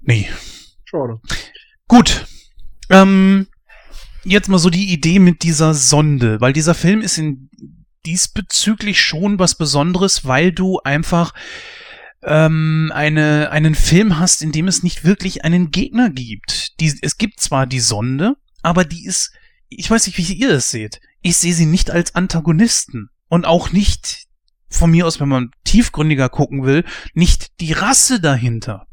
Nee. 0.00 0.28
Schade. 0.84 1.20
Gut. 1.88 2.26
Ähm, 2.90 3.48
jetzt 4.22 4.48
mal 4.48 4.58
so 4.58 4.70
die 4.70 4.92
Idee 4.92 5.18
mit 5.18 5.42
dieser 5.42 5.74
Sonde, 5.74 6.40
weil 6.40 6.52
dieser 6.52 6.74
Film 6.74 7.00
ist 7.00 7.18
in 7.18 7.50
diesbezüglich 8.06 9.00
schon 9.00 9.38
was 9.38 9.54
Besonderes, 9.54 10.24
weil 10.24 10.52
du 10.52 10.80
einfach 10.80 11.32
ähm, 12.22 12.90
eine, 12.94 13.50
einen 13.50 13.74
Film 13.74 14.18
hast, 14.18 14.42
in 14.42 14.52
dem 14.52 14.68
es 14.68 14.82
nicht 14.82 15.04
wirklich 15.04 15.44
einen 15.44 15.70
Gegner 15.70 16.10
gibt. 16.10 16.80
Die, 16.80 16.98
es 17.02 17.18
gibt 17.18 17.40
zwar 17.40 17.66
die 17.66 17.80
Sonde, 17.80 18.36
aber 18.62 18.84
die 18.84 19.04
ist, 19.04 19.32
ich 19.68 19.90
weiß 19.90 20.06
nicht, 20.06 20.18
wie 20.18 20.32
ihr 20.34 20.50
das 20.50 20.70
seht. 20.70 21.00
Ich 21.22 21.36
sehe 21.36 21.54
sie 21.54 21.66
nicht 21.66 21.90
als 21.90 22.14
Antagonisten 22.14 23.10
und 23.28 23.44
auch 23.44 23.72
nicht 23.72 24.26
von 24.68 24.90
mir 24.90 25.06
aus, 25.06 25.20
wenn 25.20 25.28
man 25.28 25.50
tiefgründiger 25.64 26.28
gucken 26.28 26.62
will, 26.64 26.84
nicht 27.14 27.60
die 27.60 27.72
Rasse 27.72 28.20
dahinter. 28.20 28.86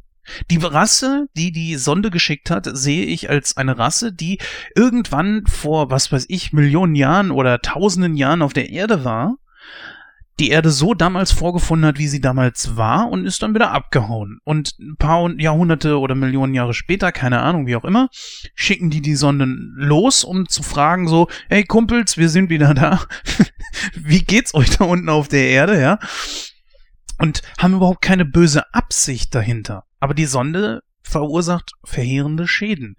Die 0.49 0.57
Rasse, 0.57 1.27
die 1.35 1.51
die 1.51 1.75
Sonde 1.75 2.11
geschickt 2.11 2.49
hat, 2.49 2.67
sehe 2.71 3.05
ich 3.05 3.29
als 3.29 3.57
eine 3.57 3.77
Rasse, 3.77 4.11
die 4.11 4.39
irgendwann 4.75 5.45
vor, 5.47 5.89
was 5.89 6.11
weiß 6.11 6.25
ich, 6.29 6.53
Millionen 6.53 6.95
Jahren 6.95 7.31
oder 7.31 7.61
tausenden 7.61 8.15
Jahren 8.15 8.41
auf 8.41 8.53
der 8.53 8.69
Erde 8.69 9.03
war 9.03 9.37
die 10.39 10.49
Erde 10.49 10.69
so 10.69 10.93
damals 10.93 11.31
vorgefunden 11.31 11.87
hat, 11.87 11.97
wie 11.97 12.07
sie 12.07 12.21
damals 12.21 12.77
war 12.77 13.09
und 13.09 13.25
ist 13.25 13.41
dann 13.41 13.55
wieder 13.55 13.71
abgehauen. 13.71 14.39
Und 14.43 14.77
ein 14.79 14.95
paar 14.97 15.29
Jahrhunderte 15.39 15.99
oder 15.99 16.13
Millionen 16.13 16.53
Jahre 16.53 16.73
später, 16.73 17.11
keine 17.11 17.41
Ahnung, 17.41 17.65
wie 17.65 17.75
auch 17.75 17.85
immer, 17.85 18.09
schicken 18.53 18.89
die 18.89 19.01
die 19.01 19.15
Sonden 19.15 19.73
los, 19.75 20.23
um 20.23 20.47
zu 20.47 20.61
fragen 20.61 21.07
so, 21.07 21.27
hey 21.49 21.63
Kumpels, 21.63 22.17
wir 22.17 22.29
sind 22.29 22.49
wieder 22.49 22.73
da. 22.73 23.01
wie 23.95 24.23
geht's 24.23 24.53
euch 24.53 24.77
da 24.77 24.85
unten 24.85 25.09
auf 25.09 25.27
der 25.27 25.47
Erde, 25.49 25.81
ja? 25.81 25.99
Und 27.17 27.41
haben 27.57 27.73
überhaupt 27.73 28.03
keine 28.03 28.25
böse 28.25 28.73
Absicht 28.75 29.33
dahinter. 29.33 29.86
Aber 29.99 30.13
die 30.13 30.25
Sonde 30.25 30.81
verursacht 31.01 31.71
verheerende 31.83 32.47
Schäden. 32.47 32.95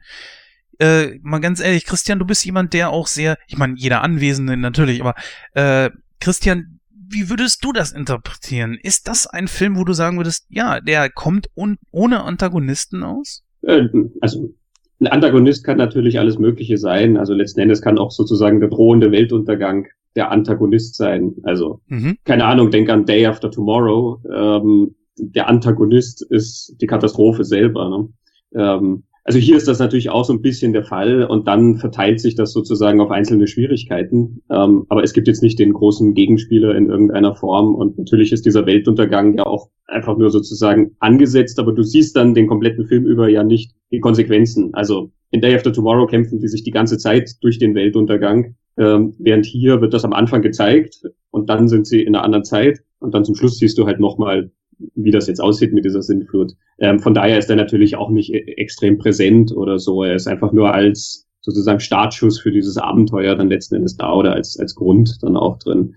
Äh, 0.78 1.18
mal 1.22 1.40
ganz 1.40 1.60
ehrlich, 1.60 1.84
Christian, 1.84 2.18
du 2.18 2.24
bist 2.24 2.44
jemand, 2.44 2.72
der 2.72 2.90
auch 2.90 3.06
sehr, 3.06 3.36
ich 3.48 3.58
meine, 3.58 3.74
jeder 3.76 4.02
Anwesende 4.02 4.56
natürlich, 4.56 5.00
aber 5.00 5.14
äh, 5.54 5.90
Christian, 6.20 6.78
wie 7.10 7.30
würdest 7.30 7.64
du 7.64 7.72
das 7.72 7.92
interpretieren? 7.92 8.78
Ist 8.80 9.08
das 9.08 9.26
ein 9.26 9.48
Film, 9.48 9.76
wo 9.76 9.84
du 9.84 9.92
sagen 9.92 10.18
würdest, 10.18 10.46
ja, 10.50 10.80
der 10.80 11.10
kommt 11.10 11.48
un 11.56 11.78
ohne 11.90 12.22
Antagonisten 12.22 13.02
aus? 13.02 13.42
Äh, 13.62 13.88
also 14.20 14.54
ein 15.00 15.06
Antagonist 15.06 15.64
kann 15.64 15.78
natürlich 15.78 16.18
alles 16.18 16.38
Mögliche 16.38 16.76
sein. 16.76 17.16
Also 17.16 17.32
letzten 17.32 17.60
Endes 17.60 17.82
kann 17.82 17.98
auch 17.98 18.10
sozusagen 18.10 18.60
der 18.60 18.68
drohende 18.68 19.10
Weltuntergang 19.10 19.86
der 20.16 20.30
Antagonist 20.30 20.96
sein. 20.96 21.34
Also 21.44 21.80
mhm. 21.86 22.18
keine 22.24 22.44
Ahnung, 22.44 22.70
denk 22.70 22.90
an 22.90 23.06
Day 23.06 23.26
After 23.26 23.50
Tomorrow. 23.50 24.20
Ähm, 24.34 24.94
der 25.20 25.48
Antagonist 25.48 26.22
ist 26.30 26.76
die 26.80 26.86
Katastrophe 26.86 27.44
selber. 27.44 27.88
Ne? 27.88 28.08
Ähm, 28.54 29.02
also 29.28 29.38
hier 29.38 29.58
ist 29.58 29.68
das 29.68 29.78
natürlich 29.78 30.08
auch 30.08 30.24
so 30.24 30.32
ein 30.32 30.40
bisschen 30.40 30.72
der 30.72 30.84
Fall 30.84 31.24
und 31.24 31.46
dann 31.46 31.76
verteilt 31.76 32.18
sich 32.18 32.34
das 32.34 32.50
sozusagen 32.50 32.98
auf 33.02 33.10
einzelne 33.10 33.46
Schwierigkeiten. 33.46 34.40
Ähm, 34.48 34.86
aber 34.88 35.04
es 35.04 35.12
gibt 35.12 35.28
jetzt 35.28 35.42
nicht 35.42 35.58
den 35.58 35.74
großen 35.74 36.14
Gegenspieler 36.14 36.74
in 36.74 36.88
irgendeiner 36.88 37.34
Form 37.34 37.74
und 37.74 37.98
natürlich 37.98 38.32
ist 38.32 38.46
dieser 38.46 38.64
Weltuntergang 38.64 39.36
ja 39.36 39.44
auch 39.44 39.68
einfach 39.86 40.16
nur 40.16 40.30
sozusagen 40.30 40.96
angesetzt, 41.00 41.58
aber 41.58 41.72
du 41.72 41.82
siehst 41.82 42.16
dann 42.16 42.32
den 42.32 42.46
kompletten 42.46 42.86
Film 42.86 43.04
über 43.04 43.28
ja 43.28 43.44
nicht 43.44 43.74
die 43.92 44.00
Konsequenzen. 44.00 44.72
Also 44.72 45.10
in 45.30 45.42
Day 45.42 45.54
After 45.54 45.74
Tomorrow 45.74 46.06
kämpfen 46.06 46.40
die 46.40 46.48
sich 46.48 46.62
die 46.62 46.70
ganze 46.70 46.96
Zeit 46.96 47.32
durch 47.42 47.58
den 47.58 47.74
Weltuntergang, 47.74 48.54
ähm, 48.78 49.14
während 49.18 49.44
hier 49.44 49.82
wird 49.82 49.92
das 49.92 50.06
am 50.06 50.14
Anfang 50.14 50.40
gezeigt 50.40 51.02
und 51.30 51.50
dann 51.50 51.68
sind 51.68 51.86
sie 51.86 52.00
in 52.00 52.14
einer 52.14 52.24
anderen 52.24 52.44
Zeit 52.44 52.80
und 53.00 53.12
dann 53.12 53.26
zum 53.26 53.34
Schluss 53.34 53.58
siehst 53.58 53.76
du 53.76 53.84
halt 53.84 54.00
nochmal 54.00 54.50
wie 54.94 55.10
das 55.10 55.26
jetzt 55.26 55.40
aussieht 55.40 55.72
mit 55.72 55.84
dieser 55.84 56.02
Sintflut. 56.02 56.52
Ähm, 56.78 56.98
von 56.98 57.14
daher 57.14 57.38
ist 57.38 57.50
er 57.50 57.56
natürlich 57.56 57.96
auch 57.96 58.10
nicht 58.10 58.32
e 58.32 58.38
extrem 58.56 58.98
präsent 58.98 59.52
oder 59.54 59.78
so. 59.78 60.04
Er 60.04 60.14
ist 60.14 60.28
einfach 60.28 60.52
nur 60.52 60.72
als 60.72 61.26
sozusagen 61.40 61.80
Startschuss 61.80 62.40
für 62.40 62.52
dieses 62.52 62.76
Abenteuer 62.76 63.34
dann 63.34 63.48
letzten 63.48 63.76
Endes 63.76 63.96
da 63.96 64.12
oder 64.12 64.34
als, 64.34 64.58
als 64.58 64.74
Grund 64.74 65.18
dann 65.22 65.36
auch 65.36 65.58
drin. 65.58 65.94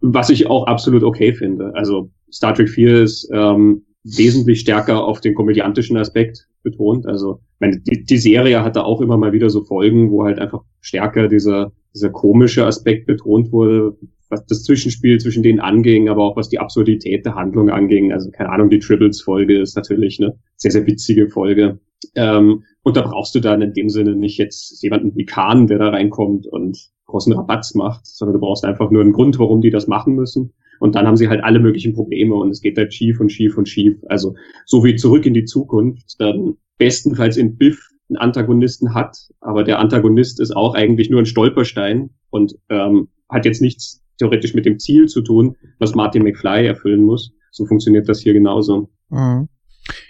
Was 0.00 0.30
ich 0.30 0.46
auch 0.46 0.66
absolut 0.66 1.02
okay 1.02 1.32
finde. 1.32 1.74
Also 1.74 2.10
Star 2.32 2.54
Trek 2.54 2.68
4 2.68 3.02
ist 3.02 3.28
ähm, 3.32 3.82
wesentlich 4.04 4.60
stärker 4.60 5.04
auf 5.04 5.20
den 5.20 5.34
komödiantischen 5.34 5.96
Aspekt 5.96 6.46
betont. 6.62 7.06
Also 7.06 7.40
meine, 7.58 7.80
die, 7.80 8.04
die 8.04 8.18
Serie 8.18 8.62
hatte 8.62 8.84
auch 8.84 9.00
immer 9.00 9.16
mal 9.16 9.32
wieder 9.32 9.50
so 9.50 9.64
Folgen, 9.64 10.10
wo 10.10 10.24
halt 10.24 10.38
einfach 10.38 10.62
stärker 10.80 11.28
dieser, 11.28 11.72
dieser 11.94 12.10
komische 12.10 12.66
Aspekt 12.66 13.06
betont 13.06 13.52
wurde, 13.52 13.96
was 14.28 14.44
das 14.46 14.64
Zwischenspiel 14.64 15.18
zwischen 15.18 15.42
denen 15.42 15.60
anging, 15.60 16.08
aber 16.08 16.24
auch 16.24 16.36
was 16.36 16.48
die 16.48 16.58
Absurdität 16.58 17.24
der 17.24 17.34
Handlung 17.34 17.70
anging. 17.70 18.12
Also 18.12 18.30
keine 18.30 18.50
Ahnung, 18.50 18.70
die 18.70 18.78
Tribbles-Folge 18.78 19.60
ist 19.60 19.76
natürlich 19.76 20.20
eine 20.20 20.38
sehr, 20.56 20.70
sehr 20.70 20.86
witzige 20.86 21.28
Folge. 21.28 21.80
Ähm, 22.14 22.64
und 22.82 22.96
da 22.96 23.02
brauchst 23.02 23.34
du 23.34 23.40
dann 23.40 23.62
in 23.62 23.72
dem 23.72 23.88
Sinne 23.88 24.14
nicht 24.14 24.38
jetzt 24.38 24.82
jemanden 24.82 25.14
wie 25.16 25.24
Khan, 25.24 25.66
der 25.66 25.78
da 25.78 25.88
reinkommt 25.88 26.46
und 26.46 26.90
großen 27.06 27.32
Rabatz 27.32 27.74
macht, 27.74 28.06
sondern 28.06 28.34
du 28.34 28.40
brauchst 28.40 28.64
einfach 28.64 28.90
nur 28.90 29.02
einen 29.02 29.12
Grund, 29.12 29.38
warum 29.38 29.60
die 29.60 29.70
das 29.70 29.86
machen 29.86 30.14
müssen. 30.14 30.52
Und 30.78 30.94
dann 30.94 31.06
haben 31.06 31.16
sie 31.16 31.28
halt 31.28 31.42
alle 31.42 31.58
möglichen 31.58 31.94
Probleme 31.94 32.34
und 32.34 32.50
es 32.50 32.60
geht 32.60 32.76
halt 32.76 32.92
schief 32.92 33.20
und 33.20 33.30
schief 33.30 33.56
und 33.56 33.68
schief. 33.68 33.96
Also 34.08 34.34
so 34.66 34.84
wie 34.84 34.96
zurück 34.96 35.24
in 35.24 35.34
die 35.34 35.44
Zukunft, 35.44 36.16
dann 36.18 36.56
bestenfalls 36.78 37.36
in 37.36 37.56
Biff 37.56 37.88
einen 38.08 38.18
Antagonisten 38.18 38.94
hat, 38.94 39.16
aber 39.40 39.64
der 39.64 39.78
Antagonist 39.78 40.40
ist 40.40 40.54
auch 40.54 40.74
eigentlich 40.74 41.10
nur 41.10 41.20
ein 41.20 41.26
Stolperstein 41.26 42.10
und 42.30 42.54
ähm, 42.68 43.08
hat 43.28 43.44
jetzt 43.44 43.62
nichts 43.62 44.02
theoretisch 44.18 44.54
mit 44.54 44.66
dem 44.66 44.78
Ziel 44.78 45.06
zu 45.06 45.22
tun, 45.22 45.56
was 45.78 45.94
Martin 45.94 46.22
McFly 46.22 46.66
erfüllen 46.66 47.02
muss. 47.02 47.32
So 47.50 47.66
funktioniert 47.66 48.08
das 48.08 48.20
hier 48.20 48.32
genauso. 48.32 48.90
Mhm. 49.10 49.48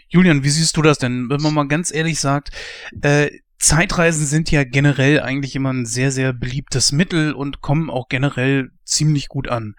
Julian, 0.09 0.45
wie 0.45 0.49
siehst 0.49 0.77
du 0.77 0.83
das 0.83 0.99
denn? 0.99 1.29
Wenn 1.29 1.43
man 1.43 1.55
mal 1.55 1.69
ganz 1.69 1.93
ehrlich 1.93 2.21
sagt, 2.21 2.51
äh, 3.03 3.29
Zeitreisen 3.59 4.27
sind 4.27 4.51
ja 4.51 4.65
generell 4.65 5.21
eigentlich 5.21 5.57
immer 5.57 5.73
ein 5.73 5.87
sehr, 5.87 6.11
sehr 6.11 6.33
beliebtes 6.33 6.93
Mittel 6.93 7.33
und 7.33 7.63
kommen 7.63 7.91
auch 7.91 8.09
generell 8.09 8.71
ziemlich 8.85 9.29
gut 9.29 9.49
an. 9.49 9.75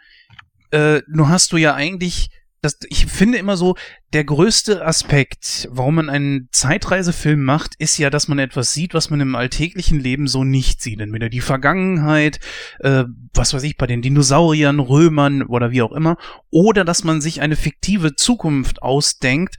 Äh, 0.71 1.01
nur 1.07 1.29
hast 1.29 1.53
du 1.53 1.57
ja 1.57 1.75
eigentlich 1.75 2.29
das, 2.61 2.79
ich 2.89 3.05
finde 3.05 3.37
immer 3.37 3.57
so, 3.57 3.75
der 4.13 4.23
größte 4.23 4.85
Aspekt, 4.85 5.67
warum 5.71 5.95
man 5.95 6.09
einen 6.09 6.49
Zeitreisefilm 6.51 7.43
macht, 7.43 7.75
ist 7.77 7.97
ja, 7.97 8.09
dass 8.09 8.27
man 8.27 8.39
etwas 8.39 8.73
sieht, 8.73 8.93
was 8.93 9.09
man 9.09 9.21
im 9.21 9.35
alltäglichen 9.35 9.99
Leben 9.99 10.27
so 10.27 10.43
nicht 10.43 10.81
sieht. 10.81 10.99
Entweder 10.99 11.29
die 11.29 11.41
Vergangenheit, 11.41 12.39
äh, 12.79 13.03
was 13.33 13.53
weiß 13.53 13.63
ich, 13.63 13.77
bei 13.77 13.85
den 13.85 14.01
Dinosauriern, 14.01 14.79
Römern 14.79 15.43
oder 15.43 15.71
wie 15.71 15.81
auch 15.81 15.91
immer, 15.91 16.17
oder 16.49 16.83
dass 16.83 17.03
man 17.03 17.21
sich 17.21 17.41
eine 17.41 17.55
fiktive 17.55 18.15
Zukunft 18.15 18.81
ausdenkt, 18.81 19.57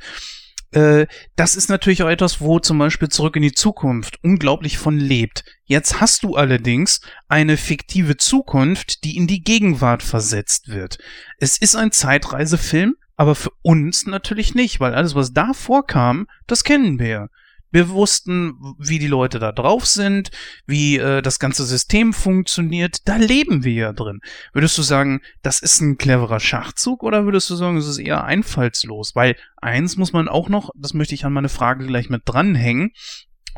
äh, 0.72 1.06
das 1.36 1.56
ist 1.56 1.68
natürlich 1.68 2.02
auch 2.02 2.08
etwas, 2.08 2.40
wo 2.40 2.58
zum 2.58 2.78
Beispiel 2.78 3.08
Zurück 3.08 3.36
in 3.36 3.42
die 3.42 3.52
Zukunft 3.52 4.18
unglaublich 4.22 4.78
von 4.78 4.98
lebt. 4.98 5.44
Jetzt 5.64 6.00
hast 6.00 6.22
du 6.22 6.36
allerdings 6.36 7.00
eine 7.28 7.56
fiktive 7.56 8.16
Zukunft, 8.16 9.04
die 9.04 9.16
in 9.16 9.26
die 9.26 9.42
Gegenwart 9.42 10.02
versetzt 10.02 10.68
wird. 10.68 10.98
Es 11.38 11.58
ist 11.58 11.76
ein 11.76 11.92
Zeitreisefilm, 11.92 12.96
aber 13.16 13.34
für 13.34 13.52
uns 13.62 14.06
natürlich 14.06 14.54
nicht, 14.54 14.78
weil 14.80 14.94
alles, 14.94 15.14
was 15.14 15.32
da 15.32 15.52
vorkam, 15.52 16.26
das 16.46 16.64
kennen 16.64 16.98
wir. 16.98 17.30
Wir 17.70 17.88
wussten, 17.90 18.54
wie 18.78 18.98
die 18.98 19.06
Leute 19.06 19.38
da 19.38 19.52
drauf 19.52 19.86
sind, 19.86 20.30
wie 20.66 20.96
äh, 20.96 21.22
das 21.22 21.38
ganze 21.38 21.64
System 21.64 22.12
funktioniert. 22.12 22.98
Da 23.06 23.16
leben 23.16 23.64
wir 23.64 23.72
ja 23.72 23.92
drin. 23.92 24.20
Würdest 24.52 24.78
du 24.78 24.82
sagen, 24.82 25.20
das 25.42 25.60
ist 25.60 25.80
ein 25.80 25.98
cleverer 25.98 26.40
Schachzug 26.40 27.02
oder 27.02 27.24
würdest 27.24 27.50
du 27.50 27.56
sagen, 27.56 27.76
es 27.76 27.86
ist 27.86 27.98
eher 27.98 28.24
einfallslos? 28.24 29.14
Weil 29.14 29.36
eins 29.56 29.96
muss 29.96 30.12
man 30.12 30.28
auch 30.28 30.48
noch, 30.48 30.70
das 30.76 30.94
möchte 30.94 31.14
ich 31.14 31.24
an 31.24 31.32
meine 31.32 31.48
Frage 31.48 31.86
gleich 31.86 32.08
mit 32.08 32.22
dranhängen, 32.24 32.92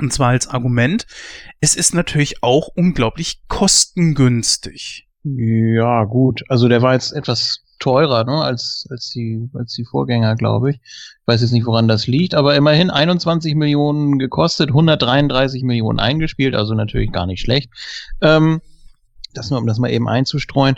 und 0.00 0.12
zwar 0.12 0.30
als 0.30 0.48
Argument, 0.48 1.06
es 1.60 1.76
ist 1.76 1.94
natürlich 1.94 2.42
auch 2.42 2.68
unglaublich 2.68 3.42
kostengünstig. 3.48 5.06
Ja, 5.22 6.04
gut. 6.04 6.42
Also 6.48 6.68
der 6.68 6.80
war 6.80 6.94
jetzt 6.94 7.12
etwas 7.12 7.62
teurer 7.80 8.24
ne, 8.24 8.32
als, 8.44 8.86
als, 8.90 9.10
die, 9.10 9.48
als 9.54 9.74
die 9.74 9.84
Vorgänger, 9.84 10.36
glaube 10.36 10.70
ich. 10.70 10.76
Ich 10.76 11.26
weiß 11.26 11.40
jetzt 11.40 11.52
nicht, 11.52 11.66
woran 11.66 11.88
das 11.88 12.06
liegt, 12.06 12.34
aber 12.34 12.54
immerhin 12.54 12.90
21 12.90 13.56
Millionen 13.56 14.18
gekostet, 14.18 14.68
133 14.68 15.64
Millionen 15.64 15.98
eingespielt, 15.98 16.54
also 16.54 16.74
natürlich 16.74 17.10
gar 17.10 17.26
nicht 17.26 17.40
schlecht. 17.40 17.70
Ähm, 18.20 18.60
das 19.34 19.50
nur, 19.50 19.58
um 19.58 19.66
das 19.66 19.78
mal 19.78 19.90
eben 19.90 20.08
einzustreuen. 20.08 20.76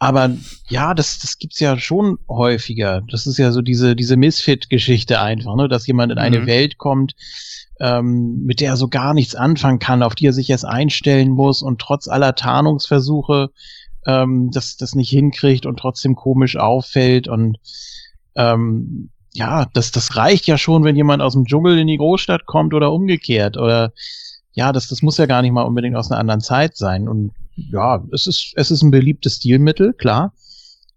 Aber 0.00 0.30
ja, 0.68 0.94
das, 0.94 1.18
das 1.18 1.38
gibt's 1.38 1.58
ja 1.58 1.76
schon 1.76 2.18
häufiger. 2.28 3.02
Das 3.10 3.26
ist 3.26 3.36
ja 3.36 3.50
so 3.50 3.62
diese, 3.62 3.96
diese 3.96 4.16
Misfit-Geschichte 4.16 5.20
einfach, 5.20 5.56
ne? 5.56 5.68
dass 5.68 5.86
jemand 5.86 6.12
in 6.12 6.18
eine 6.18 6.40
mhm. 6.40 6.46
Welt 6.46 6.78
kommt, 6.78 7.14
ähm, 7.80 8.44
mit 8.44 8.60
der 8.60 8.70
er 8.70 8.76
so 8.76 8.88
gar 8.88 9.12
nichts 9.12 9.34
anfangen 9.34 9.80
kann, 9.80 10.04
auf 10.04 10.14
die 10.14 10.26
er 10.26 10.32
sich 10.32 10.50
erst 10.50 10.64
einstellen 10.64 11.30
muss 11.30 11.62
und 11.62 11.80
trotz 11.80 12.06
aller 12.06 12.36
Tarnungsversuche 12.36 13.50
ähm, 14.08 14.50
das, 14.50 14.76
das 14.76 14.94
nicht 14.94 15.10
hinkriegt 15.10 15.66
und 15.66 15.78
trotzdem 15.78 16.16
komisch 16.16 16.56
auffällt 16.56 17.28
und 17.28 17.58
ähm, 18.34 19.10
ja, 19.34 19.66
das, 19.74 19.92
das 19.92 20.16
reicht 20.16 20.46
ja 20.46 20.58
schon, 20.58 20.82
wenn 20.82 20.96
jemand 20.96 21.22
aus 21.22 21.34
dem 21.34 21.44
Dschungel 21.44 21.78
in 21.78 21.86
die 21.86 21.98
Großstadt 21.98 22.46
kommt 22.46 22.74
oder 22.74 22.90
umgekehrt 22.90 23.56
oder 23.56 23.92
ja, 24.52 24.72
das, 24.72 24.88
das 24.88 25.02
muss 25.02 25.18
ja 25.18 25.26
gar 25.26 25.42
nicht 25.42 25.52
mal 25.52 25.62
unbedingt 25.62 25.94
aus 25.94 26.10
einer 26.10 26.18
anderen 26.18 26.40
Zeit 26.40 26.76
sein 26.76 27.06
und 27.06 27.32
ja, 27.54 28.02
es 28.12 28.26
ist, 28.26 28.52
es 28.56 28.70
ist 28.70 28.82
ein 28.82 28.90
beliebtes 28.90 29.36
Stilmittel, 29.36 29.92
klar. 29.92 30.32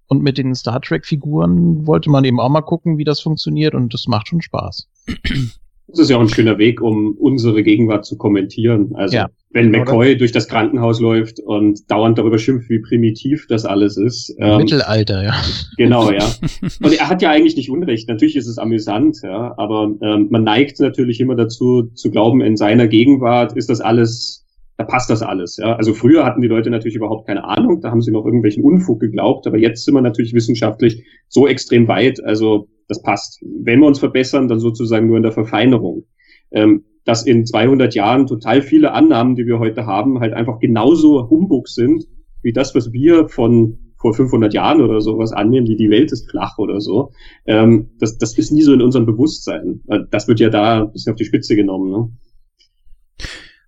Und 0.07 0.21
mit 0.21 0.37
den 0.37 0.53
Star 0.55 0.81
Trek 0.81 1.05
Figuren 1.05 1.87
wollte 1.87 2.09
man 2.09 2.25
eben 2.25 2.39
auch 2.39 2.49
mal 2.49 2.61
gucken, 2.61 2.97
wie 2.97 3.03
das 3.03 3.21
funktioniert 3.21 3.73
und 3.73 3.93
das 3.93 4.07
macht 4.07 4.27
schon 4.27 4.41
Spaß. 4.41 4.87
Das 5.91 5.99
ist 5.99 6.09
ja 6.09 6.17
auch 6.17 6.21
ein 6.21 6.29
schöner 6.29 6.57
Weg, 6.57 6.81
um 6.81 7.15
unsere 7.17 7.63
Gegenwart 7.63 8.05
zu 8.05 8.17
kommentieren. 8.17 8.91
Also 8.95 9.17
ja. 9.17 9.29
wenn 9.51 9.71
McCoy 9.71 10.17
durch 10.17 10.31
das 10.31 10.47
Krankenhaus 10.47 10.99
läuft 10.99 11.39
und 11.39 11.89
dauernd 11.91 12.17
darüber 12.17 12.37
schimpft, 12.37 12.69
wie 12.69 12.79
primitiv 12.79 13.45
das 13.47 13.65
alles 13.65 13.97
ist. 13.97 14.33
Ähm, 14.39 14.57
Mittelalter, 14.57 15.23
ja. 15.23 15.33
Genau, 15.77 16.11
ja. 16.11 16.25
Und 16.81 16.93
er 16.93 17.09
hat 17.09 17.21
ja 17.21 17.31
eigentlich 17.31 17.55
nicht 17.55 17.69
Unrecht. 17.69 18.07
Natürlich 18.07 18.35
ist 18.35 18.47
es 18.47 18.57
amüsant, 18.57 19.17
ja, 19.23 19.53
aber 19.57 19.93
ähm, 20.01 20.27
man 20.29 20.43
neigt 20.43 20.79
natürlich 20.79 21.19
immer 21.19 21.35
dazu 21.35 21.83
zu 21.93 22.09
glauben, 22.09 22.41
in 22.41 22.55
seiner 22.55 22.87
Gegenwart 22.87 23.53
ist 23.57 23.69
das 23.69 23.81
alles 23.81 24.45
da 24.77 24.83
passt 24.83 25.09
das 25.09 25.21
alles. 25.21 25.57
Ja? 25.57 25.75
Also 25.75 25.93
früher 25.93 26.25
hatten 26.25 26.41
die 26.41 26.47
Leute 26.47 26.69
natürlich 26.69 26.95
überhaupt 26.95 27.27
keine 27.27 27.43
Ahnung, 27.43 27.81
da 27.81 27.91
haben 27.91 28.01
sie 28.01 28.11
noch 28.11 28.25
irgendwelchen 28.25 28.63
Unfug 28.63 28.99
geglaubt, 28.99 29.47
aber 29.47 29.57
jetzt 29.57 29.85
sind 29.85 29.93
wir 29.93 30.01
natürlich 30.01 30.33
wissenschaftlich 30.33 31.03
so 31.27 31.47
extrem 31.47 31.87
weit, 31.87 32.23
also 32.23 32.67
das 32.87 33.01
passt. 33.01 33.39
Wenn 33.41 33.79
wir 33.79 33.87
uns 33.87 33.99
verbessern, 33.99 34.47
dann 34.47 34.59
sozusagen 34.59 35.07
nur 35.07 35.17
in 35.17 35.23
der 35.23 35.31
Verfeinerung. 35.31 36.05
Ähm, 36.51 36.83
dass 37.03 37.25
in 37.25 37.45
200 37.45 37.95
Jahren 37.95 38.27
total 38.27 38.61
viele 38.61 38.91
Annahmen, 38.91 39.35
die 39.35 39.47
wir 39.47 39.59
heute 39.59 39.85
haben, 39.85 40.19
halt 40.19 40.33
einfach 40.33 40.59
genauso 40.59 41.29
Humbug 41.29 41.67
sind, 41.67 42.05
wie 42.43 42.53
das, 42.53 42.75
was 42.75 42.91
wir 42.91 43.27
von 43.27 43.77
vor 43.97 44.13
500 44.13 44.53
Jahren 44.53 44.81
oder 44.81 44.99
sowas 44.99 45.31
annehmen, 45.31 45.67
wie 45.67 45.75
die 45.75 45.89
Welt 45.89 46.11
ist 46.11 46.29
flach 46.29 46.57
oder 46.57 46.81
so. 46.81 47.11
Ähm, 47.45 47.91
das, 47.99 48.17
das 48.17 48.37
ist 48.37 48.51
nie 48.51 48.63
so 48.63 48.73
in 48.73 48.81
unserem 48.81 49.05
Bewusstsein. 49.05 49.81
Das 50.09 50.27
wird 50.27 50.39
ja 50.39 50.49
da 50.49 50.81
ein 50.81 50.91
bisschen 50.91 51.13
auf 51.13 51.17
die 51.17 51.25
Spitze 51.25 51.55
genommen. 51.55 51.91
Ne? 51.91 52.09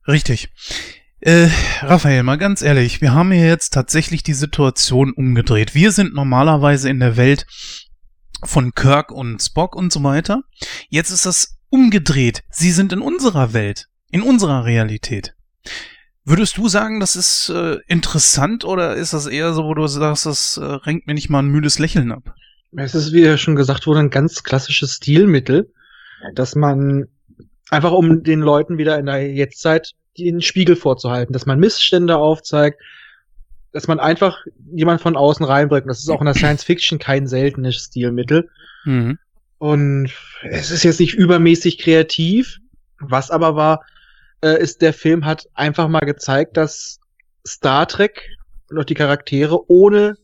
Richtig. 0.07 0.49
Äh, 1.21 1.47
Raphael, 1.81 2.23
mal 2.23 2.37
ganz 2.37 2.61
ehrlich, 2.61 2.99
wir 2.99 3.13
haben 3.13 3.31
hier 3.31 3.47
jetzt 3.47 3.73
tatsächlich 3.73 4.23
die 4.23 4.33
Situation 4.33 5.13
umgedreht. 5.13 5.73
Wir 5.73 5.93
sind 5.93 6.13
normalerweise 6.13 6.89
in 6.89 6.99
der 6.99 7.15
Welt 7.15 7.45
von 8.43 8.73
Kirk 8.73 9.11
und 9.11 9.41
Spock 9.41 9.75
und 9.75 9.93
so 9.93 10.03
weiter. 10.03 10.43
Jetzt 10.89 11.11
ist 11.11 11.25
das 11.25 11.59
umgedreht. 11.69 12.43
Sie 12.49 12.71
sind 12.71 12.91
in 12.91 12.99
unserer 12.99 13.53
Welt, 13.53 13.87
in 14.11 14.21
unserer 14.21 14.65
Realität. 14.65 15.33
Würdest 16.25 16.57
du 16.57 16.67
sagen, 16.67 16.99
das 16.99 17.15
ist 17.15 17.49
äh, 17.49 17.77
interessant 17.87 18.65
oder 18.65 18.95
ist 18.95 19.13
das 19.13 19.25
eher 19.25 19.53
so, 19.53 19.63
wo 19.63 19.73
du 19.73 19.87
sagst, 19.87 20.25
das 20.25 20.57
äh, 20.57 20.63
renkt 20.63 21.07
mir 21.07 21.13
nicht 21.13 21.29
mal 21.29 21.39
ein 21.39 21.47
müdes 21.47 21.79
Lächeln 21.79 22.11
ab? 22.11 22.35
Es 22.75 22.95
ist, 22.95 23.13
wie 23.13 23.21
ja 23.21 23.37
schon 23.37 23.55
gesagt 23.55 23.87
wurde, 23.87 23.99
ein 23.99 24.09
ganz 24.09 24.43
klassisches 24.43 24.95
Stilmittel, 24.95 25.71
dass 26.33 26.55
man 26.55 27.07
einfach 27.73 27.91
um 27.91 28.23
den 28.23 28.39
Leuten 28.39 28.77
wieder 28.77 28.97
in 28.99 29.07
der 29.07 29.31
Jetztzeit 29.31 29.93
den 30.17 30.41
Spiegel 30.41 30.75
vorzuhalten, 30.75 31.33
dass 31.33 31.45
man 31.45 31.59
Missstände 31.59 32.17
aufzeigt, 32.17 32.79
dass 33.71 33.87
man 33.87 33.99
einfach 33.99 34.37
jemand 34.71 35.01
von 35.01 35.17
außen 35.17 35.45
reinbringt. 35.45 35.89
Das 35.89 35.99
ist 35.99 36.09
auch 36.09 36.21
in 36.21 36.25
der 36.25 36.35
Science 36.35 36.63
Fiction 36.63 36.99
kein 36.99 37.27
seltenes 37.27 37.75
Stilmittel. 37.75 38.49
Mhm. 38.85 39.17
Und 39.57 40.11
es 40.43 40.69
ist 40.71 40.83
jetzt 40.83 40.99
nicht 40.99 41.15
übermäßig 41.15 41.79
kreativ. 41.79 42.59
Was 42.99 43.31
aber 43.31 43.55
war, 43.55 43.83
äh, 44.41 44.61
ist, 44.61 44.81
der 44.81 44.93
Film 44.93 45.25
hat 45.25 45.49
einfach 45.55 45.87
mal 45.87 46.01
gezeigt, 46.01 46.57
dass 46.57 46.99
Star 47.45 47.87
Trek 47.87 48.29
und 48.69 48.77
auch 48.77 48.85
die 48.85 48.93
Charaktere 48.93 49.69
ohne 49.69 50.15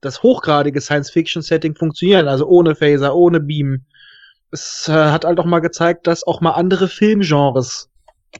das 0.00 0.22
hochgradige 0.24 0.80
Science-Fiction-Setting 0.80 1.76
funktionieren. 1.76 2.26
Also 2.26 2.46
ohne 2.46 2.74
Phaser, 2.74 3.14
ohne 3.14 3.38
Beam, 3.38 3.84
es 4.52 4.86
äh, 4.88 4.92
hat 4.92 5.24
halt 5.24 5.40
auch 5.40 5.46
mal 5.46 5.60
gezeigt, 5.60 6.06
dass 6.06 6.24
auch 6.24 6.40
mal 6.40 6.52
andere 6.52 6.88
Filmgenres 6.88 7.90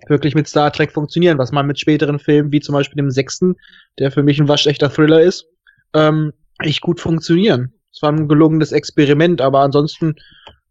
wirklich 0.09 0.35
mit 0.35 0.49
Star 0.49 0.73
Trek 0.73 0.93
funktionieren, 0.93 1.39
was 1.39 1.53
man 1.53 1.67
mit 1.67 1.79
späteren 1.79 2.19
Filmen, 2.19 2.53
wie 2.53 2.61
zum 2.61 2.75
Beispiel 2.75 2.97
dem 2.97 3.11
sechsten, 3.11 3.57
der 3.99 4.11
für 4.11 4.23
mich 4.23 4.39
ein 4.39 4.49
waschechter 4.49 4.91
Thriller 4.91 5.21
ist, 5.21 5.47
ähm, 5.95 6.33
echt 6.61 6.81
gut 6.81 7.01
funktionieren. 7.01 7.73
Es 7.93 8.01
war 8.03 8.11
ein 8.11 8.29
gelungenes 8.29 8.73
Experiment, 8.73 9.41
aber 9.41 9.61
ansonsten, 9.61 10.15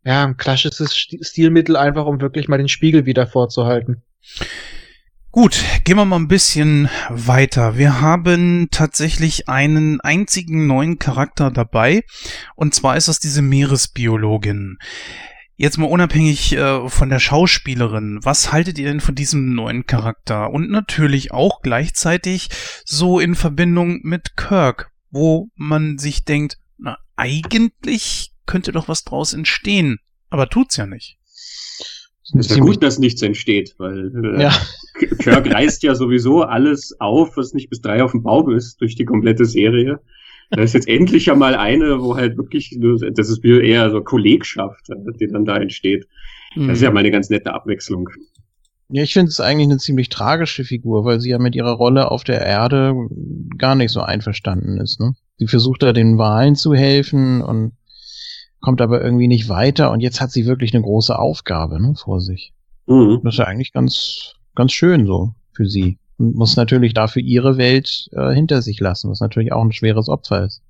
ja, 0.03 0.25
ein 0.25 0.37
klassisches 0.37 0.95
Stilmittel 0.95 1.75
einfach, 1.75 2.05
um 2.05 2.19
wirklich 2.21 2.47
mal 2.47 2.57
den 2.57 2.67
Spiegel 2.67 3.05
wieder 3.05 3.27
vorzuhalten. 3.27 4.01
Gut, 5.33 5.63
gehen 5.85 5.95
wir 5.95 6.03
mal 6.03 6.17
ein 6.17 6.27
bisschen 6.27 6.89
weiter. 7.09 7.77
Wir 7.77 8.01
haben 8.01 8.67
tatsächlich 8.69 9.47
einen 9.47 10.01
einzigen 10.01 10.67
neuen 10.67 10.99
Charakter 10.99 11.51
dabei. 11.51 12.03
Und 12.55 12.75
zwar 12.75 12.97
ist 12.97 13.07
das 13.07 13.19
diese 13.19 13.41
Meeresbiologin. 13.41 14.77
Jetzt 15.61 15.77
mal 15.77 15.85
unabhängig 15.85 16.53
äh, 16.53 16.89
von 16.89 17.09
der 17.09 17.19
Schauspielerin, 17.19 18.17
was 18.23 18.51
haltet 18.51 18.79
ihr 18.79 18.87
denn 18.87 18.99
von 18.99 19.13
diesem 19.13 19.53
neuen 19.53 19.85
Charakter? 19.85 20.49
Und 20.49 20.71
natürlich 20.71 21.33
auch 21.33 21.61
gleichzeitig 21.61 22.49
so 22.83 23.19
in 23.19 23.35
Verbindung 23.35 23.99
mit 24.01 24.35
Kirk, 24.35 24.89
wo 25.11 25.49
man 25.53 25.99
sich 25.99 26.25
denkt, 26.25 26.57
na, 26.79 26.97
eigentlich 27.15 28.31
könnte 28.47 28.71
doch 28.71 28.87
was 28.87 29.03
draus 29.03 29.33
entstehen, 29.33 29.99
aber 30.31 30.49
tut's 30.49 30.77
ja 30.77 30.87
nicht. 30.87 31.19
Es 32.23 32.33
ist 32.33 32.49
ja 32.49 32.57
gut, 32.57 32.81
dass 32.81 32.97
nichts 32.97 33.21
entsteht, 33.21 33.75
weil 33.77 34.11
äh, 34.15 34.41
ja. 34.41 34.53
Kirk 35.19 35.45
reißt 35.45 35.83
ja 35.83 35.93
sowieso 35.93 36.41
alles 36.41 36.95
auf, 36.99 37.37
was 37.37 37.53
nicht 37.53 37.69
bis 37.69 37.81
drei 37.81 38.03
auf 38.03 38.13
dem 38.13 38.23
Baum 38.23 38.49
ist, 38.49 38.81
durch 38.81 38.95
die 38.95 39.05
komplette 39.05 39.45
Serie. 39.45 39.99
Da 40.51 40.61
ist 40.61 40.73
jetzt 40.73 40.87
endlich 40.87 41.27
ja 41.27 41.35
mal 41.35 41.55
eine, 41.55 42.01
wo 42.01 42.15
halt 42.15 42.37
wirklich, 42.37 42.77
das 42.79 43.29
ist 43.29 43.43
eher 43.43 43.89
so 43.89 44.01
Kollegschaft, 44.01 44.87
die 45.19 45.27
dann 45.27 45.45
da 45.45 45.57
entsteht. 45.57 46.05
Das 46.55 46.77
ist 46.77 46.81
ja 46.81 46.89
mhm. 46.89 46.95
mal 46.95 46.99
eine 46.99 47.11
ganz 47.11 47.29
nette 47.29 47.53
Abwechslung. 47.53 48.09
Ja, 48.89 49.03
ich 49.03 49.13
finde 49.13 49.29
es 49.29 49.39
eigentlich 49.39 49.69
eine 49.69 49.77
ziemlich 49.77 50.09
tragische 50.09 50.65
Figur, 50.65 51.05
weil 51.05 51.21
sie 51.21 51.29
ja 51.29 51.39
mit 51.39 51.55
ihrer 51.55 51.71
Rolle 51.71 52.11
auf 52.11 52.25
der 52.25 52.41
Erde 52.41 52.93
gar 53.57 53.75
nicht 53.75 53.91
so 53.91 54.01
einverstanden 54.01 54.77
ist. 54.77 54.99
Ne? 54.99 55.15
Sie 55.37 55.47
versucht 55.47 55.81
da 55.81 55.93
den 55.93 56.17
Wahlen 56.17 56.55
zu 56.55 56.73
helfen 56.73 57.41
und 57.41 57.71
kommt 58.59 58.81
aber 58.81 59.01
irgendwie 59.01 59.29
nicht 59.29 59.47
weiter 59.47 59.91
und 59.91 60.01
jetzt 60.01 60.19
hat 60.19 60.31
sie 60.31 60.45
wirklich 60.45 60.73
eine 60.73 60.83
große 60.83 61.17
Aufgabe 61.17 61.81
ne, 61.81 61.95
vor 61.95 62.19
sich. 62.19 62.53
Mhm. 62.85 63.21
Das 63.23 63.35
ist 63.35 63.39
ja 63.39 63.45
eigentlich 63.45 63.71
ganz, 63.71 64.33
ganz 64.55 64.73
schön 64.73 65.05
so 65.05 65.33
für 65.53 65.65
sie 65.65 65.97
und 66.21 66.35
muss 66.35 66.55
natürlich 66.55 66.93
dafür 66.93 67.21
ihre 67.21 67.57
Welt 67.57 68.09
äh, 68.13 68.33
hinter 68.33 68.61
sich 68.61 68.79
lassen, 68.79 69.09
was 69.09 69.19
natürlich 69.19 69.51
auch 69.51 69.63
ein 69.63 69.71
schweres 69.71 70.07
Opfer 70.07 70.45
ist. 70.45 70.61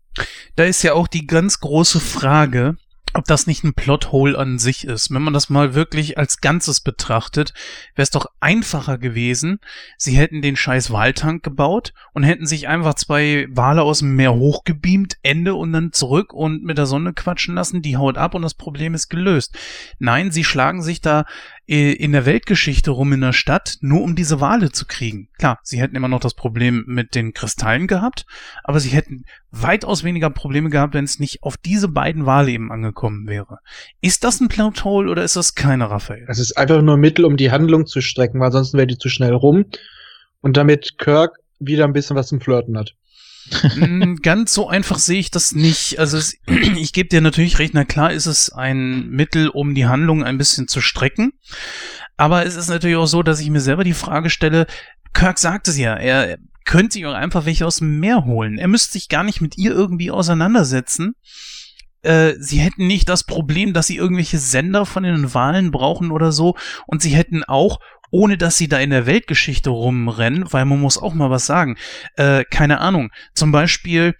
Da 0.55 0.63
ist 0.63 0.83
ja 0.83 0.93
auch 0.93 1.07
die 1.07 1.27
ganz 1.27 1.59
große 1.59 1.99
Frage, 1.99 2.77
ob 3.13 3.25
das 3.25 3.47
nicht 3.47 3.63
ein 3.63 3.73
Plothole 3.73 4.37
an 4.37 4.57
sich 4.57 4.85
ist. 4.85 5.13
Wenn 5.13 5.21
man 5.21 5.33
das 5.33 5.49
mal 5.49 5.73
wirklich 5.73 6.17
als 6.17 6.39
Ganzes 6.39 6.79
betrachtet, 6.79 7.53
wäre 7.95 8.03
es 8.03 8.09
doch 8.09 8.27
einfacher 8.39 8.97
gewesen, 8.97 9.59
sie 9.97 10.17
hätten 10.17 10.41
den 10.41 10.55
scheiß 10.55 10.91
Waltank 10.91 11.43
gebaut 11.43 11.93
und 12.13 12.23
hätten 12.23 12.45
sich 12.45 12.67
einfach 12.67 12.93
zwei 12.93 13.47
Wale 13.49 13.81
aus 13.81 13.99
dem 13.99 14.15
Meer 14.15 14.35
hochgebeamt, 14.35 15.17
Ende 15.23 15.55
und 15.55 15.73
dann 15.73 15.91
zurück 15.91 16.33
und 16.33 16.63
mit 16.63 16.77
der 16.77 16.85
Sonne 16.85 17.13
quatschen 17.13 17.55
lassen, 17.55 17.81
die 17.81 17.97
haut 17.97 18.17
ab 18.17 18.33
und 18.33 18.43
das 18.43 18.53
Problem 18.53 18.93
ist 18.93 19.09
gelöst. 19.09 19.57
Nein, 19.99 20.31
sie 20.31 20.43
schlagen 20.45 20.81
sich 20.81 21.01
da 21.01 21.25
in 21.65 22.11
der 22.11 22.25
Weltgeschichte 22.25 22.91
rum 22.91 23.13
in 23.13 23.21
der 23.21 23.33
Stadt, 23.33 23.77
nur 23.81 24.01
um 24.01 24.15
diese 24.15 24.41
Wale 24.41 24.71
zu 24.71 24.85
kriegen. 24.85 25.29
Klar, 25.37 25.59
sie 25.63 25.79
hätten 25.79 25.95
immer 25.95 26.07
noch 26.07 26.19
das 26.19 26.33
Problem 26.33 26.83
mit 26.87 27.15
den 27.15 27.33
Kristallen 27.33 27.87
gehabt, 27.87 28.25
aber 28.63 28.79
sie 28.79 28.89
hätten 28.89 29.23
weitaus 29.51 30.03
weniger 30.03 30.29
Probleme 30.29 30.69
gehabt, 30.69 30.93
wenn 30.93 31.05
es 31.05 31.19
nicht 31.19 31.43
auf 31.43 31.55
diese 31.57 31.87
beiden 31.87 32.25
Wale 32.25 32.51
eben 32.51 32.71
angekommen 32.71 33.27
wäre. 33.27 33.59
Ist 34.01 34.23
das 34.23 34.41
ein 34.41 34.49
Plothole 34.49 35.09
oder 35.09 35.23
ist 35.23 35.35
das 35.35 35.55
keine, 35.55 35.89
Raphael? 35.89 36.25
Es 36.27 36.39
ist 36.39 36.57
einfach 36.57 36.81
nur 36.81 36.97
ein 36.97 37.01
Mittel, 37.01 37.25
um 37.25 37.37
die 37.37 37.51
Handlung 37.51 37.85
zu 37.85 38.01
strecken, 38.01 38.39
weil 38.39 38.51
sonst 38.51 38.73
wäre 38.73 38.87
die 38.87 38.97
zu 38.97 39.09
schnell 39.09 39.33
rum 39.33 39.65
und 40.41 40.57
damit 40.57 40.97
Kirk 40.97 41.37
wieder 41.59 41.85
ein 41.85 41.93
bisschen 41.93 42.15
was 42.15 42.27
zum 42.27 42.41
Flirten 42.41 42.77
hat. 42.77 42.95
Mm, 43.75 44.15
ganz 44.21 44.53
so 44.53 44.67
einfach 44.69 44.99
sehe 44.99 45.19
ich 45.19 45.31
das 45.31 45.53
nicht. 45.53 45.99
Also 45.99 46.17
es, 46.17 46.37
ich 46.47 46.93
gebe 46.93 47.09
dir 47.09 47.21
natürlich 47.21 47.59
recht, 47.59 47.73
na 47.73 47.85
klar 47.85 48.11
ist 48.11 48.25
es 48.25 48.51
ein 48.51 49.09
Mittel, 49.09 49.49
um 49.49 49.75
die 49.75 49.85
Handlung 49.85 50.23
ein 50.23 50.37
bisschen 50.37 50.67
zu 50.67 50.81
strecken. 50.81 51.33
Aber 52.17 52.45
es 52.45 52.55
ist 52.55 52.69
natürlich 52.69 52.97
auch 52.97 53.07
so, 53.07 53.23
dass 53.23 53.39
ich 53.39 53.49
mir 53.49 53.61
selber 53.61 53.83
die 53.83 53.93
Frage 53.93 54.29
stelle, 54.29 54.67
Kirk 55.13 55.39
sagt 55.39 55.67
es 55.67 55.77
ja, 55.77 55.95
er 55.95 56.37
könnte 56.65 56.93
sich 56.93 57.05
auch 57.05 57.13
einfach 57.13 57.45
welche 57.45 57.65
aus 57.65 57.77
dem 57.77 57.99
Meer 57.99 58.25
holen. 58.25 58.57
Er 58.57 58.67
müsste 58.67 58.93
sich 58.93 59.09
gar 59.09 59.23
nicht 59.23 59.41
mit 59.41 59.57
ihr 59.57 59.71
irgendwie 59.71 60.11
auseinandersetzen. 60.11 61.15
Äh, 62.03 62.33
sie 62.39 62.59
hätten 62.59 62.87
nicht 62.87 63.09
das 63.09 63.23
Problem, 63.23 63.73
dass 63.73 63.87
sie 63.87 63.97
irgendwelche 63.97 64.37
Sender 64.37 64.85
von 64.85 65.03
den 65.03 65.33
Wahlen 65.33 65.71
brauchen 65.71 66.11
oder 66.11 66.31
so. 66.31 66.55
Und 66.87 67.01
sie 67.01 67.15
hätten 67.15 67.43
auch 67.43 67.79
ohne 68.11 68.37
dass 68.37 68.57
sie 68.57 68.67
da 68.67 68.79
in 68.79 68.91
der 68.91 69.05
Weltgeschichte 69.05 69.69
rumrennen, 69.69 70.51
weil 70.51 70.65
man 70.65 70.79
muss 70.79 70.97
auch 70.97 71.13
mal 71.13 71.29
was 71.29 71.45
sagen. 71.45 71.77
Äh, 72.15 72.43
keine 72.49 72.79
Ahnung. 72.79 73.09
Zum 73.33 73.51
Beispiel, 73.51 74.15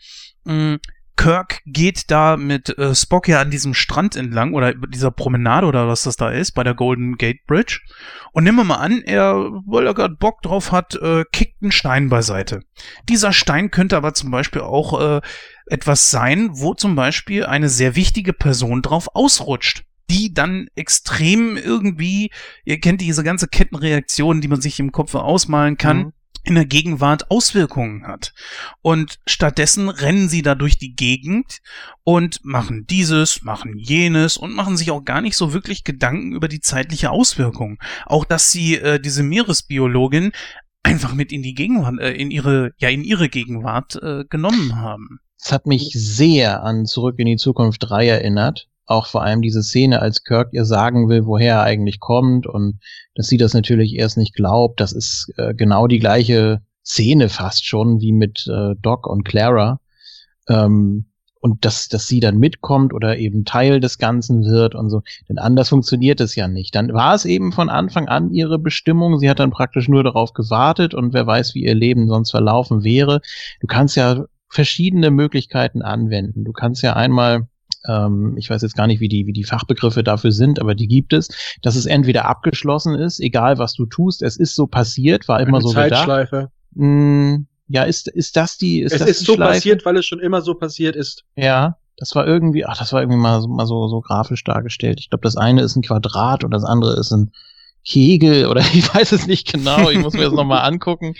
mh, 0.45 0.79
Kirk 1.17 1.59
geht 1.65 2.09
da 2.09 2.35
mit 2.35 2.75
äh, 2.79 2.95
Spock 2.95 3.27
ja 3.27 3.41
an 3.41 3.51
diesem 3.51 3.75
Strand 3.75 4.15
entlang 4.15 4.53
oder 4.53 4.73
dieser 4.73 5.11
Promenade 5.11 5.67
oder 5.67 5.87
was 5.87 6.01
das 6.01 6.15
da 6.15 6.31
ist, 6.31 6.53
bei 6.53 6.63
der 6.63 6.73
Golden 6.73 7.15
Gate 7.17 7.45
Bridge. 7.45 7.79
Und 8.31 8.43
nehmen 8.43 8.57
wir 8.57 8.63
mal 8.63 8.77
an, 8.77 9.03
er, 9.05 9.35
weil 9.67 9.85
er 9.85 9.93
gerade 9.93 10.15
Bock 10.15 10.41
drauf 10.41 10.71
hat, 10.71 10.95
äh, 10.95 11.23
kickt 11.31 11.61
einen 11.61 11.71
Stein 11.71 12.09
beiseite. 12.09 12.61
Dieser 13.07 13.33
Stein 13.33 13.69
könnte 13.69 13.97
aber 13.97 14.15
zum 14.15 14.31
Beispiel 14.31 14.61
auch 14.61 14.99
äh, 14.99 15.21
etwas 15.67 16.09
sein, 16.09 16.49
wo 16.53 16.73
zum 16.73 16.95
Beispiel 16.95 17.45
eine 17.45 17.69
sehr 17.69 17.95
wichtige 17.95 18.33
Person 18.33 18.81
drauf 18.81 19.07
ausrutscht 19.13 19.83
die 20.31 20.33
dann 20.33 20.67
extrem 20.75 21.57
irgendwie, 21.57 22.31
ihr 22.65 22.79
kennt 22.79 23.01
diese 23.01 23.23
ganze 23.23 23.47
Kettenreaktion, 23.47 24.41
die 24.41 24.47
man 24.47 24.61
sich 24.61 24.79
im 24.79 24.91
Kopf 24.91 25.13
ausmalen 25.15 25.77
kann, 25.77 25.97
mhm. 25.97 26.13
in 26.43 26.55
der 26.55 26.65
Gegenwart 26.65 27.29
Auswirkungen 27.29 28.07
hat. 28.07 28.33
Und 28.81 29.19
stattdessen 29.27 29.89
rennen 29.89 30.29
sie 30.29 30.41
da 30.41 30.55
durch 30.55 30.77
die 30.77 30.95
Gegend 30.95 31.59
und 32.03 32.43
machen 32.43 32.85
dieses, 32.87 33.43
machen 33.43 33.77
jenes 33.77 34.37
und 34.37 34.55
machen 34.55 34.77
sich 34.77 34.91
auch 34.91 35.03
gar 35.03 35.21
nicht 35.21 35.35
so 35.35 35.53
wirklich 35.53 35.83
Gedanken 35.83 36.33
über 36.33 36.47
die 36.47 36.61
zeitliche 36.61 37.11
Auswirkung. 37.11 37.79
Auch 38.05 38.25
dass 38.25 38.51
sie 38.51 38.77
äh, 38.77 38.99
diese 38.99 39.23
Meeresbiologin 39.23 40.31
einfach 40.83 41.13
mit 41.13 41.31
in 41.31 41.43
die 41.43 41.53
Gegenwart, 41.53 41.99
äh, 41.99 42.13
in 42.13 42.31
ihre, 42.31 42.73
ja, 42.77 42.89
in 42.89 43.03
ihre 43.03 43.29
Gegenwart 43.29 44.01
äh, 44.01 44.23
genommen 44.29 44.77
haben. 44.77 45.19
Es 45.43 45.51
hat 45.51 45.65
mich 45.65 45.91
sehr 45.93 46.63
an 46.63 46.85
Zurück 46.85 47.15
in 47.17 47.25
die 47.25 47.35
Zukunft 47.35 47.89
3 47.89 48.07
erinnert. 48.07 48.67
Auch 48.91 49.07
vor 49.07 49.23
allem 49.23 49.41
diese 49.41 49.63
Szene, 49.63 50.01
als 50.01 50.25
Kirk 50.25 50.49
ihr 50.51 50.65
sagen 50.65 51.07
will, 51.07 51.25
woher 51.25 51.55
er 51.55 51.63
eigentlich 51.63 52.01
kommt 52.01 52.45
und 52.45 52.79
dass 53.15 53.27
sie 53.27 53.37
das 53.37 53.53
natürlich 53.53 53.95
erst 53.95 54.17
nicht 54.17 54.35
glaubt. 54.35 54.81
Das 54.81 54.91
ist 54.91 55.31
äh, 55.37 55.53
genau 55.53 55.87
die 55.87 55.99
gleiche 55.99 56.61
Szene 56.85 57.29
fast 57.29 57.65
schon 57.65 58.01
wie 58.01 58.11
mit 58.11 58.45
äh, 58.47 58.75
Doc 58.81 59.07
und 59.07 59.23
Clara. 59.23 59.79
Ähm, 60.49 61.05
und 61.39 61.63
dass, 61.63 61.87
dass 61.87 62.05
sie 62.05 62.19
dann 62.19 62.37
mitkommt 62.37 62.93
oder 62.93 63.17
eben 63.17 63.45
Teil 63.45 63.79
des 63.79 63.97
Ganzen 63.97 64.43
wird 64.43 64.75
und 64.75 64.89
so. 64.89 65.01
Denn 65.29 65.39
anders 65.39 65.69
funktioniert 65.69 66.19
es 66.19 66.35
ja 66.35 66.49
nicht. 66.49 66.75
Dann 66.75 66.93
war 66.93 67.15
es 67.15 67.23
eben 67.23 67.53
von 67.53 67.69
Anfang 67.69 68.09
an 68.09 68.31
ihre 68.33 68.59
Bestimmung. 68.59 69.19
Sie 69.19 69.29
hat 69.29 69.39
dann 69.39 69.51
praktisch 69.51 69.87
nur 69.87 70.03
darauf 70.03 70.33
gewartet 70.33 70.93
und 70.93 71.13
wer 71.13 71.25
weiß, 71.25 71.55
wie 71.55 71.63
ihr 71.63 71.75
Leben 71.75 72.09
sonst 72.09 72.31
verlaufen 72.31 72.83
wäre. 72.83 73.21
Du 73.61 73.67
kannst 73.67 73.95
ja 73.95 74.25
verschiedene 74.49 75.11
Möglichkeiten 75.11 75.81
anwenden. 75.81 76.43
Du 76.43 76.51
kannst 76.51 76.83
ja 76.83 76.93
einmal 76.93 77.47
ähm, 77.87 78.35
ich 78.37 78.49
weiß 78.49 78.61
jetzt 78.61 78.75
gar 78.75 78.87
nicht, 78.87 78.99
wie 78.99 79.07
die, 79.09 79.25
wie 79.27 79.33
die 79.33 79.43
Fachbegriffe 79.43 80.03
dafür 80.03 80.31
sind, 80.31 80.59
aber 80.59 80.75
die 80.75 80.87
gibt 80.87 81.13
es, 81.13 81.29
dass 81.61 81.75
es 81.75 81.85
entweder 81.85 82.25
abgeschlossen 82.25 82.95
ist, 82.95 83.19
egal 83.19 83.57
was 83.57 83.73
du 83.73 83.85
tust, 83.85 84.21
es 84.21 84.37
ist 84.37 84.55
so 84.55 84.67
passiert, 84.67 85.27
war 85.27 85.39
immer 85.39 85.57
Eine 85.57 85.61
so 85.61 85.73
Zeitschleife. 85.73 86.35
gedacht. 86.35 86.51
Hm, 86.75 87.47
ja, 87.67 87.83
ist, 87.83 88.07
ist 88.07 88.35
das 88.35 88.57
die, 88.57 88.81
ist 88.81 88.93
es 88.93 88.99
das 88.99 89.09
ist 89.09 89.21
die 89.21 89.25
so 89.25 89.33
Schleife? 89.35 89.53
passiert, 89.53 89.85
weil 89.85 89.97
es 89.97 90.05
schon 90.05 90.19
immer 90.19 90.41
so 90.41 90.53
passiert 90.55 90.95
ist. 90.95 91.23
Ja, 91.35 91.77
das 91.97 92.15
war 92.15 92.25
irgendwie, 92.27 92.65
ach, 92.65 92.77
das 92.77 92.93
war 92.93 93.01
irgendwie 93.01 93.19
mal, 93.19 93.41
so- 93.41 93.47
mal 93.47 93.67
so, 93.67 93.87
so 93.87 94.01
grafisch 94.01 94.43
dargestellt. 94.43 94.99
Ich 94.99 95.09
glaube, 95.09 95.23
das 95.23 95.37
eine 95.37 95.61
ist 95.61 95.75
ein 95.75 95.81
Quadrat 95.83 96.43
und 96.43 96.51
das 96.51 96.63
andere 96.63 96.99
ist 96.99 97.11
ein 97.11 97.31
Kegel 97.83 98.47
oder 98.47 98.61
ich 98.73 98.93
weiß 98.93 99.11
es 99.11 99.27
nicht 99.27 99.51
genau. 99.51 99.89
Ich 99.89 99.99
muss 99.99 100.13
mir 100.13 100.23
das 100.23 100.33
nochmal 100.33 100.61
angucken. 100.67 101.15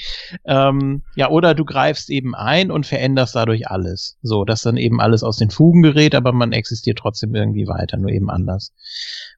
Ähm, 0.46 1.04
ja, 1.16 1.30
oder 1.30 1.54
du 1.56 1.66
greifst 1.66 2.10
eben 2.10 2.36
ein 2.36 2.72
und 2.72 2.86
veränderst 2.86 3.36
dadurch 3.36 3.68
alles. 3.68 4.18
So, 4.22 4.46
dass 4.46 4.62
dann 4.62 4.78
eben 4.78 5.02
alles 5.02 5.24
aus 5.24 5.38
den 5.38 5.50
Fugen 5.50 5.82
gerät, 5.82 6.16
aber 6.16 6.32
man 6.32 6.52
existiert 6.52 7.00
trotzdem 7.00 7.36
irgendwie 7.36 7.68
weiter, 7.68 7.98
nur 7.98 8.12
eben 8.12 8.30
anders. 8.30 8.74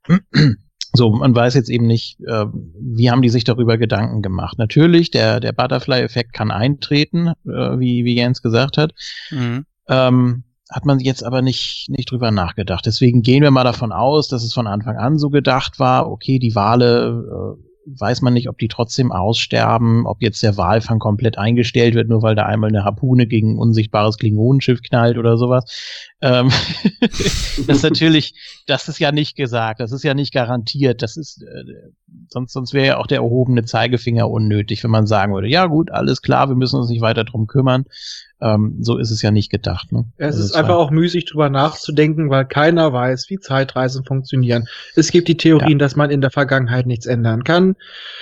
So, 0.95 1.09
man 1.09 1.35
weiß 1.35 1.55
jetzt 1.55 1.69
eben 1.69 1.87
nicht, 1.87 2.19
äh, 2.21 2.45
wie 2.53 3.09
haben 3.09 3.23
die 3.23 3.29
sich 3.29 3.43
darüber 3.43 3.79
Gedanken 3.79 4.21
gemacht. 4.21 4.59
Natürlich, 4.59 5.09
der, 5.09 5.39
der 5.39 5.51
Butterfly-Effekt 5.51 6.33
kann 6.33 6.51
eintreten, 6.51 7.29
äh, 7.47 7.79
wie, 7.79 8.05
wie 8.05 8.15
Jens 8.15 8.43
gesagt 8.43 8.77
hat. 8.77 8.93
Mhm. 9.31 9.65
Ähm, 9.87 10.43
hat 10.73 10.85
man 10.85 10.99
jetzt 10.99 11.23
aber 11.23 11.41
nicht, 11.41 11.87
nicht 11.89 12.09
drüber 12.09 12.31
nachgedacht. 12.31 12.85
Deswegen 12.85 13.21
gehen 13.21 13.43
wir 13.43 13.51
mal 13.51 13.63
davon 13.63 13.91
aus, 13.91 14.27
dass 14.27 14.43
es 14.43 14.53
von 14.53 14.65
Anfang 14.65 14.97
an 14.97 15.19
so 15.19 15.29
gedacht 15.29 15.79
war, 15.79 16.09
okay, 16.09 16.39
die 16.39 16.55
Wale, 16.55 17.57
äh, 17.59 17.63
weiß 17.85 18.21
man 18.21 18.33
nicht, 18.33 18.49
ob 18.49 18.57
die 18.57 18.69
trotzdem 18.69 19.11
aussterben, 19.11 20.07
ob 20.07 20.21
jetzt 20.21 20.41
der 20.41 20.57
Walfang 20.57 20.99
komplett 20.99 21.37
eingestellt 21.37 21.95
wird, 21.95 22.09
nur 22.09 22.21
weil 22.23 22.33
da 22.33 22.45
einmal 22.45 22.69
eine 22.69 22.85
Harpune 22.85 23.27
gegen 23.27 23.55
ein 23.55 23.59
unsichtbares 23.59 24.17
Klingonenschiff 24.17 24.81
knallt 24.81 25.17
oder 25.17 25.37
sowas. 25.37 25.65
Ähm, 26.21 26.49
das 27.01 27.67
ist 27.67 27.83
natürlich, 27.83 28.33
das 28.67 28.87
ist 28.87 28.99
ja 28.99 29.11
nicht 29.11 29.35
gesagt, 29.35 29.79
das 29.79 29.91
ist 29.91 30.03
ja 30.03 30.13
nicht 30.13 30.33
garantiert, 30.33 31.01
das 31.01 31.17
ist, 31.17 31.43
äh, 31.43 31.63
sonst, 32.29 32.53
sonst 32.53 32.73
wäre 32.73 32.87
ja 32.87 32.97
auch 32.97 33.07
der 33.07 33.19
erhobene 33.19 33.65
Zeigefinger 33.65 34.29
unnötig, 34.29 34.83
wenn 34.83 34.91
man 34.91 35.05
sagen 35.05 35.33
würde, 35.33 35.49
ja 35.49 35.65
gut, 35.65 35.91
alles 35.91 36.21
klar, 36.21 36.47
wir 36.49 36.55
müssen 36.55 36.77
uns 36.77 36.89
nicht 36.89 37.01
weiter 37.01 37.25
drum 37.25 37.47
kümmern. 37.47 37.85
Ähm, 38.41 38.77
so 38.81 38.97
ist 38.97 39.11
es 39.11 39.21
ja 39.21 39.31
nicht 39.31 39.51
gedacht. 39.51 39.91
Ne? 39.91 40.05
Es 40.17 40.35
Also 40.35 40.43
ist 40.45 40.55
einfach 40.55 40.75
auch 40.75 40.91
müßig 40.91 41.25
drüber 41.25 41.49
nachzudenken, 41.49 42.29
weil 42.29 42.45
keiner 42.45 42.91
weiß, 42.91 43.29
wie 43.29 43.39
Zeitreisen 43.39 44.03
funktionieren. 44.03 44.67
Es 44.95 45.11
gibt 45.11 45.27
die 45.27 45.37
Theorien, 45.37 45.79
dass 45.79 45.95
man 45.95 46.09
in 46.11 46.19
der 46.21 46.31
Vergangenheit 46.31 46.85
nichts 46.85 47.05
ändern 47.05 47.43
kann. 47.43 47.75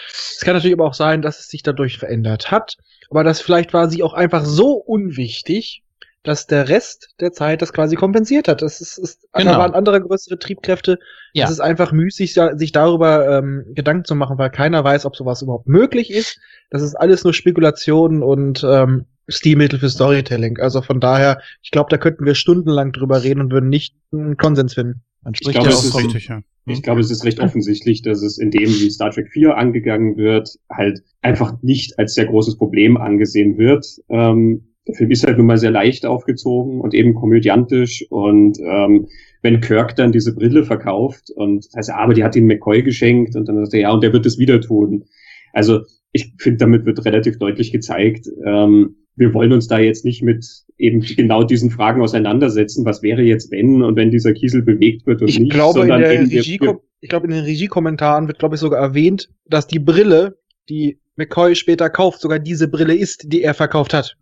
Es 0.10 0.42
kann 0.42 0.54
natürlich 0.54 0.76
aber 0.76 0.86
auch 0.86 0.94
sein, 0.94 1.22
dass 1.22 1.40
es 1.40 1.48
sich 1.48 1.64
dadurch 1.64 1.98
verändert 1.98 2.52
hat. 2.52 2.76
Aber 3.10 3.24
das 3.24 3.42
vielleicht 3.42 3.74
war 3.74 3.90
sie 3.90 4.04
auch 4.04 4.14
einfach 4.14 4.46
so 4.46 4.74
unwichtig, 4.74 5.84
dass 6.24 6.46
der 6.46 6.70
Rest 6.70 7.16
der 7.20 7.32
Zeit 7.32 7.62
das 7.64 7.74
quasi 7.74 7.96
kompensiert 7.96 8.48
hat. 8.48 8.62
Das 8.62 8.80
ist, 8.80 9.00
ist 9.00 9.28
Genau. 9.34 9.54
da 9.54 9.58
waren 9.58 9.74
andere 9.74 10.00
größere 10.02 10.38
Triebkräfte. 10.38 11.00
Ja. 11.34 11.46
Es 11.46 11.52
ist 11.52 11.62
einfach 11.62 11.92
müßig, 11.92 12.36
ja, 12.36 12.56
sich 12.56 12.72
darüber 12.72 13.40
ähm, 13.40 13.66
Gedanken 13.74 14.06
zu 14.06 14.14
machen, 14.16 14.38
weil 14.38 14.52
keiner 14.52 14.84
weiß, 14.84 15.06
ob 15.06 15.16
sowas 15.16 15.42
überhaupt 15.42 15.68
möglich 15.68 16.12
ist. 16.12 16.40
Das 16.70 16.84
ist 16.84 16.94
alles 16.96 17.24
nur 17.24 17.34
Spekulationen 17.34 18.22
und 18.22 18.64
ähm, 18.64 19.06
Stilmittel 19.28 19.80
für 19.80 19.90
Storytelling. 19.90 20.58
Also 20.60 20.82
von 20.82 21.00
daher, 21.00 21.40
ich 21.62 21.72
glaube, 21.72 21.90
da 21.90 21.98
könnten 21.98 22.26
wir 22.26 22.36
stundenlang 22.36 22.92
drüber 22.92 23.24
reden 23.24 23.42
und 23.42 23.52
würden 23.52 23.70
nicht 23.70 23.96
einen 24.12 24.38
Konsens 24.38 24.74
finden. 24.74 25.02
Man 25.24 25.36
spricht 25.36 25.54
glaube, 25.54 25.70
ja 25.70 25.76
es 25.76 25.86
ist 25.86 25.96
Richtig, 25.96 26.28
ja. 26.28 26.42
Ich 26.68 26.84
glaube, 26.84 27.02
es 27.02 27.10
ist 27.10 27.26
recht 27.26 27.40
offensichtlich, 27.40 28.04
dass 28.04 28.22
es 28.22 28.38
in 28.38 28.52
dem, 28.52 28.68
wie 28.68 28.90
Star 28.90 29.10
Trek 29.10 29.30
4 29.30 29.58
angegangen 29.58 30.16
wird, 30.16 30.50
halt 30.70 31.02
einfach 31.22 31.62
nicht 31.64 31.98
als 31.98 32.14
sehr 32.14 32.26
großes 32.26 32.58
Problem 32.58 32.98
angesehen 32.98 33.58
wird. 33.58 33.86
Ähm, 34.10 34.68
der 34.88 34.96
Film 34.96 35.12
ist 35.12 35.26
halt 35.26 35.38
nun 35.38 35.48
mal 35.48 35.58
sehr 35.58 35.72
leicht 35.72 36.06
aufgezogen 36.06 36.80
und 36.82 36.94
eben 36.94 37.14
komödiantisch 37.16 38.06
und 38.10 38.60
ähm, 38.60 39.08
wenn 39.42 39.62
Kirk 39.62 39.96
dann 39.96 40.12
diese 40.12 40.36
Brille 40.36 40.64
verkauft 40.64 41.32
und 41.36 41.66
das 41.66 41.74
heißt, 41.76 41.90
ja, 41.90 41.98
aber 41.98 42.14
die 42.14 42.24
hat 42.24 42.36
ihn 42.36 42.46
McCoy 42.46 42.84
geschenkt 42.84 43.36
und 43.36 43.48
dann 43.48 43.58
sagt 43.64 43.74
er, 43.74 43.82
ja, 43.82 43.92
und 43.92 44.04
der 44.04 44.14
wird 44.14 44.26
es 44.26 44.38
wieder 44.38 44.62
tun. 44.62 45.06
Also 45.54 45.82
ich 46.12 46.34
finde, 46.38 46.58
damit 46.60 46.86
wird 46.86 47.06
relativ 47.06 47.40
deutlich 47.40 47.72
gezeigt, 47.72 48.28
ähm, 48.46 48.96
wir 49.16 49.34
wollen 49.34 49.52
uns 49.52 49.68
da 49.68 49.80
jetzt 49.80 50.06
nicht 50.06 50.24
mit 50.24 50.46
eben 50.78 51.02
genau 51.02 51.44
diesen 51.44 51.70
Fragen 51.70 52.02
auseinandersetzen, 52.02 52.86
was 52.86 53.02
wäre 53.04 53.22
jetzt 53.22 53.52
wenn 53.52 53.82
und 53.82 53.96
wenn 53.96 54.12
dieser 54.12 54.34
Kiesel 54.34 54.64
bewegt 54.64 55.06
wird 55.06 55.22
und 55.22 55.28
Ich 55.30 55.40
nicht, 55.40 55.52
glaube, 55.52 55.82
in 55.82 55.88
sondern 55.88 56.02
der 56.02 56.14
eben 56.14 56.30
wir, 56.30 56.40
Regie, 56.40 56.60
ich 57.02 57.10
glaube, 57.10 57.28
in 57.28 57.34
den 57.34 57.44
Regiekommentaren 57.44 58.28
wird, 58.28 58.40
glaube 58.40 58.56
ich, 58.56 58.62
sogar 58.62 58.82
erwähnt, 58.82 59.30
dass 59.46 59.68
die 59.68 59.80
Brille, 59.80 60.38
die 60.70 61.00
McCoy 61.16 61.56
später 61.56 61.90
kauft, 61.90 62.22
sogar 62.22 62.40
diese 62.40 62.68
Brille 62.68 62.96
ist, 62.96 63.32
die 63.32 63.44
er 63.44 63.54
verkauft 63.54 63.94
hat. 63.94 64.18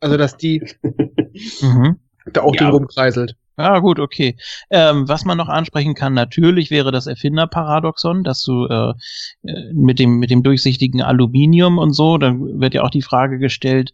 Also, 0.00 0.16
dass 0.16 0.36
die 0.36 0.62
mhm. 0.82 1.96
da 2.32 2.42
auch 2.42 2.54
Ja. 2.54 2.62
drin 2.62 2.74
rumkreiselt. 2.74 3.36
Ja, 3.58 3.78
gut, 3.80 3.98
okay. 3.98 4.36
Ähm, 4.70 5.08
was 5.08 5.24
man 5.24 5.36
noch 5.36 5.48
ansprechen 5.48 5.94
kann, 5.94 6.14
natürlich 6.14 6.70
wäre 6.70 6.90
das 6.90 7.06
Erfinderparadoxon, 7.06 8.24
dass 8.24 8.42
du 8.42 8.66
äh, 8.66 8.94
äh, 9.42 9.72
mit 9.74 9.98
dem 9.98 10.18
mit 10.18 10.30
dem 10.30 10.42
durchsichtigen 10.42 11.02
Aluminium 11.02 11.78
und 11.78 11.92
so, 11.92 12.16
dann 12.16 12.60
wird 12.60 12.74
ja 12.74 12.82
auch 12.82 12.90
die 12.90 13.02
Frage 13.02 13.38
gestellt, 13.38 13.92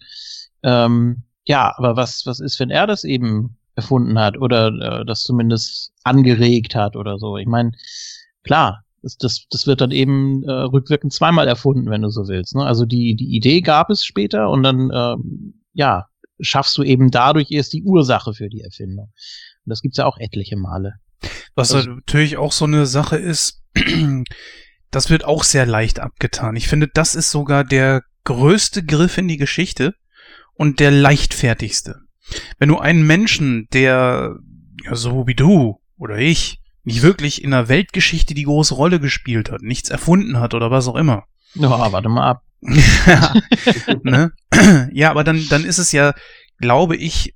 ähm, 0.62 1.24
ja, 1.46 1.74
aber 1.76 1.96
was 1.96 2.24
was 2.24 2.38
ist, 2.40 2.60
wenn 2.60 2.70
er 2.70 2.86
das 2.86 3.02
eben 3.04 3.56
erfunden 3.74 4.18
hat 4.18 4.38
oder 4.38 4.68
äh, 5.00 5.04
das 5.04 5.22
zumindest 5.22 5.92
angeregt 6.04 6.74
hat 6.76 6.94
oder 6.94 7.18
so? 7.18 7.36
Ich 7.36 7.46
meine, 7.46 7.72
klar, 8.44 8.84
das, 9.02 9.16
das, 9.18 9.46
das 9.50 9.66
wird 9.66 9.80
dann 9.80 9.90
eben 9.90 10.42
äh, 10.44 10.52
rückwirkend 10.52 11.12
zweimal 11.12 11.48
erfunden, 11.48 11.90
wenn 11.90 12.02
du 12.02 12.10
so 12.10 12.28
willst. 12.28 12.54
Ne? 12.54 12.64
Also 12.64 12.84
die 12.86 13.16
die 13.16 13.34
Idee 13.36 13.60
gab 13.60 13.90
es 13.90 14.04
später 14.04 14.50
und 14.50 14.62
dann 14.62 14.90
ähm, 14.94 15.54
ja 15.72 16.06
schaffst 16.40 16.76
du 16.78 16.82
eben 16.82 17.10
dadurch 17.10 17.50
erst 17.50 17.72
die 17.72 17.82
Ursache 17.82 18.32
für 18.34 18.48
die 18.48 18.60
Erfindung. 18.60 19.12
Und 19.68 19.70
das 19.72 19.82
gibt's 19.82 19.98
ja 19.98 20.06
auch 20.06 20.16
etliche 20.16 20.56
Male. 20.56 20.94
Was 21.54 21.74
Also- 21.74 21.90
natürlich 21.90 22.38
auch 22.38 22.52
so 22.52 22.64
eine 22.64 22.86
Sache 22.86 23.16
ist, 23.16 23.62
das 24.90 25.10
wird 25.10 25.24
auch 25.24 25.44
sehr 25.44 25.66
leicht 25.66 26.00
abgetan. 26.00 26.56
Ich 26.56 26.68
finde, 26.68 26.88
das 26.88 27.14
ist 27.14 27.30
sogar 27.30 27.64
der 27.64 28.02
größte 28.24 28.82
Griff 28.82 29.18
in 29.18 29.28
die 29.28 29.36
Geschichte 29.36 29.94
und 30.54 30.80
der 30.80 30.90
leichtfertigste. 30.90 32.00
Wenn 32.58 32.70
du 32.70 32.78
einen 32.78 33.06
Menschen, 33.06 33.68
der 33.74 34.36
ja, 34.84 34.94
so 34.94 35.26
wie 35.26 35.34
du 35.34 35.80
oder 35.98 36.16
ich 36.16 36.60
nicht 36.84 37.02
wirklich 37.02 37.44
in 37.44 37.50
der 37.50 37.68
Weltgeschichte 37.68 38.32
die 38.32 38.44
große 38.44 38.74
Rolle 38.74 39.00
gespielt 39.00 39.50
hat, 39.50 39.60
nichts 39.60 39.90
erfunden 39.90 40.40
hat 40.40 40.54
oder 40.54 40.70
was 40.70 40.88
auch 40.88 40.96
immer, 40.96 41.24
Ja, 41.54 41.68
warte 41.92 42.08
mal 42.08 42.26
ab. 42.30 42.42
ja, 43.06 43.34
ne? 44.02 44.32
ja, 44.92 45.10
aber 45.10 45.24
dann, 45.24 45.46
dann 45.50 45.64
ist 45.66 45.76
es 45.78 45.92
ja, 45.92 46.14
glaube 46.58 46.96
ich, 46.96 47.34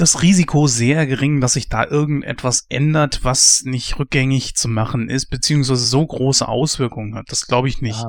das 0.00 0.22
Risiko 0.22 0.66
sehr 0.66 1.06
gering, 1.06 1.40
dass 1.40 1.52
sich 1.54 1.68
da 1.68 1.84
irgendetwas 1.86 2.66
ändert, 2.68 3.20
was 3.22 3.62
nicht 3.64 3.98
rückgängig 3.98 4.54
zu 4.56 4.68
machen 4.68 5.08
ist, 5.08 5.26
beziehungsweise 5.26 5.84
so 5.84 6.06
große 6.06 6.46
Auswirkungen 6.46 7.14
hat. 7.14 7.26
Das 7.28 7.46
glaube 7.46 7.68
ich 7.68 7.80
nicht. 7.82 8.00
Ja, 8.00 8.08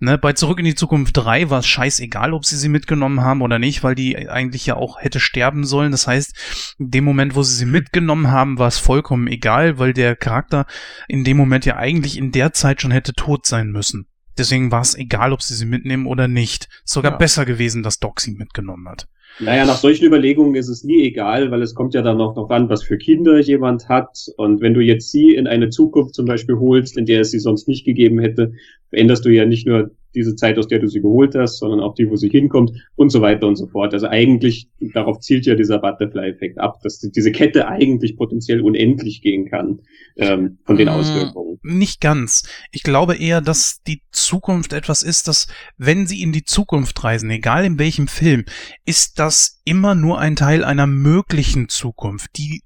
Ne? 0.00 0.18
Bei 0.18 0.32
Zurück 0.32 0.58
in 0.58 0.64
die 0.64 0.74
Zukunft 0.74 1.16
3 1.16 1.50
war 1.50 1.60
es 1.60 1.66
scheißegal, 1.66 2.32
ob 2.32 2.44
sie 2.44 2.56
sie 2.56 2.68
mitgenommen 2.68 3.20
haben 3.20 3.42
oder 3.42 3.58
nicht, 3.58 3.82
weil 3.82 3.94
die 3.94 4.28
eigentlich 4.28 4.66
ja 4.66 4.76
auch 4.76 5.00
hätte 5.00 5.20
sterben 5.20 5.64
sollen. 5.64 5.92
Das 5.92 6.06
heißt, 6.06 6.74
in 6.78 6.90
dem 6.90 7.04
Moment, 7.04 7.34
wo 7.34 7.42
sie 7.42 7.54
sie 7.54 7.66
mitgenommen 7.66 8.30
haben, 8.30 8.58
war 8.58 8.68
es 8.68 8.78
vollkommen 8.78 9.26
egal, 9.28 9.78
weil 9.78 9.92
der 9.92 10.16
Charakter 10.16 10.66
in 11.08 11.24
dem 11.24 11.36
Moment 11.36 11.64
ja 11.64 11.76
eigentlich 11.76 12.16
in 12.16 12.32
der 12.32 12.52
Zeit 12.52 12.82
schon 12.82 12.90
hätte 12.90 13.12
tot 13.12 13.46
sein 13.46 13.70
müssen. 13.70 14.06
Deswegen 14.38 14.70
war 14.70 14.82
es 14.82 14.94
egal, 14.94 15.32
ob 15.32 15.40
sie 15.42 15.54
sie 15.54 15.64
mitnehmen 15.64 16.06
oder 16.06 16.28
nicht. 16.28 16.68
Sogar 16.84 17.12
Ja. 17.12 17.18
besser 17.18 17.46
gewesen, 17.46 17.82
dass 17.82 17.98
Doc 17.98 18.20
sie 18.20 18.32
mitgenommen 18.32 18.88
hat. 18.88 19.08
Naja, 19.38 19.66
nach 19.66 19.76
solchen 19.76 20.06
Überlegungen 20.06 20.54
ist 20.54 20.68
es 20.68 20.82
nie 20.82 21.02
egal, 21.02 21.50
weil 21.50 21.60
es 21.60 21.74
kommt 21.74 21.92
ja 21.92 22.00
dann 22.00 22.16
noch, 22.16 22.36
noch 22.36 22.48
an, 22.48 22.70
was 22.70 22.82
für 22.82 22.96
Kinder 22.96 23.38
jemand 23.38 23.88
hat. 23.88 24.28
Und 24.38 24.62
wenn 24.62 24.72
du 24.72 24.80
jetzt 24.80 25.10
sie 25.10 25.34
in 25.34 25.46
eine 25.46 25.68
Zukunft 25.68 26.14
zum 26.14 26.24
Beispiel 26.24 26.56
holst, 26.56 26.96
in 26.96 27.04
der 27.04 27.20
es 27.20 27.32
sie 27.32 27.38
sonst 27.38 27.68
nicht 27.68 27.84
gegeben 27.84 28.18
hätte, 28.18 28.52
veränderst 28.88 29.26
du 29.26 29.28
ja 29.28 29.44
nicht 29.44 29.66
nur 29.66 29.90
diese 30.14 30.34
Zeit, 30.34 30.58
aus 30.58 30.66
der 30.68 30.78
du 30.78 30.88
sie 30.88 31.00
geholt 31.00 31.34
hast, 31.34 31.58
sondern 31.58 31.80
auch 31.80 31.94
die, 31.94 32.08
wo 32.10 32.16
sie 32.16 32.28
hinkommt 32.28 32.72
und 32.96 33.10
so 33.10 33.20
weiter 33.20 33.46
und 33.46 33.56
so 33.56 33.66
fort. 33.66 33.92
Also 33.92 34.06
eigentlich, 34.06 34.68
darauf 34.80 35.20
zielt 35.20 35.46
ja 35.46 35.54
dieser 35.54 35.78
Butterfly-Effekt 35.78 36.58
ab, 36.58 36.80
dass 36.82 36.98
diese 36.98 37.32
Kette 37.32 37.68
eigentlich 37.68 38.16
potenziell 38.16 38.60
unendlich 38.60 39.20
gehen 39.22 39.48
kann 39.48 39.80
ähm, 40.16 40.58
von 40.64 40.76
den 40.76 40.86
Mm, 40.86 40.90
Auswirkungen. 40.90 41.58
Nicht 41.62 42.00
ganz. 42.00 42.48
Ich 42.72 42.82
glaube 42.82 43.16
eher, 43.16 43.40
dass 43.40 43.82
die 43.86 44.02
Zukunft 44.10 44.72
etwas 44.72 45.02
ist, 45.02 45.28
dass 45.28 45.46
wenn 45.76 46.06
sie 46.06 46.22
in 46.22 46.32
die 46.32 46.44
Zukunft 46.44 47.02
reisen, 47.04 47.30
egal 47.30 47.64
in 47.64 47.78
welchem 47.78 48.08
Film, 48.08 48.44
ist 48.84 49.18
das 49.18 49.60
immer 49.64 49.94
nur 49.94 50.18
ein 50.18 50.36
Teil 50.36 50.64
einer 50.64 50.86
möglichen 50.86 51.68
Zukunft. 51.68 52.30
Die, 52.36 52.62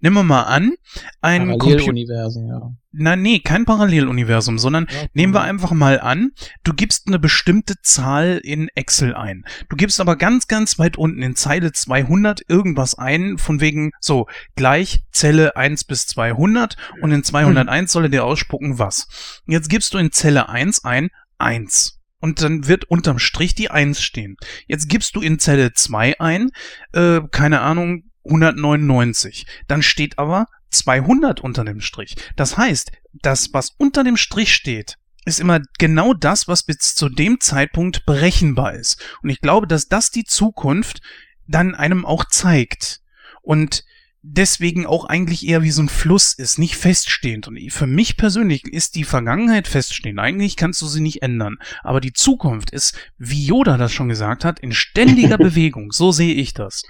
nehmen 0.00 0.16
wir 0.16 0.22
mal 0.22 0.42
an, 0.42 0.74
ein 1.20 1.48
Computer. 1.50 1.76
Paralleluniversen, 1.76 2.48
ja. 2.48 2.72
Na, 2.92 3.14
nee, 3.14 3.38
kein 3.38 3.66
Paralleluniversum, 3.66 4.58
sondern 4.58 4.88
nehmen 5.14 5.32
wir 5.32 5.42
einfach 5.42 5.70
mal 5.70 6.00
an, 6.00 6.32
du 6.64 6.74
gibst 6.74 7.06
eine 7.06 7.20
bestimmte 7.20 7.74
Zahl 7.82 8.40
in 8.42 8.68
Excel 8.74 9.14
ein. 9.14 9.44
Du 9.68 9.76
gibst 9.76 10.00
aber 10.00 10.16
ganz, 10.16 10.48
ganz 10.48 10.78
weit 10.78 10.96
unten 10.96 11.22
in 11.22 11.36
Zeile 11.36 11.70
200 11.72 12.42
irgendwas 12.48 12.96
ein, 12.96 13.38
von 13.38 13.60
wegen, 13.60 13.92
so, 14.00 14.26
gleich 14.56 15.04
Zelle 15.12 15.54
1 15.54 15.84
bis 15.84 16.08
200 16.08 16.76
und 17.00 17.12
in 17.12 17.22
201 17.22 17.92
soll 17.92 18.04
er 18.04 18.08
dir 18.08 18.24
ausspucken, 18.24 18.80
was. 18.80 19.40
Jetzt 19.46 19.70
gibst 19.70 19.94
du 19.94 19.98
in 19.98 20.10
Zelle 20.10 20.48
1 20.48 20.84
ein 20.84 21.10
1. 21.38 22.00
Und 22.20 22.42
dann 22.42 22.68
wird 22.68 22.84
unterm 22.84 23.18
Strich 23.18 23.54
die 23.54 23.70
1 23.70 24.02
stehen. 24.02 24.36
Jetzt 24.66 24.88
gibst 24.88 25.16
du 25.16 25.20
in 25.20 25.38
Zelle 25.38 25.72
2 25.72 26.20
ein, 26.20 26.50
äh, 26.92 27.20
keine 27.30 27.60
Ahnung, 27.60 28.09
199. 28.24 29.46
Dann 29.66 29.82
steht 29.82 30.18
aber 30.18 30.46
200 30.70 31.40
unter 31.40 31.64
dem 31.64 31.80
Strich. 31.80 32.16
Das 32.36 32.56
heißt, 32.56 32.92
das, 33.22 33.52
was 33.52 33.70
unter 33.76 34.04
dem 34.04 34.16
Strich 34.16 34.54
steht, 34.54 34.96
ist 35.24 35.40
immer 35.40 35.60
genau 35.78 36.14
das, 36.14 36.48
was 36.48 36.62
bis 36.62 36.94
zu 36.94 37.08
dem 37.08 37.40
Zeitpunkt 37.40 38.06
berechenbar 38.06 38.74
ist. 38.74 39.02
Und 39.22 39.30
ich 39.30 39.40
glaube, 39.40 39.66
dass 39.66 39.88
das 39.88 40.10
die 40.10 40.24
Zukunft 40.24 41.00
dann 41.46 41.74
einem 41.74 42.06
auch 42.06 42.24
zeigt. 42.24 43.00
Und 43.42 43.84
deswegen 44.22 44.86
auch 44.86 45.04
eigentlich 45.06 45.46
eher 45.46 45.62
wie 45.62 45.70
so 45.70 45.82
ein 45.82 45.88
Fluss 45.88 46.32
ist, 46.32 46.58
nicht 46.58 46.76
feststehend. 46.76 47.48
Und 47.48 47.58
für 47.70 47.86
mich 47.86 48.16
persönlich 48.16 48.64
ist 48.64 48.94
die 48.94 49.04
Vergangenheit 49.04 49.66
feststehend. 49.66 50.18
Eigentlich 50.18 50.56
kannst 50.56 50.80
du 50.82 50.86
sie 50.86 51.00
nicht 51.00 51.22
ändern. 51.22 51.56
Aber 51.82 52.00
die 52.00 52.12
Zukunft 52.12 52.70
ist, 52.70 52.96
wie 53.18 53.46
Yoda 53.46 53.76
das 53.76 53.92
schon 53.92 54.08
gesagt 54.08 54.44
hat, 54.44 54.60
in 54.60 54.72
ständiger 54.72 55.38
Bewegung. 55.38 55.92
So 55.92 56.12
sehe 56.12 56.34
ich 56.34 56.54
das. 56.54 56.82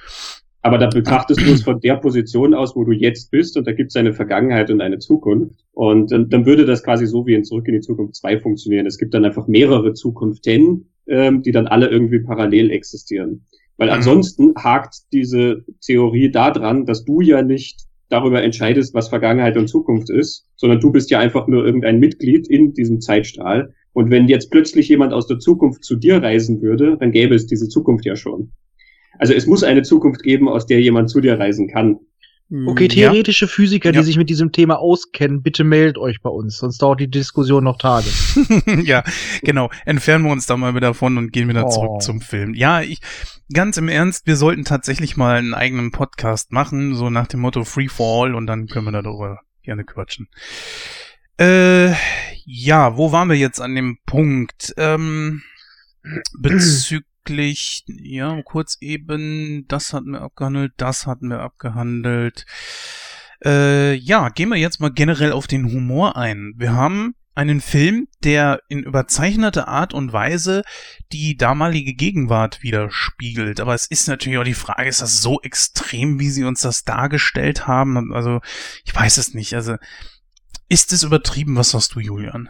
Aber 0.63 0.77
da 0.77 0.89
betrachtest 0.89 1.41
du 1.41 1.53
es 1.53 1.63
von 1.63 1.81
der 1.81 1.97
Position 1.97 2.53
aus, 2.53 2.77
wo 2.77 2.85
du 2.85 2.93
jetzt 2.93 3.31
bist, 3.31 3.57
und 3.57 3.67
da 3.67 3.73
gibt 3.73 3.91
es 3.91 3.97
eine 3.97 4.13
Vergangenheit 4.13 4.71
und 4.71 4.81
eine 4.83 4.99
Zukunft. 4.99 5.65
Und 5.73 6.13
dann, 6.13 6.29
dann 6.29 6.45
würde 6.45 6.67
das 6.67 6.83
quasi 6.83 7.07
so 7.07 7.27
wie 7.27 7.35
in 7.35 7.45
Zurück 7.45 7.67
in 7.67 7.75
die 7.75 7.81
Zukunft 7.81 8.17
2 8.17 8.41
funktionieren. 8.41 8.87
Es 8.87 8.99
gibt 8.99 9.15
dann 9.15 9.25
einfach 9.25 9.47
mehrere 9.47 9.95
Zukunften, 9.95 10.91
ähm, 11.07 11.43
die 11.43 11.53
dann 11.53 11.67
alle 11.67 11.89
irgendwie 11.89 12.19
parallel 12.21 12.71
existieren. 12.71 13.47
Weil 13.79 13.89
Mhm. 13.89 13.95
ansonsten 13.95 14.55
hakt 14.57 14.95
diese 15.13 15.65
Theorie 15.81 16.31
daran, 16.31 16.85
dass 16.85 17.05
du 17.05 17.23
ja 17.23 17.41
nicht 17.43 17.87
darüber 18.11 18.43
entscheidest, 18.43 18.93
was 18.93 19.09
Vergangenheit 19.09 19.57
und 19.57 19.69
Zukunft 19.69 20.11
ist, 20.11 20.47
sondern 20.57 20.81
du 20.81 20.93
bist 20.93 21.11
ja 21.11 21.21
einfach 21.21 21.47
nur 21.47 21.65
irgendein 21.65 22.01
Mitglied 22.01 22.49
in 22.49 22.75
diesem 22.75 23.01
Zeitstrahl. 23.01 23.73
Und 23.93 24.11
wenn 24.11 24.29
jetzt 24.29 24.51
plötzlich 24.51 24.89
jemand 24.89 25.15
aus 25.15 25.27
der 25.27 25.39
Zukunft 25.39 25.85
zu 25.85 25.97
dir 25.97 26.23
reisen 26.23 26.61
würde, 26.61 26.99
dann 26.99 27.13
gäbe 27.13 27.35
es 27.35 27.47
diese 27.47 27.69
Zukunft 27.69 28.05
ja 28.05 28.17
schon. 28.17 28.53
Also 29.21 29.35
es 29.35 29.47
muss 29.47 29.63
eine 29.63 29.83
Zukunft 29.83 30.23
geben, 30.23 30.49
aus 30.49 30.67
der 30.67 30.81
jemand 30.81 31.11
zu 31.11 31.21
dir 31.21 31.39
reisen 31.39 31.69
kann. 31.69 31.99
Okay, 32.67 32.89
Ja. 32.91 33.11
theoretische 33.11 33.47
Physiker, 33.47 33.93
Ja. 33.93 34.01
die 34.01 34.05
sich 34.05 34.17
mit 34.17 34.29
diesem 34.29 34.51
Thema 34.51 34.81
auskennen, 34.81 35.41
bitte 35.43 35.63
meldet 35.63 35.99
euch 35.99 36.21
bei 36.21 36.31
uns, 36.31 36.57
sonst 36.59 36.79
dauert 36.83 36.99
die 36.99 37.09
Diskussion 37.09 37.63
noch 37.63 37.79
Tage. 37.79 38.09
ja, 38.85 39.05
genau. 39.43 39.71
Entfernen 39.85 40.25
wir 40.25 40.33
uns 40.33 40.47
da 40.47 40.57
mal 40.57 40.75
wieder 40.75 40.89
davon 40.89 41.17
und 41.17 41.33
gehen 41.33 41.49
wieder 41.49 41.67
Oh. 41.67 41.71
zurück 41.71 42.03
zum 42.03 42.21
Film. 42.21 42.55
Ja, 42.55 42.81
ich, 42.81 42.99
ganz 43.53 43.77
im 43.77 43.89
Ernst, 43.89 44.27
wir 44.27 44.35
sollten 44.35 44.65
tatsächlich 44.65 45.17
mal 45.17 45.37
einen 45.37 45.55
eigenen 45.55 45.93
Podcast 45.93 46.51
machen, 46.51 46.95
so 46.97 47.09
nach 47.09 47.29
dem 47.29 47.39
Motto 47.39 47.63
Free 47.65 47.87
for 47.89 48.25
All 48.25 48.35
und 48.35 48.49
dann 48.49 48.67
können 48.67 48.87
wir 48.87 49.01
darüber 49.01 49.39
gerne 49.63 49.85
quatschen. 49.85 50.27
Äh, 51.39 51.93
ja, 52.45 52.97
wo 52.97 53.13
waren 53.13 53.29
wir 53.29 53.37
jetzt 53.37 53.61
an 53.61 53.77
dem 53.77 53.99
Punkt? 54.07 54.75
Ähm, 54.77 55.43
bezüglich, 56.41 57.07
ja, 57.29 58.43
kurz 58.43 58.77
eben, 58.81 59.67
das 59.69 59.93
hatten 59.93 60.13
wir 60.13 60.23
abgehandelt, 60.23 60.73
das 60.77 61.07
hatten 61.07 61.29
wir 61.29 61.41
abgehandelt. 61.41 62.47
Äh, 63.45 63.95
ja, 63.95 64.29
gehen 64.29 64.49
wir 64.49 64.57
jetzt 64.57 64.81
mal 64.81 64.93
generell 64.93 65.33
auf 65.33 65.47
den 65.47 65.73
Humor 65.73 66.17
ein. 66.17 66.55
Wir 66.57 66.73
haben 66.73 67.15
einen 67.35 67.61
Film, 67.61 68.09
der 68.23 68.61
in 68.69 68.83
überzeichneter 68.83 69.69
Art 69.69 69.95
und 69.95 70.13
Weise 70.13 70.63
die 71.13 71.37
damalige 71.37 71.95
Gegenwart 71.95 72.63
widerspiegelt. 72.63 73.61
Aber 73.61 73.75
es 73.75 73.87
ist 73.87 74.09
natürlich 74.09 74.39
auch 74.39 74.45
die 74.45 74.55
Frage, 74.55 74.89
ist 74.89 75.01
das 75.01 75.23
so 75.23 75.41
extrem, 75.41 76.19
wie 76.19 76.29
sie 76.29 76.45
uns 76.45 76.61
das 76.61 76.85
dargestellt 76.85 77.67
haben? 77.67 78.13
Also, 78.13 78.41
ich 78.85 78.95
weiß 78.95 79.17
es 79.17 79.33
nicht. 79.33 79.55
Also, 79.55 79.77
ist 80.69 80.93
es 80.93 81.03
übertrieben? 81.03 81.57
Was 81.57 81.71
sagst 81.71 81.95
du, 81.95 82.01
Julian? 82.01 82.49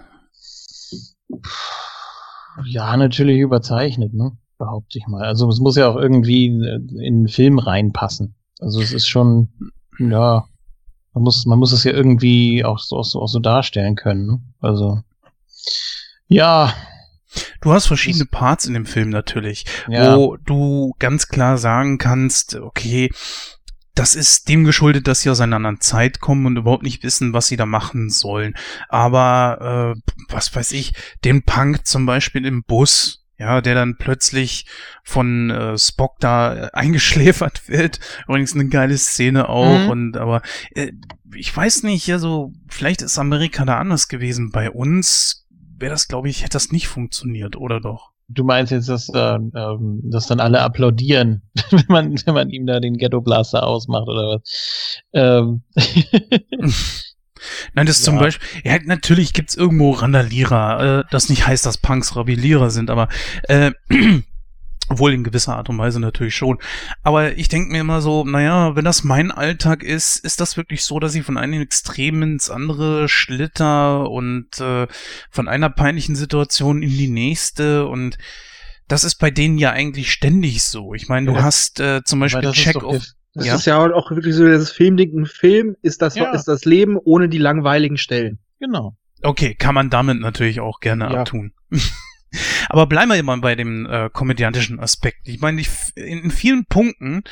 Ja, 2.65 2.97
natürlich 2.97 3.39
überzeichnet, 3.39 4.13
ne? 4.13 4.37
Behaupte 4.61 4.99
ich 4.99 5.07
mal. 5.07 5.25
Also 5.25 5.49
es 5.49 5.59
muss 5.59 5.77
ja 5.77 5.89
auch 5.89 5.97
irgendwie 5.97 6.47
in 6.47 7.23
den 7.25 7.29
Film 7.29 7.59
reinpassen. 7.59 8.35
Also 8.61 8.83
es 8.83 8.93
ist 8.93 9.09
schon, 9.09 9.49
ja, 9.99 10.45
man 11.15 11.25
muss, 11.25 11.47
man 11.47 11.59
muss 11.59 11.73
es 11.73 11.83
ja 11.85 11.93
irgendwie 11.93 12.63
auch 12.63 12.79
so, 12.79 12.99
auch 12.99 13.05
so, 13.05 13.23
auch 13.23 13.27
so 13.27 13.39
darstellen 13.39 13.97
können. 13.97 14.27
Ne? 14.27 14.41
Also 14.61 15.01
ja, 16.29 16.75
Du 17.61 17.73
hast 17.73 17.87
verschiedene 17.87 18.27
Parts 18.27 18.67
in 18.67 18.75
dem 18.75 18.87
Film 18.87 19.09
natürlich, 19.09 19.65
ja, 19.89 20.17
wo 20.17 20.37
du 20.37 20.95
ganz 20.99 21.29
klar 21.29 21.59
sagen 21.59 21.97
kannst, 21.97 22.57
okay, 22.57 23.09
das 23.95 24.17
ist 24.17 24.49
dem 24.49 24.65
geschuldet, 24.65 25.07
dass 25.07 25.21
sie 25.21 25.31
aus 25.31 25.41
einer 25.41 25.57
anderen 25.57 25.81
Zeit 25.81 26.21
kommen 26.21 26.47
und 26.47 26.57
überhaupt 26.57 26.83
nicht 26.83 27.05
wissen, 27.05 27.33
was 27.33 27.47
sie 27.47 27.57
da 27.57 27.67
machen 27.67 28.11
sollen. 28.11 28.55
Aber 28.89 29.95
äh, 29.97 30.13
was 30.29 30.55
weiß 30.55 30.73
ich, 30.73 30.93
den 31.25 31.45
Punk 31.45 31.87
zum 31.87 32.05
Beispiel 32.05 32.47
im 32.47 32.65
Bus, 32.65 33.20
ja, 33.41 33.63
der 33.63 33.75
dann 33.75 33.97
plötzlich 33.97 34.67
von 35.03 35.49
äh, 35.49 35.79
Spock 35.79 36.21
da 36.21 36.55
äh, 36.55 36.71
eingeschläfert 36.75 37.69
wird. 37.69 37.99
Übrigens 38.29 38.55
eine 38.55 38.69
geile 38.69 38.99
Szene 38.99 39.49
auch. 39.49 39.79
Mhm. 39.79 39.89
Und 39.89 40.17
aber 40.19 40.43
äh, 40.75 40.93
ich 41.35 41.57
weiß 41.57 41.85
nicht, 41.85 42.13
also 42.13 42.53
vielleicht 42.69 43.01
ist 43.01 43.19
Amerika 43.19 43.65
da 43.65 43.79
anders 43.79 44.09
gewesen. 44.09 44.51
Bei 44.51 44.71
uns 44.71 45.49
wäre 45.79 45.93
das, 45.93 46.07
glaube 46.07 46.29
ich, 46.29 46.43
hätte 46.43 46.53
das 46.53 46.71
nicht 46.71 46.89
funktioniert, 46.89 47.57
oder 47.57 47.81
doch? 47.81 48.11
du 48.33 48.45
meinst 48.45 48.71
jetzt, 48.71 48.89
dass, 48.89 49.09
äh, 49.09 49.19
ähm, 49.19 50.01
dass 50.05 50.29
dann 50.29 50.39
alle 50.39 50.61
applaudieren, 50.61 51.43
wenn 51.71 51.85
man, 51.89 52.15
wenn 52.15 52.35
man 52.35 52.51
ihm 52.51 52.65
da 52.65 52.79
den 52.79 52.97
Ghetto 52.97 53.21
Blaster 53.21 53.67
ausmacht 53.67 54.07
oder 54.07 54.37
was. 54.37 55.03
Ähm, 55.13 55.63
Nein, 57.75 57.87
das 57.87 58.03
zum 58.03 58.15
Ja. 58.17 58.21
Beispiel, 58.21 58.49
ja, 58.65 58.79
natürlich 58.85 59.33
gibt's 59.33 59.55
irgendwo 59.55 59.93
Randalierer, 59.93 61.01
äh, 61.01 61.05
das 61.11 61.29
nicht 61.29 61.47
heißt, 61.47 61.65
dass 61.67 61.79
Punks 61.79 62.17
Rebellierer 62.17 62.71
sind, 62.71 62.91
aber 62.91 63.09
äh, 63.49 63.73
obwohl 64.89 65.13
in 65.15 65.23
gewisser 65.23 65.57
Art 65.57 65.69
und 65.69 65.79
Weise 65.79 66.01
natürlich 66.01 66.35
schon. 66.35 66.59
Aber 67.05 67.37
ich 67.37 67.49
denke 67.49 67.71
mir 67.71 67.81
immer 67.83 68.01
so, 68.03 68.25
naja, 68.25 68.75
wenn 68.75 68.85
das 68.85 69.05
mein 69.05 69.31
Alltag 69.31 69.85
ist, 69.85 70.17
ist 70.25 70.41
das 70.41 70.57
wirklich 70.57 70.83
so, 70.85 70.99
dass 70.99 71.15
ich 71.15 71.23
von 71.25 71.37
einem 71.39 71.63
Extrem 71.63 72.23
ins 72.25 72.51
andere 72.51 73.09
schlitter 73.09 74.11
und 74.11 74.59
äh, 74.61 74.89
von 75.31 75.47
einer 75.47 75.71
peinlichen 75.71 76.17
Situation 76.17 76.83
in 76.83 76.91
die 76.91 77.07
nächste 77.09 77.87
und 77.87 78.19
das 78.89 79.05
ist 79.05 79.17
bei 79.21 79.31
denen 79.31 79.57
ja 79.59 79.71
eigentlich 79.71 80.11
ständig 80.11 80.65
so. 80.65 80.95
Ich 80.95 81.07
meine, 81.09 81.27
du 81.31 81.35
Ja. 81.37 81.45
hast 81.45 81.79
äh, 81.79 82.03
zum 82.03 82.19
Beispiel 82.19 82.43
das 82.43 82.57
Das 83.35 83.47
Ja. 83.47 83.55
ist 83.55 83.67
ja 83.67 83.79
auch 83.79 84.11
wirklich 84.11 84.35
so 84.35 84.47
das 84.47 84.73
Filmding. 84.73 85.17
Ein 85.21 85.27
Film 85.27 85.77
ist 85.83 86.03
das, 86.03 86.17
Ja. 86.17 86.33
ist 86.33 86.45
das 86.49 86.65
Leben 86.65 86.97
ohne 86.99 87.29
die 87.29 87.39
langweiligen 87.39 87.97
Stellen. 87.97 88.39
Genau. 88.59 88.97
Okay, 89.23 89.55
kann 89.55 89.75
man 89.75 89.91
damit 89.91 90.21
natürlich 90.21 90.61
auch 90.61 90.81
gerne 90.81 91.05
Ja. 91.13 91.21
abtun. 91.21 91.53
Aber 92.69 92.87
bleiben 92.87 93.11
wir 93.11 93.19
immer 93.19 93.37
bei 93.39 93.55
dem 93.57 93.87
äh, 93.87 94.09
komödiantischen 94.13 94.79
Aspekt. 94.81 95.29
Ich 95.29 95.41
meine, 95.41 95.61
ich, 95.61 95.69
in, 95.97 96.25
in 96.25 96.31
vielen 96.31 96.65
Punkten 96.65 97.23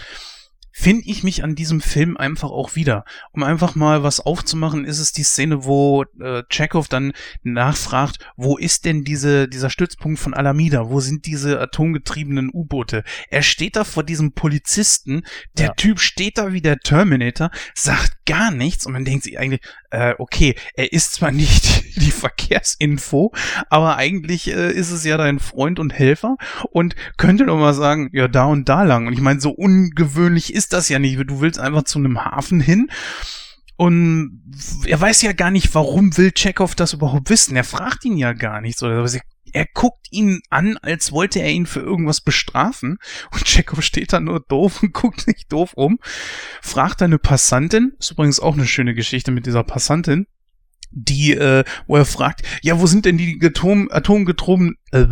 finde 0.80 1.02
ich 1.06 1.24
mich 1.24 1.42
an 1.42 1.56
diesem 1.56 1.80
Film 1.80 2.16
einfach 2.16 2.50
auch 2.50 2.76
wieder. 2.76 3.04
Um 3.32 3.42
einfach 3.42 3.74
mal 3.74 4.04
was 4.04 4.20
aufzumachen, 4.20 4.84
ist 4.84 5.00
es 5.00 5.10
die 5.10 5.24
Szene, 5.24 5.64
wo 5.64 6.04
äh, 6.20 6.44
Chekhov 6.48 6.86
dann 6.86 7.14
nachfragt, 7.42 8.18
wo 8.36 8.56
ist 8.56 8.84
denn 8.84 9.02
diese, 9.02 9.48
dieser 9.48 9.70
Stützpunkt 9.70 10.20
von 10.20 10.34
Alameda? 10.34 10.88
Wo 10.88 11.00
sind 11.00 11.26
diese 11.26 11.60
atomgetriebenen 11.60 12.50
U-Boote? 12.52 13.02
Er 13.28 13.42
steht 13.42 13.74
da 13.74 13.82
vor 13.82 14.04
diesem 14.04 14.34
Polizisten, 14.34 15.22
der 15.56 15.66
Ja. 15.66 15.72
Typ 15.74 15.98
steht 15.98 16.38
da 16.38 16.52
wie 16.52 16.62
der 16.62 16.78
Terminator, 16.78 17.50
sagt 17.74 18.17
gar 18.28 18.50
nichts 18.50 18.86
und 18.86 18.92
man 18.92 19.04
denkt 19.04 19.24
sich 19.24 19.38
eigentlich, 19.38 19.62
äh, 19.90 20.14
okay, 20.18 20.54
er 20.74 20.92
ist 20.92 21.14
zwar 21.14 21.32
nicht 21.32 21.96
die 21.96 22.10
Verkehrsinfo, 22.12 23.32
aber 23.70 23.96
eigentlich 23.96 24.48
äh, 24.48 24.70
ist 24.70 24.90
es 24.90 25.04
ja 25.04 25.16
dein 25.16 25.40
Freund 25.40 25.80
und 25.80 25.92
Helfer 25.92 26.36
und 26.70 26.94
könnte 27.16 27.46
doch 27.46 27.58
mal 27.58 27.74
sagen, 27.74 28.10
ja, 28.12 28.28
da 28.28 28.44
und 28.44 28.68
da 28.68 28.82
lang. 28.82 29.06
Und 29.06 29.14
ich 29.14 29.20
meine, 29.20 29.40
so 29.40 29.50
ungewöhnlich 29.50 30.54
ist 30.54 30.72
das 30.72 30.88
ja 30.88 30.98
nicht. 30.98 31.18
Du 31.18 31.40
willst 31.40 31.58
einfach 31.58 31.84
zu 31.84 31.98
einem 31.98 32.24
Hafen 32.24 32.60
hin 32.60 32.90
Und 33.76 34.42
er 34.86 35.00
weiß 35.00 35.22
ja 35.22 35.32
gar 35.32 35.50
nicht, 35.50 35.74
warum 35.74 36.16
will 36.16 36.32
Chekhov 36.32 36.74
das 36.74 36.92
überhaupt 36.92 37.30
wissen. 37.30 37.56
Er 37.56 37.64
fragt 37.64 38.04
ihn 38.04 38.16
ja 38.16 38.32
gar 38.32 38.60
nicht. 38.60 38.78
So. 38.78 38.88
Er 38.88 39.04
guckt 39.74 40.06
ihn 40.10 40.40
an, 40.50 40.76
als 40.78 41.12
wollte 41.12 41.40
er 41.40 41.50
ihn 41.50 41.66
für 41.66 41.80
irgendwas 41.80 42.20
bestrafen. 42.20 42.98
Und 43.32 43.44
Chekhov 43.44 43.82
steht 43.82 44.12
da 44.12 44.20
nur 44.20 44.40
doof 44.40 44.82
und 44.82 44.92
guckt 44.92 45.22
sich 45.22 45.46
doof 45.48 45.72
um. 45.74 45.98
Fragt 46.62 47.02
eine 47.02 47.18
Passantin. 47.18 47.92
Ist 47.98 48.10
übrigens 48.10 48.40
auch 48.40 48.54
eine 48.54 48.66
schöne 48.66 48.94
Geschichte 48.94 49.30
mit 49.30 49.46
dieser 49.46 49.64
Passantin 49.64 50.26
die, 50.90 51.34
äh, 51.34 51.64
wo 51.86 51.96
er 51.96 52.06
fragt, 52.06 52.42
ja, 52.62 52.80
wo 52.80 52.86
sind 52.86 53.04
denn 53.04 53.18
die 53.18 53.38
Atom, 53.44 53.88
atomgetroben, 53.90 54.76
äh, 54.90 55.04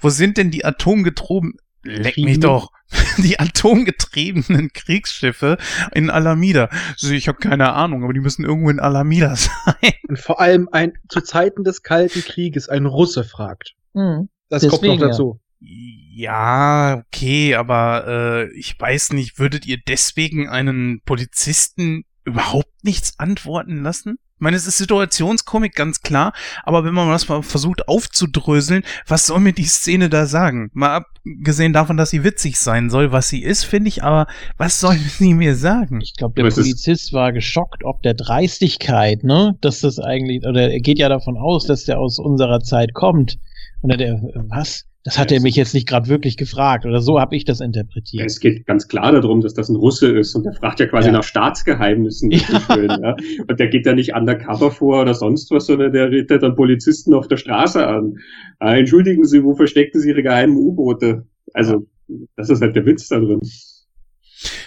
wo 0.00 0.08
sind 0.08 0.38
denn 0.38 0.50
die 0.50 0.64
atomgetroben, 0.64 1.54
leck 1.86 2.16
mich 2.18 2.40
doch, 2.40 2.70
die 3.18 3.38
atomgetriebenen 3.38 4.72
Kriegsschiffe 4.72 5.58
in 5.92 6.10
Alameda. 6.10 6.68
Also 6.92 7.12
ich 7.12 7.28
habe 7.28 7.38
keine 7.38 7.72
Ahnung, 7.72 8.04
aber 8.04 8.12
die 8.12 8.20
müssen 8.20 8.44
irgendwo 8.44 8.70
in 8.70 8.80
Alameda 8.80 9.34
sein. 9.36 9.92
Und 10.08 10.18
vor 10.18 10.40
allem 10.40 10.68
ein 10.70 10.92
zu 11.08 11.20
Zeiten 11.20 11.64
des 11.64 11.82
Kalten 11.82 12.20
Krieges 12.20 12.68
ein 12.68 12.86
Russe 12.86 13.24
fragt. 13.24 13.74
Mhm. 13.94 14.28
Das 14.48 14.62
Deswegen, 14.62 14.88
kommt 14.88 15.00
noch 15.00 15.08
dazu. 15.08 15.40
Ja, 15.58 17.02
okay, 17.06 17.54
aber 17.54 18.04
äh, 18.06 18.58
ich 18.58 18.78
weiß 18.78 19.12
nicht, 19.12 19.38
würdet 19.38 19.66
ihr 19.66 19.78
deswegen 19.86 20.48
einen 20.48 21.00
Polizisten 21.04 22.04
überhaupt 22.24 22.84
nichts 22.84 23.18
antworten 23.18 23.82
lassen? 23.82 24.18
Ich 24.36 24.40
meine, 24.40 24.58
es 24.58 24.66
ist 24.66 24.76
Situationskomik, 24.76 25.74
ganz 25.74 26.02
klar, 26.02 26.34
aber 26.62 26.84
wenn 26.84 26.92
man 26.92 27.08
das 27.08 27.26
mal 27.26 27.42
versucht 27.42 27.88
aufzudröseln, 27.88 28.82
was 29.06 29.26
soll 29.26 29.40
mir 29.40 29.54
die 29.54 29.64
Szene 29.64 30.10
da 30.10 30.26
sagen? 30.26 30.70
Mal 30.74 31.06
abgesehen 31.24 31.72
davon, 31.72 31.96
dass 31.96 32.10
sie 32.10 32.22
witzig 32.22 32.58
sein 32.58 32.90
soll, 32.90 33.12
was 33.12 33.30
sie 33.30 33.42
ist, 33.42 33.64
finde 33.64 33.88
ich, 33.88 34.02
aber 34.02 34.26
was 34.58 34.78
soll 34.78 34.96
sie 35.18 35.32
mir 35.32 35.56
sagen? 35.56 36.02
Ich 36.02 36.16
glaube, 36.16 36.34
der 36.34 36.50
Polizist 36.50 37.14
war 37.14 37.32
geschockt 37.32 37.82
ob 37.82 38.02
der 38.02 38.12
Dreistigkeit, 38.12 39.24
ne? 39.24 39.56
Dass 39.62 39.80
das 39.80 39.98
eigentlich, 39.98 40.46
oder 40.46 40.70
er 40.70 40.80
geht 40.80 40.98
ja 40.98 41.08
davon 41.08 41.38
aus, 41.38 41.64
dass 41.64 41.84
der 41.84 41.98
aus 41.98 42.18
unserer 42.18 42.60
Zeit 42.60 42.92
kommt. 42.92 43.38
Und 43.80 43.98
der, 43.98 44.20
was? 44.48 44.84
Das 45.06 45.20
hat 45.20 45.30
er 45.30 45.40
mich 45.40 45.54
jetzt 45.54 45.72
nicht 45.72 45.86
gerade 45.86 46.08
wirklich 46.08 46.36
gefragt 46.36 46.84
oder 46.84 47.00
so 47.00 47.20
habe 47.20 47.36
ich 47.36 47.44
das 47.44 47.60
interpretiert. 47.60 48.26
Es 48.26 48.40
geht 48.40 48.66
ganz 48.66 48.88
klar 48.88 49.12
darum, 49.12 49.40
dass 49.40 49.54
das 49.54 49.68
ein 49.68 49.76
Russe 49.76 50.10
ist 50.10 50.34
und 50.34 50.42
der 50.42 50.52
fragt 50.52 50.80
ja 50.80 50.86
quasi 50.86 51.06
ja. 51.06 51.12
nach 51.12 51.22
Staatsgeheimnissen. 51.22 52.30
Ja. 52.36 52.60
Schön, 52.60 52.90
ja. 52.90 53.16
Und 53.46 53.60
der 53.60 53.68
geht 53.68 53.86
ja 53.86 53.94
nicht 53.94 54.14
undercover 54.14 54.72
vor 54.72 55.02
oder 55.02 55.14
sonst 55.14 55.50
was, 55.52 55.66
sondern 55.66 55.92
der 55.92 56.10
redet 56.10 56.42
dann 56.42 56.56
Polizisten 56.56 57.14
auf 57.14 57.28
der 57.28 57.36
Straße 57.36 57.86
an. 57.86 58.16
Ah, 58.58 58.74
entschuldigen 58.74 59.24
Sie, 59.24 59.44
wo 59.44 59.54
verstecken 59.54 60.00
Sie 60.00 60.08
Ihre 60.08 60.24
geheimen 60.24 60.56
U-Boote? 60.56 61.24
Also, 61.54 61.86
das 62.34 62.50
ist 62.50 62.60
halt 62.60 62.74
der 62.74 62.84
Witz 62.84 63.08
da 63.08 63.20
drin. 63.20 63.40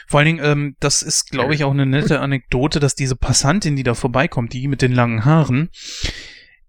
Vor 0.07 0.19
allen 0.19 0.25
Dingen, 0.25 0.41
ähm, 0.43 0.75
das 0.79 1.03
ist, 1.03 1.31
glaube 1.31 1.53
ich, 1.53 1.65
auch 1.65 1.71
eine 1.71 1.85
nette 1.85 2.21
Anekdote, 2.21 2.79
dass 2.79 2.95
diese 2.95 3.15
Passantin, 3.15 3.75
die 3.75 3.83
da 3.83 3.93
vorbeikommt, 3.93 4.53
die 4.53 4.67
mit 4.67 4.81
den 4.81 4.93
langen 4.93 5.25
Haaren, 5.25 5.69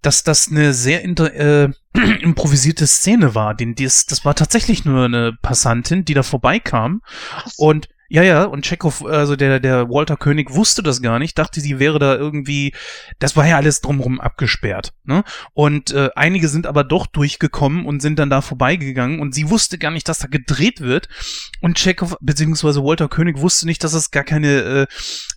dass 0.02 0.24
das 0.24 0.48
eine 0.50 0.72
sehr 0.72 1.02
inter, 1.02 1.32
äh, 1.34 1.68
improvisierte 2.20 2.86
Szene 2.86 3.34
war. 3.34 3.54
Den, 3.54 3.74
dies, 3.74 4.06
das 4.06 4.24
war 4.24 4.34
tatsächlich 4.34 4.84
nur 4.84 5.04
eine 5.04 5.36
Passantin, 5.42 6.04
die 6.04 6.14
da 6.14 6.22
vorbeikam. 6.22 7.02
Was? 7.44 7.54
Und 7.56 7.88
ja, 8.12 8.24
ja, 8.24 8.42
und 8.42 8.64
Chekhov, 8.64 9.04
also 9.04 9.36
der, 9.36 9.60
der 9.60 9.88
Walter 9.88 10.16
König 10.16 10.52
wusste 10.52 10.82
das 10.82 11.00
gar 11.00 11.20
nicht, 11.20 11.38
dachte, 11.38 11.60
sie 11.60 11.78
wäre 11.78 12.00
da 12.00 12.16
irgendwie, 12.16 12.74
das 13.20 13.36
war 13.36 13.46
ja 13.46 13.56
alles 13.56 13.82
drumherum 13.82 14.20
abgesperrt, 14.20 14.92
ne? 15.04 15.22
Und 15.52 15.92
äh, 15.92 16.10
einige 16.16 16.48
sind 16.48 16.66
aber 16.66 16.82
doch 16.82 17.06
durchgekommen 17.06 17.86
und 17.86 18.02
sind 18.02 18.18
dann 18.18 18.28
da 18.28 18.40
vorbeigegangen 18.40 19.20
und 19.20 19.32
sie 19.32 19.48
wusste 19.48 19.78
gar 19.78 19.92
nicht, 19.92 20.08
dass 20.08 20.18
da 20.18 20.26
gedreht 20.26 20.80
wird. 20.80 21.08
Und 21.60 21.78
Chekhov, 21.78 22.16
beziehungsweise 22.20 22.82
Walter 22.82 23.08
König 23.08 23.38
wusste 23.38 23.66
nicht, 23.66 23.84
dass 23.84 23.94
es 23.94 24.10
gar 24.10 24.24
keine, 24.24 24.48
äh, 24.48 24.86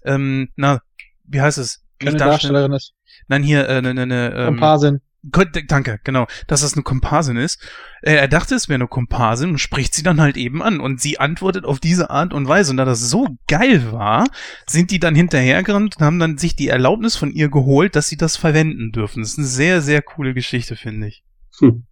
ähm, 0.06 0.50
na, 0.56 0.82
wie 1.26 1.42
heißt 1.42 1.60
es? 1.60 1.84
Keine 2.00 2.18
Darstellerin 2.18 2.74
ist. 2.74 2.96
Nein, 3.28 3.44
hier, 3.44 3.68
äh, 3.68 3.82
ne, 3.82 3.94
ne, 3.94 4.06
ne, 4.06 4.34
ähm, 4.36 4.46
Komparsin. 4.46 5.02
Danke, 5.26 6.02
genau, 6.04 6.28
dass 6.48 6.62
das 6.62 6.74
eine 6.74 6.84
Komparsin 6.84 7.38
ist. 7.38 7.62
Äh, 8.02 8.16
er 8.16 8.28
dachte, 8.28 8.56
es 8.56 8.68
wäre 8.68 8.76
eine 8.76 8.90
Komparsin 8.90 9.52
und 9.52 9.58
spricht 9.58 9.96
sie 9.96 10.04
dann 10.04 10.20
halt 10.20 10.36
eben 10.36 10.62
an. 10.62 10.82
Und 10.82 11.00
sie 11.00 11.18
antwortet 11.18 11.64
auf 11.64 11.80
diese 11.80 12.10
Art 12.10 12.34
und 12.34 12.46
Weise. 12.50 12.72
Und 12.72 12.78
da 12.78 12.84
das 12.84 13.10
so 13.10 13.30
geil 13.48 13.94
war, 13.94 14.26
sind 14.68 14.92
die 14.92 15.00
dann 15.00 15.16
hinterhergerannt 15.16 15.96
und 15.96 16.06
haben 16.06 16.20
dann 16.20 16.38
sich 16.38 16.58
die 16.58 16.68
Erlaubnis 16.68 17.16
von 17.16 17.32
ihr 17.32 17.48
geholt, 17.48 17.96
dass 17.96 18.10
sie 18.10 18.18
das 18.18 18.36
verwenden 18.36 18.92
dürfen. 18.92 19.22
Das 19.22 19.32
ist 19.32 19.38
eine 19.38 19.48
sehr, 19.48 19.82
sehr 19.82 20.02
coole 20.02 20.34
Geschichte, 20.34 20.76
finde 20.76 21.08
ich. 21.08 21.24
Hm. 21.60 21.86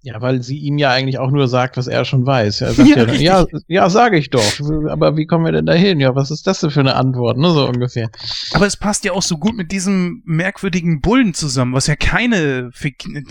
Ja, 0.00 0.20
weil 0.20 0.42
sie 0.42 0.58
ihm 0.58 0.78
ja 0.78 0.90
eigentlich 0.90 1.18
auch 1.18 1.30
nur 1.32 1.48
sagt, 1.48 1.76
was 1.76 1.88
er 1.88 2.04
schon 2.04 2.24
weiß. 2.24 2.60
Er 2.60 2.72
sagt 2.72 2.88
ja, 2.88 3.04
ja, 3.04 3.40
ja, 3.42 3.46
ja 3.66 3.90
sage 3.90 4.16
ich 4.16 4.30
doch. 4.30 4.60
Aber 4.88 5.16
wie 5.16 5.26
kommen 5.26 5.44
wir 5.44 5.50
denn 5.50 5.66
da 5.66 5.72
hin? 5.72 5.98
Ja, 5.98 6.14
was 6.14 6.30
ist 6.30 6.46
das 6.46 6.60
denn 6.60 6.70
für 6.70 6.80
eine 6.80 6.94
Antwort, 6.94 7.36
ne, 7.36 7.50
so 7.50 7.66
ungefähr. 7.68 8.08
Aber 8.52 8.66
es 8.66 8.76
passt 8.76 9.04
ja 9.04 9.12
auch 9.12 9.22
so 9.22 9.38
gut 9.38 9.56
mit 9.56 9.72
diesem 9.72 10.22
merkwürdigen 10.24 11.00
Bullen 11.00 11.34
zusammen, 11.34 11.74
was 11.74 11.88
ja 11.88 11.96
keine, 11.96 12.70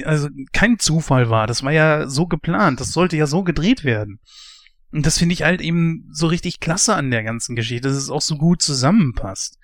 also 0.03 0.27
kein 0.51 0.77
Zufall 0.77 1.29
war. 1.29 1.47
Das 1.47 1.63
war 1.63 1.71
ja 1.71 2.09
so 2.09 2.27
geplant. 2.27 2.81
Das 2.81 2.91
sollte 2.91 3.15
ja 3.15 3.27
so 3.27 3.43
gedreht 3.43 3.85
werden. 3.85 4.19
Und 4.91 5.05
das 5.05 5.17
finde 5.17 5.33
ich 5.33 5.43
halt 5.43 5.61
eben 5.61 6.09
so 6.11 6.27
richtig 6.27 6.59
klasse 6.59 6.95
an 6.95 7.11
der 7.11 7.23
ganzen 7.23 7.55
Geschichte, 7.55 7.87
dass 7.87 7.97
es 7.97 8.09
auch 8.09 8.21
so 8.21 8.37
gut 8.37 8.61
zusammenpasst. 8.61 9.57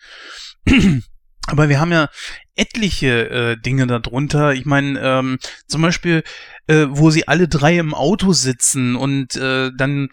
Aber 1.47 1.69
wir 1.69 1.79
haben 1.79 1.91
ja 1.91 2.09
etliche 2.55 3.29
äh, 3.29 3.57
Dinge 3.57 3.87
darunter. 3.87 4.53
Ich 4.53 4.65
meine, 4.65 4.99
ähm, 4.99 5.39
zum 5.67 5.81
Beispiel, 5.81 6.23
äh, 6.67 6.85
wo 6.89 7.09
sie 7.09 7.27
alle 7.27 7.47
drei 7.47 7.77
im 7.77 7.93
Auto 7.93 8.33
sitzen 8.33 8.95
und 8.95 9.35
äh, 9.35 9.71
dann, 9.77 10.09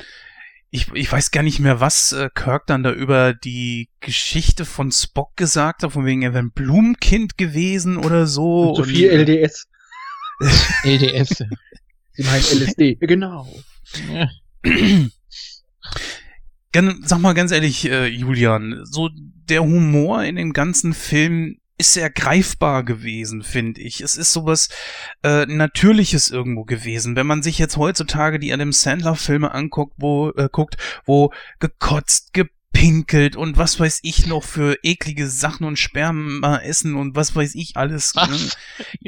ich, 0.70 0.89
ich 0.92 1.10
weiß 1.10 1.31
gar 1.31 1.42
nicht 1.42 1.60
mehr, 1.60 1.81
was 1.81 2.12
äh, 2.12 2.28
Kirk 2.34 2.67
dann 2.67 2.83
da 2.83 2.92
über 2.92 3.33
die 3.34 3.89
Geschichte 4.00 4.65
von 4.65 4.91
Spock 4.91 5.36
gesagt 5.36 5.83
hat, 5.83 5.92
von 5.92 6.05
wegen 6.05 6.23
er 6.23 6.33
wäre 6.33 6.44
ein 6.44 6.52
Blumenkind 6.52 7.39
gewesen 7.39 7.97
oder 7.97 8.26
so. 8.26 8.70
Und 8.70 8.84
so 8.84 8.91
viel 8.91 9.09
LDS. 9.09 9.67
LDS. 10.84 11.28
Sie 12.12 12.23
meinen 12.25 12.42
LSD. 12.42 12.97
Genau. 13.00 13.47
Ja. 14.12 14.28
Sag 17.02 17.18
mal 17.20 17.34
ganz 17.34 17.50
ehrlich, 17.50 17.89
äh, 17.91 18.07
Julian, 18.07 18.81
so 18.84 19.10
der 19.51 19.62
Humor 19.62 20.23
in 20.25 20.37
dem 20.37 20.53
ganzen 20.53 20.95
Film 20.95 21.59
ist 21.81 21.95
sehr 21.95 22.11
greifbar 22.11 22.85
gewesen, 22.85 23.43
finde 23.43 23.81
ich. 23.81 24.03
Es 24.03 24.17
ist 24.17 24.33
sowas 24.33 24.69
äh, 25.25 25.47
Natürliches 25.47 26.31
irgendwo 26.31 26.65
gewesen. 26.65 27.17
Wenn 27.17 27.27
man 27.27 27.43
sich 27.43 27.59
jetzt 27.59 27.79
heutzutage 27.79 28.39
die 28.39 28.53
Adam 28.53 28.73
Sandler-Filme 28.73 29.53
anguckt, 29.53 29.95
wo 29.97 30.31
äh, 30.31 30.51
guckt, 30.53 30.77
wo 31.07 31.33
gekotzt, 31.59 32.35
gepinkelt 32.35 33.35
und 33.35 33.57
was 33.57 33.81
weiß 33.81 34.01
ich 34.03 34.27
noch 34.27 34.45
für 34.45 34.77
eklige 34.83 35.27
Sachen 35.27 35.67
und 35.67 35.79
Sperma 35.79 36.59
essen 36.59 36.97
und 36.97 37.17
was 37.17 37.35
weiß 37.35 37.55
ich 37.55 37.79
alles. 37.79 38.15
Ne? 38.15 38.29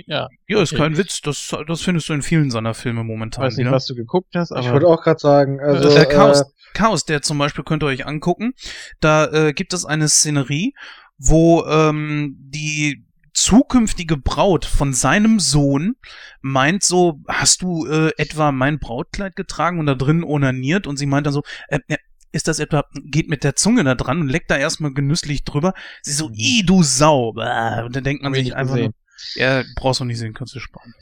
ja. 0.06 0.28
Ja, 0.48 0.62
ist 0.62 0.74
kein 0.74 0.96
Witz. 0.96 1.20
Das, 1.20 1.54
das 1.66 1.82
findest 1.82 2.08
du 2.08 2.14
in 2.14 2.22
vielen 2.22 2.50
seiner 2.50 2.72
Filme 2.72 3.04
momentan. 3.04 3.44
Ich 3.44 3.46
weiß 3.48 3.56
nicht, 3.58 3.66
ja? 3.66 3.72
was 3.72 3.84
du 3.84 3.94
geguckt 3.94 4.34
hast, 4.34 4.50
aber. 4.50 4.66
Ich 4.66 4.72
wollte 4.72 4.86
auch 4.86 5.02
gerade 5.02 5.20
sagen, 5.20 5.60
also. 5.60 5.90
Äh, 5.90 6.46
Chaos, 6.72 7.04
der 7.04 7.22
zum 7.22 7.38
Beispiel 7.38 7.64
könnt 7.64 7.82
ihr 7.82 7.86
euch 7.86 8.06
angucken. 8.06 8.54
Da 9.00 9.26
äh, 9.26 9.52
gibt 9.52 9.72
es 9.72 9.84
eine 9.84 10.08
Szenerie, 10.08 10.74
wo 11.18 11.64
ähm, 11.66 12.36
die 12.38 13.04
zukünftige 13.34 14.16
Braut 14.16 14.64
von 14.64 14.92
seinem 14.92 15.40
Sohn 15.40 15.96
meint 16.42 16.84
so, 16.84 17.20
hast 17.28 17.62
du 17.62 17.86
äh, 17.86 18.12
etwa 18.18 18.52
mein 18.52 18.78
Brautkleid 18.78 19.36
getragen 19.36 19.78
und 19.78 19.86
da 19.86 19.94
drin 19.94 20.22
onaniert? 20.22 20.86
Und 20.86 20.98
sie 20.98 21.06
meint 21.06 21.26
dann 21.26 21.32
so, 21.32 21.42
äh, 21.68 21.78
äh, 21.88 21.96
ist 22.32 22.48
das 22.48 22.58
etwa, 22.58 22.84
geht 23.04 23.28
mit 23.28 23.44
der 23.44 23.56
Zunge 23.56 23.84
da 23.84 23.94
dran 23.94 24.20
und 24.20 24.28
leckt 24.28 24.50
da 24.50 24.56
erstmal 24.56 24.92
genüsslich 24.92 25.44
drüber. 25.44 25.74
Sie 26.02 26.12
so, 26.12 26.28
mhm. 26.28 26.34
i 26.36 26.62
du 26.64 26.82
Sau. 26.82 27.28
Und 27.30 27.96
dann 27.96 28.04
denkt 28.04 28.22
man 28.22 28.34
sich 28.34 28.54
einfach, 28.54 28.76
nur, 28.76 28.92
ja, 29.34 29.62
brauchst 29.76 30.00
du 30.00 30.04
nicht 30.04 30.18
sehen, 30.18 30.34
kannst 30.34 30.54
du 30.54 30.60
sparen. 30.60 30.94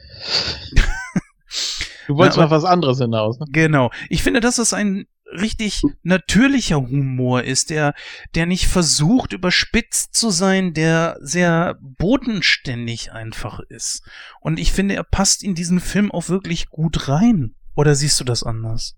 Du 2.07 2.17
wolltest 2.17 2.39
aber, 2.39 2.49
mal 2.49 2.57
was 2.57 2.65
anderes 2.65 2.99
hinaus, 2.99 3.39
ne? 3.39 3.47
Genau. 3.51 3.93
Ich 4.09 4.25
finde, 4.25 4.41
das 4.41 4.59
ist 4.59 4.73
ein 4.73 5.07
richtig 5.33 5.83
natürlicher 6.03 6.81
Humor 6.81 7.43
ist, 7.43 7.71
der, 7.71 7.95
der 8.35 8.47
nicht 8.47 8.67
versucht, 8.67 9.33
überspitzt 9.33 10.15
zu 10.15 10.31
sein, 10.31 10.75
der 10.75 11.17
sehr 11.21 11.79
bodenständig 11.81 13.13
einfach 13.13 13.61
ist. 13.61 14.03
Und 14.41 14.59
ich 14.59 14.73
finde, 14.73 14.95
er 14.95 15.05
passt 15.05 15.43
in 15.43 15.55
diesen 15.55 15.81
Film 15.81 16.11
auch 16.11 16.29
wirklich 16.29 16.69
gut 16.69 17.09
rein. 17.09 17.55
Oder 17.77 17.95
siehst 17.95 18.21
du 18.21 18.25
das 18.25 18.43
anders? 18.43 18.97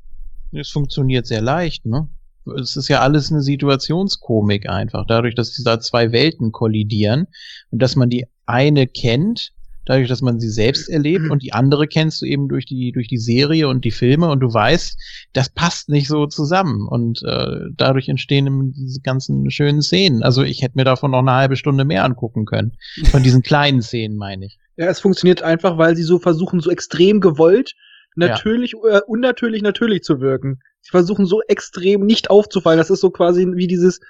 Es 0.52 0.70
funktioniert 0.70 1.26
sehr 1.26 1.40
leicht, 1.40 1.86
ne? 1.86 2.08
Es 2.58 2.76
ist 2.76 2.88
ja 2.88 3.00
alles 3.00 3.30
eine 3.30 3.40
Situationskomik 3.40 4.68
einfach, 4.68 5.06
dadurch, 5.06 5.36
dass 5.36 5.52
diese 5.52 5.78
zwei 5.78 6.10
Welten 6.10 6.50
kollidieren 6.50 7.28
und 7.70 7.80
dass 7.80 7.94
man 7.94 8.10
die 8.10 8.26
eine 8.46 8.88
kennt 8.88 9.52
dadurch, 9.84 10.08
dass 10.08 10.22
man 10.22 10.40
sie 10.40 10.48
selbst 10.48 10.88
erlebt 10.88 11.30
und 11.30 11.42
die 11.42 11.52
andere 11.52 11.86
kennst 11.86 12.22
du 12.22 12.26
eben 12.26 12.48
durch 12.48 12.66
die 12.66 12.92
durch 12.92 13.08
die 13.08 13.18
Serie 13.18 13.68
und 13.68 13.84
die 13.84 13.90
Filme 13.90 14.28
und 14.28 14.40
du 14.40 14.52
weißt, 14.52 14.96
das 15.32 15.48
passt 15.48 15.88
nicht 15.88 16.08
so 16.08 16.26
zusammen 16.26 16.86
und 16.88 17.22
äh, 17.24 17.60
dadurch 17.76 18.08
entstehen 18.08 18.72
diese 18.72 19.00
ganzen 19.00 19.50
schönen 19.50 19.82
Szenen. 19.82 20.22
Also 20.22 20.42
ich 20.42 20.62
hätte 20.62 20.76
mir 20.76 20.84
davon 20.84 21.10
noch 21.10 21.20
eine 21.20 21.32
halbe 21.32 21.56
Stunde 21.56 21.84
mehr 21.84 22.04
angucken 22.04 22.44
können 22.44 22.72
von 23.10 23.22
diesen 23.22 23.42
kleinen 23.42 23.82
Szenen, 23.82 24.16
meine 24.16 24.46
ich. 24.46 24.58
Ja, 24.76 24.86
es 24.86 25.00
funktioniert 25.00 25.42
einfach, 25.42 25.78
weil 25.78 25.96
sie 25.96 26.02
so 26.02 26.18
versuchen, 26.18 26.60
so 26.60 26.70
extrem 26.70 27.20
gewollt 27.20 27.74
natürlich 28.14 28.72
ja. 28.72 28.98
äh, 28.98 29.00
unnatürlich 29.06 29.62
natürlich 29.62 30.02
zu 30.02 30.20
wirken. 30.20 30.60
Sie 30.80 30.90
versuchen 30.90 31.26
so 31.26 31.42
extrem 31.42 32.04
nicht 32.04 32.30
aufzufallen. 32.30 32.78
Das 32.78 32.90
ist 32.90 33.00
so 33.00 33.10
quasi 33.10 33.46
wie 33.54 33.66
dieses, 33.66 34.00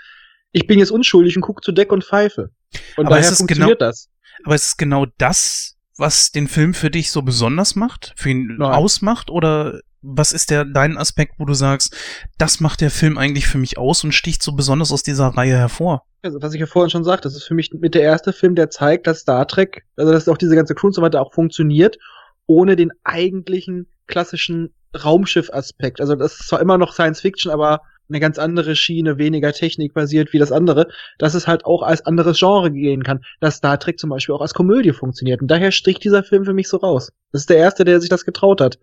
ich 0.52 0.66
bin 0.66 0.78
jetzt 0.78 0.90
unschuldig 0.90 1.36
und 1.36 1.42
gucke 1.42 1.62
zu 1.62 1.72
Deck 1.72 1.92
und 1.92 2.04
Pfeife. 2.04 2.50
Und 2.96 3.06
Aber 3.06 3.16
daher 3.16 3.26
es 3.26 3.32
ist 3.32 3.38
funktioniert 3.38 3.78
genau- 3.78 3.90
das. 3.90 4.08
Aber 4.44 4.54
ist 4.54 4.66
es 4.66 4.76
genau 4.76 5.06
das, 5.18 5.76
was 5.96 6.32
den 6.32 6.48
Film 6.48 6.74
für 6.74 6.90
dich 6.90 7.10
so 7.10 7.22
besonders 7.22 7.76
macht, 7.76 8.12
für 8.16 8.30
ihn 8.30 8.56
Nein. 8.58 8.72
ausmacht? 8.72 9.30
Oder 9.30 9.80
was 10.02 10.32
ist 10.32 10.50
der 10.50 10.64
dein 10.64 10.98
Aspekt, 10.98 11.34
wo 11.38 11.44
du 11.44 11.54
sagst, 11.54 11.96
das 12.38 12.60
macht 12.60 12.80
der 12.80 12.90
Film 12.90 13.18
eigentlich 13.18 13.46
für 13.46 13.58
mich 13.58 13.78
aus 13.78 14.02
und 14.04 14.12
sticht 14.12 14.42
so 14.42 14.52
besonders 14.52 14.92
aus 14.92 15.02
dieser 15.02 15.28
Reihe 15.28 15.56
hervor? 15.56 16.04
Also, 16.22 16.40
was 16.42 16.54
ich 16.54 16.60
ja 16.60 16.66
vorhin 16.66 16.90
schon 16.90 17.04
sagte, 17.04 17.24
das 17.28 17.36
ist 17.36 17.44
für 17.44 17.54
mich 17.54 17.72
mit 17.72 17.94
der 17.94 18.02
erste 18.02 18.32
Film, 18.32 18.54
der 18.54 18.70
zeigt, 18.70 19.06
dass 19.06 19.20
Star 19.20 19.46
Trek, 19.46 19.84
also 19.96 20.12
dass 20.12 20.28
auch 20.28 20.38
diese 20.38 20.56
ganze 20.56 20.74
Crew 20.74 20.88
und 20.88 20.92
so 20.94 21.02
weiter 21.02 21.20
auch 21.20 21.32
funktioniert, 21.32 21.98
ohne 22.46 22.76
den 22.76 22.92
eigentlichen 23.04 23.88
klassischen 24.06 24.74
Raumschiff-Aspekt. 24.94 26.00
Also 26.00 26.14
das 26.14 26.40
ist 26.40 26.48
zwar 26.48 26.60
immer 26.60 26.78
noch 26.78 26.92
Science 26.92 27.20
Fiction, 27.20 27.50
aber 27.50 27.80
eine 28.12 28.20
ganz 28.20 28.38
andere 28.38 28.76
Schiene, 28.76 29.18
weniger 29.18 29.52
technikbasiert 29.52 30.32
wie 30.32 30.38
das 30.38 30.52
andere, 30.52 30.88
dass 31.18 31.34
es 31.34 31.46
halt 31.46 31.64
auch 31.64 31.82
als 31.82 32.04
anderes 32.06 32.38
Genre 32.38 32.70
gehen 32.70 33.02
kann, 33.02 33.20
dass 33.40 33.56
Star 33.56 33.78
Trek 33.78 33.98
zum 33.98 34.10
Beispiel 34.10 34.34
auch 34.34 34.40
als 34.40 34.54
Komödie 34.54 34.92
funktioniert. 34.92 35.40
Und 35.40 35.50
daher 35.50 35.72
sticht 35.72 36.04
dieser 36.04 36.22
Film 36.22 36.44
für 36.44 36.54
mich 36.54 36.68
so 36.68 36.76
raus. 36.76 37.12
Das 37.32 37.42
ist 37.42 37.50
der 37.50 37.56
erste, 37.56 37.84
der 37.84 38.00
sich 38.00 38.10
das 38.10 38.24
getraut 38.24 38.60
hat. 38.60 38.78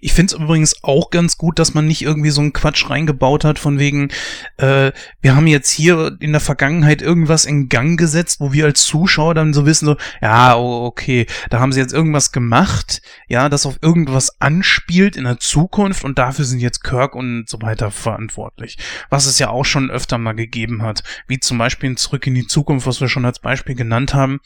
Ich 0.00 0.12
finde 0.12 0.34
es 0.34 0.40
übrigens 0.40 0.82
auch 0.82 1.10
ganz 1.10 1.36
gut, 1.36 1.58
dass 1.58 1.74
man 1.74 1.86
nicht 1.86 2.02
irgendwie 2.02 2.30
so 2.30 2.40
einen 2.40 2.52
Quatsch 2.52 2.88
reingebaut 2.88 3.44
hat, 3.44 3.58
von 3.58 3.78
wegen, 3.78 4.08
äh, 4.56 4.92
wir 5.20 5.36
haben 5.36 5.46
jetzt 5.46 5.70
hier 5.70 6.16
in 6.20 6.32
der 6.32 6.40
Vergangenheit 6.40 7.02
irgendwas 7.02 7.44
in 7.44 7.68
Gang 7.68 7.98
gesetzt, 7.98 8.40
wo 8.40 8.52
wir 8.52 8.64
als 8.64 8.84
Zuschauer 8.84 9.34
dann 9.34 9.52
so 9.52 9.66
wissen, 9.66 9.86
so, 9.86 9.96
ja, 10.20 10.56
okay, 10.56 11.26
da 11.50 11.60
haben 11.60 11.72
sie 11.72 11.80
jetzt 11.80 11.92
irgendwas 11.92 12.32
gemacht, 12.32 13.02
ja, 13.28 13.48
das 13.48 13.66
auf 13.66 13.78
irgendwas 13.82 14.40
anspielt 14.40 15.16
in 15.16 15.24
der 15.24 15.38
Zukunft 15.38 16.04
und 16.04 16.18
dafür 16.18 16.44
sind 16.44 16.60
jetzt 16.60 16.82
Kirk 16.82 17.14
und 17.14 17.48
so 17.48 17.60
weiter 17.62 17.90
verantwortlich. 17.90 18.78
Was 19.08 19.26
es 19.26 19.38
ja 19.38 19.50
auch 19.50 19.64
schon 19.64 19.90
öfter 19.90 20.18
mal 20.18 20.32
gegeben 20.32 20.82
hat, 20.82 21.02
wie 21.26 21.38
zum 21.38 21.58
Beispiel 21.58 21.90
in 21.90 21.96
Zurück 21.96 22.26
in 22.26 22.34
die 22.34 22.46
Zukunft, 22.46 22.86
was 22.86 23.00
wir 23.00 23.08
schon 23.08 23.24
als 23.24 23.38
Beispiel 23.38 23.74
genannt 23.74 24.14
haben, 24.14 24.40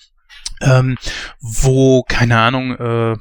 ähm, 0.61 0.97
wo, 1.41 2.03
keine 2.03 2.39
Ahnung, 2.39 2.73
äh, 2.73 3.17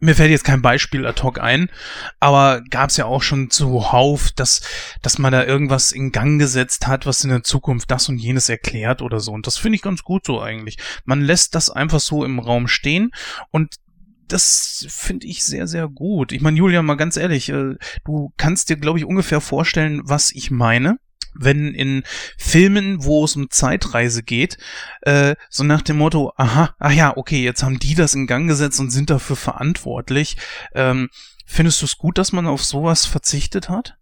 mir 0.00 0.14
fällt 0.14 0.30
jetzt 0.30 0.44
kein 0.44 0.62
Beispiel 0.62 1.06
ad 1.06 1.22
hoc 1.22 1.38
ein, 1.38 1.70
aber 2.18 2.62
gab 2.70 2.90
es 2.90 2.96
ja 2.96 3.04
auch 3.04 3.22
schon 3.22 3.50
zuhauf, 3.50 4.30
dass, 4.32 4.62
dass 5.02 5.18
man 5.18 5.32
da 5.32 5.44
irgendwas 5.44 5.92
in 5.92 6.10
Gang 6.10 6.40
gesetzt 6.40 6.86
hat, 6.86 7.06
was 7.06 7.22
in 7.22 7.30
der 7.30 7.42
Zukunft 7.42 7.90
das 7.90 8.08
und 8.08 8.18
jenes 8.18 8.48
erklärt 8.48 9.02
oder 9.02 9.20
so. 9.20 9.32
Und 9.32 9.46
das 9.46 9.58
finde 9.58 9.76
ich 9.76 9.82
ganz 9.82 10.02
gut 10.02 10.24
so 10.26 10.40
eigentlich. 10.40 10.78
Man 11.04 11.20
lässt 11.20 11.54
das 11.54 11.70
einfach 11.70 12.00
so 12.00 12.24
im 12.24 12.38
Raum 12.38 12.66
stehen 12.66 13.12
und 13.50 13.76
das 14.26 14.86
finde 14.88 15.26
ich 15.26 15.44
sehr, 15.44 15.66
sehr 15.66 15.88
gut. 15.88 16.32
Ich 16.32 16.40
meine, 16.40 16.56
Julia, 16.56 16.82
mal 16.82 16.94
ganz 16.94 17.16
ehrlich, 17.16 17.48
äh, 17.48 17.74
du 18.04 18.32
kannst 18.36 18.70
dir, 18.70 18.76
glaube 18.76 18.98
ich, 18.98 19.04
ungefähr 19.04 19.40
vorstellen, 19.40 20.02
was 20.04 20.30
ich 20.32 20.50
meine. 20.50 20.98
Wenn 21.34 21.74
in 21.74 22.02
Filmen, 22.36 23.04
wo 23.04 23.24
es 23.24 23.36
um 23.36 23.50
Zeitreise 23.50 24.22
geht, 24.22 24.58
äh, 25.02 25.34
so 25.48 25.64
nach 25.64 25.82
dem 25.82 25.98
Motto, 25.98 26.32
aha, 26.36 26.74
ach 26.78 26.92
ja, 26.92 27.16
okay, 27.16 27.42
jetzt 27.42 27.62
haben 27.62 27.78
die 27.78 27.94
das 27.94 28.14
in 28.14 28.26
Gang 28.26 28.48
gesetzt 28.48 28.80
und 28.80 28.90
sind 28.90 29.10
dafür 29.10 29.36
verantwortlich. 29.36 30.36
Ähm, 30.74 31.08
findest 31.46 31.80
du 31.82 31.86
es 31.86 31.98
gut, 31.98 32.18
dass 32.18 32.32
man 32.32 32.46
auf 32.46 32.64
sowas 32.64 33.06
verzichtet 33.06 33.68
hat? 33.68 33.96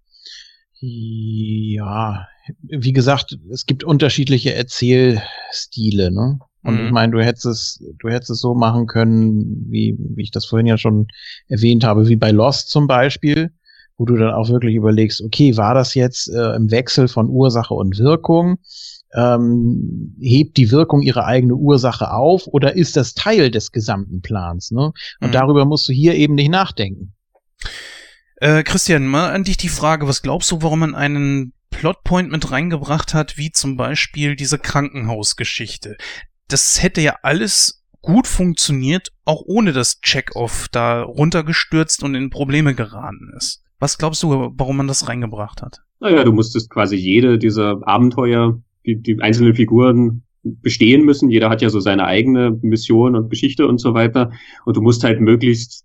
Ja, 0.80 2.28
wie 2.62 2.92
gesagt, 2.92 3.36
es 3.52 3.66
gibt 3.66 3.84
unterschiedliche 3.84 4.54
Erzählstile, 4.54 6.10
ne? 6.10 6.38
Und 6.62 6.74
Mhm. 6.80 6.86
ich 6.86 6.92
meine, 6.92 7.12
du 7.12 7.22
hättest 7.22 7.46
es, 7.46 7.84
du 7.98 8.08
hättest 8.08 8.30
es 8.30 8.40
so 8.40 8.54
machen 8.54 8.86
können, 8.86 9.66
wie, 9.70 9.96
wie 9.98 10.22
ich 10.22 10.30
das 10.30 10.44
vorhin 10.46 10.66
ja 10.66 10.76
schon 10.76 11.06
erwähnt 11.48 11.84
habe, 11.84 12.08
wie 12.08 12.16
bei 12.16 12.30
Lost 12.30 12.70
zum 12.70 12.86
Beispiel, 12.86 13.52
wo 13.98 14.04
du 14.04 14.16
dann 14.16 14.32
auch 14.32 14.48
wirklich 14.48 14.76
überlegst, 14.76 15.20
okay, 15.20 15.56
war 15.56 15.74
das 15.74 15.94
jetzt 15.94 16.28
äh, 16.28 16.54
im 16.54 16.70
Wechsel 16.70 17.08
von 17.08 17.28
Ursache 17.28 17.74
und 17.74 17.98
Wirkung? 17.98 18.58
Ähm, 19.12 20.14
hebt 20.20 20.56
die 20.56 20.70
Wirkung 20.70 21.02
ihre 21.02 21.24
eigene 21.24 21.54
Ursache 21.54 22.12
auf 22.12 22.46
oder 22.46 22.76
ist 22.76 22.96
das 22.96 23.14
Teil 23.14 23.50
des 23.50 23.72
gesamten 23.72 24.20
Plans? 24.20 24.70
Ne? 24.70 24.92
Und 25.20 25.28
Mhm. 25.28 25.32
darüber 25.32 25.64
musst 25.64 25.88
du 25.88 25.92
hier 25.92 26.14
eben 26.14 26.34
nicht 26.34 26.50
nachdenken. 26.50 27.14
Äh, 28.36 28.62
Christian, 28.62 29.06
mal 29.06 29.32
an 29.32 29.44
dich 29.44 29.56
die 29.56 29.68
Frage, 29.68 30.06
was 30.06 30.22
glaubst 30.22 30.50
du, 30.50 30.62
warum 30.62 30.80
man 30.80 30.94
einen 30.94 31.54
Plotpoint 31.70 32.30
mit 32.30 32.50
reingebracht 32.50 33.14
hat, 33.14 33.36
wie 33.36 33.50
zum 33.50 33.76
Beispiel 33.76 34.36
diese 34.36 34.58
Krankenhausgeschichte? 34.58 35.96
Das 36.46 36.82
hätte 36.82 37.00
ja 37.00 37.16
alles 37.22 37.84
gut 38.00 38.26
funktioniert, 38.26 39.12
auch 39.24 39.42
ohne 39.44 39.72
dass 39.72 40.00
Check-Off 40.00 40.68
da 40.70 41.02
runtergestürzt 41.02 42.02
und 42.02 42.14
in 42.14 42.30
Probleme 42.30 42.74
geraten 42.74 43.32
ist. 43.36 43.62
Was 43.78 43.98
glaubst 43.98 44.22
du, 44.22 44.52
warum 44.56 44.76
man 44.76 44.88
das 44.88 45.08
reingebracht 45.08 45.62
hat? 45.62 45.82
Naja, 46.00 46.24
du 46.24 46.32
musstest 46.32 46.70
quasi 46.70 46.96
jede 46.96 47.38
dieser 47.38 47.80
Abenteuer, 47.86 48.60
die, 48.84 48.96
die 49.00 49.20
einzelnen 49.20 49.54
Figuren 49.54 50.22
bestehen 50.42 51.04
müssen. 51.04 51.30
Jeder 51.30 51.50
hat 51.50 51.62
ja 51.62 51.70
so 51.70 51.80
seine 51.80 52.04
eigene 52.04 52.58
Mission 52.62 53.14
und 53.16 53.30
Geschichte 53.30 53.66
und 53.66 53.78
so 53.78 53.94
weiter. 53.94 54.32
Und 54.64 54.76
du 54.76 54.82
musst 54.82 55.04
halt 55.04 55.20
möglichst 55.20 55.84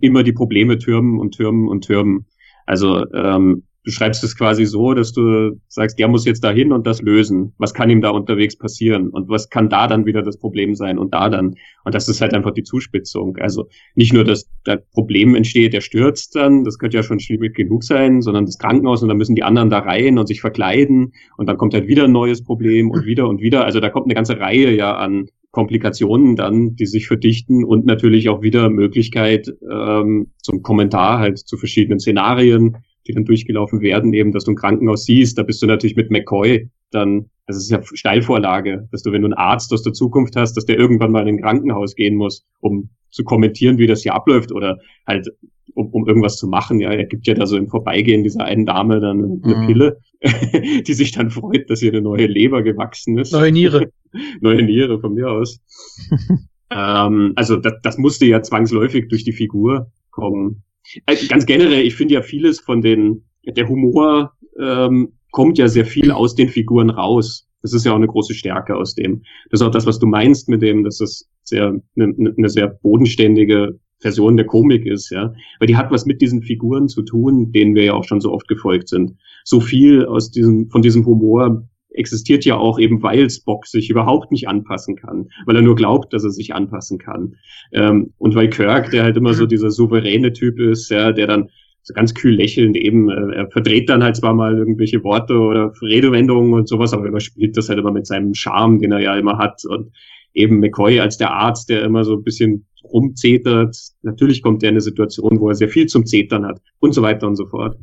immer 0.00 0.22
die 0.22 0.32
Probleme 0.32 0.78
türmen 0.78 1.18
und 1.18 1.34
türmen 1.34 1.68
und 1.68 1.84
türmen. 1.84 2.26
Also 2.66 3.10
ähm, 3.12 3.64
du 3.84 3.90
schreibst 3.90 4.22
es 4.22 4.36
quasi 4.36 4.64
so, 4.64 4.94
dass 4.94 5.12
du 5.12 5.60
sagst, 5.68 5.98
der 5.98 6.08
muss 6.08 6.24
jetzt 6.24 6.44
dahin 6.44 6.72
und 6.72 6.86
das 6.86 7.02
lösen. 7.02 7.52
Was 7.58 7.74
kann 7.74 7.90
ihm 7.90 8.00
da 8.00 8.10
unterwegs 8.10 8.56
passieren? 8.56 9.08
Und 9.08 9.28
was 9.28 9.48
kann 9.50 9.68
da 9.68 9.88
dann 9.88 10.06
wieder 10.06 10.22
das 10.22 10.38
Problem 10.38 10.74
sein 10.74 10.98
und 10.98 11.12
da 11.14 11.28
dann? 11.28 11.54
Und 11.84 11.94
das 11.94 12.08
ist 12.08 12.20
halt 12.20 12.32
einfach 12.34 12.52
die 12.52 12.62
Zuspitzung. 12.62 13.36
Also 13.38 13.68
nicht 13.94 14.12
nur, 14.12 14.24
dass 14.24 14.48
das 14.64 14.78
Problem 14.92 15.34
entsteht, 15.34 15.72
der 15.72 15.80
stürzt 15.80 16.36
dann, 16.36 16.64
das 16.64 16.78
könnte 16.78 16.96
ja 16.96 17.02
schon 17.02 17.18
schwierig 17.18 17.54
genug 17.56 17.82
sein, 17.82 18.22
sondern 18.22 18.46
das 18.46 18.58
Krankenhaus 18.58 19.02
und 19.02 19.08
dann 19.08 19.18
müssen 19.18 19.34
die 19.34 19.42
anderen 19.42 19.70
da 19.70 19.80
rein 19.80 20.18
und 20.18 20.28
sich 20.28 20.40
verkleiden 20.40 21.12
und 21.36 21.48
dann 21.48 21.56
kommt 21.56 21.74
halt 21.74 21.88
wieder 21.88 22.04
ein 22.04 22.12
neues 22.12 22.44
Problem 22.44 22.90
und 22.90 23.04
wieder 23.04 23.28
und 23.28 23.40
wieder. 23.40 23.64
Also 23.64 23.80
da 23.80 23.90
kommt 23.90 24.06
eine 24.06 24.14
ganze 24.14 24.38
Reihe 24.38 24.74
ja 24.76 24.96
an 24.96 25.26
Komplikationen 25.50 26.34
dann, 26.34 26.76
die 26.76 26.86
sich 26.86 27.06
verdichten 27.06 27.64
und 27.64 27.84
natürlich 27.84 28.28
auch 28.30 28.42
wieder 28.42 28.70
Möglichkeit 28.70 29.52
ähm, 29.70 30.28
zum 30.38 30.62
Kommentar 30.62 31.18
halt 31.18 31.38
zu 31.38 31.58
verschiedenen 31.58 32.00
Szenarien, 32.00 32.78
die 33.06 33.12
dann 33.12 33.24
durchgelaufen 33.24 33.80
werden, 33.80 34.12
eben, 34.12 34.32
dass 34.32 34.44
du 34.44 34.52
ein 34.52 34.56
Krankenhaus 34.56 35.04
siehst, 35.04 35.38
da 35.38 35.42
bist 35.42 35.62
du 35.62 35.66
natürlich 35.66 35.96
mit 35.96 36.10
McCoy 36.10 36.68
dann, 36.92 37.30
das 37.46 37.56
ist 37.56 37.70
ja 37.70 37.80
Steilvorlage, 37.82 38.88
dass 38.92 39.02
du, 39.02 39.12
wenn 39.12 39.22
du 39.22 39.26
einen 39.26 39.34
Arzt 39.34 39.72
aus 39.72 39.82
der 39.82 39.92
Zukunft 39.92 40.36
hast, 40.36 40.56
dass 40.56 40.66
der 40.66 40.78
irgendwann 40.78 41.12
mal 41.12 41.26
in 41.26 41.36
ein 41.36 41.40
Krankenhaus 41.40 41.94
gehen 41.94 42.16
muss, 42.16 42.44
um 42.60 42.90
zu 43.10 43.24
kommentieren, 43.24 43.78
wie 43.78 43.86
das 43.86 44.02
hier 44.02 44.14
abläuft 44.14 44.52
oder 44.52 44.78
halt, 45.06 45.28
um, 45.74 45.88
um 45.88 46.06
irgendwas 46.06 46.36
zu 46.36 46.46
machen. 46.46 46.80
Ja, 46.80 46.90
er 46.90 47.04
gibt 47.04 47.26
ja 47.26 47.34
da 47.34 47.46
so 47.46 47.56
im 47.56 47.68
Vorbeigehen 47.68 48.22
dieser 48.22 48.44
einen 48.44 48.66
Dame 48.66 49.00
dann 49.00 49.40
eine 49.42 49.56
Mhm. 49.56 49.66
Pille, 49.66 49.98
die 50.86 50.94
sich 50.94 51.12
dann 51.12 51.30
freut, 51.30 51.68
dass 51.68 51.82
ihr 51.82 51.92
eine 51.92 52.02
neue 52.02 52.26
Leber 52.26 52.62
gewachsen 52.62 53.18
ist. 53.18 53.32
Neue 53.32 53.52
Niere. 53.52 53.92
neue 54.40 54.62
Niere 54.62 55.00
von 55.00 55.14
mir 55.14 55.30
aus. 55.30 55.60
ähm, 56.70 57.32
also 57.36 57.56
das, 57.56 57.74
das 57.82 57.98
musste 57.98 58.26
ja 58.26 58.42
zwangsläufig 58.42 59.08
durch 59.08 59.24
die 59.24 59.32
Figur 59.32 59.90
kommen. 60.10 60.62
Äh, 61.06 61.16
ganz 61.28 61.46
generell, 61.46 61.84
ich 61.84 61.94
finde 61.94 62.14
ja 62.14 62.22
vieles 62.22 62.60
von 62.60 62.82
den, 62.82 63.24
der 63.44 63.68
Humor 63.68 64.32
ähm, 64.58 65.12
kommt 65.30 65.58
ja 65.58 65.68
sehr 65.68 65.86
viel 65.86 66.10
aus 66.10 66.34
den 66.34 66.48
Figuren 66.48 66.90
raus. 66.90 67.48
Das 67.62 67.72
ist 67.72 67.86
ja 67.86 67.92
auch 67.92 67.96
eine 67.96 68.08
große 68.08 68.34
Stärke 68.34 68.76
aus 68.76 68.94
dem. 68.94 69.22
Das 69.50 69.60
ist 69.60 69.66
auch 69.66 69.70
das, 69.70 69.86
was 69.86 69.98
du 69.98 70.06
meinst 70.06 70.48
mit 70.48 70.62
dem, 70.62 70.84
dass 70.84 70.98
das 70.98 71.28
sehr 71.42 71.80
eine, 71.96 72.34
eine 72.36 72.48
sehr 72.48 72.66
bodenständige 72.68 73.78
Version 74.00 74.36
der 74.36 74.46
Komik 74.46 74.84
ist, 74.84 75.10
ja. 75.10 75.32
Weil 75.58 75.68
die 75.68 75.76
hat 75.76 75.90
was 75.90 76.04
mit 76.06 76.20
diesen 76.20 76.42
Figuren 76.42 76.88
zu 76.88 77.02
tun, 77.02 77.52
denen 77.52 77.74
wir 77.74 77.84
ja 77.84 77.94
auch 77.94 78.04
schon 78.04 78.20
so 78.20 78.32
oft 78.32 78.48
gefolgt 78.48 78.88
sind. 78.88 79.16
So 79.44 79.60
viel 79.60 80.04
aus 80.04 80.30
diesem, 80.30 80.68
von 80.70 80.82
diesem 80.82 81.06
Humor 81.06 81.68
existiert 81.94 82.44
ja 82.44 82.56
auch 82.56 82.78
eben, 82.78 83.02
weil 83.02 83.28
Spock 83.30 83.66
sich 83.66 83.90
überhaupt 83.90 84.32
nicht 84.32 84.48
anpassen 84.48 84.96
kann, 84.96 85.28
weil 85.46 85.56
er 85.56 85.62
nur 85.62 85.76
glaubt, 85.76 86.12
dass 86.12 86.24
er 86.24 86.30
sich 86.30 86.54
anpassen 86.54 86.98
kann. 86.98 87.36
Ähm, 87.72 88.12
und 88.18 88.34
weil 88.34 88.48
Kirk, 88.50 88.90
der 88.90 89.04
halt 89.04 89.16
immer 89.16 89.34
so 89.34 89.46
dieser 89.46 89.70
souveräne 89.70 90.32
Typ 90.32 90.58
ist, 90.58 90.90
ja, 90.90 91.12
der 91.12 91.26
dann 91.26 91.48
so 91.82 91.94
ganz 91.94 92.14
kühl 92.14 92.34
lächelnd 92.34 92.76
eben, 92.76 93.10
äh, 93.10 93.34
er 93.34 93.50
verdreht 93.50 93.88
dann 93.88 94.02
halt 94.02 94.16
zwar 94.16 94.34
mal 94.34 94.56
irgendwelche 94.56 95.02
Worte 95.02 95.38
oder 95.38 95.72
Redewendungen 95.82 96.54
und 96.54 96.68
sowas, 96.68 96.92
aber 96.92 97.04
er 97.04 97.08
überspielt 97.08 97.56
das 97.56 97.68
halt 97.68 97.78
immer 97.78 97.92
mit 97.92 98.06
seinem 98.06 98.34
Charme, 98.34 98.78
den 98.78 98.92
er 98.92 99.00
ja 99.00 99.16
immer 99.16 99.38
hat 99.38 99.64
und 99.64 99.92
eben 100.34 100.60
McCoy 100.60 101.00
als 101.00 101.18
der 101.18 101.32
Arzt, 101.32 101.68
der 101.68 101.82
immer 101.82 102.04
so 102.04 102.14
ein 102.14 102.22
bisschen 102.22 102.66
rumzetert. 102.84 103.76
Natürlich 104.02 104.42
kommt 104.42 104.62
er 104.62 104.70
in 104.70 104.74
eine 104.74 104.80
Situation, 104.80 105.40
wo 105.40 105.48
er 105.48 105.54
sehr 105.54 105.68
viel 105.68 105.86
zum 105.86 106.06
Zetern 106.06 106.46
hat 106.46 106.60
und 106.78 106.92
so 106.94 107.02
weiter 107.02 107.26
und 107.26 107.36
so 107.36 107.46
fort. 107.46 107.76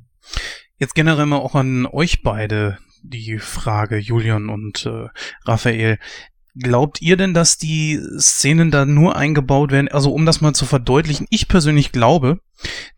Jetzt 0.77 0.95
generell 0.95 1.25
mal 1.25 1.37
auch 1.37 1.55
an 1.55 1.85
euch 1.85 2.23
beide 2.23 2.77
die 3.01 3.37
Frage, 3.39 3.97
Julian 3.97 4.49
und 4.49 4.85
äh, 4.85 5.07
Raphael. 5.45 5.99
Glaubt 6.55 7.01
ihr 7.01 7.15
denn, 7.15 7.33
dass 7.33 7.57
die 7.57 7.99
Szenen 8.17 8.71
da 8.71 8.85
nur 8.85 9.15
eingebaut 9.15 9.71
werden? 9.71 9.87
Also 9.87 10.11
um 10.11 10.25
das 10.25 10.41
mal 10.41 10.53
zu 10.53 10.65
verdeutlichen, 10.65 11.27
ich 11.29 11.47
persönlich 11.47 11.91
glaube, 11.91 12.39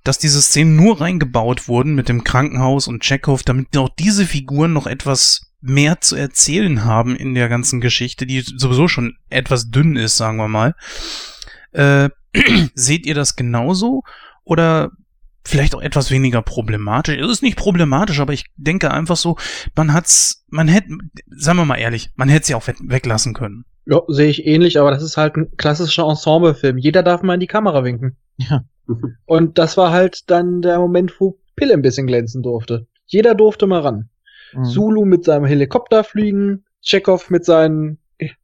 dass 0.03 0.17
diese 0.17 0.41
Szenen 0.41 0.75
nur 0.75 1.01
reingebaut 1.01 1.67
wurden 1.67 1.93
mit 1.93 2.09
dem 2.09 2.23
Krankenhaus 2.23 2.87
und 2.87 3.03
Chekhov, 3.03 3.43
damit 3.43 3.75
auch 3.77 3.89
diese 3.89 4.25
Figuren 4.25 4.73
noch 4.73 4.87
etwas 4.87 5.51
mehr 5.61 6.01
zu 6.01 6.15
erzählen 6.15 6.85
haben 6.85 7.15
in 7.15 7.35
der 7.35 7.49
ganzen 7.49 7.81
Geschichte, 7.81 8.25
die 8.25 8.41
sowieso 8.41 8.87
schon 8.87 9.17
etwas 9.29 9.69
dünn 9.69 9.95
ist, 9.95 10.17
sagen 10.17 10.37
wir 10.37 10.47
mal. 10.47 10.75
Äh, 11.71 12.09
seht 12.73 13.05
ihr 13.05 13.13
das 13.13 13.35
genauso? 13.35 14.03
Oder 14.43 14.91
vielleicht 15.43 15.75
auch 15.75 15.81
etwas 15.81 16.11
weniger 16.11 16.41
problematisch. 16.41 17.17
Es 17.17 17.29
ist 17.29 17.43
nicht 17.43 17.57
problematisch, 17.57 18.19
aber 18.19 18.33
ich 18.33 18.45
denke 18.55 18.91
einfach 18.91 19.17
so, 19.17 19.37
man 19.75 19.93
hat's, 19.93 20.45
man 20.49 20.67
hätte, 20.67 20.89
sagen 21.27 21.57
wir 21.57 21.65
mal 21.65 21.77
ehrlich, 21.77 22.11
man 22.15 22.29
hätte 22.29 22.47
sie 22.47 22.55
auch 22.55 22.67
weglassen 22.67 23.33
können. 23.33 23.65
Ja, 23.85 24.01
sehe 24.07 24.29
ich 24.29 24.45
ähnlich, 24.45 24.79
aber 24.79 24.91
das 24.91 25.03
ist 25.03 25.17
halt 25.17 25.35
ein 25.35 25.55
klassischer 25.57 26.07
Ensemblefilm. 26.07 26.77
Jeder 26.77 27.03
darf 27.03 27.23
mal 27.23 27.33
in 27.33 27.39
die 27.39 27.47
Kamera 27.47 27.83
winken. 27.83 28.15
Ja. 28.37 28.63
Und 29.25 29.57
das 29.57 29.77
war 29.77 29.91
halt 29.91 30.29
dann 30.29 30.61
der 30.61 30.77
Moment, 30.79 31.19
wo 31.19 31.39
Pille 31.55 31.73
ein 31.73 31.81
bisschen 31.81 32.07
glänzen 32.07 32.43
durfte. 32.43 32.87
Jeder 33.05 33.35
durfte 33.35 33.67
mal 33.67 33.81
ran. 33.81 34.09
Mhm. 34.53 34.65
Zulu 34.65 35.05
mit 35.05 35.25
seinem 35.25 35.45
Helikopter 35.45 36.03
fliegen, 36.03 36.65
Chekhov 36.81 37.29
mit 37.29 37.45
seinen, 37.45 37.99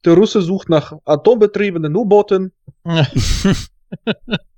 der 0.06 0.14
Russe 0.14 0.42
sucht 0.42 0.69
nach 0.69 0.93
atombetriebenen 1.06 1.95
U-Booten. 1.95 2.51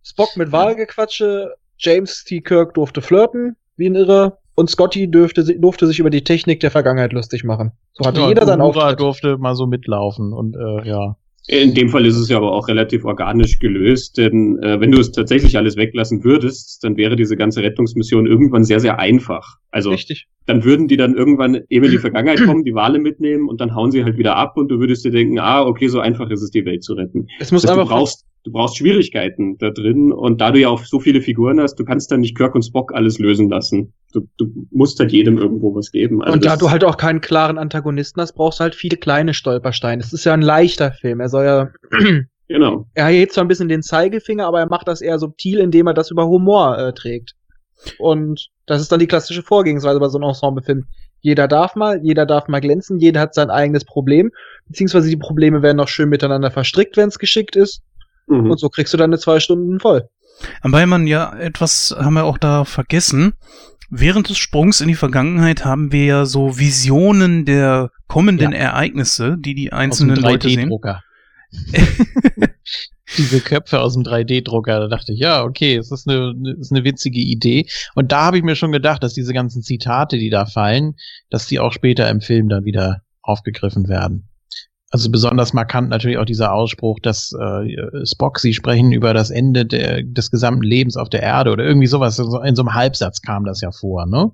Spock 0.03 0.37
mit 0.37 0.51
Wahlgequatsche, 0.51 1.55
James 1.79 2.23
T. 2.25 2.41
Kirk 2.41 2.73
durfte 2.73 3.01
flirten, 3.01 3.55
wie 3.77 3.87
ein 3.87 3.95
Irrer, 3.95 4.37
und 4.59 4.69
Scotty 4.69 5.09
dürfte, 5.09 5.45
durfte 5.57 5.87
sich 5.87 5.99
über 5.99 6.09
die 6.09 6.23
Technik 6.23 6.59
der 6.59 6.69
Vergangenheit 6.69 7.13
lustig 7.13 7.45
machen. 7.45 7.71
So 7.93 8.05
hatte 8.05 8.19
ja, 8.19 8.27
jeder 8.27 8.45
seinen 8.45 8.59
Auftritt. 8.59 8.99
durfte 8.99 9.37
mal 9.37 9.55
so 9.55 9.65
mitlaufen 9.65 10.33
und 10.33 10.55
äh, 10.57 10.87
ja. 10.87 11.15
In 11.47 11.73
dem 11.73 11.89
Fall 11.89 12.05
ist 12.05 12.17
es 12.17 12.29
ja 12.29 12.37
aber 12.37 12.51
auch 12.51 12.67
relativ 12.67 13.05
organisch 13.05 13.57
gelöst, 13.57 14.17
denn 14.17 14.61
äh, 14.61 14.79
wenn 14.81 14.91
du 14.91 14.99
es 14.99 15.11
tatsächlich 15.11 15.57
alles 15.57 15.77
weglassen 15.77 16.23
würdest, 16.23 16.83
dann 16.83 16.97
wäre 16.97 17.15
diese 17.15 17.37
ganze 17.37 17.63
Rettungsmission 17.63 18.27
irgendwann 18.27 18.65
sehr, 18.65 18.81
sehr 18.81 18.99
einfach. 18.99 19.55
Also 19.71 19.91
Richtig. 19.91 20.27
dann 20.45 20.63
würden 20.65 20.89
die 20.89 20.97
dann 20.97 21.15
irgendwann 21.15 21.61
eben 21.69 21.85
in 21.85 21.91
die 21.91 21.97
Vergangenheit 21.97 22.43
kommen, 22.45 22.65
die 22.65 22.75
Wale 22.75 22.99
mitnehmen 22.99 23.47
und 23.47 23.61
dann 23.61 23.73
hauen 23.73 23.91
sie 23.91 24.03
halt 24.03 24.17
wieder 24.17 24.35
ab 24.35 24.57
und 24.57 24.67
du 24.67 24.79
würdest 24.79 25.05
dir 25.05 25.11
denken, 25.11 25.39
ah, 25.39 25.65
okay, 25.65 25.87
so 25.87 26.01
einfach 26.01 26.29
ist 26.29 26.43
es, 26.43 26.51
die 26.51 26.65
Welt 26.65 26.83
zu 26.83 26.93
retten. 26.93 27.27
Es 27.39 27.51
muss 27.51 27.65
einfach 27.65 27.87
du 27.87 27.95
brauchst, 27.95 28.25
du 28.49 28.53
brauchst 28.53 28.77
Schwierigkeiten 28.77 29.57
da 29.57 29.69
drin 29.69 30.11
und 30.11 30.41
da 30.41 30.51
du 30.51 30.59
ja 30.59 30.69
auch 30.69 30.83
so 30.83 30.99
viele 30.99 31.21
Figuren 31.21 31.59
hast, 31.59 31.75
du 31.75 31.85
kannst 31.85 32.11
dann 32.11 32.21
nicht 32.21 32.35
Kirk 32.35 32.55
und 32.55 32.63
Spock 32.63 32.93
alles 32.93 33.19
lösen 33.19 33.49
lassen. 33.49 33.93
Du, 34.11 34.27
du 34.37 34.67
musst 34.71 34.99
halt 34.99 35.11
jedem 35.11 35.37
irgendwo 35.37 35.75
was 35.75 35.91
geben. 35.91 36.21
Also 36.21 36.33
und 36.33 36.45
da 36.45 36.57
du 36.57 36.71
halt 36.71 36.83
auch 36.83 36.97
keinen 36.97 37.21
klaren 37.21 37.57
Antagonisten 37.57 38.21
hast, 38.21 38.33
brauchst 38.33 38.59
du 38.59 38.63
halt 38.63 38.75
viele 38.75 38.97
kleine 38.97 39.33
Stolpersteine. 39.33 40.01
Es 40.01 40.13
ist 40.13 40.25
ja 40.25 40.33
ein 40.33 40.41
leichter 40.41 40.91
Film. 40.91 41.19
Er 41.19 41.29
soll 41.29 41.45
ja 41.45 41.69
Genau. 42.49 42.87
Er 42.95 43.05
hebt 43.07 43.31
zwar 43.31 43.45
ein 43.45 43.47
bisschen 43.47 43.69
den 43.69 43.83
Zeigefinger, 43.83 44.47
aber 44.47 44.59
er 44.59 44.67
macht 44.67 44.87
das 44.87 45.01
eher 45.01 45.19
subtil, 45.19 45.59
indem 45.59 45.85
er 45.85 45.93
das 45.93 46.09
über 46.09 46.27
Humor 46.27 46.79
äh, 46.79 46.93
trägt. 46.93 47.35
Und 47.99 48.49
das 48.65 48.81
ist 48.81 48.91
dann 48.91 48.99
die 48.99 49.07
klassische 49.07 49.43
Vorgehensweise 49.43 49.99
bei 49.99 50.09
so 50.09 50.17
einem 50.17 50.29
Ensemblefilm. 50.29 50.85
Jeder 51.21 51.47
darf 51.47 51.75
mal, 51.75 52.01
jeder 52.03 52.25
darf 52.25 52.47
mal 52.47 52.59
glänzen, 52.59 52.97
jeder 52.97 53.19
hat 53.21 53.35
sein 53.35 53.51
eigenes 53.51 53.85
Problem, 53.85 54.31
beziehungsweise 54.67 55.09
die 55.09 55.17
Probleme 55.17 55.61
werden 55.61 55.77
noch 55.77 55.89
schön 55.89 56.09
miteinander 56.09 56.49
verstrickt, 56.49 56.97
wenn 56.97 57.09
es 57.09 57.19
geschickt 57.19 57.55
ist. 57.55 57.83
Mhm. 58.29 58.51
Und 58.51 58.59
so 58.59 58.69
kriegst 58.69 58.93
du 58.93 58.97
deine 58.97 59.17
zwei 59.17 59.39
Stunden 59.39 59.79
voll. 59.79 60.07
Weil 60.63 60.87
man 60.87 61.07
ja 61.07 61.35
etwas, 61.35 61.95
haben 61.97 62.13
wir 62.13 62.23
auch 62.23 62.37
da 62.37 62.63
vergessen, 62.63 63.33
während 63.89 64.29
des 64.29 64.37
Sprungs 64.37 64.81
in 64.81 64.87
die 64.87 64.95
Vergangenheit 64.95 65.65
haben 65.65 65.91
wir 65.91 66.05
ja 66.05 66.25
so 66.25 66.57
Visionen 66.57 67.45
der 67.45 67.91
kommenden 68.07 68.51
ja. 68.51 68.59
Ereignisse, 68.59 69.37
die 69.37 69.55
die 69.55 69.73
einzelnen 69.73 70.15
Leute 70.15 70.49
sehen. 70.49 70.71
Diese 73.17 73.41
Köpfe 73.41 73.81
aus 73.81 73.95
dem 73.95 74.03
3D-Drucker, 74.03 74.81
da 74.81 74.87
dachte 74.87 75.13
ich, 75.13 75.19
ja, 75.19 75.43
okay, 75.43 75.75
es 75.75 75.91
ist 75.91 76.07
eine, 76.07 76.35
ist 76.59 76.71
eine 76.71 76.83
witzige 76.83 77.19
Idee. 77.19 77.65
Und 77.95 78.11
da 78.11 78.25
habe 78.25 78.37
ich 78.37 78.43
mir 78.43 78.55
schon 78.55 78.71
gedacht, 78.71 79.01
dass 79.01 79.15
diese 79.15 79.33
ganzen 79.33 79.63
Zitate, 79.63 80.19
die 80.19 80.29
da 80.29 80.45
fallen, 80.45 80.95
dass 81.31 81.47
die 81.47 81.57
auch 81.59 81.71
später 81.73 82.07
im 82.07 82.21
Film 82.21 82.49
dann 82.49 82.65
wieder 82.65 83.01
aufgegriffen 83.23 83.87
werden. 83.87 84.29
Also 84.91 85.11
besonders 85.11 85.53
markant 85.53 85.89
natürlich 85.89 86.17
auch 86.17 86.25
dieser 86.25 86.51
Ausspruch, 86.51 86.99
dass 86.99 87.31
äh, 87.33 88.05
Spock, 88.05 88.39
sie 88.39 88.53
sprechen 88.53 88.91
über 88.91 89.13
das 89.13 89.29
Ende 89.29 89.65
der, 89.65 90.01
des 90.03 90.31
gesamten 90.31 90.63
Lebens 90.63 90.97
auf 90.97 91.09
der 91.09 91.21
Erde 91.21 91.51
oder 91.51 91.63
irgendwie 91.63 91.87
sowas. 91.87 92.17
In 92.17 92.55
so 92.55 92.63
einem 92.63 92.73
Halbsatz 92.73 93.21
kam 93.21 93.45
das 93.45 93.61
ja 93.61 93.71
vor, 93.71 94.07
ne? 94.07 94.31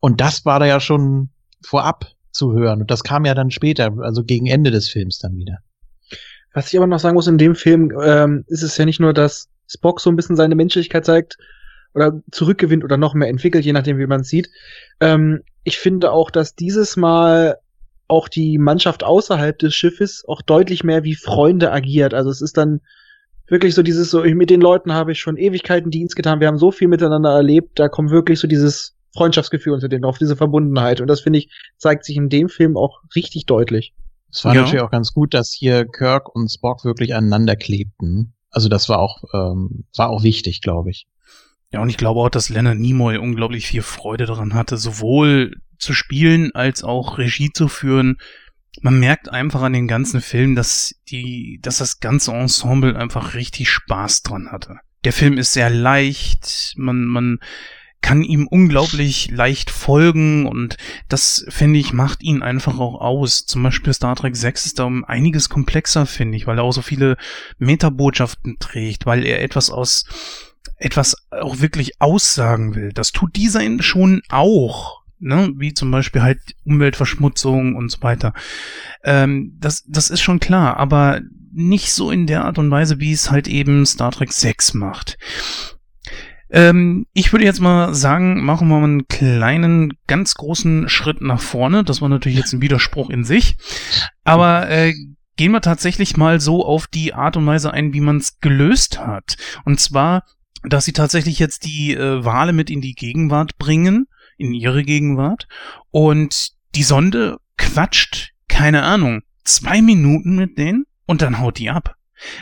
Und 0.00 0.20
das 0.20 0.44
war 0.44 0.60
da 0.60 0.66
ja 0.66 0.80
schon 0.80 1.30
vorab 1.64 2.06
zu 2.32 2.52
hören. 2.52 2.80
Und 2.80 2.90
das 2.90 3.02
kam 3.02 3.24
ja 3.24 3.34
dann 3.34 3.50
später, 3.50 3.92
also 4.00 4.24
gegen 4.24 4.46
Ende 4.46 4.70
des 4.70 4.88
Films 4.88 5.18
dann 5.18 5.36
wieder. 5.36 5.58
Was 6.52 6.72
ich 6.72 6.78
aber 6.78 6.86
noch 6.86 6.98
sagen 6.98 7.14
muss, 7.14 7.26
in 7.26 7.38
dem 7.38 7.54
Film 7.54 7.92
ähm, 8.02 8.44
ist 8.48 8.62
es 8.62 8.76
ja 8.76 8.84
nicht 8.84 9.00
nur, 9.00 9.14
dass 9.14 9.48
Spock 9.68 10.00
so 10.00 10.10
ein 10.10 10.16
bisschen 10.16 10.36
seine 10.36 10.54
Menschlichkeit 10.54 11.06
zeigt 11.06 11.38
oder 11.94 12.20
zurückgewinnt 12.30 12.84
oder 12.84 12.96
noch 12.96 13.14
mehr 13.14 13.28
entwickelt, 13.28 13.64
je 13.64 13.72
nachdem, 13.72 13.98
wie 13.98 14.06
man 14.06 14.20
es 14.20 14.28
sieht. 14.28 14.50
Ähm, 15.00 15.42
ich 15.64 15.78
finde 15.78 16.10
auch, 16.10 16.30
dass 16.30 16.54
dieses 16.54 16.96
Mal 16.96 17.58
auch 18.12 18.28
die 18.28 18.58
Mannschaft 18.58 19.02
außerhalb 19.02 19.58
des 19.58 19.74
Schiffes 19.74 20.24
auch 20.28 20.42
deutlich 20.42 20.84
mehr 20.84 21.02
wie 21.02 21.14
Freunde 21.14 21.72
agiert. 21.72 22.12
Also 22.12 22.30
es 22.30 22.42
ist 22.42 22.58
dann 22.58 22.80
wirklich 23.48 23.74
so 23.74 23.82
dieses 23.82 24.10
so, 24.10 24.22
mit 24.22 24.50
den 24.50 24.60
Leuten 24.60 24.92
habe 24.92 25.12
ich 25.12 25.20
schon 25.20 25.38
Ewigkeiten 25.38 25.90
Dienst 25.90 26.14
getan, 26.14 26.38
wir 26.40 26.46
haben 26.46 26.58
so 26.58 26.70
viel 26.70 26.88
miteinander 26.88 27.30
erlebt, 27.30 27.78
da 27.78 27.88
kommt 27.88 28.10
wirklich 28.10 28.38
so 28.38 28.46
dieses 28.46 28.94
Freundschaftsgefühl 29.16 29.72
unter 29.72 29.88
denen 29.88 30.04
auf, 30.04 30.18
diese 30.18 30.36
Verbundenheit. 30.36 31.00
Und 31.00 31.08
das 31.08 31.22
finde 31.22 31.38
ich, 31.38 31.50
zeigt 31.78 32.04
sich 32.04 32.16
in 32.16 32.28
dem 32.28 32.48
Film 32.48 32.76
auch 32.76 33.00
richtig 33.16 33.46
deutlich. 33.46 33.94
Es 34.30 34.44
war 34.44 34.54
ja. 34.54 34.62
natürlich 34.62 34.82
auch 34.82 34.90
ganz 34.90 35.12
gut, 35.12 35.34
dass 35.34 35.50
hier 35.50 35.86
Kirk 35.86 36.34
und 36.34 36.50
Spock 36.50 36.84
wirklich 36.84 37.14
aneinander 37.14 37.56
klebten. 37.56 38.34
Also 38.50 38.68
das 38.68 38.88
war 38.88 38.98
auch, 38.98 39.22
ähm, 39.32 39.84
war 39.96 40.10
auch 40.10 40.22
wichtig, 40.22 40.60
glaube 40.60 40.90
ich. 40.90 41.06
Ja, 41.72 41.80
und 41.80 41.88
ich 41.88 41.96
glaube 41.96 42.20
auch, 42.20 42.28
dass 42.28 42.50
Leonard 42.50 42.78
Nimoy 42.78 43.16
unglaublich 43.16 43.66
viel 43.66 43.82
Freude 43.82 44.26
daran 44.26 44.52
hatte, 44.52 44.76
sowohl 44.76 45.56
zu 45.82 45.92
spielen 45.94 46.54
als 46.54 46.84
auch 46.84 47.18
Regie 47.18 47.52
zu 47.52 47.68
führen. 47.68 48.18
Man 48.80 48.98
merkt 48.98 49.30
einfach 49.30 49.62
an 49.62 49.74
den 49.74 49.88
ganzen 49.88 50.20
Film, 50.20 50.54
dass 50.54 50.94
die, 51.08 51.58
dass 51.60 51.78
das 51.78 52.00
ganze 52.00 52.32
Ensemble 52.32 52.96
einfach 52.96 53.34
richtig 53.34 53.68
Spaß 53.68 54.22
dran 54.22 54.50
hatte. 54.50 54.78
Der 55.04 55.12
Film 55.12 55.36
ist 55.36 55.52
sehr 55.52 55.68
leicht, 55.68 56.74
man, 56.76 57.04
man 57.04 57.40
kann 58.02 58.22
ihm 58.22 58.46
unglaublich 58.46 59.30
leicht 59.30 59.70
folgen 59.70 60.46
und 60.46 60.76
das, 61.08 61.44
finde 61.48 61.78
ich, 61.78 61.92
macht 61.92 62.22
ihn 62.22 62.42
einfach 62.42 62.78
auch 62.78 63.00
aus. 63.00 63.46
Zum 63.46 63.62
Beispiel 63.62 63.92
Star 63.92 64.16
Trek 64.16 64.36
6 64.36 64.66
ist 64.66 64.78
da 64.78 64.84
um 64.84 65.04
einiges 65.04 65.48
komplexer, 65.48 66.06
finde 66.06 66.36
ich, 66.36 66.46
weil 66.46 66.58
er 66.58 66.64
auch 66.64 66.72
so 66.72 66.82
viele 66.82 67.16
Metabotschaften 67.58 68.58
trägt, 68.58 69.06
weil 69.06 69.24
er 69.24 69.40
etwas 69.42 69.70
aus, 69.70 70.04
etwas 70.76 71.16
auch 71.30 71.60
wirklich 71.60 72.00
aussagen 72.00 72.74
will. 72.74 72.92
Das 72.92 73.12
tut 73.12 73.36
dieser 73.36 73.62
schon 73.82 74.22
auch. 74.28 75.01
Ne, 75.24 75.52
wie 75.56 75.72
zum 75.72 75.92
Beispiel 75.92 76.20
halt 76.20 76.40
Umweltverschmutzung 76.64 77.76
und 77.76 77.90
so 77.92 78.02
weiter. 78.02 78.34
Ähm, 79.04 79.56
das, 79.60 79.84
das 79.86 80.10
ist 80.10 80.20
schon 80.20 80.40
klar, 80.40 80.78
aber 80.78 81.20
nicht 81.52 81.92
so 81.92 82.10
in 82.10 82.26
der 82.26 82.44
Art 82.44 82.58
und 82.58 82.72
Weise, 82.72 82.98
wie 82.98 83.12
es 83.12 83.30
halt 83.30 83.46
eben 83.46 83.86
Star 83.86 84.10
Trek 84.10 84.32
6 84.32 84.74
macht. 84.74 85.18
Ähm, 86.50 87.06
ich 87.12 87.32
würde 87.32 87.44
jetzt 87.44 87.60
mal 87.60 87.94
sagen, 87.94 88.44
machen 88.44 88.66
wir 88.66 88.78
mal 88.78 88.84
einen 88.84 89.06
kleinen, 89.06 89.92
ganz 90.08 90.34
großen 90.34 90.88
Schritt 90.88 91.20
nach 91.20 91.40
vorne. 91.40 91.84
Das 91.84 92.02
war 92.02 92.08
natürlich 92.08 92.38
jetzt 92.38 92.52
ein 92.52 92.60
Widerspruch 92.60 93.08
in 93.08 93.24
sich. 93.24 93.56
Aber 94.24 94.68
äh, 94.68 94.92
gehen 95.36 95.52
wir 95.52 95.60
tatsächlich 95.60 96.16
mal 96.16 96.40
so 96.40 96.64
auf 96.64 96.86
die 96.86 97.14
Art 97.14 97.36
und 97.36 97.46
Weise 97.46 97.72
ein, 97.72 97.94
wie 97.94 98.00
man 98.00 98.16
es 98.16 98.40
gelöst 98.40 98.98
hat. 98.98 99.36
Und 99.64 99.78
zwar, 99.78 100.24
dass 100.62 100.84
sie 100.84 100.92
tatsächlich 100.92 101.38
jetzt 101.38 101.64
die 101.64 101.94
äh, 101.94 102.24
Wale 102.24 102.52
mit 102.52 102.70
in 102.70 102.80
die 102.80 102.94
Gegenwart 102.94 103.56
bringen, 103.56 104.06
in 104.42 104.52
ihre 104.52 104.82
Gegenwart. 104.82 105.48
Und 105.90 106.52
die 106.74 106.82
Sonde 106.82 107.38
quatscht, 107.56 108.32
keine 108.48 108.82
Ahnung, 108.82 109.22
zwei 109.44 109.80
Minuten 109.80 110.36
mit 110.36 110.58
denen 110.58 110.84
und 111.06 111.22
dann 111.22 111.38
haut 111.38 111.58
die 111.58 111.70
ab. 111.70 111.96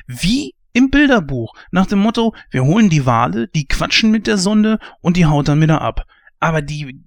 Wie 0.06 0.54
im 0.72 0.90
Bilderbuch. 0.90 1.54
Nach 1.72 1.86
dem 1.86 1.98
Motto, 1.98 2.34
wir 2.50 2.64
holen 2.64 2.90
die 2.90 3.06
Wale, 3.06 3.48
die 3.48 3.66
quatschen 3.66 4.10
mit 4.10 4.26
der 4.26 4.38
Sonde 4.38 4.78
und 5.00 5.16
die 5.16 5.26
haut 5.26 5.48
dann 5.48 5.60
wieder 5.60 5.80
ab. 5.80 6.06
Aber 6.38 6.62
die, 6.62 7.00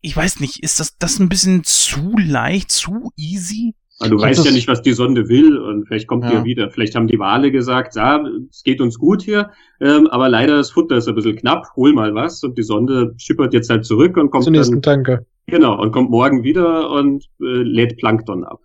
ich 0.00 0.16
weiß 0.16 0.40
nicht, 0.40 0.62
ist 0.62 0.80
das, 0.80 0.96
das 0.98 1.18
ein 1.18 1.28
bisschen 1.28 1.64
zu 1.64 2.16
leicht, 2.18 2.70
zu 2.70 3.10
easy? 3.16 3.74
Also 4.00 4.16
du 4.16 4.22
weißt 4.22 4.44
ja 4.44 4.50
nicht, 4.50 4.66
was 4.66 4.82
die 4.82 4.92
Sonde 4.92 5.28
will 5.28 5.56
und 5.56 5.86
vielleicht 5.86 6.08
kommt 6.08 6.24
ja. 6.24 6.30
die 6.30 6.36
ja 6.36 6.44
wieder. 6.44 6.70
Vielleicht 6.70 6.96
haben 6.96 7.06
die 7.06 7.18
Wale 7.18 7.52
gesagt, 7.52 7.94
ja, 7.94 8.24
es 8.50 8.64
geht 8.64 8.80
uns 8.80 8.98
gut 8.98 9.22
hier, 9.22 9.50
ähm, 9.80 10.08
aber 10.08 10.28
leider 10.28 10.56
das 10.56 10.72
Futter 10.72 10.96
ist 10.96 11.08
ein 11.08 11.14
bisschen 11.14 11.36
knapp, 11.36 11.68
hol 11.76 11.92
mal 11.92 12.14
was 12.14 12.42
und 12.42 12.58
die 12.58 12.64
Sonde 12.64 13.14
schippert 13.18 13.54
jetzt 13.54 13.70
halt 13.70 13.84
zurück 13.84 14.16
und 14.16 14.30
kommt 14.30 14.44
Zur 14.44 14.52
nächsten 14.52 14.80
dann, 14.80 15.04
Tanke. 15.04 15.26
Genau, 15.46 15.80
und 15.80 15.92
kommt 15.92 16.10
morgen 16.10 16.42
wieder 16.42 16.90
und 16.90 17.24
äh, 17.40 17.44
lädt 17.44 17.98
Plankton 17.98 18.44
ab. 18.44 18.60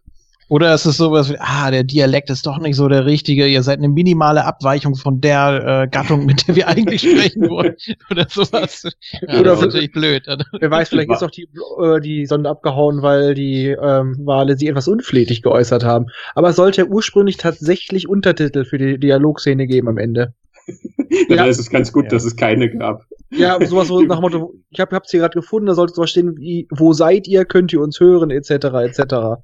Oder 0.49 0.73
ist 0.73 0.85
es 0.85 0.97
sowas 0.97 1.29
wie, 1.29 1.37
ah, 1.39 1.69
der 1.69 1.83
Dialekt 1.83 2.31
ist 2.31 2.45
doch 2.45 2.57
nicht 2.57 2.75
so 2.75 2.87
der 2.87 3.05
richtige, 3.05 3.47
ihr 3.47 3.61
seid 3.61 3.77
eine 3.77 3.87
minimale 3.87 4.43
Abweichung 4.45 4.95
von 4.95 5.21
der 5.21 5.83
äh, 5.83 5.87
Gattung, 5.87 6.25
mit 6.25 6.47
der 6.47 6.55
wir 6.55 6.67
eigentlich 6.67 7.01
sprechen 7.01 7.47
wollen. 7.49 7.75
Oder 8.11 8.25
sowas. 8.27 8.83
Ja, 9.21 9.39
Oder 9.39 9.51
das 9.51 9.59
ist 9.59 9.65
natürlich 9.65 9.91
blöd. 9.91 10.25
Wer 10.59 10.71
weiß, 10.71 10.89
vielleicht 10.89 11.11
ist 11.11 11.23
auch 11.23 11.29
die, 11.29 11.47
äh, 11.81 11.99
die 12.01 12.25
Sonde 12.25 12.49
abgehauen, 12.49 13.03
weil 13.03 13.35
die 13.35 13.67
ähm, 13.67 14.17
Wale 14.25 14.57
sie 14.57 14.67
etwas 14.67 14.87
unflätig 14.87 15.43
geäußert 15.43 15.83
haben. 15.83 16.07
Aber 16.33 16.49
es 16.49 16.55
sollte 16.55 16.81
ja 16.81 16.87
ursprünglich 16.87 17.37
tatsächlich 17.37 18.09
Untertitel 18.09 18.65
für 18.65 18.79
die 18.79 18.99
Dialogszene 18.99 19.67
geben 19.67 19.87
am 19.87 19.99
Ende. 19.99 20.33
ja, 21.29 21.35
ja. 21.35 21.45
ist 21.45 21.59
es 21.59 21.69
ganz 21.69 21.91
gut, 21.91 22.05
ja. 22.05 22.09
dass 22.09 22.25
es 22.25 22.35
keine 22.35 22.69
gab. 22.69 23.05
Ja, 23.31 23.63
sowas 23.63 23.87
so 23.87 24.01
nach 24.01 24.17
dem 24.17 24.21
Motto, 24.21 24.55
ich 24.71 24.79
hab, 24.79 24.91
hab's 24.91 25.11
hier 25.11 25.19
gerade 25.19 25.39
gefunden, 25.39 25.67
da 25.67 25.75
sollte 25.75 25.93
sowas 25.93 26.09
stehen 26.09 26.35
wie, 26.37 26.67
wo 26.71 26.93
seid 26.93 27.27
ihr, 27.27 27.45
könnt 27.45 27.71
ihr 27.71 27.81
uns 27.81 27.99
hören, 27.99 28.31
etc., 28.31 28.49
etc. 28.49 29.41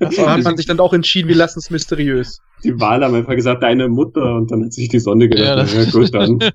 Da 0.00 0.30
hat 0.30 0.42
man 0.42 0.56
sich 0.56 0.66
dann 0.66 0.80
auch 0.80 0.92
entschieden, 0.92 1.28
wir 1.28 1.36
lassen 1.36 1.58
es 1.58 1.70
mysteriös. 1.70 2.40
Die 2.64 2.80
Wahl 2.80 3.04
haben 3.04 3.14
einfach 3.14 3.34
gesagt, 3.34 3.62
deine 3.62 3.88
Mutter 3.88 4.34
und 4.36 4.50
dann 4.50 4.64
hat 4.64 4.72
sich 4.72 4.88
die 4.88 4.98
Sonne 4.98 5.28
gedacht, 5.28 5.72
ja, 5.72 5.82
ja 5.82 5.90
gut, 5.90 6.14
dann. 6.14 6.38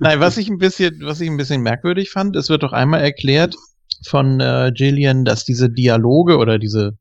Nein, 0.00 0.18
was 0.20 0.36
ich 0.36 0.48
ein 0.48 0.58
bisschen, 0.58 1.00
was 1.04 1.20
ich 1.20 1.30
ein 1.30 1.36
bisschen 1.36 1.62
merkwürdig 1.62 2.10
fand, 2.10 2.34
es 2.34 2.48
wird 2.48 2.64
doch 2.64 2.72
einmal 2.72 3.02
erklärt 3.02 3.54
von 4.04 4.40
äh, 4.40 4.72
Jillian, 4.74 5.24
dass 5.24 5.44
diese 5.44 5.70
Dialoge 5.70 6.38
oder 6.38 6.58
diese 6.58 6.98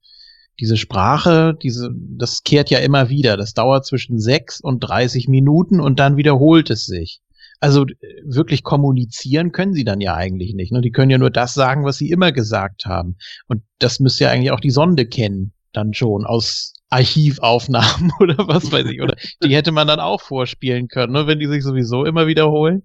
diese 0.60 0.78
Sprache, 0.78 1.58
diese, 1.62 1.90
das 1.94 2.44
kehrt 2.44 2.70
ja 2.70 2.80
immer 2.80 3.10
wieder. 3.10 3.38
Das 3.38 3.54
dauert 3.54 3.86
zwischen 3.86 4.20
sechs 4.20 4.62
und 4.62 4.80
30 4.82 5.28
Minuten 5.28 5.80
und 5.80 6.00
dann 6.00 6.18
wiederholt 6.18 6.70
es 6.70 6.86
sich. 6.86 7.22
Also 7.64 7.86
wirklich 8.26 8.64
kommunizieren 8.64 9.54
können 9.54 9.74
sie 9.74 9.86
dann 9.86 10.02
ja 10.02 10.16
eigentlich 10.16 10.54
nicht. 10.54 10.74
Ne? 10.74 10.82
Die 10.82 10.92
können 10.92 11.10
ja 11.10 11.18
nur 11.18 11.30
das 11.30 11.54
sagen, 11.54 11.86
was 11.86 11.98
sie 11.98 12.10
immer 12.10 12.34
gesagt 12.34 12.84
haben. 12.86 13.16
Und 13.48 13.64
das 13.80 14.02
müsste 14.02 14.26
ja 14.26 14.32
eigentlich 14.32 14.52
auch 14.52 14.60
die 14.60 14.70
Sonde 14.70 15.06
kennen, 15.06 15.54
dann 15.72 15.94
schon 15.94 16.26
aus 16.26 16.74
Archivaufnahmen 16.90 18.12
oder 18.20 18.36
was 18.50 18.70
weiß 18.70 18.86
ich. 18.88 19.02
Oder 19.02 19.16
die 19.42 19.56
hätte 19.56 19.72
man 19.72 19.88
dann 19.88 20.02
auch 20.02 20.20
vorspielen 20.20 20.90
können, 20.90 21.14
ne? 21.14 21.26
wenn 21.26 21.40
die 21.40 21.48
sich 21.48 21.64
sowieso 21.64 22.04
immer 22.04 22.28
wiederholen. 22.28 22.84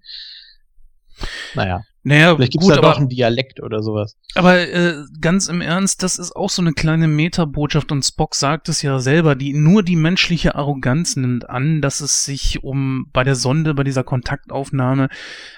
Naja. 1.54 1.82
Naja, 2.04 2.36
Vielleicht 2.36 2.52
gibt 2.52 2.64
es 2.64 2.70
da 2.70 2.80
doch 2.80 2.96
einen 2.96 3.10
Dialekt 3.10 3.60
oder 3.60 3.82
sowas. 3.82 4.16
Aber 4.34 4.58
äh, 4.58 5.04
ganz 5.20 5.48
im 5.48 5.60
Ernst, 5.60 6.02
das 6.02 6.18
ist 6.18 6.34
auch 6.34 6.48
so 6.48 6.62
eine 6.62 6.72
kleine 6.72 7.06
Metabotschaft 7.06 7.92
und 7.92 8.02
Spock 8.02 8.34
sagt 8.34 8.70
es 8.70 8.80
ja 8.80 8.98
selber, 8.98 9.34
die 9.34 9.52
nur 9.52 9.82
die 9.82 9.96
menschliche 9.96 10.54
Arroganz 10.54 11.16
nimmt 11.16 11.50
an, 11.50 11.82
dass 11.82 12.00
es 12.00 12.24
sich 12.24 12.62
um 12.62 13.10
bei 13.12 13.24
der 13.24 13.34
Sonde, 13.34 13.74
bei 13.74 13.84
dieser 13.84 14.04
Kontaktaufnahme 14.04 15.08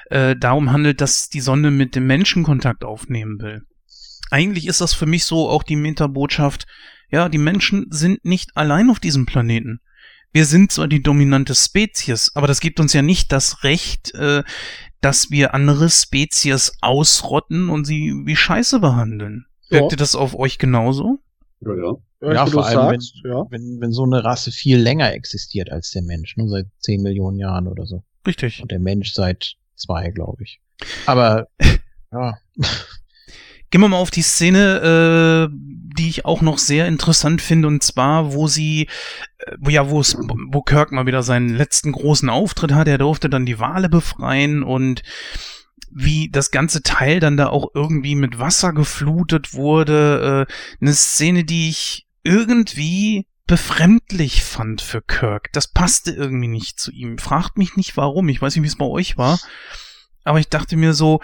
äh, 0.07 0.35
darum 0.35 0.73
handelt, 0.73 1.01
dass 1.01 1.29
die 1.29 1.41
Sonde 1.41 1.71
mit 1.71 1.95
dem 1.95 2.09
Menschen 2.09 2.43
Kontakt 2.43 2.85
aufnehmen 2.85 3.41
will. 3.41 3.63
Eigentlich 4.33 4.67
ist 4.67 4.81
das 4.81 4.93
für 4.93 5.07
mich 5.07 5.25
so 5.25 5.49
auch 5.49 5.63
die 5.63 5.77
Metabotschaft, 5.77 6.67
ja, 7.11 7.29
die 7.29 7.39
Menschen 7.39 7.87
sind 7.91 8.25
nicht 8.25 8.57
allein 8.57 8.91
auf 8.91 8.99
diesem 8.99 9.25
Planeten 9.25 9.81
wir 10.33 10.45
sind 10.45 10.71
zwar 10.71 10.87
die 10.87 11.03
dominante 11.03 11.55
Spezies, 11.55 12.33
aber 12.35 12.47
das 12.47 12.61
gibt 12.61 12.79
uns 12.79 12.93
ja 12.93 13.03
nicht 13.03 13.33
das 13.33 13.65
Recht, 13.65 14.15
äh, 14.15 14.43
dass 15.01 15.31
wir 15.31 15.55
andere 15.55 15.89
Spezies 15.89 16.73
ausrotten 16.81 17.69
und 17.69 17.87
sie 17.87 18.13
wie 18.25 18.37
Scheiße 18.37 18.81
behandeln. 18.81 19.47
Ja. 19.69 19.81
Wirkt 19.81 19.93
ihr 19.93 19.99
das 19.99 20.15
auf 20.15 20.35
euch 20.35 20.59
genauso? 20.59 21.19
Ja, 21.61 21.75
ja. 21.75 21.95
Ja, 22.23 22.33
ja 22.33 22.47
vor 22.47 22.67
allem, 22.67 23.01
sagst, 23.01 23.15
wenn, 23.23 23.33
ja. 23.33 23.47
wenn, 23.51 23.81
wenn 23.81 23.93
so 23.93 24.05
eine 24.05 24.23
Rasse 24.23 24.51
viel 24.51 24.79
länger 24.79 25.13
existiert 25.13 25.71
als 25.71 25.91
der 25.91 26.03
Mensch, 26.03 26.37
nur 26.37 26.49
seit 26.49 26.67
10 26.81 27.03
Millionen 27.03 27.39
Jahren 27.39 27.67
oder 27.67 27.87
so. 27.87 28.03
Richtig. 28.27 28.61
Und 28.61 28.71
der 28.71 28.79
Mensch 28.79 29.15
seit 29.15 29.55
zwei, 29.75 30.11
glaube 30.11 30.43
ich. 30.43 30.61
Aber, 31.07 31.49
ja. 32.13 32.35
Gehen 33.71 33.81
wir 33.81 33.89
mal 33.89 33.99
auf 33.99 34.11
die 34.11 34.23
Szene, 34.23 35.49
äh, 35.51 35.57
die 35.97 36.09
ich 36.09 36.25
auch 36.25 36.41
noch 36.41 36.59
sehr 36.59 36.87
interessant 36.87 37.43
finde, 37.43 37.69
und 37.69 37.83
zwar, 37.83 38.33
wo 38.33 38.47
sie, 38.49 38.89
äh, 39.39 39.57
wo 39.59 39.71
ja, 39.71 39.91
wo 39.91 40.01
es, 40.01 40.17
wo 40.17 40.63
Kirk 40.63 40.93
mal 40.93 41.07
wieder 41.07 41.23
seinen 41.23 41.51
letzten 41.51 41.93
großen 41.93 42.29
Auftritt 42.29 42.73
hat, 42.73 42.89
er 42.89 42.99
durfte 42.99 43.29
dann 43.29 43.47
die 43.47 43.59
Wale 43.59 43.89
befreien 43.89 44.63
und 44.63 45.03
wie 45.93 46.31
das 46.31 46.51
ganze 46.51 46.83
Teil 46.83 47.21
dann 47.21 47.37
da 47.37 47.49
auch 47.49 47.69
irgendwie 47.75 48.15
mit 48.15 48.39
Wasser 48.39 48.73
geflutet 48.73 49.55
wurde. 49.55 50.47
Äh, 50.49 50.53
eine 50.81 50.95
Szene, 50.95 51.45
die 51.45 51.69
ich 51.69 52.07
irgendwie 52.23 53.27
befremdlich 53.47 54.45
fand 54.45 54.81
für 54.81 55.03
Kirk. 55.03 55.53
Das 55.53 55.67
passte 55.67 56.13
irgendwie 56.13 56.49
nicht 56.49 56.79
zu 56.79 56.93
ihm. 56.93 57.19
Fragt 57.19 57.59
mich 57.59 57.77
nicht 57.77 57.97
warum. 57.97 58.29
Ich 58.29 58.41
weiß 58.41 58.55
nicht, 58.55 58.63
wie 58.63 58.69
es 58.69 58.77
bei 58.77 58.85
euch 58.85 59.19
war. 59.19 59.41
Aber 60.23 60.39
ich 60.39 60.49
dachte 60.49 60.77
mir 60.77 60.95
so, 60.95 61.21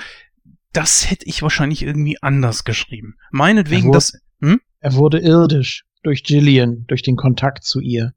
das 0.77 1.11
hätte 1.11 1.27
ich 1.27 1.43
wahrscheinlich 1.43 1.83
irgendwie 1.83 2.19
anders 2.21 2.65
geschrieben. 2.65 3.17
Meinetwegen, 3.31 3.93
dass. 3.93 4.13
Hm? 4.43 4.61
Er 4.81 4.95
wurde 4.95 5.19
irdisch 5.19 5.85
durch 6.03 6.23
Gillian, 6.23 6.85
durch 6.87 7.03
den 7.03 7.17
Kontakt 7.17 7.65
zu 7.65 7.81
ihr. 7.81 8.13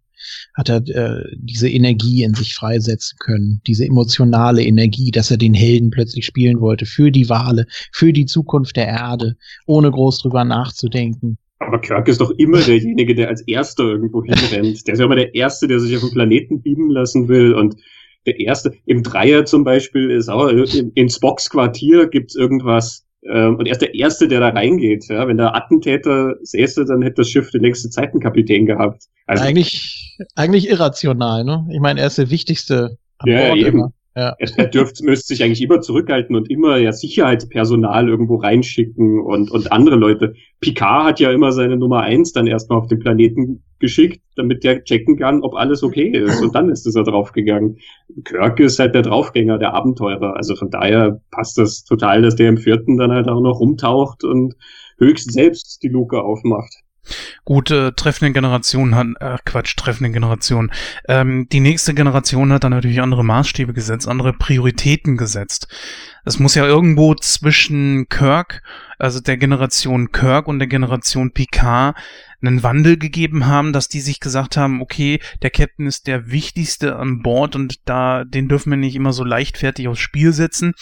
Hat 0.54 0.68
er 0.68 0.86
äh, 0.90 1.24
diese 1.38 1.70
Energie 1.70 2.24
in 2.24 2.34
sich 2.34 2.54
freisetzen 2.54 3.18
können, 3.20 3.62
diese 3.66 3.86
emotionale 3.86 4.62
Energie, 4.62 5.12
dass 5.12 5.32
er 5.32 5.38
den 5.38 5.54
Helden 5.54 5.92
plötzlich 5.92 6.26
spielen 6.26 6.60
wollte, 6.60 6.86
für 6.86 7.10
die 7.10 7.30
Wale, 7.30 7.66
für 7.94 8.12
die 8.12 8.26
Zukunft 8.26 8.76
der 8.76 8.88
Erde, 8.88 9.38
ohne 9.66 9.90
groß 9.90 10.20
drüber 10.20 10.44
nachzudenken. 10.44 11.38
Aber 11.60 11.80
Kirk 11.80 12.10
ist 12.10 12.20
doch 12.20 12.32
immer 12.32 12.60
derjenige, 12.60 13.16
der 13.16 13.30
als 13.30 13.42
Erster 13.48 13.84
irgendwo 13.84 14.22
hinrennt. 14.24 14.86
Der 14.86 14.94
ist 14.94 15.00
ja 15.00 15.06
immer 15.06 15.16
der 15.16 15.34
Erste, 15.34 15.70
der 15.70 15.80
sich 15.80 15.96
auf 15.96 16.02
den 16.02 16.12
Planeten 16.12 16.62
beamen 16.62 16.90
lassen 16.90 17.30
will 17.30 17.54
und 17.54 17.78
der 18.30 18.40
erste, 18.40 18.74
im 18.86 19.04
Dreier 19.04 19.46
zum 19.46 19.64
Beispiel 19.64 20.12
ist 20.12 20.30
auch, 20.30 20.48
in, 20.48 20.92
in 20.94 21.10
Spocks 21.10 21.50
Quartier 21.50 22.08
gibt's 22.08 22.36
irgendwas, 22.36 23.06
ähm, 23.24 23.58
und 23.58 23.66
er 23.66 23.74
ist 23.74 23.82
der 23.82 23.94
Erste, 23.96 24.28
der 24.28 24.40
da 24.40 24.50
reingeht. 24.50 25.06
Ja? 25.10 25.28
Wenn 25.28 25.38
der 25.38 25.56
Attentäter 25.56 26.36
säße, 26.42 26.86
dann 26.86 27.02
hätte 27.02 27.16
das 27.16 27.30
Schiff 27.30 27.52
den 27.52 27.62
längste 27.62 27.90
Zeit 27.90 28.12
einen 28.12 28.22
Kapitän 28.22 28.66
gehabt. 28.66 29.06
Also, 29.28 29.44
eigentlich, 29.44 30.18
eigentlich 30.36 30.70
irrational, 30.70 31.44
ne? 31.44 31.68
Ich 31.72 31.80
meine, 31.80 32.00
er 32.00 32.08
ist 32.08 32.18
der 32.18 32.30
Wichtigste 32.30 32.98
an 33.20 33.30
ja, 33.30 33.48
Bord 33.48 33.58
eben. 33.60 33.78
immer. 33.78 33.94
Ja. 34.20 34.36
Er, 34.38 34.68
dürfte, 34.68 35.06
müsste 35.06 35.28
sich 35.28 35.42
eigentlich 35.42 35.62
immer 35.62 35.80
zurückhalten 35.80 36.36
und 36.36 36.50
immer 36.50 36.76
ja 36.76 36.92
Sicherheitspersonal 36.92 38.10
irgendwo 38.10 38.36
reinschicken 38.36 39.22
und, 39.22 39.50
und 39.50 39.72
andere 39.72 39.96
Leute. 39.96 40.34
Picard 40.60 41.06
hat 41.06 41.20
ja 41.22 41.32
immer 41.32 41.54
seine 41.54 41.78
Nummer 41.78 42.02
eins 42.02 42.34
dann 42.34 42.46
erstmal 42.46 42.80
auf 42.80 42.88
den 42.88 43.00
Planeten 43.00 43.64
geschickt, 43.80 44.22
damit 44.36 44.66
der 44.66 44.84
checken 44.84 45.18
kann, 45.18 45.42
ob 45.42 45.56
alles 45.56 45.84
okay 45.84 46.10
ist. 46.10 46.42
Und 46.42 46.54
dann 46.54 46.68
ist 46.70 46.86
er 46.86 47.04
draufgegangen. 47.04 47.78
Kirk 48.26 48.60
ist 48.60 48.78
halt 48.78 48.94
der 48.94 49.04
Draufgänger, 49.04 49.58
der 49.58 49.74
Abenteurer. 49.74 50.36
Also 50.36 50.58
von 50.58 50.70
daher 50.70 51.22
passt 51.32 51.58
das 51.58 51.86
total, 51.86 52.22
dass 52.22 52.36
der 52.36 52.50
im 52.50 52.58
vierten 52.58 52.98
dann 52.98 53.14
halt 53.14 53.30
auch 53.30 53.40
noch 53.40 53.62
rumtaucht 53.62 54.26
und 54.26 54.56
höchst 54.98 55.32
selbst 55.32 55.82
die 55.82 55.88
Luke 55.88 56.22
aufmacht. 56.22 56.74
Gute 57.46 57.94
treffende 57.96 58.34
Generation 58.34 58.96
hat, 58.96 59.08
äh, 59.20 59.38
Quatsch, 59.46 59.76
treffende 59.76 60.12
Generation. 60.12 60.72
Ähm, 61.08 61.48
die 61.52 61.60
nächste 61.60 61.94
Generation 61.94 62.52
hat 62.54 62.64
dann 62.64 62.72
natürlich 62.72 63.02
andere 63.02 63.24
Maßstäbe 63.24 63.74
gesetzt, 63.74 64.08
andere 64.08 64.34
Prioritäten 64.34 65.18
gesetzt. 65.18 65.68
Es 66.26 66.40
muss 66.40 66.56
ja 66.56 66.66
irgendwo 66.66 67.16
zwischen 67.16 68.08
Kirk, 68.10 68.62
also 68.98 69.20
der 69.20 69.38
Generation 69.38 70.12
Kirk 70.12 70.48
und 70.48 70.60
der 70.60 70.68
Generation 70.68 71.32
Picard, 71.32 71.96
einen 72.42 72.64
Wandel 72.64 72.98
gegeben 72.98 73.48
haben, 73.48 73.74
dass 73.74 73.90
die 73.90 74.00
sich 74.00 74.20
gesagt 74.20 74.56
haben, 74.56 74.82
okay, 74.82 75.20
der 75.42 75.50
Captain 75.50 75.88
ist 75.88 76.08
der 76.08 76.32
wichtigste 76.32 76.96
an 76.96 77.22
Bord 77.22 77.56
und 77.56 77.76
da, 77.86 78.24
den 78.24 78.48
dürfen 78.48 78.72
wir 78.72 78.78
nicht 78.78 78.96
immer 78.96 79.12
so 79.12 79.24
leichtfertig 79.24 79.88
aufs 79.88 80.00
Spiel 80.00 80.32
setzen 80.32 80.74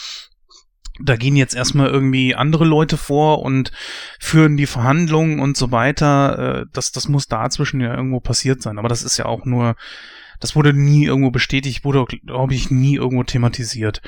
da 0.99 1.15
gehen 1.15 1.35
jetzt 1.35 1.55
erstmal 1.55 1.89
irgendwie 1.89 2.35
andere 2.35 2.65
Leute 2.65 2.97
vor 2.97 3.41
und 3.41 3.71
führen 4.19 4.57
die 4.57 4.65
Verhandlungen 4.65 5.39
und 5.39 5.57
so 5.57 5.71
weiter. 5.71 6.61
Äh, 6.61 6.65
das, 6.73 6.91
das 6.91 7.07
muss 7.07 7.27
dazwischen 7.27 7.81
ja 7.81 7.95
irgendwo 7.95 8.19
passiert 8.19 8.61
sein. 8.61 8.79
Aber 8.79 8.89
das 8.89 9.03
ist 9.03 9.17
ja 9.17 9.25
auch 9.25 9.45
nur, 9.45 9.75
das 10.39 10.55
wurde 10.55 10.73
nie 10.73 11.05
irgendwo 11.05 11.31
bestätigt, 11.31 11.83
wurde, 11.83 12.05
glaube 12.05 12.53
ich, 12.53 12.69
nie 12.69 12.95
irgendwo 12.95 13.23
thematisiert. 13.23 14.01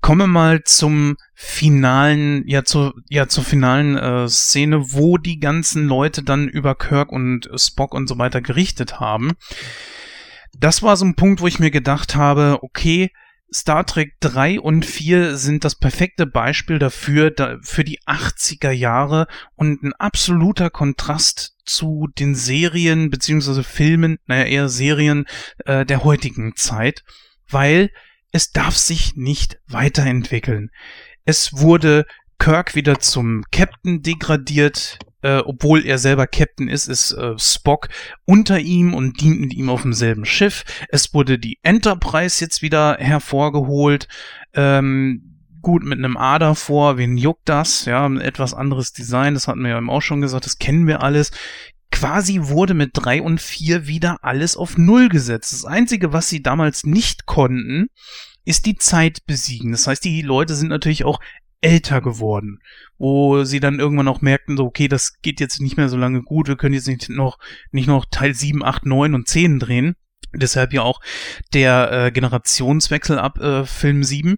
Kommen 0.00 0.20
wir 0.20 0.26
mal 0.26 0.62
zum 0.64 1.16
finalen, 1.34 2.44
ja, 2.46 2.64
zur, 2.64 2.94
ja, 3.08 3.28
zur 3.28 3.44
finalen 3.44 3.96
äh, 3.96 4.28
Szene, 4.28 4.92
wo 4.92 5.18
die 5.18 5.38
ganzen 5.38 5.86
Leute 5.86 6.22
dann 6.22 6.48
über 6.48 6.74
Kirk 6.74 7.12
und 7.12 7.50
Spock 7.56 7.94
und 7.94 8.08
so 8.08 8.18
weiter 8.18 8.40
gerichtet 8.40 9.00
haben. 9.00 9.32
Das 10.58 10.82
war 10.82 10.96
so 10.96 11.04
ein 11.04 11.16
Punkt, 11.16 11.40
wo 11.40 11.46
ich 11.46 11.58
mir 11.58 11.70
gedacht 11.70 12.16
habe, 12.16 12.58
okay, 12.62 13.10
Star 13.52 13.86
Trek 13.86 14.14
3 14.20 14.60
und 14.60 14.84
4 14.84 15.36
sind 15.36 15.64
das 15.64 15.76
perfekte 15.76 16.26
Beispiel 16.26 16.78
dafür, 16.78 17.30
da, 17.30 17.58
für 17.62 17.84
die 17.84 18.00
80er 18.02 18.70
Jahre 18.70 19.26
und 19.54 19.82
ein 19.82 19.92
absoluter 19.94 20.70
Kontrast 20.70 21.56
zu 21.64 22.08
den 22.18 22.34
Serien 22.34 23.10
beziehungsweise 23.10 23.62
Filmen, 23.62 24.18
naja 24.26 24.44
eher 24.44 24.68
Serien 24.68 25.26
äh, 25.64 25.84
der 25.86 26.04
heutigen 26.04 26.56
Zeit, 26.56 27.04
weil 27.48 27.90
es 28.32 28.50
darf 28.50 28.76
sich 28.76 29.16
nicht 29.16 29.58
weiterentwickeln. 29.66 30.70
Es 31.24 31.52
wurde 31.52 32.06
Kirk 32.38 32.74
wieder 32.74 32.98
zum 32.98 33.44
Captain 33.50 34.02
degradiert, 34.02 34.98
äh, 35.22 35.38
obwohl 35.38 35.84
er 35.84 35.98
selber 35.98 36.26
Captain 36.26 36.68
ist, 36.68 36.88
ist 36.88 37.12
äh, 37.12 37.38
Spock 37.38 37.88
unter 38.24 38.58
ihm 38.58 38.94
und 38.94 39.20
dient 39.20 39.40
mit 39.40 39.54
ihm 39.54 39.70
auf 39.70 39.82
demselben 39.82 40.24
Schiff. 40.24 40.64
Es 40.88 41.14
wurde 41.14 41.38
die 41.38 41.58
Enterprise 41.62 42.44
jetzt 42.44 42.62
wieder 42.62 42.96
hervorgeholt. 42.98 44.08
Ähm, 44.54 45.36
gut 45.62 45.82
mit 45.82 45.98
einem 45.98 46.16
A 46.16 46.38
davor, 46.38 46.96
wen 46.96 47.16
juckt 47.16 47.48
das? 47.48 47.86
Ja, 47.86 48.06
ein 48.06 48.20
etwas 48.20 48.54
anderes 48.54 48.92
Design, 48.92 49.34
das 49.34 49.48
hatten 49.48 49.62
wir 49.62 49.70
ja 49.70 49.78
eben 49.78 49.90
auch 49.90 50.02
schon 50.02 50.20
gesagt, 50.20 50.46
das 50.46 50.58
kennen 50.58 50.86
wir 50.86 51.02
alles. 51.02 51.32
Quasi 51.90 52.40
wurde 52.42 52.74
mit 52.74 52.90
drei 52.92 53.22
und 53.22 53.40
vier 53.40 53.86
wieder 53.86 54.18
alles 54.22 54.56
auf 54.56 54.76
Null 54.76 55.08
gesetzt. 55.08 55.52
Das 55.52 55.64
Einzige, 55.64 56.12
was 56.12 56.28
sie 56.28 56.42
damals 56.42 56.84
nicht 56.84 57.26
konnten, 57.26 57.88
ist 58.44 58.66
die 58.66 58.76
Zeit 58.76 59.26
besiegen. 59.26 59.72
Das 59.72 59.86
heißt, 59.86 60.04
die 60.04 60.22
Leute 60.22 60.54
sind 60.54 60.68
natürlich 60.68 61.04
auch 61.04 61.18
älter 61.60 62.00
geworden, 62.00 62.60
wo 62.98 63.44
sie 63.44 63.60
dann 63.60 63.80
irgendwann 63.80 64.08
auch 64.08 64.20
merkten, 64.20 64.56
so, 64.56 64.64
okay, 64.64 64.88
das 64.88 65.20
geht 65.20 65.40
jetzt 65.40 65.60
nicht 65.60 65.76
mehr 65.76 65.88
so 65.88 65.96
lange 65.96 66.22
gut, 66.22 66.48
wir 66.48 66.56
können 66.56 66.74
jetzt 66.74 66.88
nicht 66.88 67.08
noch, 67.08 67.38
nicht 67.72 67.88
noch 67.88 68.04
Teil 68.10 68.34
7, 68.34 68.62
8, 68.62 68.86
9 68.86 69.14
und 69.14 69.28
10 69.28 69.58
drehen. 69.58 69.96
Deshalb 70.34 70.72
ja 70.72 70.82
auch 70.82 71.00
der 71.54 71.90
äh, 71.92 72.10
Generationswechsel 72.10 73.18
ab 73.18 73.38
äh, 73.38 73.64
Film 73.64 74.02
7. 74.02 74.36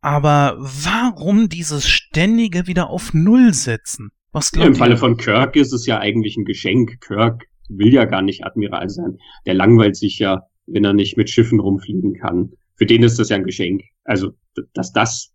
Aber 0.00 0.56
warum 0.58 1.48
dieses 1.48 1.88
ständige 1.88 2.66
wieder 2.66 2.90
auf 2.90 3.14
Null 3.14 3.54
setzen? 3.54 4.10
Was 4.32 4.52
Ja, 4.54 4.64
Im 4.64 4.74
Falle 4.74 4.96
von 4.96 5.16
Kirk 5.16 5.56
ist 5.56 5.72
es 5.72 5.86
ja 5.86 5.98
eigentlich 5.98 6.36
ein 6.36 6.44
Geschenk. 6.44 7.00
Kirk 7.00 7.44
will 7.68 7.92
ja 7.92 8.04
gar 8.04 8.20
nicht 8.20 8.44
Admiral 8.44 8.90
sein. 8.90 9.18
Der 9.46 9.54
langweilt 9.54 9.96
sich 9.96 10.18
ja, 10.18 10.42
wenn 10.66 10.84
er 10.84 10.92
nicht 10.92 11.16
mit 11.16 11.30
Schiffen 11.30 11.58
rumfliegen 11.58 12.14
kann. 12.14 12.52
Für 12.76 12.86
den 12.86 13.02
ist 13.02 13.18
das 13.18 13.30
ja 13.30 13.36
ein 13.36 13.44
Geschenk. 13.44 13.82
Also, 14.04 14.32
dass 14.74 14.92
das 14.92 15.32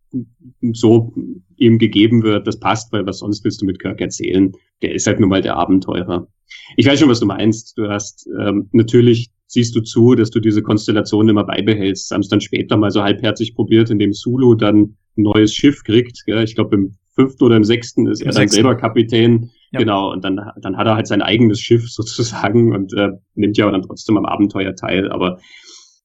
so 0.74 1.14
ihm 1.58 1.78
gegeben 1.78 2.24
wird, 2.24 2.48
das 2.48 2.60
passt, 2.60 2.92
weil 2.92 3.06
was 3.06 3.20
sonst 3.20 3.44
willst 3.44 3.62
du 3.62 3.66
mit 3.66 3.80
Kirk 3.80 4.02
erzählen? 4.02 4.52
Der 4.82 4.94
ist 4.94 5.08
halt 5.08 5.20
nun 5.20 5.30
mal 5.30 5.42
der 5.42 5.56
Abenteurer. 5.56 6.28
Ich 6.78 6.88
weiß 6.88 7.00
schon, 7.00 7.10
was 7.10 7.20
du 7.20 7.26
meinst. 7.26 7.78
Du 7.78 7.88
hast 7.90 8.28
ähm, 8.40 8.70
natürlich 8.72 9.30
siehst 9.48 9.76
du 9.76 9.82
zu, 9.82 10.16
dass 10.16 10.30
du 10.30 10.40
diese 10.40 10.62
Konstellation 10.62 11.28
immer 11.28 11.44
beibehältst. 11.44 12.12
Haben 12.12 12.22
es 12.22 12.30
dann 12.30 12.42
später 12.42 12.78
mal 12.78 12.92
so 12.92 13.02
halbherzig 13.04 13.56
probiert, 13.56 13.90
indem 13.90 14.14
Sulu 14.14 14.56
dann 14.56 14.96
ein 15.18 15.24
neues 15.24 15.54
Schiff 15.54 15.84
kriegt. 15.84 16.24
Gell? 16.26 16.44
Ich 16.44 16.56
glaube, 16.56 16.76
im 16.76 16.96
fünften 17.16 17.44
oder 17.44 17.58
im 17.58 17.64
sechsten 17.64 18.08
ist 18.08 18.22
Im 18.22 18.28
er 18.28 18.34
dann 18.34 18.42
sechsten. 18.42 18.56
selber 18.56 18.76
Kapitän. 18.76 19.50
Ja. 19.72 19.80
Genau, 19.80 20.12
und 20.12 20.24
dann, 20.24 20.40
dann 20.62 20.78
hat 20.78 20.88
er 20.88 20.96
halt 20.96 21.08
sein 21.08 21.22
eigenes 21.22 21.60
Schiff 21.60 21.90
sozusagen 21.90 22.74
und 22.74 22.94
äh, 22.94 23.10
nimmt 23.36 23.58
ja 23.58 23.70
dann 23.70 23.82
trotzdem 23.82 24.18
am 24.18 24.26
Abenteuer 24.26 24.76
teil. 24.76 25.12
Aber 25.12 25.40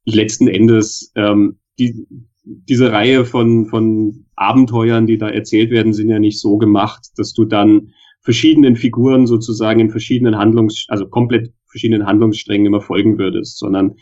letzten 0.04 0.48
Endes, 0.48 1.12
ähm, 1.14 1.58
die, 1.78 2.06
diese 2.44 2.92
Reihe 2.92 3.24
von, 3.24 3.66
von 3.66 4.26
Abenteuern, 4.36 5.06
die 5.06 5.18
da 5.18 5.28
erzählt 5.28 5.70
werden, 5.70 5.92
sind 5.92 6.08
ja 6.08 6.18
nicht 6.18 6.40
so 6.40 6.58
gemacht, 6.58 7.08
dass 7.16 7.32
du 7.32 7.44
dann 7.44 7.92
verschiedenen 8.20 8.76
Figuren 8.76 9.26
sozusagen 9.26 9.80
in 9.80 9.90
verschiedenen 9.90 10.36
Handlungs, 10.36 10.86
also 10.88 11.06
komplett 11.06 11.52
verschiedenen 11.66 12.06
Handlungssträngen 12.06 12.66
immer 12.66 12.80
folgen 12.80 13.18
würdest, 13.18 13.58
sondern 13.58 13.96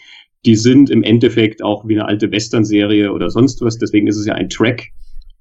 die 0.45 0.57
sind 0.57 0.91
im 0.91 1.03
Endeffekt 1.03 1.62
auch 1.62 1.87
wie 1.87 1.95
eine 1.95 2.07
alte 2.07 2.31
Western-Serie 2.31 3.12
oder 3.12 3.31
sonst 3.31 3.62
was. 3.62 3.79
Deswegen 3.79 4.07
ist 4.09 4.17
es 4.17 4.27
ja 4.27 4.35
ein 4.35 4.49
Track. 4.49 4.89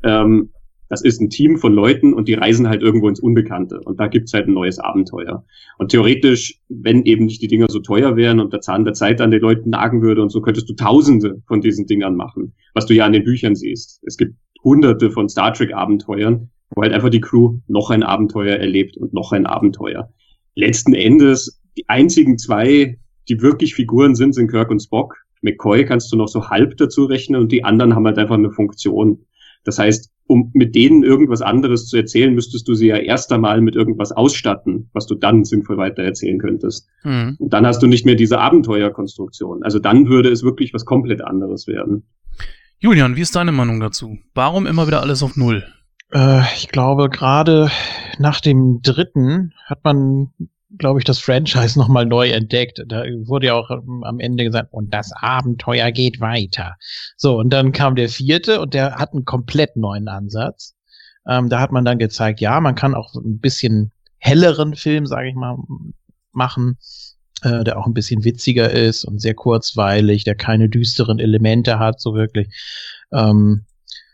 Ähm, 0.04 0.50
das 0.92 1.02
ist 1.02 1.22
ein 1.22 1.30
Team 1.30 1.58
von 1.58 1.74
Leuten 1.74 2.14
und 2.14 2.28
die 2.28 2.34
reisen 2.34 2.68
halt 2.68 2.82
irgendwo 2.82 3.08
ins 3.08 3.22
Unbekannte. 3.22 3.80
Und 3.80 4.02
da 4.02 4.08
gibt's 4.08 4.34
halt 4.34 4.50
ein 4.50 4.54
neues 4.54 4.78
Abenteuer. 4.78 5.46
Und 5.78 5.90
theoretisch, 5.90 6.60
wenn 6.68 7.06
eben 7.06 7.28
nicht 7.28 7.42
die 7.42 7.48
Dinger 7.48 7.68
so 7.70 7.80
teuer 7.80 8.18
wären 8.18 8.42
und 8.42 8.52
der 8.52 8.60
Zahn 8.60 8.84
der 8.84 8.94
Zeit 8.94 9.22
an 9.22 9.32
den 9.32 9.40
Leuten 9.40 9.70
nagen 9.70 10.02
würde 10.02 10.22
und 10.22 10.32
so, 10.32 10.42
könntest 10.42 10.70
du 10.70 10.74
tausende 10.74 11.42
von 11.48 11.62
diesen 11.62 11.88
Dingern 11.88 12.18
machen, 12.18 12.56
was 12.74 12.88
du 12.88 12.94
ja 12.94 13.06
an 13.06 13.14
den 13.14 13.24
Büchern 13.24 13.56
siehst. 13.56 14.02
Es 14.06 14.18
gibt 14.18 14.36
hunderte 14.66 15.12
von 15.12 15.30
Star 15.30 15.54
Trek 15.54 15.74
Abenteuern, 15.74 16.50
wo 16.72 16.82
halt 16.82 16.92
einfach 16.92 17.10
die 17.10 17.22
Crew 17.22 17.60
noch 17.70 17.90
ein 17.90 18.04
Abenteuer 18.04 18.58
erlebt 18.58 18.98
und 18.98 19.14
noch 19.14 19.32
ein 19.32 19.46
Abenteuer. 19.46 20.12
Letzten 20.56 20.94
Endes 20.94 21.62
die 21.78 21.88
einzigen 21.88 22.38
zwei, 22.38 23.00
die 23.30 23.42
wirklich 23.42 23.76
Figuren 23.76 24.14
sind, 24.14 24.36
sind 24.36 24.52
Kirk 24.52 24.70
und 24.70 24.82
Spock. 24.82 25.16
McCoy 25.42 25.86
kannst 25.86 26.12
du 26.12 26.18
noch 26.18 26.28
so 26.28 26.50
halb 26.50 26.76
dazu 26.76 27.06
rechnen 27.06 27.40
und 27.40 27.54
die 27.54 27.64
anderen 27.64 27.96
haben 27.96 28.06
halt 28.06 28.18
einfach 28.18 28.36
eine 28.36 28.52
Funktion. 28.52 29.26
Das 29.64 29.80
heißt, 29.80 30.12
um 30.32 30.50
mit 30.54 30.76
denen 30.76 31.04
irgendwas 31.04 31.42
anderes 31.42 31.88
zu 31.88 31.98
erzählen, 31.98 32.34
müsstest 32.34 32.66
du 32.66 32.74
sie 32.74 32.88
ja 32.88 32.96
erst 32.96 33.34
einmal 33.34 33.60
mit 33.60 33.76
irgendwas 33.76 34.14
ausstatten, 34.14 34.90
was 34.94 35.06
du 35.06 35.16
dann 35.16 35.44
sinnvoll 35.44 35.76
weitererzählen 35.76 36.40
könntest. 36.40 36.88
Mhm. 37.04 37.36
Und 37.38 37.52
dann 37.52 37.68
hast 37.68 37.84
du 37.84 37.88
nicht 37.88 38.06
mehr 38.06 38.16
diese 38.16 38.40
Abenteuerkonstruktion. 38.40 39.62
Also 39.62 39.80
dann 39.80 40.08
würde 40.08 40.30
es 40.30 40.42
wirklich 40.42 40.74
was 40.74 40.86
komplett 40.86 41.22
anderes 41.22 41.68
werden. 41.68 42.04
Julian, 42.80 43.18
wie 43.18 43.22
ist 43.22 43.36
deine 43.36 43.52
Meinung 43.52 43.82
dazu? 43.82 44.20
Warum 44.34 44.66
immer 44.66 44.88
wieder 44.88 45.02
alles 45.02 45.22
auf 45.22 45.36
Null? 45.36 45.66
Äh, 46.14 46.44
ich 46.56 46.70
glaube, 46.70 47.10
gerade 47.10 47.70
nach 48.18 48.40
dem 48.40 48.80
dritten 48.82 49.54
hat 49.66 49.84
man 49.84 50.30
glaube 50.78 51.00
ich, 51.00 51.06
das 51.06 51.20
Franchise 51.20 51.78
nochmal 51.78 52.06
neu 52.06 52.30
entdeckt. 52.30 52.82
Da 52.88 53.04
wurde 53.26 53.48
ja 53.48 53.54
auch 53.54 53.70
am 53.70 54.20
Ende 54.20 54.44
gesagt, 54.44 54.70
und 54.72 54.94
das 54.94 55.12
Abenteuer 55.14 55.92
geht 55.92 56.20
weiter. 56.20 56.76
So, 57.18 57.38
und 57.38 57.50
dann 57.52 57.72
kam 57.72 57.96
der 57.96 58.10
vierte 58.10 58.62
und 58.62 58.74
der 58.74 58.96
hat 58.96 59.14
einen 59.14 59.26
komplett 59.26 59.76
neuen 59.76 60.08
Ansatz. 60.08 60.76
Ähm, 61.28 61.50
da 61.50 61.60
hat 61.60 61.72
man 61.72 61.86
dann 61.86 62.00
gezeigt, 62.00 62.42
ja, 62.42 62.60
man 62.60 62.76
kann 62.76 62.96
auch 62.96 63.14
ein 63.16 63.40
bisschen 63.40 63.92
helleren 64.18 64.76
Film, 64.76 65.06
sage 65.06 65.30
ich 65.30 65.36
mal, 65.36 65.58
machen, 66.32 66.78
äh, 67.44 67.64
der 67.64 67.78
auch 67.78 67.86
ein 67.86 67.94
bisschen 67.94 68.24
witziger 68.24 68.72
ist 68.72 69.04
und 69.06 69.20
sehr 69.20 69.34
kurzweilig, 69.34 70.24
der 70.24 70.36
keine 70.36 70.70
düsteren 70.70 71.20
Elemente 71.20 71.80
hat, 71.80 72.00
so 72.00 72.14
wirklich. 72.14 72.48
Ähm, 73.12 73.66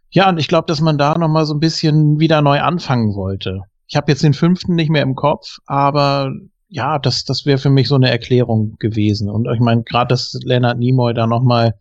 ja, 0.10 0.30
und 0.30 0.38
ich 0.38 0.48
glaube, 0.48 0.68
dass 0.68 0.82
man 0.82 0.98
da 0.98 1.18
nochmal 1.18 1.46
so 1.46 1.54
ein 1.54 1.60
bisschen 1.60 2.20
wieder 2.20 2.42
neu 2.42 2.62
anfangen 2.62 3.14
wollte. 3.14 3.64
Ich 3.88 3.96
habe 3.96 4.12
jetzt 4.12 4.24
den 4.24 4.34
fünften 4.34 4.76
nicht 4.76 4.90
mehr 4.90 5.02
im 5.02 5.16
Kopf, 5.16 5.58
aber 5.66 6.32
ja, 6.70 7.00
das, 7.00 7.24
das 7.24 7.46
wäre 7.46 7.58
für 7.58 7.70
mich 7.70 7.88
so 7.88 7.96
eine 7.96 8.10
Erklärung 8.10 8.76
gewesen. 8.80 9.30
Und 9.30 9.48
ich 9.54 9.62
meine, 9.62 9.84
gerade, 9.84 10.10
dass 10.10 10.38
Leonard 10.44 10.78
Nimoy 10.78 11.14
da 11.14 11.28
nochmal 11.28 11.76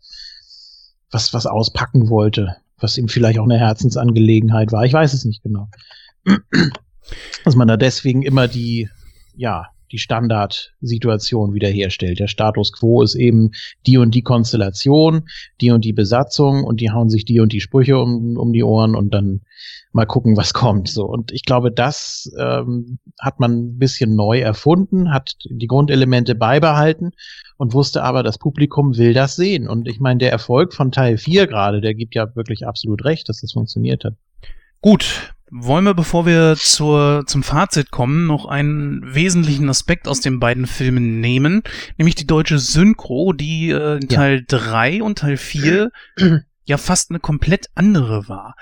was, 1.11 1.33
was 1.33 1.45
auspacken 1.45 2.09
wollte, 2.09 2.55
was 2.79 2.97
ihm 2.97 3.07
vielleicht 3.07 3.39
auch 3.39 3.45
eine 3.45 3.59
Herzensangelegenheit 3.59 4.71
war. 4.71 4.85
Ich 4.85 4.93
weiß 4.93 5.13
es 5.13 5.25
nicht 5.25 5.43
genau. 5.43 5.67
dass 7.45 7.55
man 7.55 7.67
da 7.67 7.77
deswegen 7.77 8.21
immer 8.21 8.47
die, 8.47 8.89
ja, 9.35 9.67
die 9.91 9.97
Standardsituation 9.97 11.53
wiederherstellt. 11.53 12.19
Der 12.19 12.27
Status 12.27 12.71
quo 12.71 13.01
ist 13.01 13.15
eben 13.15 13.51
die 13.85 13.97
und 13.97 14.13
die 14.13 14.21
Konstellation, 14.21 15.23
die 15.61 15.71
und 15.71 15.85
die 15.85 15.93
Besatzung 15.93 16.63
und 16.63 16.81
die 16.81 16.91
hauen 16.91 17.09
sich 17.09 17.25
die 17.25 17.39
und 17.39 17.53
die 17.53 17.61
Sprüche 17.61 17.97
um, 17.97 18.37
um 18.37 18.53
die 18.53 18.63
Ohren 18.63 18.95
und 18.95 19.13
dann 19.13 19.41
mal 19.91 20.05
gucken, 20.05 20.37
was 20.37 20.53
kommt. 20.53 20.89
So 20.89 21.05
und 21.05 21.31
ich 21.31 21.43
glaube, 21.43 21.71
das 21.71 22.31
ähm, 22.39 22.99
hat 23.19 23.39
man 23.39 23.51
ein 23.51 23.77
bisschen 23.77 24.15
neu 24.15 24.39
erfunden, 24.39 25.11
hat 25.11 25.35
die 25.49 25.67
Grundelemente 25.67 26.35
beibehalten 26.35 27.11
und 27.57 27.73
wusste 27.73 28.03
aber, 28.03 28.23
das 28.23 28.37
Publikum 28.37 28.97
will 28.97 29.13
das 29.13 29.35
sehen. 29.35 29.67
Und 29.67 29.87
ich 29.87 29.99
meine, 29.99 30.19
der 30.19 30.31
Erfolg 30.31 30.73
von 30.73 30.91
Teil 30.91 31.17
4 31.17 31.47
gerade, 31.47 31.81
der 31.81 31.95
gibt 31.95 32.15
ja 32.15 32.35
wirklich 32.35 32.65
absolut 32.65 33.03
recht, 33.03 33.29
dass 33.29 33.41
das 33.41 33.53
funktioniert 33.53 34.03
hat. 34.03 34.13
Gut, 34.81 35.33
wollen 35.49 35.85
wir, 35.85 35.93
bevor 35.93 36.25
wir 36.25 36.55
zur, 36.57 37.23
zum 37.25 37.43
Fazit 37.43 37.91
kommen, 37.91 38.27
noch 38.27 38.45
einen 38.45 39.01
wesentlichen 39.13 39.69
Aspekt 39.69 40.07
aus 40.07 40.19
den 40.19 40.39
beiden 40.39 40.67
Filmen 40.67 41.19
nehmen, 41.19 41.63
nämlich 41.97 42.15
die 42.15 42.27
deutsche 42.27 42.59
Synchro, 42.59 43.33
die 43.33 43.71
äh, 43.71 43.97
in 43.97 44.09
Teil 44.09 44.39
ja. 44.39 44.57
3 44.57 45.03
und 45.03 45.19
Teil 45.19 45.37
4 45.37 45.91
ja 46.65 46.77
fast 46.77 47.11
eine 47.11 47.19
komplett 47.19 47.67
andere 47.75 48.27
war. 48.27 48.55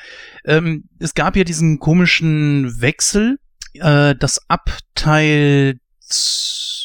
Ähm, 0.46 0.86
es 1.00 1.16
gab 1.16 1.36
ja 1.36 1.44
diesen 1.44 1.80
komischen 1.80 2.80
Wechsel, 2.80 3.40
äh, 3.74 4.16
dass 4.16 4.48
ab 4.48 4.70
Teil 4.94 5.80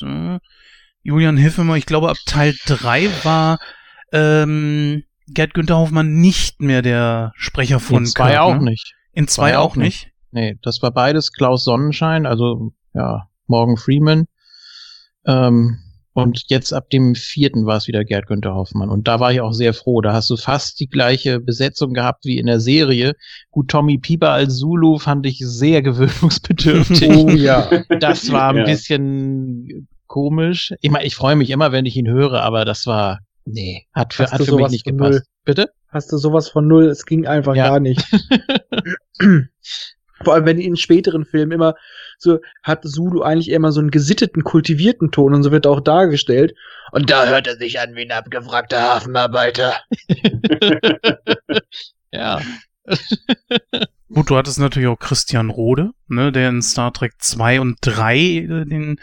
äh, 0.02 0.38
Julian 1.02 1.36
hilf 1.36 1.58
mir 1.58 1.64
mal, 1.64 1.78
ich 1.78 1.86
glaube 1.86 2.08
ab 2.10 2.16
Teil 2.26 2.54
3 2.66 3.08
war 3.22 3.58
ähm, 4.12 5.04
Gerd 5.28 5.54
Günther 5.54 5.76
Hoffmann 5.76 6.14
nicht 6.14 6.60
mehr 6.60 6.82
der 6.82 7.32
Sprecher 7.36 7.80
von 7.80 8.06
zwei 8.06 8.30
Kirk, 8.30 8.40
auch 8.40 8.54
ne? 8.56 8.70
nicht. 8.70 8.94
In 9.12 9.28
zwei 9.28 9.58
auch, 9.58 9.76
nicht? 9.76 10.10
Nee, 10.32 10.58
das 10.62 10.82
war 10.82 10.92
beides 10.92 11.32
Klaus 11.32 11.64
Sonnenschein, 11.64 12.26
also 12.26 12.72
ja, 12.94 13.28
Morgan 13.47 13.76
Freeman. 13.76 14.26
Ähm, 15.26 15.78
und 16.12 16.44
jetzt 16.48 16.72
ab 16.72 16.90
dem 16.90 17.14
vierten 17.14 17.66
war 17.66 17.76
es 17.76 17.86
wieder 17.86 18.05
Gerd 18.05 18.26
Günther 18.26 18.55
Hoffmann. 18.55 18.90
Und 18.90 19.06
da 19.06 19.20
war 19.20 19.32
ich 19.32 19.40
auch 19.40 19.52
sehr 19.52 19.72
froh. 19.74 20.00
Da 20.00 20.12
hast 20.12 20.28
du 20.28 20.36
fast 20.36 20.80
die 20.80 20.89
gleiche 20.89 21.40
Besetzung 21.40 21.94
gehabt 21.94 22.24
wie 22.24 22.39
in 22.39 22.47
der 22.47 22.60
Serie. 22.60 23.14
Gut, 23.50 23.68
Tommy 23.68 23.98
Pieper 23.98 24.30
als 24.30 24.58
Zulu 24.58 24.98
fand 24.98 25.24
ich 25.26 25.39
sehr 25.39 25.82
gewöhnungsbedürftig. 25.82 27.10
oh 27.10 27.30
ja. 27.30 27.68
Das 28.00 28.30
war 28.32 28.50
ein 28.50 28.58
ja. 28.58 28.64
bisschen 28.64 29.89
komisch. 30.08 30.74
Ich 30.80 30.90
meine, 30.90 31.06
ich 31.06 31.14
freue 31.14 31.36
mich 31.36 31.50
immer, 31.50 31.70
wenn 31.70 31.86
ich 31.86 31.97
ihn 31.97 32.08
höre, 32.08 32.42
aber 32.42 32.64
das 32.64 32.86
war, 32.86 33.20
nee, 33.44 33.86
hat 33.92 34.14
für, 34.14 34.30
hat 34.30 34.42
für 34.42 34.56
mich 34.56 34.70
nicht 34.70 34.84
gepasst. 34.84 35.10
Null? 35.10 35.22
Bitte? 35.44 35.70
Hast 35.88 36.12
du 36.12 36.18
sowas 36.18 36.48
von 36.48 36.68
null? 36.68 36.86
Es 36.86 37.04
ging 37.06 37.26
einfach 37.26 37.56
ja. 37.56 37.68
gar 37.68 37.80
nicht. 37.80 38.04
Vor 40.22 40.34
allem, 40.34 40.44
wenn 40.44 40.58
in 40.58 40.76
späteren 40.76 41.24
Filmen 41.24 41.52
immer 41.52 41.74
so 42.18 42.40
hat 42.62 42.84
Zulu 42.84 43.22
eigentlich 43.22 43.48
immer 43.48 43.72
so 43.72 43.80
einen 43.80 43.90
gesitteten, 43.90 44.44
kultivierten 44.44 45.10
Ton 45.10 45.34
und 45.34 45.42
so 45.42 45.50
wird 45.50 45.66
auch 45.66 45.80
dargestellt. 45.80 46.54
Und 46.92 47.10
da 47.10 47.26
hört 47.26 47.46
er 47.46 47.56
sich 47.56 47.80
an 47.80 47.94
wie 47.94 48.02
ein 48.02 48.12
abgewrackter 48.12 48.82
Hafenarbeiter. 48.82 49.76
ja. 52.12 52.40
Gut, 54.12 54.28
du 54.28 54.36
hattest 54.36 54.58
natürlich 54.58 54.88
auch 54.88 54.98
Christian 54.98 55.50
Rode, 55.50 55.92
ne, 56.08 56.32
der 56.32 56.48
in 56.50 56.62
Star 56.62 56.92
Trek 56.92 57.14
2 57.18 57.60
und 57.60 57.78
3 57.80 58.16
äh, 58.18 58.64
den 58.66 59.00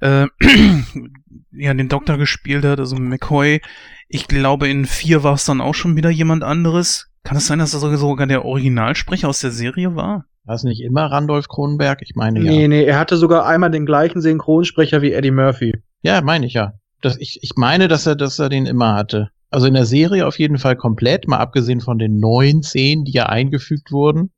äh, 0.00 0.26
ja, 1.52 1.72
den 1.74 1.88
Doktor 1.88 2.18
gespielt 2.18 2.64
hat, 2.64 2.80
also 2.80 2.96
McCoy. 2.96 3.60
Ich 4.08 4.28
glaube, 4.28 4.68
in 4.68 4.86
4 4.86 5.22
war 5.22 5.34
es 5.34 5.44
dann 5.44 5.60
auch 5.60 5.74
schon 5.74 5.96
wieder 5.96 6.10
jemand 6.10 6.42
anderes. 6.42 7.10
Kann 7.22 7.36
es 7.36 7.46
sein, 7.46 7.58
dass 7.58 7.72
das 7.72 7.80
sogar 7.80 8.26
der 8.26 8.44
Originalsprecher 8.44 9.28
aus 9.28 9.40
der 9.40 9.50
Serie 9.50 9.96
war? 9.96 10.26
War 10.44 10.54
es 10.54 10.62
nicht 10.62 10.82
immer 10.82 11.06
Randolph 11.06 11.48
Kronenberg? 11.48 12.02
Ich 12.02 12.14
meine 12.14 12.40
ja. 12.40 12.50
Nee, 12.50 12.68
nee, 12.68 12.84
er 12.84 12.98
hatte 12.98 13.16
sogar 13.16 13.46
einmal 13.46 13.70
den 13.70 13.86
gleichen 13.86 14.20
Synchronsprecher 14.20 15.00
wie 15.00 15.12
Eddie 15.12 15.30
Murphy. 15.30 15.72
Ja, 16.02 16.20
meine 16.20 16.46
ich 16.46 16.52
ja. 16.52 16.74
Das, 17.00 17.16
ich, 17.18 17.38
ich 17.42 17.52
meine, 17.56 17.88
dass 17.88 18.06
er, 18.06 18.14
dass 18.14 18.38
er 18.38 18.50
den 18.50 18.66
immer 18.66 18.94
hatte. 18.94 19.30
Also 19.50 19.66
in 19.66 19.74
der 19.74 19.86
Serie 19.86 20.26
auf 20.26 20.38
jeden 20.38 20.58
Fall 20.58 20.76
komplett, 20.76 21.28
mal 21.28 21.38
abgesehen 21.38 21.80
von 21.80 21.98
den 21.98 22.18
neun 22.18 22.62
Szenen, 22.62 23.04
die 23.04 23.12
ja 23.12 23.26
eingefügt 23.26 23.90
wurden. 23.90 24.32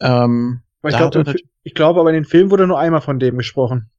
Ähm, 0.00 0.60
ich 0.82 0.96
glaube 0.96 1.24
glaub, 1.74 1.96
aber 1.96 2.10
in 2.10 2.14
den 2.14 2.24
Film 2.24 2.50
wurde 2.50 2.66
nur 2.66 2.78
einmal 2.78 3.00
von 3.00 3.18
dem 3.18 3.38
gesprochen. 3.38 3.90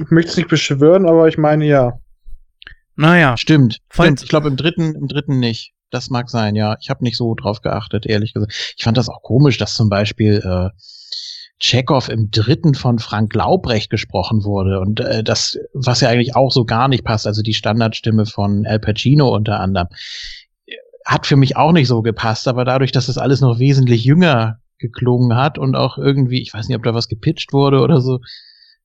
Ich 0.00 0.10
möchte 0.10 0.30
es 0.30 0.36
nicht 0.36 0.48
beschwören, 0.48 1.06
aber 1.06 1.28
ich 1.28 1.38
meine 1.38 1.66
ja. 1.66 1.98
Naja. 2.96 3.36
Stimmt. 3.36 3.78
Falls, 3.88 4.06
stimmt. 4.06 4.22
Ich 4.22 4.28
glaube 4.28 4.48
im 4.48 4.56
dritten, 4.56 4.94
im 4.94 5.08
dritten 5.08 5.38
nicht. 5.38 5.72
Das 5.90 6.10
mag 6.10 6.30
sein, 6.30 6.56
ja. 6.56 6.76
Ich 6.80 6.90
habe 6.90 7.04
nicht 7.04 7.16
so 7.16 7.34
drauf 7.34 7.60
geachtet, 7.62 8.06
ehrlich 8.06 8.34
gesagt. 8.34 8.74
Ich 8.76 8.84
fand 8.84 8.96
das 8.96 9.08
auch 9.08 9.22
komisch, 9.22 9.56
dass 9.58 9.74
zum 9.74 9.88
Beispiel 9.88 10.42
äh, 10.44 10.70
Chekhov 11.58 12.08
im 12.08 12.30
dritten 12.30 12.74
von 12.74 12.98
Frank 12.98 13.34
Laubrecht 13.34 13.88
gesprochen 13.88 14.44
wurde 14.44 14.80
und 14.80 15.00
äh, 15.00 15.24
das, 15.24 15.58
was 15.72 16.00
ja 16.00 16.10
eigentlich 16.10 16.36
auch 16.36 16.52
so 16.52 16.64
gar 16.64 16.88
nicht 16.88 17.04
passt, 17.04 17.26
also 17.26 17.42
die 17.42 17.54
Standardstimme 17.54 18.26
von 18.26 18.66
Al 18.66 18.78
Pacino 18.78 19.34
unter 19.34 19.60
anderem, 19.60 19.88
hat 21.06 21.26
für 21.26 21.36
mich 21.36 21.56
auch 21.56 21.72
nicht 21.72 21.88
so 21.88 22.02
gepasst, 22.02 22.48
aber 22.48 22.64
dadurch, 22.64 22.92
dass 22.92 23.06
das 23.06 23.16
alles 23.16 23.40
noch 23.40 23.58
wesentlich 23.58 24.04
jünger 24.04 24.58
geklungen 24.78 25.36
hat 25.36 25.56
und 25.56 25.76
auch 25.76 25.96
irgendwie, 25.96 26.42
ich 26.42 26.52
weiß 26.52 26.68
nicht, 26.68 26.76
ob 26.76 26.82
da 26.82 26.92
was 26.92 27.08
gepitcht 27.08 27.52
wurde 27.52 27.80
oder 27.80 28.02
so, 28.02 28.20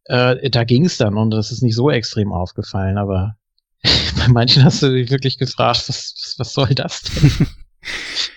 äh, 0.06 0.50
da 0.50 0.64
ging 0.64 0.86
es 0.86 0.98
dann 0.98 1.18
und 1.18 1.32
das 1.32 1.52
ist 1.52 1.62
nicht 1.62 1.76
so 1.76 1.90
extrem 1.90 2.32
aufgefallen, 2.32 2.98
aber 2.98 3.36
bei 3.84 4.28
manchen 4.28 4.64
hast 4.64 4.82
du 4.84 4.92
dich 4.92 5.10
wirklich 5.10 5.38
gefragt, 5.38 5.84
was, 5.88 6.14
was, 6.16 6.36
was 6.38 6.54
soll 6.54 6.70
das 6.70 7.02
denn? 7.04 7.48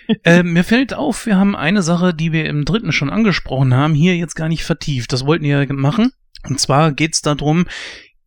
äh, 0.24 0.42
mir 0.42 0.64
fällt 0.64 0.94
auf, 0.94 1.26
wir 1.26 1.36
haben 1.36 1.56
eine 1.56 1.82
Sache, 1.82 2.14
die 2.14 2.32
wir 2.32 2.46
im 2.46 2.64
dritten 2.64 2.92
schon 2.92 3.10
angesprochen 3.10 3.74
haben, 3.74 3.94
hier 3.94 4.16
jetzt 4.16 4.34
gar 4.34 4.48
nicht 4.48 4.64
vertieft. 4.64 5.12
Das 5.12 5.26
wollten 5.26 5.44
wir 5.44 5.66
machen. 5.72 6.12
Und 6.48 6.60
zwar 6.60 6.92
geht's 6.92 7.22
darum, 7.22 7.66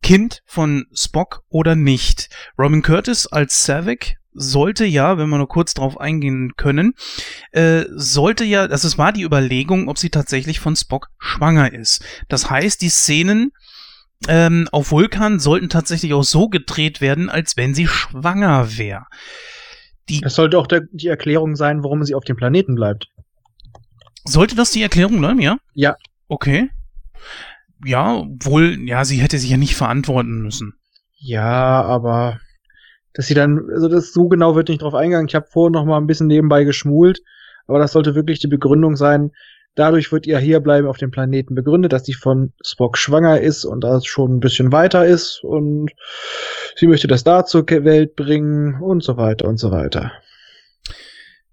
Kind 0.02 0.42
von 0.46 0.86
Spock 0.92 1.42
oder 1.48 1.74
nicht. 1.74 2.30
Robin 2.58 2.82
Curtis 2.82 3.26
als 3.26 3.64
Savick 3.64 4.17
sollte 4.38 4.84
ja, 4.84 5.18
wenn 5.18 5.28
wir 5.28 5.38
nur 5.38 5.48
kurz 5.48 5.74
drauf 5.74 6.00
eingehen 6.00 6.54
können, 6.56 6.94
äh, 7.52 7.84
sollte 7.90 8.44
ja, 8.44 8.62
also 8.62 8.86
es 8.86 8.98
war 8.98 9.12
die 9.12 9.22
Überlegung, 9.22 9.88
ob 9.88 9.98
sie 9.98 10.10
tatsächlich 10.10 10.60
von 10.60 10.76
Spock 10.76 11.08
schwanger 11.18 11.72
ist. 11.72 12.04
Das 12.28 12.50
heißt, 12.50 12.80
die 12.80 12.88
Szenen 12.88 13.52
ähm, 14.26 14.68
auf 14.72 14.90
Vulkan 14.90 15.38
sollten 15.38 15.68
tatsächlich 15.68 16.12
auch 16.14 16.24
so 16.24 16.48
gedreht 16.48 17.00
werden, 17.00 17.30
als 17.30 17.56
wenn 17.56 17.74
sie 17.74 17.86
schwanger 17.86 18.76
wäre. 18.76 19.06
Die 20.08 20.20
das 20.20 20.34
sollte 20.34 20.58
auch 20.58 20.66
der, 20.66 20.82
die 20.90 21.08
Erklärung 21.08 21.54
sein, 21.54 21.82
warum 21.82 22.02
sie 22.02 22.14
auf 22.14 22.24
dem 22.24 22.36
Planeten 22.36 22.74
bleibt. 22.74 23.08
Sollte 24.24 24.56
das 24.56 24.70
die 24.70 24.82
Erklärung 24.82 25.18
bleiben, 25.20 25.40
ja? 25.40 25.58
Ja. 25.74 25.96
Okay. 26.28 26.70
Ja, 27.84 28.24
wohl, 28.40 28.78
ja, 28.88 29.04
sie 29.04 29.18
hätte 29.18 29.38
sich 29.38 29.50
ja 29.50 29.56
nicht 29.56 29.76
verantworten 29.76 30.40
müssen. 30.40 30.74
Ja, 31.16 31.82
aber 31.82 32.40
dass 33.18 33.26
sie 33.26 33.34
dann, 33.34 33.68
also 33.74 33.88
das 33.88 34.12
so 34.12 34.28
genau 34.28 34.54
wird 34.54 34.68
nicht 34.68 34.80
drauf 34.80 34.94
eingegangen. 34.94 35.26
Ich 35.26 35.34
habe 35.34 35.48
vorhin 35.50 35.72
noch 35.72 35.84
mal 35.84 35.98
ein 35.98 36.06
bisschen 36.06 36.28
nebenbei 36.28 36.62
geschmult, 36.62 37.20
aber 37.66 37.80
das 37.80 37.90
sollte 37.90 38.14
wirklich 38.14 38.38
die 38.38 38.46
Begründung 38.46 38.94
sein. 38.94 39.32
Dadurch 39.74 40.12
wird 40.12 40.28
ihr 40.28 40.38
Hierbleiben 40.38 40.88
auf 40.88 40.98
dem 40.98 41.10
Planeten 41.10 41.56
begründet, 41.56 41.92
dass 41.92 42.04
sie 42.04 42.14
von 42.14 42.52
Spock 42.64 42.96
schwanger 42.96 43.40
ist 43.40 43.64
und 43.64 43.82
das 43.82 44.06
schon 44.06 44.36
ein 44.36 44.40
bisschen 44.40 44.70
weiter 44.70 45.04
ist 45.04 45.42
und 45.42 45.90
sie 46.76 46.86
möchte 46.86 47.08
das 47.08 47.24
da 47.24 47.44
zur 47.44 47.68
Welt 47.68 48.14
bringen 48.14 48.80
und 48.80 49.02
so 49.02 49.16
weiter 49.16 49.48
und 49.48 49.58
so 49.58 49.72
weiter. 49.72 50.12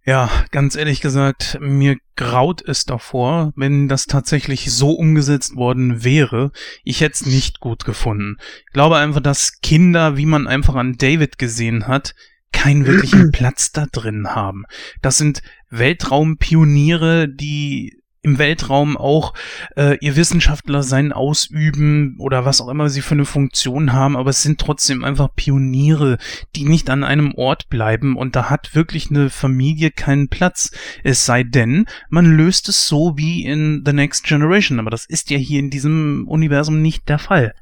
Ja, 0.07 0.29
ganz 0.51 0.75
ehrlich 0.75 1.01
gesagt, 1.01 1.57
mir 1.59 1.97
graut 2.15 2.61
es 2.61 2.85
davor, 2.85 3.53
wenn 3.55 3.87
das 3.87 4.05
tatsächlich 4.05 4.71
so 4.71 4.91
umgesetzt 4.91 5.55
worden 5.55 6.03
wäre. 6.03 6.51
Ich 6.83 7.01
hätte 7.01 7.15
es 7.15 7.25
nicht 7.25 7.59
gut 7.59 7.85
gefunden. 7.85 8.37
Ich 8.67 8.73
glaube 8.73 8.97
einfach, 8.97 9.21
dass 9.21 9.61
Kinder, 9.61 10.15
wie 10.15 10.27
man 10.27 10.47
einfach 10.47 10.75
an 10.75 10.97
David 10.97 11.39
gesehen 11.39 11.87
hat, 11.87 12.13
keinen 12.51 12.85
wirklichen 12.85 13.31
Platz 13.31 13.71
da 13.71 13.87
drin 13.91 14.27
haben. 14.27 14.65
Das 15.01 15.17
sind 15.17 15.41
Weltraumpioniere, 15.71 17.27
die 17.27 17.94
im 18.25 18.39
Weltraum 18.39 18.97
auch 18.97 19.33
äh, 19.77 19.97
ihr 20.01 20.15
Wissenschaftler 20.15 20.81
sein 20.81 21.13
ausüben 21.13 22.15
oder 22.17 22.43
was 22.43 22.59
auch 22.59 22.69
immer 22.69 22.89
sie 22.89 23.01
für 23.01 23.13
eine 23.13 23.25
Funktion 23.25 23.93
haben, 23.93 24.17
aber 24.17 24.31
es 24.31 24.41
sind 24.41 24.59
trotzdem 24.59 25.03
einfach 25.03 25.29
Pioniere, 25.35 26.17
die 26.55 26.65
nicht 26.65 26.89
an 26.89 27.03
einem 27.03 27.35
Ort 27.35 27.69
bleiben 27.69 28.17
und 28.17 28.35
da 28.35 28.49
hat 28.49 28.73
wirklich 28.73 29.11
eine 29.11 29.29
Familie 29.29 29.91
keinen 29.91 30.27
Platz. 30.27 30.71
Es 31.03 31.25
sei 31.25 31.43
denn, 31.43 31.85
man 32.09 32.25
löst 32.25 32.67
es 32.67 32.87
so 32.87 33.15
wie 33.15 33.45
in 33.45 33.83
The 33.85 33.93
Next 33.93 34.25
Generation, 34.25 34.79
aber 34.79 34.89
das 34.89 35.05
ist 35.05 35.29
ja 35.29 35.37
hier 35.37 35.59
in 35.59 35.69
diesem 35.69 36.25
Universum 36.27 36.81
nicht 36.81 37.07
der 37.07 37.19
Fall. 37.19 37.53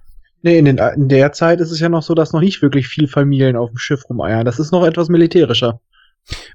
Nee, 0.43 0.57
in, 0.57 0.65
den, 0.65 0.77
in 0.77 1.09
der 1.09 1.33
Zeit 1.33 1.59
ist 1.59 1.71
es 1.71 1.79
ja 1.79 1.89
noch 1.89 2.03
so, 2.03 2.15
dass 2.15 2.33
noch 2.33 2.41
nicht 2.41 2.61
wirklich 2.61 2.87
viel 2.87 3.07
Familien 3.07 3.55
auf 3.55 3.69
dem 3.69 3.77
Schiff 3.77 4.09
rumeiern. 4.09 4.45
Das 4.45 4.59
ist 4.59 4.71
noch 4.71 4.85
etwas 4.85 5.09
militärischer. 5.09 5.79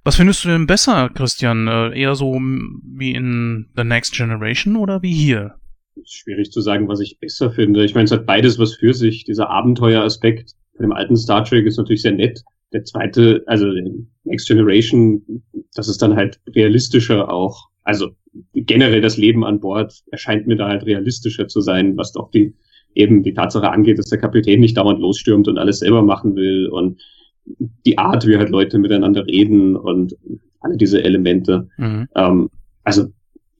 Was 0.04 0.16
findest 0.16 0.44
du 0.44 0.48
denn 0.48 0.66
besser, 0.66 1.10
Christian? 1.14 1.68
Äh, 1.68 1.98
eher 1.98 2.14
so 2.14 2.34
wie 2.34 3.12
in 3.12 3.68
The 3.76 3.84
Next 3.84 4.14
Generation 4.14 4.76
oder 4.76 5.02
wie 5.02 5.12
hier? 5.12 5.54
Schwierig 6.04 6.50
zu 6.50 6.60
sagen, 6.60 6.88
was 6.88 7.00
ich 7.00 7.18
besser 7.20 7.50
finde. 7.50 7.84
Ich 7.84 7.94
meine, 7.94 8.04
es 8.04 8.12
hat 8.12 8.26
beides 8.26 8.58
was 8.58 8.74
für 8.74 8.94
sich. 8.94 9.24
Dieser 9.24 9.50
Abenteueraspekt 9.50 10.54
von 10.76 10.84
dem 10.84 10.92
alten 10.92 11.16
Star 11.16 11.44
Trek 11.44 11.66
ist 11.66 11.76
natürlich 11.76 12.02
sehr 12.02 12.12
nett. 12.12 12.42
Der 12.72 12.84
zweite, 12.84 13.42
also 13.46 13.66
Next 14.24 14.46
Generation, 14.46 15.42
das 15.74 15.88
ist 15.88 16.00
dann 16.02 16.16
halt 16.16 16.40
realistischer 16.54 17.32
auch. 17.32 17.68
Also 17.82 18.10
generell 18.54 19.00
das 19.00 19.16
Leben 19.16 19.44
an 19.44 19.60
Bord 19.60 20.02
erscheint 20.12 20.46
mir 20.46 20.56
da 20.56 20.68
halt 20.68 20.84
realistischer 20.84 21.48
zu 21.48 21.60
sein, 21.60 21.96
was 21.96 22.12
doch 22.12 22.30
die 22.30 22.54
eben 22.94 23.22
die 23.22 23.34
Tatsache 23.34 23.70
angeht, 23.70 23.98
dass 23.98 24.10
der 24.10 24.18
Kapitän 24.18 24.60
nicht 24.60 24.76
dauernd 24.76 25.00
losstürmt 25.00 25.48
und 25.48 25.58
alles 25.58 25.80
selber 25.80 26.02
machen 26.02 26.36
will 26.36 26.68
und 26.68 27.00
die 27.86 27.98
Art, 27.98 28.26
wie 28.26 28.36
halt 28.36 28.50
Leute 28.50 28.78
miteinander 28.78 29.26
reden 29.26 29.76
und 29.76 30.16
alle 30.60 30.76
diese 30.76 31.02
Elemente. 31.02 31.68
Mhm. 31.76 32.08
Ähm, 32.14 32.50
also 32.84 33.06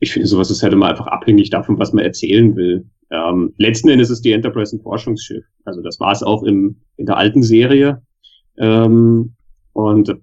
ich 0.01 0.13
finde, 0.13 0.29
sowas 0.29 0.51
ist 0.51 0.63
halt 0.63 0.73
immer 0.73 0.89
einfach 0.89 1.07
abhängig 1.07 1.51
davon, 1.51 1.79
was 1.79 1.93
man 1.93 2.05
erzählen 2.05 2.55
will. 2.57 2.87
Ähm, 3.11 3.53
letzten 3.57 3.89
Endes 3.89 4.11
ist 4.11 4.25
die 4.25 4.33
Enterprise 4.33 4.77
ein 4.77 4.81
Forschungsschiff. 4.81 5.45
Also 5.65 5.83
das 5.83 5.99
war 5.99 6.13
es 6.13 6.23
auch 6.23 6.43
im, 6.43 6.77
in 6.97 7.07
der 7.07 7.17
alten 7.17 7.43
Serie. 7.43 8.03
Ähm, 8.59 9.33
und 9.73 10.09
da 10.09 10.15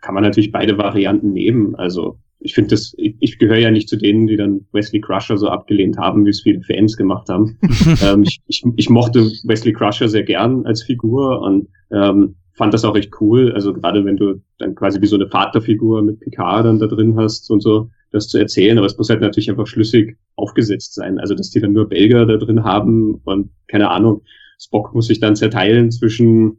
kann 0.00 0.14
man 0.14 0.24
natürlich 0.24 0.52
beide 0.52 0.78
Varianten 0.78 1.32
nehmen. 1.32 1.74
Also 1.76 2.18
ich 2.40 2.54
finde 2.54 2.70
das, 2.70 2.94
ich, 2.96 3.16
ich 3.20 3.38
gehöre 3.38 3.58
ja 3.58 3.70
nicht 3.70 3.88
zu 3.88 3.96
denen, 3.96 4.26
die 4.26 4.36
dann 4.36 4.66
Wesley 4.72 5.00
Crusher 5.00 5.36
so 5.36 5.48
abgelehnt 5.48 5.98
haben, 5.98 6.24
wie 6.24 6.30
es 6.30 6.42
viele 6.42 6.62
Fans 6.62 6.96
gemacht 6.96 7.28
haben. 7.28 7.58
ähm, 8.02 8.22
ich, 8.24 8.40
ich, 8.46 8.64
ich 8.76 8.90
mochte 8.90 9.20
Wesley 9.44 9.72
Crusher 9.72 10.08
sehr 10.08 10.22
gern 10.22 10.66
als 10.66 10.82
Figur 10.82 11.40
und 11.40 11.68
ähm, 11.90 12.36
fand 12.56 12.72
das 12.74 12.84
auch 12.84 12.96
echt 12.96 13.20
cool. 13.20 13.52
Also 13.52 13.72
gerade 13.74 14.04
wenn 14.04 14.16
du 14.16 14.40
dann 14.58 14.74
quasi 14.74 15.00
wie 15.00 15.06
so 15.06 15.16
eine 15.16 15.28
Vaterfigur 15.28 16.02
mit 16.02 16.20
Picard 16.20 16.64
dann 16.64 16.78
da 16.78 16.86
drin 16.86 17.16
hast 17.16 17.50
und 17.50 17.62
so, 17.62 17.90
das 18.10 18.28
zu 18.28 18.38
erzählen. 18.38 18.78
Aber 18.78 18.86
es 18.86 18.96
muss 18.96 19.10
halt 19.10 19.20
natürlich 19.20 19.50
einfach 19.50 19.66
schlüssig 19.66 20.16
aufgesetzt 20.36 20.94
sein. 20.94 21.18
Also 21.18 21.34
dass 21.34 21.50
die 21.50 21.60
dann 21.60 21.72
nur 21.72 21.88
Belger 21.88 22.24
da 22.24 22.36
drin 22.36 22.64
haben 22.64 23.20
und 23.24 23.50
keine 23.68 23.90
Ahnung, 23.90 24.22
Spock 24.58 24.94
muss 24.94 25.06
sich 25.06 25.20
dann 25.20 25.36
zerteilen 25.36 25.90
zwischen 25.90 26.58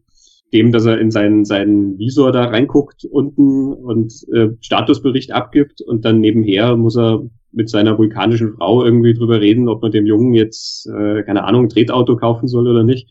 dem, 0.54 0.72
dass 0.72 0.86
er 0.86 1.00
in 1.00 1.12
seinen, 1.12 1.46
seinen 1.46 1.98
Visor 1.98 2.32
da 2.32 2.46
reinguckt 2.46 3.04
unten 3.06 3.74
und 3.74 4.14
äh, 4.34 4.50
Statusbericht 4.62 5.32
abgibt 5.34 5.82
und 5.82 6.06
dann 6.06 6.22
nebenher 6.22 6.78
muss 6.78 6.96
er 6.96 7.28
mit 7.52 7.70
seiner 7.70 7.98
vulkanischen 7.98 8.54
Frau 8.54 8.86
irgendwie 8.86 9.14
drüber 9.14 9.42
reden, 9.42 9.68
ob 9.68 9.82
man 9.82 9.92
dem 9.92 10.06
Jungen 10.06 10.34
jetzt, 10.36 10.88
äh, 10.88 11.24
keine 11.24 11.44
Ahnung, 11.44 11.66
ein 11.66 11.70
Tretauto 11.70 12.16
kaufen 12.16 12.48
soll 12.48 12.68
oder 12.68 12.84
nicht 12.84 13.10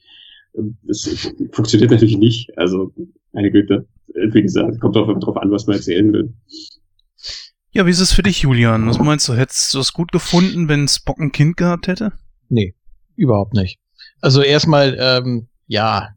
das 0.82 1.28
funktioniert 1.52 1.90
natürlich 1.90 2.18
nicht. 2.18 2.56
Also, 2.58 2.92
meine 3.32 3.50
Güte, 3.50 3.86
wie 4.08 4.42
gesagt, 4.42 4.80
kommt 4.80 4.96
auch 4.96 5.06
drauf 5.18 5.36
an, 5.36 5.50
was 5.50 5.66
man 5.66 5.76
erzählen 5.76 6.12
will. 6.12 6.32
Ja, 7.72 7.84
wie 7.84 7.90
ist 7.90 8.00
es 8.00 8.12
für 8.12 8.22
dich, 8.22 8.40
Julian? 8.40 8.88
Was 8.88 8.98
meinst 8.98 9.28
du, 9.28 9.34
hättest 9.34 9.74
du 9.74 9.80
es 9.80 9.92
gut 9.92 10.10
gefunden, 10.10 10.68
wenn 10.68 10.88
Spock 10.88 11.18
ein 11.20 11.32
Kind 11.32 11.58
gehabt 11.58 11.88
hätte? 11.88 12.12
Nee, 12.48 12.74
überhaupt 13.16 13.52
nicht. 13.52 13.78
Also 14.20 14.40
erstmal, 14.40 14.96
ähm, 14.98 15.48
ja, 15.66 16.08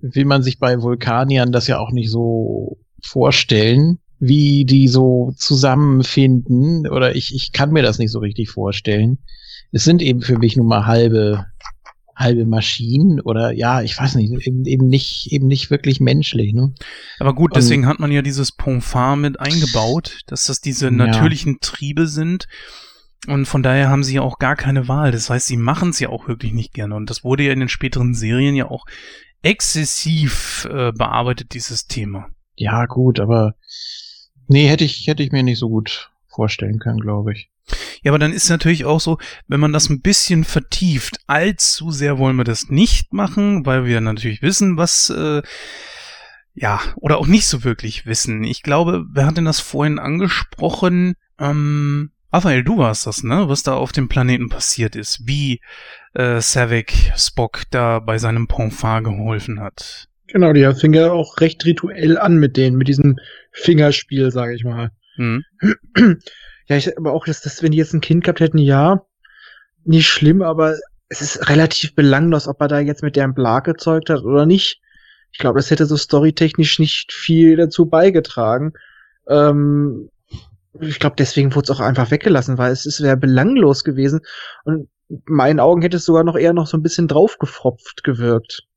will 0.00 0.26
man 0.26 0.42
sich 0.42 0.58
bei 0.58 0.80
Vulkaniern 0.80 1.50
das 1.50 1.66
ja 1.66 1.78
auch 1.78 1.90
nicht 1.90 2.10
so 2.10 2.78
vorstellen, 3.02 3.98
wie 4.20 4.64
die 4.64 4.88
so 4.88 5.32
zusammenfinden, 5.36 6.88
oder 6.88 7.16
ich, 7.16 7.34
ich 7.34 7.52
kann 7.52 7.72
mir 7.72 7.82
das 7.82 7.98
nicht 7.98 8.12
so 8.12 8.18
richtig 8.18 8.50
vorstellen. 8.50 9.18
Es 9.72 9.84
sind 9.84 10.02
eben 10.02 10.22
für 10.22 10.38
mich 10.38 10.56
nun 10.56 10.66
mal 10.66 10.86
halbe 10.86 11.46
halbe 12.18 12.44
Maschinen 12.46 13.20
oder 13.20 13.52
ja, 13.52 13.80
ich 13.80 13.96
weiß 13.98 14.16
nicht, 14.16 14.32
eben, 14.46 14.64
eben 14.64 14.88
nicht, 14.88 15.30
eben 15.30 15.46
nicht 15.46 15.70
wirklich 15.70 16.00
menschlich, 16.00 16.52
ne? 16.52 16.74
Aber 17.20 17.34
gut, 17.34 17.54
deswegen 17.54 17.84
Und, 17.84 17.88
hat 17.88 18.00
man 18.00 18.10
ja 18.10 18.22
dieses 18.22 18.52
Ponfar 18.52 19.16
mit 19.16 19.38
eingebaut, 19.38 20.18
dass 20.26 20.46
das 20.46 20.60
diese 20.60 20.90
natürlichen 20.90 21.52
ja. 21.52 21.58
Triebe 21.60 22.08
sind. 22.08 22.48
Und 23.26 23.46
von 23.46 23.62
daher 23.62 23.88
haben 23.88 24.04
sie 24.04 24.16
ja 24.16 24.22
auch 24.22 24.38
gar 24.38 24.56
keine 24.56 24.88
Wahl. 24.88 25.12
Das 25.12 25.30
heißt, 25.30 25.46
sie 25.46 25.56
machen 25.56 25.90
es 25.90 26.00
ja 26.00 26.08
auch 26.08 26.28
wirklich 26.28 26.52
nicht 26.52 26.72
gerne. 26.72 26.94
Und 26.96 27.08
das 27.08 27.24
wurde 27.24 27.44
ja 27.44 27.52
in 27.52 27.60
den 27.60 27.68
späteren 27.68 28.14
Serien 28.14 28.54
ja 28.54 28.70
auch 28.70 28.84
exzessiv 29.42 30.68
äh, 30.70 30.92
bearbeitet, 30.92 31.54
dieses 31.54 31.86
Thema. 31.86 32.28
Ja, 32.56 32.86
gut, 32.86 33.20
aber 33.20 33.54
nee, 34.48 34.68
hätte 34.68 34.84
ich, 34.84 35.06
hätte 35.06 35.22
ich 35.22 35.30
mir 35.30 35.44
nicht 35.44 35.58
so 35.58 35.68
gut 35.68 36.10
vorstellen 36.26 36.80
können, 36.80 37.00
glaube 37.00 37.32
ich. 37.32 37.50
Ja, 38.02 38.12
aber 38.12 38.18
dann 38.18 38.32
ist 38.32 38.48
natürlich 38.48 38.84
auch 38.84 39.00
so, 39.00 39.18
wenn 39.46 39.60
man 39.60 39.72
das 39.72 39.88
ein 39.88 40.00
bisschen 40.00 40.44
vertieft, 40.44 41.18
allzu 41.26 41.90
sehr 41.90 42.18
wollen 42.18 42.36
wir 42.36 42.44
das 42.44 42.68
nicht 42.68 43.12
machen, 43.12 43.66
weil 43.66 43.84
wir 43.84 44.00
natürlich 44.00 44.42
wissen, 44.42 44.76
was, 44.76 45.10
äh, 45.10 45.42
ja, 46.54 46.80
oder 46.96 47.18
auch 47.18 47.26
nicht 47.26 47.46
so 47.46 47.64
wirklich 47.64 48.06
wissen. 48.06 48.44
Ich 48.44 48.62
glaube, 48.62 49.04
wer 49.12 49.26
hat 49.26 49.36
denn 49.36 49.44
das 49.44 49.60
vorhin 49.60 49.98
angesprochen? 49.98 51.14
Ähm, 51.38 52.10
Raphael, 52.32 52.62
du 52.62 52.78
warst 52.78 53.06
das, 53.06 53.22
ne? 53.22 53.48
Was 53.48 53.62
da 53.62 53.74
auf 53.74 53.92
dem 53.92 54.08
Planeten 54.08 54.48
passiert 54.48 54.96
ist. 54.96 55.22
Wie 55.24 55.60
äh, 56.14 56.40
Savick 56.40 57.12
Spock 57.16 57.62
da 57.70 58.00
bei 58.00 58.18
seinem 58.18 58.48
Ponfar 58.48 59.02
geholfen 59.02 59.60
hat. 59.60 60.08
Genau, 60.26 60.52
die 60.52 60.70
fing 60.74 60.92
ja 60.92 61.10
auch 61.10 61.40
recht 61.40 61.64
rituell 61.64 62.18
an 62.18 62.36
mit 62.36 62.56
denen, 62.56 62.76
mit 62.76 62.88
diesen 62.88 63.18
Fingerspiel, 63.52 64.30
sage 64.30 64.54
ich 64.54 64.64
mal. 64.64 64.90
Hm. 65.16 65.42
Ja, 66.68 66.76
ich 66.76 66.96
aber 66.96 67.12
auch, 67.12 67.24
dass, 67.24 67.40
dass 67.40 67.62
wenn 67.62 67.72
die 67.72 67.78
jetzt 67.78 67.94
ein 67.94 68.00
Kind 68.00 68.24
gehabt 68.24 68.40
hätten, 68.40 68.58
ja, 68.58 69.04
nicht 69.84 70.08
schlimm, 70.08 70.42
aber 70.42 70.76
es 71.08 71.22
ist 71.22 71.48
relativ 71.48 71.94
belanglos, 71.94 72.46
ob 72.46 72.60
er 72.60 72.68
da 72.68 72.78
jetzt 72.80 73.02
mit 73.02 73.16
der 73.16 73.24
einen 73.24 73.34
Blag 73.34 73.64
gezeugt 73.64 74.10
hat 74.10 74.22
oder 74.22 74.44
nicht. 74.44 74.80
Ich 75.32 75.38
glaube, 75.38 75.58
das 75.58 75.70
hätte 75.70 75.86
so 75.86 75.96
storytechnisch 75.96 76.78
nicht 76.78 77.12
viel 77.12 77.56
dazu 77.56 77.86
beigetragen. 77.86 78.74
Ähm, 79.28 80.10
ich 80.80 80.98
glaube, 80.98 81.16
deswegen 81.18 81.54
wurde 81.54 81.72
es 81.72 81.76
auch 81.76 81.80
einfach 81.80 82.10
weggelassen, 82.10 82.58
weil 82.58 82.72
es 82.72 83.02
wäre 83.02 83.16
belanglos 83.16 83.84
gewesen 83.84 84.20
und 84.64 84.88
in 85.08 85.22
meinen 85.26 85.60
Augen 85.60 85.80
hätte 85.80 85.96
es 85.96 86.04
sogar 86.04 86.22
noch 86.22 86.36
eher 86.36 86.52
noch 86.52 86.66
so 86.66 86.76
ein 86.76 86.82
bisschen 86.82 87.08
draufgefropft 87.08 88.04
gewirkt. 88.04 88.67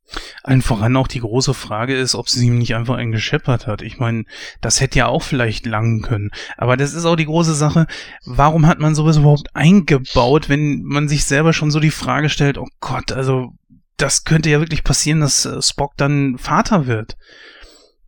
Allen 0.44 0.62
voran 0.62 0.98
auch 0.98 1.08
die 1.08 1.20
große 1.20 1.54
Frage 1.54 1.96
ist, 1.96 2.16
ob 2.16 2.30
sie 2.30 2.48
ihm 2.48 2.58
nicht 2.58 2.76
einfach 2.76 2.96
einen 2.98 3.12
gescheppert 3.12 3.68
hat. 3.68 3.82
Ich 3.82 4.00
meine, 4.00 4.26
das 4.62 4.82
hätte 4.82 5.00
ja 5.00 5.08
auch 5.08 5.24
vielleicht 5.24 5.66
langen 5.66 6.02
können. 6.02 6.32
Aber 6.58 6.78
das 6.78 6.94
ist 6.94 7.06
auch 7.06 7.16
die 7.16 7.26
große 7.26 7.56
Sache, 7.56 7.88
warum 8.26 8.68
hat 8.68 8.80
man 8.80 8.96
sowas 8.96 9.18
überhaupt 9.18 9.56
eingebaut, 9.56 10.50
wenn 10.50 10.84
man 10.84 11.08
sich 11.08 11.26
selber 11.26 11.54
schon 11.54 11.72
so 11.72 11.80
die 11.80 11.92
Frage 11.92 12.30
stellt, 12.30 12.58
oh 12.58 12.68
Gott, 12.80 13.12
also 13.12 13.54
das 13.98 14.24
könnte 14.24 14.50
ja 14.50 14.60
wirklich 14.60 14.84
passieren, 14.84 15.20
dass 15.20 15.46
äh, 15.46 15.62
Spock 15.62 15.94
dann 15.98 16.38
Vater 16.38 16.88
wird. 16.88 17.18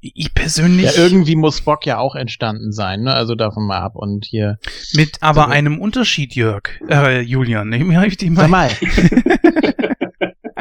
Ich 0.02 0.34
persönlich. 0.34 0.98
Ja, 0.98 1.02
irgendwie 1.02 1.38
muss 1.38 1.60
Spock 1.60 1.86
ja 1.86 1.98
auch 1.98 2.16
entstanden 2.16 2.74
sein, 2.74 3.04
ne? 3.04 3.14
Also 3.14 3.36
davon 3.36 3.66
mal 3.66 3.80
ab 3.80 3.96
und 3.96 4.26
hier. 4.26 4.58
Mit 4.94 5.18
aber 5.22 5.48
einem 5.48 5.80
Unterschied, 5.80 6.36
Jörg. 6.36 6.64
Äh, 6.90 7.22
Julian. 7.22 7.72
Ich, 7.74 7.82
ich, 7.82 8.22
ich 8.22 8.36
Sag 8.36 8.50
mal. 8.50 8.70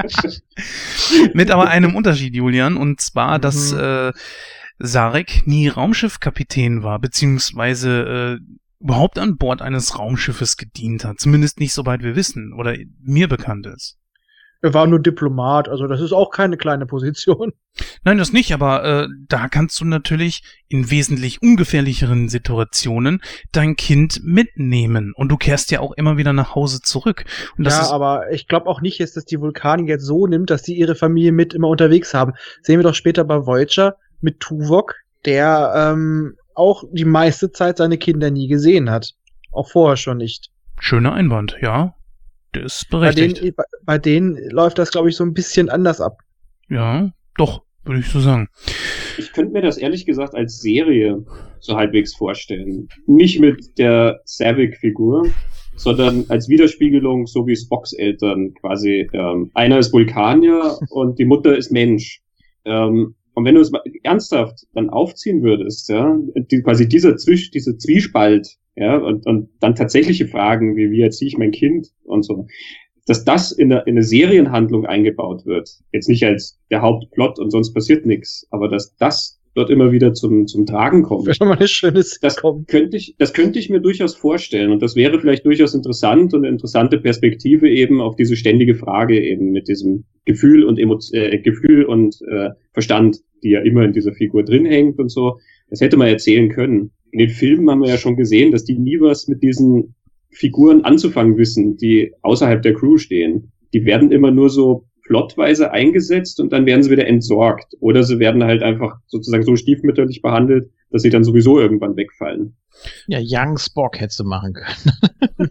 Mit 1.35 1.51
aber 1.51 1.69
einem 1.69 1.95
Unterschied, 1.95 2.35
Julian, 2.35 2.77
und 2.77 3.01
zwar, 3.01 3.39
dass 3.39 3.73
Mhm. 3.73 3.79
äh, 3.79 4.13
Sarek 4.79 5.47
nie 5.47 5.69
Raumschiffkapitän 5.69 6.83
war, 6.83 6.99
beziehungsweise 6.99 8.41
äh, 8.41 8.45
überhaupt 8.83 9.19
an 9.19 9.37
Bord 9.37 9.63
eines 9.63 9.99
Raumschiffes 9.99 10.57
gedient 10.57 11.05
hat. 11.05 11.21
Zumindest 11.21 11.61
nicht 11.61 11.73
soweit 11.73 12.03
wir 12.03 12.17
wissen 12.17 12.53
oder 12.53 12.77
mir 13.01 13.29
bekannt 13.29 13.67
ist. 13.67 13.97
Er 14.63 14.75
war 14.75 14.87
nur 14.87 15.01
Diplomat, 15.01 15.69
also 15.69 15.89
das 15.89 16.01
ist 16.01 16.13
auch 16.13 16.31
keine 16.31 16.57
kleine 16.57 16.87
Position. 16.87 17.53
Nein, 18.05 18.19
das 18.19 18.33
nicht, 18.33 18.53
aber 18.53 18.85
äh, 18.85 19.09
da 19.29 19.49
kannst 19.49 19.81
du 19.81 19.85
natürlich 19.85 20.43
in 20.69 20.89
wesentlich 20.89 21.43
ungefährlicheren 21.43 22.29
Situationen 22.29 23.21
dein 23.51 23.75
Kind 23.75 24.21
mitnehmen 24.23 25.15
und 25.17 25.31
du 25.31 25.37
kehrst 25.37 25.73
ja 25.73 25.81
auch 25.81 25.93
immer 25.93 26.17
wieder 26.17 26.33
nach 26.33 26.55
Hause 26.55 26.81
zurück. 26.81 27.25
Und 27.59 27.65
das 27.65 27.77
ja, 27.77 27.91
aber 27.93 28.31
ich 28.31 28.47
glaube 28.47 28.69
auch 28.69 28.81
nicht, 28.81 29.01
dass 29.01 29.15
das 29.15 29.25
die 29.25 29.41
Vulkanier 29.41 29.89
jetzt 29.89 30.05
so 30.05 30.29
nimmt, 30.29 30.51
dass 30.51 30.63
sie 30.63 30.75
ihre 30.75 30.95
Familie 30.95 31.33
mit 31.33 31.55
immer 31.55 31.69
unterwegs 31.69 32.15
haben. 32.15 32.33
Sehen 32.63 32.79
wir 32.79 32.85
doch 32.85 32.95
später 32.95 33.25
bei 33.25 33.45
Voyager 33.45 33.97
mit 34.21 34.39
Tuvok, 34.39 34.95
der 35.25 35.73
ähm, 35.75 36.37
auch 36.55 36.85
die 36.93 37.05
meiste 37.05 37.51
Zeit 37.51 37.79
seine 37.79 37.99
Kinder 37.99 38.31
nie 38.31 38.47
gesehen 38.47 38.91
hat. 38.91 39.15
Auch 39.51 39.69
vorher 39.69 39.97
schon 39.97 40.19
nicht. 40.19 40.51
schöner 40.79 41.15
Einwand, 41.15 41.57
ja. 41.61 41.95
Der 42.55 42.65
ist 42.65 42.87
Bei 42.91 42.99
berechtigt. 42.99 43.43
denen, 43.43 43.55
bei, 43.55 43.65
bei 43.85 43.99
denen 43.99 44.51
läuft 44.51 44.79
das, 44.79 44.91
glaube 44.91 45.09
ich, 45.09 45.17
so 45.17 45.25
ein 45.25 45.33
bisschen 45.35 45.69
anders 45.69 46.01
ab. 46.01 46.19
Ja, 46.69 47.11
doch, 47.37 47.63
würde 47.85 48.01
ich 48.01 48.09
so 48.09 48.21
sagen. 48.21 48.49
Ich 49.19 49.33
könnte 49.33 49.53
mir 49.53 49.63
das 49.63 49.79
ehrlich 49.79 50.07
gesagt 50.07 50.35
als 50.35 50.61
Serie 50.61 51.25
so 51.61 51.77
halbwegs 51.77 52.15
vorstellen. 52.15 52.89
Nicht 53.07 53.41
mit 53.41 53.79
der 53.79 54.21
Savick-Figur, 54.25 55.29
sondern 55.77 56.25
als 56.29 56.49
Widerspiegelung, 56.49 57.27
so 57.27 57.47
wie 57.47 57.57
Spocks 57.57 57.93
Eltern 57.93 58.55
quasi. 58.55 59.09
Ähm, 59.13 59.51
einer 59.55 59.79
ist 59.79 59.93
Vulkanier 59.93 60.79
und 60.91 61.19
die 61.19 61.25
Mutter 61.25 61.57
ist 61.57 61.73
Mensch. 61.73 62.21
Ähm, 62.65 63.15
und 63.35 63.45
wenn 63.45 63.55
du 63.55 63.61
es 63.61 63.71
mal 63.71 63.83
ernsthaft 64.03 64.67
dann 64.75 64.91
aufziehen 64.91 65.43
würdest, 65.43 65.89
ja, 65.89 66.19
die, 66.35 66.63
quasi 66.63 66.89
dieser 66.89 67.17
Zwisch, 67.17 67.51
dieser 67.51 67.79
Zwiespalt, 67.79 68.57
ja, 68.77 68.97
und, 68.97 69.27
und 69.27 69.51
dann 69.61 69.75
tatsächliche 69.75 70.27
Fragen 70.27 70.77
wie, 70.77 70.91
wie 70.91 71.03
erziehe 71.03 71.29
ich 71.29 71.39
mein 71.39 71.51
Kind 71.51 71.89
und 72.05 72.23
so, 72.25 72.47
dass 73.07 73.25
das 73.25 73.53
in 73.53 73.73
eine, 73.73 73.83
in 73.83 73.95
eine 73.95 74.03
Serienhandlung 74.03 74.87
eingebaut 74.87 75.45
wird. 75.45 75.71
Jetzt 75.93 76.09
nicht 76.09 76.25
als 76.25 76.59
der 76.71 76.83
Hauptplot 76.83 77.39
und 77.39 77.51
sonst 77.51 77.75
passiert 77.75 78.07
nichts, 78.07 78.47
aber 78.51 78.69
dass 78.69 78.97
das 78.97 79.41
dort 79.55 79.71
immer 79.71 79.93
wieder 79.93 80.15
zum, 80.15 80.47
zum 80.47 80.67
Tragen 80.67 81.03
kommt. 81.03 81.27
Wäre 81.27 81.35
schon 81.35 81.49
mal 81.49 81.57
eine 81.59 81.69
schöne 81.69 81.95
Das 81.95 82.11
Sitcom. 82.11 82.65
könnte 82.67 82.97
ich, 82.97 83.15
das 83.19 83.33
könnte 83.33 83.59
ich 83.59 83.69
mir 83.69 83.81
durchaus 83.81 84.15
vorstellen. 84.15 84.71
Und 84.71 84.83
das 84.83 84.97
wäre 84.97 85.21
vielleicht 85.21 85.45
durchaus 85.45 85.75
interessant 85.75 86.33
und 86.33 86.41
eine 86.41 86.49
interessante 86.49 86.99
Perspektive 86.99 87.69
eben 87.69 88.01
auf 88.01 88.17
diese 88.17 88.37
ständige 88.37 88.75
Frage 88.75 89.21
eben 89.21 89.51
mit 89.51 89.69
diesem 89.69 90.05
Gefühl 90.25 90.65
und 90.65 90.79
Emo 90.79 90.99
äh, 91.13 91.39
Gefühl 91.39 91.85
und 91.85 92.21
äh, 92.23 92.51
Verstand, 92.73 93.19
die 93.43 93.51
ja 93.51 93.61
immer 93.61 93.85
in 93.85 93.93
dieser 93.93 94.13
Figur 94.13 94.45
drin 94.45 94.65
hängt 94.65 94.99
und 94.99 95.11
so. 95.11 95.39
Das 95.69 95.81
hätte 95.81 95.97
man 95.97 96.09
erzählen 96.09 96.49
können. 96.49 96.93
In 97.11 97.19
den 97.19 97.31
Filmen 97.31 97.69
haben 97.71 97.83
wir 97.83 97.89
ja 97.89 97.99
schon 97.99 98.17
gesehen, 98.17 98.53
dass 98.53 98.65
die 98.65 98.79
nie 98.79 99.01
was 99.01 99.29
mit 99.29 99.43
diesen 99.43 99.95
Figuren 100.31 100.83
anzufangen 100.85 101.37
wissen, 101.37 101.77
die 101.77 102.13
außerhalb 102.23 102.63
der 102.63 102.75
Crew 102.75 102.97
stehen. 102.97 103.53
Die 103.75 103.85
werden 103.85 104.13
immer 104.13 104.31
nur 104.31 104.49
so 104.49 104.87
plotweise 105.05 105.71
eingesetzt 105.73 106.41
und 106.41 106.53
dann 106.53 106.67
werden 106.67 106.83
sie 106.83 106.91
wieder 106.91 107.07
entsorgt. 107.07 107.75
Oder 107.81 108.03
sie 108.03 108.19
werden 108.19 108.45
halt 108.45 108.63
einfach 108.63 108.97
sozusagen 109.07 109.45
so 109.45 109.57
stiefmütterlich 109.57 110.23
behandelt, 110.23 110.71
dass 110.91 111.03
sie 111.03 111.11
dann 111.11 111.25
sowieso 111.25 111.59
irgendwann 111.59 111.97
wegfallen. 111.97 112.57
Ja, 113.07 113.19
Young 113.23 113.59
Spock 113.59 114.01
hättest 114.01 114.21
du 114.21 114.25
machen 114.25 114.55
können. 114.55 115.51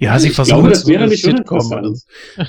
Ja, 0.00 0.18
sie 0.18 0.28
ich 0.28 0.34
versuchen 0.34 0.60
glaube, 0.60 0.70
das 0.70 0.86
wäre 0.86 1.08
nicht 1.08 1.24
Sitcom 1.24 1.58
uninteressant. 1.58 2.04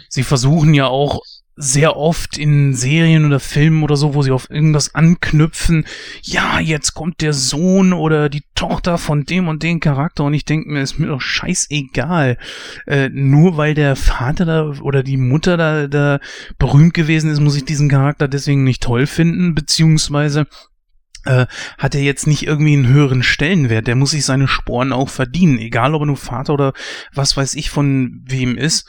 Sie 0.08 0.24
versuchen 0.24 0.74
ja 0.74 0.88
auch 0.88 1.22
sehr 1.62 1.98
oft 1.98 2.38
in 2.38 2.74
Serien 2.74 3.26
oder 3.26 3.42
Filmen 3.42 3.84
oder 3.84 3.98
so, 3.98 4.14
wo 4.14 4.22
sie 4.22 4.32
auf 4.32 4.50
irgendwas 4.50 4.96
anknüpfen. 4.96 5.86
Ja, 6.22 6.62
jetzt 6.62 6.94
kommt 6.94 7.20
der 7.20 7.34
Sohn 7.34 7.92
oder 7.92 8.30
die 8.30 8.44
Tochter 8.56 8.98
von 8.98 9.26
dem 9.26 9.50
und 9.50 9.62
dem 9.62 9.82
Charakter 9.82 10.24
und 10.24 10.34
ich 10.34 10.46
denke 10.46 10.70
mir, 10.70 10.82
ist 10.82 11.00
mir 11.00 11.08
doch 11.08 11.20
scheißegal. 11.20 12.38
Äh, 12.88 13.10
nur 13.10 13.58
weil 13.58 13.74
der 13.74 13.98
Vater 13.98 14.46
da 14.46 14.70
oder 14.82 15.04
die 15.04 15.18
Mutter 15.18 15.58
da, 15.58 15.88
da 15.88 16.20
berühmt 16.58 16.94
gewesen 16.94 17.30
ist, 17.30 17.42
muss 17.42 17.58
ich 17.58 17.66
diesen 17.66 17.90
Charakter 17.90 18.30
deswegen 18.30 18.64
nicht 18.64 18.82
toll 18.82 19.06
finden, 19.06 19.54
beziehungsweise 19.54 20.48
äh, 21.26 21.46
hat 21.78 21.94
er 21.94 22.02
jetzt 22.02 22.26
nicht 22.26 22.48
irgendwie 22.48 22.74
einen 22.74 22.88
höheren 22.88 23.22
Stellenwert. 23.22 23.86
Der 23.88 23.96
muss 23.96 24.12
sich 24.12 24.24
seine 24.24 24.48
Sporen 24.48 24.94
auch 24.94 25.10
verdienen, 25.10 25.60
egal 25.60 25.94
ob 25.94 26.04
er 26.04 26.06
nur 26.06 26.16
Vater 26.16 26.54
oder 26.54 26.72
was 27.14 27.36
weiß 27.36 27.56
ich 27.56 27.70
von 27.70 28.22
wem 28.24 28.58
ist 28.58 28.88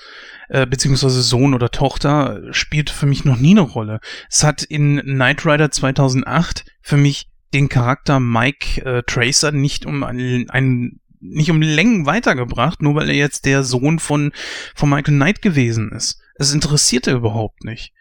äh, 0.50 0.66
beziehungsweise 0.66 1.22
Sohn 1.22 1.54
oder 1.54 1.70
Tochter, 1.70 2.42
spielt 2.50 2.90
für 2.90 3.06
mich 3.06 3.24
noch 3.24 3.38
nie 3.38 3.52
eine 3.52 3.60
Rolle. 3.60 4.00
Es 4.28 4.42
hat 4.42 4.62
in 4.64 5.00
Knight 5.00 5.46
Rider 5.46 5.70
2008 5.70 6.64
für 6.82 6.96
mich 6.96 7.28
den 7.54 7.68
Charakter 7.68 8.20
Mike 8.20 8.84
äh, 8.84 9.02
Tracer 9.04 9.52
nicht 9.52 9.86
um 9.86 10.02
einen, 10.02 10.50
einen 10.50 11.00
nicht 11.20 11.50
um 11.50 11.62
Längen 11.62 12.06
weitergebracht, 12.06 12.82
nur 12.82 12.96
weil 12.96 13.10
er 13.10 13.14
jetzt 13.14 13.44
der 13.44 13.62
Sohn 13.62 13.98
von, 13.98 14.32
von 14.74 14.88
Michael 14.88 15.14
Knight 15.14 15.40
gewesen 15.40 15.92
ist. 15.92 16.20
Es 16.34 16.52
interessierte 16.52 17.12
überhaupt 17.12 17.62
nicht. 17.64 17.92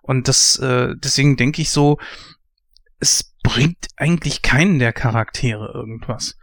Und 0.00 0.28
das, 0.28 0.58
äh, 0.58 0.94
deswegen 0.96 1.36
denke 1.36 1.60
ich 1.60 1.70
so, 1.70 1.98
es 3.00 3.34
bringt 3.42 3.88
eigentlich 3.96 4.40
keinen 4.40 4.78
der 4.78 4.94
Charaktere 4.94 5.72
irgendwas. 5.74 6.37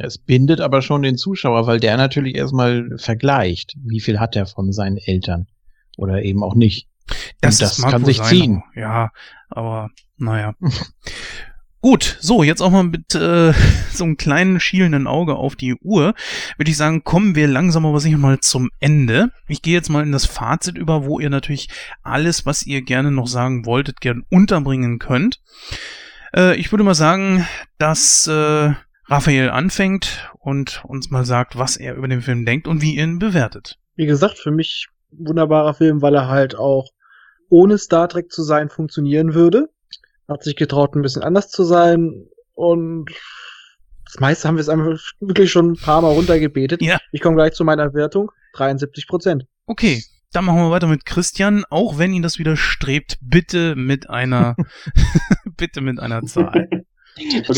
Ja, 0.00 0.06
es 0.06 0.16
bindet 0.16 0.62
aber 0.62 0.80
schon 0.80 1.02
den 1.02 1.18
Zuschauer, 1.18 1.66
weil 1.66 1.78
der 1.78 1.98
natürlich 1.98 2.34
erstmal 2.34 2.96
vergleicht, 2.96 3.74
wie 3.84 4.00
viel 4.00 4.18
hat 4.18 4.34
er 4.34 4.46
von 4.46 4.72
seinen 4.72 4.96
Eltern 4.96 5.46
oder 5.98 6.22
eben 6.22 6.42
auch 6.42 6.54
nicht. 6.54 6.88
Das 7.42 7.78
mag 7.78 7.90
kann 7.90 8.04
sich 8.06 8.22
ziehen. 8.22 8.62
Ja, 8.74 9.10
aber 9.50 9.90
naja. 10.16 10.54
Gut, 11.82 12.16
so, 12.20 12.42
jetzt 12.42 12.62
auch 12.62 12.70
mal 12.70 12.84
mit 12.84 13.14
äh, 13.14 13.52
so 13.92 14.04
einem 14.04 14.16
kleinen 14.16 14.58
schielenden 14.58 15.06
Auge 15.06 15.36
auf 15.36 15.54
die 15.54 15.74
Uhr, 15.74 16.14
würde 16.56 16.70
ich 16.70 16.76
sagen, 16.78 17.04
kommen 17.04 17.34
wir 17.34 17.46
langsam 17.46 17.84
aber 17.84 18.00
sicher 18.00 18.18
mal 18.18 18.40
zum 18.40 18.70
Ende. 18.80 19.32
Ich 19.48 19.60
gehe 19.60 19.74
jetzt 19.74 19.90
mal 19.90 20.02
in 20.02 20.12
das 20.12 20.24
Fazit 20.24 20.78
über, 20.78 21.04
wo 21.04 21.20
ihr 21.20 21.30
natürlich 21.30 21.68
alles, 22.02 22.46
was 22.46 22.64
ihr 22.64 22.80
gerne 22.80 23.10
noch 23.10 23.26
sagen 23.26 23.66
wolltet, 23.66 24.00
gern 24.00 24.24
unterbringen 24.30 24.98
könnt. 24.98 25.42
Äh, 26.34 26.56
ich 26.56 26.72
würde 26.72 26.84
mal 26.84 26.94
sagen, 26.94 27.46
dass 27.76 28.26
äh, 28.26 28.72
Raphael 29.10 29.50
anfängt 29.50 30.30
und 30.38 30.84
uns 30.84 31.10
mal 31.10 31.24
sagt, 31.24 31.58
was 31.58 31.76
er 31.76 31.96
über 31.96 32.06
den 32.06 32.22
Film 32.22 32.46
denkt 32.46 32.68
und 32.68 32.80
wie 32.80 32.96
ihn 32.96 33.18
bewertet. 33.18 33.76
Wie 33.96 34.06
gesagt, 34.06 34.38
für 34.38 34.52
mich 34.52 34.86
wunderbarer 35.10 35.74
Film, 35.74 36.00
weil 36.00 36.14
er 36.14 36.28
halt 36.28 36.54
auch 36.54 36.90
ohne 37.48 37.76
Star 37.76 38.08
Trek 38.08 38.30
zu 38.30 38.44
sein 38.44 38.68
funktionieren 38.68 39.34
würde. 39.34 39.68
Hat 40.28 40.44
sich 40.44 40.54
getraut, 40.54 40.94
ein 40.94 41.02
bisschen 41.02 41.22
anders 41.22 41.50
zu 41.50 41.64
sein 41.64 42.28
und 42.54 43.10
das 44.04 44.20
meiste 44.20 44.46
haben 44.46 44.56
wir 44.56 44.60
es 44.60 44.68
einfach 44.68 44.96
wirklich 45.18 45.50
schon 45.50 45.72
ein 45.72 45.76
paar 45.76 46.02
Mal 46.02 46.12
runtergebetet. 46.12 46.80
Ja. 46.80 46.98
Ich 47.10 47.20
komme 47.20 47.34
gleich 47.34 47.54
zu 47.54 47.64
meiner 47.64 47.92
Wertung. 47.94 48.30
73 48.54 49.08
Prozent. 49.08 49.46
Okay, 49.66 50.04
dann 50.32 50.44
machen 50.44 50.58
wir 50.58 50.70
weiter 50.70 50.86
mit 50.86 51.04
Christian, 51.04 51.64
auch 51.68 51.98
wenn 51.98 52.12
ihn 52.12 52.22
das 52.22 52.38
widerstrebt, 52.38 53.18
bitte 53.20 53.74
mit 53.74 54.08
einer, 54.08 54.54
bitte 55.56 55.80
mit 55.80 55.98
einer 55.98 56.22
Zahl. 56.22 56.68
Okay, 57.16 57.42
ich, 57.48 57.50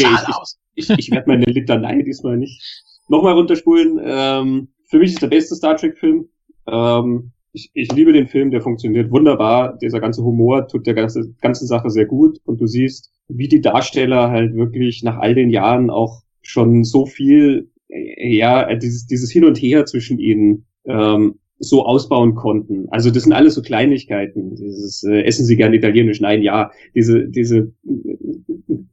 ich, 0.74 0.90
ich 0.90 1.10
werde 1.10 1.28
meine 1.28 1.44
Litanei 1.44 2.02
diesmal 2.02 2.36
nicht 2.36 2.84
nochmal 3.08 3.34
runterspulen. 3.34 4.00
Ähm, 4.02 4.68
für 4.88 4.98
mich 4.98 5.12
ist 5.12 5.22
der 5.22 5.28
beste 5.28 5.54
Star 5.54 5.76
Trek-Film. 5.76 6.28
Ähm, 6.66 7.32
ich, 7.52 7.70
ich 7.74 7.92
liebe 7.92 8.12
den 8.12 8.28
Film, 8.28 8.50
der 8.50 8.62
funktioniert 8.62 9.10
wunderbar. 9.10 9.76
Dieser 9.78 10.00
ganze 10.00 10.22
Humor 10.24 10.68
tut 10.68 10.86
der 10.86 10.94
ganze, 10.94 11.34
ganzen 11.40 11.66
Sache 11.66 11.90
sehr 11.90 12.06
gut. 12.06 12.38
Und 12.44 12.60
du 12.60 12.66
siehst, 12.66 13.10
wie 13.28 13.48
die 13.48 13.60
Darsteller 13.60 14.30
halt 14.30 14.54
wirklich 14.54 15.02
nach 15.02 15.18
all 15.18 15.34
den 15.34 15.50
Jahren 15.50 15.90
auch 15.90 16.22
schon 16.42 16.84
so 16.84 17.06
viel, 17.06 17.70
äh, 17.88 18.36
ja, 18.36 18.74
dieses, 18.74 19.06
dieses 19.06 19.30
Hin 19.30 19.44
und 19.44 19.58
Her 19.58 19.86
zwischen 19.86 20.18
ihnen 20.18 20.66
ähm, 20.84 21.38
so 21.58 21.86
ausbauen 21.86 22.34
konnten. 22.34 22.88
Also 22.90 23.10
das 23.10 23.22
sind 23.22 23.32
alles 23.32 23.54
so 23.54 23.62
Kleinigkeiten. 23.62 24.56
Dieses 24.56 25.04
äh, 25.04 25.22
essen 25.22 25.46
Sie 25.46 25.56
gern 25.56 25.72
italienisch? 25.72 26.20
Nein, 26.20 26.42
ja. 26.42 26.72
Diese 26.94 27.28
diese 27.28 27.72
äh, 27.86 28.16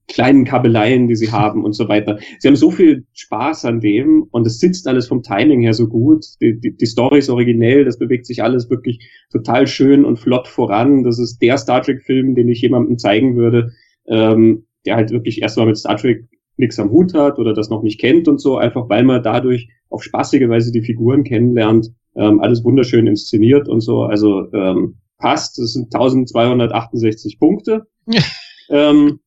kleinen 0.10 0.44
Kabeleien, 0.44 1.08
die 1.08 1.16
sie 1.16 1.32
haben 1.32 1.64
und 1.64 1.74
so 1.74 1.88
weiter. 1.88 2.20
Sie 2.40 2.48
haben 2.48 2.56
so 2.56 2.72
viel 2.72 3.06
Spaß 3.14 3.66
an 3.66 3.80
dem 3.80 4.24
und 4.32 4.46
es 4.46 4.60
sitzt 4.60 4.88
alles 4.88 5.08
vom 5.08 5.24
Timing 5.24 5.62
her 5.62 5.74
so 5.74 5.88
gut. 5.88 6.26
Die, 6.42 6.60
die, 6.60 6.76
die 6.76 6.86
Story 6.86 7.20
ist 7.20 7.30
originell, 7.30 7.86
das 7.86 7.98
bewegt 7.98 8.26
sich 8.26 8.44
alles 8.44 8.70
wirklich 8.70 9.00
total 9.32 9.68
schön 9.68 10.04
und 10.04 10.20
flott 10.20 10.48
voran. 10.48 11.04
Das 11.04 11.20
ist 11.20 11.42
der 11.42 11.58
Star 11.58 11.82
Trek-Film, 11.82 12.36
den 12.36 12.50
ich 12.50 12.62
jemandem 12.62 12.98
zeigen 12.98 13.36
würde, 13.38 13.72
ähm, 14.08 14.66
der 14.86 14.96
halt 14.96 15.12
wirklich 15.12 15.42
erstmal 15.42 15.68
mit 15.68 15.78
Star 15.78 15.98
Trek 15.98 16.28
nichts 16.58 16.80
am 16.80 16.92
Hut 16.92 17.14
hat 17.14 17.40
oder 17.40 17.54
das 17.54 17.70
noch 17.70 17.84
nicht 17.84 18.02
kennt 18.02 18.28
und 18.28 18.42
so, 18.42 18.58
einfach 18.58 18.90
weil 18.90 19.04
man 19.04 19.24
dadurch 19.24 19.70
auf 19.90 20.04
spaßige 20.04 20.50
Weise 20.50 20.72
die 20.72 20.82
Figuren 20.82 21.24
kennenlernt 21.24 21.92
ähm, 22.16 22.42
alles 22.42 22.64
wunderschön 22.64 23.08
inszeniert 23.08 23.70
und 23.70 23.82
so. 23.82 24.04
Also 24.04 24.52
ähm, 24.54 24.98
passt. 25.20 25.60
Das 25.60 25.74
sind 25.74 25.94
1268 25.94 27.40
Punkte. 27.40 27.88
ähm, 28.70 29.20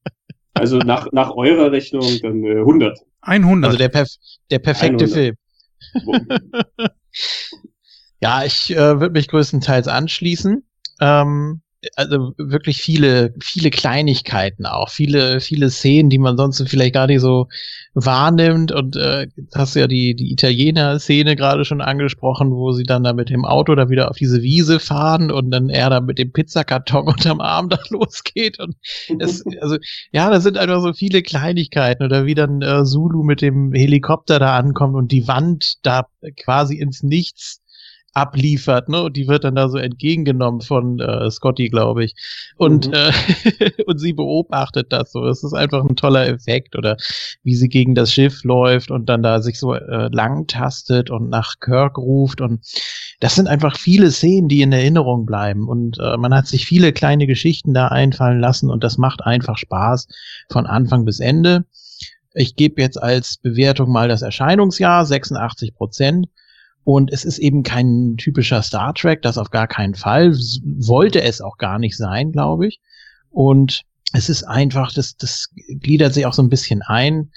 also 0.55 0.78
nach, 0.78 1.08
nach 1.12 1.31
eurer 1.31 1.72
Rechnung 1.72 2.06
dann 2.22 2.44
äh, 2.44 2.58
100. 2.58 2.98
100. 3.22 3.68
Also 3.68 3.78
der, 3.78 3.89
perf 3.89 4.08
der 4.50 4.58
perfekte 4.58 5.05
100. 5.05 5.10
Film. 5.10 5.36
ja, 8.20 8.44
ich 8.44 8.70
äh, 8.70 9.00
würde 9.00 9.12
mich 9.12 9.28
größtenteils 9.28 9.89
anschließen. 9.89 10.66
Ähm, 11.00 11.61
also 11.97 12.33
wirklich 12.39 12.81
viele, 12.81 13.35
viele 13.41 13.70
Kleinigkeiten 13.70 14.67
auch, 14.67 14.89
viele, 14.89 15.41
viele 15.41 15.70
Szenen, 15.70 16.11
die 16.11 16.19
man 16.19 16.36
sonst 16.36 16.62
vielleicht 16.69 16.94
gar 16.94 17.09
nicht 17.09 17.20
so 17.20 17.49
wahrnimmt. 17.94 18.70
Und 18.70 18.97
äh, 18.97 19.27
hast 19.55 19.75
ja 19.75 19.89
die, 19.89 20.15
die 20.15 20.33
Italiener-Szene 20.33 21.35
gerade 21.35 21.65
schon 21.65 21.81
angesprochen, 21.81 22.52
wo 22.52 22.73
sie 22.73 22.85
dann 22.85 23.02
da 23.02 23.12
mit 23.12 23.31
dem 23.31 23.44
Auto 23.44 23.75
da 23.75 23.91
wieder 23.91 24.11
auf 24.11 24.17
diese 24.17 24.43
Wiese 24.43 24.78
fahren 24.78 25.31
und 25.33 25.51
dann 25.51 25.69
er 25.69 25.91
da 25.91 26.01
mit 26.01 26.19
dem 26.19 26.33
Pizzakarton 26.33 27.07
unterm 27.09 27.41
Arm 27.41 27.69
da 27.69 27.78
losgeht. 27.91 28.61
Und 28.61 28.77
es, 29.19 29.44
also, 29.61 29.77
ja, 30.12 30.31
da 30.31 30.41
sind 30.41 30.59
einfach 30.59 30.83
so 30.83 30.93
viele 30.93 31.23
Kleinigkeiten. 31.23 32.05
Oder 32.05 32.27
wie 32.27 32.35
dann 32.35 32.62
äh, 32.62 32.85
Zulu 32.85 33.25
mit 33.25 33.43
dem 33.43 33.73
Helikopter 33.73 34.39
da 34.39 34.57
ankommt 34.57 34.94
und 34.94 35.11
die 35.11 35.27
Wand 35.27 35.75
da 35.83 36.07
quasi 36.36 36.77
ins 36.77 37.02
Nichts 37.02 37.61
abliefert, 38.15 38.89
ne? 38.89 39.02
Und 39.02 39.16
die 39.16 39.26
wird 39.26 39.44
dann 39.44 39.55
da 39.55 39.68
so 39.68 39.78
entgegengenommen 39.78 40.60
von 40.60 41.00
äh, 41.00 41.31
Scotty, 41.31 41.68
glaube 41.68 42.05
ich. 42.05 42.15
Und, 42.57 42.89
mhm. 42.89 42.94
äh, 42.94 43.70
und 43.86 43.99
sie 43.99 44.12
beobachtet 44.12 44.92
das 44.92 45.12
so. 45.12 45.26
Es 45.26 45.42
ist 45.42 45.55
einfach 45.55 45.84
ein 45.84 45.97
toller 45.97 46.28
Effekt. 46.28 46.76
Oder 46.76 46.97
wie 47.42 47.55
sie 47.55 47.68
gegen 47.68 47.94
das 47.94 48.12
Schiff 48.12 48.44
läuft 48.44 48.91
und 48.91 49.08
dann 49.08 49.23
da 49.23 49.41
sich 49.41 49.58
so 49.58 49.74
äh, 49.74 50.08
lang 50.12 50.47
tastet 50.47 51.10
und 51.10 51.31
nach 51.31 51.55
Kirk 51.60 51.97
ruft. 51.99 52.41
Und 52.41 52.60
das 53.20 53.34
sind 53.34 53.49
einfach 53.49 53.78
viele 53.78 54.10
Szenen, 54.10 54.49
die 54.49 54.62
in 54.62 54.73
Erinnerung 54.73 55.24
bleiben. 55.24 55.68
Und 55.68 55.99
äh, 55.99 56.16
man 56.16 56.34
hat 56.34 56.47
sich 56.47 56.66
viele 56.66 56.92
kleine 56.92 57.26
Geschichten 57.26 57.73
da 57.73 57.89
einfallen 57.89 58.41
lassen 58.41 58.70
und 58.70 58.84
das 58.84 58.99
macht 58.99 59.23
einfach 59.23 59.57
Spaß 59.57 60.08
von 60.50 60.66
Anfang 60.66 61.05
bis 61.05 61.20
Ende. 61.20 61.65
Ich 62.34 62.57
gebe 62.57 62.81
jetzt 62.81 63.02
als 63.02 63.36
Bewertung 63.36 63.91
mal 63.91 64.08
das 64.08 64.23
Erscheinungsjahr, 64.23 65.05
86 65.05 65.74
Prozent. 65.74 66.28
Und 66.85 67.12
es 67.12 67.25
ist 67.25 67.39
eben 67.39 67.62
kein 67.62 68.17
typischer 68.17 68.61
Star 68.62 68.93
Trek, 68.94 69.23
das 69.23 69.39
auf 69.39 69.51
gar 69.51 69.69
keinen 69.69 69.94
Fall. 69.94 70.33
Wollte 70.33 71.23
es 71.23 71.41
auch 71.41 71.57
gar 71.57 71.78
nicht 71.78 71.97
sein, 71.97 72.33
glaube 72.33 72.67
ich. 72.67 72.81
Und 73.31 73.85
es 74.12 74.28
ist 74.28 74.43
einfach, 74.44 74.93
das, 74.93 75.17
das 75.17 75.49
gliedert 75.81 76.15
sich 76.15 76.27
auch 76.27 76.35
so 76.35 76.43
ein 76.43 76.51
bisschen 76.51 76.83
ein 76.83 77.31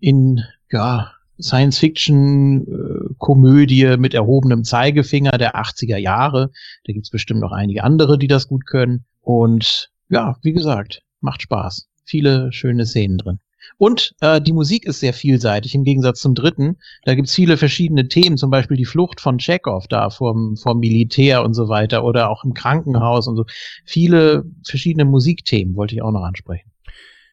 in, 0.00 0.42
ja, 0.70 1.12
Science-Fiction-Komödie 1.40 3.82
äh, 3.82 3.96
mit 3.98 4.14
erhobenem 4.14 4.64
Zeigefinger 4.64 5.38
der 5.38 5.54
80er 5.56 5.98
Jahre. 5.98 6.50
Da 6.84 6.92
gibt's 6.92 7.10
bestimmt 7.10 7.40
noch 7.40 7.52
einige 7.52 7.84
andere, 7.84 8.18
die 8.18 8.28
das 8.28 8.48
gut 8.48 8.66
können. 8.66 9.04
Und 9.20 9.92
ja, 10.08 10.36
wie 10.42 10.54
gesagt, 10.54 11.02
macht 11.20 11.42
Spaß. 11.42 11.88
Viele 12.04 12.52
schöne 12.52 12.86
Szenen 12.86 13.18
drin. 13.18 13.38
Und 13.78 14.14
äh, 14.20 14.40
die 14.40 14.52
Musik 14.52 14.86
ist 14.86 15.00
sehr 15.00 15.12
vielseitig 15.12 15.74
im 15.74 15.84
Gegensatz 15.84 16.20
zum 16.20 16.34
dritten. 16.34 16.76
Da 17.04 17.14
gibt's 17.14 17.34
viele 17.34 17.56
verschiedene 17.56 18.08
Themen, 18.08 18.36
zum 18.36 18.50
Beispiel 18.50 18.76
die 18.76 18.84
Flucht 18.84 19.20
von 19.20 19.38
Chekhov 19.38 19.86
da 19.88 20.10
vom, 20.10 20.56
vom 20.56 20.78
Militär 20.78 21.44
und 21.44 21.54
so 21.54 21.68
weiter 21.68 22.04
oder 22.04 22.30
auch 22.30 22.44
im 22.44 22.54
Krankenhaus 22.54 23.28
und 23.28 23.36
so. 23.36 23.44
Viele 23.84 24.44
verschiedene 24.64 25.04
Musikthemen 25.04 25.76
wollte 25.76 25.94
ich 25.94 26.02
auch 26.02 26.12
noch 26.12 26.24
ansprechen. 26.24 26.70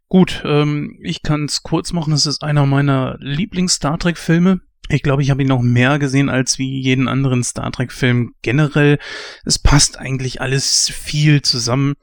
Gut, 0.10 0.44
ähm, 0.46 1.00
ich 1.02 1.24
kann 1.24 1.46
es 1.46 1.64
kurz 1.64 1.92
machen. 1.92 2.14
Es 2.14 2.26
ist 2.26 2.44
einer 2.44 2.66
meiner 2.66 3.18
Lieblings-Star 3.20 3.98
Trek-Filme. 3.98 4.62
Ich 4.90 5.02
glaube, 5.02 5.24
ich 5.24 5.32
habe 5.32 5.42
ihn 5.42 5.48
noch 5.48 5.62
mehr 5.62 5.98
gesehen 5.98 6.30
als 6.30 6.60
wie 6.60 6.82
jeden 6.82 7.08
anderen 7.08 7.44
Star 7.44 7.72
Trek-Film 7.72 8.36
generell. 8.42 9.00
Es 9.46 9.58
passt 9.58 9.98
eigentlich 9.98 10.42
alles 10.42 10.90
viel 10.90 11.42
zusammen. 11.42 11.96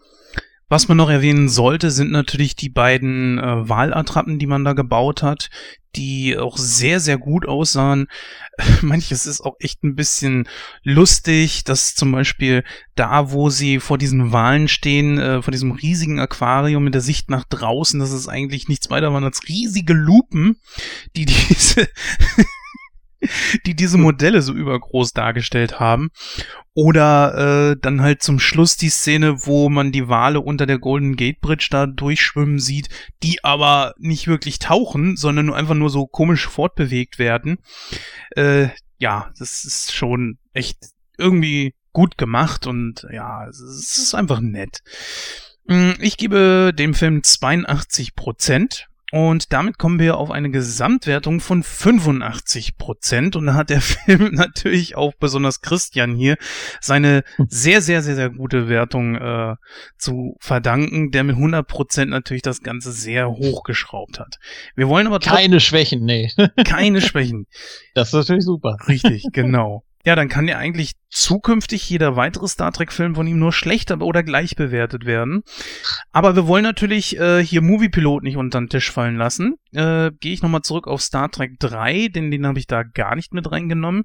Was 0.70 0.86
man 0.86 0.97
noch 0.97 1.10
erwähnen 1.10 1.49
sollte, 1.49 1.90
sind 1.90 2.12
natürlich 2.12 2.55
die 2.55 2.68
beiden 2.68 3.39
äh, 3.39 3.68
Wahlattrappen, 3.68 4.39
die 4.39 4.47
man 4.47 4.65
da 4.65 4.73
gebaut 4.73 5.20
hat, 5.20 5.50
die 5.97 6.39
auch 6.39 6.57
sehr, 6.57 7.00
sehr 7.00 7.18
gut 7.18 7.44
aussahen. 7.44 8.07
Manches 8.81 9.26
ist 9.26 9.40
auch 9.40 9.57
echt 9.58 9.82
ein 9.82 9.97
bisschen 9.97 10.49
lustig, 10.84 11.65
dass 11.65 11.97
zum 11.97 12.12
Beispiel 12.12 12.62
da, 12.94 13.32
wo 13.32 13.50
sie 13.50 13.81
vor 13.81 13.99
diesen 13.99 14.31
Wahlen 14.31 14.68
stehen, 14.68 15.18
äh, 15.18 15.42
vor 15.42 15.50
diesem 15.50 15.73
riesigen 15.73 16.20
Aquarium 16.20 16.84
mit 16.84 16.94
der 16.94 17.00
Sicht 17.00 17.31
nach 17.31 17.42
draußen, 17.42 17.99
das 17.99 18.12
ist 18.12 18.28
eigentlich 18.28 18.68
nichts 18.68 18.90
weiter 18.90 19.12
waren 19.12 19.24
als 19.24 19.49
riesige 19.49 19.92
Lupen, 19.92 20.57
die 21.16 21.24
diese 21.26 21.89
die 23.66 23.74
diese 23.74 23.99
Modelle 23.99 24.42
so 24.42 24.52
übergroß 24.52 25.12
dargestellt 25.12 25.81
haben. 25.81 26.10
Oder 26.74 27.73
äh, 27.73 27.76
dann 27.81 28.00
halt 28.00 28.23
zum 28.23 28.39
Schluss 28.39 28.76
die 28.76 28.90
Szene, 28.90 29.47
wo 29.47 29.68
man 29.68 29.92
die 29.92 30.08
Wale 30.08 30.40
unter 30.40 30.66
der 30.66 30.78
Golden 30.78 31.16
Gate 31.16 31.40
Bridge 31.40 31.68
da 31.70 31.86
durchschwimmen 31.86 32.58
sieht, 32.58 32.89
die 33.23 33.44
aber 33.44 33.94
nicht 33.99 34.28
wirklich 34.28 34.58
tauchen, 34.58 35.16
sondern 35.16 35.47
nur 35.47 35.57
einfach 35.57 35.74
nur 35.74 35.90
so 35.90 36.07
komisch 36.07 36.47
fortbewegt 36.47 37.18
werden. 37.18 37.58
Äh, 38.36 38.68
ja, 38.99 39.32
das 39.39 39.65
ist 39.65 39.92
schon 39.92 40.39
echt 40.52 40.78
irgendwie 41.18 41.74
gut 41.92 42.18
gemacht 42.18 42.66
und 42.66 43.07
ja, 43.12 43.47
es 43.49 43.60
ist 43.60 44.15
einfach 44.15 44.40
nett. 44.40 44.81
Hm, 45.66 45.94
ich 46.00 46.16
gebe 46.16 46.73
dem 46.74 46.94
Film 46.94 47.23
82 47.23 48.15
Prozent. 48.15 48.90
Und 49.13 49.53
damit 49.53 49.79
kommen 49.79 49.99
wir 49.99 50.17
auf 50.17 50.31
eine 50.31 50.51
Gesamtwertung 50.51 51.41
von 51.41 51.63
85 51.63 52.77
Prozent. 52.77 53.37
Und 53.37 53.47
da 53.47 53.55
hat 53.55 53.71
der 53.71 53.81
Film 53.81 54.35
natürlich 54.35 54.97
auch 54.97 55.13
besonders 55.19 55.61
Christian 55.61 56.15
hier 56.15 56.37
seine 56.81 57.25
sehr, 57.49 57.83
sehr, 57.83 58.03
sehr, 58.03 58.15
sehr 58.15 58.31
gute 58.31 58.69
Wertung 58.69 59.17
äh, 59.17 59.57
zu 59.99 60.37
verdanken, 60.41 61.11
der 61.11 61.25
mit 61.25 61.37
100 61.37 61.67
Prozent 61.67 62.11
natürlich 62.11 62.43
das 62.43 62.63
Ganze 62.63 62.93
sehr 62.93 63.29
hochgeschraubt 63.31 64.21
hat. 64.21 64.39
Wir 64.77 64.89
wollen 64.89 65.07
aber 65.07 65.19
keine 65.19 65.61
Schwächen, 65.61 66.05
nee. 66.05 66.31
keine 66.65 67.01
Schwächen. 67.01 67.47
Das 67.95 68.09
ist 68.09 68.15
natürlich 68.15 68.45
super. 68.45 68.77
Richtig, 68.89 69.27
genau. 69.33 69.85
Ja, 70.05 70.17
dann 70.17 70.31
kann 70.31 70.49
ja 70.49 70.57
eigentlich 70.57 70.93
zukünftig 71.11 71.89
jeder 71.91 72.17
weitere 72.17 72.49
Star 72.49 72.73
Trek-Film 72.73 73.15
von 73.15 73.27
ihm 73.27 73.39
nur 73.39 73.53
schlechter 73.53 74.01
oder 74.01 74.23
gleich 74.23 74.57
bewertet 74.57 75.05
werden. 75.05 75.43
Aber 76.11 76.37
wir 76.37 76.47
wollen 76.47 76.62
natürlich 76.62 77.19
äh, 77.19 77.45
hier 77.45 77.61
Movie 77.61 77.91
Pilot 77.91 78.23
nicht 78.23 78.39
unter 78.39 78.61
den 78.61 78.70
Tisch 78.70 78.91
fallen 78.91 79.17
lassen. 79.17 79.57
Äh, 79.73 80.11
Gehe 80.20 80.33
ich 80.33 80.43
nochmal 80.43 80.62
zurück 80.62 80.87
auf 80.87 81.03
Star 81.03 81.31
Trek 81.31 81.59
3, 81.59 82.09
denn 82.09 82.31
den 82.31 82.47
habe 82.47 82.59
ich 82.59 82.67
da 82.67 82.83
gar 82.83 83.15
nicht 83.15 83.35
mit 83.35 83.51
reingenommen. 83.51 84.05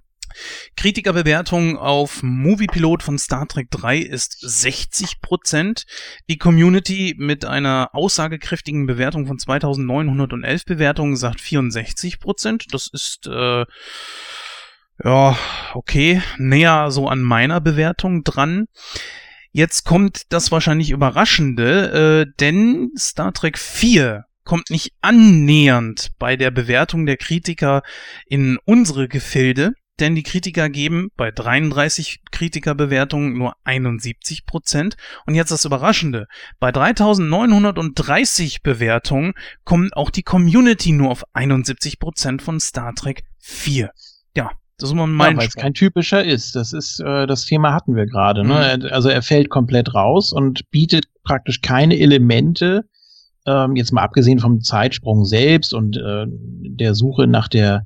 Kritikerbewertung 0.76 1.78
auf 1.78 2.22
Moviepilot 2.24 3.04
von 3.04 3.18
Star 3.18 3.48
Trek 3.48 3.72
3 3.72 4.00
ist 4.00 4.44
60%. 4.44 5.86
Die 6.30 6.38
Community 6.38 7.16
mit 7.18 7.46
einer 7.46 7.90
aussagekräftigen 7.94 8.86
Bewertung 8.86 9.28
von 9.28 9.40
2911 9.40 10.66
Bewertungen 10.66 11.16
sagt 11.16 11.40
64%. 11.40 12.66
Das 12.72 12.88
ist 12.88 13.28
äh, 13.28 13.66
ja, 15.04 15.38
okay, 15.74 16.22
näher 16.38 16.92
so 16.92 17.08
an 17.08 17.22
meiner 17.22 17.62
Bewertung 17.62 18.24
dran. 18.24 18.68
Jetzt 19.52 19.86
kommt 19.86 20.24
das 20.34 20.52
wahrscheinlich 20.52 20.92
Überraschende, 20.92 22.26
äh, 22.28 22.34
denn 22.40 22.92
Star 22.98 23.34
Trek 23.34 23.58
4 23.58 24.26
kommt 24.44 24.70
nicht 24.70 24.94
annähernd 25.02 26.12
bei 26.20 26.36
der 26.38 26.52
Bewertung 26.52 27.06
der 27.06 27.18
Kritiker 27.18 27.82
in 28.28 28.58
unsere 28.66 29.08
Gefilde, 29.08 29.74
denn 30.00 30.14
die 30.14 30.24
Kritiker 30.24 30.70
geben 30.70 31.10
bei 31.16 31.32
33 31.32 32.20
Kritikerbewertungen 32.32 33.38
nur 33.38 33.56
71 33.64 34.46
Prozent. 34.46 34.98
Und 35.26 35.36
jetzt 35.36 35.52
das 35.52 35.66
Überraschende, 35.66 36.28
bei 36.60 36.72
3930 36.72 38.62
Bewertungen 38.62 39.34
kommt 39.64 39.96
auch 39.96 40.10
die 40.10 40.24
Community 40.24 40.92
nur 40.92 41.12
auf 41.12 41.24
71 41.34 42.00
Prozent 42.00 42.42
von 42.42 42.60
Star 42.60 42.94
Trek 42.94 43.24
4. 43.40 43.92
Das 44.78 44.90
ist 44.90 44.96
mal 44.96 45.08
ja, 45.08 45.38
weil 45.38 45.48
es 45.48 45.56
kein 45.56 45.74
typischer 45.74 46.24
ist. 46.24 46.56
Das 46.56 46.74
ist 46.74 47.00
äh, 47.00 47.26
das 47.28 47.46
Thema 47.46 47.74
hatten 47.74 47.96
wir 47.96 48.06
gerade. 48.06 48.44
Ne? 48.46 48.78
Mhm. 48.78 48.88
Also 48.92 49.10
er 49.10 49.22
fällt 49.22 49.50
komplett 49.50 49.94
raus 49.94 50.34
und 50.34 50.70
bietet 50.72 51.06
praktisch 51.24 51.62
keine 51.62 51.98
Elemente, 51.98 52.86
ähm, 53.46 53.76
jetzt 53.76 53.94
mal 53.94 54.04
abgesehen 54.04 54.40
vom 54.40 54.62
Zeitsprung 54.62 55.24
selbst 55.24 55.74
und 55.74 55.98
äh, 55.98 56.26
der 56.28 56.94
Suche 56.94 57.28
nach 57.28 57.48
der 57.48 57.86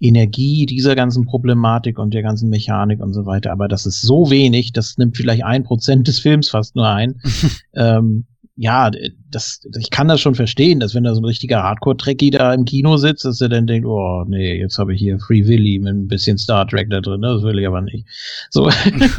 Energie 0.00 0.66
dieser 0.66 0.94
ganzen 0.94 1.24
Problematik 1.24 1.98
und 1.98 2.14
der 2.14 2.22
ganzen 2.22 2.50
Mechanik 2.50 3.00
und 3.00 3.14
so 3.14 3.26
weiter. 3.26 3.50
Aber 3.50 3.66
das 3.66 3.84
ist 3.84 4.00
so 4.00 4.30
wenig, 4.30 4.72
das 4.72 4.96
nimmt 4.96 5.16
vielleicht 5.16 5.44
ein 5.44 5.64
Prozent 5.64 6.06
des 6.06 6.20
Films 6.20 6.50
fast 6.50 6.76
nur 6.76 6.88
ein. 6.88 7.20
ähm, 7.74 8.26
ja, 8.60 8.90
das, 9.30 9.60
ich 9.78 9.90
kann 9.90 10.08
das 10.08 10.20
schon 10.20 10.34
verstehen, 10.34 10.80
dass 10.80 10.92
wenn 10.92 11.04
da 11.04 11.14
so 11.14 11.20
ein 11.20 11.24
richtiger 11.24 11.62
Hardcore-Trekkie 11.62 12.30
da 12.30 12.52
im 12.52 12.64
Kino 12.64 12.96
sitzt, 12.96 13.24
dass 13.24 13.40
er 13.40 13.48
dann 13.48 13.68
denkt, 13.68 13.86
oh 13.86 14.24
nee, 14.26 14.58
jetzt 14.58 14.78
habe 14.78 14.92
ich 14.94 14.98
hier 14.98 15.20
Free 15.20 15.46
Willy 15.46 15.78
mit 15.78 15.94
ein 15.94 16.08
bisschen 16.08 16.38
Star 16.38 16.66
Trek 16.66 16.90
da 16.90 17.00
drin, 17.00 17.22
das 17.22 17.42
will 17.42 17.60
ich 17.60 17.68
aber 17.68 17.82
nicht. 17.82 18.04
So, 18.50 18.68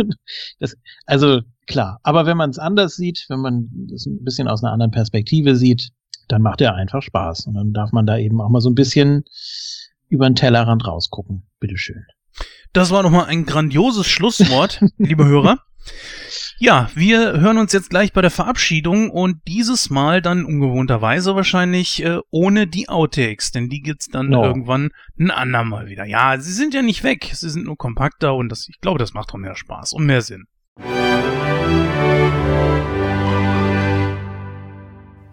das, 0.60 0.76
also 1.06 1.40
klar, 1.68 2.02
aber 2.04 2.26
wenn 2.26 2.36
man 2.36 2.50
es 2.50 2.60
anders 2.60 2.98
sieht, 2.98 3.28
wenn 3.30 3.40
man 3.40 3.70
das 3.90 4.06
ein 4.08 4.26
bisschen 4.26 4.50
aus 4.50 4.62
einer 4.62 4.74
anderen 4.74 4.92
Perspektive 4.92 5.56
sieht, 5.56 5.92
dann 6.28 6.42
macht 6.42 6.60
er 6.60 6.76
einfach 6.76 7.02
Spaß 7.02 7.48
und 7.48 7.54
dann 7.54 7.72
darf 7.72 7.94
man 7.94 8.06
da 8.06 8.18
eben 8.18 8.42
auch 8.42 8.50
mal 8.50 8.60
so 8.60 8.70
ein 8.70 8.76
bisschen 8.76 9.24
über 10.10 10.30
den 10.30 10.36
Tellerrand 10.36 10.86
rausgucken. 10.86 11.44
Bitteschön. 11.62 12.04
Das 12.74 12.92
war 12.92 13.04
nochmal 13.04 13.28
ein 13.28 13.46
grandioses 13.46 14.06
Schlusswort, 14.06 14.82
liebe 14.98 15.26
Hörer. 15.26 15.60
Ja, 16.62 16.90
wir 16.94 17.40
hören 17.40 17.58
uns 17.58 17.72
jetzt 17.72 17.90
gleich 17.90 18.12
bei 18.12 18.22
der 18.22 18.32
Verabschiedung 18.32 19.12
und 19.12 19.40
dieses 19.48 19.90
Mal 19.90 20.22
dann 20.22 20.44
ungewohnterweise 20.44 21.34
wahrscheinlich 21.34 22.04
äh, 22.04 22.20
ohne 22.32 22.68
die 22.68 22.90
Outtakes, 22.90 23.52
denn 23.52 23.70
die 23.70 23.82
gibt's 23.82 24.10
dann 24.10 24.28
no. 24.28 24.44
irgendwann 24.44 24.90
ein 25.18 25.32
andermal 25.32 25.88
wieder. 25.88 26.04
Ja, 26.04 26.38
sie 26.38 26.52
sind 26.52 26.74
ja 26.74 26.82
nicht 26.82 27.06
weg, 27.06 27.32
sie 27.34 27.50
sind 27.50 27.64
nur 27.64 27.78
kompakter 27.78 28.36
und 28.36 28.50
das, 28.50 28.68
ich 28.68 28.82
glaube, 28.82 29.00
das 29.00 29.14
macht 29.14 29.34
auch 29.34 29.38
mehr 29.38 29.56
Spaß 29.56 29.94
und 29.94 30.06
mehr 30.06 30.22
Sinn. 30.22 30.48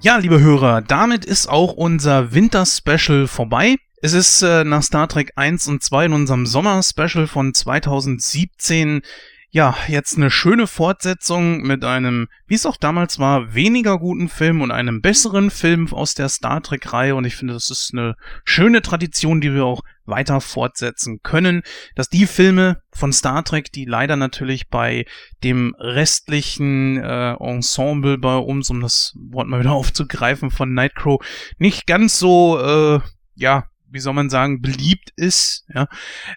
Ja, 0.01 0.19
liebe 0.19 0.39
Hörer, 0.39 0.81
damit 0.81 1.25
ist 1.25 1.49
auch 1.49 1.73
unser 1.73 2.35
Winter-Special 2.35 3.27
vorbei. 3.27 3.75
Es 4.01 4.13
ist 4.13 4.43
äh, 4.43 4.63
nach 4.63 4.85
Star 4.85 5.09
Trek 5.09 5.33
1 5.35 5.67
und 5.67 5.83
2 5.83 6.07
in 6.07 6.13
unserem 6.13 6.47
Sommer-Special 6.47 7.27
von 7.27 7.53
2017 7.53 9.03
ja, 9.51 9.77
jetzt 9.89 10.17
eine 10.17 10.31
schöne 10.31 10.67
Fortsetzung 10.67 11.63
mit 11.63 11.85
einem, 11.85 12.29
wie 12.47 12.55
es 12.55 12.67
auch 12.67 12.77
damals 12.77 13.19
war, 13.19 13.55
weniger 13.55 13.99
guten 13.99 14.29
Film 14.29 14.61
und 14.61 14.71
einem 14.71 15.01
besseren 15.01 15.51
Film 15.51 15.93
aus 15.93 16.15
der 16.15 16.29
Star 16.29 16.63
Trek-Reihe. 16.63 17.15
Und 17.15 17.25
ich 17.25 17.37
finde, 17.37 17.55
das 17.55 17.71
ist 17.71 17.93
eine 17.93 18.17
schöne 18.45 18.83
Tradition, 18.83 19.41
die 19.41 19.55
wir 19.55 19.65
auch 19.65 19.83
weiter 20.05 20.41
fortsetzen 20.41 21.21
können, 21.23 21.63
dass 21.95 22.09
die 22.09 22.27
Filme 22.27 22.83
von 22.93 23.13
Star 23.13 23.45
Trek, 23.45 23.73
die 23.73 23.85
leider 23.85 24.17
natürlich 24.17 24.69
bei 24.69 25.05
dem 25.43 25.75
restlichen 25.79 26.99
äh, 26.99 27.35
Ensemble 27.35 28.19
bei 28.19 28.37
uns, 28.37 28.71
um 28.71 28.81
das 28.81 29.15
Wort 29.31 29.49
mal 29.49 29.61
wieder 29.61 29.73
aufzugreifen, 29.75 30.51
von 30.51 30.75
Nightcrow, 30.75 31.25
nicht 31.59 31.87
ganz 31.87 32.19
so, 32.19 32.59
äh, 32.59 33.01
ja, 33.35 33.65
wie 33.97 34.01
soll 34.01 34.13
man 34.13 34.31
sagen, 34.31 34.61
beliebt 34.61 35.11
ist. 35.17 35.65
Ja, 35.75 35.89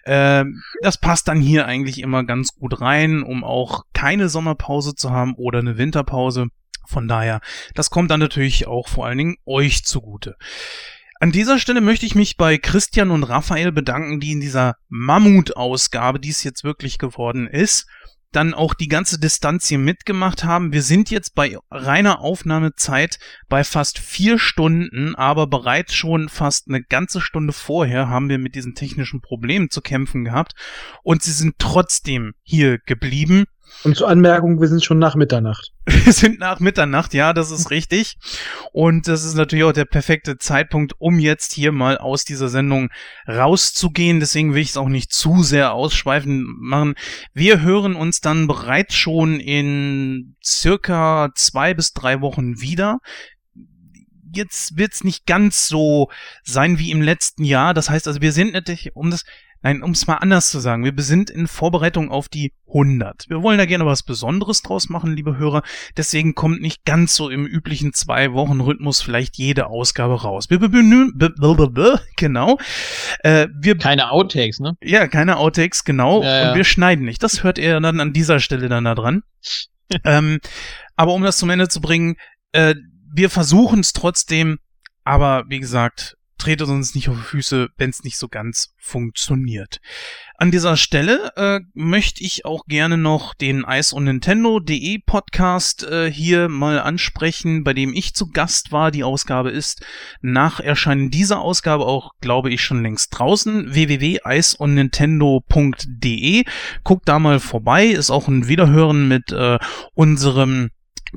äh, 0.04 0.44
das 0.82 0.98
passt 0.98 1.28
dann 1.28 1.40
hier 1.40 1.66
eigentlich 1.66 2.00
immer 2.00 2.24
ganz 2.24 2.54
gut 2.54 2.80
rein, 2.80 3.22
um 3.22 3.44
auch 3.44 3.84
keine 3.92 4.28
Sommerpause 4.28 4.94
zu 4.94 5.10
haben 5.10 5.34
oder 5.34 5.58
eine 5.58 5.78
Winterpause. 5.78 6.46
Von 6.86 7.06
daher, 7.06 7.40
das 7.74 7.90
kommt 7.90 8.10
dann 8.10 8.18
natürlich 8.18 8.66
auch 8.66 8.88
vor 8.88 9.06
allen 9.06 9.18
Dingen 9.18 9.36
euch 9.44 9.84
zugute. 9.84 10.36
An 11.20 11.32
dieser 11.32 11.58
Stelle 11.58 11.82
möchte 11.82 12.06
ich 12.06 12.14
mich 12.14 12.38
bei 12.38 12.56
Christian 12.56 13.10
und 13.10 13.24
Raphael 13.24 13.72
bedanken, 13.72 14.20
die 14.20 14.32
in 14.32 14.40
dieser 14.40 14.76
Mammut-Ausgabe, 14.88 16.18
die 16.18 16.30
es 16.30 16.42
jetzt 16.42 16.64
wirklich 16.64 16.96
geworden 16.96 17.46
ist, 17.46 17.86
dann 18.32 18.54
auch 18.54 18.74
die 18.74 18.88
ganze 18.88 19.18
Distanz 19.18 19.68
hier 19.68 19.78
mitgemacht 19.78 20.44
haben. 20.44 20.72
Wir 20.72 20.82
sind 20.82 21.10
jetzt 21.10 21.34
bei 21.34 21.56
reiner 21.70 22.20
Aufnahmezeit 22.20 23.18
bei 23.48 23.64
fast 23.64 23.98
vier 23.98 24.38
Stunden, 24.38 25.14
aber 25.14 25.46
bereits 25.46 25.94
schon 25.94 26.28
fast 26.28 26.68
eine 26.68 26.82
ganze 26.82 27.20
Stunde 27.20 27.52
vorher 27.52 28.08
haben 28.08 28.28
wir 28.28 28.38
mit 28.38 28.54
diesen 28.54 28.74
technischen 28.74 29.20
Problemen 29.20 29.70
zu 29.70 29.80
kämpfen 29.80 30.24
gehabt 30.24 30.54
und 31.02 31.22
sie 31.22 31.32
sind 31.32 31.56
trotzdem 31.58 32.34
hier 32.42 32.78
geblieben 32.78 33.46
und 33.84 33.96
zur 33.96 34.08
Anmerkung, 34.08 34.60
wir 34.60 34.68
sind 34.68 34.84
schon 34.84 34.98
nach 34.98 35.14
Mitternacht. 35.14 35.72
Wir 35.86 36.12
sind 36.12 36.38
nach 36.38 36.60
Mitternacht, 36.60 37.14
ja, 37.14 37.32
das 37.32 37.50
ist 37.50 37.70
richtig. 37.70 38.16
Und 38.72 39.08
das 39.08 39.24
ist 39.24 39.34
natürlich 39.34 39.64
auch 39.64 39.72
der 39.72 39.86
perfekte 39.86 40.38
Zeitpunkt, 40.38 40.94
um 40.98 41.18
jetzt 41.18 41.52
hier 41.52 41.72
mal 41.72 41.98
aus 41.98 42.24
dieser 42.24 42.48
Sendung 42.48 42.90
rauszugehen. 43.26 44.20
Deswegen 44.20 44.54
will 44.54 44.62
ich 44.62 44.70
es 44.70 44.76
auch 44.76 44.88
nicht 44.88 45.12
zu 45.12 45.42
sehr 45.42 45.72
ausschweifen 45.72 46.44
machen. 46.60 46.94
Wir 47.32 47.60
hören 47.62 47.96
uns 47.96 48.20
dann 48.20 48.46
bereits 48.46 48.94
schon 48.94 49.40
in 49.40 50.36
circa 50.44 51.30
zwei 51.34 51.74
bis 51.74 51.92
drei 51.92 52.20
Wochen 52.20 52.60
wieder 52.60 52.98
jetzt 54.32 54.76
wird's 54.76 55.04
nicht 55.04 55.26
ganz 55.26 55.66
so 55.68 56.08
sein 56.44 56.78
wie 56.78 56.90
im 56.90 57.02
letzten 57.02 57.44
Jahr. 57.44 57.74
Das 57.74 57.90
heißt 57.90 58.06
also, 58.06 58.20
wir 58.20 58.32
sind 58.32 58.52
natürlich, 58.52 58.94
um 58.94 59.10
das, 59.10 59.24
Nein, 59.62 59.82
um 59.82 59.90
es 59.90 60.06
mal 60.06 60.14
anders 60.14 60.50
zu 60.50 60.58
sagen, 60.58 60.84
wir 60.84 60.92
sind 61.02 61.28
in 61.28 61.46
Vorbereitung 61.46 62.10
auf 62.10 62.28
die 62.28 62.52
100. 62.68 63.26
Wir 63.28 63.42
wollen 63.42 63.58
da 63.58 63.66
gerne 63.66 63.84
was 63.84 64.02
Besonderes 64.02 64.62
draus 64.62 64.88
machen, 64.88 65.14
liebe 65.14 65.36
Hörer. 65.36 65.62
Deswegen 65.96 66.34
kommt 66.34 66.62
nicht 66.62 66.84
ganz 66.84 67.14
so 67.14 67.28
im 67.28 67.46
üblichen 67.46 67.92
zwei 67.92 68.32
Wochen 68.32 68.60
Rhythmus 68.60 69.02
vielleicht 69.02 69.36
jede 69.36 69.66
Ausgabe 69.66 70.22
raus. 70.22 70.48
Wir 70.48 70.58
bemühen, 70.58 71.12
genau. 72.16 72.58
Äh, 73.22 73.48
wir, 73.54 73.76
keine 73.76 74.10
Outtakes, 74.10 74.60
ne? 74.60 74.76
Ja, 74.82 75.08
keine 75.08 75.36
Outtakes, 75.36 75.84
genau. 75.84 76.22
Ja, 76.22 76.40
ja. 76.40 76.50
Und 76.50 76.56
wir 76.56 76.64
schneiden 76.64 77.04
nicht. 77.04 77.22
Das 77.22 77.42
hört 77.42 77.58
ihr 77.58 77.80
dann 77.80 78.00
an 78.00 78.12
dieser 78.12 78.40
Stelle 78.40 78.68
dann 78.68 78.84
da 78.84 78.94
dran. 78.94 79.22
ähm, 80.04 80.40
aber 80.96 81.12
um 81.12 81.22
das 81.22 81.36
zum 81.36 81.50
Ende 81.50 81.68
zu 81.68 81.80
bringen, 81.80 82.16
äh, 82.52 82.74
wir 83.12 83.28
versuchen 83.28 83.80
es 83.80 83.92
trotzdem, 83.92 84.58
aber 85.04 85.44
wie 85.48 85.60
gesagt, 85.60 86.16
tretet 86.40 86.68
uns 86.68 86.94
nicht 86.94 87.10
auf 87.10 87.16
die 87.16 87.22
Füße, 87.22 87.68
wenn 87.76 87.90
es 87.90 88.02
nicht 88.02 88.16
so 88.16 88.28
ganz 88.28 88.72
funktioniert. 88.78 89.82
An 90.36 90.50
dieser 90.50 90.78
Stelle 90.78 91.32
äh, 91.36 91.60
möchte 91.74 92.24
ich 92.24 92.46
auch 92.46 92.64
gerne 92.64 92.96
noch 92.96 93.34
den 93.34 93.66
Ice 93.68 93.94
und 93.94 94.04
Nintendo.de 94.04 95.00
Podcast 95.04 95.82
äh, 95.82 96.10
hier 96.10 96.48
mal 96.48 96.80
ansprechen, 96.80 97.62
bei 97.62 97.74
dem 97.74 97.92
ich 97.92 98.14
zu 98.14 98.30
Gast 98.30 98.72
war. 98.72 98.90
Die 98.90 99.04
Ausgabe 99.04 99.50
ist 99.50 99.84
nach 100.22 100.60
Erscheinen 100.60 101.10
dieser 101.10 101.40
Ausgabe 101.40 101.84
auch, 101.84 102.12
glaube 102.22 102.50
ich, 102.50 102.64
schon 102.64 102.82
längst 102.82 103.18
draußen. 103.18 103.74
www.iceundnintendo.de 103.74 106.44
Guckt 106.84 107.06
da 107.06 107.18
mal 107.18 107.38
vorbei. 107.38 107.84
Ist 107.86 108.10
auch 108.10 108.28
ein 108.28 108.48
Wiederhören 108.48 109.08
mit 109.08 109.30
äh, 109.30 109.58
unserem 109.92 110.70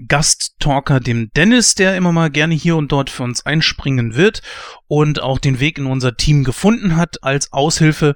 Gasttalker, 0.07 0.99
dem 0.99 1.29
Dennis, 1.35 1.75
der 1.75 1.95
immer 1.95 2.11
mal 2.11 2.29
gerne 2.29 2.55
hier 2.55 2.75
und 2.75 2.91
dort 2.91 3.09
für 3.09 3.23
uns 3.23 3.45
einspringen 3.45 4.15
wird 4.15 4.41
und 4.87 5.21
auch 5.21 5.39
den 5.39 5.59
Weg 5.59 5.77
in 5.77 5.85
unser 5.85 6.15
Team 6.15 6.43
gefunden 6.43 6.95
hat 6.95 7.23
als 7.23 7.51
Aushilfe. 7.53 8.15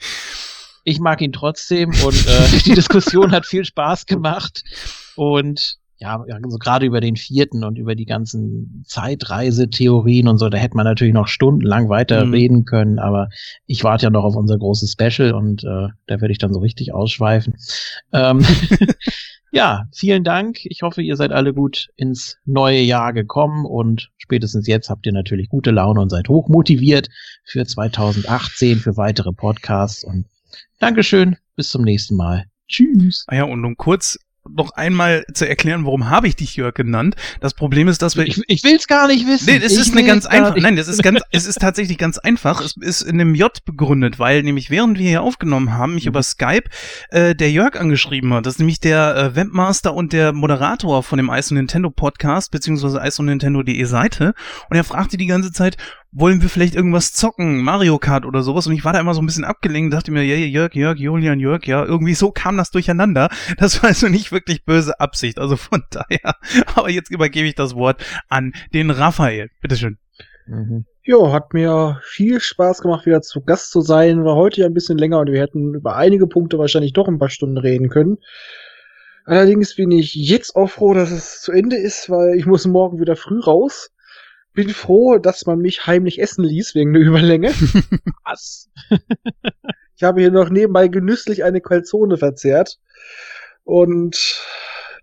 Ich 0.86 1.00
mag 1.00 1.22
ihn 1.22 1.34
trotzdem 1.34 1.90
und 1.90 2.28
äh, 2.28 2.60
die 2.64 2.74
Diskussion 2.74 3.32
hat 3.32 3.46
viel 3.46 3.66
Spaß 3.66 4.06
gemacht. 4.06 4.64
Und 5.16 5.78
ja, 6.00 6.24
also 6.44 6.58
gerade 6.58 6.86
über 6.86 7.02
den 7.02 7.18
vierten 7.18 7.66
und 7.66 7.78
über 7.78 7.94
die 7.94 8.06
ganzen 8.06 8.84
Zeitreisetheorien 8.88 10.30
und 10.30 10.38
so, 10.38 10.48
da 10.48 10.58
hätte 10.58 10.78
man 10.78 10.86
natürlich 10.86 11.14
noch 11.14 11.28
stundenlang 11.28 11.90
weiter 11.90 12.26
mhm. 12.26 12.34
reden 12.34 12.66
können, 12.66 13.00
aber 13.00 13.30
ich 13.66 13.84
warte 13.84 14.06
ja 14.06 14.10
noch 14.10 14.24
auf 14.24 14.36
unser 14.36 14.58
großes 14.58 14.94
Special 14.94 15.34
und 15.34 15.64
äh, 15.66 15.88
da 16.08 16.22
werde 16.22 16.32
ich 16.32 16.38
dann 16.38 16.54
so 16.54 16.62
richtig 16.62 16.94
ausschweifen. 16.94 17.56
Ähm, 18.14 18.46
ja, 19.52 19.88
vielen 19.92 20.24
Dank. 20.24 20.60
Ich 20.64 20.84
hoffe, 20.84 21.02
ihr 21.02 21.18
seid 21.18 21.34
alle 21.34 21.54
gut 21.54 21.90
ins 21.98 22.38
neue 22.46 22.80
Jahr 22.80 23.12
gekommen 23.12 23.66
und 23.66 24.10
spätestens 24.18 24.68
jetzt 24.68 24.90
habt 24.90 25.06
ihr 25.06 25.12
natürlich 25.12 25.50
gute 25.50 25.72
Laune 25.72 26.00
und 26.00 26.10
seid 26.10 26.30
hochmotiviert 26.30 27.10
für 27.44 27.66
2018, 27.66 28.78
für 28.78 28.96
weitere 28.96 29.34
Podcasts 29.34 30.06
und 30.06 30.28
Dankeschön, 30.80 31.36
bis 31.58 31.72
zum 31.72 31.84
nächsten 31.84 32.16
Mal. 32.16 32.46
Tschüss. 32.70 33.26
Ah 33.28 33.36
ja, 33.36 33.44
und 33.44 33.66
um 33.66 33.76
kurz 33.76 34.18
noch 34.48 34.72
einmal 34.72 35.26
zu 35.34 35.48
erklären, 35.48 35.86
warum 35.86 36.10
habe 36.10 36.28
ich 36.28 36.36
dich 36.36 36.56
Jörg 36.56 36.74
genannt. 36.74 37.16
Das 37.40 37.54
Problem 37.54 37.88
ist, 37.88 38.02
dass 38.02 38.16
wir. 38.16 38.26
Ich, 38.26 38.42
ich 38.48 38.64
will 38.64 38.76
es 38.76 38.88
gar 38.88 39.08
nicht 39.08 39.28
wissen. 39.28 39.46
Nee, 39.46 39.62
es 39.64 39.78
ist 39.78 39.92
eine 39.92 40.04
ganz 40.04 40.26
einfach. 40.26 40.56
Nein, 40.56 40.76
das 40.76 40.88
ist 40.88 41.04
ganz, 41.04 41.22
es 41.32 41.46
ist 41.46 41.60
tatsächlich 41.60 41.98
ganz 41.98 42.18
einfach. 42.18 42.62
Es 42.62 42.76
ist 42.78 43.02
in 43.02 43.20
einem 43.20 43.36
J 43.36 43.52
begründet, 43.66 44.20
weil 44.20 44.44
nämlich 44.44 44.70
während 44.70 44.98
wir 44.98 45.08
hier 45.08 45.22
aufgenommen 45.22 45.74
haben, 45.74 45.96
mich 45.96 46.06
mhm. 46.06 46.10
über 46.10 46.24
Skype 46.24 46.70
äh, 47.10 47.36
der 47.36 47.52
Jörg 47.52 47.76
angeschrieben 47.80 48.34
hat. 48.34 48.46
Das 48.46 48.56
ist 48.56 48.60
nämlich 48.60 48.80
der 48.80 49.16
äh, 49.16 49.36
Webmaster 49.36 49.94
und 49.94 50.14
der 50.14 50.34
Moderator 50.34 51.04
von 51.04 51.18
dem 51.18 51.30
Ice 51.30 51.54
Nintendo 51.54 51.90
Podcast, 51.90 52.52
beziehungsweise 52.52 53.02
Ice 53.04 53.22
Nintendo.de 53.24 53.84
Seite. 53.84 54.34
Und 54.70 54.78
er 54.78 54.84
fragte 54.84 55.18
die 55.18 55.28
ganze 55.28 55.52
Zeit, 55.52 55.78
wollen 56.12 56.42
wir 56.42 56.50
vielleicht 56.50 56.76
irgendwas 56.76 57.14
zocken, 57.14 57.62
Mario 57.62 58.00
Kart 58.00 58.26
oder 58.26 58.42
sowas. 58.42 58.66
Und 58.68 58.74
ich 58.74 58.84
war 58.84 58.94
da 58.94 59.00
immer 59.00 59.14
so 59.14 59.22
ein 59.22 59.26
bisschen 59.26 59.44
abgelenkt, 59.46 59.94
dachte 59.94 60.12
mir, 60.12 60.24
ja, 60.24 60.36
Jörg, 60.36 60.74
Jörg, 60.74 60.98
Julian, 60.98 61.40
Jörg, 61.40 61.66
ja, 61.66 61.86
irgendwie 61.86 62.16
so 62.16 62.32
kam 62.32 62.58
das 62.58 62.72
durcheinander. 62.72 63.30
Das 63.58 63.82
war 63.82 63.90
also 63.90 64.08
nicht 64.08 64.32
wirklich 64.32 64.66
böse 64.66 65.00
Absicht. 65.00 65.38
Also 65.38 65.56
von 65.56 65.84
daher, 65.92 66.36
aber 66.76 66.90
jetzt 66.90 67.12
übergebe 67.12 67.48
ich 67.48 67.56
das 67.56 67.76
Wort 67.76 68.04
an 68.28 68.54
den 68.74 68.90
Raphael. 68.90 69.50
Bitteschön. 69.62 69.98
Mhm. 70.48 70.86
Jo, 71.04 71.32
hat 71.32 71.54
mir 71.54 72.02
viel 72.04 72.40
Spaß 72.40 72.82
gemacht, 72.82 73.06
wieder 73.06 73.22
zu 73.22 73.42
Gast 73.42 73.72
zu 73.72 73.82
sein. 73.82 74.26
War 74.26 74.36
heute 74.36 74.62
ja 74.62 74.68
ein 74.68 74.74
bisschen 74.74 74.98
länger 74.98 75.20
und 75.20 75.32
wir 75.32 75.42
hätten 75.42 75.74
über 75.74 75.96
einige 75.96 76.28
Punkte 76.28 76.58
wahrscheinlich 76.58 76.94
doch 76.94 77.08
ein 77.08 77.20
paar 77.20 77.30
Stunden 77.30 77.58
reden 77.58 77.90
können. 77.90 78.18
Allerdings 79.26 79.76
bin 79.76 79.92
ich 79.92 80.16
jetzt 80.16 80.56
auch 80.56 80.70
froh, 80.70 80.94
dass 80.94 81.12
es 81.12 81.42
zu 81.42 81.52
Ende 81.52 81.78
ist, 81.78 82.10
weil 82.10 82.36
ich 82.36 82.48
muss 82.48 82.66
morgen 82.66 83.00
wieder 83.00 83.16
früh 83.16 83.40
raus 83.40 83.92
bin 84.54 84.70
froh, 84.70 85.18
dass 85.18 85.46
man 85.46 85.60
mich 85.60 85.88
heimlich 85.88 86.22
essen 86.22 86.44
ließ 86.44 86.76
wegen 86.76 86.94
der 86.94 87.02
Überlänge. 87.02 87.50
Was? 88.26 88.70
ich 89.96 90.04
habe 90.04 90.22
hier 90.22 90.32
noch 90.32 90.50
nebenbei 90.50 90.88
genüsslich 90.88 91.44
eine 91.44 91.62
Calzone 91.62 92.18
verzehrt. 92.18 92.80
Und 93.64 94.42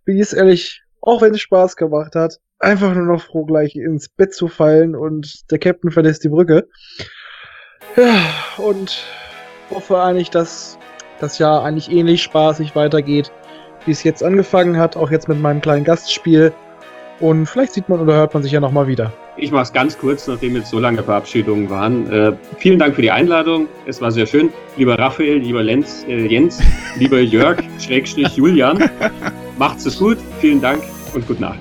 bin 0.04 0.18
jetzt 0.18 0.34
ehrlich, 0.34 0.82
auch 1.00 1.22
wenn 1.22 1.34
es 1.34 1.40
Spaß 1.40 1.76
gemacht 1.76 2.14
hat, 2.14 2.40
einfach 2.58 2.94
nur 2.94 3.04
noch 3.04 3.22
froh, 3.22 3.44
gleich 3.44 3.76
ins 3.76 4.08
Bett 4.08 4.34
zu 4.34 4.48
fallen 4.48 4.96
und 4.96 5.50
der 5.50 5.58
Captain 5.58 5.90
verlässt 5.90 6.24
die 6.24 6.28
Brücke. 6.28 6.68
Ja, 7.96 8.18
und 8.58 9.04
hoffe 9.70 10.00
eigentlich, 10.02 10.30
dass 10.30 10.78
das 11.20 11.38
Jahr 11.38 11.64
eigentlich 11.64 11.90
ähnlich 11.90 12.22
spaßig 12.22 12.74
weitergeht, 12.76 13.32
wie 13.84 13.92
es 13.92 14.02
jetzt 14.02 14.22
angefangen 14.22 14.78
hat, 14.78 14.96
auch 14.96 15.10
jetzt 15.10 15.28
mit 15.28 15.40
meinem 15.40 15.60
kleinen 15.60 15.84
Gastspiel. 15.84 16.52
Und 17.20 17.46
vielleicht 17.46 17.72
sieht 17.72 17.88
man 17.88 18.00
oder 18.00 18.14
hört 18.14 18.34
man 18.34 18.42
sich 18.42 18.52
ja 18.52 18.60
nochmal 18.60 18.86
wieder. 18.86 19.12
Ich 19.38 19.50
mache 19.50 19.64
es 19.64 19.72
ganz 19.72 19.98
kurz, 19.98 20.26
nachdem 20.26 20.56
jetzt 20.56 20.70
so 20.70 20.78
lange 20.78 21.02
Verabschiedungen 21.02 21.68
waren. 21.68 22.10
Äh, 22.10 22.32
vielen 22.58 22.78
Dank 22.78 22.94
für 22.94 23.02
die 23.02 23.10
Einladung. 23.10 23.68
Es 23.86 24.00
war 24.00 24.10
sehr 24.10 24.26
schön. 24.26 24.50
Lieber 24.76 24.98
Raphael, 24.98 25.38
lieber 25.38 25.62
Lenz, 25.62 26.04
äh, 26.08 26.26
Jens, 26.26 26.60
lieber 26.98 27.20
Jörg, 27.20 27.58
Schrägstrich 27.78 28.36
Julian. 28.36 28.90
Macht's 29.58 29.86
es 29.86 29.98
gut. 29.98 30.18
Vielen 30.40 30.60
Dank 30.60 30.82
und 31.14 31.26
gute 31.26 31.42
Nacht. 31.42 31.58